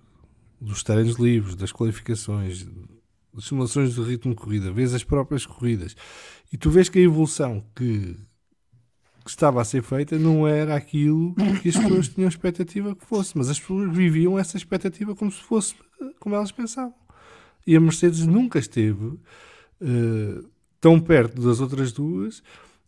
dos 0.60 0.84
treinos 0.84 1.16
livres, 1.18 1.56
das 1.56 1.72
qualificações, 1.72 2.66
das 3.34 3.46
simulações 3.46 3.94
de 3.94 4.02
ritmo 4.02 4.34
de 4.34 4.38
corrida, 4.38 4.72
vês 4.72 4.94
as 4.94 5.04
próprias 5.04 5.46
corridas 5.46 5.96
e 6.52 6.58
tu 6.58 6.70
vês 6.70 6.90
que 6.90 7.00
a 7.00 7.02
evolução 7.02 7.64
que, 7.76 8.16
que 9.24 9.30
estava 9.30 9.62
a 9.62 9.66
ser 9.66 9.84
feita 9.84 10.18
não 10.18 10.48
era 10.48 10.76
aquilo 10.76 11.36
que 11.62 11.70
as 11.70 11.78
pessoas 11.78 12.08
tinham 12.08 12.28
expectativa 12.28 12.96
que 12.96 13.06
fosse, 13.06 13.38
mas 13.38 13.50
as 13.50 13.60
pessoas 13.60 13.94
viviam 13.96 14.40
essa 14.40 14.58
expectativa 14.58 15.16
como 15.16 15.32
se 15.32 15.42
fosse 15.42 15.76
como 16.20 16.36
elas 16.36 16.52
pensavam. 16.52 16.96
E 17.66 17.76
a 17.76 17.82
Mercedes 17.82 18.26
nunca 18.26 18.60
esteve 18.60 19.20
eh, 19.82 20.42
tão 20.80 21.00
perto 21.00 21.42
das 21.42 21.60
outras 21.60 21.92
duas, 21.92 22.42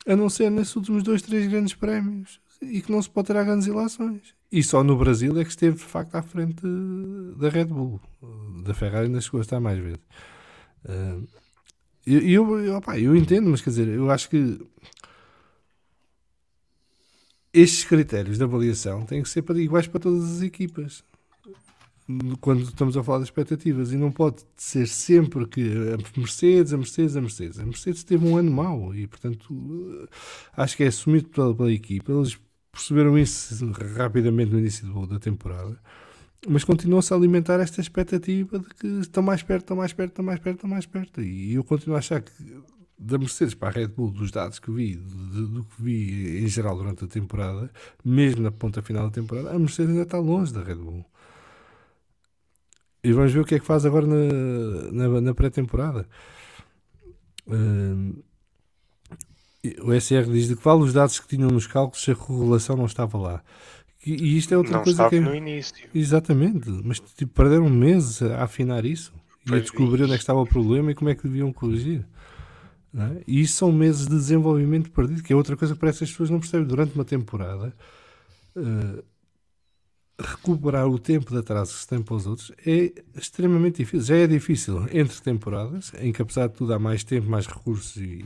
a 0.07 0.15
não 0.15 0.30
ser 0.30 0.49
nesses 0.49 0.76
últimos 0.76 1.03
dois, 1.03 1.22
três 1.22 1.48
grandes 1.48 1.73
prémios. 1.73 2.40
E 2.61 2.81
que 2.81 2.91
não 2.91 3.02
se 3.02 3.10
pode 3.10 3.27
ter 3.27 3.45
grandes 3.45 3.68
ilações. 3.68 4.34
E 4.52 4.61
só 4.64 4.84
no 4.84 4.98
Brasil 4.98 5.40
é 5.40 5.44
que 5.44 5.49
esteve 5.49 5.77
de 5.77 5.84
facto 5.84 6.15
à 6.15 6.22
frente 6.22 6.61
da 7.38 7.49
Red 7.49 7.65
Bull. 7.65 8.02
Da 8.64 8.73
Ferrari 8.73 9.07
ainda 9.07 9.22
chegou 9.22 9.40
a 9.40 9.41
estar 9.41 9.60
mais 9.60 9.80
vezes. 9.80 9.99
E 12.06 12.34
eu, 12.34 12.60
eu, 12.60 12.76
opa, 12.77 12.98
eu 12.98 13.15
entendo, 13.15 13.49
mas 13.49 13.61
quer 13.61 13.69
dizer, 13.69 13.88
eu 13.88 14.10
acho 14.10 14.30
que 14.30 14.60
estes 17.53 17.84
critérios 17.84 18.38
de 18.38 18.44
avaliação 18.44 19.06
têm 19.06 19.22
que 19.22 19.30
ser 19.30 19.44
iguais 19.57 19.88
para 19.88 19.99
todas 19.99 20.23
as 20.38 20.41
equipas 20.41 21.03
quando 22.41 22.64
estamos 22.64 22.98
a 22.98 23.03
falar 23.03 23.19
de 23.19 23.26
expectativas 23.26 23.91
e 23.91 23.98
não 23.98 24.11
pode 24.11 24.44
ser 24.57 24.88
sempre 24.88 25.45
que 25.45 25.61
a 25.61 26.19
Mercedes, 26.19 26.73
a 26.73 26.77
Mercedes, 26.77 27.15
a 27.15 27.22
Mercedes. 27.22 27.60
A 27.60 27.65
Mercedes 27.65 28.03
teve 28.03 28.26
um 28.26 28.36
ano 28.36 28.52
mau 28.52 28.95
e, 28.95 29.06
portanto, 29.06 30.10
acho 30.57 30.76
que 30.76 30.84
é 30.84 30.88
assumido 30.88 31.30
pela, 31.30 31.53
pela 31.53 31.72
equipa. 31.72 32.11
Eles 32.11 32.40
perceberam 32.71 33.17
isso 33.17 33.71
rapidamente 33.97 34.51
no 34.51 34.59
início 34.59 35.07
da 35.07 35.19
temporada, 35.19 35.79
mas 36.47 36.63
continuam-se 36.63 37.13
a 37.13 37.17
alimentar 37.17 37.59
esta 37.59 37.81
expectativa 37.81 38.59
de 38.59 38.69
que 38.69 38.87
estão 38.99 39.21
mais 39.21 39.43
perto, 39.43 39.63
estão 39.63 39.77
mais 39.77 39.93
perto, 39.93 40.11
estão 40.11 40.25
mais 40.25 40.39
perto, 40.39 40.55
estão 40.55 40.69
mais 40.69 40.85
perto. 40.85 41.21
E 41.21 41.53
eu 41.53 41.63
continuo 41.63 41.95
a 41.95 41.99
achar 41.99 42.21
que 42.21 42.31
da 42.97 43.17
Mercedes 43.17 43.53
para 43.53 43.69
a 43.69 43.71
Red 43.71 43.87
Bull, 43.87 44.11
dos 44.11 44.29
dados 44.29 44.59
que 44.59 44.69
vi, 44.71 44.95
do 44.95 45.63
que 45.63 45.81
vi 45.81 46.43
em 46.43 46.47
geral 46.47 46.75
durante 46.75 47.05
a 47.05 47.07
temporada, 47.07 47.71
mesmo 48.03 48.41
na 48.41 48.51
ponta 48.51 48.81
final 48.81 49.05
da 49.05 49.11
temporada, 49.11 49.51
a 49.51 49.59
Mercedes 49.59 49.91
ainda 49.91 50.03
está 50.03 50.17
longe 50.17 50.53
da 50.53 50.61
Red 50.61 50.75
Bull. 50.75 51.05
E 53.01 53.13
vamos 53.13 53.31
ver 53.31 53.39
o 53.39 53.45
que 53.45 53.55
é 53.55 53.59
que 53.59 53.65
faz 53.65 53.85
agora 53.85 54.05
na, 54.05 54.91
na, 54.91 55.21
na 55.21 55.33
pré-temporada. 55.33 56.05
Uh, 57.47 58.21
o 59.81 59.94
SR 59.99 60.31
diz 60.31 60.48
de 60.48 60.56
que 60.56 60.64
vale 60.64 60.84
os 60.84 60.94
dados 60.94 61.19
que 61.19 61.27
tinham 61.27 61.49
nos 61.49 61.68
cálculos 61.68 62.03
se 62.03 62.11
a 62.11 62.15
correlação 62.15 62.77
não 62.77 62.86
estava 62.86 63.18
lá. 63.18 63.44
E, 64.06 64.38
isto 64.38 64.53
é 64.53 64.57
outra 64.57 64.77
não 64.77 64.84
coisa 64.84 64.91
estava 64.91 65.10
que 65.10 65.18
é... 65.18 65.19
no 65.19 65.36
início. 65.36 65.90
Exatamente, 65.94 66.69
mas 66.84 66.99
tipo, 66.99 67.34
perderam 67.34 67.69
meses 67.69 68.22
a 68.22 68.44
afinar 68.44 68.86
isso 68.86 69.14
e 69.45 69.53
a 69.53 69.60
descobrir 69.60 70.03
onde 70.03 70.14
é 70.14 70.15
que 70.15 70.23
estava 70.23 70.40
o 70.40 70.48
problema 70.48 70.91
e 70.91 70.95
como 70.95 71.10
é 71.10 71.15
que 71.15 71.23
deviam 71.23 71.52
corrigir. 71.52 72.06
É? 72.95 73.23
E 73.27 73.41
isso 73.41 73.57
são 73.57 73.72
meses 73.72 74.07
de 74.07 74.15
desenvolvimento 74.15 74.90
perdido, 74.91 75.22
que 75.22 75.34
é 75.34 75.36
outra 75.36 75.56
coisa 75.56 75.73
que 75.73 75.80
parece 75.80 75.99
que 75.99 76.03
as 76.06 76.11
pessoas 76.11 76.30
não 76.30 76.40
percebem. 76.40 76.65
Durante 76.65 76.95
uma 76.95 77.06
temporada, 77.06 77.73
uh, 78.56 79.03
recuperar 80.19 80.88
o 80.88 80.98
tempo 80.98 81.31
de 81.31 81.38
atraso 81.38 81.73
que 81.73 81.80
se 81.80 81.88
tem 81.88 82.02
para 82.02 82.15
os 82.15 82.26
outros 82.26 82.52
é 82.65 82.91
extremamente 83.15 83.77
difícil. 83.77 84.02
Já 84.02 84.15
é 84.15 84.27
difícil 84.27 84.88
entre 84.91 85.22
temporadas, 85.22 85.91
em 85.99 86.11
que 86.11 86.22
apesar 86.22 86.48
de 86.48 86.56
tudo 86.56 86.73
há 86.73 86.80
mais 86.80 87.03
tempo, 87.03 87.30
mais 87.30 87.45
recursos 87.45 87.95
e, 87.98 88.26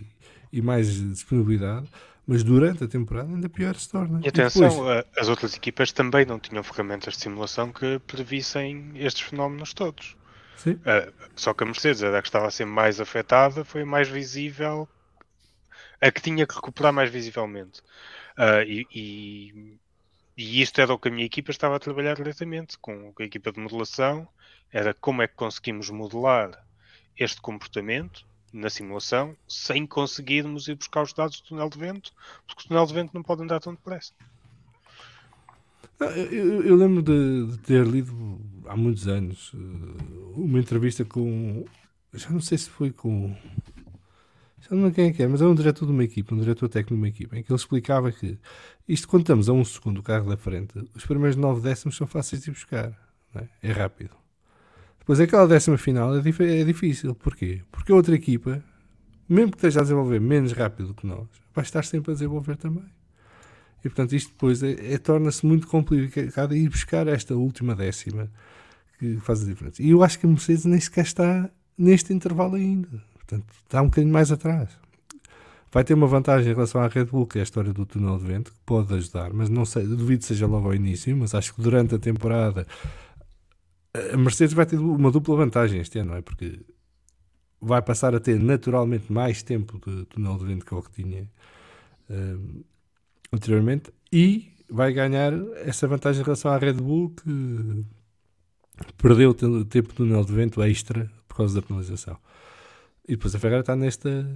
e 0.54 0.62
mais 0.62 0.88
disponibilidade, 0.88 1.88
mas 2.26 2.44
durante 2.44 2.84
a 2.84 2.88
temporada 2.88 3.28
ainda 3.28 3.50
pior 3.50 3.76
se 3.76 3.90
torna. 3.90 4.22
E 4.24 4.30
atenção, 4.30 4.68
e 4.68 4.70
depois... 4.70 5.18
as 5.18 5.28
outras 5.28 5.56
equipas 5.56 5.92
também 5.92 6.26
não 6.26 6.40
tinham 6.40 6.64
ferramentas 6.64 7.16
de 7.16 7.22
simulação 7.22 7.74
que 7.74 8.00
previssem 8.08 8.92
estes 8.96 9.24
fenómenos 9.24 9.74
todos. 9.74 10.16
Sim. 10.56 10.74
Uh, 10.74 11.12
só 11.36 11.54
que 11.54 11.64
a 11.64 11.66
Mercedes 11.66 12.02
era 12.02 12.20
a 12.20 12.22
que 12.22 12.28
estava 12.30 12.48
a 12.48 12.52
ser 12.52 12.66
mais 12.66 13.02
afetada, 13.02 13.66
foi 13.66 13.82
a 13.82 13.86
mais 13.86 14.08
visível, 14.08 14.88
a 16.00 16.12
que 16.12 16.22
tinha 16.22 16.48
que 16.48 16.56
recuperar 16.56 16.94
mais 16.94 17.12
visivelmente. 17.12 17.82
Uh, 18.38 18.64
e, 18.66 18.88
e 18.94 19.78
e 20.36 20.62
isto 20.62 20.82
era 20.82 20.94
o 20.94 20.98
que 20.98 21.10
a 21.10 21.12
minha 21.12 21.26
equipa 21.26 21.52
estava 21.52 21.76
a 21.76 21.80
trabalhar 21.80 22.16
diretamente 22.16 22.78
com 22.80 23.14
a 23.20 23.24
equipa 23.24 23.52
de 23.52 23.60
modelação. 23.60 24.28
Era 24.72 24.94
como 24.94 25.22
é 25.22 25.28
que 25.28 25.36
conseguimos 25.36 25.90
modelar 25.92 26.66
este 27.16 27.40
comportamento 27.40 28.26
na 28.54 28.70
simulação 28.70 29.36
sem 29.48 29.86
conseguirmos 29.86 30.68
ir 30.68 30.76
buscar 30.76 31.04
os 31.04 31.14
dados 31.14 31.42
do 31.42 31.48
túnel 31.48 31.70
de 31.70 31.78
vento, 31.78 32.12
porque 32.48 32.64
o 32.64 32.68
túnel 32.68 32.86
de 32.86 32.94
vento 32.94 33.12
não 33.14 33.24
pode 33.24 33.42
andar 33.42 33.60
tão 33.60 33.74
depressa. 33.74 34.14
Eu, 36.00 36.10
eu, 36.10 36.64
eu, 36.64 36.76
lembro 36.76 37.02
de, 37.02 37.52
de, 37.52 37.58
ter 37.60 37.86
lido 37.86 38.40
há 38.66 38.76
muitos 38.76 39.08
anos 39.08 39.52
eh, 39.54 40.34
uma 40.36 40.60
entrevista 40.60 41.06
com. 41.06 41.66
Já 42.12 42.30
não 42.30 42.42
sei 42.42 42.58
se 42.58 42.70
foi 42.70 42.92
com 42.92 43.36
já 44.70 44.76
não 44.76 44.92
quem 44.92 45.08
é 45.08 45.12
que 45.12 45.22
é, 45.22 45.28
mas 45.28 45.42
é 45.42 45.46
um 45.46 45.54
diretor 45.54 45.86
de 45.86 45.92
uma 45.92 46.04
equipa, 46.04 46.34
um 46.34 46.40
diretor 46.40 46.70
técnico 46.70 46.96
de 46.96 47.02
uma 47.02 47.08
equipa, 47.08 47.38
em 47.38 47.44
que 47.44 47.52
ele 47.52 47.60
explicava 47.60 48.12
que 48.12 48.38
isto, 48.88 49.08
quando 49.10 49.24
estamos 49.24 49.50
a 49.50 49.54
um 49.54 49.66
segundo 49.66 49.98
o 49.98 50.04
carro 50.04 50.30
da 50.30 50.38
frente, 50.38 50.74
os 50.96 51.06
primeiros 51.06 51.36
9 51.36 51.62
décimos 51.62 51.98
são 51.98 52.08
fáceis 52.08 52.44
de 52.44 52.52
buscar, 52.52 52.98
é? 53.36 53.48
é? 53.62 53.72
rápido. 53.72 54.23
Depois 55.04 55.20
aquela 55.20 55.46
décima 55.46 55.78
final 55.78 56.16
é, 56.16 56.20
é, 56.20 56.64
difícil. 56.64 57.14
Porquê? 57.14 57.62
Porque 57.70 57.92
a 57.92 57.96
outra 57.96 58.16
equipa, 58.16 58.64
mesmo 59.28 59.52
que 59.52 59.58
esteja 59.58 59.82
a 59.82 59.84
desenvolver 59.84 60.20
menos 60.20 60.54
rápido 60.54 60.94
que 60.94 61.06
nós, 61.06 61.28
vai 61.54 61.64
estar 61.64 61.84
sempre 61.84 62.12
a 62.12 62.14
desenvolver 62.14 62.56
também. 62.56 62.86
E 63.80 63.90
portanto 63.90 64.16
isto 64.16 64.32
depois 64.32 64.64
é, 64.64 64.94
é 64.94 64.98
torna-se 64.98 65.46
muito 65.46 65.68
complicado 65.68 66.56
ir 66.56 66.70
buscar 66.70 67.06
esta 67.08 67.36
última 67.36 67.76
décima 67.76 68.32
que 68.98 69.18
faz 69.18 69.44
a 69.44 69.46
diferença. 69.46 69.84
E 69.84 69.90
eu 69.90 70.02
acho 70.02 70.18
que 70.18 70.26
a 70.26 70.30
Mercedes 70.30 70.64
nem 70.64 70.80
sequer 70.80 71.04
está 71.04 71.50
neste 71.78 72.14
intervalo 72.14 72.56
ainda. 72.56 73.04
Portanto, 73.16 73.46
está 73.66 73.82
um 73.82 73.86
bocadinho 73.86 74.14
mais 74.14 74.32
atrás. 74.32 74.70
Vai 75.70 75.84
ter 75.84 75.96
uma 75.96 76.08
vantagem 76.08 76.52
em 76.52 76.56
relação 76.56 76.82
à 76.82 76.88
Red 76.88 77.06
Bull, 77.06 77.26
que 77.26 77.40
é 77.40 77.42
a 77.42 77.44
história 77.44 77.74
do 77.74 77.86
túnel 77.86 78.20
de 78.20 78.26
vento, 78.26 78.54
que 78.54 78.60
pode 78.66 78.94
ajudar, 78.94 79.34
mas 79.34 79.50
não 79.50 79.66
sei, 79.66 79.86
duvido 79.86 80.24
seja 80.24 80.46
logo 80.46 80.68
ao 80.68 80.76
início, 80.76 81.18
mas 81.18 81.34
acho 81.34 81.54
que 81.56 81.62
durante 81.62 81.96
a 81.96 82.00
temporada 82.00 82.66
a 83.94 84.18
Mercedes 84.18 84.54
vai 84.54 84.66
ter 84.66 84.78
uma 84.78 85.12
dupla 85.12 85.36
vantagem 85.36 85.80
este 85.80 86.00
ano, 86.00 86.12
não 86.12 86.18
é? 86.18 86.22
Porque 86.22 86.60
vai 87.62 87.82
passar 87.82 88.16
a 88.16 88.20
ter 88.20 88.40
naturalmente 88.40 89.12
mais 89.12 89.44
tempo 89.44 89.80
de 89.86 90.06
túnel 90.06 90.38
de 90.38 90.46
vento 90.46 90.66
que 90.66 90.74
o 90.74 90.82
que 90.82 90.92
tinha 90.92 91.30
uh, 92.10 92.66
anteriormente 93.32 93.92
e 94.12 94.52
vai 94.70 94.92
ganhar 94.92 95.34
essa 95.58 95.88
vantagem 95.88 96.22
em 96.22 96.26
relação 96.26 96.52
à 96.52 96.58
Red 96.58 96.74
Bull 96.74 97.12
que 97.12 97.86
perdeu 98.98 99.34
tempo 99.34 99.90
de 99.90 99.96
túnel 99.96 100.26
de 100.26 100.34
vento 100.34 100.62
extra 100.64 101.10
por 101.28 101.38
causa 101.38 101.56
da 101.56 101.66
penalização. 101.66 102.18
E 103.08 103.12
depois 103.16 103.36
a 103.36 103.40
Ferrari 103.40 103.62
está 103.62 103.76
nesta, 103.76 104.28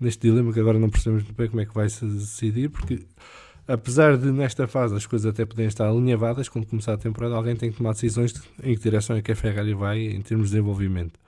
neste 0.00 0.28
dilema 0.28 0.52
que 0.52 0.60
agora 0.60 0.78
não 0.78 0.90
percebemos 0.90 1.22
bem 1.30 1.48
como 1.48 1.60
é 1.60 1.66
que 1.66 1.74
vai 1.74 1.88
se 1.88 2.04
decidir, 2.04 2.70
porque 2.70 3.06
apesar 3.72 4.18
de 4.18 4.30
nesta 4.30 4.66
fase 4.66 4.94
as 4.94 5.06
coisas 5.06 5.26
até 5.26 5.46
poderem 5.46 5.68
estar 5.68 5.88
alinhavadas, 5.88 6.48
quando 6.48 6.66
começar 6.66 6.92
a 6.92 6.98
temporada 6.98 7.34
alguém 7.34 7.56
tem 7.56 7.70
que 7.70 7.78
tomar 7.78 7.92
decisões 7.92 8.32
de 8.32 8.40
em 8.62 8.74
que 8.74 8.82
direção 8.82 9.16
é 9.16 9.22
que 9.22 9.32
a 9.32 9.36
Ferrari 9.36 9.72
vai 9.72 10.00
em 10.00 10.20
termos 10.20 10.48
de 10.48 10.56
desenvolvimento. 10.56 11.18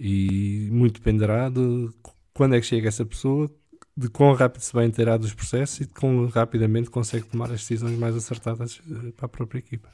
E 0.00 0.68
muito 0.72 0.94
dependerá 0.94 1.50
de 1.50 1.90
quando 2.32 2.54
é 2.54 2.60
que 2.60 2.66
chega 2.66 2.88
essa 2.88 3.04
pessoa, 3.04 3.50
de 3.96 4.08
quão 4.08 4.32
rápido 4.32 4.62
se 4.62 4.72
vai 4.72 4.86
inteirar 4.86 5.18
dos 5.18 5.34
processos 5.34 5.80
e 5.82 5.86
de 5.86 5.92
quão 5.92 6.26
rapidamente 6.26 6.88
consegue 6.88 7.26
tomar 7.26 7.46
as 7.52 7.60
decisões 7.60 7.96
mais 7.98 8.16
acertadas 8.16 8.80
eh, 8.90 9.12
para 9.16 9.26
a 9.26 9.28
própria 9.28 9.58
equipa. 9.58 9.88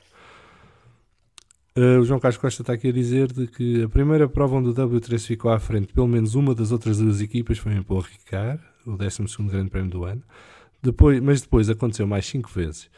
Uh, 1.76 2.00
o 2.00 2.04
João 2.04 2.18
Carlos 2.18 2.38
Costa 2.38 2.62
está 2.62 2.72
aqui 2.72 2.88
a 2.88 2.92
dizer 2.92 3.32
de 3.32 3.46
que 3.46 3.82
a 3.82 3.88
primeira 3.88 4.28
prova 4.28 4.56
onde 4.56 4.70
o 4.70 4.74
W3 4.74 5.26
ficou 5.26 5.50
à 5.50 5.58
frente, 5.58 5.92
pelo 5.92 6.08
menos 6.08 6.34
uma 6.34 6.54
das 6.54 6.72
outras 6.72 6.98
duas 6.98 7.20
equipas, 7.20 7.58
foi 7.58 7.72
em 7.72 7.82
Paul 7.82 8.00
Ricard, 8.00 8.62
o 8.86 8.96
12 8.96 9.22
Grande 9.48 9.70
Prémio 9.70 9.90
do 9.90 10.04
ano. 10.04 10.22
Depois, 10.82 11.20
mas 11.20 11.42
depois 11.42 11.68
aconteceu 11.68 12.06
mais 12.06 12.26
5 12.26 12.50
vezes. 12.50 12.90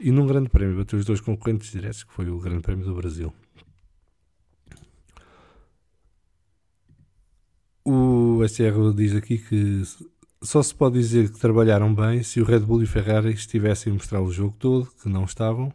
E 0.00 0.10
num 0.10 0.26
Grande 0.26 0.48
Prémio 0.48 0.78
bateu 0.78 0.98
os 0.98 1.04
dois 1.04 1.20
concorrentes 1.20 1.70
diretos, 1.70 2.02
que 2.02 2.12
foi 2.12 2.28
o 2.28 2.38
Grande 2.38 2.62
Prémio 2.62 2.84
do 2.84 2.94
Brasil. 2.94 3.32
O 7.84 8.40
SR 8.46 8.94
diz 8.94 9.14
aqui 9.14 9.38
que 9.38 9.82
só 10.40 10.62
se 10.62 10.74
pode 10.74 10.98
dizer 10.98 11.30
que 11.30 11.38
trabalharam 11.38 11.94
bem 11.94 12.22
se 12.22 12.40
o 12.40 12.44
Red 12.44 12.60
Bull 12.60 12.80
e 12.80 12.84
o 12.84 12.88
Ferrari 12.88 13.30
estivessem 13.32 13.92
a 13.92 13.94
mostrar 13.94 14.20
o 14.20 14.32
jogo 14.32 14.56
todo, 14.58 14.88
que 15.00 15.08
não 15.08 15.24
estavam 15.24 15.72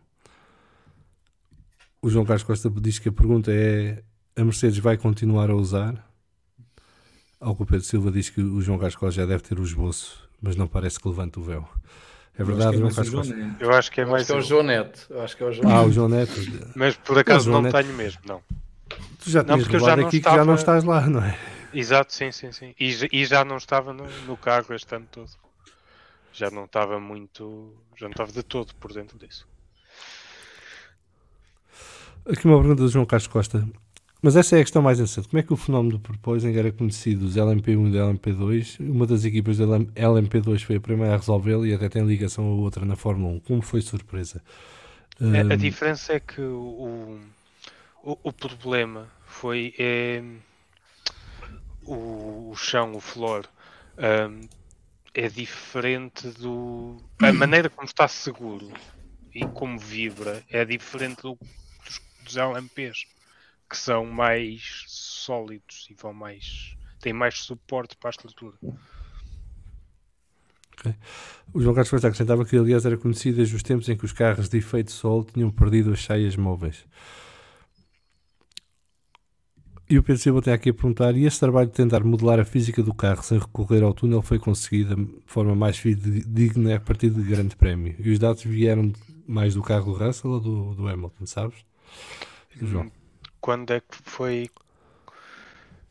o 2.02 2.10
João 2.10 2.26
Carlos 2.26 2.44
Costa 2.44 2.70
diz 2.70 3.00
que 3.00 3.10
a 3.10 3.12
pergunta 3.12 3.52
é: 3.52 4.04
a 4.36 4.44
Mercedes 4.44 4.78
vai 4.80 4.98
continuar 4.98 5.50
a 5.50 5.56
usar? 5.56 6.06
Ao 7.40 7.56
Pedro 7.56 7.82
Silva 7.82 8.12
diz 8.12 8.30
que 8.30 8.42
o 8.42 8.62
João 8.62 8.78
Carlos 8.78 8.96
Costa 8.96 9.22
já 9.22 9.26
deve 9.26 9.44
ter 9.44 9.60
o 9.60 9.64
esboço, 9.64 10.27
mas 10.42 10.56
não 10.56 10.68
parece 10.68 11.00
que 11.00 11.08
levante 11.08 11.40
o 11.40 11.44
véu. 11.44 11.68
É 12.38 12.44
verdade, 12.44 12.78
João 12.78 12.92
Carlos 12.92 13.14
Costa? 13.14 13.36
Eu 13.60 13.72
acho 13.74 13.92
que 13.92 14.02
é 14.02 14.06
mais. 14.06 14.22
Acho 14.22 14.28
que 14.28 14.34
é 14.34 14.38
o 14.38 14.42
João 14.42 14.64
Neto. 14.64 15.08
Eu 15.10 15.22
acho 15.22 15.38
que 15.38 15.44
é 15.44 15.46
o 15.48 15.52
João 15.52 15.72
ah, 15.72 15.82
o 15.84 15.92
João 15.92 16.10
Neto. 16.10 16.32
Mas 16.76 16.96
por 16.96 17.18
acaso 17.18 17.50
não, 17.50 17.62
Neto... 17.62 17.76
tenho 17.76 17.94
mesmo, 17.94 18.22
não. 18.26 18.42
Tu 19.24 19.32
já 19.32 19.44
tinhas 19.44 19.68
não, 19.68 19.80
já 19.80 19.94
aqui 19.94 20.18
estava... 20.18 20.36
que 20.36 20.40
já 20.42 20.46
não 20.46 20.56
estás 20.56 20.84
lá, 20.84 21.08
não 21.08 21.24
é? 21.24 21.38
Exato, 21.74 22.14
sim, 22.14 22.32
sim, 22.32 22.52
sim. 22.52 22.76
E, 22.80 22.96
e 23.12 23.26
já 23.26 23.44
não 23.44 23.58
estava 23.58 23.92
no, 23.92 24.06
no 24.26 24.38
carro 24.38 24.74
este 24.74 24.96
ano 24.96 25.08
todo. 25.12 25.30
Já 26.32 26.52
não 26.52 26.66
estava 26.66 27.00
muito. 27.00 27.74
Já 27.96 28.06
não 28.06 28.12
estava 28.12 28.32
de 28.32 28.44
todo 28.44 28.76
por 28.76 28.94
dentro 28.94 29.18
disso. 29.18 29.48
Aqui 32.30 32.46
uma 32.46 32.60
pergunta 32.60 32.84
do 32.84 32.90
João 32.90 33.06
Carlos 33.06 33.28
Costa. 33.28 33.68
Mas 34.28 34.36
essa 34.36 34.58
é 34.58 34.60
a 34.60 34.62
questão 34.62 34.82
mais 34.82 35.00
interessante. 35.00 35.30
Como 35.30 35.40
é 35.40 35.42
que 35.42 35.54
o 35.54 35.56
fenómeno 35.56 35.98
do 35.98 36.00
proposing 36.02 36.54
era 36.54 36.70
conhecido 36.70 37.22
dos 37.22 37.38
LMP1 37.38 37.88
e 37.88 37.92
do 37.92 37.98
LMP2? 37.98 38.78
Uma 38.82 39.08
das 39.08 39.24
equipas 39.24 39.58
do 39.58 39.66
LMP2 39.66 40.66
foi 40.66 40.76
a 40.76 40.82
primeira 40.82 41.14
a 41.14 41.18
resolvê-lo 41.18 41.66
e 41.66 41.74
até 41.74 41.88
tem 41.88 42.06
ligação 42.06 42.44
a 42.44 42.54
outra 42.56 42.84
na 42.84 42.98
Fórmula 42.98 43.36
1. 43.36 43.40
Como 43.40 43.62
foi 43.62 43.80
surpresa? 43.80 44.44
A, 45.22 45.54
a 45.54 45.56
diferença 45.56 46.12
é 46.12 46.20
que 46.20 46.42
o, 46.42 47.22
o, 48.04 48.18
o 48.22 48.34
problema 48.34 49.08
foi 49.26 49.74
é, 49.80 50.22
o, 51.86 52.50
o, 52.52 52.54
chão, 52.58 52.98
o 52.98 53.00
floor, 53.00 53.46
um, 53.98 54.42
é 55.14 55.30
diferente 55.30 56.28
do. 56.32 56.98
A 57.22 57.32
maneira 57.32 57.70
como 57.70 57.86
está 57.86 58.10
seguro 58.10 58.74
e 59.34 59.46
como 59.46 59.80
vibra 59.80 60.44
é 60.50 60.66
diferente 60.66 61.22
do, 61.22 61.38
dos, 61.86 62.02
dos 62.26 62.36
LMPs, 62.36 63.06
que 63.70 63.78
são 63.78 64.06
mais 64.06 64.84
sólidos 64.88 65.88
e 65.90 65.94
vão 65.94 66.14
mais. 66.14 66.76
têm 67.00 67.14
mais 67.14 67.40
suporte 67.40 67.96
para 67.98 68.10
a 68.10 68.12
estrutura. 68.12 68.58
O 71.54 71.60
João 71.62 71.74
Carlos 71.74 71.90
Costa 71.90 72.08
acrescentava 72.08 72.46
que, 72.46 72.56
aliás, 72.56 72.86
era 72.86 72.98
conhecido 72.98 73.38
desde 73.38 73.56
os 73.56 73.64
tempos 73.64 73.90
em 73.90 73.98
que 73.98 74.06
os 74.06 74.14
carros 74.14 74.48
de 74.48 74.58
efeito 74.58 74.92
sol 74.92 75.24
tinham 75.24 75.50
perdido 75.50 75.92
as 75.92 76.04
saias 76.04 76.36
móveis. 76.36 76.86
E 79.90 79.98
o 79.98 80.04
Pedro 80.04 80.22
Silva 80.22 80.42
tem 80.42 80.54
aqui 80.54 80.70
a 80.70 80.74
perguntar: 80.74 81.16
e 81.16 81.26
esse 81.26 81.40
trabalho 81.40 81.68
de 81.68 81.74
tentar 81.74 82.04
modelar 82.04 82.40
a 82.40 82.46
física 82.46 82.84
do 82.84 82.94
carro 82.94 83.24
sem 83.24 83.40
recorrer 83.40 83.84
ao 83.84 83.94
túnel 83.94 84.22
foi 84.22 84.38
conseguido 84.38 84.96
de 84.96 85.22
forma 85.26 85.56
mais 85.56 85.82
digna 85.82 86.76
a 86.76 86.80
partir 86.80 87.10
de 87.10 87.22
grande 87.24 87.56
prémio? 87.56 87.96
E 87.98 88.12
os 88.12 88.20
dados 88.20 88.44
vieram 88.44 88.92
mais 89.26 89.54
do 89.56 89.64
carro 89.64 89.94
do 89.94 90.06
Russell 90.06 90.32
ou 90.32 90.40
do, 90.40 90.76
do 90.76 90.88
Hamilton, 90.88 91.26
sabes? 91.26 91.66
João. 92.62 92.92
Quando 93.42 93.72
é 93.72 93.80
que 93.80 93.96
foi? 94.04 94.50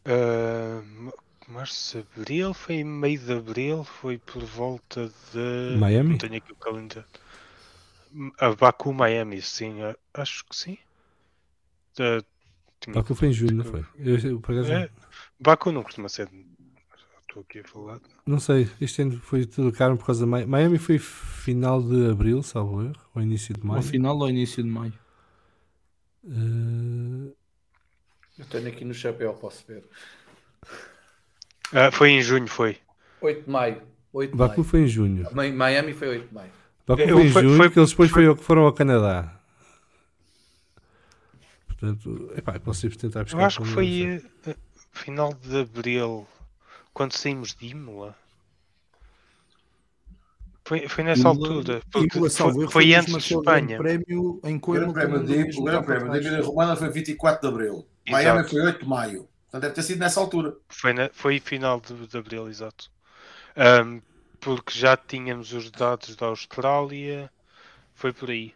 Uh, 0.07 1.13
março, 1.49 2.05
abril? 2.17 2.55
Foi 2.55 2.77
em 2.77 2.85
meio 2.85 3.19
de 3.19 3.33
abril? 3.33 3.85
Foi 3.85 4.19
por 4.19 4.43
volta 4.45 5.11
de. 5.33 5.77
Miami? 5.79 6.11
Não 6.11 6.19
tenho 6.19 6.37
aqui 6.37 6.53
o 6.53 6.57
calendário. 6.57 7.05
A 8.39 8.55
Baku, 8.55 8.93
Miami, 8.95 9.43
sim, 9.43 9.77
acho 10.15 10.45
que 10.47 10.57
sim. 10.57 10.79
Uh, 11.99 12.25
Baku 12.93 13.15
foi 13.15 13.29
em 13.29 13.33
julho, 13.33 13.57
não 13.57 13.65
foi? 13.65 13.85
Eu, 13.99 14.19
eu, 14.19 14.41
por 14.41 14.53
acaso, 14.55 14.73
é, 14.73 14.91
Baku 15.41 15.73
não 15.73 15.83
costuma 15.83 16.09
ser. 16.09 16.31
Estou 17.21 17.43
aqui 17.43 17.61
a 17.61 17.65
falar. 17.65 18.01
Não 18.25 18.39
sei, 18.39 18.71
este 18.81 19.03
ano 19.03 19.19
foi 19.19 19.45
tudo 19.45 19.73
caro 19.73 19.97
por 19.97 20.07
causa 20.07 20.21
da 20.21 20.27
Miami. 20.27 20.51
Miami 20.51 20.79
foi 20.79 20.99
final 20.99 21.83
de 21.83 22.11
abril, 22.11 22.43
salvo 22.43 22.83
erro, 22.83 22.95
ou 23.15 23.21
início 23.21 23.55
de 23.55 23.65
maio. 23.65 23.79
Ou 23.79 23.83
final 23.83 24.17
ou 24.19 24.29
início 24.29 24.63
de 24.63 24.69
maio. 24.69 24.95
Uh... 26.27 27.33
Eu 28.39 28.45
tenho 28.51 28.69
aqui 28.69 28.85
no 28.85 28.93
chapéu, 28.93 29.33
posso 29.35 29.65
ver. 29.67 29.85
Ah, 31.73 31.91
foi 31.91 32.11
em 32.11 32.23
junho, 32.23 32.47
foi. 32.47 32.79
8 33.21 33.45
de 33.45 33.51
maio. 33.51 33.83
8 34.13 34.31
de 34.33 34.37
Baku 34.37 34.61
maio. 34.61 34.65
foi 34.65 34.81
em 34.83 34.87
junho. 34.89 35.27
Miami 35.33 35.93
foi 35.95 36.09
8 36.09 36.29
de 36.29 36.35
maio. 36.35 36.51
Baku 36.87 37.01
Eu- 37.03 37.17
foi 37.17 37.27
em 37.27 37.31
foi- 37.33 37.43
junho, 37.43 37.57
foi- 37.57 37.71
que 37.71 37.79
eles 37.79 37.91
depois 37.91 38.11
foi- 38.11 38.27
foi- 38.27 38.37
foram 38.37 38.63
ao 38.63 38.73
Canadá. 38.73 39.33
Portanto, 41.67 42.33
epá, 42.37 42.59
posso 42.59 42.87
ir 42.87 42.97
tentar 42.97 43.25
buscar. 43.25 43.39
Eu 43.41 43.45
acho 43.45 43.61
que 43.63 43.69
foi 43.69 44.23
eh, 44.47 44.57
final 44.93 45.33
de 45.35 45.59
abril, 45.61 46.27
quando 46.93 47.13
saímos 47.13 47.55
de 47.55 47.67
Imola. 47.69 48.17
Foi, 50.67 50.89
foi 50.89 51.05
nessa 51.05 51.29
altura. 51.29 51.81
Porque 51.93 52.19
foi, 52.19 52.29
foi 52.69 52.87
mesmo 52.87 53.15
antes 53.17 53.29
de 53.29 53.35
Espanha. 53.35 53.79
prémio 53.79 54.41
em 54.43 54.57
O 54.57 54.61
Coimbra. 54.61 54.93
Grande 54.93 55.27
Prémio 55.27 55.51
de, 55.53 55.61
o 55.61 55.63
grande 55.65 55.87
prémio 55.87 56.11
da. 56.11 56.19
Emília 56.19 56.43
Romana 56.43 56.75
foi 56.77 56.91
24 56.91 57.41
de 57.41 57.47
Abril. 57.55 57.87
Exato. 58.05 58.25
Miami 58.25 58.49
foi 58.49 58.61
8 58.63 58.81
de 58.81 58.89
Maio. 58.89 59.29
Portanto, 59.45 59.63
deve 59.63 59.75
ter 59.75 59.83
sido 59.85 59.99
nessa 60.01 60.19
altura. 60.19 60.57
Foi, 60.69 60.93
na- 60.93 61.11
foi 61.13 61.39
final 61.39 61.81
de, 61.81 62.07
de 62.09 62.19
abril, 62.19 62.49
exato. 62.49 62.91
Ahm, 63.57 64.01
porque 64.41 64.77
já 64.77 64.97
tínhamos 64.97 65.53
os 65.53 65.71
dados 65.71 66.17
da 66.17 66.27
Austrália. 66.27 67.31
Foi 67.95 68.13
por 68.13 68.29
aí. 68.29 68.53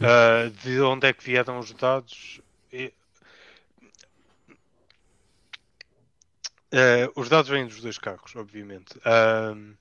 Ah, 0.00 0.50
de 0.64 0.80
onde 0.80 1.06
é 1.06 1.12
que 1.12 1.22
vieram 1.24 1.60
os 1.60 1.72
dados? 1.72 2.40
Ah, 6.72 7.10
os 7.16 7.28
dados 7.28 7.48
vêm 7.50 7.66
dos 7.66 7.80
dois 7.80 7.98
carros, 7.98 8.34
obviamente. 8.36 8.94
J- 8.94 9.76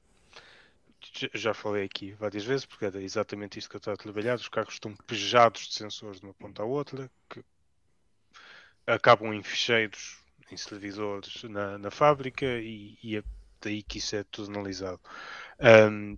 já 1.34 1.54
falei 1.54 1.86
aqui 1.86 2.14
várias 2.14 2.44
vezes, 2.44 2.66
porque 2.66 2.86
era 2.86 3.02
exatamente 3.02 3.60
isto 3.60 3.70
que 3.70 3.76
eu 3.76 3.80
estava 3.80 3.96
a 3.96 3.98
trabalhar. 3.98 4.36
Os 4.36 4.48
carros 4.48 4.74
estão 4.74 4.96
pejados 5.08 5.68
de 5.68 5.74
sensores 5.74 6.20
de 6.20 6.26
uma 6.26 6.34
ponta 6.34 6.62
à 6.62 6.66
outra, 6.66 7.10
que 7.30 7.44
acabam 8.86 9.34
em 9.34 9.44
ficheiros, 9.44 10.18
em 10.52 10.58
servidores 10.58 11.44
na, 11.44 11.78
na 11.78 11.92
fábrica 11.92 12.46
e, 12.46 12.98
e 13.04 13.18
é 13.18 13.24
daí 13.62 13.84
que 13.84 13.98
isso 13.98 14.16
é 14.16 14.24
tudo 14.24 14.50
analisado. 14.50 15.00
Ahm, 15.60 16.18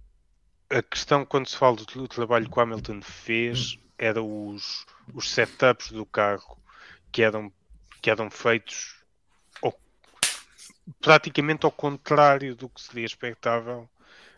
a 0.69 0.81
questão 0.81 1.25
quando 1.25 1.47
se 1.47 1.57
fala 1.57 1.75
do, 1.75 2.07
trabalho 2.07 2.49
que 2.49 2.57
o 2.57 2.61
Hamilton 2.61 3.01
fez 3.01 3.77
era 3.97 4.21
os, 4.21 4.85
os 5.13 5.29
setups 5.29 5.91
do 5.91 6.05
carro 6.05 6.57
que 7.11 7.21
eram, 7.21 7.51
que 8.01 8.09
eram 8.09 8.29
feitos 8.29 9.01
praticamente 10.99 11.65
ao 11.65 11.71
contrário 11.71 12.55
do 12.55 12.67
que 12.67 12.81
seria 12.81 13.05
expectável 13.05 13.89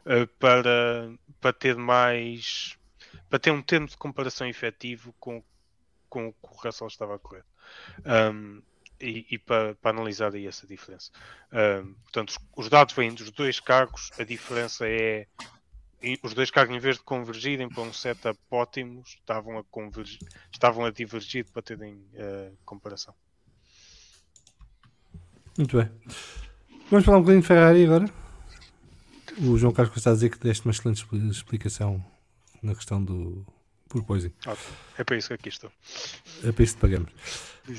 eh, 0.06 0.26
para, 0.40 1.14
para 1.40 1.54
ter 1.54 1.76
mais 1.76 2.78
para 3.30 3.40
ter 3.40 3.52
um 3.52 3.62
termo 3.62 3.88
de 3.88 3.98
comparação 3.98 4.48
efetivo 4.48 5.14
com, 5.20 5.44
com 6.10 6.28
o 6.28 6.34
que 6.34 6.40
o 6.44 6.56
Russell 6.56 6.88
estava 6.88 7.16
a 7.16 7.20
correr. 7.20 7.44
Um, 8.06 8.62
e, 9.02 9.26
e 9.32 9.38
para, 9.38 9.76
para 9.76 9.92
analisar 9.92 10.34
aí 10.34 10.48
essa 10.48 10.66
diferença. 10.68 11.12
Um, 11.52 11.94
portanto, 11.94 12.30
os, 12.30 12.38
os 12.56 12.70
dados 12.70 12.94
vêm 12.94 13.14
dos 13.14 13.32
dois 13.32 13.60
carros, 13.60 14.12
a 14.20 14.24
diferença 14.24 14.88
é 14.88 15.28
os 16.22 16.34
dois 16.34 16.52
carros, 16.52 16.76
em 16.76 16.80
vez 16.80 16.98
de 16.98 17.04
convergirem 17.04 17.70
para 17.70 17.84
um 17.84 17.94
setup 17.94 18.38
ótimo, 18.52 19.02
estavam 19.06 19.58
a, 19.58 19.64
convergir, 19.64 20.20
estavam 20.52 20.86
a 20.86 20.92
divergir 20.92 21.46
para 21.46 21.62
terem 21.62 21.94
uh, 21.94 22.56
comparação. 22.66 23.16
Muito 25.58 25.78
bem. 25.78 25.90
Vamos 26.90 27.06
falar 27.06 27.18
um 27.18 27.22
bocadinho 27.22 27.42
de 27.42 27.48
Ferrari 27.48 27.86
agora. 27.86 28.23
O 29.42 29.58
João 29.58 29.74
Carlos 29.74 29.96
está 29.98 30.12
a 30.12 30.14
dizer 30.14 30.30
que 30.30 30.40
deste 30.40 30.66
uma 30.66 30.72
excelente 30.72 30.98
expli- 30.98 31.30
explicação 31.30 32.04
na 32.62 32.74
questão 32.76 33.04
do 33.04 33.46
porpoising. 33.90 34.32
Ok, 34.46 34.60
É 34.98 35.04
para 35.04 35.18
isso 35.18 35.28
que 35.30 35.34
aqui 35.36 35.50
estou. 35.50 35.72
É 36.44 36.52
para 36.52 36.64
isso 36.64 36.76
que 36.76 36.82
pagamos. 36.82 37.10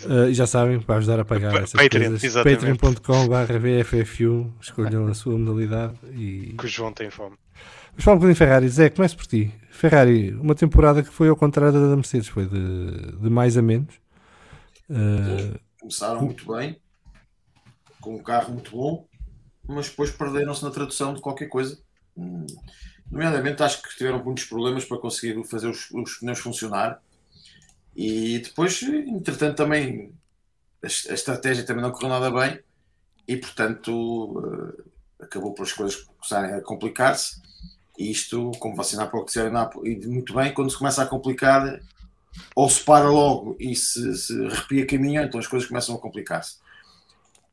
Uh, 0.07 0.29
e 0.31 0.35
já 0.35 0.47
sabem, 0.47 0.81
para 0.81 0.97
ajudar 0.97 1.21
a 1.21 1.25
pagar 1.25 1.53
Pa- 1.53 1.59
essas 1.61 1.73
Patreon, 1.81 2.11
coisas, 2.19 2.35
patreon.com.br 2.35 3.53
VFF1, 3.61 4.53
escolham 4.61 5.07
a 5.09 5.15
sua 5.15 5.37
modalidade 5.39 5.95
e 6.13 6.55
Que 6.59 6.65
o 6.65 6.69
João 6.69 6.93
tem 6.93 7.11
fome. 7.11 7.37
Vamos 7.91 8.05
falar 8.05 8.17
um 8.17 8.19
bocadinho 8.19 8.35
de 8.35 8.39
Ferrari. 8.39 8.69
Zé, 8.69 8.91
comece 8.91 9.15
por 9.17 9.27
ti. 9.27 9.53
Ferrari, 9.71 10.33
uma 10.35 10.55
temporada 10.55 11.03
que 11.03 11.11
foi 11.11 11.29
ao 11.29 11.37
contrário 11.37 11.73
da 11.89 11.95
Mercedes, 11.97 12.29
foi 12.29 12.47
de, 12.47 13.13
de 13.19 13.31
mais 13.31 13.57
a 13.57 13.63
menos. 13.63 13.95
Uh, 14.91 15.59
Começaram 15.81 16.23
muito 16.23 16.51
bem, 16.55 16.81
com 18.01 18.17
um 18.17 18.23
carro 18.23 18.53
muito 18.55 18.71
bom, 18.71 19.07
mas 19.67 19.89
depois 19.89 20.11
perderam-se 20.11 20.63
na 20.63 20.71
tradução 20.71 21.15
de 21.15 21.21
qualquer 21.21 21.49
coisa. 21.49 21.79
Hum, 22.17 22.47
Nomeadamente, 23.11 23.63
acho 23.63 23.83
que 23.83 23.97
tiveram 23.97 24.23
muitos 24.25 24.45
problemas 24.45 24.85
para 24.85 24.99
conseguir 24.99 25.43
fazer 25.45 25.69
os, 25.69 25.91
os 25.91 26.19
pneus 26.19 26.39
funcionar. 26.39 27.01
E 27.95 28.41
depois, 28.41 28.83
entretanto, 28.83 29.57
também 29.57 30.13
a, 30.83 30.87
a 30.87 31.15
estratégia 31.15 31.65
também 31.65 31.83
não 31.83 31.93
correu 31.93 32.09
nada 32.09 32.31
bem 32.31 32.61
e, 33.29 33.37
portanto, 33.37 34.79
eh, 35.21 35.25
acabou 35.25 35.55
por 35.55 35.63
as 35.65 35.73
coisas 35.73 35.97
começarem 36.03 36.55
a 36.55 36.63
complicar-se. 36.63 37.41
E 37.99 38.11
isto, 38.11 38.51
como 38.59 38.75
você 38.75 39.01
há 39.01 39.07
pouco 39.07 39.27
disseram, 39.27 39.71
e 39.85 40.07
muito 40.07 40.35
bem, 40.35 40.53
quando 40.53 40.71
se 40.71 40.79
começa 40.79 41.03
a 41.03 41.07
complicar, 41.07 41.81
ou 42.55 42.69
se 42.69 42.83
para 42.85 43.09
logo 43.09 43.57
e 43.61 43.77
se, 43.77 44.17
se 44.17 44.47
arrepia 44.47 44.87
caminho, 44.87 45.23
então 45.23 45.39
as 45.41 45.47
coisas 45.47 45.69
começam 45.69 45.95
a 45.95 45.99
complicar-se. 45.99 46.59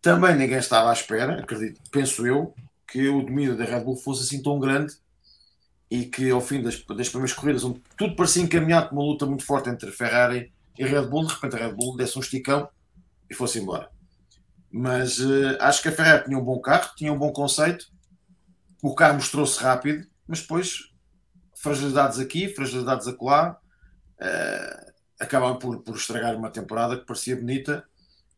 Também 0.01 0.35
ninguém 0.35 0.57
estava 0.57 0.89
à 0.89 0.93
espera, 0.93 1.39
acredito, 1.39 1.80
penso 1.91 2.25
eu, 2.25 2.55
que 2.88 3.07
o 3.07 3.21
domínio 3.21 3.55
da 3.55 3.63
Red 3.63 3.81
Bull 3.81 3.95
fosse 3.95 4.23
assim 4.23 4.41
tão 4.41 4.59
grande 4.59 4.95
e 5.89 6.05
que 6.05 6.30
ao 6.30 6.41
fim 6.41 6.61
das, 6.61 6.81
das 6.83 7.09
primeiras 7.09 7.33
corridas, 7.33 7.63
onde 7.63 7.81
tudo 7.95 8.15
parecia 8.15 8.41
encaminhado 8.41 8.88
para 8.88 8.95
uma 8.95 9.03
luta 9.03 9.25
muito 9.25 9.45
forte 9.45 9.69
entre 9.69 9.91
Ferrari 9.91 10.51
e 10.77 10.85
Red 10.85 11.07
Bull, 11.07 11.27
de 11.27 11.33
repente 11.33 11.55
a 11.55 11.59
Red 11.59 11.73
Bull 11.73 11.95
desse 11.95 12.17
um 12.17 12.21
esticão 12.21 12.67
e 13.30 13.35
fosse 13.35 13.59
embora. 13.59 13.89
Mas 14.71 15.19
uh, 15.19 15.57
acho 15.59 15.81
que 15.81 15.89
a 15.89 15.91
Ferrari 15.91 16.25
tinha 16.25 16.38
um 16.38 16.43
bom 16.43 16.59
carro, 16.59 16.91
tinha 16.95 17.13
um 17.13 17.17
bom 17.17 17.31
conceito, 17.31 17.85
o 18.81 18.95
carro 18.95 19.15
mostrou-se 19.15 19.61
rápido, 19.61 20.07
mas 20.25 20.41
depois 20.41 20.91
fragilidades 21.55 22.17
aqui, 22.17 22.47
fragilidades 22.47 23.07
acolá, 23.07 23.59
uh, 24.19 25.59
por, 25.59 25.83
por 25.83 25.95
estragar 25.95 26.35
uma 26.35 26.49
temporada 26.49 26.97
que 26.97 27.05
parecia 27.05 27.35
bonita, 27.35 27.85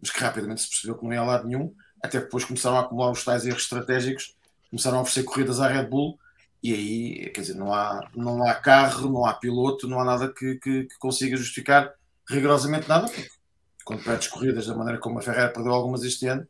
mas 0.04 0.12
que 0.12 0.20
rapidamente 0.20 0.62
se 0.62 0.70
percebeu 0.70 0.98
que 0.98 1.06
não 1.06 1.14
ia 1.14 1.22
a 1.22 1.24
lado 1.24 1.48
nenhum, 1.48 1.74
até 2.02 2.18
que 2.18 2.26
depois 2.26 2.44
começaram 2.44 2.76
a 2.76 2.82
acumular 2.82 3.10
os 3.10 3.24
tais 3.24 3.46
erros 3.46 3.64
estratégicos, 3.64 4.36
começaram 4.70 4.98
a 4.98 5.02
oferecer 5.02 5.24
corridas 5.24 5.62
à 5.62 5.68
Red 5.70 5.86
Bull, 5.86 6.20
e 6.62 6.74
aí, 6.74 7.30
quer 7.30 7.40
dizer, 7.40 7.56
não 7.56 7.74
há, 7.74 8.10
não 8.14 8.46
há 8.46 8.54
carro, 8.54 9.10
não 9.10 9.26
há 9.26 9.34
piloto, 9.34 9.88
não 9.88 10.02
há 10.02 10.04
nada 10.04 10.34
que, 10.34 10.56
que, 10.56 10.84
que 10.84 10.98
consiga 11.00 11.38
justificar 11.38 11.94
rigorosamente 12.30 12.88
nada, 12.90 13.08
porque 13.08 13.30
quando 13.86 14.04
perdes 14.04 14.28
corridas 14.28 14.68
da 14.68 14.76
maneira 14.76 15.00
como 15.00 15.20
a 15.20 15.22
Ferrari 15.22 15.54
perdeu 15.54 15.72
algumas 15.72 16.04
este 16.04 16.28
ano, 16.28 16.46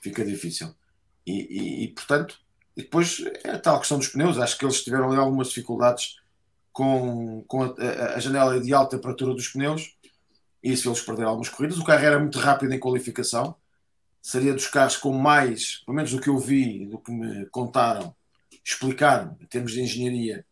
fica 0.00 0.24
difícil. 0.24 0.72
E, 1.26 1.32
e, 1.32 1.84
e, 1.84 1.88
portanto, 1.88 2.38
e 2.76 2.82
depois 2.82 3.24
é 3.42 3.50
a 3.50 3.58
tal 3.58 3.80
questão 3.80 3.98
dos 3.98 4.08
pneus, 4.08 4.38
acho 4.38 4.56
que 4.56 4.64
eles 4.64 4.84
tiveram 4.84 5.08
ali 5.08 5.18
algumas 5.18 5.48
dificuldades 5.48 6.16
com, 6.72 7.44
com 7.48 7.64
a, 7.64 8.14
a, 8.14 8.20
janela 8.20 8.60
de 8.60 8.72
alta 8.72 8.96
temperatura 8.96 9.34
dos 9.34 9.48
pneus, 9.48 9.97
isso 10.62 10.88
eles 10.88 11.00
perderam 11.00 11.30
algumas 11.30 11.48
corridas. 11.48 11.78
O 11.78 11.84
carro 11.84 12.04
era 12.04 12.18
muito 12.18 12.38
rápido 12.38 12.72
em 12.72 12.78
qualificação, 12.78 13.54
seria 14.20 14.52
dos 14.52 14.66
carros 14.66 14.96
com 14.96 15.12
mais, 15.12 15.82
pelo 15.84 15.96
menos 15.96 16.10
do 16.10 16.20
que 16.20 16.28
eu 16.28 16.38
vi, 16.38 16.86
do 16.86 16.98
que 16.98 17.10
me 17.10 17.46
contaram, 17.46 18.14
explicaram, 18.64 19.36
em 19.40 19.46
termos 19.46 19.72
de 19.72 19.80
engenharia, 19.80 20.44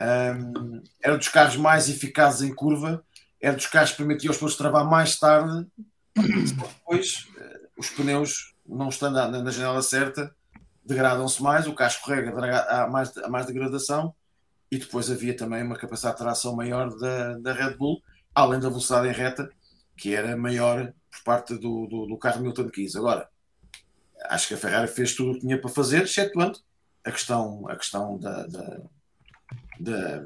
um, 0.00 0.82
era 1.00 1.16
dos 1.16 1.28
carros 1.28 1.56
mais 1.56 1.88
eficazes 1.88 2.42
em 2.42 2.54
curva, 2.54 3.04
era 3.40 3.56
dos 3.56 3.66
carros 3.66 3.92
que 3.92 3.98
permitiam 3.98 4.30
os 4.30 4.36
pilotos 4.36 4.58
travar 4.58 4.84
mais 4.84 5.18
tarde, 5.18 5.66
depois 6.14 7.28
uh, 7.36 7.68
os 7.78 7.88
pneus, 7.90 8.54
não 8.66 8.88
estando 8.88 9.14
na, 9.14 9.50
janela 9.50 9.82
certa, 9.82 10.34
degradam-se 10.84 11.42
mais, 11.42 11.66
o 11.66 11.74
carro 11.74 11.90
escorrega, 11.90 12.64
há 12.68 12.88
mais, 12.88 13.14
mais 13.28 13.46
degradação, 13.46 14.14
e 14.70 14.78
depois 14.78 15.10
havia 15.10 15.36
também 15.36 15.62
uma 15.62 15.76
capacidade 15.76 16.16
de 16.16 16.22
tração 16.22 16.56
maior 16.56 16.90
da, 16.98 17.38
da 17.38 17.52
Red 17.52 17.76
Bull, 17.76 18.02
além 18.36 18.60
da 18.60 18.68
velocidade 18.68 19.08
em 19.08 19.12
reta, 19.12 19.50
que 19.96 20.14
era 20.14 20.36
maior 20.36 20.92
por 21.10 21.24
parte 21.24 21.54
do, 21.54 21.86
do, 21.86 22.06
do 22.06 22.18
carro 22.18 22.42
Milton 22.42 22.68
Keynes. 22.68 22.94
Agora, 22.94 23.26
acho 24.24 24.48
que 24.48 24.54
a 24.54 24.58
Ferrari 24.58 24.88
fez 24.88 25.14
tudo 25.14 25.30
o 25.30 25.34
que 25.34 25.40
tinha 25.40 25.58
para 25.58 25.70
fazer, 25.70 26.02
excetuando 26.02 26.58
a 27.02 27.10
questão, 27.10 27.66
a 27.66 27.74
questão 27.74 28.18
da, 28.18 28.46
da, 28.46 28.80
da, 29.80 30.24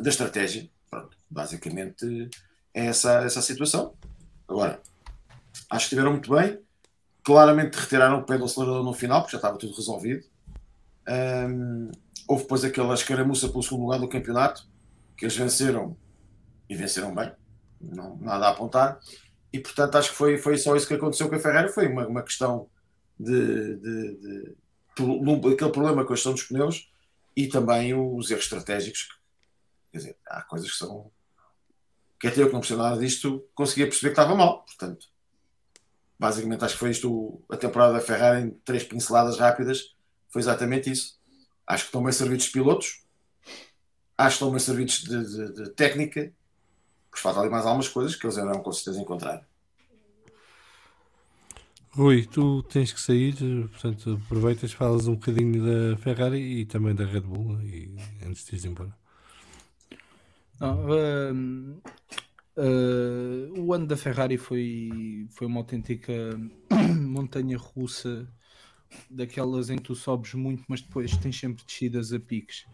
da 0.00 0.08
estratégia. 0.08 0.66
Pronto, 0.88 1.14
basicamente 1.28 2.30
é 2.72 2.86
essa, 2.86 3.22
essa 3.22 3.42
situação. 3.42 3.94
Agora, 4.48 4.80
acho 5.68 5.88
que 5.88 5.94
estiveram 5.94 6.12
muito 6.12 6.34
bem. 6.34 6.58
Claramente 7.22 7.74
retiraram 7.74 8.20
o 8.20 8.24
pé 8.24 8.38
do 8.38 8.46
acelerador 8.46 8.82
no 8.82 8.94
final, 8.94 9.20
porque 9.20 9.32
já 9.32 9.38
estava 9.38 9.58
tudo 9.58 9.76
resolvido. 9.76 10.24
Um, 11.06 11.90
houve 12.26 12.44
depois 12.44 12.64
aquela 12.64 12.94
escaramuça 12.94 13.48
pelo 13.48 13.62
segundo 13.62 13.82
lugar 13.82 14.00
do 14.00 14.08
campeonato, 14.08 14.66
que 15.18 15.26
eles 15.26 15.36
venceram 15.36 15.98
e 16.68 16.74
venceram 16.74 17.14
bem, 17.14 17.32
não, 17.80 18.16
nada 18.18 18.46
a 18.46 18.50
apontar. 18.50 19.00
E 19.52 19.60
portanto 19.60 19.96
acho 19.96 20.10
que 20.10 20.16
foi, 20.16 20.38
foi 20.38 20.58
só 20.58 20.76
isso 20.76 20.86
que 20.86 20.94
aconteceu 20.94 21.28
com 21.28 21.34
a 21.34 21.38
Ferrari. 21.38 21.68
Foi 21.68 21.86
uma, 21.86 22.06
uma 22.06 22.22
questão 22.22 22.68
de, 23.18 23.76
de, 23.76 24.16
de, 24.16 24.56
de 24.96 25.52
aquele 25.52 25.70
problema 25.70 26.04
com 26.04 26.12
a 26.12 26.16
gestão 26.16 26.32
dos 26.32 26.42
pneus 26.42 26.90
e 27.34 27.46
também 27.46 27.94
os 27.94 28.30
erros 28.30 28.44
estratégicos. 28.44 29.08
Quer 29.92 29.98
dizer, 29.98 30.16
há 30.26 30.42
coisas 30.42 30.70
que 30.70 30.76
são. 30.76 31.10
Que 32.18 32.28
até 32.28 32.42
eu 32.42 32.46
que 32.46 32.52
não 32.52 32.60
percebo 32.60 32.82
nada 32.82 32.98
disto 32.98 33.46
conseguia 33.54 33.86
perceber 33.86 34.14
que 34.14 34.20
estava 34.20 34.34
mal. 34.34 34.64
Portanto, 34.64 35.06
basicamente 36.18 36.64
acho 36.64 36.74
que 36.74 36.80
foi 36.80 36.90
isto 36.90 37.42
a 37.50 37.56
temporada 37.56 37.92
da 37.92 38.00
Ferrari 38.00 38.46
em 38.46 38.50
três 38.64 38.84
pinceladas 38.84 39.38
rápidas. 39.38 39.94
Foi 40.28 40.40
exatamente 40.40 40.90
isso. 40.90 41.18
Acho 41.66 41.84
que 41.84 41.88
estão 41.88 42.02
bem 42.02 42.12
servidos 42.12 42.46
de 42.46 42.52
pilotos, 42.52 43.04
acho 44.16 44.28
que 44.28 44.34
estão 44.34 44.50
bem 44.50 44.60
servidos 44.60 45.02
de, 45.02 45.24
de, 45.24 45.52
de 45.52 45.70
técnica, 45.70 46.32
porque 47.16 47.22
falta 47.22 47.40
ali 47.40 47.48
mais 47.48 47.64
algumas 47.64 47.88
coisas 47.88 48.14
que 48.14 48.26
eles 48.26 48.36
irão 48.36 48.62
com 48.62 48.72
certeza 48.72 49.00
encontrar. 49.00 49.42
Rui, 51.92 52.26
tu 52.26 52.62
tens 52.64 52.92
que 52.92 53.00
sair, 53.00 53.34
portanto 53.70 54.20
aproveitas, 54.22 54.72
falas 54.72 55.08
um 55.08 55.14
bocadinho 55.14 55.64
da 55.64 55.96
Ferrari 55.96 56.60
e 56.60 56.66
também 56.66 56.94
da 56.94 57.06
Red 57.06 57.22
Bull 57.22 57.58
e 57.62 57.96
antes 58.26 58.44
de 58.44 58.56
ir 58.56 58.66
embora. 58.66 58.94
Não, 60.60 60.84
uh, 60.84 61.80
uh, 62.58 63.60
o 63.60 63.72
ano 63.72 63.86
da 63.86 63.96
Ferrari 63.96 64.36
foi, 64.36 65.26
foi 65.30 65.46
uma 65.46 65.60
autêntica 65.60 66.12
montanha 67.00 67.56
russa 67.56 68.28
daquelas 69.10 69.70
em 69.70 69.76
que 69.76 69.84
tu 69.84 69.94
sobes 69.94 70.34
muito, 70.34 70.64
mas 70.68 70.82
depois 70.82 71.16
tens 71.16 71.38
sempre 71.38 71.64
descidas 71.64 72.12
a 72.12 72.20
piques. 72.20 72.66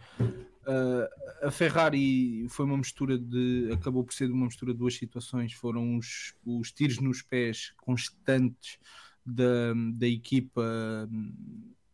Uh, 0.66 1.46
a 1.46 1.50
Ferrari 1.50 2.46
foi 2.48 2.64
uma 2.64 2.76
mistura 2.76 3.18
de. 3.18 3.70
acabou 3.72 4.04
por 4.04 4.14
ser 4.14 4.30
uma 4.30 4.46
mistura 4.46 4.72
de 4.72 4.78
duas 4.78 4.94
situações. 4.94 5.52
Foram 5.52 5.96
os, 5.96 6.34
os 6.44 6.70
tiros 6.70 6.98
nos 6.98 7.22
pés 7.22 7.72
constantes 7.78 8.78
da, 9.24 9.72
da 9.94 10.06
equipa 10.06 11.08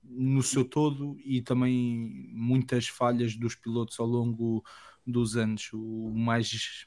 no 0.05 0.43
seu 0.43 0.65
todo 0.65 1.17
e 1.25 1.43
também 1.43 2.31
muitas 2.33 2.89
falhas 2.89 3.37
dos 3.37 3.55
pilotos 3.55 3.99
ao 4.01 4.07
longo 4.07 4.65
dos 5.07 5.37
anos. 5.37 5.71
O 5.73 6.11
mais 6.15 6.87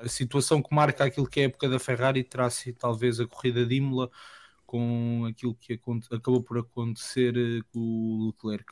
a 0.00 0.08
situação 0.08 0.62
que 0.62 0.74
marca 0.74 1.04
aquilo 1.04 1.28
que 1.28 1.40
é 1.40 1.42
a 1.44 1.46
época 1.46 1.68
da 1.68 1.78
Ferrari 1.78 2.24
terá 2.24 2.48
sido 2.48 2.76
talvez 2.76 3.20
a 3.20 3.26
corrida 3.26 3.64
de 3.66 3.74
Imola 3.76 4.10
com 4.64 5.26
aquilo 5.28 5.54
que 5.54 5.74
acabou 6.10 6.42
por 6.42 6.58
acontecer 6.58 7.36
eh, 7.36 7.62
com 7.72 7.78
o 7.78 8.26
Leclerc. 8.26 8.66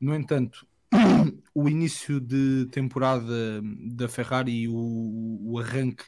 No 0.00 0.14
entanto, 0.14 0.66
o 1.54 1.68
início 1.68 2.20
de 2.20 2.66
temporada 2.66 3.62
da 3.92 4.08
Ferrari, 4.08 4.68
o, 4.68 5.38
o 5.42 5.58
arranque 5.58 6.04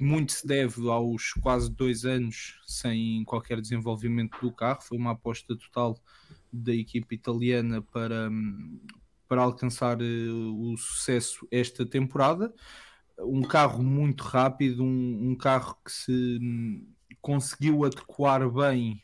muito 0.00 0.32
se 0.32 0.46
deve 0.46 0.88
aos 0.88 1.32
quase 1.32 1.70
dois 1.70 2.04
anos 2.04 2.60
sem 2.66 3.24
qualquer 3.24 3.60
desenvolvimento 3.60 4.38
do 4.40 4.52
carro. 4.52 4.82
Foi 4.82 4.98
uma 4.98 5.12
aposta 5.12 5.56
total 5.56 5.98
da 6.52 6.74
equipe 6.74 7.14
italiana 7.14 7.80
para, 7.80 8.30
para 9.28 9.42
alcançar 9.42 10.00
eh, 10.00 10.28
o 10.30 10.76
sucesso 10.76 11.46
esta 11.50 11.86
temporada. 11.86 12.52
Um 13.18 13.42
carro 13.42 13.82
muito 13.82 14.22
rápido, 14.22 14.84
um, 14.84 15.30
um 15.30 15.34
carro 15.34 15.76
que 15.82 15.90
se 15.90 16.38
hum, 16.42 16.86
conseguiu 17.22 17.84
adequar 17.84 18.48
bem 18.50 19.02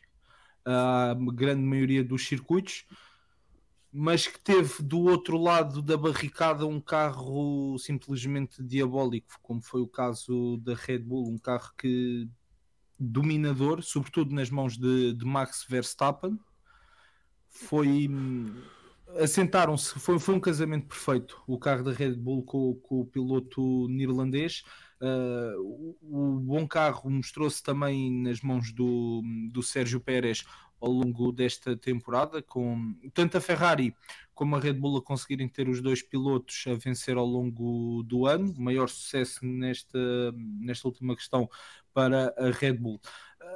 à 0.63 1.15
grande 1.33 1.63
maioria 1.63 2.03
dos 2.03 2.27
circuitos 2.27 2.85
mas 3.93 4.25
que 4.25 4.39
teve 4.39 4.81
do 4.81 5.01
outro 5.01 5.37
lado 5.37 5.79
da 5.79 5.95
barricada 5.95 6.65
um 6.65 6.81
carro 6.81 7.77
simplesmente 7.77 8.63
diabólico, 8.63 9.37
como 9.43 9.61
foi 9.61 9.81
o 9.81 9.87
caso 9.87 10.57
da 10.57 10.73
Red 10.73 10.99
Bull, 10.99 11.29
um 11.29 11.37
carro 11.37 11.71
que 11.77 12.27
dominador, 12.99 13.83
sobretudo 13.83 14.33
nas 14.33 14.49
mãos 14.49 14.77
de, 14.77 15.13
de 15.13 15.23
Max 15.23 15.65
Verstappen, 15.69 16.39
foi 17.47 18.09
assentaram-se, 19.19 19.99
foi, 19.99 20.17
foi 20.17 20.33
um 20.33 20.39
casamento 20.39 20.87
perfeito 20.87 21.39
o 21.45 21.59
carro 21.59 21.83
da 21.83 21.91
Red 21.91 22.15
Bull 22.15 22.43
com, 22.43 22.73
com 22.81 23.01
o 23.01 23.05
piloto 23.05 23.87
neerlandês. 23.89 24.63
Uh, 24.99 25.59
o, 25.61 25.97
o, 26.01 26.39
bom 26.39 26.67
carro 26.67 27.09
mostrou-se 27.09 27.61
também 27.61 28.11
nas 28.23 28.41
mãos 28.41 28.71
do, 28.71 29.21
do 29.51 29.61
Sérgio 29.61 29.99
Pérez 29.99 30.45
ao 30.83 30.91
longo 30.91 31.31
desta 31.31 31.77
temporada, 31.77 32.41
com 32.41 32.93
tanto 33.13 33.37
a 33.37 33.41
Ferrari 33.41 33.95
como 34.35 34.55
a 34.55 34.59
Red 34.59 34.73
Bull 34.73 34.97
a 34.97 35.01
conseguirem 35.01 35.47
ter 35.47 35.69
os 35.69 35.81
dois 35.81 36.01
pilotos 36.01 36.65
a 36.67 36.73
vencer 36.73 37.15
ao 37.15 37.25
longo 37.25 38.03
do 38.03 38.25
ano. 38.25 38.53
Maior 38.57 38.89
sucesso 38.89 39.45
nesta, 39.45 39.97
nesta 40.59 40.85
última 40.85 41.15
questão 41.15 41.49
para 41.93 42.33
a 42.37 42.49
Red 42.51 42.73
Bull. 42.73 42.99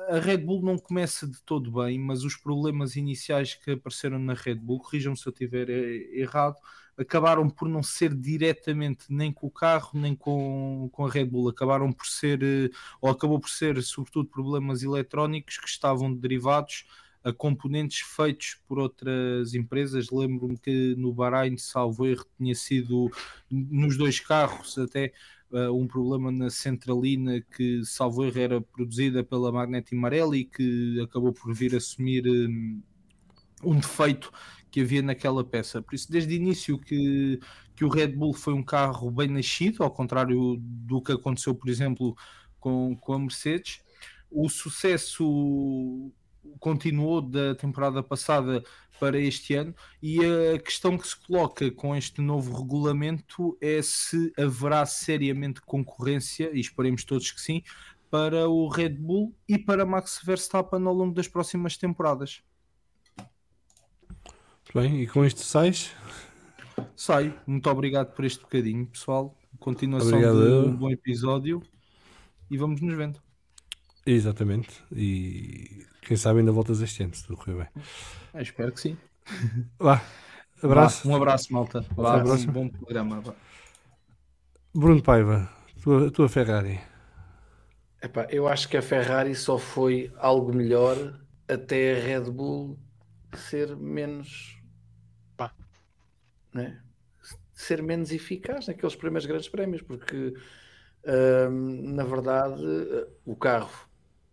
A 0.09 0.19
Red 0.19 0.37
Bull 0.37 0.61
não 0.61 0.77
começa 0.77 1.27
de 1.27 1.41
todo 1.43 1.69
bem, 1.69 1.99
mas 1.99 2.23
os 2.23 2.37
problemas 2.37 2.95
iniciais 2.95 3.55
que 3.55 3.71
apareceram 3.71 4.19
na 4.19 4.33
Red 4.33 4.55
Bull, 4.55 4.79
corrijam-me 4.79 5.17
se 5.17 5.27
eu 5.27 5.33
estiver 5.33 5.69
errado, 5.69 6.55
acabaram 6.97 7.49
por 7.49 7.67
não 7.67 7.83
ser 7.83 8.15
diretamente 8.15 9.05
nem 9.09 9.33
com 9.33 9.47
o 9.47 9.51
carro 9.51 9.91
nem 9.93 10.15
com, 10.15 10.89
com 10.93 11.05
a 11.05 11.09
Red 11.09 11.25
Bull, 11.25 11.49
acabaram 11.49 11.91
por 11.91 12.07
ser, 12.07 12.41
eh, 12.41 12.69
ou 13.01 13.09
acabou 13.09 13.39
por 13.39 13.49
ser, 13.49 13.81
sobretudo, 13.83 14.29
problemas 14.29 14.81
eletrónicos 14.81 15.57
que 15.57 15.67
estavam 15.67 16.13
derivados 16.13 16.85
a 17.23 17.33
componentes 17.33 17.99
feitos 17.99 18.57
por 18.67 18.79
outras 18.79 19.53
empresas. 19.53 20.09
Lembro-me 20.11 20.57
que 20.57 20.95
no 20.95 21.13
Bahrein, 21.13 21.57
salvo 21.57 22.05
erro, 22.05 22.25
tinha 22.37 22.55
sido 22.55 23.09
nos 23.49 23.97
dois 23.97 24.19
carros 24.19 24.77
até 24.77 25.13
uh, 25.51 25.71
um 25.71 25.87
problema 25.87 26.31
na 26.31 26.49
centralina 26.49 27.41
que, 27.41 27.83
salvo 27.85 28.23
erro, 28.25 28.39
era 28.39 28.61
produzida 28.61 29.23
pela 29.23 29.51
Magneti 29.51 29.95
Marelli 29.95 30.45
que 30.45 30.99
acabou 31.01 31.33
por 31.33 31.53
vir 31.53 31.75
assumir 31.75 32.27
um, 32.27 32.81
um 33.63 33.75
defeito 33.75 34.31
que 34.69 34.81
havia 34.81 35.01
naquela 35.01 35.43
peça. 35.43 35.81
Por 35.81 35.95
isso, 35.95 36.11
desde 36.11 36.33
o 36.33 36.35
início 36.35 36.77
que, 36.77 37.39
que 37.75 37.85
o 37.85 37.89
Red 37.89 38.09
Bull 38.09 38.33
foi 38.33 38.53
um 38.53 38.63
carro 38.63 39.09
bem 39.09 39.27
nascido, 39.27 39.83
ao 39.83 39.91
contrário 39.91 40.57
do 40.59 41.01
que 41.01 41.11
aconteceu, 41.11 41.55
por 41.55 41.69
exemplo, 41.69 42.15
com, 42.59 42.95
com 42.95 43.13
a 43.13 43.19
Mercedes. 43.19 43.81
O 44.29 44.49
sucesso 44.49 46.11
continuou 46.59 47.21
da 47.21 47.55
temporada 47.55 48.01
passada 48.01 48.63
para 48.99 49.19
este 49.19 49.53
ano 49.53 49.75
e 50.01 50.19
a 50.53 50.59
questão 50.59 50.97
que 50.97 51.07
se 51.07 51.15
coloca 51.15 51.69
com 51.71 51.95
este 51.95 52.21
novo 52.21 52.59
regulamento 52.61 53.57
é 53.61 53.81
se 53.81 54.31
haverá 54.37 54.85
seriamente 54.85 55.61
concorrência, 55.61 56.49
e 56.53 56.59
esperemos 56.59 57.03
todos 57.03 57.31
que 57.31 57.39
sim, 57.41 57.63
para 58.09 58.47
o 58.49 58.67
Red 58.67 58.95
Bull 58.95 59.35
e 59.47 59.57
para 59.57 59.85
Max 59.85 60.21
Verstappen 60.23 60.85
ao 60.85 60.93
longo 60.93 61.13
das 61.13 61.27
próximas 61.27 61.77
temporadas. 61.77 62.41
Bem, 64.73 65.01
e 65.01 65.07
com 65.07 65.25
isto 65.25 65.41
sais? 65.41 65.91
Sai. 66.95 67.37
Muito 67.45 67.69
obrigado 67.69 68.13
por 68.13 68.25
este 68.25 68.41
bocadinho, 68.41 68.85
pessoal. 68.87 69.37
Continuação 69.59 70.09
obrigado. 70.09 70.63
de 70.63 70.69
um 70.69 70.75
bom 70.75 70.89
episódio 70.89 71.61
e 72.49 72.57
vamos 72.57 72.81
nos 72.81 72.95
vendo. 72.95 73.26
Exatamente. 74.07 74.81
E 74.89 75.85
quem 76.01 76.15
sabe 76.15 76.39
ainda 76.39 76.51
voltas 76.53 76.81
este 76.81 77.03
ano, 77.03 77.13
se 77.13 77.25
tudo 77.25 77.37
correr 77.37 77.57
bem. 77.57 77.83
Eu 78.33 78.41
espero 78.41 78.71
que 78.71 78.79
sim. 78.79 78.97
Vá. 79.77 80.01
Abraço. 80.63 81.07
um 81.07 81.15
abraço, 81.15 81.51
malta. 81.51 81.81
Vá, 81.95 82.23
um 82.23 82.45
bom 82.47 82.69
programa. 82.69 83.19
Vá. 83.19 83.35
Bruno 84.73 85.03
Paiva, 85.03 85.49
tua, 85.83 86.09
tua 86.09 86.29
Ferrari. 86.29 86.79
Epá, 88.01 88.27
eu 88.29 88.47
acho 88.47 88.69
que 88.69 88.77
a 88.77 88.81
Ferrari 88.81 89.35
só 89.35 89.57
foi 89.57 90.11
algo 90.17 90.53
melhor 90.53 91.19
até 91.47 91.97
a 91.97 92.01
Red 92.01 92.31
Bull 92.31 92.79
ser 93.35 93.75
menos 93.75 94.57
Pá. 95.35 95.53
né? 96.53 96.81
ser 97.53 97.81
menos 97.81 98.11
eficaz 98.11 98.67
naqueles 98.67 98.95
primeiros 98.95 99.25
grandes 99.25 99.49
prémios, 99.49 99.81
porque 99.81 100.33
hum, 101.51 101.93
na 101.95 102.03
verdade 102.03 102.63
o 103.25 103.35
carro 103.35 103.86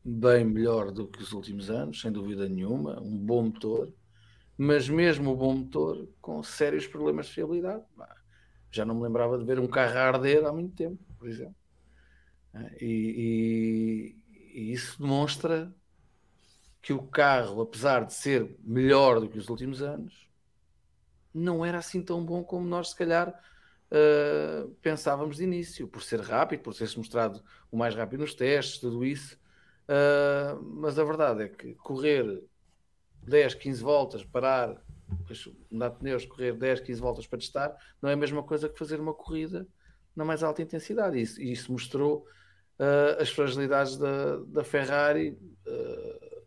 bem 0.04 0.44
melhor 0.44 0.90
do 0.92 1.06
que 1.08 1.22
os 1.22 1.32
últimos 1.32 1.70
anos, 1.70 2.00
sem 2.00 2.12
dúvida 2.12 2.48
nenhuma, 2.48 3.00
um 3.00 3.16
bom 3.18 3.44
motor, 3.44 3.92
mas 4.58 4.88
mesmo 4.88 5.32
o 5.32 5.36
bom 5.36 5.56
motor 5.56 6.08
com 6.20 6.42
sérios 6.42 6.86
problemas 6.86 7.26
de 7.26 7.34
fiabilidade. 7.34 7.84
Já 8.72 8.84
não 8.84 8.94
me 8.96 9.02
lembrava 9.04 9.38
de 9.38 9.44
ver 9.44 9.60
um 9.60 9.68
carro 9.68 9.98
a 9.98 10.02
arder 10.08 10.44
há 10.46 10.52
muito 10.52 10.74
tempo, 10.76 10.98
por 11.18 11.28
exemplo. 11.28 11.56
Eh, 12.54 12.76
E, 12.80 14.16
e- 14.54 14.70
e 14.70 14.72
isso 14.72 15.00
demonstra 15.00 15.74
que 16.82 16.92
o 16.92 17.02
carro, 17.02 17.60
apesar 17.62 18.04
de 18.04 18.14
ser 18.14 18.56
melhor 18.62 19.18
do 19.20 19.28
que 19.28 19.38
os 19.38 19.48
últimos 19.48 19.82
anos, 19.82 20.28
não 21.32 21.64
era 21.64 21.78
assim 21.78 22.02
tão 22.02 22.24
bom 22.24 22.44
como 22.44 22.66
nós, 22.66 22.90
se 22.90 22.96
calhar, 22.96 23.34
eh, 23.90 24.66
pensávamos 24.82 25.36
de 25.36 25.44
início, 25.44 25.88
por 25.88 26.02
ser 26.02 26.20
rápido, 26.20 26.62
por 26.62 26.74
ser-se 26.74 26.96
mostrado 26.98 27.42
o 27.70 27.76
mais 27.76 27.94
rápido 27.94 28.20
nos 28.20 28.34
testes, 28.34 28.78
tudo 28.80 29.04
isso. 29.04 29.38
Uh, 29.84 30.62
mas 30.62 30.98
a 30.98 31.04
verdade 31.04 31.42
é 31.42 31.48
que 31.48 31.74
correr 31.74 32.42
10, 33.22 33.54
15 33.54 33.82
voltas, 33.82 34.24
parar, 34.24 34.82
de 35.28 35.90
pneus, 35.98 36.24
correr 36.24 36.54
10, 36.54 36.80
15 36.80 37.00
voltas 37.00 37.26
para 37.26 37.38
testar, 37.38 37.76
não 38.00 38.08
é 38.08 38.14
a 38.14 38.16
mesma 38.16 38.42
coisa 38.42 38.68
que 38.68 38.78
fazer 38.78 39.00
uma 39.00 39.14
corrida 39.14 39.66
na 40.16 40.24
mais 40.24 40.42
alta 40.42 40.62
intensidade. 40.62 41.18
E 41.18 41.22
isso, 41.22 41.42
isso 41.42 41.72
mostrou 41.72 42.26
uh, 42.78 43.20
as 43.20 43.30
fragilidades 43.30 43.96
da, 43.96 44.36
da 44.46 44.64
Ferrari 44.64 45.38
uh, 45.66 46.44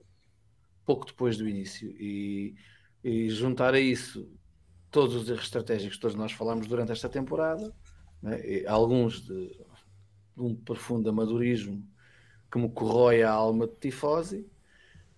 pouco 0.85 1.05
depois 1.05 1.37
do 1.37 1.47
início. 1.47 1.89
E, 1.99 2.55
e 3.03 3.29
juntar 3.29 3.73
a 3.73 3.79
isso 3.79 4.29
todos 4.89 5.15
os 5.15 5.29
erros 5.29 5.43
estratégicos 5.43 5.95
que 5.95 6.01
todos 6.01 6.15
nós 6.15 6.31
falámos 6.31 6.67
durante 6.67 6.91
esta 6.91 7.09
temporada, 7.09 7.73
né, 8.21 8.63
alguns 8.65 9.21
de, 9.21 9.49
de 9.49 10.41
um 10.41 10.55
profundo 10.55 11.09
amadorismo 11.09 11.85
que 12.51 12.57
me 12.57 12.69
corrói 12.69 13.23
a 13.23 13.31
alma 13.31 13.67
de 13.67 13.75
tifosi, 13.75 14.45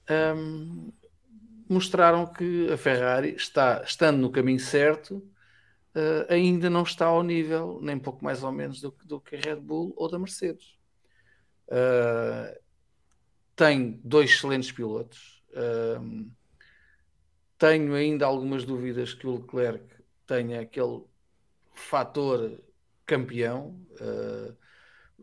hum, 0.10 0.92
mostraram 1.68 2.26
que 2.26 2.72
a 2.72 2.78
Ferrari 2.78 3.36
está, 3.36 3.84
estando 3.84 4.18
no 4.18 4.32
caminho 4.32 4.60
certo, 4.60 5.18
uh, 5.96 6.26
ainda 6.34 6.70
não 6.70 6.84
está 6.84 7.06
ao 7.06 7.22
nível, 7.22 7.80
nem 7.82 8.00
pouco 8.00 8.24
mais 8.24 8.44
ou 8.44 8.52
menos, 8.52 8.82
do, 8.82 8.94
do 9.06 9.22
que 9.22 9.36
a 9.36 9.40
Red 9.40 9.58
Bull 9.58 9.94
ou 9.96 10.10
da 10.10 10.18
Mercedes. 10.18 10.78
Uh, 11.68 12.60
tem 13.56 14.00
dois 14.04 14.32
excelentes 14.32 14.72
pilotos. 14.72 15.44
Uh, 15.52 16.32
tenho 17.58 17.94
ainda 17.94 18.26
algumas 18.26 18.64
dúvidas 18.64 19.14
que 19.14 19.28
o 19.28 19.36
Leclerc 19.36 19.86
tenha 20.26 20.62
aquele 20.62 21.04
fator 21.74 22.60
campeão. 23.06 23.80
Uh, 24.00 24.56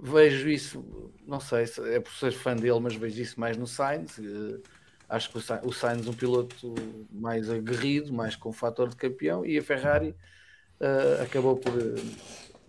vejo 0.01 0.49
isso, 0.49 1.13
não 1.27 1.41
sei 1.41 1.67
se 1.67 1.81
é 1.93 2.01
por 2.01 2.13
ser 2.13 2.33
fã 2.33 2.55
dele, 2.55 2.81
mas 2.81 2.95
vejo 2.95 3.21
isso 3.21 3.39
mais 3.39 3.57
no 3.57 3.67
Sainz. 3.67 4.19
Uh, 4.19 4.63
acho 5.09 5.31
que 5.31 5.39
o 5.39 5.73
Sainz 5.73 6.07
é 6.07 6.11
um 6.11 6.15
piloto 6.15 6.75
mais 7.11 7.51
aguerrido, 7.51 8.13
mais 8.13 8.37
com 8.37 8.53
fator 8.53 8.89
de 8.89 8.97
campeão, 8.97 9.45
e 9.45 9.59
a 9.59 9.63
Ferrari 9.63 10.15
uh, 10.81 11.23
acabou 11.23 11.57
por 11.57 11.73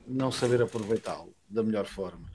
não 0.08 0.32
saber 0.32 0.62
aproveitá-lo 0.62 1.34
da 1.50 1.64
melhor 1.64 1.86
forma. 1.86 2.28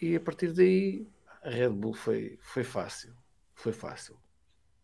e 0.00 0.16
a 0.16 0.20
partir 0.20 0.52
daí, 0.52 1.06
a 1.42 1.50
Red 1.50 1.70
Bull 1.70 1.94
foi, 1.94 2.38
foi 2.40 2.64
fácil. 2.64 3.12
Foi 3.54 3.72
fácil. 3.72 4.16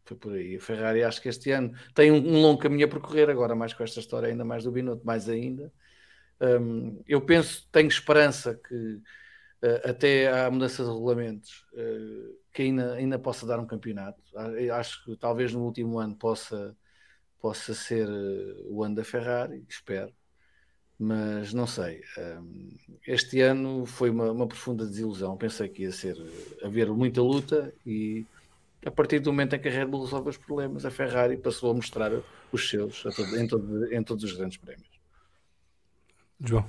Foi 0.04 0.16
por 0.16 0.32
aí. 0.34 0.56
A 0.56 0.60
Ferrari 0.60 1.02
acho 1.02 1.20
que 1.20 1.28
este 1.28 1.50
ano 1.50 1.74
tem 1.94 2.12
um, 2.12 2.16
um 2.16 2.40
longo 2.40 2.60
caminho 2.60 2.86
a 2.86 2.88
percorrer, 2.88 3.28
agora 3.28 3.54
mais 3.54 3.74
com 3.74 3.82
esta 3.82 4.00
história 4.00 4.28
ainda 4.28 4.44
mais 4.44 4.64
do 4.64 4.70
Binotto, 4.70 5.04
mais 5.04 5.28
ainda. 5.28 5.72
Um, 6.40 7.02
eu 7.06 7.20
penso, 7.20 7.66
tenho 7.72 7.88
esperança 7.88 8.54
que 8.54 8.74
uh, 8.74 9.88
até 9.88 10.28
à 10.28 10.50
mudança 10.50 10.84
de 10.84 10.90
regulamentos 10.90 11.64
uh, 11.72 12.36
que 12.52 12.62
ainda, 12.62 12.94
ainda 12.94 13.18
possa 13.18 13.46
dar 13.46 13.58
um 13.58 13.66
campeonato. 13.66 14.20
Acho 14.72 15.04
que 15.04 15.16
talvez 15.16 15.52
no 15.52 15.64
último 15.64 15.98
ano 15.98 16.16
possa, 16.16 16.76
possa 17.40 17.74
ser 17.74 18.08
uh, 18.08 18.72
o 18.72 18.82
ano 18.82 18.96
da 18.96 19.04
Ferrari, 19.04 19.64
espero. 19.68 20.12
Mas 20.98 21.52
não 21.52 21.66
sei. 21.66 22.02
Um, 22.16 22.74
este 23.06 23.42
ano 23.42 23.84
foi 23.84 24.08
uma, 24.08 24.32
uma, 24.32 24.46
profunda 24.46 24.86
desilusão. 24.86 25.36
Pensei 25.36 25.68
que 25.68 25.82
ia 25.82 25.92
ser 25.92 26.16
haver 26.62 26.90
muita 26.90 27.20
luta 27.20 27.74
e 27.84 28.24
a 28.84 28.90
partir 28.90 29.18
do 29.18 29.30
momento 29.30 29.54
em 29.54 29.58
que 29.58 29.68
a 29.68 29.70
Red 29.70 29.86
Bull 29.86 30.04
resolve 30.04 30.30
os 30.30 30.38
problemas, 30.38 30.86
a 30.86 30.90
Ferrari 30.90 31.36
passou 31.36 31.70
a 31.70 31.74
mostrar 31.74 32.12
os 32.50 32.68
seus 32.68 33.02
todo, 33.02 33.36
em, 33.36 33.46
todo, 33.46 33.92
em 33.92 34.02
todos 34.02 34.24
os 34.24 34.32
grandes 34.32 34.56
prémios. 34.56 34.95
João, 36.38 36.68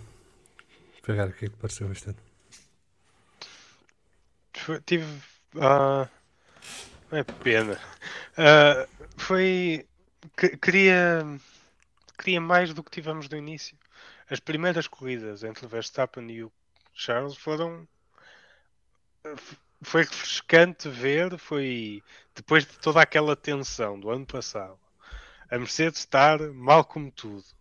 Ferrari, 1.04 1.32
o 1.32 1.34
que 1.34 1.46
é 1.46 1.50
que 1.50 1.58
pareceu 1.58 1.92
este 1.92 2.10
ano? 2.10 2.18
Tive. 4.86 5.06
Uh, 5.56 6.08
é 7.12 7.24
pena. 7.24 7.80
Uh, 8.38 9.08
foi. 9.18 9.86
Que, 10.38 10.56
queria. 10.58 11.26
Queria 12.18 12.40
mais 12.40 12.74
do 12.74 12.82
que 12.82 12.92
tivemos 12.92 13.28
no 13.28 13.38
início. 13.38 13.78
As 14.30 14.40
primeiras 14.40 14.88
corridas 14.88 15.44
entre 15.44 15.66
o 15.66 15.70
Verstappen 15.70 16.30
e 16.32 16.44
o 16.44 16.52
Charles 16.94 17.36
foram. 17.36 17.88
Foi 19.82 20.04
refrescante 20.04 20.88
ver. 20.88 21.38
Foi. 21.38 22.02
Depois 22.34 22.66
de 22.66 22.78
toda 22.80 23.02
aquela 23.02 23.36
tensão 23.36 24.00
do 24.00 24.10
ano 24.10 24.26
passado, 24.26 24.80
a 25.52 25.58
Mercedes 25.58 26.00
estar 26.00 26.40
mal 26.54 26.86
como 26.86 27.12
tudo 27.12 27.57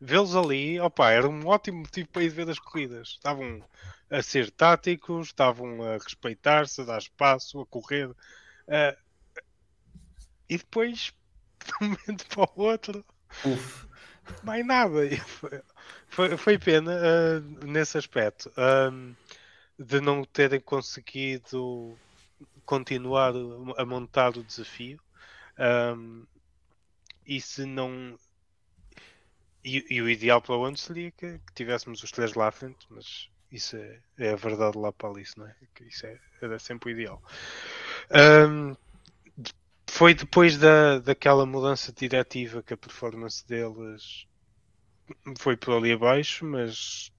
vê-los 0.00 0.34
ali, 0.34 0.80
opa, 0.80 1.10
era 1.10 1.28
um 1.28 1.46
ótimo 1.46 1.78
motivo 1.78 2.08
para 2.08 2.22
ir 2.22 2.30
ver 2.30 2.48
as 2.48 2.58
corridas. 2.58 3.08
Estavam 3.08 3.62
a 4.10 4.22
ser 4.22 4.50
táticos, 4.50 5.28
estavam 5.28 5.82
a 5.82 5.94
respeitar-se, 5.94 6.80
a 6.80 6.84
dar 6.84 6.98
espaço, 6.98 7.60
a 7.60 7.66
correr. 7.66 8.08
Uh, 8.08 8.96
e 10.48 10.58
depois, 10.58 11.12
de 11.64 11.72
um 11.84 11.88
momento 11.88 12.26
para 12.26 12.42
o 12.42 12.62
outro, 12.62 13.04
Uf. 13.44 13.86
mais 14.42 14.66
nada. 14.66 15.00
Foi, 15.26 15.62
foi, 16.08 16.36
foi 16.36 16.58
pena 16.58 16.92
uh, 16.92 17.66
nesse 17.66 17.96
aspecto 17.96 18.50
um, 18.58 19.14
de 19.78 20.00
não 20.00 20.24
terem 20.24 20.60
conseguido 20.60 21.96
continuar 22.64 23.32
a 23.76 23.84
montar 23.84 24.36
o 24.36 24.44
desafio. 24.44 25.00
Um, 25.58 26.26
e 27.26 27.40
se 27.40 27.64
não 27.64 28.18
e, 29.64 29.84
e, 29.90 30.02
o 30.02 30.08
ideal 30.08 30.40
para 30.40 30.56
o 30.56 30.64
ano 30.64 30.76
seria 30.76 31.10
que, 31.10 31.38
que, 31.38 31.54
tivéssemos 31.54 32.02
os 32.02 32.10
três 32.10 32.34
lá 32.34 32.48
à 32.48 32.50
frente, 32.50 32.86
mas 32.88 33.28
isso 33.52 33.76
é, 33.76 34.00
é 34.18 34.32
a 34.32 34.36
verdade 34.36 34.78
lá 34.78 34.92
para 34.92 35.08
ali, 35.08 35.24
não 35.36 35.46
é? 35.46 35.54
Que 35.74 35.84
isso 35.84 36.06
é, 36.06 36.18
era 36.40 36.58
sempre 36.58 36.90
o 36.90 36.92
ideal. 36.92 37.22
Um, 38.10 38.74
foi 39.86 40.14
depois 40.14 40.56
da, 40.56 40.98
daquela 40.98 41.44
mudança 41.44 41.92
diretiva 41.92 42.62
que 42.62 42.72
a 42.72 42.76
performance 42.76 43.46
deles 43.46 44.26
foi 45.38 45.56
por 45.56 45.76
ali 45.76 45.92
abaixo, 45.92 46.44
mas 46.44 47.12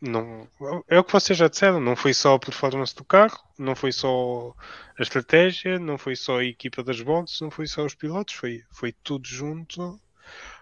não 0.00 0.48
é 0.86 0.98
o 0.98 1.02
que 1.02 1.12
vocês 1.12 1.36
já 1.36 1.48
disseram, 1.48 1.80
não 1.80 1.96
foi 1.96 2.14
só 2.14 2.34
a 2.34 2.38
performance 2.38 2.94
do 2.94 3.04
carro, 3.04 3.38
não 3.58 3.74
foi 3.74 3.90
só 3.90 4.54
a 4.98 5.02
estratégia, 5.02 5.78
não 5.78 5.98
foi 5.98 6.14
só 6.14 6.38
a 6.38 6.44
equipa 6.44 6.84
das 6.84 7.00
boxes, 7.00 7.40
não 7.40 7.50
foi 7.50 7.66
só 7.66 7.84
os 7.84 7.94
pilotos, 7.94 8.34
foi, 8.34 8.62
foi 8.70 8.92
tudo 8.92 9.26
junto 9.26 10.00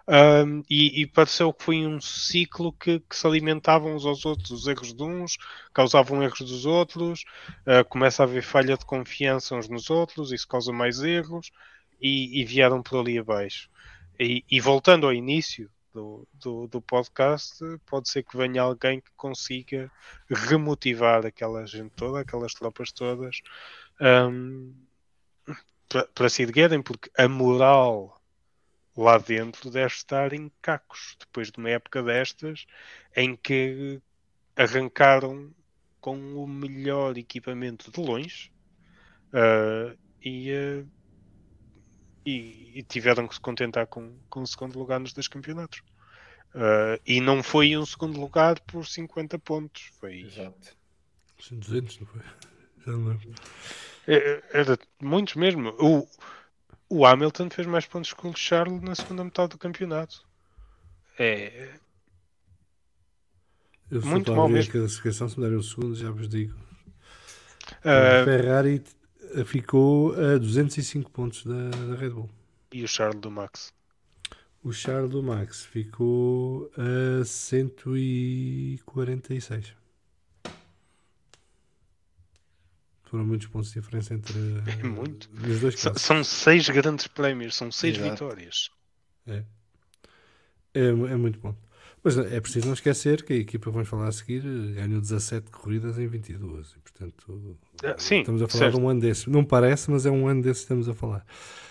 um, 0.08 0.62
e, 0.70 1.02
e, 1.02 1.06
pareceu 1.06 1.52
que 1.52 1.64
foi 1.64 1.84
um 1.84 2.00
ciclo 2.00 2.72
que, 2.72 3.00
que, 3.00 3.16
se 3.16 3.26
alimentavam 3.26 3.94
uns 3.94 4.06
aos 4.06 4.24
outros. 4.24 4.50
Os 4.52 4.66
erros 4.68 4.94
de 4.94 5.02
uns 5.02 5.36
causavam 5.74 6.22
erros 6.22 6.40
dos 6.40 6.64
outros, 6.64 7.24
uh, 7.66 7.84
começa 7.88 8.22
a 8.22 8.26
haver 8.26 8.42
falha 8.42 8.76
de 8.76 8.84
confiança 8.84 9.56
uns 9.56 9.68
nos 9.68 9.90
outros, 9.90 10.30
isso 10.30 10.46
causa 10.46 10.72
mais 10.72 11.02
erros 11.02 11.50
e, 12.00 12.40
e 12.40 12.44
vieram 12.44 12.82
por 12.82 13.00
ali 13.00 13.18
abaixo. 13.18 13.68
E, 14.18 14.44
e 14.48 14.60
voltando 14.60 15.06
ao 15.06 15.12
início 15.12 15.68
do, 15.92 16.28
do, 16.34 16.68
do, 16.68 16.80
podcast, 16.80 17.58
pode 17.86 18.08
ser 18.08 18.22
que 18.22 18.36
venha 18.36 18.62
alguém 18.62 19.00
que 19.00 19.10
consiga 19.16 19.90
remotivar 20.30 21.26
aquela 21.26 21.66
gente 21.66 21.90
toda, 21.96 22.20
aquelas 22.20 22.54
tropas 22.54 22.92
todas, 22.92 23.40
um, 24.00 24.72
para, 26.14 26.28
se 26.28 26.42
erguerem, 26.42 26.82
porque 26.82 27.10
a 27.16 27.28
moral 27.28 28.15
lá 28.96 29.18
dentro 29.18 29.70
deve 29.70 29.92
estar 29.92 30.32
em 30.32 30.50
cacos, 30.62 31.16
depois 31.20 31.50
de 31.50 31.58
uma 31.58 31.70
época 31.70 32.02
destas 32.02 32.66
em 33.14 33.36
que 33.36 34.00
arrancaram 34.56 35.54
com 36.00 36.16
o 36.34 36.46
melhor 36.46 37.18
equipamento 37.18 37.90
de 37.90 38.00
longe 38.00 38.50
uh, 39.32 39.98
e, 40.22 40.52
uh, 40.52 40.88
e, 42.24 42.78
e, 42.78 42.82
tiveram 42.84 43.28
que 43.28 43.34
se 43.34 43.40
contentar 43.40 43.86
com, 43.86 44.16
com 44.30 44.40
o 44.40 44.46
segundo 44.46 44.78
lugar 44.78 44.98
nos 44.98 45.12
dois 45.12 45.28
campeonatos. 45.28 45.80
Uh, 46.54 46.96
e 47.04 47.20
não 47.20 47.42
foi 47.42 47.76
um 47.76 47.84
segundo 47.84 48.18
lugar 48.18 48.58
por 48.60 48.86
50 48.86 49.38
pontos. 49.38 49.90
Foi 50.00 50.20
Exato. 50.20 50.74
200, 51.50 52.00
não 52.00 52.06
foi? 52.06 52.22
Já 52.22 52.92
não 52.92 53.08
lembro. 53.08 53.34
É- 54.06 54.42
Era 54.52 54.78
muitos 55.02 55.34
mesmo. 55.34 55.70
O, 55.78 56.08
o 56.88 57.04
Hamilton 57.06 57.50
fez 57.50 57.66
mais 57.66 57.86
pontos 57.86 58.12
que 58.12 58.26
o 58.26 58.34
Charles 58.34 58.82
na 58.82 58.94
segunda 58.94 59.24
metade 59.24 59.50
do 59.50 59.58
campeonato. 59.58 60.24
É, 61.18 61.70
Eu 63.90 64.00
só 64.02 64.08
Muito 64.08 64.34
mal 64.34 64.48
mesmo. 64.48 64.70
a 64.70 64.72
classificação, 64.80 65.28
se 65.28 65.38
me 65.38 65.44
derem 65.44 65.58
o 65.58 65.62
segundo, 65.62 65.94
já 65.94 66.10
vos 66.10 66.28
digo. 66.28 66.54
ah, 67.84 68.22
a 68.22 68.24
Ferrari 68.24 68.82
eh, 69.34 69.44
ficou 69.44 70.12
a 70.14 70.38
205 70.38 71.10
pontos 71.10 71.44
da, 71.44 71.68
da 71.70 71.94
Red 71.96 72.10
Bull. 72.10 72.30
e 72.72 72.82
o 72.84 72.88
Charles 72.88 73.20
do 73.20 73.30
Max. 73.30 73.72
O 74.62 74.72
Charles 74.72 75.10
do 75.10 75.22
Max 75.22 75.64
ficou 75.64 76.70
a 76.76 77.24
146. 77.24 79.72
Foram 83.16 83.26
muitos 83.28 83.46
pontos 83.46 83.72
de 83.72 83.80
diferença 83.80 84.12
entre 84.12 84.34
É 84.78 84.82
muito. 84.86 85.30
os 85.48 85.60
dois 85.60 85.80
São, 85.80 85.92
casos. 85.92 86.06
são 86.06 86.22
seis 86.22 86.68
grandes 86.68 87.06
prémios, 87.06 87.56
são 87.56 87.72
seis 87.72 87.96
Exato. 87.96 88.10
vitórias. 88.12 88.68
É. 89.26 89.42
É, 90.74 90.88
é 90.88 90.92
muito 91.16 91.38
bom. 91.38 91.56
Mas 92.04 92.18
é 92.18 92.38
preciso 92.42 92.66
não 92.66 92.74
esquecer 92.74 93.24
que 93.24 93.32
a 93.32 93.36
equipa 93.36 93.64
que 93.66 93.70
vamos 93.72 93.88
falar 93.88 94.08
a 94.08 94.12
seguir 94.12 94.42
ganhou 94.74 95.00
17 95.00 95.50
corridas 95.50 95.98
em 95.98 96.06
22. 96.06 96.72
E, 96.72 96.78
portanto, 96.80 97.58
Ah, 97.82 97.94
sim, 97.98 98.20
estamos 98.20 98.42
a 98.42 98.46
falar 98.48 98.64
certo. 98.64 98.76
de 98.76 98.80
um 98.82 98.88
ano 98.88 99.00
desse. 99.00 99.30
Não 99.30 99.42
parece, 99.42 99.90
mas 99.90 100.04
é 100.04 100.10
um 100.10 100.28
ano 100.28 100.42
desse 100.42 100.60
que 100.60 100.64
estamos 100.64 100.88
a 100.90 100.94
falar. 100.94 101.24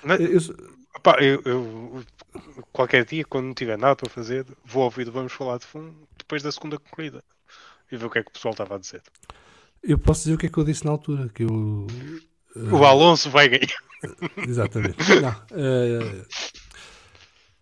Mas- 0.03 0.19
Eu- 0.49 0.75
Pá, 1.03 1.17
eu, 1.21 1.41
eu- 1.45 2.03
qualquer 2.71 3.05
dia, 3.05 3.23
quando 3.23 3.45
não 3.45 3.53
tiver 3.53 3.77
nada 3.77 3.95
para 3.95 4.09
fazer, 4.09 4.45
vou 4.65 4.83
ouvir 4.85 5.09
Vamos 5.11 5.31
Falar 5.33 5.59
de 5.59 5.65
Fundo 5.65 5.93
depois 6.17 6.41
da 6.41 6.51
segunda 6.51 6.79
corrida 6.79 7.23
e 7.91 7.97
ver 7.97 8.05
o 8.05 8.09
que 8.09 8.17
é 8.17 8.23
que 8.23 8.29
o 8.29 8.33
pessoal 8.33 8.53
estava 8.53 8.75
a 8.75 8.79
dizer. 8.79 9.03
Eu 9.87 9.97
posso 9.99 10.21
dizer 10.23 10.33
o 10.35 10.37
que 10.37 10.47
é 10.47 10.49
que 10.49 10.57
eu 10.57 10.63
disse 10.63 10.83
na 10.85 10.91
altura, 10.91 11.29
que 11.29 11.43
eu... 11.43 11.87
eh, 12.55 12.73
O 12.73 12.83
Alonso 12.85 13.29
vai 13.29 13.47
ganhar. 13.49 13.77
Exatamente. 14.47 14.97
Não, 15.21 15.29
eh, 15.51 16.25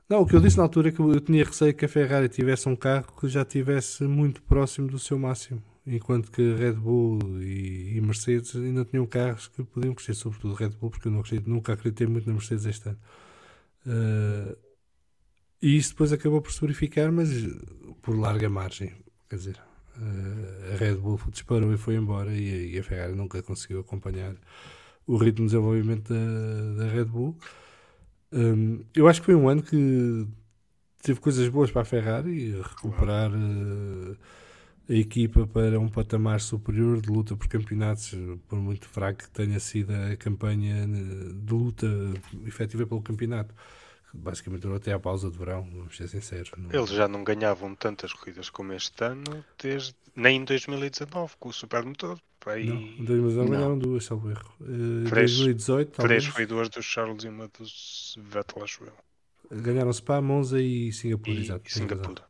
não, 0.10 0.22
o 0.22 0.26
que 0.26 0.36
eu 0.36 0.40
disse 0.42 0.58
na 0.58 0.64
altura 0.64 0.90
é 0.90 0.92
que 0.92 1.00
eu, 1.00 1.20
tinha 1.20 1.44
receio 1.44 1.74
que 1.74 1.86
a 1.86 1.90
Ferrari 1.90 2.30
tivesse 2.30 2.68
um 2.70 2.76
carro 2.76 3.08
que 3.20 3.28
já 3.28 3.42
estivesse 3.42 4.04
muito 4.04 4.42
próximo 4.44 4.88
do 4.88 5.00
seu 5.00 5.18
máximo, 5.18 5.62
enquanto 5.86 6.32
que 6.32 6.54
Red 6.54 6.74
Bull 6.74 7.20
e, 7.42 7.98
e 7.98 8.02
Mercedes 8.02 8.56
ainda 8.56 8.86
tinham 8.86 9.06
carros 9.06 9.48
que 9.48 9.64
podiam 9.64 9.94
crescer, 9.94 10.14
sobretudo 10.14 10.54
Red 10.54 10.70
Bull, 10.70 10.92
porque 10.92 11.08
eu 11.08 11.12
não 11.12 11.22
acredito- 11.22 11.50
nunca 11.50 11.74
acreditei 11.74 12.08
muito 12.08 12.28
na 12.28 12.34
Mercedes 12.34 12.66
este 12.66 12.90
ano. 12.90 13.00
Eh, 13.88 14.56
e 15.62 15.78
isso 15.78 15.90
depois 15.92 16.12
acabou 16.14 16.42
por 16.42 16.52
se 16.52 16.60
verificar, 16.62 17.12
mas 17.12 17.30
por 18.02 18.18
larga 18.18 18.50
margem. 18.50 18.92
Quer 19.30 19.36
dizer, 19.38 19.56
eh, 19.58 19.73
a 20.74 20.78
Red 20.78 20.96
Bull 20.96 21.20
disparou 21.32 21.74
e 21.74 21.78
foi 21.78 21.96
embora, 21.96 22.34
e, 22.34 22.78
a- 22.80 22.84
Ferrari 22.84 23.14
nunca 23.16 23.42
conseguiu 23.44 23.80
acompanhar 23.82 24.36
o 25.08 25.18
ritmo 25.18 25.46
de 25.48 25.54
desenvolvimento 25.54 26.14
da, 26.14 26.86
da 26.86 26.92
Red 26.92 27.06
Bull. 27.06 27.38
Hum, 28.32 28.84
eu 28.96 29.08
acho 29.08 29.22
que 29.22 29.26
foi 29.28 29.36
um 29.36 29.48
ano 29.50 29.62
que 29.64 30.28
teve 31.02 31.20
coisas 31.20 31.48
boas 31.50 31.72
para 31.72 31.84
a 31.84 31.86
Ferrari, 31.86 32.52
recuperar 32.62 33.32
eh, 33.34 34.18
a 34.90 34.94
equipa 34.98 35.48
para 35.48 35.80
um 35.80 35.90
patamar 35.90 36.42
superior 36.42 37.02
de 37.02 37.10
luta 37.10 37.36
por 37.36 37.48
campeonatos, 37.48 38.12
por 38.48 38.60
muito 38.60 38.88
fraco 38.90 39.20
que 39.24 39.30
tenha 39.30 39.60
sido 39.60 39.92
a 39.94 40.16
campanha 40.18 40.84
eh, 40.86 41.34
de 41.46 41.54
luta 41.54 41.88
efetiva 42.46 42.86
pelo 42.86 43.02
campeonato. 43.02 43.54
Basicamente 44.16 44.62
durou 44.62 44.78
até 44.78 44.94
à 44.94 45.00
pausa 45.00 45.30
de 45.32 45.38
verão, 45.38 45.68
vamos 45.72 45.98
ser 45.98 46.08
sinceros. 46.08 46.52
não- 46.56 46.72
Eles 46.72 46.90
já 46.92 47.08
não 47.08 47.24
ganhavam 47.24 47.74
tantas 47.74 48.14
corridas 48.14 48.50
como 48.50 48.72
este 48.74 49.04
ano, 49.04 49.44
desde, 49.62 49.96
nem 50.16 50.38
em 50.38 50.46
2019, 50.46 51.34
com 51.40 51.50
o 51.50 51.54
Supermotor. 51.54 52.20
Pá, 52.40 52.56
Não, 52.58 52.76
em 52.76 53.04
2019 53.06 53.50
Não. 53.50 53.58
ganharam 53.58 53.80
duas, 53.80 54.06
salvo 54.06 54.30
erro. 54.30 54.54
Em 54.62 55.06
Três. 55.06 55.32
2018, 55.38 55.92
três 55.92 55.96
talvez, 55.98 56.26
foi 56.26 56.46
duas 56.46 56.70
dos 56.70 56.86
Charles 56.86 57.24
e 57.24 57.28
uma 57.30 57.48
dos 57.58 58.16
Vettel, 58.22 58.64
acho 58.64 58.84
eu. 58.84 58.94
ganharam 59.62 59.92
Spa, 59.94 60.22
Monza 60.22 60.62
e 60.62 60.92
Singapura, 60.92 61.32
E, 61.38 61.42
exato. 61.42 61.68
e. 61.68 61.72
Singapura. 61.72 62.22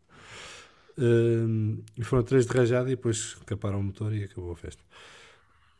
Um, 0.97 1.83
e 1.97 2.03
foram 2.03 2.23
três 2.23 2.45
de 2.45 2.55
rajada 2.55 2.87
e 2.91 2.95
depois 2.95 3.33
caparam 3.45 3.79
o 3.79 3.83
motor 3.83 4.13
e 4.13 4.23
acabou 4.23 4.51
a 4.51 4.55
festa. 4.55 4.83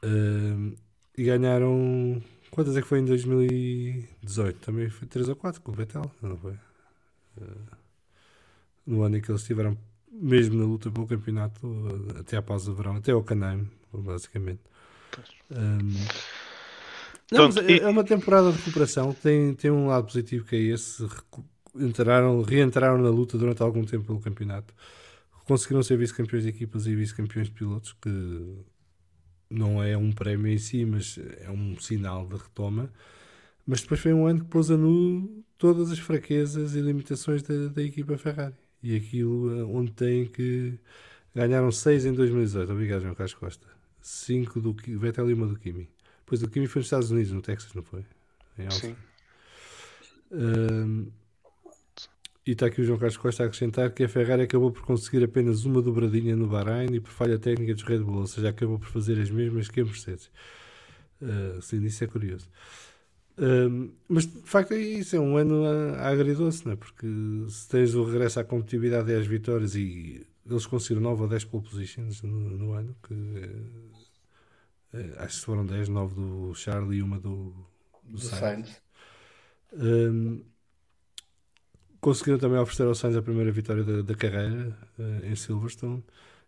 Um, 0.03 0.75
e 1.17 1.23
ganharam. 1.23 2.22
Quantas 2.53 2.77
é 2.77 2.83
que 2.83 2.88
foi 2.88 2.99
em 2.99 3.06
2018? 3.06 4.59
Também 4.59 4.88
foi 4.88 5.07
3 5.07 5.27
ou 5.27 5.35
4 5.35 5.59
com 5.59 5.72
o 5.72 5.73
Vettel, 5.73 6.11
não 6.22 6.38
foi? 6.38 6.53
Uh, 7.35 7.75
no 8.85 9.01
ano 9.01 9.17
em 9.17 9.22
que 9.22 9.32
eles 9.32 9.41
estiveram 9.41 9.75
mesmo 10.11 10.59
na 10.59 10.64
luta 10.64 10.91
pelo 10.91 11.07
campeonato, 11.07 11.65
uh, 11.65 12.19
até 12.19 12.38
à 12.38 12.43
pausa 12.43 12.69
de 12.69 12.77
verão, 12.77 12.98
até 12.98 13.11
ao 13.11 13.23
Canaim, 13.23 13.67
basicamente. 13.91 14.61
Um, 15.49 15.77
não, 17.32 17.45
mas 17.45 17.56
Pronto, 17.56 17.72
é, 17.72 17.77
é 17.77 17.88
uma 17.88 18.03
temporada 18.03 18.51
de 18.51 18.57
recuperação, 18.59 19.14
tem, 19.14 19.56
tem 19.56 19.72
um 19.72 19.88
lado 19.88 20.06
positivo 20.06 20.45
que 20.45 20.56
é 20.56 20.59
esse. 20.59 21.07
Entraram, 21.75 22.43
reentraram 22.43 22.99
na 22.99 23.09
luta 23.09 23.35
durante 23.35 23.64
algum 23.64 23.83
tempo 23.83 24.06
pelo 24.06 24.19
campeonato. 24.19 24.75
Conseguiram 25.45 25.82
ser 25.82 25.98
vice-campeões 25.98 26.43
de 26.43 26.51
equipas 26.51 26.85
e 26.85 26.95
vice-campeões 26.95 27.48
de 27.48 27.53
pilotos, 27.56 27.93
que 27.93 28.64
não 29.53 29.82
é 29.83 29.95
um 29.95 30.11
prémio 30.11 30.51
em 30.51 30.57
si, 30.57 30.85
mas 30.85 31.19
é 31.41 31.49
um 31.49 31.80
sinal 31.80 32.27
de 32.27 32.35
retoma. 32.35 32.91
Mas 33.65 33.82
depois 33.82 33.99
foi 33.99 34.14
um 34.14 34.25
ano 34.25 34.41
que 34.41 34.49
pôs 34.49 34.69
a 34.69 34.77
nu 34.77 35.43
todas 35.57 35.91
as 35.91 35.99
fraquezas 35.99 36.75
e 36.75 36.82
limitações 36.82 37.41
da, 37.43 37.67
da 37.67 37.82
equipa 37.82 38.17
Ferrari. 38.17 38.56
E 38.82 38.95
aquilo 38.95 39.57
eh, 39.57 39.64
onde 39.64 39.91
tem 39.91 40.25
que 40.25 40.77
ganharam 41.33 41.72
6 41.72 42.06
em 42.06 42.14
2018. 42.14 42.72
Obrigado, 42.72 43.01
João 43.03 43.15
Carlos 43.15 43.33
Costa. 43.33 43.67
5 44.01 44.59
do 44.59 44.75
Vettel 44.99 45.30
e 45.30 45.33
uma 45.33 45.48
do 45.48 45.57
Kimi. 45.57 45.90
Depois 46.19 46.41
do 46.41 46.49
Kimi 46.49 46.67
foi 46.67 46.82
nos 46.82 46.88
Estados 46.88 47.11
Unidos, 47.11 47.32
no 47.32 47.41
Texas, 47.41 47.73
não 47.73 47.83
foi? 47.83 48.03
Sim. 48.69 48.95
Ahm, 50.32 51.07
e 52.46 52.52
está 52.52 52.66
aqui 52.68 52.82
o 52.82 52.84
João 52.84 53.00
Carlos 53.00 53.18
Costa 53.18 53.44
a 53.44 53.46
acrescentar 53.46 53.92
que 53.92 54.04
a 54.04 54.10
Ferrari 54.10 54.44
acabou 54.44 54.72
por 54.72 54.84
conseguir 54.84 55.24
apenas 55.24 55.66
uma 55.66 55.82
dobradinha 55.82 56.36
no 56.36 56.48
Bahrein 56.48 56.94
e 56.94 57.00
por 57.00 57.12
falha 57.12 57.40
técnica 57.40 57.74
dos 57.74 57.84
Red 57.84 58.00
Bull, 58.00 58.20
ou 58.20 58.28
seja, 58.28 58.50
acabou 58.50 58.78
por 58.80 58.90
fazer 58.90 59.20
as 59.22 59.30
mesmas 59.30 59.70
que 59.70 59.82
a 59.82 59.86
Mercedes. 59.86 60.30
Ah, 61.22 61.60
sim, 61.62 61.84
isso 61.84 62.04
é 62.04 62.08
curioso. 62.08 62.50
Ahm, 63.38 63.92
mas 64.08 64.26
de 64.28 64.42
facto 64.44 64.74
isso 64.76 65.16
é 65.16 65.20
um 65.20 65.38
ano 65.38 65.66
agridoce, 65.98 66.66
não 66.66 66.74
é? 66.74 66.76
porque 66.76 67.08
se 67.50 67.68
tens 67.68 67.96
o 67.96 68.04
regresso 68.04 68.40
à 68.40 68.44
competitividade 68.44 69.12
e 69.12 69.16
às 69.16 69.26
vitórias 69.26 69.76
e 69.76 70.26
eles 70.46 70.66
conseguiram 70.68 71.02
9 71.02 71.24
ou 71.24 71.28
10 71.28 71.46
pole 71.46 71.64
positions 71.64 72.22
no, 72.22 72.30
no 72.58 72.74
ano, 72.74 72.96
que 73.02 73.14
eh, 74.94 75.00
eh, 75.00 75.16
acho 75.18 75.40
que 75.40 75.46
foram 75.46 75.66
10, 75.66 75.90
9 75.90 76.16
do 76.16 76.54
Charlie 76.54 77.00
e 77.00 77.02
uma 77.02 77.20
do, 77.20 77.54
do 78.04 78.18
Do 78.18 78.20
Sainz. 78.20 78.68
Sainz. 78.68 78.82
Um, 79.74 80.44
conseguiram 82.03 82.38
também 82.38 82.59
oferecer 82.59 82.83
ao 82.83 82.93
Sainz 82.93 83.15
a 83.15 83.22
primeira 83.22 83.49
vitória 83.49 83.82
da, 83.82 84.01
da 84.01 84.14
carreira 84.14 84.77
uh, 84.99 85.25
em 85.25 85.35
Silverstone. 85.35 86.03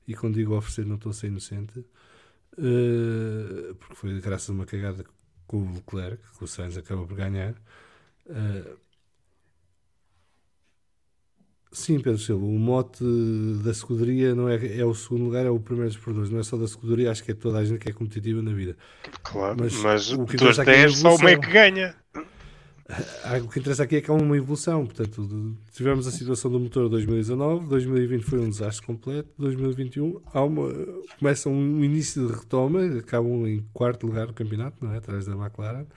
E 0.06 0.14
quando 0.14 0.36
digo 0.36 0.56
oferecer, 0.56 0.86
não 0.86 0.98
estou 0.98 1.10
a 1.10 1.14
ser 1.14 1.28
inocente, 1.28 1.80
uh, 1.80 3.74
porque 3.76 3.96
foi 3.96 4.20
graças 4.20 4.50
a 4.50 4.54
uma 4.54 4.66
cagada 4.66 5.06
com 5.48 5.58
o 5.58 5.74
Leclerc 5.74 6.22
que 6.38 6.44
o 6.44 6.48
Sainz 6.48 6.78
acabou 6.78 7.08
por 7.08 7.16
ganhar. 7.16 7.56
Uh, 8.26 8.78
sim, 11.72 12.02
Pedro 12.02 12.20
Silva, 12.20 12.46
o 12.46 12.60
mote 12.60 13.06
da 13.64 13.72
escuderia 13.72 14.36
não 14.36 14.50
é, 14.50 14.78
é 14.78 14.86
o 14.86 14.94
segundo 14.94 15.24
lugar, 15.24 15.46
é 15.46 15.50
o 15.50 15.60
primeiro 15.60 15.90
dos 15.90 15.98
perdedores, 15.98 16.32
não 16.32 16.40
é 16.40 16.44
só 16.44 16.58
da 16.58 16.66
escuderia, 16.66 17.12
acho 17.12 17.24
que 17.24 17.32
é 17.32 17.34
toda 17.34 17.60
a 17.60 17.66
gente 17.66 17.80
que 17.80 17.90
é 17.90 17.94
competitiva 17.94 18.42
na 18.42 18.52
vida. 18.52 18.76
Claro, 19.24 19.56
Mas 19.58 19.74
mas, 19.76 20.12
o 20.12 20.26
que 20.26 20.36
interessa 20.36 20.64
aqui 20.64 20.72
é 20.72 20.80
a 20.80 20.88
10 20.88 20.98
só 20.98 21.16
o 21.16 21.24
meio 21.24 21.40
que 21.40 21.50
ganha. 21.50 21.96
Ah, 22.88 23.38
O 23.44 23.50
que 23.50 23.60
interessa 23.60 23.84
aqui 23.84 23.96
é 23.96 24.02
que 24.02 24.12
há 24.12 24.14
uma 24.14 24.38
evolução. 24.38 24.86
Portanto, 24.86 25.58
tivemos 25.72 26.06
a 26.08 26.12
situação 26.12 26.52
do 26.52 26.60
motor 26.60 26.88
2019, 26.90 27.68
2020 27.68 28.24
foi 28.24 28.40
um 28.40 28.50
desastre 28.50 28.86
completo, 28.86 29.30
2021 29.38 30.22
há 30.26 30.44
uma, 30.44 30.72
começa 31.18 31.50
um 31.50 31.84
início 31.84 32.28
de 32.28 32.34
retoma, 32.34 32.86
acabam 33.00 33.48
em 33.48 33.62
quarto 33.74 34.06
lugar 34.06 34.28
no 34.28 34.34
campeonato, 34.34 34.86
não 34.86 34.94
é? 34.94 34.98
atrás 34.98 35.26
da 35.26 35.34
McLaren, 35.34 35.88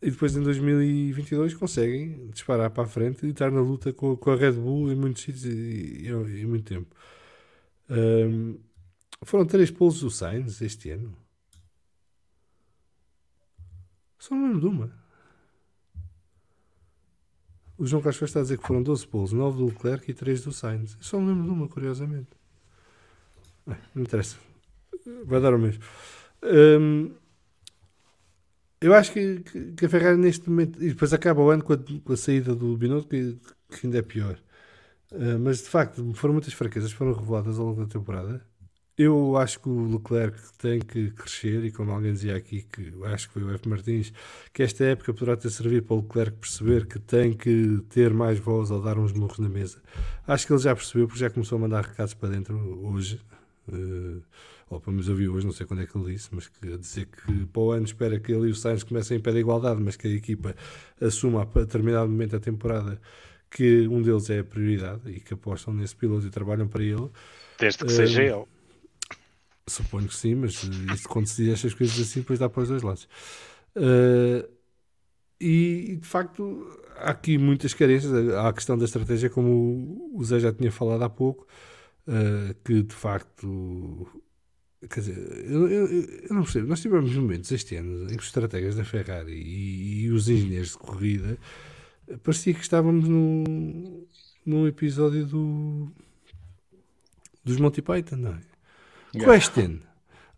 e 0.00 0.10
depois 0.10 0.34
em 0.36 0.42
2022 0.42 1.54
conseguem 1.54 2.28
disparar 2.30 2.70
para 2.70 2.84
a 2.84 2.86
frente 2.86 3.26
e 3.26 3.30
estar 3.30 3.50
na 3.50 3.60
luta 3.60 3.92
com, 3.92 4.16
com 4.16 4.30
a 4.30 4.36
Red 4.36 4.52
Bull 4.52 4.90
em 4.92 4.96
muitos 4.96 5.22
sítios 5.22 5.44
e, 5.44 6.06
e, 6.06 6.40
e 6.40 6.46
muito 6.46 6.64
tempo. 6.64 6.94
Ahm, 7.90 8.56
foram 9.22 9.44
três 9.46 9.70
polos 9.70 10.00
do 10.00 10.10
Sainz 10.10 10.60
este 10.62 10.90
ano. 10.90 11.14
Só 14.18 14.34
não 14.34 14.46
lembro 14.46 14.60
de 14.60 14.66
uma. 14.66 15.07
O 17.78 17.86
João 17.86 18.02
Castro 18.02 18.24
está 18.26 18.40
a 18.40 18.42
dizer 18.42 18.58
que 18.58 18.66
foram 18.66 18.82
12 18.82 19.06
polos, 19.06 19.32
9 19.32 19.58
do 19.58 19.66
Leclerc 19.66 20.10
e 20.10 20.14
3 20.14 20.42
do 20.42 20.52
Sainz. 20.52 20.94
Eu 20.96 21.02
só 21.02 21.18
me 21.20 21.28
lembro 21.28 21.44
de 21.44 21.50
uma, 21.50 21.68
curiosamente. 21.68 22.28
Não 23.94 24.02
interessa. 24.02 24.36
Vai 25.26 25.40
dar 25.40 25.54
o 25.54 25.58
mesmo. 25.58 25.82
Hum, 26.42 27.12
eu 28.80 28.94
acho 28.94 29.12
que- 29.12 29.40
que 29.76 29.86
a 29.86 29.88
Ferrari 29.88 30.16
neste 30.16 30.48
momento. 30.48 30.82
E 30.82 30.88
depois 30.90 31.12
acaba 31.12 31.42
o 31.42 31.50
ano 31.50 31.62
com 31.64 31.72
a, 31.72 31.78
com 32.04 32.12
a 32.12 32.16
saída 32.16 32.54
do 32.54 32.76
Binotto, 32.76 33.08
que, 33.08 33.36
que 33.70 33.86
ainda 33.86 33.98
é 33.98 34.02
pior. 34.02 34.38
Uh, 35.12 35.38
mas 35.40 35.58
de 35.58 35.68
facto 35.68 36.14
foram 36.14 36.34
muitas 36.34 36.54
fraquezas, 36.54 36.92
foram 36.92 37.12
reveladas 37.14 37.58
ao 37.58 37.66
longo 37.66 37.82
da 37.84 37.88
temporada. 37.92 38.44
Eu 38.98 39.36
acho 39.36 39.60
que 39.60 39.68
o 39.68 39.92
Leclerc 39.92 40.36
tem 40.58 40.80
que 40.80 41.12
crescer 41.12 41.64
e 41.64 41.70
como 41.70 41.92
alguém 41.92 42.12
dizia 42.12 42.34
aqui, 42.34 42.62
que 42.62 42.92
acho 43.04 43.28
que 43.28 43.34
foi 43.34 43.44
o 43.44 43.54
F. 43.54 43.68
Martins, 43.68 44.12
que 44.52 44.60
esta 44.60 44.84
época 44.84 45.14
poderá 45.14 45.36
ter 45.36 45.50
servido 45.50 45.86
para 45.86 45.94
o 45.94 46.00
Leclerc 46.00 46.36
perceber 46.38 46.84
que 46.84 46.98
tem 46.98 47.32
que 47.32 47.80
ter 47.90 48.12
mais 48.12 48.40
voz 48.40 48.72
ou 48.72 48.82
dar 48.82 48.98
uns 48.98 49.12
murros 49.12 49.38
na 49.38 49.48
mesa. 49.48 49.80
Acho 50.26 50.48
que 50.48 50.52
ele 50.52 50.60
já 50.60 50.74
percebeu 50.74 51.06
porque 51.06 51.20
já 51.20 51.30
começou 51.30 51.56
a 51.56 51.60
mandar 51.60 51.84
recados 51.84 52.12
para 52.12 52.30
dentro 52.30 52.56
hoje. 52.84 53.20
Uh, 53.68 54.20
ou 54.68 54.80
pelo 54.80 54.94
menos 54.94 55.08
eu 55.08 55.14
vi 55.14 55.28
hoje, 55.28 55.46
não 55.46 55.52
sei 55.52 55.64
quando 55.64 55.82
é 55.82 55.86
que 55.86 55.96
ele 55.96 56.12
disse, 56.12 56.28
mas 56.32 56.48
que 56.48 56.76
dizer 56.76 57.06
que 57.06 57.46
para 57.46 57.62
o 57.62 57.70
ano 57.70 57.84
espera 57.84 58.18
que 58.18 58.32
ele 58.32 58.48
e 58.48 58.50
o 58.50 58.54
Sainz 58.54 58.82
comecem 58.82 59.16
em 59.16 59.20
pé 59.20 59.30
de 59.30 59.38
igualdade, 59.38 59.80
mas 59.80 59.96
que 59.96 60.08
a 60.08 60.10
equipa 60.10 60.56
assuma 61.00 61.42
a 61.42 61.58
determinado 61.60 62.10
momento 62.10 62.32
da 62.32 62.40
temporada 62.40 63.00
que 63.48 63.86
um 63.88 64.02
deles 64.02 64.28
é 64.28 64.40
a 64.40 64.44
prioridade 64.44 65.02
e 65.06 65.20
que 65.20 65.32
apostam 65.34 65.72
nesse 65.72 65.94
piloto 65.94 66.26
e 66.26 66.30
trabalham 66.30 66.66
para 66.66 66.82
ele. 66.82 67.08
Desde 67.58 67.78
que 67.78 67.92
uh, 67.92 67.96
seja 67.96 68.22
ele. 68.22 68.57
Suponho 69.68 70.08
que 70.08 70.14
sim, 70.14 70.34
mas 70.34 70.62
isso, 70.94 71.08
quando 71.08 71.26
se 71.26 71.44
diz 71.44 71.54
estas 71.54 71.74
coisas 71.74 71.98
assim, 71.98 72.20
depois 72.20 72.38
dá 72.38 72.48
para 72.48 72.62
os 72.62 72.68
dois 72.68 72.82
lados. 72.82 73.08
Uh, 73.76 74.48
e, 75.40 75.98
de 76.00 76.06
facto, 76.06 76.66
há 76.96 77.10
aqui 77.10 77.38
muitas 77.38 77.74
carências. 77.74 78.12
Há 78.34 78.48
a 78.48 78.52
questão 78.52 78.76
da 78.76 78.84
estratégia, 78.84 79.30
como 79.30 80.10
o 80.14 80.24
Zé 80.24 80.40
já 80.40 80.52
tinha 80.52 80.72
falado 80.72 81.02
há 81.04 81.10
pouco, 81.10 81.46
uh, 82.06 82.54
que 82.64 82.82
de 82.82 82.94
facto. 82.94 84.06
Quer 84.88 85.00
dizer, 85.00 85.18
eu, 85.50 85.68
eu, 85.68 85.86
eu, 85.88 86.34
não 86.34 86.42
percebo. 86.42 86.68
Nós 86.68 86.80
tivemos 86.80 87.12
momentos 87.14 87.50
este 87.50 87.76
ano 87.76 88.04
em 88.04 88.16
que 88.16 88.22
os 88.22 88.26
estrategas 88.26 88.76
da 88.76 88.84
Ferrari 88.84 89.32
e, 89.32 90.04
e 90.04 90.10
os 90.10 90.28
engenheiros 90.28 90.70
de 90.70 90.78
corrida 90.78 91.36
parecia 92.22 92.54
que 92.54 92.60
estávamos 92.60 93.08
num, 93.08 94.06
num 94.46 94.66
episódio 94.66 95.26
do, 95.26 95.90
dos 97.44 97.58
Monty 97.58 97.82
Python, 97.82 98.16
não 98.16 98.34
é? 98.34 98.47
Yeah. 99.14 99.24
Question. 99.24 99.82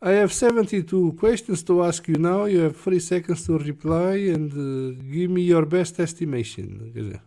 I 0.02 0.12
have 0.12 0.32
72 0.32 1.12
questions 1.18 1.62
to 1.64 1.84
ask 1.84 2.08
you 2.08 2.16
now. 2.16 2.46
You 2.46 2.60
have 2.60 2.76
3 2.76 3.00
seconds 3.00 3.44
to 3.46 3.58
reply 3.58 4.32
and 4.32 4.50
uh, 4.52 5.02
give 5.12 5.30
me 5.30 5.42
your 5.42 5.66
best 5.66 6.00
estimation. 6.00 6.90
Quer 6.94 7.02
dizer, 7.02 7.22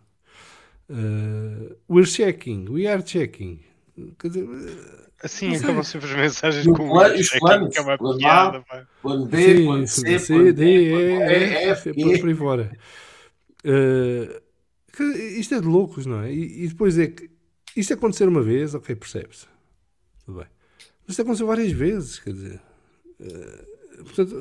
uh, 0.90 1.74
we're 1.86 2.06
checking. 2.06 2.68
We 2.68 2.88
are 2.88 3.02
checking. 3.02 3.60
Quer 4.18 4.28
dizer, 4.28 4.48
assim 5.22 5.54
acabam 5.54 5.84
sempre 5.84 6.10
as 6.10 6.16
mensagens 6.16 6.66
com 6.66 6.88
plano, 6.88 7.14
os 7.14 7.30
planos. 7.30 7.72
Que 7.72 7.78
é 7.78 7.82
uma 7.82 7.96
plano 7.96 8.18
piada, 8.18 8.64
A, 8.68 8.84
plano 9.00 9.26
B, 9.26 9.56
Sim, 9.56 9.64
plano 9.66 9.86
C, 9.86 10.18
C 10.18 10.52
D, 10.52 10.64
E, 10.64 11.68
F, 11.70 11.90
F, 11.90 12.20
por 12.20 12.28
aí 12.28 12.34
fora. 12.34 12.76
Uh, 13.64 14.42
isto 15.38 15.54
é 15.54 15.60
de 15.60 15.66
loucos, 15.66 16.06
não 16.06 16.22
é? 16.22 16.32
E, 16.32 16.64
e 16.64 16.68
depois 16.68 16.98
é 16.98 17.06
que 17.06 17.30
isto 17.76 17.94
acontecer 17.94 18.28
uma 18.28 18.42
vez, 18.42 18.74
ok, 18.74 18.94
percebe-se. 18.96 19.46
Tudo 20.24 20.38
bem. 20.38 20.53
Isto 21.06 21.22
aconteceu 21.22 21.46
várias 21.46 21.72
vezes, 21.72 22.18
quer 22.18 22.32
dizer. 22.32 22.60
Uh, 23.20 24.04
portanto, 24.04 24.34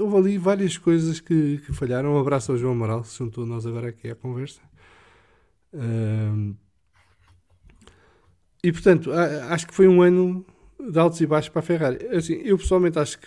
houve 0.00 0.16
ali 0.16 0.38
várias 0.38 0.76
coisas 0.76 1.20
que, 1.20 1.58
que, 1.58 1.72
falharam. 1.72 2.14
Um 2.14 2.18
abraço 2.18 2.52
ao 2.52 2.58
João 2.58 2.72
Amaral, 2.72 3.02
que 3.02 3.08
se 3.08 3.18
juntou 3.18 3.44
a 3.44 3.46
nós 3.46 3.66
agora 3.66 3.88
aqui 3.88 4.10
à 4.10 4.14
conversa. 4.14 4.60
Uh, 5.72 6.54
e 8.62 8.72
portanto, 8.72 9.12
acho 9.12 9.66
que 9.66 9.74
foi 9.74 9.86
um 9.88 10.00
ano 10.00 10.44
de 10.80 10.98
altos 10.98 11.20
e 11.20 11.26
baixos 11.26 11.50
para 11.50 11.60
a 11.60 11.62
Ferrari. 11.62 12.06
Assim, 12.08 12.34
eu 12.44 12.56
pessoalmente 12.56 12.98
acho 12.98 13.18
que 13.18 13.26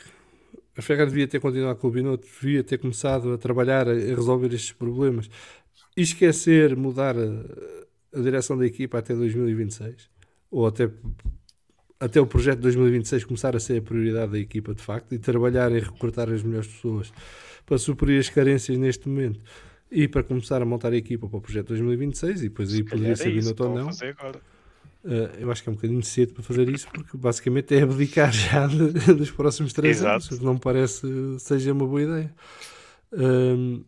a 0.75 0.81
Ferrari 0.81 1.09
devia 1.09 1.27
ter 1.27 1.39
continuado 1.39 1.79
com 1.79 1.87
o 1.87 1.91
Binotto, 1.91 2.27
devia 2.41 2.63
ter 2.63 2.77
começado 2.77 3.33
a 3.33 3.37
trabalhar 3.37 3.87
a 3.87 3.93
resolver 3.93 4.53
estes 4.53 4.71
problemas 4.71 5.29
e 5.95 6.01
esquecer 6.01 6.75
mudar 6.75 7.15
a, 7.17 8.17
a 8.17 8.21
direção 8.21 8.57
da 8.57 8.65
equipa 8.65 8.99
até 8.99 9.15
2026 9.15 10.09
ou 10.51 10.67
até 10.67 10.89
até 11.99 12.21
o 12.21 12.27
projeto 12.27 12.57
de 12.57 12.63
2026 12.63 13.23
começar 13.25 13.55
a 13.55 13.59
ser 13.59 13.79
a 13.79 13.81
prioridade 13.81 14.31
da 14.31 14.39
equipa 14.39 14.73
de 14.73 14.81
facto 14.81 15.13
e 15.13 15.19
trabalhar 15.19 15.71
em 15.71 15.79
recrutar 15.79 16.29
as 16.29 16.43
melhores 16.43 16.67
pessoas 16.67 17.11
para 17.65 17.77
suprir 17.77 18.19
as 18.19 18.29
carências 18.29 18.77
neste 18.77 19.09
momento 19.09 19.39
e 19.91 20.07
para 20.07 20.23
começar 20.23 20.61
a 20.61 20.65
montar 20.65 20.93
a 20.93 20.95
equipa 20.97 21.27
para 21.27 21.37
o 21.37 21.41
projeto 21.41 21.67
de 21.67 21.81
2026 21.81 22.41
e 22.41 22.49
depois 22.49 22.73
aí 22.73 22.83
poderia 22.83 23.15
ser 23.15 23.31
Binotto 23.31 23.63
ou 23.63 23.75
não. 23.75 23.89
Uh, 25.03 25.29
eu 25.39 25.51
acho 25.51 25.63
que 25.63 25.69
é 25.69 25.71
um 25.71 25.75
bocadinho 25.75 26.03
cedo 26.03 26.33
para 26.33 26.43
fazer 26.43 26.67
isso 26.67 26.87
porque 26.91 27.15
basicamente 27.15 27.73
é 27.73 27.81
abdicar 27.81 28.31
já 28.33 28.67
de, 28.67 29.13
dos 29.13 29.31
próximos 29.31 29.71
três 29.71 29.97
Exato. 29.97 30.27
anos, 30.27 30.39
não 30.41 30.55
me 30.55 30.59
parece 30.59 31.07
seja 31.39 31.71
uma 31.71 31.85
boa 31.85 32.01
ideia. 32.01 32.33
Uh, 33.13 33.85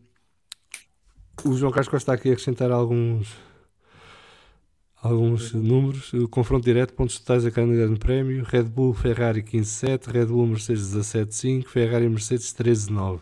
o 1.44 1.56
João 1.56 1.70
Carlos 1.72 1.88
Costa 1.88 1.96
está 1.96 2.14
aqui 2.14 2.30
a 2.30 2.32
acrescentar 2.32 2.70
alguns 2.70 3.36
alguns 5.02 5.52
números. 5.52 6.12
O 6.12 6.28
confronto 6.28 6.64
direto, 6.64 6.94
pontos 6.94 7.18
totais 7.18 7.44
a 7.44 7.50
cada 7.50 7.72
grande 7.72 7.98
prémio. 7.98 8.44
Red 8.44 8.64
Bull, 8.64 8.94
Ferrari 8.94 9.42
15-7, 9.42 10.06
Red 10.06 10.26
Bull, 10.26 10.46
Mercedes 10.46 10.94
17-5, 10.94 11.66
Ferrari 11.66 12.04
e 12.04 12.08
Mercedes 12.08 12.54
13-9. 12.54 13.20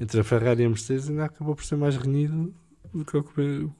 Entre 0.00 0.20
a 0.20 0.24
Ferrari 0.24 0.62
e 0.62 0.66
a 0.66 0.68
Mercedes 0.68 1.08
ainda 1.08 1.26
acabou 1.26 1.54
por 1.54 1.64
ser 1.64 1.76
mais 1.76 1.96
renhido 1.96 2.54
do 2.92 3.04
que 3.04 3.14
eu 3.14 3.24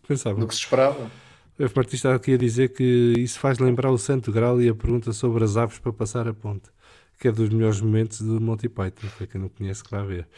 pensava. 0.07 0.39
Do 0.39 0.47
que 0.47 0.55
se 0.55 0.61
esperava. 0.61 1.11
O 1.59 1.63
F. 1.63 1.75
Martins 1.77 1.95
está 1.95 2.15
aqui 2.15 2.35
a 2.35 2.39
dizer 2.39 2.73
que 2.73 3.15
isso 3.19 3.39
faz 3.39 3.59
lembrar 3.59 3.91
o 3.91 3.99
Santo 3.99 4.33
Grau 4.33 4.61
e 4.63 4.69
a 4.69 4.75
pergunta 4.75 5.13
sobre 5.13 5.45
as 5.45 5.57
aves 5.57 5.79
para 5.79 5.93
passar 5.93 6.27
a 6.27 6.33
ponte, 6.33 6.71
que 7.19 7.29
é 7.29 7.33
dos 7.33 7.51
melhores 7.51 7.81
momentos 7.81 8.23
do 8.23 8.41
Monty 8.41 8.69
Python, 8.69 9.09
para 9.17 9.27
quem 9.27 9.41
não 9.41 9.49
conhece 9.51 9.85
que 9.85 9.91
vai 9.91 10.07
ver. 10.07 10.29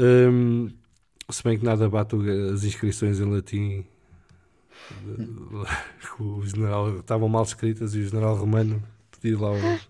Um, 0.00 0.68
se 1.30 1.44
bem 1.44 1.58
que 1.58 1.64
nada 1.64 1.88
bate 1.88 2.16
as 2.52 2.64
inscrições 2.64 3.20
em 3.20 3.24
latim 3.24 3.84
o 6.18 6.44
general 6.46 6.98
estavam 6.98 7.28
mal 7.28 7.42
escritas 7.42 7.94
e 7.94 8.00
o 8.00 8.08
general 8.08 8.36
Romano 8.36 8.82
pediu 9.20 9.40
lá 9.40 9.52
o, 9.52 9.80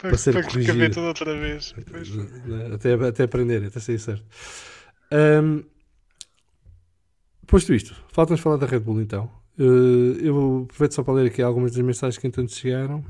para, 0.00 0.16
ser 0.16 0.32
para 0.32 0.42
corrigido. 0.42 0.90
tudo 0.90 1.06
outra 1.06 1.38
vez. 1.38 1.74
Até, 2.74 2.94
até 2.94 3.22
aprender, 3.24 3.64
até 3.64 3.80
sair 3.80 3.98
certo. 3.98 4.24
Um, 5.12 5.62
posto 7.46 7.74
isto, 7.74 7.94
falta-nos 8.12 8.40
falar 8.40 8.56
da 8.56 8.66
Red 8.66 8.80
Bull 8.80 9.00
então. 9.00 9.30
Uh, 9.58 10.16
eu 10.20 10.62
aproveito 10.64 10.92
só 10.92 11.02
para 11.02 11.14
ler 11.14 11.26
aqui 11.26 11.42
algumas 11.42 11.72
das 11.72 11.84
mensagens 11.84 12.18
que 12.18 12.26
entanto 12.26 12.52
chegaram. 12.52 13.04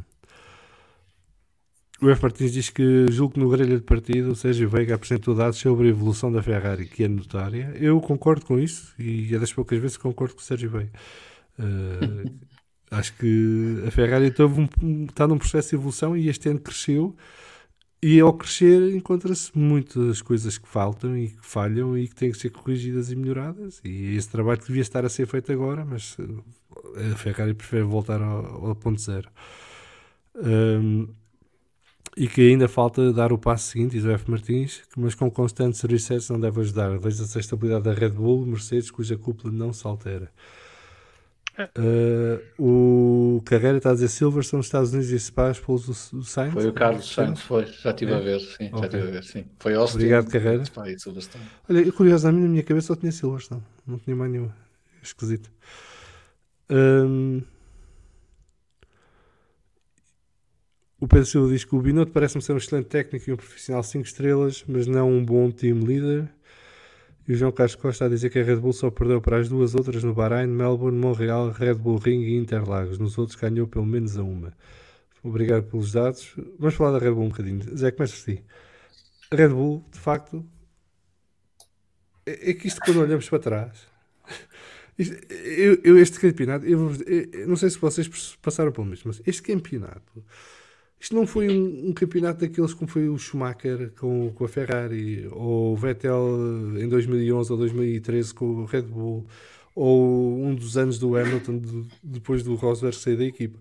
O 2.03 2.11
F. 2.11 2.21
Martins 2.21 2.53
diz 2.53 2.69
que 2.69 3.07
julgo 3.13 3.35
que 3.35 3.39
no 3.39 3.49
grelha 3.49 3.77
de 3.77 3.85
partido 3.85 4.33
o 4.33 4.35
Sérgio 4.35 4.69
Veiga 4.69 4.97
apresentou 4.97 5.37
dados 5.37 5.57
sobre 5.57 5.87
a 5.87 5.91
evolução 5.91 6.33
da 6.33 6.43
Ferrari, 6.43 6.85
que 6.87 7.05
é 7.05 7.09
notória. 7.09 7.73
Eu 7.77 8.01
concordo 8.01 8.45
com 8.45 8.59
isso 8.59 8.93
e 8.99 9.33
é 9.33 9.39
das 9.39 9.53
poucas 9.53 9.79
vezes 9.79 9.97
que 9.97 10.03
concordo 10.03 10.35
com 10.35 10.41
o 10.41 10.43
Sérgio 10.43 10.69
Veiga. 10.69 10.91
Uh, 11.57 12.29
acho 12.91 13.15
que 13.15 13.85
a 13.87 13.91
Ferrari 13.93 14.35
um, 14.41 15.05
está 15.05 15.29
num 15.29 15.39
processo 15.39 15.69
de 15.69 15.77
evolução 15.77 16.17
e 16.17 16.29
este 16.29 16.49
ano 16.49 16.59
cresceu. 16.59 17.15
E 18.03 18.19
ao 18.19 18.33
crescer 18.33 18.93
encontra-se 18.97 19.57
muitas 19.57 20.21
coisas 20.21 20.59
que 20.59 20.67
faltam 20.67 21.17
e 21.17 21.29
que 21.29 21.47
falham 21.47 21.97
e 21.97 22.09
que 22.09 22.17
têm 22.17 22.33
que 22.33 22.39
ser 22.39 22.51
corrigidas 22.51 23.13
e 23.13 23.15
melhoradas. 23.15 23.81
E 23.85 24.17
esse 24.17 24.29
trabalho 24.29 24.61
devia 24.61 24.83
estar 24.83 25.05
a 25.05 25.09
ser 25.09 25.29
feito 25.29 25.53
agora, 25.53 25.85
mas 25.85 26.17
a 27.13 27.17
Ferrari 27.17 27.55
prefere 27.55 27.85
voltar 27.85 28.21
ao, 28.21 28.71
ao 28.71 28.75
ponto 28.75 29.01
zero. 29.01 29.29
Um, 30.35 31.07
e 32.17 32.29
que 32.29 32.51
ainda 32.51 32.69
falta 32.69 33.13
dar 33.13 33.33
o 33.33 33.39
passo 33.39 33.69
seguinte, 33.69 33.93
diz 33.93 34.05
o 34.05 34.11
F. 34.11 34.31
Martins, 34.31 34.83
mas 34.97 35.15
com 35.15 35.31
constantes 35.31 35.81
resets 35.83 36.29
não 36.29 36.39
deve 36.39 36.61
ajudar. 36.61 36.99
Veja-se 36.99 37.39
a 37.39 37.41
estabilidade 37.41 37.85
da 37.85 37.93
Red 37.93 38.11
Bull, 38.11 38.45
Mercedes, 38.47 38.91
cuja 38.91 39.17
cúpula 39.17 39.53
não 39.53 39.73
se 39.73 39.87
altera. 39.87 40.31
Uh, 41.59 42.41
o 42.59 43.43
Carreira 43.45 43.77
está 43.77 43.91
a 43.91 43.93
dizer 43.93 44.09
Silverstone, 44.09 44.63
Estados 44.63 44.93
Unidos 44.93 45.11
e 45.11 45.21
Spa, 45.21 45.53
pousos 45.55 46.11
do, 46.11 46.19
do 46.19 46.25
Sainz. 46.25 46.55
Foi 46.55 46.67
o 46.67 46.73
Carlos 46.73 47.13
Sainz, 47.13 47.41
foi. 47.41 47.67
Já 47.67 47.91
estive 47.91 48.13
é? 48.13 48.17
a 48.17 48.21
ver, 48.21 48.41
sim. 48.41 48.67
Okay. 48.67 48.79
Já 48.79 48.85
estive 48.87 49.03
a 49.03 49.11
ver, 49.11 49.25
sim. 49.25 49.45
Foi 49.59 49.75
Austin. 49.75 49.97
Obrigado, 49.97 50.31
Carreira. 50.31 50.65
Spa 50.65 50.89
e 50.89 50.99
Silverstone. 50.99 51.45
Olha, 51.69 51.93
curiosamente, 51.93 52.43
na 52.45 52.49
minha 52.49 52.63
cabeça 52.63 52.89
só 52.89 52.97
tinha 52.97 53.13
Silverstone. 53.13 53.63
Não 53.87 53.99
tinha 53.99 54.17
mais 54.17 54.31
nenhuma. 54.33 54.57
Esquisito. 55.03 55.51
Um, 56.71 57.43
O 61.03 61.09
Pedro 61.09 61.27
Silva 61.27 61.49
diz 61.49 61.65
que 61.65 61.75
o 61.75 61.81
Binotto 61.81 62.13
parece-me 62.13 62.41
ser 62.41 62.53
um 62.53 62.59
excelente 62.59 62.87
técnico 62.87 63.29
e 63.29 63.33
um 63.33 63.37
profissional 63.37 63.83
5 63.83 64.07
estrelas, 64.07 64.65
mas 64.69 64.87
não 64.87 65.11
um 65.11 65.25
bom 65.25 65.51
team 65.51 65.81
leader. 65.81 66.29
E 67.27 67.33
o 67.33 67.35
João 67.35 67.51
Carlos 67.51 67.75
Costa 67.75 68.05
a 68.05 68.09
dizer 68.09 68.31
que 68.31 68.39
a 68.39 68.45
Red 68.45 68.59
Bull 68.59 68.73
só 68.73 68.89
perdeu 68.89 69.21
para 69.21 69.39
as 69.39 69.49
duas 69.49 69.75
outras 69.75 70.05
no 70.05 70.15
Bahrein, 70.15 70.47
Melbourne, 70.47 70.97
Montreal, 70.97 71.51
Red 71.51 71.75
Bull 71.75 71.97
Ring 71.97 72.23
e 72.23 72.37
Interlagos. 72.37 73.01
Nos 73.01 73.19
outros 73.19 73.37
ganhou 73.37 73.67
pelo 73.67 73.85
menos 73.85 74.17
a 74.17 74.23
uma. 74.23 74.57
Obrigado 75.25 75.65
pelos 75.65 75.91
dados. 75.91 76.37
Vamos 76.57 76.77
falar 76.77 76.93
da 76.97 77.05
Red 77.05 77.11
Bull 77.11 77.25
um 77.25 77.31
bocadinho. 77.31 77.77
Zé, 77.77 77.91
começa 77.91 78.15
si. 78.15 78.41
A 79.29 79.35
Red 79.35 79.49
Bull, 79.49 79.85
de 79.91 79.99
facto, 79.99 80.47
é, 82.25 82.51
é 82.51 82.55
que 82.55 82.69
isto 82.69 82.81
quando 82.81 83.01
olhamos 83.01 83.29
para 83.29 83.41
trás. 83.41 83.89
Isto, 84.97 85.17
eu, 85.33 85.81
eu, 85.83 85.99
este 85.99 86.21
campeonato, 86.21 86.67
eu, 86.67 86.93
eu, 87.07 87.49
não 87.49 87.57
sei 87.57 87.71
se 87.71 87.79
vocês 87.79 88.07
passaram 88.43 88.71
pelo 88.71 88.87
mesmo, 88.87 89.05
mas 89.07 89.23
este 89.27 89.43
campeonato 89.43 90.23
isto 91.03 91.17
não 91.17 91.27
foi 91.27 91.49
um, 91.49 91.89
um, 91.89 91.93
campeonato 91.93 92.43
daqueles 92.43 92.73
como 92.73 92.89
foi 92.89 93.09
o 93.09 93.19
Schumacher 93.19 93.91
com, 93.99 94.31
com 94.33 94.45
a 94.45 94.49
Ferrari, 94.49 95.27
ou 95.33 95.73
o 95.73 95.77
Vettel 95.77 96.79
em 96.79 96.89
2011 96.89 97.51
ou 97.51 97.59
2013 97.59 98.33
com 98.33 98.45
o 98.45 98.65
Red 98.65 98.83
Bull, 98.83 99.27
ou 99.75 100.39
um 100.41 100.55
dos 100.55 100.77
anos 100.77 101.01
do 101.01 101.17
Hamilton 101.17 101.59
de, 101.59 101.89
depois 102.05 102.45
do 102.45 102.55
Rosberg 102.55 102.95
sair 102.95 103.17
da 103.17 103.25
equipa. 103.25 103.59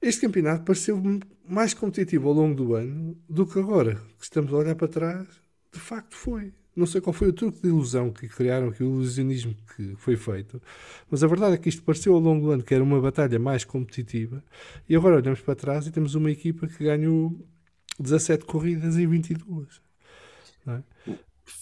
este 0.00 0.20
campeonato 0.20 0.62
pareceu 0.62 1.02
mais 1.44 1.74
competitivo 1.74 2.28
ao 2.28 2.34
longo 2.34 2.54
do 2.54 2.74
ano 2.76 3.16
do 3.28 3.44
que 3.44 3.58
agora, 3.58 3.96
que 4.16 4.22
estamos 4.22 4.52
a 4.52 4.56
olhar 4.56 4.76
para 4.76 4.86
trás, 4.86 5.26
de 5.72 5.80
facto 5.80 6.14
foi. 6.14 6.52
Não 6.76 6.86
sei 6.86 7.00
qual 7.00 7.12
foi 7.12 7.28
o 7.28 7.32
truque 7.32 7.60
de 7.60 7.68
ilusão 7.68 8.10
que 8.10 8.26
criaram, 8.28 8.72
que 8.72 8.82
o 8.82 8.86
ilusionismo 8.86 9.54
que 9.76 9.94
foi 9.96 10.16
feito, 10.16 10.60
mas 11.08 11.22
a 11.22 11.26
verdade 11.26 11.54
é 11.54 11.58
que 11.58 11.68
isto 11.68 11.82
pareceu 11.82 12.14
ao 12.14 12.20
longo 12.20 12.46
do 12.46 12.52
ano 12.52 12.62
que 12.62 12.74
era 12.74 12.82
uma 12.82 13.00
batalha 13.00 13.38
mais 13.38 13.64
competitiva 13.64 14.42
e 14.88 14.96
agora 14.96 15.16
olhamos 15.16 15.40
para 15.40 15.54
trás 15.54 15.86
e 15.86 15.92
temos 15.92 16.14
uma 16.14 16.30
equipa 16.30 16.66
que 16.66 16.82
ganhou 16.82 17.38
17 17.98 18.44
corridas 18.44 18.96
em 18.96 19.06
22. 19.06 19.80
É? 20.66 20.82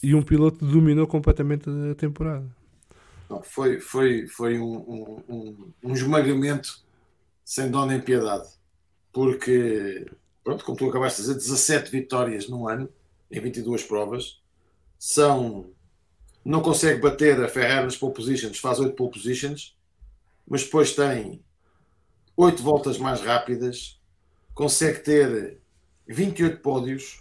E 0.02 0.14
um 0.14 0.22
piloto 0.22 0.64
dominou 0.64 1.06
completamente 1.06 1.68
a 1.90 1.94
temporada. 1.94 2.48
Foi, 3.44 3.80
foi, 3.80 4.26
foi 4.26 4.58
um, 4.58 4.76
um, 4.76 5.22
um, 5.28 5.72
um 5.84 5.92
esmagamento 5.92 6.82
sem 7.44 7.70
dó 7.70 7.86
nem 7.86 8.00
piedade. 8.00 8.48
Porque, 9.12 10.06
pronto, 10.42 10.64
como 10.64 10.76
tu 10.76 10.88
acabaste 10.88 11.22
de 11.22 11.28
dizer, 11.28 11.38
17 11.38 11.90
vitórias 11.90 12.48
num 12.48 12.68
ano, 12.68 12.88
em 13.30 13.40
22 13.40 13.84
provas, 13.84 14.41
são. 15.02 15.66
Não 16.44 16.62
consegue 16.62 17.00
bater 17.00 17.40
a 17.42 17.48
Ferrari 17.48 17.84
nas 17.84 17.96
pole 17.96 18.14
positions, 18.14 18.58
faz 18.58 18.78
8 18.78 18.94
pole 18.94 19.10
positions, 19.10 19.76
mas 20.46 20.62
depois 20.64 20.94
tem 20.94 21.42
8 22.36 22.62
voltas 22.62 22.98
mais 22.98 23.20
rápidas, 23.20 24.00
consegue 24.54 25.00
ter 25.00 25.58
28 26.06 26.60
pódios, 26.60 27.20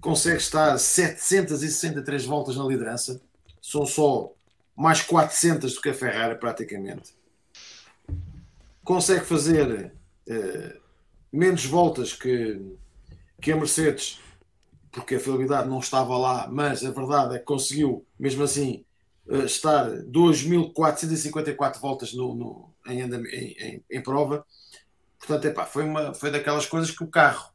consegue 0.00 0.38
estar 0.38 0.78
763 0.78 2.24
voltas 2.24 2.56
na 2.56 2.64
liderança, 2.64 3.20
são 3.60 3.84
só 3.84 4.32
mais 4.76 5.02
400 5.02 5.74
do 5.74 5.80
que 5.80 5.90
a 5.90 5.94
Ferrari 5.94 6.38
praticamente. 6.38 7.14
Consegue 8.82 9.24
fazer 9.24 9.92
uh, 10.26 10.80
menos 11.30 11.64
voltas 11.64 12.14
que, 12.14 12.60
que 13.40 13.52
a 13.52 13.56
Mercedes, 13.56 14.20
porque 14.92 15.14
a 15.14 15.20
fiabilidade 15.20 15.68
não 15.68 15.78
estava 15.78 16.16
lá, 16.16 16.48
mas 16.50 16.84
a 16.84 16.90
verdade 16.90 17.36
é 17.36 17.38
que 17.38 17.44
conseguiu, 17.44 18.06
mesmo 18.18 18.42
assim, 18.42 18.84
uh, 19.26 19.44
estar 19.44 19.88
2.454 19.88 21.80
voltas 21.80 22.12
no, 22.12 22.34
no 22.34 22.74
em, 22.86 23.00
em, 23.00 23.24
em, 23.24 23.84
em, 23.90 24.02
prova. 24.02 24.44
Portanto, 25.18 25.44
epá, 25.46 25.64
foi, 25.64 25.84
uma, 25.84 26.14
foi 26.14 26.30
daquelas 26.30 26.66
coisas 26.66 26.90
que 26.90 27.04
o 27.04 27.08
carro 27.08 27.52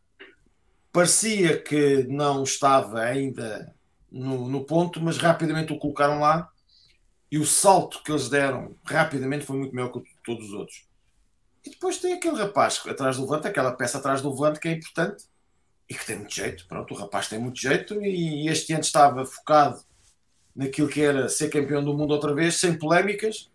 parecia 0.91 1.61
que 1.61 2.03
não 2.07 2.43
estava 2.43 3.01
ainda 3.01 3.75
no, 4.09 4.47
no 4.47 4.63
ponto, 4.63 5.01
mas 5.01 5.17
rapidamente 5.17 5.73
o 5.73 5.77
colocaram 5.77 6.19
lá 6.19 6.49
e 7.29 7.37
o 7.37 7.45
salto 7.45 8.01
que 8.01 8.11
eles 8.11 8.29
deram 8.29 8.77
rapidamente 8.85 9.45
foi 9.45 9.57
muito 9.57 9.75
maior 9.75 9.89
que 9.89 10.01
todos 10.23 10.47
os 10.47 10.53
outros. 10.53 10.85
E 11.65 11.69
depois 11.71 11.97
tem 11.97 12.13
aquele 12.13 12.37
rapaz 12.37 12.81
atrás 12.87 13.17
do 13.17 13.25
volante, 13.25 13.47
aquela 13.47 13.73
peça 13.73 13.97
atrás 13.97 14.21
do 14.21 14.33
volante 14.33 14.59
que 14.59 14.69
é 14.69 14.71
importante 14.71 15.25
e 15.89 15.93
que 15.93 16.05
tem 16.05 16.17
muito 16.17 16.33
jeito. 16.33 16.67
Pronto, 16.67 16.93
o 16.93 16.97
rapaz 16.97 17.27
tem 17.27 17.39
muito 17.39 17.59
jeito 17.59 18.01
e 18.01 18.47
este 18.47 18.73
ano 18.73 18.81
estava 18.81 19.25
focado 19.25 19.83
naquilo 20.55 20.87
que 20.87 21.01
era 21.01 21.27
ser 21.29 21.49
campeão 21.49 21.83
do 21.83 21.95
mundo 21.95 22.11
outra 22.11 22.33
vez, 22.33 22.55
sem 22.55 22.77
polémicas. 22.77 23.51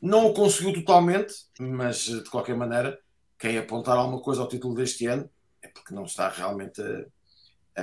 Não 0.00 0.26
o 0.26 0.34
conseguiu 0.34 0.72
totalmente, 0.72 1.34
mas 1.58 2.04
de 2.04 2.30
qualquer 2.30 2.56
maneira, 2.56 2.98
quem 3.38 3.58
apontar 3.58 3.96
alguma 3.96 4.20
coisa 4.20 4.40
ao 4.40 4.48
título 4.48 4.74
deste 4.74 5.06
ano 5.06 5.28
é 5.62 5.68
porque 5.68 5.94
não 5.94 6.04
está 6.04 6.28
realmente 6.28 6.80
a, 6.80 7.82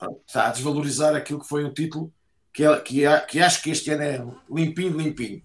a, 0.00 0.08
a, 0.36 0.48
a 0.48 0.50
desvalorizar 0.50 1.14
aquilo 1.14 1.40
que 1.40 1.48
foi 1.48 1.64
um 1.64 1.72
título 1.72 2.12
que, 2.52 2.64
é, 2.64 2.80
que, 2.80 3.04
é, 3.04 3.20
que 3.20 3.40
acho 3.40 3.62
que 3.62 3.70
este 3.70 3.90
ano 3.90 4.02
é 4.02 4.24
limpinho, 4.50 4.96
limpinho. 4.96 5.42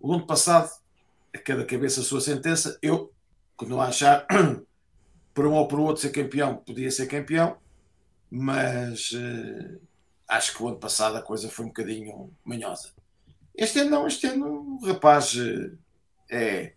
O 0.00 0.14
ano 0.14 0.26
passado, 0.26 0.70
a 1.34 1.38
cada 1.38 1.64
cabeça 1.66 2.00
a 2.00 2.04
sua 2.04 2.20
sentença, 2.20 2.78
eu 2.80 3.12
continuo 3.56 3.80
a 3.80 3.88
achar, 3.88 4.26
por 5.40 5.46
um 5.46 5.54
ou 5.54 5.66
por 5.66 5.80
outro, 5.80 6.02
ser 6.02 6.10
campeão, 6.10 6.56
podia 6.56 6.90
ser 6.90 7.06
campeão, 7.06 7.56
mas 8.30 9.12
uh, 9.12 9.80
acho 10.28 10.54
que 10.54 10.62
o 10.62 10.68
ano 10.68 10.76
passado 10.76 11.16
a 11.16 11.22
coisa 11.22 11.48
foi 11.48 11.64
um 11.64 11.68
bocadinho 11.68 12.30
manhosa. 12.44 12.90
Este 13.54 13.78
ano 13.78 13.90
não, 13.90 14.06
este 14.06 14.26
ano 14.26 14.78
o 14.82 14.86
rapaz 14.86 15.34
uh, 15.36 15.78
é 16.30 16.74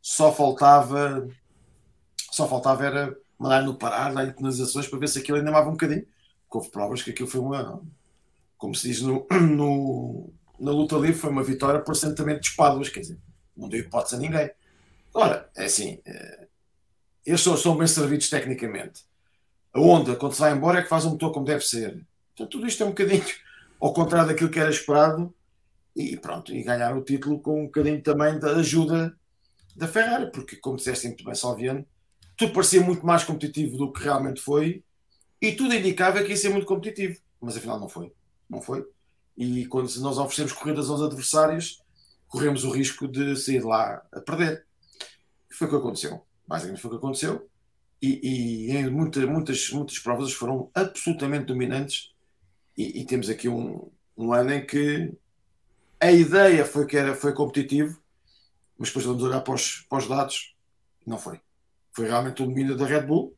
só 0.00 0.32
faltava 0.32 1.28
só 2.30 2.48
faltava 2.48 2.86
era 2.86 3.16
mandar 3.36 3.62
no 3.62 3.74
parar, 3.74 4.14
dar 4.14 4.32
penalizações 4.32 4.86
para 4.86 5.00
ver 5.00 5.08
se 5.08 5.18
aquilo 5.18 5.38
ainda 5.38 5.50
amava 5.50 5.68
um 5.68 5.72
bocadinho. 5.72 6.06
Houve 6.48 6.70
provas 6.70 7.02
que 7.02 7.10
aquilo 7.10 7.28
foi 7.28 7.40
uma, 7.40 7.82
como 8.56 8.72
se 8.72 8.86
diz 8.86 9.02
no, 9.02 9.26
no, 9.50 10.30
na 10.60 10.70
luta 10.70 10.94
livre, 10.94 11.18
foi 11.18 11.30
uma 11.30 11.42
vitória 11.42 11.80
por 11.80 11.90
assentamento 11.90 12.42
de 12.42 12.50
espadas, 12.50 12.88
quer 12.88 13.00
dizer, 13.00 13.18
não 13.56 13.68
deu 13.68 13.80
hipótese 13.80 14.14
a 14.14 14.18
ninguém. 14.20 14.48
Ora, 15.12 15.50
é 15.56 15.64
assim, 15.64 16.00
eh, 16.06 16.45
eles 17.26 17.40
são, 17.40 17.56
são 17.56 17.76
bem 17.76 17.86
servidos 17.86 18.30
tecnicamente. 18.30 19.02
A 19.72 19.80
Honda, 19.80 20.16
quando 20.16 20.32
se 20.32 20.40
vai 20.40 20.52
embora, 20.52 20.78
é 20.78 20.82
que 20.82 20.88
faz 20.88 21.04
o 21.04 21.10
motor 21.10 21.32
como 21.32 21.44
deve 21.44 21.64
ser. 21.64 22.04
Então, 22.32 22.46
tudo 22.46 22.66
isto 22.66 22.82
é 22.82 22.86
um 22.86 22.90
bocadinho 22.90 23.24
ao 23.80 23.92
contrário 23.92 24.28
daquilo 24.28 24.50
que 24.50 24.60
era 24.60 24.70
esperado 24.70 25.34
e 25.94 26.16
pronto, 26.16 26.54
e 26.54 26.62
ganhar 26.62 26.96
o 26.96 27.02
título 27.02 27.40
com 27.40 27.62
um 27.62 27.66
bocadinho 27.66 28.02
também 28.02 28.38
da 28.38 28.56
ajuda 28.56 29.16
da 29.74 29.88
Ferrari, 29.88 30.30
porque, 30.30 30.56
como 30.56 30.76
disseste 30.76 31.06
muito 31.06 31.24
bem, 31.24 31.34
Salviano, 31.34 31.86
tudo 32.36 32.52
parecia 32.52 32.80
muito 32.80 33.04
mais 33.04 33.24
competitivo 33.24 33.76
do 33.76 33.92
que 33.92 34.02
realmente 34.02 34.40
foi 34.40 34.84
e 35.40 35.52
tudo 35.52 35.74
indicava 35.74 36.22
que 36.22 36.30
ia 36.30 36.36
ser 36.36 36.50
muito 36.50 36.66
competitivo, 36.66 37.18
mas 37.40 37.56
afinal 37.56 37.80
não 37.80 37.88
foi 37.88 38.12
não 38.48 38.62
foi? 38.62 38.86
E 39.36 39.66
quando 39.66 39.94
nós 40.00 40.18
oferecemos 40.18 40.52
corridas 40.52 40.88
aos 40.88 41.02
adversários, 41.02 41.82
corremos 42.28 42.64
o 42.64 42.70
risco 42.70 43.06
de 43.06 43.36
sair 43.36 43.62
lá 43.62 44.02
a 44.12 44.20
perder. 44.20 44.64
Foi 45.52 45.66
o 45.66 45.70
que 45.70 45.76
aconteceu. 45.76 46.24
Basicamente 46.46 46.80
foi 46.80 46.88
o 46.88 46.92
que 46.92 46.98
aconteceu. 46.98 47.48
E, 48.00 48.68
e 48.68 48.76
em 48.76 48.90
muita, 48.90 49.26
muitas, 49.26 49.70
muitas 49.70 49.98
provas 49.98 50.32
foram 50.32 50.70
absolutamente 50.74 51.46
dominantes. 51.46 52.12
E, 52.76 53.00
e, 53.00 53.06
temos 53.06 53.30
aqui 53.30 53.48
um, 53.48 53.90
um 54.16 54.32
ano 54.32 54.52
em 54.52 54.66
que 54.66 55.12
a 55.98 56.12
ideia 56.12 56.64
foi 56.64 56.86
que 56.86 56.96
era, 56.96 57.14
foi 57.14 57.32
competitivo, 57.32 57.98
mas 58.78 58.88
depois 58.88 59.06
vamos 59.06 59.22
olhar 59.22 59.40
para 59.40 59.54
os, 59.54 59.86
para 59.88 59.98
os 59.98 60.08
dados, 60.08 60.54
não 61.06 61.18
foi. 61.18 61.40
Foi 61.92 62.06
realmente 62.06 62.42
o 62.42 62.46
domínio 62.46 62.76
da 62.76 62.84
Red 62.84 63.02
Bull, 63.02 63.34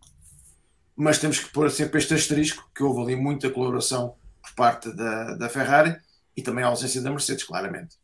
mas 0.96 1.20
temos 1.20 1.38
que 1.38 1.52
pôr 1.52 1.70
sempre 1.70 1.98
este 1.98 2.14
asterisco 2.14 2.68
que 2.74 2.82
houve 2.82 3.02
ali 3.02 3.16
muita 3.16 3.48
colaboração 3.48 4.16
por 4.42 4.54
parte 4.54 4.92
da, 4.92 5.36
da 5.36 5.48
Ferrari 5.48 5.96
e 6.36 6.42
também 6.42 6.64
a 6.64 6.68
ausência 6.68 7.00
da 7.00 7.10
Mercedes, 7.10 7.44
claramente. 7.44 7.96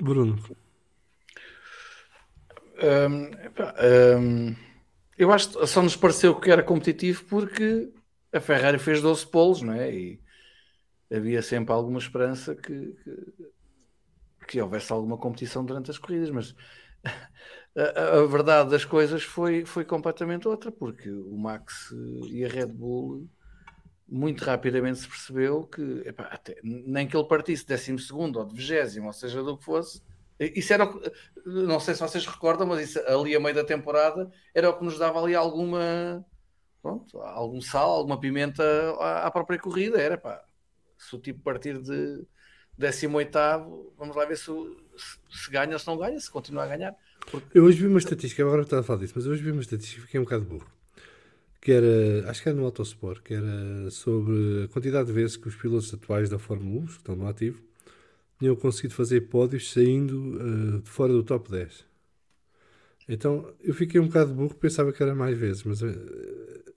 Bruno. 0.00 0.38
Um, 2.82 3.30
um, 4.18 4.56
eu 5.16 5.32
acho 5.32 5.50
que 5.50 5.66
só 5.66 5.82
nos 5.82 5.96
pareceu 5.96 6.38
que 6.38 6.50
era 6.50 6.62
competitivo 6.62 7.24
porque 7.26 7.92
a 8.32 8.40
Ferrari 8.40 8.78
fez 8.78 9.00
12 9.00 9.26
polos, 9.26 9.62
não 9.62 9.72
é? 9.72 9.94
E 9.94 10.20
havia 11.12 11.40
sempre 11.40 11.72
alguma 11.72 11.98
esperança 11.98 12.54
que, 12.54 12.96
que, 13.04 13.46
que 14.48 14.60
houvesse 14.60 14.92
alguma 14.92 15.16
competição 15.16 15.64
durante 15.64 15.90
as 15.90 15.98
corridas, 15.98 16.30
mas 16.30 16.54
a, 17.76 18.18
a, 18.18 18.26
verdade 18.26 18.70
das 18.70 18.84
coisas 18.84 19.22
foi, 19.22 19.64
foi 19.64 19.84
completamente 19.84 20.48
outra, 20.48 20.72
porque 20.72 21.10
o 21.10 21.36
Max 21.36 21.94
e 22.28 22.44
a 22.44 22.48
Red 22.48 22.66
Bull 22.66 23.28
muito 24.08 24.44
rapidamente 24.44 24.98
se 24.98 25.08
percebeu 25.08 25.64
que 25.66 26.02
epá, 26.04 26.24
até, 26.24 26.56
nem 26.62 27.06
que 27.06 27.16
ele 27.16 27.26
partisse 27.28 27.66
décimo 27.66 27.98
segundo 27.98 28.38
ou 28.38 28.44
de 28.44 28.54
vigésimo, 28.54 29.06
ou 29.06 29.12
seja 29.12 29.42
do 29.42 29.56
que 29.56 29.64
fosse, 29.64 30.02
isso 30.38 30.72
era, 30.72 30.92
não 31.44 31.78
sei 31.78 31.94
se 31.94 32.00
vocês 32.00 32.26
recordam, 32.26 32.66
mas 32.66 32.90
isso 32.90 32.98
ali 33.06 33.34
a 33.34 33.40
meio 33.40 33.54
da 33.54 33.64
temporada 33.64 34.30
era 34.54 34.70
o 34.70 34.78
que 34.78 34.84
nos 34.84 34.98
dava 34.98 35.22
ali 35.22 35.34
alguma, 35.34 36.24
pronto, 36.82 37.20
algum 37.20 37.60
sal, 37.60 37.90
alguma 37.90 38.18
pimenta 38.18 38.62
à, 38.98 39.26
à 39.26 39.30
própria 39.30 39.58
corrida, 39.58 40.00
era 40.00 40.18
pá, 40.18 40.42
se 40.98 41.14
o 41.14 41.18
tipo 41.18 41.40
partir 41.40 41.80
de 41.80 42.24
18 42.76 43.30
vamos 43.96 44.16
lá 44.16 44.24
ver 44.24 44.36
se, 44.36 44.46
se, 44.46 45.44
se 45.44 45.50
ganha 45.50 45.74
ou 45.74 45.78
se 45.78 45.86
não 45.86 45.96
ganha, 45.96 46.18
se 46.18 46.30
continua 46.30 46.64
a 46.64 46.68
ganhar. 46.68 46.94
Porque... 47.30 47.56
Eu 47.56 47.64
hoje 47.64 47.78
vi 47.78 47.86
uma 47.86 47.98
estatística, 47.98 48.42
agora 48.42 48.62
estava 48.62 48.80
a 48.80 48.84
falar 48.84 49.00
disso, 49.00 49.14
mas 49.16 49.26
hoje 49.26 49.42
vi 49.42 49.50
uma 49.50 49.62
estatística 49.62 50.00
que 50.00 50.06
fiquei 50.06 50.20
um 50.20 50.24
bocado 50.24 50.44
burro 50.44 50.66
que 51.64 51.72
era, 51.72 52.30
acho 52.30 52.42
que 52.42 52.48
era 52.50 52.58
no 52.58 52.66
Autosport, 52.66 53.22
que 53.22 53.32
era 53.32 53.90
sobre 53.90 54.64
a 54.64 54.68
quantidade 54.68 55.06
de 55.06 55.14
vezes 55.14 55.38
que 55.38 55.48
os 55.48 55.56
pilotos 55.56 55.92
atuais 55.94 56.28
da 56.28 56.38
Fórmula 56.38 56.82
1, 56.82 56.84
que 56.84 56.92
estão 56.92 57.16
no 57.16 57.26
ativo, 57.26 57.62
tinham 58.38 58.56
conseguido 58.56 58.94
fazer 58.94 59.22
pódios 59.22 59.72
saindo 59.72 60.36
uh, 60.36 60.82
de 60.82 60.90
fora 60.90 61.12
do 61.12 61.22
top 61.22 61.50
10. 61.50 61.84
Então 63.08 63.52
eu 63.60 63.74
fiquei 63.74 64.00
um 64.00 64.06
bocado 64.06 64.32
burro, 64.34 64.54
pensava 64.54 64.92
que 64.92 65.02
era 65.02 65.14
mais 65.14 65.36
vezes, 65.36 65.62
mas 65.64 65.82
uh, 65.82 65.88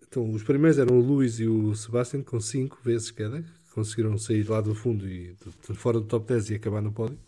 então, 0.10 0.32
os 0.32 0.42
primeiros 0.42 0.80
eram 0.80 0.98
o 0.98 1.02
Luís 1.02 1.40
e 1.40 1.48
o 1.48 1.76
Sebastian 1.76 2.24
com 2.24 2.40
5 2.40 2.80
vezes 2.84 3.12
cada, 3.12 3.42
que 3.42 3.74
conseguiram 3.74 4.18
sair 4.18 4.50
lá 4.50 4.62
do 4.62 4.74
fundo 4.74 5.08
e 5.08 5.34
de, 5.34 5.70
de 5.70 5.78
fora 5.78 6.00
do 6.00 6.06
top 6.06 6.28
10 6.28 6.52
e 6.52 6.56
acabar 6.56 6.82
no 6.82 6.92
pódio. 6.92 7.20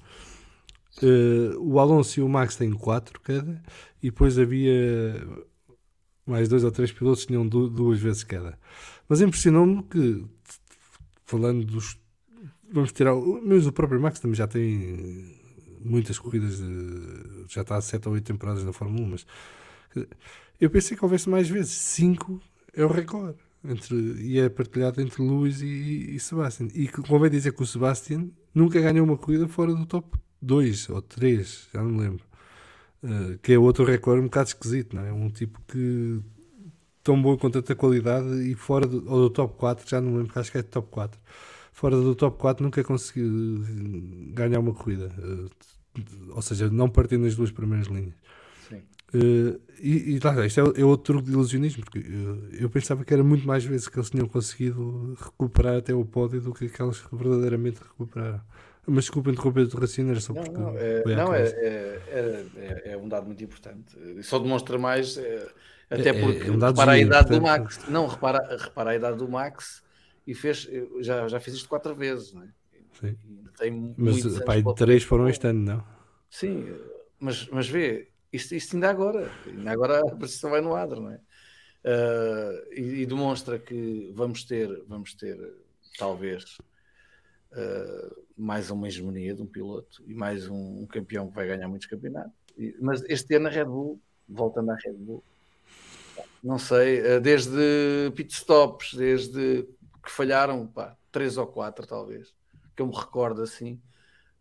Uh, 1.04 1.60
o 1.60 1.80
Alonso 1.80 2.20
e 2.20 2.24
o 2.24 2.30
Max 2.30 2.56
têm 2.56 2.72
4 2.72 3.20
cada, 3.22 3.62
e 4.02 4.10
depois 4.10 4.40
havia 4.40 5.22
mais 6.26 6.48
dois 6.48 6.64
ou 6.64 6.72
três 6.72 6.92
pilotos 6.92 7.26
tinham 7.26 7.48
duas 7.48 8.00
vezes 8.00 8.24
cada. 8.24 8.58
Mas 9.08 9.20
impressionou-me 9.20 9.84
que, 9.84 10.26
falando 11.26 11.66
dos. 11.66 11.99
Vamos 12.72 12.92
tirar. 12.92 13.16
Mesmo 13.16 13.70
o 13.70 13.74
próprio 13.74 14.00
Max 14.00 14.20
também 14.20 14.36
já 14.36 14.48
tem 14.48 15.36
muitas 15.82 16.20
corridas, 16.20 16.58
de, 16.58 17.46
já 17.48 17.62
está 17.62 17.78
há 17.78 17.82
7 17.82 18.08
ou 18.08 18.14
8 18.14 18.26
temporadas 18.26 18.64
na 18.64 18.74
Fórmula 18.74 19.06
1, 19.06 19.10
mas 19.10 19.26
eu 20.60 20.70
pensei 20.70 20.96
que 20.96 21.04
houvesse 21.04 21.30
mais 21.30 21.50
vezes, 21.50 21.72
5 21.72 22.42
é 22.74 22.84
o 22.84 22.88
recorde. 22.88 23.38
Entre, 23.64 23.96
e 24.22 24.40
é 24.40 24.48
partilhado 24.48 25.02
entre 25.02 25.22
Lewis 25.22 25.62
e, 25.62 26.16
e 26.16 26.20
Sebastian. 26.20 26.70
E 26.74 26.88
convém 26.88 27.30
dizer 27.30 27.52
que 27.52 27.62
o 27.62 27.66
Sebastian 27.66 28.30
nunca 28.56 28.80
ganhou 28.80 29.06
uma 29.06 29.18
corrida 29.18 29.48
fora 29.50 29.74
do 29.74 29.86
top 29.86 30.18
2 30.42 30.90
ou 30.90 31.02
3, 31.02 31.68
já 31.74 31.84
não 31.84 31.92
me 31.92 32.00
lembro. 32.00 32.24
Uh, 33.04 33.38
que 33.42 33.54
é 33.54 33.60
outro 33.60 33.86
recorde 33.86 34.22
um 34.22 34.26
bocado 34.26 34.50
esquisito, 34.50 34.96
não 34.96 35.06
é? 35.06 35.12
Um 35.12 35.30
tipo 35.30 35.60
que 35.68 36.22
tão 37.04 37.22
bom 37.22 37.38
com 37.38 37.50
tanta 37.50 37.76
qualidade 37.76 38.28
e 38.50 38.56
fora 38.56 38.86
do, 38.86 39.10
ou 39.10 39.22
do 39.22 39.30
top 39.30 39.58
4, 39.58 39.90
já 39.90 40.00
não 40.02 40.16
lembro, 40.16 40.38
acho 40.40 40.52
que 40.52 40.58
é 40.58 40.62
top 40.62 40.88
4. 40.90 41.20
Fora 41.72 41.96
do 41.96 42.16
top 42.16 42.38
4 42.38 42.64
nunca 42.64 42.84
conseguiu 42.84 43.64
ganhar 44.34 44.60
uma 44.60 44.74
corrida, 44.74 45.12
uh, 45.18 45.50
ou 46.36 46.42
seja, 46.42 46.70
não 46.70 46.90
partindo 46.90 47.24
nas 47.24 47.36
duas 47.36 47.52
primeiras 47.52 47.88
linhas. 47.88 48.16
Uh, 49.14 49.60
e, 49.80 50.16
e 50.16 50.20
lá, 50.20 50.46
isto 50.46 50.60
é, 50.60 50.82
é, 50.82 50.86
outro 50.86 51.14
truque 51.14 51.30
de 51.30 51.34
ilusionismo, 51.34 51.84
porque 51.84 51.98
eu, 51.98 52.62
eu, 52.62 52.70
pensava 52.70 53.04
que 53.04 53.12
era 53.12 53.24
muito 53.24 53.48
mais 53.48 53.66
vezes 53.66 53.88
que 53.88 53.98
eles 53.98 54.10
tinham 54.10 54.28
conseguido 54.28 55.18
recuperar 55.20 55.78
até 55.78 55.96
o 55.96 56.06
pódio 56.06 56.40
do 56.40 56.54
que 56.54 56.66
aquelas 56.66 57.00
que 57.00 57.16
verdadeiramente 57.16 57.80
recuperaram. 57.82 58.42
Mas 58.86 59.06
desculpa 59.06 59.32
interromper 59.32 59.62
o 59.62 59.80
raciocínio, 59.80 60.12
era 60.12 60.20
só 60.20 60.34
porque. 60.34 60.52
Não, 60.52 60.78
é, 60.78 61.04
não 61.16 61.34
é, 61.34 61.42
é, 61.42 62.02
é, 62.12 62.82
é, 62.92 62.98
um 62.98 63.08
dado 63.08 63.26
muito 63.26 63.44
importante. 63.44 63.98
Só 64.22 64.38
demonstra 64.38 64.78
mais, 64.78 65.18
é, 65.18 65.48
até 65.90 66.14
porque 66.14 66.50
um 66.52 66.60
repara 66.60 66.92
a 66.92 67.00
idade 67.00 67.30
do 67.30 67.42
Max. 67.42 67.80
Não, 67.88 68.06
repara, 68.08 68.58
repara 68.58 68.92
a 68.92 68.96
idade 68.96 69.18
do 69.18 69.28
Max 69.28 69.82
e 70.30 70.36
fez. 70.36 70.70
Já, 71.02 71.28
já 71.28 71.40
fiz 71.40 71.56
isto 71.56 71.68
quatro 71.68 71.96
vezes, 71.96 72.34
não 72.34 72.44
é? 72.44 72.50
Sim. 73.00 73.18
Tem 73.58 73.96
mas 73.98 74.40
pai, 74.44 74.64
três 74.76 75.04
foram 75.04 75.28
este 75.28 75.48
ano, 75.48 75.60
não? 75.60 75.84
Sim, 76.30 76.68
mas, 77.20 77.48
mas 77.48 77.68
vê, 77.68 78.10
isto, 78.32 78.54
isto 78.54 78.76
ainda 78.76 78.90
agora, 78.90 79.32
ainda 79.46 79.72
agora 79.72 80.00
a 80.00 80.16
precisão 80.16 80.52
vai 80.52 80.62
no 80.62 80.76
adro, 80.76 81.02
não 81.02 81.12
é? 81.12 81.20
Uh, 81.84 82.74
e, 82.74 83.02
e, 83.02 83.06
demonstra 83.06 83.58
que 83.58 84.12
vamos 84.14 84.44
ter, 84.44 84.84
vamos 84.86 85.14
ter 85.14 85.38
talvez 85.98 86.58
uh, 87.54 88.24
mais 88.38 88.70
uma 88.70 88.88
hegemonia 88.88 89.34
de 89.34 89.42
um 89.42 89.48
piloto 89.48 90.04
e 90.06 90.14
mais 90.14 90.48
um, 90.48 90.82
um 90.82 90.86
campeão 90.86 91.30
que 91.30 91.36
vai 91.36 91.48
ganhar 91.48 91.68
muitos 91.68 91.88
campeonatos. 91.88 92.34
E, 92.58 92.76
mas 92.82 93.02
este 93.10 93.36
ano 93.36 93.48
a 93.48 93.50
Red 93.50 93.66
Bull, 93.66 94.00
voltando 94.28 94.72
à 94.72 94.76
Red 94.76 94.94
Bull, 94.94 95.24
não 96.44 96.60
sei, 96.60 97.00
uh, 97.00 97.22
desde 97.22 98.12
pitstops, 98.14 98.94
desde 98.94 99.66
que 100.10 100.16
falharam, 100.16 100.66
pá, 100.66 100.98
três 101.12 101.38
ou 101.38 101.46
quatro 101.46 101.86
talvez, 101.86 102.34
que 102.76 102.82
eu 102.82 102.88
me 102.88 102.96
recordo 102.96 103.44
assim, 103.44 103.80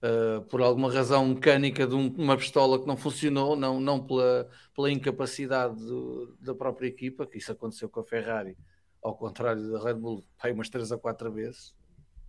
uh, 0.03 0.41
por 0.47 0.63
alguma 0.63 0.91
razão 0.91 1.29
mecânica 1.29 1.87
de 1.87 1.95
um, 1.95 2.09
uma 2.17 2.39
pistola 2.39 2.81
que 2.81 2.87
não 2.87 2.97
funcionou, 2.97 3.55
não, 3.55 3.79
não 3.79 4.05
pela, 4.05 4.49
pela 4.75 4.91
incapacidade 4.91 5.77
do, 5.77 6.35
da 6.41 6.55
própria 6.55 6.89
equipa, 6.89 7.27
que 7.27 7.37
isso 7.37 7.53
aconteceu 7.53 7.87
com 7.87 8.01
a 8.01 8.05
Ferrari, 8.05 8.57
ao 9.03 9.15
contrário 9.15 9.71
da 9.71 9.85
Red 9.85 9.95
Bull, 9.95 10.25
pai, 10.39 10.53
umas 10.53 10.71
três 10.71 10.91
ou 10.91 10.99
quatro 10.99 11.31
vezes. 11.31 11.77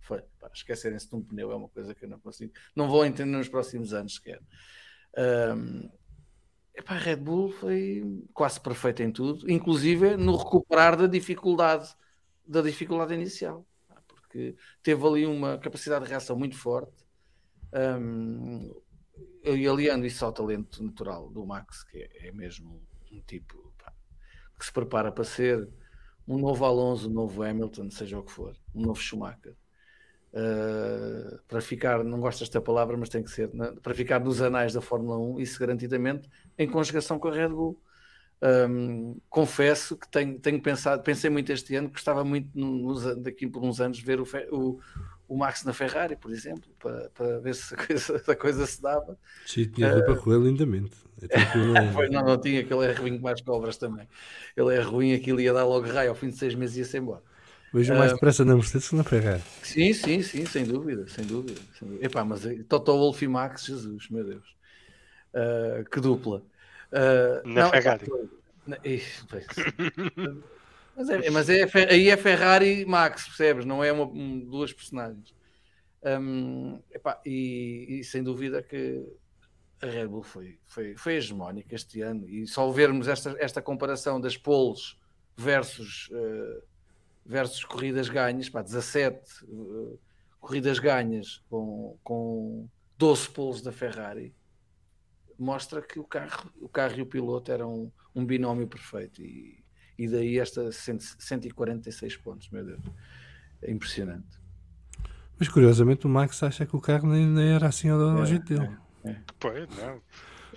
Foi, 0.02 0.22
esquecerem-se 0.52 1.08
de 1.08 1.16
um 1.16 1.22
pneu 1.22 1.50
é 1.50 1.56
uma 1.56 1.68
coisa 1.68 1.94
que 1.94 2.04
eu 2.04 2.08
não 2.10 2.20
consigo, 2.20 2.52
não 2.76 2.88
vou 2.88 3.06
entender 3.06 3.36
nos 3.36 3.48
próximos 3.48 3.94
anos 3.94 4.16
sequer. 4.16 4.40
Um, 5.56 5.88
a 6.86 6.94
Red 6.94 7.16
Bull 7.16 7.50
foi 7.50 8.22
quase 8.34 8.60
perfeita 8.60 9.02
em 9.02 9.10
tudo, 9.10 9.50
inclusive 9.50 10.16
no 10.16 10.36
recuperar 10.36 10.96
da 10.96 11.06
dificuldade 11.06 11.94
da 12.50 12.60
dificuldade 12.62 13.14
inicial, 13.14 13.64
porque 14.08 14.56
teve 14.82 15.06
ali 15.06 15.24
uma 15.24 15.56
capacidade 15.56 16.04
de 16.04 16.10
reação 16.10 16.36
muito 16.36 16.56
forte 16.56 17.06
um, 17.72 18.74
e 19.44 19.68
aliando 19.68 20.04
isso 20.04 20.24
ao 20.24 20.32
talento 20.32 20.82
natural 20.82 21.30
do 21.30 21.46
Max, 21.46 21.84
que 21.84 21.98
é, 21.98 22.28
é 22.28 22.32
mesmo 22.32 22.82
um 23.12 23.20
tipo 23.20 23.72
pá, 23.78 23.92
que 24.58 24.64
se 24.64 24.72
prepara 24.72 25.12
para 25.12 25.22
ser 25.22 25.68
um 26.26 26.38
novo 26.38 26.64
Alonso, 26.64 27.08
um 27.08 27.12
novo 27.12 27.40
Hamilton, 27.42 27.88
seja 27.90 28.18
o 28.18 28.24
que 28.24 28.32
for, 28.32 28.56
um 28.74 28.82
novo 28.82 29.00
Schumacher. 29.00 29.54
Uh, 30.32 31.40
para 31.48 31.60
ficar, 31.60 32.04
não 32.04 32.20
gosto 32.20 32.40
desta 32.40 32.60
palavra, 32.60 32.96
mas 32.96 33.08
tem 33.08 33.22
que 33.22 33.30
ser, 33.30 33.52
né? 33.52 33.74
para 33.82 33.94
ficar 33.94 34.20
nos 34.20 34.40
anais 34.40 34.72
da 34.72 34.80
Fórmula 34.80 35.18
1, 35.18 35.40
isso 35.40 35.58
garantidamente 35.58 36.28
em 36.56 36.68
conjugação 36.68 37.18
com 37.18 37.28
a 37.28 37.32
Red 37.32 37.48
Bull. 37.48 37.80
Um, 38.42 39.20
confesso 39.28 39.94
que 39.98 40.08
tenho, 40.08 40.38
tenho, 40.38 40.60
pensado, 40.62 41.02
pensei 41.02 41.28
muito 41.28 41.52
este 41.52 41.76
ano, 41.76 41.90
gostava 41.90 42.24
muito 42.24 42.48
nos, 42.54 43.16
daqui 43.16 43.46
por 43.46 43.62
uns 43.62 43.82
anos 43.82 44.00
ver 44.00 44.18
o, 44.18 44.26
o, 44.50 44.80
o 45.28 45.36
Max 45.36 45.62
na 45.62 45.74
Ferrari, 45.74 46.16
por 46.16 46.32
exemplo, 46.32 46.70
para, 46.78 47.10
para 47.10 47.38
ver 47.40 47.54
se 47.54 47.74
a, 47.74 47.76
coisa, 47.76 48.18
se 48.24 48.30
a 48.30 48.36
coisa 48.36 48.66
se 48.66 48.80
dava. 48.80 49.18
Sim, 49.44 49.64
tinha 49.66 49.94
uh, 49.94 50.04
para 50.06 50.16
correr 50.16 50.38
lindamente. 50.38 50.96
Foi, 51.92 52.08
não, 52.08 52.24
não 52.24 52.40
tinha, 52.40 52.60
aquele 52.62 52.86
é 52.86 52.92
ruim 52.92 53.18
com 53.18 53.22
mais 53.22 53.42
cobras 53.42 53.76
também. 53.76 54.08
Ele 54.56 54.74
é 54.74 54.80
ruim, 54.80 55.12
aquilo 55.12 55.38
ia 55.38 55.52
dar 55.52 55.64
logo 55.64 55.86
raio, 55.86 56.08
ao 56.08 56.16
fim 56.16 56.30
de 56.30 56.36
seis 56.36 56.54
meses 56.54 56.78
ia-se 56.78 56.96
embora. 56.96 57.22
Vejo 57.74 57.94
mais 57.94 58.10
uh, 58.10 58.14
depressa 58.14 58.42
na 58.42 58.54
Mercedes 58.54 58.88
que 58.88 58.96
na 58.96 59.04
Ferrari. 59.04 59.42
Sim, 59.62 59.92
sim, 59.92 60.22
sim, 60.22 60.46
sem 60.46 60.64
dúvida, 60.64 61.06
sem 61.08 61.26
dúvida. 61.26 61.60
Sem 61.78 61.86
dúvida. 61.88 62.06
Epá, 62.06 62.24
mas 62.24 62.40
Toto 62.66 62.92
Wolff 62.92 63.22
e 63.22 63.28
Max, 63.28 63.66
Jesus, 63.66 64.08
meu 64.08 64.24
Deus. 64.24 64.56
Uh, 65.34 65.88
que 65.90 66.00
dupla. 66.00 66.42
Uh, 66.92 67.48
na 67.48 67.62
não, 67.62 67.70
Ferrari. 67.70 68.06
Na, 68.66 68.76
Mas, 70.96 71.08
é, 71.08 71.30
mas 71.30 71.48
é, 71.48 71.64
aí 71.90 72.10
é 72.10 72.16
Ferrari 72.16 72.82
e 72.82 72.84
Max, 72.84 73.24
percebes? 73.24 73.64
Não 73.64 73.82
é 73.82 73.90
uma, 73.90 74.04
um, 74.04 74.40
duas 74.40 74.70
personagens. 74.70 75.34
Um, 76.02 76.78
epá, 76.90 77.20
e, 77.24 78.00
e, 78.00 78.04
sem 78.04 78.22
dúvida 78.22 78.62
que 78.62 79.02
a 79.80 79.86
Red 79.86 80.08
Bull 80.08 80.22
foi, 80.22 80.58
foi, 80.66 80.94
foi 80.96 81.14
hegemónica 81.14 81.74
este 81.74 82.02
ano. 82.02 82.28
E 82.28 82.46
só 82.46 82.70
vermos 82.70 83.08
esta, 83.08 83.34
esta 83.38 83.62
comparação 83.62 84.20
das 84.20 84.36
poles 84.36 84.98
versus, 85.36 86.10
uh, 86.10 86.62
versus 87.24 87.64
corridas 87.64 88.10
ganhas, 88.10 88.50
pá, 88.50 88.60
17 88.60 89.44
uh, 89.44 89.98
corridas 90.38 90.78
ganhas 90.78 91.42
com, 91.48 91.96
com 92.02 92.68
12 92.98 93.30
poles 93.30 93.62
da 93.62 93.72
Ferrari, 93.72 94.34
mostra 95.40 95.80
que 95.80 95.98
o 95.98 96.04
carro, 96.04 96.50
o 96.60 96.68
carro 96.68 96.98
e 96.98 97.02
o 97.02 97.06
piloto 97.06 97.50
eram 97.50 97.74
um, 97.74 97.92
um 98.14 98.24
binómio 98.26 98.68
perfeito. 98.68 99.22
E, 99.22 99.64
e 99.98 100.06
daí 100.06 100.38
esta 100.38 100.70
146 100.70 102.16
pontos, 102.18 102.50
meu 102.50 102.64
Deus, 102.64 102.82
é 103.62 103.70
impressionante. 103.70 104.38
Mas 105.38 105.48
curiosamente 105.48 106.06
o 106.06 106.10
Max 106.10 106.42
acha 106.42 106.66
que 106.66 106.76
o 106.76 106.80
carro 106.80 107.08
nem, 107.08 107.26
nem 107.26 107.54
era 107.54 107.68
assim 107.68 107.88
ao, 107.88 108.22
é, 108.22 108.26
jeito 108.26 108.44
dele. 108.44 108.76
É, 109.04 109.10
é. 109.10 109.22
Pois, 109.38 109.66
não. 109.76 110.02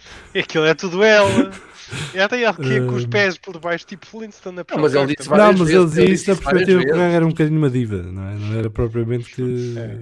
Aquilo 0.36 0.66
é 0.66 0.74
tudo 0.74 1.04
ela. 1.04 1.52
É 2.14 2.24
até 2.24 2.46
aqui 2.46 2.82
com 2.82 2.96
os 2.96 3.06
pés 3.06 3.38
por 3.38 3.54
debaixo, 3.54 3.86
tipo 3.86 4.06
Flintstone 4.06 4.56
na 4.56 4.66
Não, 4.70 4.82
mas 4.82 4.96
ele 4.96 5.16
disse 5.16 5.30
Não, 5.30 5.54
mas 5.54 5.70
ele 5.70 5.86
dizia 5.86 6.06
isso 6.06 6.30
na 6.30 6.36
perspectiva 6.36 6.82
que 6.82 6.88
o 6.88 6.96
carro 6.96 7.14
era 7.14 7.26
um 7.26 7.30
bocadinho 7.30 7.58
uma 7.58 7.70
diva, 7.70 8.02
não, 8.04 8.28
é? 8.28 8.36
não 8.36 8.58
era 8.58 8.70
propriamente 8.70 9.34
que, 9.34 9.76
é. 9.78 9.98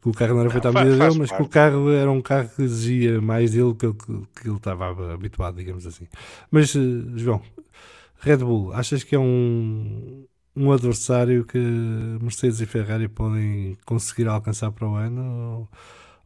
que 0.00 0.08
o 0.08 0.12
carro 0.12 0.34
não 0.34 0.40
era 0.40 0.50
feito 0.50 0.68
à 0.68 0.72
medida 0.72 0.96
dele, 0.96 1.18
mas 1.18 1.28
parte. 1.28 1.36
que 1.36 1.42
o 1.42 1.48
carro 1.48 1.90
era 1.90 2.10
um 2.10 2.22
carro 2.22 2.48
que 2.54 2.62
exigia 2.62 3.20
mais 3.20 3.50
dele 3.50 3.74
que, 3.74 3.92
que, 3.92 4.40
que 4.40 4.48
ele 4.48 4.56
estava 4.56 5.12
habituado, 5.12 5.56
digamos 5.56 5.86
assim. 5.86 6.06
Mas, 6.50 6.74
eh, 6.74 6.78
João, 7.16 7.42
Red 8.20 8.38
Bull, 8.38 8.72
achas 8.72 9.04
que 9.04 9.14
é 9.14 9.18
um, 9.18 10.24
um 10.56 10.72
adversário 10.72 11.44
que 11.44 11.58
Mercedes 11.58 12.60
e 12.60 12.66
Ferrari 12.66 13.08
podem 13.08 13.76
conseguir 13.84 14.28
alcançar 14.28 14.70
para 14.70 14.88
o 14.88 14.94
ano? 14.94 15.22
Ou, 15.22 15.68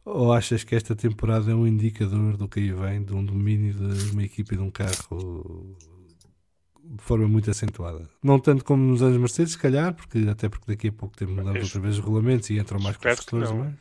ou, 0.05 0.33
achas 0.33 0.63
que 0.63 0.75
esta 0.75 0.95
temporada 0.95 1.51
é 1.51 1.55
um 1.55 1.67
indicador 1.67 2.37
do 2.37 2.47
que 2.47 2.59
aí 2.59 2.71
vem, 2.71 3.03
de 3.03 3.13
um 3.13 3.23
domínio 3.23 3.73
de 3.73 4.11
uma 4.11 4.23
equipe 4.23 4.53
e 4.53 4.57
de 4.57 4.63
um 4.63 4.71
carro 4.71 5.77
de 6.83 7.01
forma 7.01 7.27
muito 7.27 7.49
acentuada? 7.49 8.09
Não 8.21 8.39
tanto 8.39 8.63
como 8.65 8.83
nos 8.83 9.01
anos 9.01 9.17
Mercedes, 9.17 9.53
se 9.53 9.59
calhar, 9.59 9.93
porque, 9.93 10.19
até 10.29 10.49
porque 10.49 10.65
daqui 10.67 10.89
a 10.89 10.91
pouco 10.91 11.15
temos 11.15 11.35
mudado 11.35 11.59
outra 11.59 11.79
vez 11.79 11.97
os 11.97 12.03
regulamentos 12.03 12.49
e 12.49 12.57
entram 12.57 12.79
mais 12.79 12.97
construtores, 12.97 13.51
mas, 13.51 13.73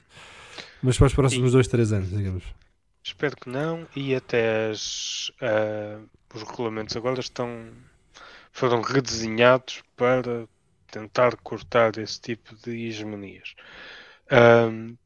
mas 0.83 0.99
para 0.99 1.07
os 1.07 1.15
próximos 1.15 1.51
e... 1.51 1.53
dois, 1.53 1.69
três 1.69 1.93
anos, 1.93 2.11
digamos. 2.11 2.45
Espero 3.05 3.37
que 3.37 3.49
não, 3.49 3.87
e 3.97 4.15
até 4.15 4.71
as, 4.71 5.33
uh, 5.41 6.09
os 6.33 6.43
regulamentos 6.43 6.97
agora 6.97 7.19
estão 7.19 7.69
foram 8.53 8.81
redesenhados 8.83 9.83
para 9.97 10.47
tentar 10.87 11.37
cortar 11.37 11.97
esse 11.97 12.21
tipo 12.21 12.55
de 12.55 12.87
hegemonias. 12.87 13.55
Um, 14.31 14.97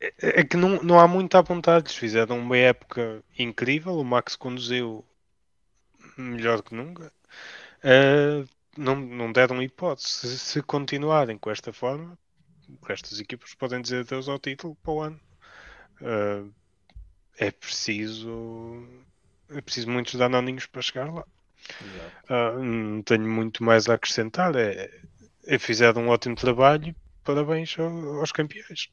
é, 0.00 0.40
é 0.40 0.44
que 0.44 0.56
não, 0.56 0.82
não 0.82 1.00
há 1.00 1.08
muito 1.08 1.36
a 1.36 1.40
apontar. 1.40 1.80
Eles 1.80 1.94
fizeram 1.94 2.38
uma 2.38 2.56
época 2.56 3.22
incrível. 3.38 3.98
O 3.98 4.04
Max 4.04 4.36
conduziu 4.36 5.04
melhor 6.16 6.62
que 6.62 6.74
nunca. 6.74 7.12
Uh, 7.84 8.48
não, 8.76 8.96
não 8.96 9.32
deram 9.32 9.62
hipótese. 9.62 10.08
Se, 10.08 10.38
se, 10.38 10.62
continuarem 10.62 11.38
com 11.38 11.50
esta 11.50 11.72
forma, 11.72 12.18
estas 12.88 13.20
equipas 13.20 13.54
podem 13.54 13.82
dizer 13.82 14.00
adeus 14.00 14.28
ao 14.28 14.38
título 14.38 14.76
para 14.82 14.92
o 14.92 15.02
ano. 15.02 15.20
Uh, 16.00 16.52
é 17.36 17.50
preciso 17.50 18.86
é 19.50 19.60
preciso 19.60 19.90
muitos 19.90 20.14
danoninhos 20.14 20.66
para 20.66 20.82
chegar 20.82 21.12
lá. 21.12 21.24
Uh, 22.28 22.62
não 22.62 23.02
tenho 23.02 23.28
muito 23.28 23.62
mais 23.62 23.88
a 23.88 23.94
acrescentar. 23.94 24.54
É, 24.56 24.90
é, 25.46 25.58
fizeram 25.58 26.02
um 26.02 26.08
ótimo 26.08 26.36
trabalho. 26.36 26.94
parabéns 27.24 27.78
ao- 27.78 28.20
aos 28.20 28.32
campeões. 28.32 28.90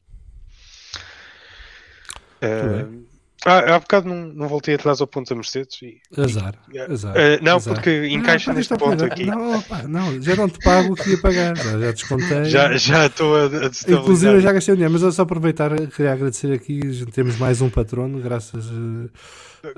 Ah, 3.44 3.76
há 3.76 3.78
bocado 3.78 4.08
não, 4.08 4.26
não 4.26 4.48
voltei 4.48 4.74
atrás 4.74 5.00
ao 5.00 5.06
ponto 5.06 5.28
da 5.28 5.36
Mercedes. 5.36 5.78
E, 5.82 6.00
Azar. 6.20 6.54
e- 6.72 6.78
azar 6.80 7.14
Ah, 7.16 7.38
não, 7.42 7.56
azar. 7.56 7.74
porque 7.74 8.06
encaixa 8.08 8.50
Não, 8.50 8.56
neste 8.58 8.74
pá, 8.74 8.78
ponto 8.78 9.04
aqui. 9.04 9.26
Não, 9.26 9.62
pá, 9.62 9.82
não, 9.84 10.20
já 10.20 10.34
não 10.34 10.48
te 10.48 10.58
pago 10.58 10.94
o 10.94 10.96
que 10.96 11.10
ia 11.10 11.18
pagar, 11.20 11.56
já, 11.56 11.78
já 11.78 11.92
descontei. 11.92 12.44
Já 12.46 12.76
já 12.76 13.06
estou 13.06 13.36
a, 13.36 13.42
a. 13.46 13.92
Inclusive 13.92 14.32
eu 14.34 14.40
já 14.40 14.52
gastei 14.52 14.72
o 14.72 14.76
dinheiro, 14.76 14.92
mas 14.94 15.02
eu 15.02 15.12
só 15.12 15.22
aproveitar, 15.22 15.70
queria 15.90 16.12
agradecer 16.12 16.52
aqui, 16.52 16.80
temos 17.12 17.36
mais 17.38 17.60
um 17.60 17.70
patrono, 17.70 18.18
graças 18.20 18.66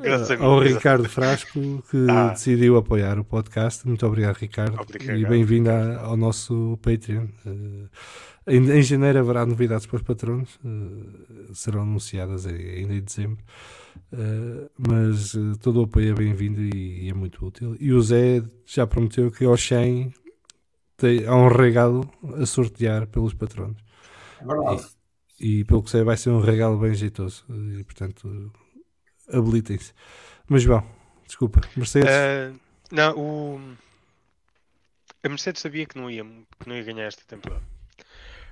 Graças 0.02 0.30
a 0.30 0.44
ao. 0.44 0.60
Ricardo 0.60 1.08
Frasco, 1.08 1.82
que 1.90 2.06
Ah. 2.10 2.28
decidiu 2.30 2.76
apoiar 2.76 3.18
o 3.18 3.24
podcast. 3.24 3.86
Muito 3.86 4.06
obrigado, 4.06 4.36
Ricardo. 4.36 4.80
Obrigado. 4.80 5.16
E 5.18 5.24
bem-vindo 5.26 5.70
ao 5.70 6.16
nosso 6.16 6.78
Patreon. 6.82 7.26
Eh, 7.46 7.50
em, 8.48 8.70
em 8.70 8.82
janeiro 8.82 9.18
haverá 9.20 9.44
novidades 9.46 9.86
para 9.86 9.96
os 9.96 10.02
patronos, 10.02 10.58
eh, 10.64 11.52
serão 11.54 11.82
anunciadas 11.82 12.46
ai- 12.46 12.78
ainda 12.78 12.94
em 12.94 13.02
dezembro. 13.02 13.42
Eh, 14.12 14.70
mas 14.78 15.34
eh, 15.34 15.38
todo 15.60 15.80
o 15.80 15.84
apoio 15.84 16.10
é 16.12 16.14
bem-vindo 16.14 16.60
e, 16.62 17.06
e 17.06 17.10
é 17.10 17.14
muito 17.14 17.44
útil. 17.44 17.76
E 17.80 17.92
o 17.92 18.00
Zé 18.02 18.42
já 18.66 18.86
prometeu 18.86 19.30
que 19.30 19.44
ao 19.44 19.56
100 19.56 20.12
tem, 20.96 21.26
há 21.26 21.34
um 21.34 21.48
regalo 21.48 22.10
a 22.40 22.46
sortear 22.46 23.06
pelos 23.06 23.34
patronos. 23.34 23.82
É 24.40 24.44
verdade. 24.44 24.86
E 25.40 25.64
pelo 25.64 25.82
que 25.82 25.90
sei, 25.90 26.02
vai 26.02 26.16
ser 26.16 26.30
um 26.30 26.40
regalo 26.40 26.78
bem 26.78 26.94
jeitoso. 26.94 27.44
E 27.78 27.84
portanto, 27.84 28.52
habilitem-se. 29.32 29.92
Mas 30.48 30.64
bom, 30.66 30.82
desculpa, 31.26 31.60
Mercedes. 31.76 32.10
Ah, 32.10 32.52
não, 32.90 33.16
o... 33.18 33.60
a 35.22 35.28
Mercedes 35.28 35.62
sabia 35.62 35.86
que 35.86 35.96
não 35.96 36.10
ia, 36.10 36.24
que 36.58 36.68
não 36.68 36.74
ia 36.76 36.82
ganhar 36.82 37.04
esta 37.04 37.22
temporada. 37.26 37.62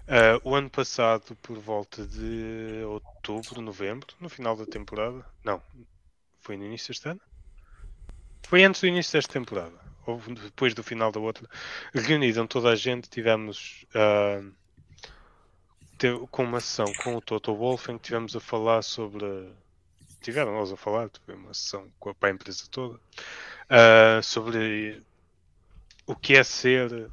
Ah, 0.08 0.40
o 0.44 0.54
ano 0.54 0.70
passado, 0.70 1.34
por 1.36 1.58
volta 1.58 2.06
de 2.06 2.82
outubro, 2.86 3.60
novembro, 3.60 4.06
no 4.20 4.28
final 4.28 4.56
da 4.56 4.66
temporada, 4.66 5.24
não, 5.44 5.60
foi 6.40 6.56
no 6.56 6.64
início 6.64 6.88
deste 6.88 7.08
ano? 7.08 7.20
Foi 8.46 8.62
antes 8.64 8.80
do 8.80 8.86
início 8.86 9.12
desta 9.12 9.32
temporada, 9.32 9.74
ou 10.06 10.18
depois 10.18 10.72
do 10.74 10.82
final 10.82 11.10
da 11.10 11.20
outra. 11.20 11.48
Reuniram 11.94 12.46
toda 12.46 12.70
a 12.70 12.76
gente, 12.76 13.08
tivemos 13.10 13.84
te- 15.98 16.26
com 16.30 16.44
uma 16.44 16.60
sessão 16.60 16.86
com 16.94 17.16
o 17.16 17.20
Toto 17.20 17.54
Wolff 17.54 17.90
em 17.90 17.96
que 17.98 18.04
tivemos 18.04 18.34
a 18.36 18.40
falar 18.40 18.82
sobre. 18.82 19.26
Tiveram 20.20 20.52
nós 20.54 20.72
a 20.72 20.76
falar, 20.76 21.10
foi 21.24 21.34
uma 21.34 21.54
sessão 21.54 21.90
com 21.98 22.14
para 22.14 22.30
a 22.30 22.32
empresa 22.32 22.64
toda, 22.70 23.00
ah, 23.70 24.20
sobre 24.22 25.02
o 26.06 26.14
que 26.16 26.34
é 26.36 26.42
ser 26.42 27.10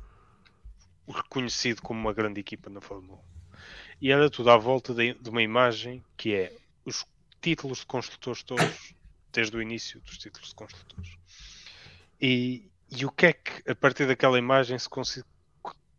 reconhecido 1.12 1.82
como 1.82 2.00
uma 2.00 2.14
grande 2.14 2.40
equipa 2.40 2.70
na 2.70 2.82
Fórmula 2.82 3.18
1. 3.18 3.34
E 4.02 4.12
era 4.12 4.30
tudo 4.30 4.52
à 4.52 4.58
volta 4.58 4.94
de, 4.94 5.14
de 5.14 5.30
uma 5.30 5.42
imagem 5.42 6.04
que 6.18 6.34
é 6.34 6.54
os 6.86 7.06
títulos 7.42 7.80
de 7.80 7.86
construtores 7.86 8.44
todos, 8.44 8.94
desde 9.32 9.56
o 9.56 9.62
início 9.62 10.00
dos 10.02 10.18
títulos 10.18 10.50
de 10.50 10.56
construtores. 10.56 11.18
E, 12.20 12.70
e 12.90 13.06
o 13.06 13.12
que 13.12 13.28
é 13.28 13.34
que, 13.34 13.70
a 13.70 13.76
partir 13.76 14.08
daquela 14.08 14.38
imagem, 14.38 14.78
se 14.78 14.90
consegue. 14.90 15.26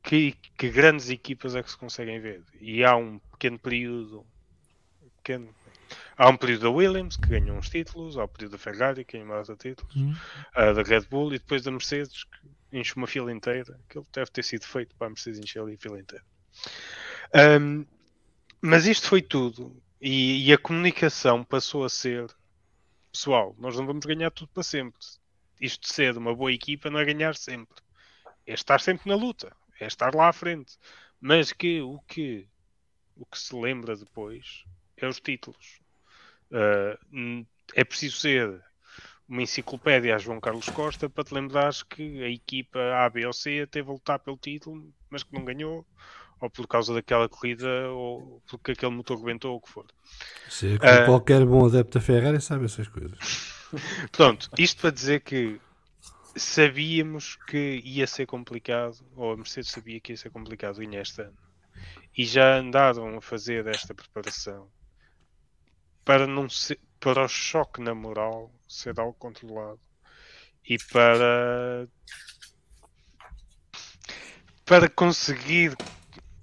Que, 0.02 0.33
que 0.58 0.68
grandes 0.68 1.08
equipas 1.08 1.55
é 1.55 1.62
que 1.62 1.70
se 1.70 1.78
conseguem 1.78 2.20
ver? 2.20 2.42
E 2.60 2.84
há 2.84 2.94
um 2.94 3.18
pequeno 3.18 3.58
período. 3.58 4.26
Pequeno, 5.16 5.55
há 6.16 6.28
um 6.28 6.36
período 6.36 6.62
da 6.62 6.70
Williams 6.70 7.16
que 7.16 7.28
ganhou 7.28 7.57
uns 7.57 7.70
títulos, 7.70 8.18
há 8.18 8.24
o 8.24 8.28
período 8.28 8.52
da 8.52 8.58
Ferrari 8.58 9.05
que 9.05 9.16
ganhou 9.16 9.28
mais 9.34 9.49
títulos, 9.58 9.97
Hum. 9.97 10.15
a 10.55 10.73
da 10.73 10.83
Red 10.83 11.07
Bull 11.10 11.33
e 11.33 11.39
depois 11.39 11.62
da 11.62 11.70
Mercedes 11.70 12.24
que 12.24 12.39
enche 12.74 12.94
uma 12.96 13.06
fila 13.06 13.32
inteira. 13.32 13.78
Aquilo 13.88 14.06
deve 14.12 14.30
ter 14.30 14.44
sido 14.44 14.64
feito 14.64 14.94
para 14.96 15.06
a 15.06 15.10
Mercedes 15.10 15.40
encher 15.40 15.62
ali 15.62 15.74
a 15.74 15.78
fila 15.78 15.98
inteira. 15.98 16.24
Ahm, 17.32 17.84
mas 18.60 18.86
isto 18.86 19.08
foi 19.08 19.22
tudo. 19.22 19.82
E, 20.00 20.48
e 20.48 20.52
a 20.52 20.58
comunicação 20.58 21.44
passou 21.44 21.84
a 21.84 21.88
ser 21.88 22.26
pessoal, 23.10 23.54
nós 23.58 23.76
não 23.76 23.86
vamos 23.86 24.04
ganhar 24.04 24.30
tudo 24.30 24.50
para 24.52 24.62
sempre. 24.62 25.00
Isto 25.60 25.88
de 25.88 25.94
ser 25.94 26.16
uma 26.18 26.34
boa 26.34 26.52
equipa 26.52 26.90
não 26.90 26.98
é 26.98 27.04
ganhar 27.04 27.36
sempre. 27.36 27.76
É 28.46 28.52
estar 28.52 28.80
sempre 28.80 29.08
na 29.08 29.14
luta. 29.14 29.56
É 29.80 29.86
estar 29.86 30.14
lá 30.14 30.28
à 30.28 30.32
frente. 30.32 30.76
Mas 31.20 31.52
que 31.52 31.80
o 31.80 32.00
que 32.00 32.46
o 33.16 33.24
que 33.24 33.38
se 33.38 33.54
lembra 33.54 33.96
depois 33.96 34.64
é 34.96 35.06
os 35.06 35.20
títulos. 35.20 35.80
Hum, 37.12 37.46
é 37.74 37.84
preciso 37.84 38.18
ser 38.18 38.62
uma 39.28 39.42
enciclopédia 39.42 40.14
a 40.14 40.18
João 40.18 40.40
Carlos 40.40 40.68
Costa 40.68 41.08
para 41.08 41.24
te 41.24 41.34
lembrares 41.34 41.82
que 41.82 42.22
a 42.22 42.28
equipa 42.28 42.78
A, 43.04 43.08
B 43.08 43.26
ou 43.26 43.32
C 43.32 43.66
teve 43.66 43.88
a 43.88 43.92
lutar 43.92 44.18
pelo 44.18 44.36
título, 44.36 44.92
mas 45.10 45.22
que 45.22 45.32
não 45.32 45.44
ganhou, 45.44 45.86
ou 46.40 46.50
por 46.50 46.66
causa 46.66 46.92
daquela 46.92 47.28
corrida, 47.28 47.88
ou 47.90 48.42
porque 48.48 48.72
aquele 48.72 48.92
motor 48.92 49.18
rebentou, 49.18 49.52
ou 49.52 49.58
o 49.58 49.60
que 49.60 49.70
for. 49.70 49.86
Se 50.48 50.78
Ah. 50.82 51.06
qualquer 51.06 51.44
bom 51.46 51.66
adepto 51.66 51.98
da 51.98 52.04
Ferrari 52.04 52.40
sabe 52.40 52.66
essas 52.66 52.88
coisas. 52.88 53.18
Pronto, 54.12 54.50
isto 54.58 54.80
para 54.82 54.90
dizer 54.90 55.20
que 55.20 55.58
sabíamos 56.36 57.36
que 57.46 57.80
ia 57.84 58.06
ser 58.06 58.26
complicado, 58.26 58.96
ou 59.16 59.32
a 59.32 59.36
Mercedes 59.36 59.70
sabia 59.70 60.00
que 60.00 60.12
ia 60.12 60.16
ser 60.16 60.30
complicado 60.30 60.78
ganhar 60.78 61.00
este 61.02 61.22
ano. 61.22 61.36
E 62.16 62.24
já 62.24 62.58
andaram 62.58 63.16
a 63.16 63.20
fazer 63.20 63.66
esta 63.66 63.94
preparação 63.94 64.68
para 66.04 66.26
não 66.26 66.48
ser, 66.48 66.78
para 67.00 67.24
o 67.24 67.28
choque 67.28 67.80
na 67.80 67.94
moral 67.94 68.53
ser 68.68 68.98
algo 69.00 69.14
controlado 69.14 69.80
e 70.68 70.78
para 70.92 71.88
para 74.64 74.88
conseguir 74.88 75.76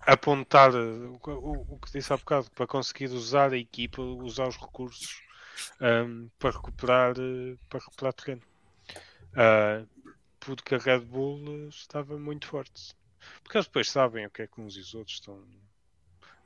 apontar 0.01 0.73
o, 0.75 1.19
o- 1.25 1.79
que 1.79 1.91
disse 1.93 2.13
há 2.13 2.17
bocado, 2.17 2.49
para 2.51 2.67
conseguir 2.67 3.07
usar 3.11 3.53
a 3.53 3.57
equipa, 3.57 4.01
usar 4.01 4.47
os 4.47 4.57
recursos 4.57 5.21
ahm, 5.81 6.27
para 6.39 6.51
recuperar 6.51 7.15
para 7.69 7.79
recuperar 7.79 8.13
terreno. 8.13 8.43
Ah, 9.35 9.85
porque 10.39 10.75
a 10.75 10.79
Red 10.79 11.01
Bull 11.01 11.69
estava 11.69 12.17
muito 12.17 12.47
forte. 12.47 12.93
Porque 13.43 13.57
eles 13.57 13.67
depois 13.67 13.89
sabem 13.89 14.25
o 14.25 14.31
que 14.31 14.43
é 14.43 14.47
que 14.47 14.61
uns 14.61 14.75
e 14.77 14.79
os 14.81 14.93
outros 14.95 15.17
estão. 15.17 15.43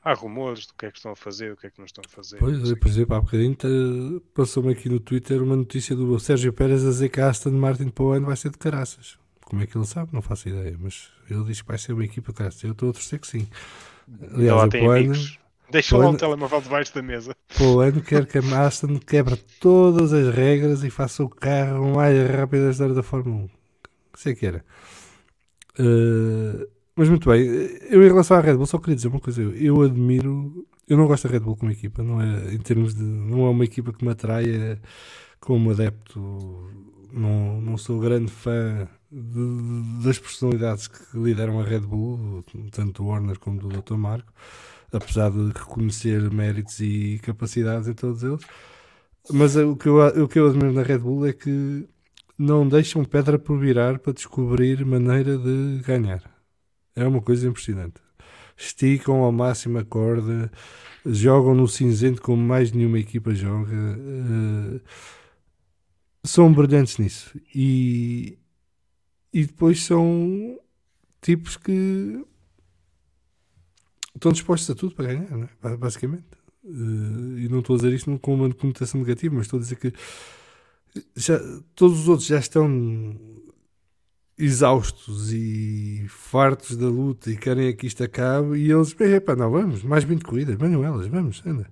Há 0.06 0.14
rumores 0.14 0.67
do 0.67 0.74
que 0.77 0.85
é 0.85 0.92
que 0.92 0.98
estão 0.98 1.11
a 1.14 1.16
fazer, 1.16 1.51
o 1.53 1.58
que 1.58 1.66
é 1.66 1.69
que 1.72 1.80
não 1.80 1.85
estão 1.85 2.03
a 2.06 2.09
fazer. 2.09 2.38
Pois, 2.38 2.61
sei 2.67 2.75
por 2.75 2.88
exemplo, 2.88 3.16
há 3.16 3.22
bocadinho 3.22 4.22
passou-me 4.35 4.72
aqui 4.72 4.88
no 4.88 5.00
Twitter 5.00 5.42
uma 5.42 5.56
notícia 5.56 5.95
do 5.95 6.19
Sérgio 6.19 6.53
Pérez 6.53 6.85
a 6.85 6.90
dizer 6.90 7.09
que 7.09 7.19
a 7.19 7.27
Aston 7.27 7.50
Martin 7.50 7.90
para 7.90 8.03
o 8.03 8.11
ano 8.11 8.27
vai 8.27 8.35
ser 8.38 8.51
de 8.51 8.58
caraças. 8.59 9.17
Como 9.43 9.64
é 9.64 9.66
que 9.66 9.75
ele 9.75 9.85
sabe? 9.85 10.14
Não 10.14 10.22
faço 10.22 10.48
ideia, 10.48 10.77
mas 10.80 11.09
ele 11.27 11.43
diz 11.45 11.61
que 11.61 11.67
vai 11.67 11.80
ser 11.80 11.93
uma 11.93 12.06
equipa 12.06 12.32
de 12.32 12.38
caraças. 12.38 12.64
Eu 12.64 12.74
estou 12.74 12.92
a 12.92 12.93
torcer 12.93 13.19
que 13.19 13.25
sim. 13.27 13.45
quê. 13.45 13.51
Aliás, 14.32 14.48
Ela 14.59 14.69
tem 14.69 14.88
ano. 14.88 15.14
Deixa 15.72 15.98
lá 15.98 16.09
ano- 16.09 16.17
telemóvel 16.19 16.61
debaixo 16.61 16.93
da 16.93 17.01
mesa. 17.01 17.35
para 17.48 17.66
o 17.66 17.80
ano 17.80 18.01
quero 18.01 18.27
que 18.27 18.38
a 18.38 18.61
Aston 18.67 19.00
quebre 19.00 19.35
todas 19.59 20.14
as 20.14 20.34
regras 20.34 20.84
e 20.84 20.92
faça 20.92 21.24
o 21.24 21.30
carro 21.30 21.95
mais 21.95 22.16
rápido 22.30 22.66
da 22.66 22.72
história 22.72 22.93
da 22.93 23.01
Fórmula 23.01 23.45
1. 23.45 23.50
Isso 24.16 24.30
é 24.30 24.35
que 24.35 24.45
era. 24.45 24.64
Uh, 25.80 26.67
mas 26.95 27.09
muito 27.09 27.30
bem, 27.30 27.41
eu 27.90 28.03
em 28.03 28.07
relação 28.07 28.38
à 28.38 28.41
Red 28.41 28.56
Bull 28.56 28.65
só 28.65 28.77
queria 28.80 28.95
dizer 28.95 29.07
uma 29.09 29.19
coisa, 29.19 29.41
eu, 29.41 29.53
eu 29.56 29.82
admiro, 29.82 30.65
eu 30.88 30.98
não 30.98 31.07
gosto 31.07 31.27
da 31.27 31.33
Red 31.33 31.41
Bull 31.41 31.57
como 31.57 31.72
equipa, 31.72 32.03
não 32.03 32.22
é 32.22 32.53
em 32.53 32.59
termos 32.59 32.95
de, 32.95 33.03
não 33.03 33.45
é 33.45 33.49
uma 33.49 33.65
equipa 33.65 33.91
que 33.93 34.03
me 34.06 34.11
atraia 34.11 34.82
como 35.40 35.72
adepto, 35.72 36.69
não, 37.14 37.61
não 37.61 37.77
sou 37.77 37.99
grande 37.99 38.32
fã 38.32 38.88
de- 39.11 40.03
das 40.06 40.19
personalidades 40.19 40.88
que 40.88 41.17
lideram 41.17 41.59
a 41.59 41.64
Red 41.64 41.82
Bull, 41.82 42.43
tanto 42.72 43.03
do 43.03 43.09
Warner 43.09 43.40
como 43.40 43.59
do 43.59 43.69
Dr. 43.69 43.98
Marco, 43.98 44.33
apesar 44.91 45.32
de 45.32 45.48
reconhecer 45.53 46.30
méritos 46.32 46.80
e 46.80 47.19
capacidades 47.24 47.88
em 47.88 47.93
todos 47.93 48.24
eles. 48.24 48.41
Mas 49.33 49.56
o 49.56 49.75
que 49.75 49.88
eu, 49.90 49.98
o 50.25 50.27
que 50.27 50.40
eu 50.40 50.48
admiro 50.49 50.74
na 50.74 50.83
Red 50.83 50.99
Bull 50.99 51.27
é 51.27 51.33
que 51.33 51.88
não 52.38 52.67
deixam 52.67 53.03
pedra 53.06 53.40
por 53.40 53.59
virar 53.59 53.99
para 53.99 54.14
descobrir 54.14 54.85
maneira 54.85 55.38
de 55.38 55.82
ganhar. 55.85 56.34
É 56.95 57.06
uma 57.06 57.22
coisa 57.22 57.48
impressionante. 57.48 58.01
Esticam 58.57 59.25
a 59.27 59.32
corda, 59.83 60.51
jogam 61.06 61.53
no 61.56 61.67
cinzento 61.67 62.22
como 62.22 62.41
mais 62.41 62.72
nenhuma 62.72 62.99
equipa 62.99 63.33
joga. 63.35 63.74
eh, 63.74 64.82
são 66.24 66.51
brilhantes 66.53 66.98
nisso. 66.98 67.40
E, 67.53 68.38
e 69.33 69.45
depois 69.45 69.83
são 69.83 70.59
tipos 71.22 71.57
que 71.57 72.25
estão 74.14 74.32
dispostos 74.32 74.69
a 74.69 74.75
tudo 74.75 74.95
para 74.95 75.07
ganhar, 75.14 75.40
é? 75.43 75.49
Ba- 75.61 75.77
basicamente. 75.77 76.25
Eh, 76.65 77.43
e 77.43 77.49
não 77.49 77.59
estou 77.59 77.75
a 77.75 77.77
dizer 77.77 77.93
isto 77.93 78.17
com 78.19 78.33
uma 78.35 78.53
conotação 78.53 78.99
negativa, 79.01 79.35
mas 79.35 79.45
estou 79.45 79.57
a 79.59 79.61
dizer 79.61 79.75
que 79.75 79.93
já, 81.15 81.40
todos 81.75 81.99
os 82.01 82.07
outros 82.07 82.27
já 82.27 82.40
estão 82.40 82.69
exaustos 84.38 85.31
e 85.31 86.05
fartos 86.09 86.75
da 86.75 86.88
luta 86.88 87.31
e 87.31 87.38
querem 87.38 87.67
é 87.67 87.73
que 87.73 87.88
isto 87.88 88.03
acabe 88.03 88.57
e 88.57 88.72
eles, 88.72 88.95
epá, 88.99 89.35
não, 89.35 89.49
vamos, 89.49 89.81
mais 89.83 90.03
20 90.03 90.23
corridas, 90.23 90.55
venham 90.57 90.83
elas, 90.83 91.07
vamos, 91.07 91.41
anda. 91.45 91.67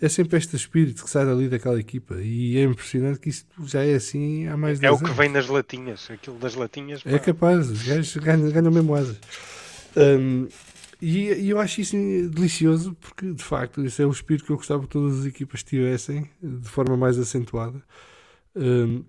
É 0.00 0.08
sempre 0.08 0.36
este 0.36 0.56
espírito 0.56 1.04
que 1.04 1.10
sai 1.10 1.24
dali 1.24 1.48
daquela 1.48 1.78
equipa 1.78 2.16
e 2.20 2.58
é 2.58 2.64
impressionante 2.64 3.20
que 3.20 3.28
isto 3.30 3.46
já 3.66 3.84
é 3.84 3.94
assim 3.94 4.46
há 4.48 4.56
mais 4.56 4.80
de 4.80 4.86
É 4.86 4.90
o 4.90 4.94
10 4.94 5.00
que 5.02 5.06
anos. 5.06 5.16
vem 5.16 5.28
nas 5.28 5.46
latinhas. 5.48 6.10
Aquilo 6.10 6.38
das 6.38 6.54
latinhas. 6.54 7.02
É 7.06 7.12
pá, 7.12 7.18
capaz, 7.20 7.70
os 7.70 7.82
gajos 7.82 8.16
ganham, 8.16 8.50
ganham 8.50 8.72
mesmo 8.72 8.94
asas. 8.94 9.16
Hum, 9.96 10.48
E, 11.00 11.32
e 11.32 11.50
eu 11.50 11.58
acho 11.58 11.80
isso 11.80 11.96
delicioso 12.30 12.94
porque, 13.00 13.32
de 13.32 13.42
facto, 13.42 13.84
esse 13.84 14.02
é 14.02 14.06
o 14.06 14.10
espírito 14.10 14.44
que 14.46 14.52
eu 14.52 14.56
gostava 14.56 14.82
que 14.82 14.88
todas 14.88 15.20
as 15.20 15.26
equipas 15.26 15.62
tivessem 15.62 16.28
de 16.42 16.68
forma 16.68 16.96
mais 16.96 17.18
acentuada 17.18 17.82
um, 18.54 19.04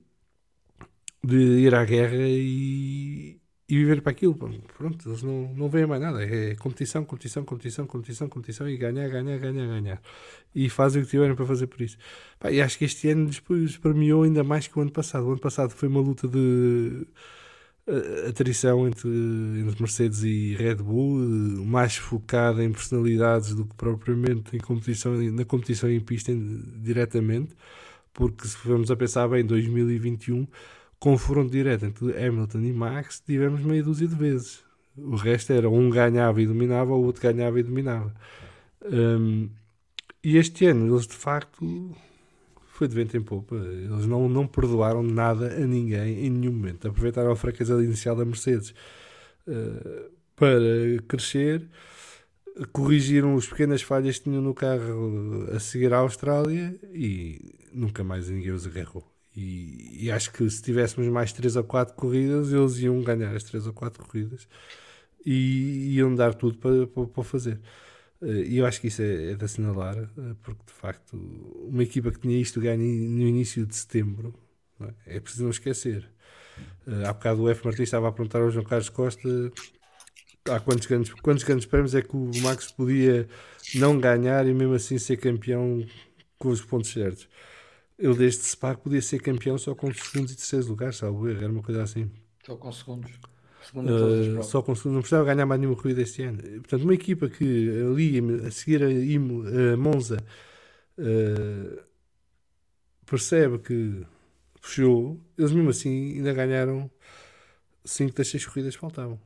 de 1.23 1.37
ir 1.37 1.73
à 1.75 1.85
guerra 1.85 2.17
e, 2.17 3.39
e 3.67 3.77
viver 3.77 4.01
para 4.01 4.11
aquilo. 4.11 4.35
Pronto, 4.77 5.09
eles 5.09 5.23
não, 5.23 5.53
não 5.53 5.69
veem 5.69 5.87
mais 5.87 6.01
nada. 6.01 6.23
É 6.23 6.55
competição, 6.55 7.05
competição, 7.05 7.45
competição, 7.45 7.87
competição, 7.87 8.29
competição 8.29 8.69
e 8.69 8.77
ganhar, 8.77 9.07
ganhar, 9.09 9.37
ganhar, 9.37 9.67
ganhar. 9.67 10.01
E 10.55 10.69
fazem 10.69 11.01
o 11.01 11.05
que 11.05 11.11
tiverem 11.11 11.35
para 11.35 11.45
fazer 11.45 11.67
por 11.67 11.81
isso. 11.81 11.97
Pá, 12.39 12.51
e 12.51 12.61
acho 12.61 12.77
que 12.77 12.85
este 12.85 13.09
ano 13.09 13.29
depois 13.29 13.77
premiou 13.77 14.23
ainda 14.23 14.43
mais 14.43 14.67
que 14.67 14.77
o 14.77 14.81
ano 14.81 14.91
passado. 14.91 15.25
O 15.25 15.31
ano 15.31 15.39
passado 15.39 15.71
foi 15.71 15.87
uma 15.89 16.01
luta 16.01 16.27
de 16.27 17.07
atrição 18.29 18.87
entre, 18.87 19.09
entre 19.09 19.81
Mercedes 19.81 20.23
e 20.23 20.55
Red 20.55 20.75
Bull, 20.75 21.19
mais 21.65 21.97
focada 21.97 22.63
em 22.63 22.71
personalidades 22.71 23.53
do 23.53 23.65
que 23.65 23.75
propriamente 23.75 24.55
em 24.55 24.59
competição, 24.59 25.13
na 25.31 25.43
competição 25.45 25.89
em 25.89 25.99
pista 25.99 26.31
diretamente, 26.81 27.55
porque 28.13 28.47
se 28.47 28.55
formos 28.57 28.89
a 28.91 28.95
pensar 28.95 29.27
bem, 29.27 29.41
em 29.41 29.45
2021, 29.45 30.47
confronto 31.03 31.51
direto 31.51 31.85
entre 31.85 32.17
Hamilton 32.17 32.61
e 32.61 32.71
Max, 32.71 33.19
tivemos 33.19 33.59
meia 33.61 33.83
dúzia 33.83 34.07
de 34.07 34.15
vezes. 34.15 34.63
O 34.95 35.17
resto 35.17 35.51
era 35.51 35.69
um 35.69 35.89
ganhava 35.89 36.41
e 36.41 36.47
dominava, 36.47 36.93
o 36.93 37.03
outro 37.03 37.21
ganhava 37.21 37.59
e 37.59 37.63
dominava. 37.63 38.15
Um, 38.89 39.49
e 40.23 40.37
este 40.37 40.65
ano 40.65 40.95
eles 40.95 41.05
de 41.05 41.13
facto 41.13 41.93
foi 42.67 42.87
de 42.87 42.95
vento 42.95 43.17
em 43.17 43.21
popa. 43.21 43.53
Eles 43.53 44.05
não, 44.05 44.29
não 44.29 44.47
perdoaram 44.47 45.03
nada 45.03 45.53
a 45.53 45.67
ninguém 45.67 46.25
em 46.25 46.29
nenhum 46.29 46.53
momento. 46.53 46.87
Aproveitaram 46.87 47.31
a 47.31 47.35
fraqueza 47.35 47.83
inicial 47.83 48.15
da 48.15 48.23
Mercedes 48.23 48.73
uh, 49.45 50.09
para 50.37 51.01
crescer, 51.05 51.67
corrigiram 52.71 53.35
as 53.35 53.45
pequenas 53.45 53.81
falhas 53.81 54.19
que 54.19 54.23
tinham 54.23 54.41
no 54.41 54.53
carro 54.53 55.49
a 55.53 55.59
seguir 55.59 55.93
à 55.93 55.97
Austrália 55.97 56.79
e 56.93 57.55
nunca 57.73 58.05
mais 58.05 58.29
ninguém 58.29 58.53
os 58.53 58.65
agarrou. 58.65 59.12
E, 59.35 60.05
e, 60.05 60.11
acho 60.11 60.31
que 60.31 60.47
se 60.49 60.61
tivéssemos 60.61 61.09
mais 61.11 61.33
3 61.33 61.55
ou 61.55 61.63
4 61.63 61.95
corridas, 61.95 62.51
eles 62.51 62.77
iam 62.79 63.01
ganhar 63.01 63.35
as 63.35 63.43
3 63.43 63.65
ou 63.67 63.73
4 63.73 64.05
corridas 64.05 64.47
e 65.25 65.95
iam 65.95 66.13
dar 66.13 66.33
tudo 66.35 66.57
para, 66.57 66.87
para, 66.87 67.07
para 67.07 67.23
fazer. 67.23 67.59
Eh, 68.21 68.43
e 68.47 68.57
eu 68.59 68.65
acho 68.65 68.79
que 68.81 68.87
isso 68.87 69.01
é, 69.01 69.31
é 69.31 69.35
de 69.35 69.45
assinalar, 69.45 69.97
eh, 69.97 70.35
porque 70.43 70.61
de 70.67 70.73
facto, 70.73 71.17
uma 71.69 71.83
equipa 71.83 72.11
que 72.11 72.19
tinha 72.19 72.39
isto 72.39 72.61
ganho 72.61 72.79
no 72.79 73.27
início 73.27 73.65
de 73.65 73.75
setembro, 73.75 74.33
é? 74.81 75.17
é? 75.17 75.19
preciso 75.19 75.43
não 75.43 75.51
esquecer. 75.51 76.07
Uh, 76.87 77.07
há 77.07 77.13
bocado 77.13 77.43
o 77.43 77.49
F. 77.49 77.65
Martins 77.65 77.83
estava 77.85 78.07
a 78.09 78.11
perguntar 78.11 78.41
ao 78.41 78.51
João 78.51 78.65
Carlos 78.65 78.89
Costa 78.89 79.51
há 80.49 80.59
quantos 80.59 80.85
grandes, 80.87 81.13
quantos 81.13 81.43
grandes 81.43 81.65
prémios 81.65 81.95
é 81.95 82.01
que 82.01 82.15
o 82.15 82.29
Max 82.41 82.71
podia 82.71 83.27
não 83.75 83.97
ganhar 83.99 84.45
e 84.47 84.53
mesmo 84.53 84.73
assim 84.73 84.97
ser 84.97 85.17
campeão 85.17 85.85
com 86.37 86.49
os 86.49 86.61
pontos 86.61 86.91
certos. 86.91 87.27
Ele 87.97 88.15
desde 88.15 88.43
Spa 88.43 88.75
podia 88.75 89.01
ser 89.01 89.19
campeão 89.19 89.57
só 89.57 89.75
com 89.75 89.93
segundos 89.93 90.31
e 90.31 90.35
terceiros 90.35 90.67
lugares, 90.67 90.97
sabe? 90.97 91.35
Era 91.35 91.51
uma 91.51 91.61
coisa 91.61 91.83
assim. 91.83 92.09
Só 92.45 92.55
com 92.55 92.71
segundos. 92.71 93.11
Uh, 93.73 94.43
só 94.43 94.61
com 94.61 94.73
não 94.85 94.99
precisava 94.99 95.23
ganhar 95.23 95.45
mais 95.45 95.59
nenhuma 95.59 95.79
corrida 95.79 96.01
este 96.01 96.23
ano. 96.23 96.41
Portanto, 96.41 96.83
uma 96.83 96.93
equipa 96.93 97.29
que 97.29 97.69
ali 97.69 98.19
a 98.45 98.51
seguir 98.51 98.83
a, 98.83 98.91
Imo, 98.91 99.43
a 99.47 99.77
Monza 99.77 100.17
uh, 100.97 101.83
percebe 103.05 103.59
que 103.59 104.05
fechou, 104.59 105.19
eles 105.37 105.51
mesmo 105.51 105.69
assim 105.69 106.17
ainda 106.17 106.33
ganharam 106.33 106.89
5 107.85 108.15
das 108.15 108.27
6 108.27 108.45
corridas 108.47 108.75
que 108.75 108.81
faltavam. 108.81 109.19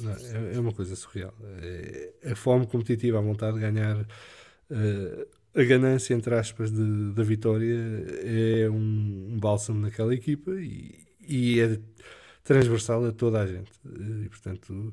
Não, 0.00 0.12
é, 0.12 0.54
é, 0.54 0.60
uma 0.60 0.72
coisa 0.72 0.96
surreal. 0.96 1.34
É, 1.60 2.12
a 2.32 2.36
fome 2.36 2.66
competitiva, 2.66 3.18
a 3.18 3.22
vontade 3.22 3.54
de 3.54 3.60
ganhar, 3.60 4.00
uh, 4.00 5.26
a 5.54 5.62
ganância, 5.62 6.14
entre 6.14 6.34
aspas, 6.34 6.70
de, 6.72 7.12
da 7.12 7.22
vitória 7.22 7.76
é 8.24 8.68
um, 8.68 9.28
um 9.32 9.38
bálsamo 9.38 9.80
naquela 9.80 10.14
equipa 10.14 10.50
e, 10.52 10.94
e 11.20 11.60
é 11.60 11.78
transversal 12.42 13.04
a 13.04 13.12
toda 13.12 13.40
a 13.40 13.46
gente. 13.46 13.70
E, 13.84 14.28
portanto, 14.28 14.92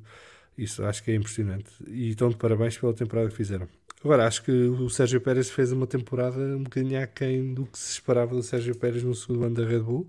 isso 0.57 0.83
acho 0.83 1.03
que 1.03 1.11
é 1.11 1.15
impressionante. 1.15 1.71
E 1.87 2.09
estão 2.09 2.29
de 2.29 2.37
parabéns 2.37 2.77
pela 2.77 2.93
temporada 2.93 3.29
que 3.29 3.35
fizeram. 3.35 3.67
Agora, 4.03 4.25
acho 4.25 4.43
que 4.43 4.51
o 4.51 4.89
Sérgio 4.89 5.21
Pérez 5.21 5.49
fez 5.49 5.71
uma 5.71 5.85
temporada 5.85 6.39
um 6.39 6.63
bocadinho 6.63 7.01
aquém 7.01 7.53
do 7.53 7.65
que 7.65 7.77
se 7.77 7.93
esperava 7.93 8.35
do 8.35 8.41
Sérgio 8.41 8.75
Pérez 8.75 9.03
no 9.03 9.13
segundo 9.13 9.45
ano 9.45 9.55
da 9.55 9.65
Red 9.65 9.79
Bull. 9.79 10.07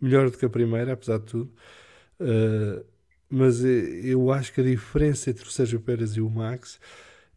Melhor 0.00 0.30
do 0.30 0.36
que 0.36 0.44
a 0.44 0.50
primeira, 0.50 0.92
apesar 0.92 1.18
de 1.18 1.24
tudo. 1.24 1.50
Uh, 2.20 2.84
mas 3.28 3.64
eu 3.64 4.30
acho 4.30 4.52
que 4.52 4.60
a 4.60 4.64
diferença 4.64 5.30
entre 5.30 5.44
o 5.44 5.50
Sérgio 5.50 5.80
Pérez 5.80 6.12
e 6.12 6.20
o 6.20 6.30
Max 6.30 6.78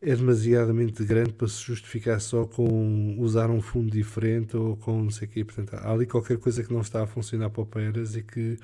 é 0.02 0.16
demasiadamente 0.16 1.04
grande 1.04 1.34
para 1.34 1.48
se 1.48 1.62
justificar 1.64 2.22
só 2.22 2.46
com 2.46 3.16
usar 3.20 3.50
um 3.50 3.62
fundo 3.62 3.92
diferente 3.92 4.56
ou 4.56 4.78
com 4.78 5.04
não 5.04 5.12
sei 5.12 5.28
o 5.28 5.32
quê. 5.32 5.44
Portanto, 5.44 5.74
há 5.74 5.92
ali 5.92 6.06
qualquer 6.06 6.38
coisa 6.38 6.64
que 6.64 6.72
não 6.72 6.82
está 6.82 7.04
a 7.04 7.08
funcionar 7.08 7.50
para 7.50 7.62
o 7.62 7.66
Pérez 7.66 8.16
e 8.16 8.22
que 8.22 8.60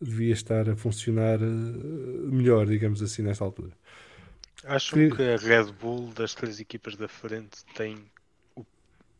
devia 0.00 0.32
estar 0.32 0.68
a 0.68 0.76
funcionar 0.76 1.40
eh, 1.40 1.46
melhor, 1.46 2.66
digamos 2.66 3.02
assim, 3.02 3.22
nesta 3.22 3.44
altura. 3.44 3.72
Acham 4.64 4.98
que... 4.98 5.16
que 5.16 5.22
a 5.22 5.36
Red 5.36 5.72
Bull 5.72 6.12
das 6.12 6.34
três 6.34 6.58
equipas 6.58 6.96
da 6.96 7.08
frente 7.08 7.64
tem 7.76 7.96
o, 8.56 8.64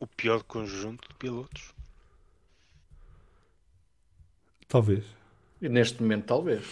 o 0.01 0.07
pior 0.07 0.43
conjunto 0.43 1.09
de 1.09 1.15
pilotos? 1.15 1.73
Talvez. 4.67 5.05
E 5.63 5.69
neste 5.69 6.03
momento, 6.03 6.27
talvez. 6.27 6.65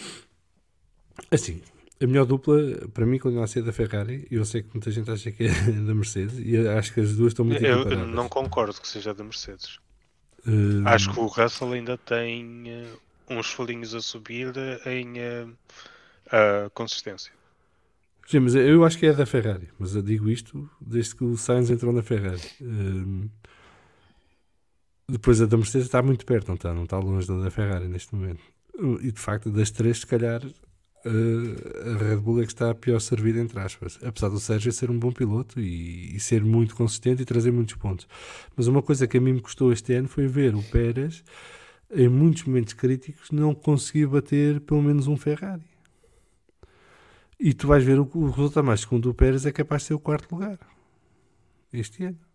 Assim, 1.31 1.61
a 1.99 2.05
melhor 2.05 2.25
dupla 2.25 2.57
para 2.93 3.05
mim 3.05 3.17
continua 3.17 3.45
a 3.45 3.47
ser 3.47 3.63
da 3.63 3.73
Ferrari. 3.73 4.27
Eu 4.29 4.45
sei 4.45 4.61
que 4.61 4.69
muita 4.73 4.91
gente 4.91 5.09
acha 5.09 5.31
que 5.31 5.45
é 5.45 5.49
da 5.85 5.95
Mercedes 5.95 6.37
e 6.39 6.57
acho 6.67 6.93
que 6.93 6.99
as 6.99 7.15
duas 7.15 7.31
estão 7.31 7.45
muito 7.45 7.63
Eu, 7.63 7.89
eu 7.89 8.07
não 8.07 8.29
concordo 8.29 8.79
que 8.79 8.87
seja 8.87 9.13
da 9.13 9.23
Mercedes. 9.23 9.79
Uh... 10.45 10.85
Acho 10.85 11.11
que 11.11 11.19
o 11.19 11.25
Russell 11.25 11.73
ainda 11.73 11.97
tem 11.97 12.63
uh, 12.67 12.99
uns 13.29 13.47
folhinhos 13.47 13.93
a 13.95 14.01
subir 14.01 14.53
em 14.85 15.13
uh, 15.19 16.69
consistência. 16.73 17.31
Sim, 18.27 18.41
mas 18.41 18.55
eu 18.55 18.83
acho 18.83 18.97
que 18.97 19.05
é 19.05 19.13
da 19.13 19.25
Ferrari, 19.25 19.69
mas 19.79 19.95
eu 19.95 20.01
digo 20.01 20.29
isto 20.29 20.69
desde 20.81 21.15
que 21.15 21.23
o 21.23 21.37
Sainz 21.37 21.69
entrou 21.69 21.93
na 21.93 22.03
Ferrari. 22.03 22.41
Um, 22.61 23.29
depois 25.09 25.41
a 25.41 25.45
da 25.45 25.55
Mercedes 25.55 25.87
está 25.87 26.01
muito 26.01 26.25
perto, 26.25 26.49
não 26.49 26.55
está, 26.55 26.73
não 26.73 26.83
está 26.83 26.99
longe 26.99 27.25
da, 27.25 27.37
da 27.39 27.49
Ferrari 27.49 27.87
neste 27.87 28.13
momento. 28.13 28.43
E 29.01 29.11
de 29.13 29.19
facto, 29.19 29.49
das 29.49 29.71
três, 29.71 29.99
se 29.99 30.05
calhar, 30.05 30.41
uh, 31.07 31.95
a 31.95 31.97
Red 31.97 32.17
Bull 32.17 32.41
é 32.41 32.45
que 32.45 32.51
está 32.51 32.69
a 32.69 32.75
pior 32.75 32.99
servida, 32.99 33.39
entre 33.39 33.59
aspas. 33.59 33.99
Apesar 34.03 34.29
do 34.29 34.39
Sérgio 34.39 34.71
ser 34.71 34.91
um 34.91 34.99
bom 34.99 35.11
piloto 35.11 35.59
e, 35.59 36.15
e, 36.15 36.19
ser 36.19 36.43
muito 36.43 36.75
consistente 36.75 37.21
e 37.21 37.25
trazer 37.25 37.51
muitos 37.51 37.75
pontos. 37.75 38.07
Mas 38.55 38.67
uma 38.67 38.81
coisa 38.81 39.07
que 39.07 39.17
a 39.17 39.21
mim 39.21 39.33
me 39.33 39.41
custou 39.41 39.71
este 39.71 39.93
ano 39.93 40.07
foi 40.07 40.27
ver 40.27 40.55
o 40.55 40.63
Pérez 40.63 41.23
em 41.89 42.09
muitos 42.09 42.43
momentos 42.43 42.73
críticos, 42.73 43.31
não 43.31 43.55
conseguia 43.55 44.07
bater 44.07 44.59
pelo 44.61 44.81
menos 44.81 45.07
um 45.07 45.15
Ferrari. 45.15 45.63
E 47.39 47.53
tu 47.53 47.67
vais 47.67 47.83
ver 47.83 47.99
o, 47.99 48.09
o 48.13 48.29
resultado 48.29 48.65
mais 48.65 48.81
segundo 48.81 49.09
o 49.09 49.13
Pérez 49.13 49.45
é 49.45 49.51
capaz 49.51 49.83
de 49.83 49.87
ser 49.89 49.93
o 49.93 49.99
quarto 49.99 50.33
lugar 50.33 50.59
este 51.71 52.03
ano. 52.03 52.26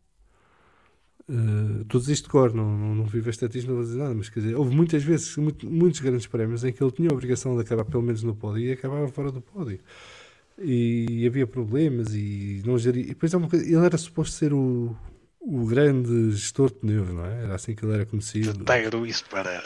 Uh, 1.29 1.85
todos 1.85 2.09
isto 2.09 2.25
de 2.25 2.31
cor, 2.31 2.53
não, 2.53 2.77
não, 2.77 2.95
não 2.97 3.05
vivo 3.05 3.29
a 3.29 3.31
estatística, 3.31 3.71
não 3.73 3.79
vou 3.81 3.87
dizer 3.87 3.99
nada, 3.99 4.15
mas 4.15 4.29
quer 4.29 4.41
dizer, 4.41 4.57
houve 4.57 4.75
muitas 4.75 5.03
vezes, 5.05 5.37
muito, 5.37 5.71
muitos 5.71 6.01
grandes 6.01 6.27
prémios 6.27 6.65
em 6.65 6.73
que 6.73 6.83
ele 6.83 6.91
tinha 6.91 7.11
a 7.11 7.13
obrigação 7.13 7.55
de 7.55 7.63
acabar 7.63 7.85
pelo 7.85 8.03
menos 8.03 8.23
no 8.23 8.35
pódio 8.35 8.65
e 8.65 8.73
acabava 8.73 9.07
fora 9.09 9.31
do 9.31 9.41
pódio. 9.41 9.79
E, 10.59 11.27
havia 11.27 11.47
problemas 11.47 12.15
e 12.15 12.63
não 12.65 12.79
geria. 12.79 13.03
E 13.03 13.09
depois 13.09 13.33
é 13.33 13.37
uma 13.37 13.49
coisa, 13.49 13.65
ele 13.65 13.85
era 13.85 13.97
suposto 13.97 14.35
ser 14.35 14.53
o, 14.53 14.95
o 15.41 15.65
grande 15.67 16.33
gestor 16.33 16.69
de 16.69 16.77
pneus, 16.77 17.09
não 17.09 17.25
é? 17.25 17.45
Era 17.45 17.55
assim 17.55 17.75
que 17.75 17.85
ele 17.85 17.95
era 17.95 18.07
conhecido. 18.07 18.65
Tiger 18.65 18.95
isso 19.07 19.25
para. 19.31 19.63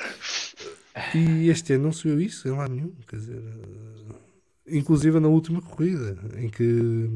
E 1.14 1.48
este 1.48 1.74
ano 1.74 1.84
não 1.84 1.92
se 1.92 2.04
viu 2.04 2.20
isso 2.20 2.48
em 2.48 2.52
lado 2.52 2.72
nenhum, 2.72 2.92
quer 3.06 3.16
dizer, 3.16 3.42
inclusive 4.66 5.20
na 5.20 5.28
última 5.28 5.60
corrida, 5.60 6.16
em 6.38 6.48
que 6.48 7.10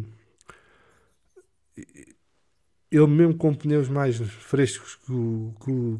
ele 2.90 3.06
mesmo 3.06 3.34
com 3.34 3.54
pneus 3.54 3.88
mais 3.88 4.18
frescos 4.18 4.96
que 4.96 5.12
o, 5.12 5.54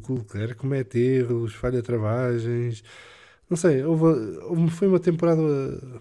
que 0.05 0.11
Leclerc 0.11 0.55
comete 0.55 0.99
erros, 0.99 1.53
falha 1.53 1.81
travagens, 1.81 2.83
não 3.49 3.57
sei, 3.57 3.83
houve, 3.83 4.69
foi 4.69 4.87
uma 4.87 4.99
temporada 4.99 5.41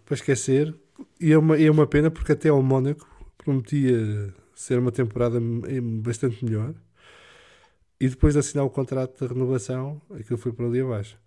para 0.05 0.15
esquecer 0.15 0.75
e 1.21 1.33
é 1.33 1.39
uma, 1.39 1.59
é 1.61 1.71
uma 1.71 1.87
pena 1.87 2.11
porque 2.11 2.33
até 2.33 2.49
ao 2.49 2.63
Mónaco 2.63 3.09
prometia 3.39 4.33
ser 4.55 4.79
uma 4.79 4.93
temporada 4.93 5.41
bastante 6.03 6.45
melhor. 6.45 6.75
E 7.99 8.09
depois 8.09 8.35
de 8.35 8.41
assinar 8.41 8.65
o 8.65 8.71
contrato 8.71 9.19
de 9.21 9.33
renovação, 9.33 10.01
aquilo 10.19 10.39
foi 10.39 10.53
por 10.53 10.67
ali 10.67 10.81
abaixo. 10.81 11.19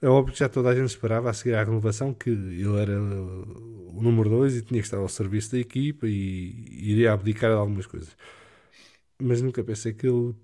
É 0.00 0.08
óbvio 0.08 0.32
que 0.32 0.40
já 0.40 0.48
toda 0.48 0.68
a 0.70 0.74
gente 0.74 0.88
esperava 0.88 1.30
a 1.30 1.32
seguir 1.32 1.54
à 1.54 1.64
renovação 1.64 2.12
que 2.12 2.30
ele 2.30 2.76
era 2.78 3.00
o 3.00 4.00
número 4.02 4.28
2 4.28 4.56
e 4.56 4.62
tinha 4.62 4.80
que 4.80 4.86
estar 4.86 4.98
ao 4.98 5.08
serviço 5.08 5.52
da 5.52 5.58
equipa 5.58 6.06
e 6.06 6.90
iria 6.90 7.12
abdicar 7.12 7.50
de 7.50 7.56
algumas 7.56 7.86
coisas. 7.86 8.16
Mas 9.18 9.40
nunca 9.40 9.62
pensei 9.62 9.92
que 9.92 10.06
ele 10.06 10.34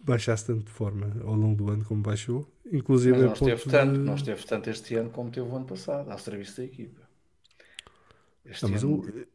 baixasse 0.00 0.46
tanto 0.46 0.64
de 0.64 0.70
forma 0.70 1.16
ao 1.24 1.34
longo 1.34 1.56
do 1.56 1.70
ano 1.70 1.84
como 1.84 2.02
baixou. 2.02 2.50
Inclusive 2.70 3.16
Mas 3.16 3.26
não 3.26 3.32
esteve, 3.32 3.70
tanto, 3.70 3.92
de... 3.92 3.98
não 3.98 4.14
esteve 4.14 4.46
tanto 4.46 4.70
este 4.70 4.94
ano 4.94 5.10
como 5.10 5.30
teve 5.30 5.46
o 5.46 5.56
ano 5.56 5.66
passado, 5.66 6.10
ao 6.10 6.18
serviço 6.18 6.58
da 6.58 6.64
equipa. 6.64 7.08
Este 8.44 8.66
não, 8.66 8.74
ano... 8.76 9.26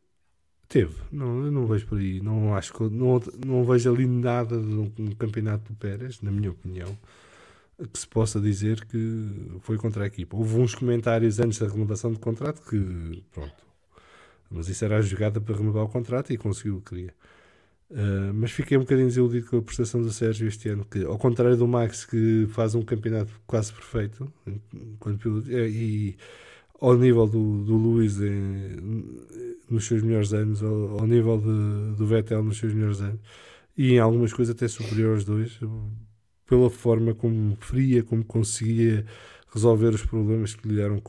Teve, 0.68 0.96
não, 1.12 1.46
eu 1.46 1.52
não 1.52 1.68
vejo 1.68 1.86
por 1.86 2.00
aí, 2.00 2.20
não 2.20 2.56
acho 2.56 2.74
que 2.74 2.84
não, 2.84 3.22
não 3.46 3.64
vejo 3.64 3.94
ali 3.94 4.08
nada 4.08 4.60
de 4.60 4.74
um, 4.74 5.12
campeonato 5.20 5.72
do 5.72 5.78
Pérez, 5.78 6.20
na 6.22 6.32
minha 6.32 6.50
opinião, 6.50 6.98
que 7.92 8.00
se 8.00 8.08
possa 8.08 8.40
dizer 8.40 8.84
que 8.86 9.60
foi 9.60 9.78
contra 9.78 10.04
a 10.04 10.08
equipa. 10.08 10.36
Houve 10.36 10.58
uns 10.58 10.74
comentários 10.74 11.40
antes 11.40 11.60
da 11.60 11.68
renovação 11.68 12.12
do 12.12 12.20
contrato 12.20 12.68
que, 12.68 13.24
pronto, 13.32 13.54
mas 14.50 14.68
isso 14.68 14.84
era 14.84 14.98
a 14.98 15.02
jogada 15.02 15.40
para 15.40 15.56
renovar 15.56 15.84
o 15.84 15.90
contrato 15.90 16.34
e 16.34 16.38
conseguiu 16.38 16.78
o 16.78 16.82
que 16.82 16.90
queria. 16.90 17.14
Uh, 17.94 18.34
mas 18.34 18.50
fiquei 18.50 18.76
um 18.76 18.80
bocadinho 18.80 19.08
desiludido 19.08 19.46
com 19.46 19.58
a 19.58 19.62
prestação 19.62 20.02
do 20.02 20.12
Sérgio 20.12 20.48
este 20.48 20.68
ano, 20.68 20.84
que 20.84 21.06
ao 21.06 21.16
contrário 21.16 21.56
do 21.56 21.68
Max, 21.68 22.06
que 22.06 22.48
faz 22.50 22.74
um 22.74 22.82
campeonato 22.82 23.32
quase 23.46 23.72
perfeito, 23.72 24.34
quando, 25.00 25.44
e 25.48 26.18
ao 26.82 26.98
nível 26.98 27.28
do, 27.28 27.64
do 27.64 27.76
Luís 27.76 28.18
nos 29.70 29.86
seus 29.86 30.02
melhores 30.02 30.34
anos, 30.34 30.64
ao, 30.64 31.02
ao 31.02 31.06
nível 31.06 31.38
de, 31.38 31.96
do 31.96 32.08
Vettel 32.08 32.42
nos 32.42 32.58
seus 32.58 32.74
melhores 32.74 33.00
anos, 33.00 33.22
e 33.78 33.94
em 33.94 34.00
algumas 34.00 34.34
coisas 34.34 34.56
até 34.56 34.68
superior 34.68 35.14
aos 35.14 35.24
dois, 35.24 35.60
pela 36.48 36.72
forma 36.72 37.14
como 37.14 37.56
fria, 37.58 38.02
como 38.02 38.26
conseguia 38.26 39.06
resolver 39.54 39.90
os 39.90 40.04
problemas 40.04 40.56
que 40.56 40.68
lhe 40.68 40.82
eram 40.82 41.00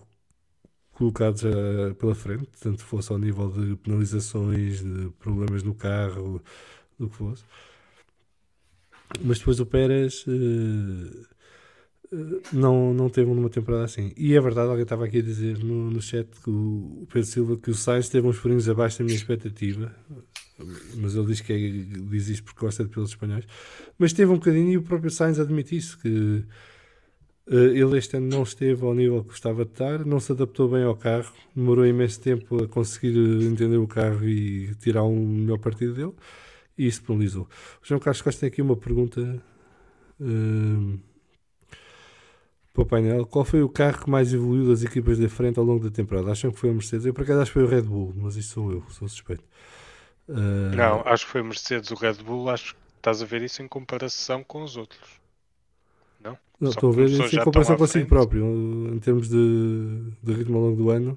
colocados 0.92 1.42
uh, 1.44 1.94
pela 1.98 2.14
frente, 2.14 2.46
tanto 2.60 2.84
fosse 2.84 3.10
ao 3.10 3.18
nível 3.18 3.50
de 3.50 3.74
penalizações, 3.76 4.82
de 4.82 5.08
problemas 5.18 5.62
no 5.62 5.74
carro, 5.74 6.42
do 6.98 7.08
que 7.08 7.16
fosse. 7.16 7.44
Mas 9.22 9.38
depois 9.38 9.60
o 9.60 9.66
Pérez 9.66 10.24
uh, 10.26 11.34
não, 12.52 12.92
não 12.94 13.08
teve 13.08 13.30
uma 13.30 13.50
temporada 13.50 13.84
assim. 13.84 14.12
E 14.16 14.34
é 14.34 14.40
verdade, 14.40 14.68
alguém 14.68 14.82
estava 14.82 15.04
aqui 15.04 15.18
a 15.18 15.22
dizer 15.22 15.58
no, 15.58 15.90
no 15.90 16.00
chat 16.00 16.28
que 16.42 16.50
o, 16.50 17.02
o 17.02 17.08
Pedro 17.12 17.28
Silva 17.28 17.56
que 17.56 17.70
o 17.70 17.74
Sainz 17.74 18.08
teve 18.08 18.26
uns 18.26 18.36
furinhos 18.36 18.68
abaixo 18.68 18.98
da 18.98 19.04
minha 19.04 19.16
expectativa, 19.16 19.94
mas 20.96 21.14
ele 21.14 21.26
diz 21.26 21.40
que 21.40 21.52
é, 21.52 21.58
diz 22.10 22.28
isto 22.28 22.44
porque 22.44 22.60
gosta 22.60 22.84
de 22.84 22.90
pilotos 22.90 23.12
espanhóis. 23.12 23.44
Mas 23.98 24.12
teve 24.12 24.30
um 24.30 24.36
bocadinho 24.36 24.72
e 24.72 24.76
o 24.76 24.82
próprio 24.82 25.10
Sainz 25.10 25.38
admite 25.38 25.76
isso, 25.76 25.98
que 25.98 26.44
uh, 27.48 27.54
ele 27.54 27.98
este 27.98 28.16
ano 28.16 28.28
não 28.28 28.42
esteve 28.42 28.84
ao 28.84 28.94
nível 28.94 29.22
que 29.22 29.30
gostava 29.30 29.64
de 29.64 29.72
estar, 29.72 30.04
não 30.04 30.20
se 30.20 30.32
adaptou 30.32 30.68
bem 30.68 30.84
ao 30.84 30.96
carro, 30.96 31.32
demorou 31.54 31.86
imenso 31.86 32.20
tempo 32.20 32.62
a 32.62 32.68
conseguir 32.68 33.16
entender 33.42 33.78
o 33.78 33.86
carro 33.86 34.26
e 34.28 34.74
tirar 34.76 35.04
um 35.04 35.26
melhor 35.26 35.58
partido 35.58 35.94
dele, 35.94 36.12
e 36.76 36.86
isso 36.86 37.02
penalizou. 37.02 37.48
O 37.82 37.86
João 37.86 38.00
Carlos 38.00 38.22
Costa 38.22 38.40
tem 38.40 38.48
aqui 38.48 38.62
uma 38.62 38.76
pergunta. 38.76 39.42
Uh, 40.20 40.98
para 42.74 42.82
o 42.82 42.86
painel, 42.86 43.24
qual 43.24 43.44
foi 43.44 43.62
o 43.62 43.68
carro 43.68 44.02
que 44.02 44.10
mais 44.10 44.34
evoluiu 44.34 44.68
das 44.68 44.82
equipas 44.82 45.16
da 45.16 45.28
frente 45.28 45.60
ao 45.60 45.64
longo 45.64 45.84
da 45.84 45.94
temporada? 45.94 46.32
Acham 46.32 46.50
que 46.50 46.58
foi 46.58 46.70
a 46.70 46.72
Mercedes? 46.72 47.06
Eu 47.06 47.14
por 47.14 47.22
acaso 47.22 47.40
acho 47.40 47.52
que 47.52 47.54
foi 47.54 47.62
o 47.62 47.68
Red 47.68 47.82
Bull, 47.82 48.12
mas 48.16 48.34
isso 48.34 48.54
sou 48.54 48.72
eu, 48.72 48.84
sou 48.90 49.06
suspeito. 49.06 49.44
Uh... 50.28 50.74
Não, 50.74 51.00
acho 51.06 51.24
que 51.24 51.30
foi 51.30 51.40
a 51.42 51.44
Mercedes, 51.44 51.92
o 51.92 51.94
Red 51.94 52.14
Bull, 52.14 52.50
acho 52.50 52.74
que 52.74 52.80
estás 52.96 53.22
a 53.22 53.24
ver 53.24 53.42
isso 53.42 53.62
em 53.62 53.68
comparação 53.68 54.42
com 54.42 54.64
os 54.64 54.76
outros. 54.76 55.20
Não? 56.20 56.36
Não, 56.58 56.70
estou 56.70 56.90
a 56.90 56.96
ver 56.96 57.10
isso 57.10 57.36
em 57.36 57.44
comparação 57.44 57.76
consigo 57.76 58.08
próprio, 58.08 58.44
em 58.92 58.98
termos 58.98 59.28
de, 59.28 60.10
de 60.20 60.32
ritmo 60.32 60.56
ao 60.56 60.64
longo 60.64 60.76
do 60.76 60.90
ano. 60.90 61.16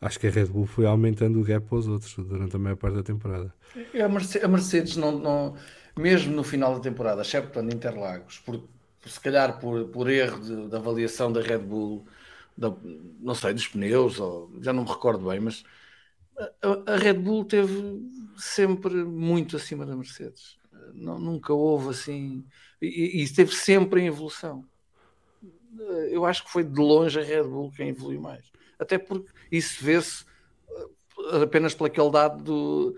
Acho 0.00 0.18
que 0.18 0.26
a 0.26 0.30
Red 0.30 0.46
Bull 0.46 0.66
foi 0.66 0.86
aumentando 0.86 1.40
o 1.40 1.44
gap 1.44 1.66
aos 1.70 1.86
outros 1.86 2.14
durante 2.16 2.56
a 2.56 2.58
maior 2.58 2.76
parte 2.76 2.96
da 2.96 3.02
temporada. 3.02 3.54
A 4.02 4.08
Mercedes, 4.08 4.44
a 4.44 4.48
Mercedes 4.48 4.96
não, 4.96 5.18
não, 5.18 5.56
mesmo 5.96 6.34
no 6.34 6.42
final 6.42 6.74
da 6.74 6.80
temporada, 6.80 7.20
excepto 7.20 7.60
em 7.60 7.66
Interlagos, 7.66 8.38
por 8.38 8.62
se 9.04 9.20
calhar 9.20 9.58
por, 9.58 9.88
por 9.88 10.08
erro 10.10 10.40
de, 10.40 10.68
de 10.68 10.76
avaliação 10.76 11.32
da 11.32 11.40
Red 11.40 11.58
Bull, 11.58 12.06
da, 12.56 12.72
não 13.20 13.34
sei, 13.34 13.54
dos 13.54 13.68
pneus, 13.68 14.18
ou, 14.18 14.50
já 14.60 14.72
não 14.72 14.84
me 14.84 14.88
recordo 14.88 15.28
bem, 15.28 15.40
mas 15.40 15.64
a, 16.62 16.92
a 16.94 16.96
Red 16.96 17.14
Bull 17.14 17.44
teve 17.44 18.00
sempre 18.36 18.94
muito 19.04 19.56
acima 19.56 19.84
da 19.84 19.96
Mercedes. 19.96 20.58
Não, 20.94 21.18
nunca 21.18 21.52
houve 21.52 21.90
assim. 21.90 22.44
E, 22.80 23.20
e 23.20 23.22
esteve 23.22 23.54
sempre 23.54 24.00
em 24.00 24.06
evolução. 24.06 24.64
Eu 26.10 26.24
acho 26.24 26.44
que 26.44 26.50
foi 26.50 26.64
de 26.64 26.80
longe 26.80 27.18
a 27.18 27.22
Red 27.22 27.44
Bull 27.44 27.70
quem 27.70 27.88
evoluiu 27.88 28.20
mais. 28.20 28.50
Até 28.80 28.98
porque 28.98 29.30
isso 29.52 29.84
vê-se 29.84 30.24
eh, 30.70 31.42
apenas 31.42 31.74
pelo 31.74 31.86
aquele 31.86 32.10
dado 32.10 32.42
do 32.42 32.96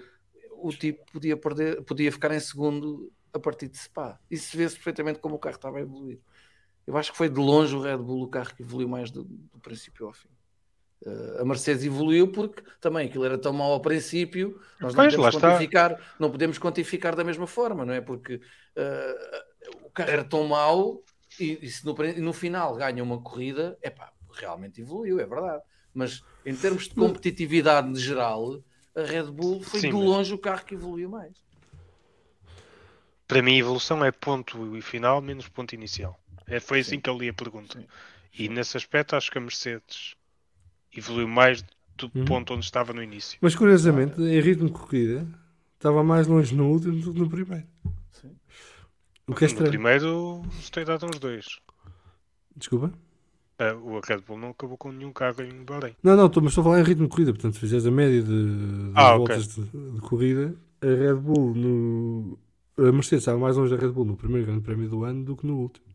o 0.62 0.70
tipo 0.70 1.04
podia 1.12 1.36
perder, 1.36 1.82
podia 1.82 2.12
ficar 2.12 2.32
em 2.32 2.40
segundo 2.40 3.12
a 3.32 3.38
partir 3.38 3.68
de 3.68 3.76
Spa. 3.76 4.20
Isso 4.30 4.56
vê-se 4.56 4.76
perfeitamente 4.76 5.18
como 5.18 5.34
o 5.34 5.38
carro 5.38 5.56
estava 5.56 5.78
a 5.78 5.80
evoluir. 5.80 6.20
Eu 6.86 6.96
acho 6.96 7.10
que 7.10 7.18
foi 7.18 7.28
de 7.28 7.38
longe 7.38 7.74
o 7.74 7.80
Red 7.80 7.98
Bull 7.98 8.22
o 8.22 8.28
carro 8.28 8.54
que 8.54 8.62
evoluiu 8.62 8.88
mais 8.88 9.10
do, 9.10 9.24
do 9.24 9.58
princípio 9.60 10.06
ao 10.06 10.12
fim. 10.12 10.28
Uh, 11.04 11.40
a 11.40 11.44
Mercedes 11.44 11.84
evoluiu 11.84 12.30
porque 12.30 12.62
também 12.80 13.08
aquilo 13.08 13.24
era 13.24 13.36
tão 13.36 13.52
mau 13.52 13.72
ao 13.72 13.80
princípio, 13.80 14.60
nós 14.80 14.94
não 14.94 15.04
podemos 15.04 15.36
quantificar, 15.36 16.14
não 16.18 16.30
podemos 16.30 16.58
quantificar 16.58 17.16
da 17.16 17.24
mesma 17.24 17.46
forma, 17.46 17.84
não 17.84 17.92
é? 17.92 18.00
Porque 18.00 18.36
uh, 18.36 19.86
o 19.86 19.90
carro 19.90 20.10
era 20.10 20.22
tão 20.22 20.46
mau 20.46 21.02
e, 21.40 21.58
e 21.60 21.68
se 21.68 21.84
no, 21.84 21.94
no, 21.94 22.32
final 22.32 22.76
ganha 22.76 23.02
uma 23.02 23.20
corrida, 23.20 23.76
é 23.82 23.90
pá, 23.90 24.12
realmente 24.32 24.80
evoluiu, 24.80 25.18
é 25.18 25.26
verdade. 25.26 25.62
Mas 25.94 26.22
em 26.44 26.54
termos 26.54 26.88
de 26.88 26.94
competitividade 26.94 27.94
geral, 27.98 28.62
a 28.94 29.02
Red 29.02 29.24
Bull 29.24 29.62
foi 29.62 29.80
Sim, 29.80 29.88
de 29.88 29.94
longe 29.94 30.30
mas... 30.30 30.32
o 30.32 30.38
carro 30.38 30.64
que 30.64 30.74
evoluiu 30.74 31.08
mais. 31.08 31.32
Para 33.26 33.42
mim, 33.42 33.56
evolução 33.56 34.04
é 34.04 34.10
ponto 34.10 34.76
e 34.76 34.82
final 34.82 35.22
menos 35.22 35.48
ponto 35.48 35.74
inicial. 35.74 36.18
É, 36.46 36.60
foi 36.60 36.80
assim 36.80 36.96
Sim. 36.96 37.00
que 37.00 37.08
eu 37.08 37.16
li 37.16 37.28
a 37.28 37.34
pergunta. 37.34 37.78
Sim. 37.78 37.86
E 38.38 38.48
nesse 38.48 38.76
aspecto, 38.76 39.16
acho 39.16 39.30
que 39.30 39.38
a 39.38 39.40
Mercedes 39.40 40.14
evoluiu 40.94 41.28
mais 41.28 41.62
do 41.96 42.10
uhum. 42.14 42.24
ponto 42.24 42.54
onde 42.54 42.64
estava 42.64 42.92
no 42.92 43.02
início. 43.02 43.38
Mas 43.40 43.54
curiosamente, 43.54 44.20
em 44.20 44.40
ritmo 44.40 44.66
de 44.66 44.72
corrida, 44.72 45.26
estava 45.74 46.02
mais 46.02 46.26
longe 46.26 46.54
no 46.54 46.68
último 46.68 47.00
do 47.00 47.12
que 47.12 47.18
no 47.18 47.28
primeiro. 47.28 47.66
Sim. 48.10 48.36
O 49.26 49.34
que 49.34 49.44
é 49.44 49.46
estranho. 49.46 49.66
No 49.66 49.70
primeiro, 49.70 50.42
tem 50.70 50.84
dado 50.84 51.06
uns 51.06 51.18
dois. 51.18 51.58
Desculpa? 52.56 52.92
Uh, 53.62 53.96
o 53.96 54.00
Red 54.00 54.18
Bull 54.26 54.38
não 54.38 54.48
acabou 54.48 54.76
com 54.76 54.90
nenhum 54.90 55.12
carro 55.12 55.42
em 55.42 55.62
Bahrein. 55.62 55.94
Não, 56.02 56.16
não, 56.16 56.26
estou, 56.26 56.42
mas 56.42 56.50
estou 56.50 56.62
a 56.62 56.64
falar 56.64 56.80
em 56.80 56.84
ritmo 56.84 57.04
de 57.04 57.10
corrida. 57.10 57.32
Portanto, 57.32 57.54
se 57.54 57.60
fizeres 57.60 57.86
a 57.86 57.90
média 57.90 58.22
de, 58.22 58.28
de 58.28 58.92
ah, 58.94 59.16
voltas 59.16 59.58
okay. 59.58 59.64
de, 59.72 59.90
de, 59.92 60.00
corrida, 60.00 60.54
a 60.80 60.86
Red 60.86 61.14
Bull 61.14 61.54
no, 61.54 62.38
a 62.78 62.92
Mercedes 62.92 63.22
estava 63.22 63.38
mais 63.38 63.56
longe 63.56 63.74
da 63.74 63.80
Red 63.80 63.92
Bull 63.92 64.04
no 64.04 64.16
primeiro 64.16 64.46
Grande 64.46 64.62
Prémio 64.62 64.88
do 64.88 65.04
ano 65.04 65.24
do 65.24 65.36
que 65.36 65.46
no 65.46 65.58
último. 65.58 65.86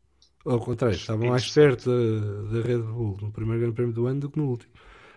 Ao 0.45 0.59
contrário, 0.59 0.95
estava 0.95 1.25
mais 1.25 1.51
perto 1.51 1.89
da, 1.89 2.59
da, 2.59 2.65
Red 2.65 2.79
Bull 2.79 3.17
no 3.21 3.31
primeiro 3.31 3.59
Grande 3.61 3.75
Prémio 3.75 3.93
do 3.93 4.07
ano 4.07 4.19
do 4.21 4.29
que 4.29 4.37
no 4.37 4.47
último. 4.47 4.71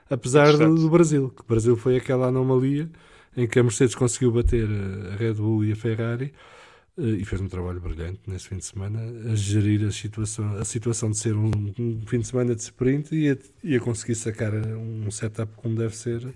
Apesar 0.09 0.57
do, 0.57 0.75
do, 0.75 0.91
Brasil, 0.91 1.31
que 1.31 1.43
o 1.43 1.45
Brasil 1.47 1.77
foi 1.77 1.97
aquela 1.97 2.27
anomalia 2.29 2.91
em 3.37 3.47
que 3.47 3.61
a 3.61 3.62
Mercedes 3.62 3.95
conseguiu 3.95 4.33
bater 4.33 4.67
a 5.12 5.17
Red 5.17 5.35
Bull 5.35 5.65
e 5.65 5.73
a 5.73 5.77
Ferrari 5.77 6.33
eh, 6.33 6.33
e 7.01 7.25
fez 7.25 7.41
um 7.41 7.49
trabalho 7.49 7.81
brilhante 7.81 8.20
nesse 8.27 8.49
fim 8.49 8.59
de 8.59 8.65
semana 8.65 9.01
a 9.33 9.35
gerir 9.35 9.87
a 9.87 9.91
situação, 9.91 10.57
a 10.57 10.65
situação 10.65 11.11
de 11.11 11.19
ser 11.19 11.35
um, 11.35 11.51
um 11.79 12.07
fim 12.07 12.20
de 12.20 12.27
semana 12.27 12.55
de 12.55 12.62
sprint 12.62 13.15
e 13.15 13.31
a, 13.31 13.37
e 13.65 13.77
a 13.77 13.81
conseguir 13.81 14.15
sacar 14.15 14.53
um 14.55 15.11
setup 15.11 15.55
como 15.57 15.77
deve 15.77 15.97
ser 15.97 16.35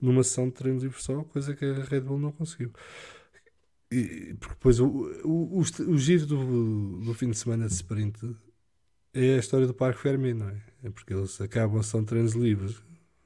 numa 0.00 0.22
sessão 0.22 0.48
de 0.48 0.54
treinos 0.54 0.82
livre 0.82 1.00
só, 1.02 1.22
coisa 1.24 1.54
que 1.54 1.64
a 1.64 1.84
Red 1.84 2.00
Bull 2.00 2.18
não 2.18 2.32
conseguiu. 2.32 2.72
E, 3.90 4.34
porque 4.40 4.54
depois 4.54 4.80
o, 4.80 4.86
o, 5.24 5.60
o, 5.60 5.90
o 5.90 5.98
giro 5.98 6.26
do, 6.26 7.00
do 7.00 7.14
fim 7.14 7.30
de 7.30 7.38
semana 7.38 7.66
de 7.66 7.72
sprint 7.74 8.36
é 9.12 9.36
a 9.36 9.38
história 9.38 9.66
do 9.66 9.74
Parque 9.74 10.00
Fermi, 10.00 10.34
não 10.34 10.48
é? 10.48 10.60
É 10.82 10.90
porque 10.90 11.14
eles 11.14 11.40
acabam, 11.40 11.82
são 11.82 12.04
treinos 12.04 12.34
livres. 12.34 12.82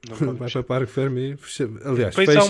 Não 0.07 0.33
vai 0.33 0.49
para 0.49 0.63
Parque 0.63 0.91
Fermi, 0.91 1.35
fecha, 1.35 1.69
aliás, 1.83 2.15
fecha, 2.15 2.41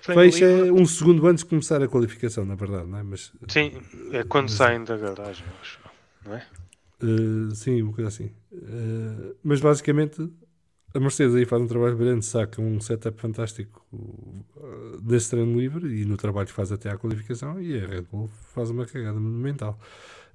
fecha 0.00 0.46
um 0.72 0.86
segundo 0.86 1.26
antes 1.26 1.44
de 1.44 1.50
começar 1.50 1.82
a 1.82 1.86
qualificação, 1.86 2.46
na 2.46 2.54
verdade, 2.54 2.86
não 2.86 2.98
é? 2.98 3.02
Mas, 3.02 3.30
sim, 3.46 3.72
é 4.10 4.24
quando 4.24 4.44
mas, 4.44 4.52
saem 4.52 4.82
da 4.84 4.96
garagem, 4.96 5.44
acho, 5.60 5.78
não 6.24 6.34
é? 6.34 6.46
Uh, 7.02 7.54
sim, 7.54 7.82
uma 7.82 7.92
coisa 7.92 8.08
assim. 8.08 8.32
Uh, 8.50 9.36
mas 9.44 9.60
basicamente 9.60 10.30
a 10.94 10.98
Mercedes 10.98 11.34
aí 11.34 11.44
faz 11.44 11.60
um 11.60 11.66
trabalho 11.66 11.94
brilhante, 11.94 12.24
saca 12.24 12.60
um 12.62 12.80
setup 12.80 13.20
fantástico 13.20 13.86
uh, 13.92 15.00
desse 15.02 15.30
treino 15.30 15.60
livre 15.60 15.86
e 15.86 16.06
no 16.06 16.16
trabalho 16.16 16.46
que 16.46 16.54
faz 16.54 16.72
até 16.72 16.90
à 16.90 16.96
qualificação 16.96 17.60
e 17.60 17.78
a 17.78 17.86
Red 17.86 18.02
Bull 18.10 18.30
faz 18.54 18.70
uma 18.70 18.86
cagada 18.86 19.20
monumental. 19.20 19.78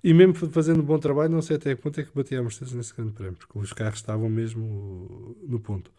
E 0.03 0.13
mesmo 0.13 0.35
fazendo 0.35 0.81
um 0.81 0.85
bom 0.85 0.99
trabalho, 0.99 1.31
não 1.31 1.41
sei 1.41 1.55
até 1.55 1.75
que 1.75 1.81
ponto 1.81 1.99
é 1.99 2.03
que 2.03 2.11
batia 2.13 2.39
a 2.39 2.43
Mercedes 2.43 2.73
nesse 2.73 2.93
grande 2.93 3.13
prémio, 3.13 3.33
porque 3.33 3.57
os 3.57 3.73
carros 3.73 3.99
estavam 3.99 4.29
mesmo 4.29 5.35
no 5.41 5.59
ponto. 5.59 5.91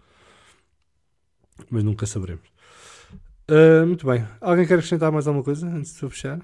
Mas 1.71 1.85
nunca 1.85 2.07
saberemos. 2.07 2.49
Uh, 3.51 3.87
muito 3.87 4.07
bem. 4.07 4.27
Alguém 4.41 4.67
quer 4.67 4.75
acrescentar 4.75 5.13
mais 5.13 5.27
alguma 5.27 5.45
coisa 5.45 5.67
antes 5.69 5.95
de 5.95 6.09
fechar? 6.09 6.41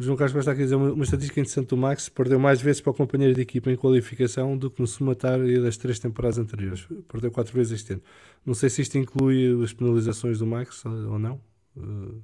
O 0.00 0.02
João 0.02 0.16
Carlos 0.16 0.34
está 0.34 0.52
aqui 0.52 0.62
a 0.62 0.64
dizer 0.64 0.76
uma, 0.76 0.92
uma 0.92 1.04
estatística 1.04 1.38
interessante 1.38 1.68
do 1.68 1.76
Max: 1.76 2.08
perdeu 2.08 2.38
mais 2.38 2.60
vezes 2.60 2.80
para 2.80 2.90
o 2.90 2.94
companheiro 2.94 3.34
de 3.34 3.42
equipa 3.42 3.70
em 3.70 3.76
qualificação 3.76 4.56
do 4.56 4.70
que 4.70 4.80
no 4.80 4.86
somatório 4.86 5.62
das 5.62 5.76
três 5.76 5.98
temporadas 5.98 6.38
anteriores. 6.38 6.88
Perdeu 7.06 7.30
quatro 7.30 7.52
vezes 7.52 7.72
este 7.72 7.92
ano. 7.92 8.02
Não 8.44 8.54
sei 8.54 8.70
se 8.70 8.80
isto 8.80 8.96
inclui 8.96 9.62
as 9.62 9.74
penalizações 9.74 10.38
do 10.38 10.46
Max 10.46 10.84
ou 10.86 11.18
não, 11.18 11.38
eh, 11.76 12.14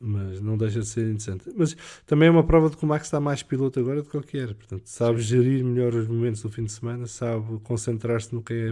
mas 0.00 0.40
não 0.40 0.56
deixa 0.56 0.80
de 0.80 0.86
ser 0.86 1.02
interessante. 1.02 1.52
Mas 1.54 1.76
também 2.06 2.28
é 2.28 2.30
uma 2.30 2.42
prova 2.42 2.70
de 2.70 2.76
que 2.76 2.84
o 2.84 2.88
Max 2.88 3.06
está 3.06 3.20
mais 3.20 3.42
piloto 3.42 3.78
agora 3.78 3.96
do 3.96 4.04
que 4.04 4.10
qualquer. 4.10 4.54
Portanto, 4.54 4.86
sabe 4.86 5.18
Sim. 5.18 5.28
gerir 5.28 5.64
melhor 5.64 5.94
os 5.94 6.08
momentos 6.08 6.42
do 6.42 6.48
fim 6.48 6.64
de 6.64 6.72
semana, 6.72 7.06
sabe 7.06 7.58
concentrar-se 7.60 8.34
no 8.34 8.42
que 8.42 8.54
é 8.54 8.70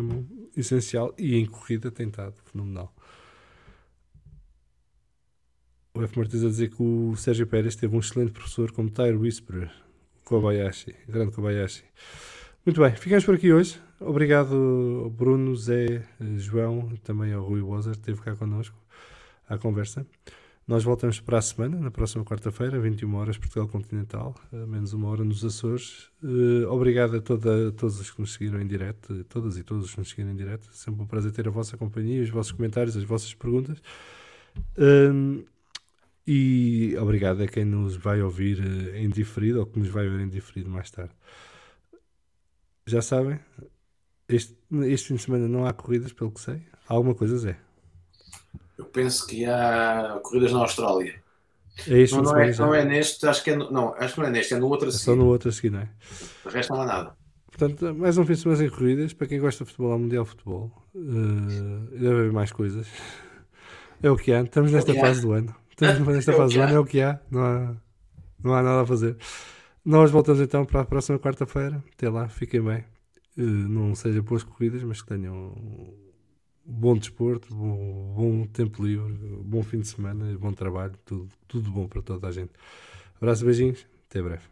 essencial 0.56 1.14
e 1.18 1.36
em 1.36 1.46
corrida 1.46 1.90
tem 1.90 2.08
estado 2.08 2.34
fenomenal. 2.50 2.94
o 5.98 6.02
F. 6.04 6.16
Martins 6.16 6.44
a 6.44 6.48
dizer 6.48 6.70
que 6.70 6.80
o 6.80 7.16
Sérgio 7.16 7.46
Pérez 7.46 7.74
teve 7.74 7.96
um 7.96 7.98
excelente 7.98 8.30
professor 8.30 8.70
como 8.70 8.88
Tire 8.88 9.16
Whisperer, 9.16 9.70
Kobayashi, 10.24 10.94
grande 11.08 11.32
Kobayashi. 11.32 11.82
Muito 12.64 12.80
bem, 12.80 12.94
ficamos 12.94 13.24
por 13.24 13.34
aqui 13.34 13.52
hoje. 13.52 13.80
Obrigado, 13.98 15.12
Bruno, 15.16 15.56
Zé, 15.56 16.06
João, 16.36 16.90
também 17.02 17.32
ao 17.32 17.44
Rui 17.44 17.62
Wozer, 17.62 17.94
que 17.94 17.98
esteve 17.98 18.20
cá 18.20 18.36
connosco 18.36 18.76
à 19.48 19.58
conversa. 19.58 20.06
Nós 20.68 20.84
voltamos 20.84 21.18
para 21.18 21.38
a 21.38 21.40
semana, 21.40 21.80
na 21.80 21.90
próxima 21.90 22.22
quarta-feira, 22.22 22.78
21 22.78 23.14
horas, 23.14 23.38
Portugal 23.38 23.66
Continental, 23.66 24.34
menos 24.52 24.92
uma 24.92 25.08
hora 25.08 25.24
nos 25.24 25.42
Açores. 25.42 26.10
Uh, 26.22 26.68
obrigado 26.68 27.16
a, 27.16 27.22
toda, 27.22 27.68
a, 27.68 27.72
todos 27.72 27.98
os 27.98 28.10
que 28.10 28.20
nos 28.20 28.34
seguiram 28.34 28.60
em 28.60 28.66
direto, 28.66 29.24
todas 29.30 29.56
e 29.56 29.62
todos 29.62 29.86
os 29.86 29.92
que 29.92 29.98
nos 29.98 30.10
seguiram 30.10 30.30
em 30.30 30.36
direto. 30.36 30.68
Sempre 30.74 31.00
um 31.00 31.06
prazer 31.06 31.32
ter 31.32 31.48
a 31.48 31.50
vossa 31.50 31.78
companhia, 31.78 32.22
os 32.22 32.28
vossos 32.28 32.52
comentários, 32.52 32.98
as 32.98 33.02
vossas 33.02 33.32
perguntas. 33.32 33.80
Um, 34.76 35.42
e 36.26 36.94
obrigado 37.00 37.42
a 37.42 37.48
quem 37.48 37.64
nos 37.64 37.96
vai 37.96 38.20
ouvir 38.20 38.60
eh, 38.60 39.00
em 39.00 39.08
diferido 39.08 39.60
ou 39.60 39.66
que 39.66 39.78
nos 39.78 39.88
vai 39.88 40.06
ver 40.06 40.20
em 40.20 40.28
diferido 40.28 40.68
mais 40.68 40.90
tarde. 40.90 41.14
Já 42.86 43.00
sabem, 43.00 43.40
este, 44.28 44.54
este 44.84 45.08
fim 45.08 45.14
de 45.14 45.22
semana 45.22 45.48
não 45.48 45.64
há 45.64 45.72
corridas, 45.72 46.12
pelo 46.12 46.30
que 46.30 46.40
sei. 46.40 46.60
Alguma 46.86 47.14
coisa, 47.14 47.38
Zé? 47.38 47.67
Eu 48.78 48.86
penso 48.86 49.26
que 49.26 49.44
há 49.46 50.20
corridas 50.22 50.52
na 50.52 50.60
Austrália. 50.60 51.22
É 51.86 51.98
este 52.00 52.20
não, 52.20 52.22
não, 52.22 52.36
é, 52.38 52.54
não 52.56 52.74
é 52.74 52.84
neste, 52.84 53.26
acho 53.26 53.42
que 53.44 53.50
é 53.50 53.56
no, 53.56 53.70
não, 53.70 53.94
acho 53.94 54.14
que 54.14 54.20
não 54.20 54.28
é 54.28 54.30
neste, 54.30 54.54
é 54.54 54.58
no 54.58 54.68
outro 54.68 54.88
a 54.88 54.92
É 54.92 54.98
só 54.98 55.12
seguir. 55.12 55.16
no 55.16 55.26
outro 55.26 55.48
a 55.48 55.52
seguir, 55.52 55.70
não 55.70 55.80
é? 55.80 55.90
O 56.44 56.48
resto 56.48 56.72
não 56.72 56.82
há 56.82 56.86
nada. 56.86 57.16
Portanto, 57.46 57.94
mais 57.94 58.16
um 58.18 58.24
fim 58.26 58.34
de 58.34 58.40
semana 58.40 58.64
em 58.64 58.70
corridas. 58.70 59.12
Para 59.12 59.26
quem 59.26 59.40
gosta 59.40 59.64
de 59.64 59.70
futebol, 59.70 59.92
há 59.92 59.98
Mundial 59.98 60.24
de 60.24 60.30
Futebol. 60.30 60.72
Uh, 60.94 61.90
deve 61.92 62.08
haver 62.08 62.32
mais 62.32 62.52
coisas. 62.52 62.86
É 64.02 64.10
o 64.10 64.16
que 64.16 64.32
há. 64.32 64.42
Estamos 64.42 64.70
nesta 64.72 64.92
É 64.92 64.94
que 64.94 65.00
há. 65.00 65.06
fase 65.06 65.20
do 65.22 65.32
ano. 65.32 65.54
Estamos 65.70 66.08
nesta 66.14 66.32
É 66.32 66.36
fase 66.36 66.54
do 66.54 66.60
ano, 66.62 66.74
é 66.74 66.78
o 66.78 66.84
que 66.84 67.00
há. 67.00 67.20
Não 67.30 67.40
há, 67.42 67.76
não 68.42 68.54
há 68.54 68.62
nada 68.62 68.82
a 68.82 68.86
fazer. 68.86 69.16
Nós 69.84 70.10
voltamos 70.10 70.40
então 70.40 70.64
para 70.64 70.80
a 70.82 70.84
próxima 70.84 71.18
quarta-feira. 71.18 71.82
Até 71.92 72.08
lá, 72.08 72.28
fiquem 72.28 72.62
bem. 72.62 72.84
Uh, 73.36 73.42
não 73.42 73.94
seja 73.94 74.22
boas 74.22 74.42
corridas, 74.44 74.82
mas 74.84 75.02
que 75.02 75.08
tenham 75.08 75.52
bom 76.68 76.96
desporto, 76.96 77.54
bom, 77.54 78.12
bom 78.14 78.46
tempo 78.46 78.84
livre, 78.84 79.14
bom 79.42 79.62
fim 79.62 79.80
de 79.80 79.88
semana, 79.88 80.36
bom 80.38 80.52
trabalho, 80.52 80.92
tudo, 81.04 81.28
tudo 81.48 81.70
bom 81.70 81.88
para 81.88 82.02
toda 82.02 82.28
a 82.28 82.32
gente. 82.32 82.50
Abraço, 83.16 83.44
beijinhos, 83.44 83.86
até 84.08 84.22
breve. 84.22 84.44